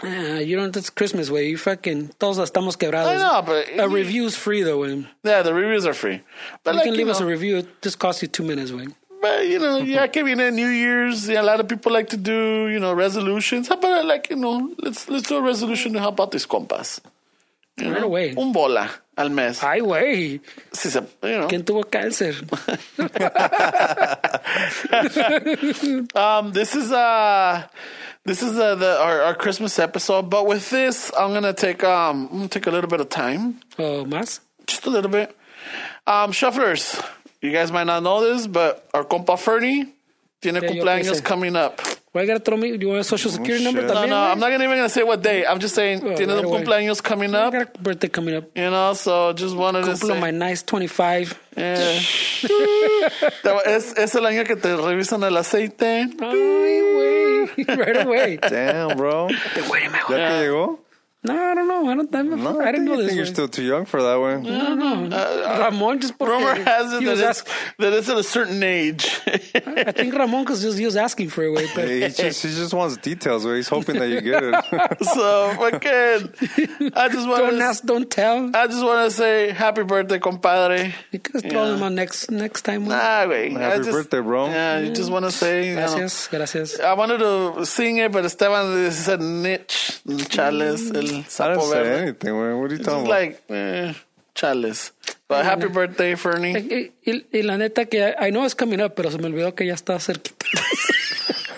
Ah, 0.05 0.39
you 0.39 0.57
don't. 0.57 0.73
That's 0.73 0.89
Christmas 0.89 1.29
way. 1.29 1.47
You 1.49 1.57
fucking 1.57 2.09
todos 2.19 2.37
estamos 2.39 2.75
quebrados. 2.77 3.07
I 3.07 3.15
know, 3.17 3.41
but 3.45 3.67
a 3.79 3.87
review's 3.87 4.35
free 4.35 4.63
though, 4.63 4.79
way. 4.81 5.05
Yeah, 5.23 5.43
the 5.43 5.53
reviews 5.53 5.85
are 5.85 5.93
free. 5.93 6.21
But 6.63 6.75
like, 6.75 6.85
can 6.85 6.95
leave 6.95 7.05
you 7.07 7.11
us 7.11 7.21
a 7.21 7.25
review. 7.25 7.57
It 7.57 7.81
just 7.81 7.99
costs 7.99 8.21
you 8.21 8.27
two 8.27 8.43
minutes, 8.43 8.71
way. 8.71 8.87
but 9.21 9.47
you 9.47 9.59
know, 9.59 9.77
yeah, 9.77 10.07
que 10.07 10.23
viene 10.25 10.53
New 10.53 10.67
Year's. 10.67 11.29
Yeah, 11.29 11.41
a 11.41 11.43
lot 11.43 11.59
of 11.61 11.69
people 11.69 11.91
like 11.93 12.09
to 12.09 12.17
do 12.17 12.67
you 12.67 12.79
know 12.79 12.93
resolutions. 12.93 13.69
How 13.69 13.75
about 13.75 14.05
like 14.05 14.29
you 14.29 14.35
know, 14.35 14.73
let's 14.79 15.07
let's 15.07 15.27
do 15.29 15.37
a 15.37 15.41
resolution 15.41 15.93
to 15.93 15.99
help 15.99 16.19
out 16.19 16.31
these 16.31 16.45
compas. 16.47 16.99
You 17.77 17.91
Right 17.91 18.01
know? 18.01 18.07
away. 18.07 18.35
Un 18.35 18.51
bola 18.51 18.89
al 19.17 19.29
mes. 19.29 19.63
Ay, 19.63 19.79
güey. 19.79 20.41
Si 20.73 20.89
se, 20.89 20.99
you 21.23 21.37
know. 21.39 21.47
¿Quién 21.47 21.63
tuvo 21.63 21.83
cáncer? 21.89 22.35
Um, 26.15 26.51
this 26.51 26.75
is 26.75 26.91
uh, 26.91 27.65
this 28.25 28.41
is 28.41 28.57
uh, 28.57 28.75
the 28.75 28.99
our, 29.01 29.21
our 29.21 29.35
Christmas 29.35 29.79
episode. 29.79 30.29
But 30.29 30.45
with 30.47 30.69
this, 30.69 31.11
I'm 31.17 31.33
gonna 31.33 31.53
take 31.53 31.83
um, 31.83 32.27
I'm 32.31 32.37
gonna 32.37 32.47
take 32.49 32.67
a 32.67 32.71
little 32.71 32.89
bit 32.89 33.01
of 33.01 33.09
time, 33.09 33.59
Oh, 33.77 34.05
más? 34.05 34.39
just 34.67 34.85
a 34.85 34.89
little 34.89 35.11
bit. 35.11 35.35
Um, 36.07 36.31
shufflers, 36.31 37.03
you 37.41 37.51
guys 37.51 37.71
might 37.71 37.85
not 37.85 38.03
know 38.03 38.21
this, 38.21 38.47
but 38.47 38.87
our 38.93 39.03
compa 39.03 39.37
Fernie 39.39 39.93
tiene 40.41 40.55
Yeah, 40.55 40.61
cumpleaños 40.69 41.23
coming 41.23 41.55
up. 41.55 41.81
Why 42.13 42.27
gotta 42.27 42.39
throw 42.41 42.57
me? 42.57 42.77
Do 42.77 42.85
you 42.85 42.89
want 42.89 43.01
a 43.01 43.03
social 43.03 43.31
oh, 43.31 43.33
security 43.33 43.63
number 43.63 43.81
shit. 43.81 43.89
No, 43.89 44.05
no, 44.05 44.15
güey? 44.15 44.31
I'm 44.33 44.39
not 44.39 44.51
gonna 44.51 44.63
even 44.65 44.77
gonna 44.77 44.87
say 44.87 45.01
what 45.01 45.23
day. 45.23 45.47
I'm 45.47 45.59
just 45.59 45.73
saying 45.73 46.01
Oh, 46.03 46.15
tiene 46.15 46.29
right 46.29 46.43
away. 46.45 46.63
cumpleaños 46.63 47.01
coming 47.01 47.33
I 47.33 47.39
up. 47.47 47.53
got 47.53 47.75
a 47.75 47.79
birthday 47.81 48.07
coming 48.07 48.35
up. 48.35 48.45
You 48.55 48.69
know, 48.69 48.93
so 48.93 49.33
just 49.33 49.55
wanted 49.55 49.85
to 49.85 49.91
Cumplo 49.93 50.13
say. 50.13 50.19
my 50.19 50.29
nice 50.29 50.61
25. 50.61 51.39
Yeah. 51.57 51.99
es, 53.65 53.93
es 53.97 54.15
el 54.15 54.25
año 54.25 54.45
que 54.45 54.55
te 54.55 54.75
revisan 54.75 55.23
el 55.23 55.35
aceite. 55.37 56.07
Ay, 56.21 56.81
güey. 56.93 57.67
right 57.77 57.97
away. 58.05 58.37
Damn, 58.37 58.95
bro. 58.95 59.25
Wait 59.27 59.85
a 59.85 59.89
minute. 59.89 60.05
¿Ya 60.09 60.29
que 60.29 60.39
llegó? 60.45 60.79
No, 61.25 61.33
I 61.33 61.55
don't 61.55 61.67
know. 61.69 61.89
I 61.89 61.95
don't. 61.95 62.15
I'm, 62.15 62.43
No, 62.43 62.59
I 62.61 62.71
didn't 62.73 62.85
think, 62.85 62.85
know 62.85 62.93
I 62.93 62.97
this. 62.97 63.05
think 63.07 63.15
you're 63.17 63.25
güey. 63.25 63.33
still 63.33 63.47
too 63.47 63.63
young 63.63 63.85
for 63.85 64.01
that 64.03 64.19
way. 64.19 64.41
No, 64.41 64.75
no. 64.75 65.09
Ramon 65.59 65.99
just 66.01 66.17
porque 66.17 66.31
Rumor 66.31 66.55
has 66.55 66.91
it 66.93 67.03
that 67.03 67.09
was 67.11 67.19
it's, 67.21 67.39
ask, 67.41 67.47
that 67.79 67.93
it's 67.93 68.09
at 68.09 68.17
a 68.17 68.23
certain 68.23 68.61
age. 68.61 69.05
I 69.25 69.91
think 69.93 70.13
Ramon 70.13 70.43
because 70.43 70.61
he 70.77 70.83
was 70.85 70.97
asking 70.97 71.29
for 71.29 71.43
it. 71.45 71.51
Wait, 71.53 71.69
but 71.73 71.87
He 71.87 72.01
just, 72.09 72.43
he 72.43 72.49
just 72.49 72.73
wants 72.73 72.97
details. 72.97 73.45
Way. 73.45 73.55
He's 73.57 73.69
hoping 73.69 73.99
that 73.99 74.09
you 74.09 74.19
get 74.21 74.43
it. 74.43 74.53
so 75.05 75.53
fucking, 75.57 76.91
I 76.95 77.07
just 77.09 77.27
want 77.27 77.39
don't 77.43 77.57
to, 77.57 77.63
ask, 77.63 77.83
don't 77.85 78.09
tell. 78.11 78.51
I 78.53 78.67
just 78.67 78.83
want 78.83 79.09
to 79.09 79.15
say 79.15 79.51
happy 79.51 79.83
birthday, 79.83 80.19
compadre. 80.19 80.93
You 81.11 81.19
could 81.19 81.33
just 81.33 81.47
throw 81.49 81.63
Yeah. 81.65 81.71
them 81.71 81.83
on 81.83 81.95
next 81.95 82.31
next 82.31 82.63
time. 82.63 82.83
güey. 82.85 82.89
Nah, 82.89 83.25
güey. 83.31 83.55
I 83.55 83.59
Happy 83.61 83.77
just- 83.77 83.91
birthday, 83.91 84.19
bro. 84.19 84.47
Yeah, 84.47 84.79
you 84.79 84.91
just 84.93 85.09
want 85.11 85.23
to 85.25 85.31
say, 85.31 85.69
you 85.69 85.75
know, 85.75 85.87
Gracias, 85.87 86.27
gracias. 86.27 86.79
I 86.81 86.93
wanted 86.93 87.19
to 87.19 87.65
sing 87.65 87.97
it, 87.97 88.11
but 88.11 88.25
Esteban 88.25 88.91
said 88.91 89.21
niche, 89.21 90.01
chales, 90.29 90.91
el 90.93 91.12
I 91.13 91.21
didn't 91.21 91.29
sapo 91.29 91.69
say 91.69 92.01
anything. 92.01 92.33
Man. 92.33 92.59
What 92.59 92.71
are 92.71 92.75
you 92.75 92.79
It's 92.79 92.85
talking 92.85 93.05
just 93.05 93.05
about? 93.05 93.09
like, 93.09 93.43
eh, 93.49 93.93
chales. 94.35 94.91
But 95.27 95.45
happy 95.45 95.67
birthday, 95.67 96.15
Fernie. 96.15 96.53
Y, 96.53 96.91
y- 97.05 97.25
y 97.33 97.41
la 97.41 97.57
neta 97.57 97.85
que 97.85 97.99
I, 98.03 98.27
I 98.27 98.29
know 98.31 98.43
it's 98.45 98.53
coming 98.55 98.81
up, 98.81 98.95
pero 98.95 99.09
se 99.09 99.17
me 99.17 99.27
olvidó 99.29 99.55
que 99.55 99.65
ya 99.65 99.73
está 99.73 99.99
cerquita. 99.99 100.45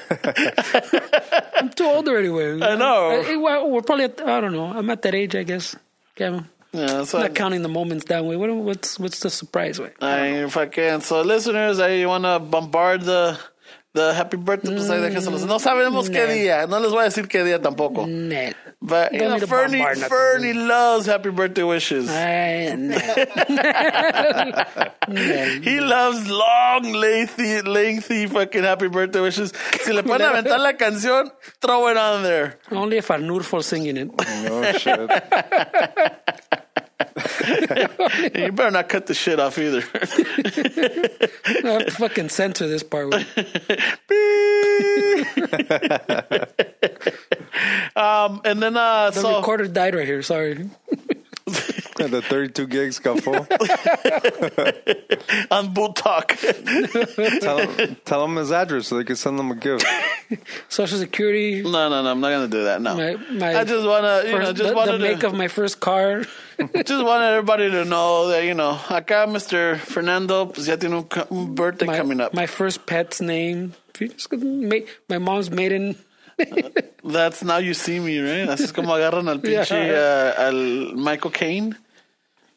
I'm 1.56 1.70
too 1.70 1.86
old 1.86 2.08
already, 2.08 2.30
güey. 2.30 2.62
I 2.64 2.76
know. 2.76 3.10
I- 3.12 3.36
well, 3.38 3.70
we're 3.70 3.82
probably 3.82 4.06
at, 4.06 4.22
I 4.22 4.40
don't 4.42 4.54
know. 4.54 4.66
I'm 4.72 4.90
at 4.90 5.02
that 5.02 5.16
age, 5.16 5.36
I 5.36 5.44
guess. 5.44 5.76
Yeah, 6.18 6.28
I'm 6.28 6.50
Yeah, 6.72 7.04
so 7.06 7.20
not 7.20 7.34
counting 7.36 7.62
the 7.62 7.70
moments 7.70 8.06
that 8.06 8.24
way. 8.26 8.36
What, 8.36 8.54
what's 8.54 9.00
what's 9.00 9.20
the 9.22 9.30
surprise 9.30 9.80
way? 9.80 9.92
I 10.02 10.46
fucking 10.50 11.02
so 11.02 11.22
listeners, 11.22 11.80
I 11.80 12.06
want 12.06 12.26
to 12.26 12.40
bombard 12.40 13.02
the 13.04 13.40
the 13.94 14.14
happy 14.14 14.36
birthday. 14.38 14.72
Pues 14.76 14.90
ahí 14.90 15.00
déjenselos. 15.02 15.46
No 15.46 15.58
sabemos 15.58 16.10
qué 16.10 16.28
no. 16.28 16.34
día. 16.34 16.68
No 16.68 16.80
les 16.80 16.92
voy 16.92 17.00
a 17.02 17.04
decir 17.06 17.28
qué 17.30 17.44
día 17.46 17.62
tampoco. 17.62 18.06
Nah. 18.08 18.52
But 18.86 19.14
you 19.14 19.20
know, 19.20 19.40
Fernie. 19.40 19.84
Fernie 19.96 20.54
loves 20.54 21.08
happy 21.08 21.32
birthday 21.32 21.64
wishes. 21.64 22.08
Ay, 22.08 22.76
nah. 22.78 23.00
He 25.62 25.80
loves 25.80 26.30
long, 26.30 26.94
lengthy, 26.94 27.62
lengthy 27.64 28.28
fucking 28.28 28.62
happy 28.64 28.88
birthday 28.88 29.22
wishes. 29.22 29.54
Si 29.82 29.92
le 29.92 30.04
pueden 30.04 30.30
aventar 30.32 30.60
la 30.60 30.74
canción, 30.74 31.32
throw 31.62 31.88
it 31.88 31.98
on 31.98 32.22
there. 32.22 32.60
Only 32.72 32.98
if 32.98 33.08
Arnulfo's 33.08 33.66
singing 33.66 33.98
it. 33.98 34.12
No 34.44 34.72
shit. 34.74 35.00
you 38.36 38.52
better 38.52 38.72
not 38.72 38.88
cut 38.88 39.08
the 39.08 39.14
shit 39.16 39.40
off 39.40 39.58
either. 39.58 39.84
I 39.96 41.72
have 41.72 41.86
to 41.86 41.92
fucking 41.92 42.30
censor 42.30 42.68
this 42.68 42.84
part. 42.84 43.14
güey. 47.96 48.26
um, 48.26 48.42
and 48.46 48.62
then 48.62 48.78
uh, 48.78 49.10
The 49.12 49.22
so 49.22 49.38
recorder 49.38 49.68
died 49.68 49.96
right 49.96 50.06
here. 50.08 50.22
Sorry. 50.22 50.70
the 51.98 52.22
32 52.22 52.68
gigs 52.68 53.00
got 53.00 53.22
full. 53.22 53.36
on 55.52 55.74
boot 55.74 55.96
talk. 55.96 56.36
tell, 57.42 57.58
him, 57.60 57.98
tell 58.04 58.26
him 58.26 58.36
his 58.36 58.52
address 58.52 58.88
so 58.88 58.98
they 58.98 59.04
can 59.04 59.16
send 59.16 59.40
him 59.40 59.52
a 59.52 59.56
gift. 59.56 59.86
Social 60.70 60.98
Security. 60.98 61.62
no, 61.62 61.90
no, 61.90 62.02
no, 62.04 62.12
I'm 62.12 62.20
not 62.20 62.32
gonna 62.32 62.48
do 62.48 62.64
that. 62.66 62.82
No, 62.82 62.96
My, 62.96 63.16
my 63.32 63.60
I 63.60 63.64
just 63.64 63.86
wanna, 63.88 64.24
you 64.26 64.40
know, 64.40 64.54
just 64.54 64.70
the, 64.70 64.76
wanted 64.76 64.94
the 64.94 65.00
make 65.00 65.20
to, 65.20 65.28
of 65.28 65.34
my 65.34 65.48
first 65.48 65.80
car. 65.80 66.24
just 66.86 67.06
wanted 67.06 67.26
everybody 67.28 67.70
to 67.72 67.86
know 67.86 68.28
that 68.30 68.44
you 68.44 68.54
know, 68.56 68.74
acá 68.90 69.28
Mr. 69.28 69.78
Fernando, 69.78 70.48
pues 70.48 70.68
ya 70.68 70.76
tiene 70.78 71.06
un, 71.30 71.54
birthday 71.56 71.86
My, 71.86 71.98
coming 71.98 72.22
up. 72.22 72.34
my 72.34 72.48
first 72.48 72.86
pet's 72.86 73.22
name. 73.22 73.74
My, 74.32 74.84
my 75.10 75.18
mom's 75.20 75.50
maiden. 75.52 75.96
That's 77.04 77.44
now 77.44 77.58
you 77.58 77.74
see 77.74 78.00
me, 78.00 78.20
right? 78.20 78.50
Así 78.50 78.64
es 78.66 78.72
como 78.74 78.94
agarran 78.94 79.28
al 79.30 79.40
pinche 79.40 79.72
Yeah. 79.72 80.34
uh, 80.38 80.42
al 80.48 80.96
Michael 80.96 81.32
Caine. 81.32 81.76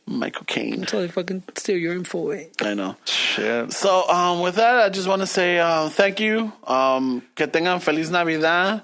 Michael 0.06 0.44
Caine. 0.46 0.86
So 0.86 1.00
they 1.02 1.08
fucking 1.08 1.42
steal 1.54 1.76
your 1.76 1.92
info 1.94 2.18
away. 2.20 2.48
I 2.62 2.72
know. 2.74 2.96
Shit. 3.04 3.72
So, 3.74 4.08
um, 4.08 4.40
with 4.40 4.54
that, 4.56 4.86
I 4.86 4.88
just 4.88 5.06
want 5.06 5.20
to 5.20 5.26
say 5.26 5.58
uh, 5.58 5.90
thank 5.90 6.18
you. 6.18 6.50
Um, 6.66 7.22
que 7.36 7.46
tengan 7.46 7.78
feliz 7.80 8.10
Navidad, 8.10 8.82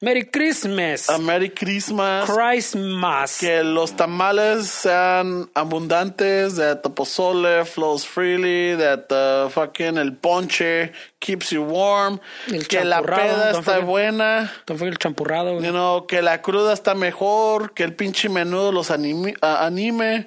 Merry 0.00 0.24
Christmas. 0.24 1.08
a 1.08 1.18
Merry 1.18 1.48
Christmas. 1.50 2.28
Christmas. 2.28 3.38
Que 3.38 3.62
los 3.62 3.92
tamales 3.96 4.68
sean 4.68 5.48
abundantes, 5.54 6.56
that 6.56 6.82
the 6.82 6.90
pozole 6.90 7.64
flows 7.64 8.04
freely, 8.04 8.74
that 8.76 9.08
the 9.08 9.48
fucking 9.50 9.96
el 9.96 10.12
ponche 10.16 10.92
keeps 11.20 11.52
you 11.52 11.62
warm, 11.62 12.20
El 12.48 12.66
que 12.66 12.84
la 12.84 13.00
peda 13.02 13.52
está 13.52 13.62
forget. 13.62 13.86
buena. 13.86 14.52
Forget 14.66 14.88
el 14.88 14.98
champurrado. 14.98 15.62
You 15.62 15.70
know, 15.72 16.06
que 16.06 16.20
la 16.20 16.42
cruda 16.42 16.74
está 16.74 16.94
mejor, 16.94 17.72
que 17.72 17.84
el 17.84 17.94
pinche 17.94 18.28
menudo 18.28 18.72
los 18.72 18.90
anime, 18.90 19.34
anime. 19.40 20.26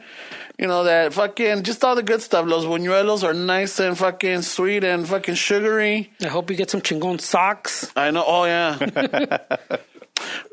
You 0.58 0.66
know, 0.66 0.86
that 0.86 1.14
fucking, 1.14 1.64
just 1.64 1.84
all 1.84 1.94
the 1.94 2.02
good 2.02 2.22
stuff. 2.22 2.48
Los 2.48 2.66
buñuelos 2.66 3.24
are 3.24 3.34
nice 3.34 3.80
and 3.80 3.96
fucking 3.96 4.42
sweet 4.42 4.84
and 4.84 5.08
fucking 5.08 5.36
sugary. 5.36 6.12
I 6.20 6.28
hope 6.28 6.50
you 6.50 6.56
get 6.56 6.72
some 6.72 6.82
chingon 6.82 7.22
socks. 7.22 7.92
I 7.96 8.10
know, 8.10 8.24
oh 8.26 8.46
yeah. 8.46 8.78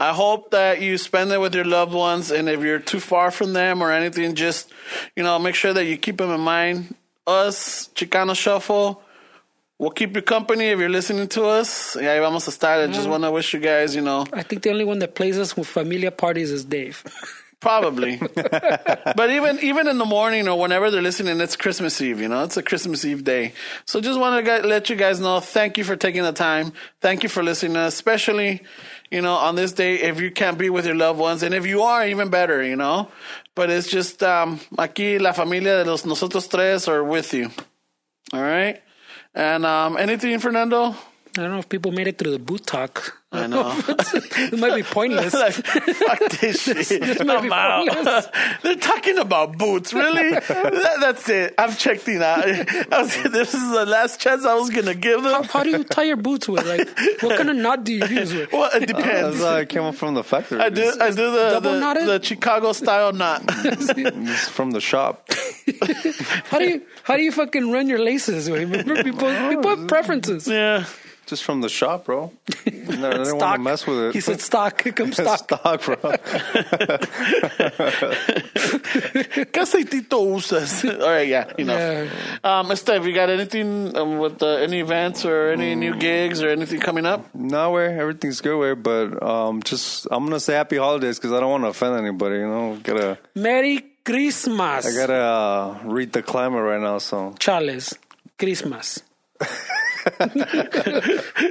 I 0.01 0.13
hope 0.13 0.51
that 0.51 0.83
you 0.83 0.99
spend 0.99 1.33
it 1.33 1.41
with 1.41 1.55
your 1.55 1.65
loved 1.65 1.95
ones, 1.95 2.31
and 2.31 2.51
if 2.51 2.61
you're 2.61 2.81
too 2.81 3.01
far 3.01 3.31
from 3.31 3.55
them 3.55 3.83
or 3.83 3.91
anything, 3.91 4.35
just, 4.35 4.71
you 5.17 5.23
know, 5.23 5.39
make 5.39 5.55
sure 5.55 5.73
that 5.73 5.87
you 5.87 5.97
keep 5.97 6.19
them 6.19 6.31
in 6.31 6.41
mind. 6.41 6.95
Us, 7.27 7.89
Chicano 7.95 8.37
Shuffle, 8.37 9.01
we'll 9.79 9.91
keep 9.91 10.15
you 10.15 10.21
company 10.21 10.67
if 10.67 10.79
you're 10.79 10.91
listening 10.91 11.29
to 11.29 11.45
us. 11.45 11.97
Y 11.97 12.03
ahí 12.03 12.21
vamos 12.21 12.47
a 12.47 12.51
estar. 12.51 12.83
I 12.87 12.93
just 12.93 13.09
want 13.09 13.25
to 13.25 13.31
wish 13.31 13.55
you 13.55 13.61
guys, 13.61 13.95
you 13.97 14.03
know, 14.03 14.27
I 14.35 14.43
think 14.43 14.63
the 14.63 14.71
only 14.71 14.85
one 14.85 14.99
that 14.99 15.15
plays 15.15 15.39
us 15.39 15.57
with 15.57 15.67
familia 15.67 16.11
parties 16.11 16.51
is 16.51 16.65
Dave. 16.65 17.03
Probably. 17.65 18.17
but 18.35 19.31
even 19.31 19.59
even 19.61 19.89
in 19.89 19.97
the 19.97 20.05
morning 20.05 20.49
or 20.49 20.61
whenever 20.61 20.91
they're 20.91 21.01
listening, 21.01 21.41
it's 21.41 21.57
Christmas 21.57 21.99
Eve, 22.03 22.21
you 22.21 22.29
know? 22.29 22.45
It's 22.45 22.59
a 22.59 22.63
Christmas 22.63 23.07
Eve 23.07 23.25
day. 23.25 23.55
So 23.87 24.03
just 24.03 24.21
want 24.21 24.45
to 24.45 24.59
let 24.69 24.91
you 24.91 24.97
guys 24.97 25.19
know, 25.19 25.41
thank 25.41 25.79
you 25.79 25.85
for 25.85 25.97
taking 25.97 26.25
the 26.25 26.33
time. 26.33 26.75
Thank 27.01 27.23
you 27.23 27.31
for 27.31 27.43
listening, 27.43 27.79
especially, 27.79 28.61
you 29.11 29.23
know, 29.23 29.33
on 29.33 29.55
this 29.57 29.73
day 29.73 29.95
if 29.95 30.21
you 30.21 30.31
can't 30.31 30.59
be 30.59 30.69
with 30.69 30.85
your 30.85 30.95
loved 30.95 31.19
ones. 31.19 31.43
And 31.43 31.55
if 31.55 31.65
you 31.65 31.81
are, 31.81 32.07
even 32.07 32.29
better, 32.29 32.63
you 32.63 32.77
know? 32.77 33.09
But 33.55 33.71
it's 33.71 33.89
just 33.89 34.23
um 34.23 34.61
aquí 34.77 35.19
la 35.19 35.33
familia 35.33 35.83
de 35.83 35.91
los 35.91 36.05
nosotros 36.05 36.47
tres 36.47 36.87
are 36.87 37.03
with 37.03 37.33
you. 37.33 37.51
All 38.35 38.43
right? 38.43 38.83
And 39.35 39.65
um 39.65 39.97
anything, 39.97 40.39
Fernando? 40.39 40.95
I 41.37 41.43
don't 41.43 41.51
know 41.51 41.59
if 41.59 41.69
people 41.69 41.91
made 41.91 42.07
it 42.07 42.17
through 42.19 42.31
the 42.33 42.39
boot 42.39 42.65
talk. 42.67 43.19
I 43.33 43.49
know. 43.49 43.75
it 43.89 44.57
might 44.61 44.77
be 44.77 44.85
pointless. 44.85 45.35
like, 45.45 45.53
fuck 45.55 46.31
this 46.41 46.63
shit. 46.87 46.87
this 47.03 47.25
might 47.25 47.43
be 47.43 47.51
I'm 47.51 47.53
out. 47.53 47.89
pointless. 47.89 48.29
They're 48.63 48.77
talking 48.77 49.19
about 49.19 49.59
boots, 49.59 49.93
really? 49.93 50.31
That- 50.31 50.99
that's 51.01 51.29
it. 51.29 51.55
I'm 51.59 51.73
checking 51.75 52.23
out. 52.23 52.45
I 52.47 53.03
was, 53.03 53.21
this 53.25 53.53
is 53.53 53.71
the 53.73 53.85
last 53.85 54.21
chance 54.21 54.45
I 54.45 54.55
was 54.55 54.71
gonna 54.71 54.95
give 54.95 55.25
them. 55.25 55.43
How 55.45 55.65
do 55.65 55.71
you 55.71 55.83
tie 55.83 56.05
your 56.05 56.17
boots 56.17 56.49
with? 56.49 56.65
Like, 56.65 56.87
what 57.23 57.37
kind 57.37 57.51
of 57.51 57.57
knot 57.57 57.83
do 57.83 57.93
you 57.93 58.07
use 58.07 58.33
with? 58.33 58.53
Well, 58.53 58.71
it 58.73 58.87
depends. 58.87 59.41
Oh, 59.41 59.47
how 59.51 59.57
it 59.57 59.69
came 59.69 59.83
up 59.83 59.97
from 59.97 60.15
the 60.15 60.23
factory. 60.23 60.61
I 60.61 60.69
do. 60.69 60.93
I 61.01 61.11
do 61.11 61.17
the 61.33 61.51
Double 61.61 61.73
the, 61.73 62.19
the 62.19 62.23
Chicago 62.23 62.73
style 62.73 63.13
knot. 63.13 63.43
It's 63.49 64.49
from 64.49 64.71
the 64.71 64.81
shop. 64.81 65.29
How 66.51 66.59
do 66.61 66.65
you 66.69 66.83
how 67.03 67.17
do 67.17 67.23
you 67.23 67.33
fucking 67.33 67.73
run 67.73 67.89
your 67.89 67.99
laces? 67.99 68.49
Remember, 68.49 69.03
people 69.03 69.29
people 69.49 69.77
have 69.77 69.89
preferences. 69.89 70.47
yeah. 70.47 70.85
Just 71.27 71.45
from 71.45 71.61
the 71.63 71.69
shop, 71.69 72.05
bro. 72.07 72.33
No, 72.85 73.09
I 73.11 73.15
didn't 73.17 73.39
want 73.39 73.57
to 73.57 73.61
mess 73.63 73.87
with 73.87 73.99
it. 73.99 74.15
He 74.15 74.21
said 74.21 74.41
stock. 74.41 74.83
Here 74.83 74.93
comes 74.93 75.19
It's 75.19 75.43
stock. 75.43 75.61
stock, 75.61 75.85
bro. 75.85 75.97
¿Qué 79.53 79.61
aceitito 79.61 80.21
usas? 80.21 80.85
All 80.85 81.09
right, 81.09 81.27
yeah, 81.27 81.51
enough. 81.59 81.79
Yeah. 81.79 82.09
Um, 82.61 82.75
Steph, 82.77 83.05
you 83.07 83.15
got 83.15 83.31
anything 83.31 83.97
um, 83.97 84.19
with 84.19 84.43
uh, 84.43 84.57
any 84.57 84.81
events 84.81 85.25
or 85.25 85.49
any 85.51 85.75
new 85.75 85.95
gigs 85.97 86.43
or 86.43 86.49
anything 86.51 86.81
coming 86.81 87.07
up? 87.07 87.35
no 87.35 87.71
way, 87.73 87.97
everything's 87.99 88.41
good 88.41 88.59
way, 88.59 88.75
but 88.75 89.23
um, 89.23 89.63
just 89.63 90.07
I'm 90.11 90.25
gonna 90.25 90.41
say 90.41 90.55
happy 90.55 90.77
holidays 90.77 91.19
because 91.19 91.33
I 91.33 91.41
don't 91.41 91.51
want 91.51 91.65
to 91.65 91.69
offend 91.69 91.97
anybody. 91.97 92.37
You 92.37 92.49
know, 92.49 92.79
gotta 92.83 93.19
Merry 93.35 93.81
Christmas. 94.05 94.87
I 94.87 94.93
gotta 94.95 95.15
uh, 95.15 95.79
read 95.85 96.13
the 96.13 96.23
climate 96.23 96.63
right 96.63 96.81
now. 96.81 96.99
So 96.99 97.35
Charles. 97.39 97.95
Christmas. 98.39 99.01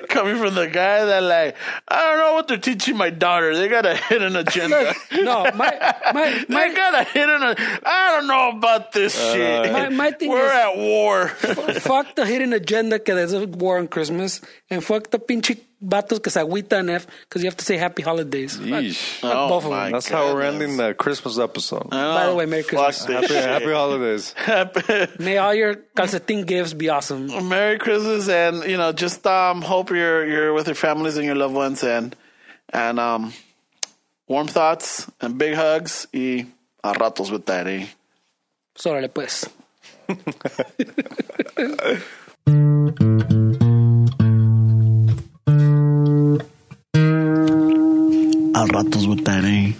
Coming 0.10 0.38
from 0.38 0.56
the 0.56 0.70
guy 0.72 1.06
that 1.06 1.24
like, 1.24 1.56
I 1.88 2.10
don't 2.10 2.18
know 2.18 2.34
what 2.34 2.48
they're 2.48 2.58
teaching 2.58 2.96
my 2.98 3.10
daughter. 3.10 3.56
They 3.56 3.68
got 3.68 3.86
a 3.86 3.96
hidden 3.96 4.36
agenda. 4.36 4.94
No, 5.12 5.44
my 5.56 5.96
my 6.14 6.46
They 6.48 6.54
my 6.54 6.74
got 6.74 6.96
a 6.96 7.04
hidden. 7.04 7.42
I 7.42 8.16
don't 8.16 8.28
know 8.28 8.58
about 8.58 8.92
this 8.92 9.20
uh, 9.20 9.34
shit. 9.34 9.72
my, 9.74 9.90
my 9.90 10.12
thing 10.12 10.30
We're 10.30 10.46
is 10.46 10.52
at 10.52 10.78
war. 10.78 11.28
fuck 11.30 12.16
the 12.16 12.26
hidden 12.26 12.54
agenda 12.54 13.00
que 13.00 13.14
there's 13.16 13.34
a 13.34 13.46
war 13.48 13.78
on 13.80 13.88
Christmas 13.88 14.40
and 14.70 14.84
fuck 14.84 15.10
the 15.12 15.20
pinche 15.20 15.60
vatos 15.84 16.20
que 16.22 16.32
se 16.32 16.40
agüitan 16.40 16.88
because 16.88 17.44
you 17.44 17.50
have 17.50 17.58
to 17.58 17.66
say 17.66 17.78
happy 17.78 18.02
holidays. 18.02 18.56
Fuck, 18.58 18.66
Yeesh. 18.68 19.20
fuck 19.20 19.34
Oh, 19.36 19.50
both 19.50 19.66
of 19.66 19.72
my 19.72 19.84
them. 19.84 19.92
that's 19.94 20.08
how 20.10 20.34
we're 20.34 20.44
ending 20.44 20.78
the 20.78 20.94
Christmas 20.94 21.38
episode. 21.38 21.90
By 21.90 22.28
the 22.28 22.36
way, 22.36 22.46
Merry 22.46 22.64
Fuck 22.64 22.86
Christmas. 22.86 23.06
this 23.06 23.16
Happy, 23.16 23.28
shit. 23.28 23.44
happy 23.56 23.72
holidays. 23.74 24.34
May 25.20 25.38
all 25.38 25.54
your 25.54 25.76
calcetin 25.96 26.46
gifts 26.46 26.74
be 26.74 26.90
awesome. 26.90 27.50
Merry 27.50 27.78
Christmas, 27.78 28.30
and 28.30 28.64
you 28.64 28.78
know, 28.78 28.92
just 28.94 29.26
um, 29.28 29.62
hope 29.62 29.90
you're 29.90 30.26
you're 30.26 30.54
with 30.54 30.68
your 30.68 30.76
families 30.76 31.18
and 31.18 31.26
your 31.26 31.36
loved 31.36 31.56
ones, 31.56 31.84
and 31.84 32.16
and 32.72 33.00
um, 33.00 33.34
warm 34.28 34.48
thoughts 34.48 35.08
and 35.22 35.38
big 35.38 35.56
hugs. 35.56 36.08
Y 36.14 36.46
a 36.84 36.94
ratos 36.94 37.32
with 37.32 37.46
that, 37.46 37.68
eh? 37.68 37.86
Sórale 38.76 39.10
pues. 39.14 39.46
Al 48.54 48.70
rato 48.70 48.98
os 48.98 49.08
votaré. 49.08 49.76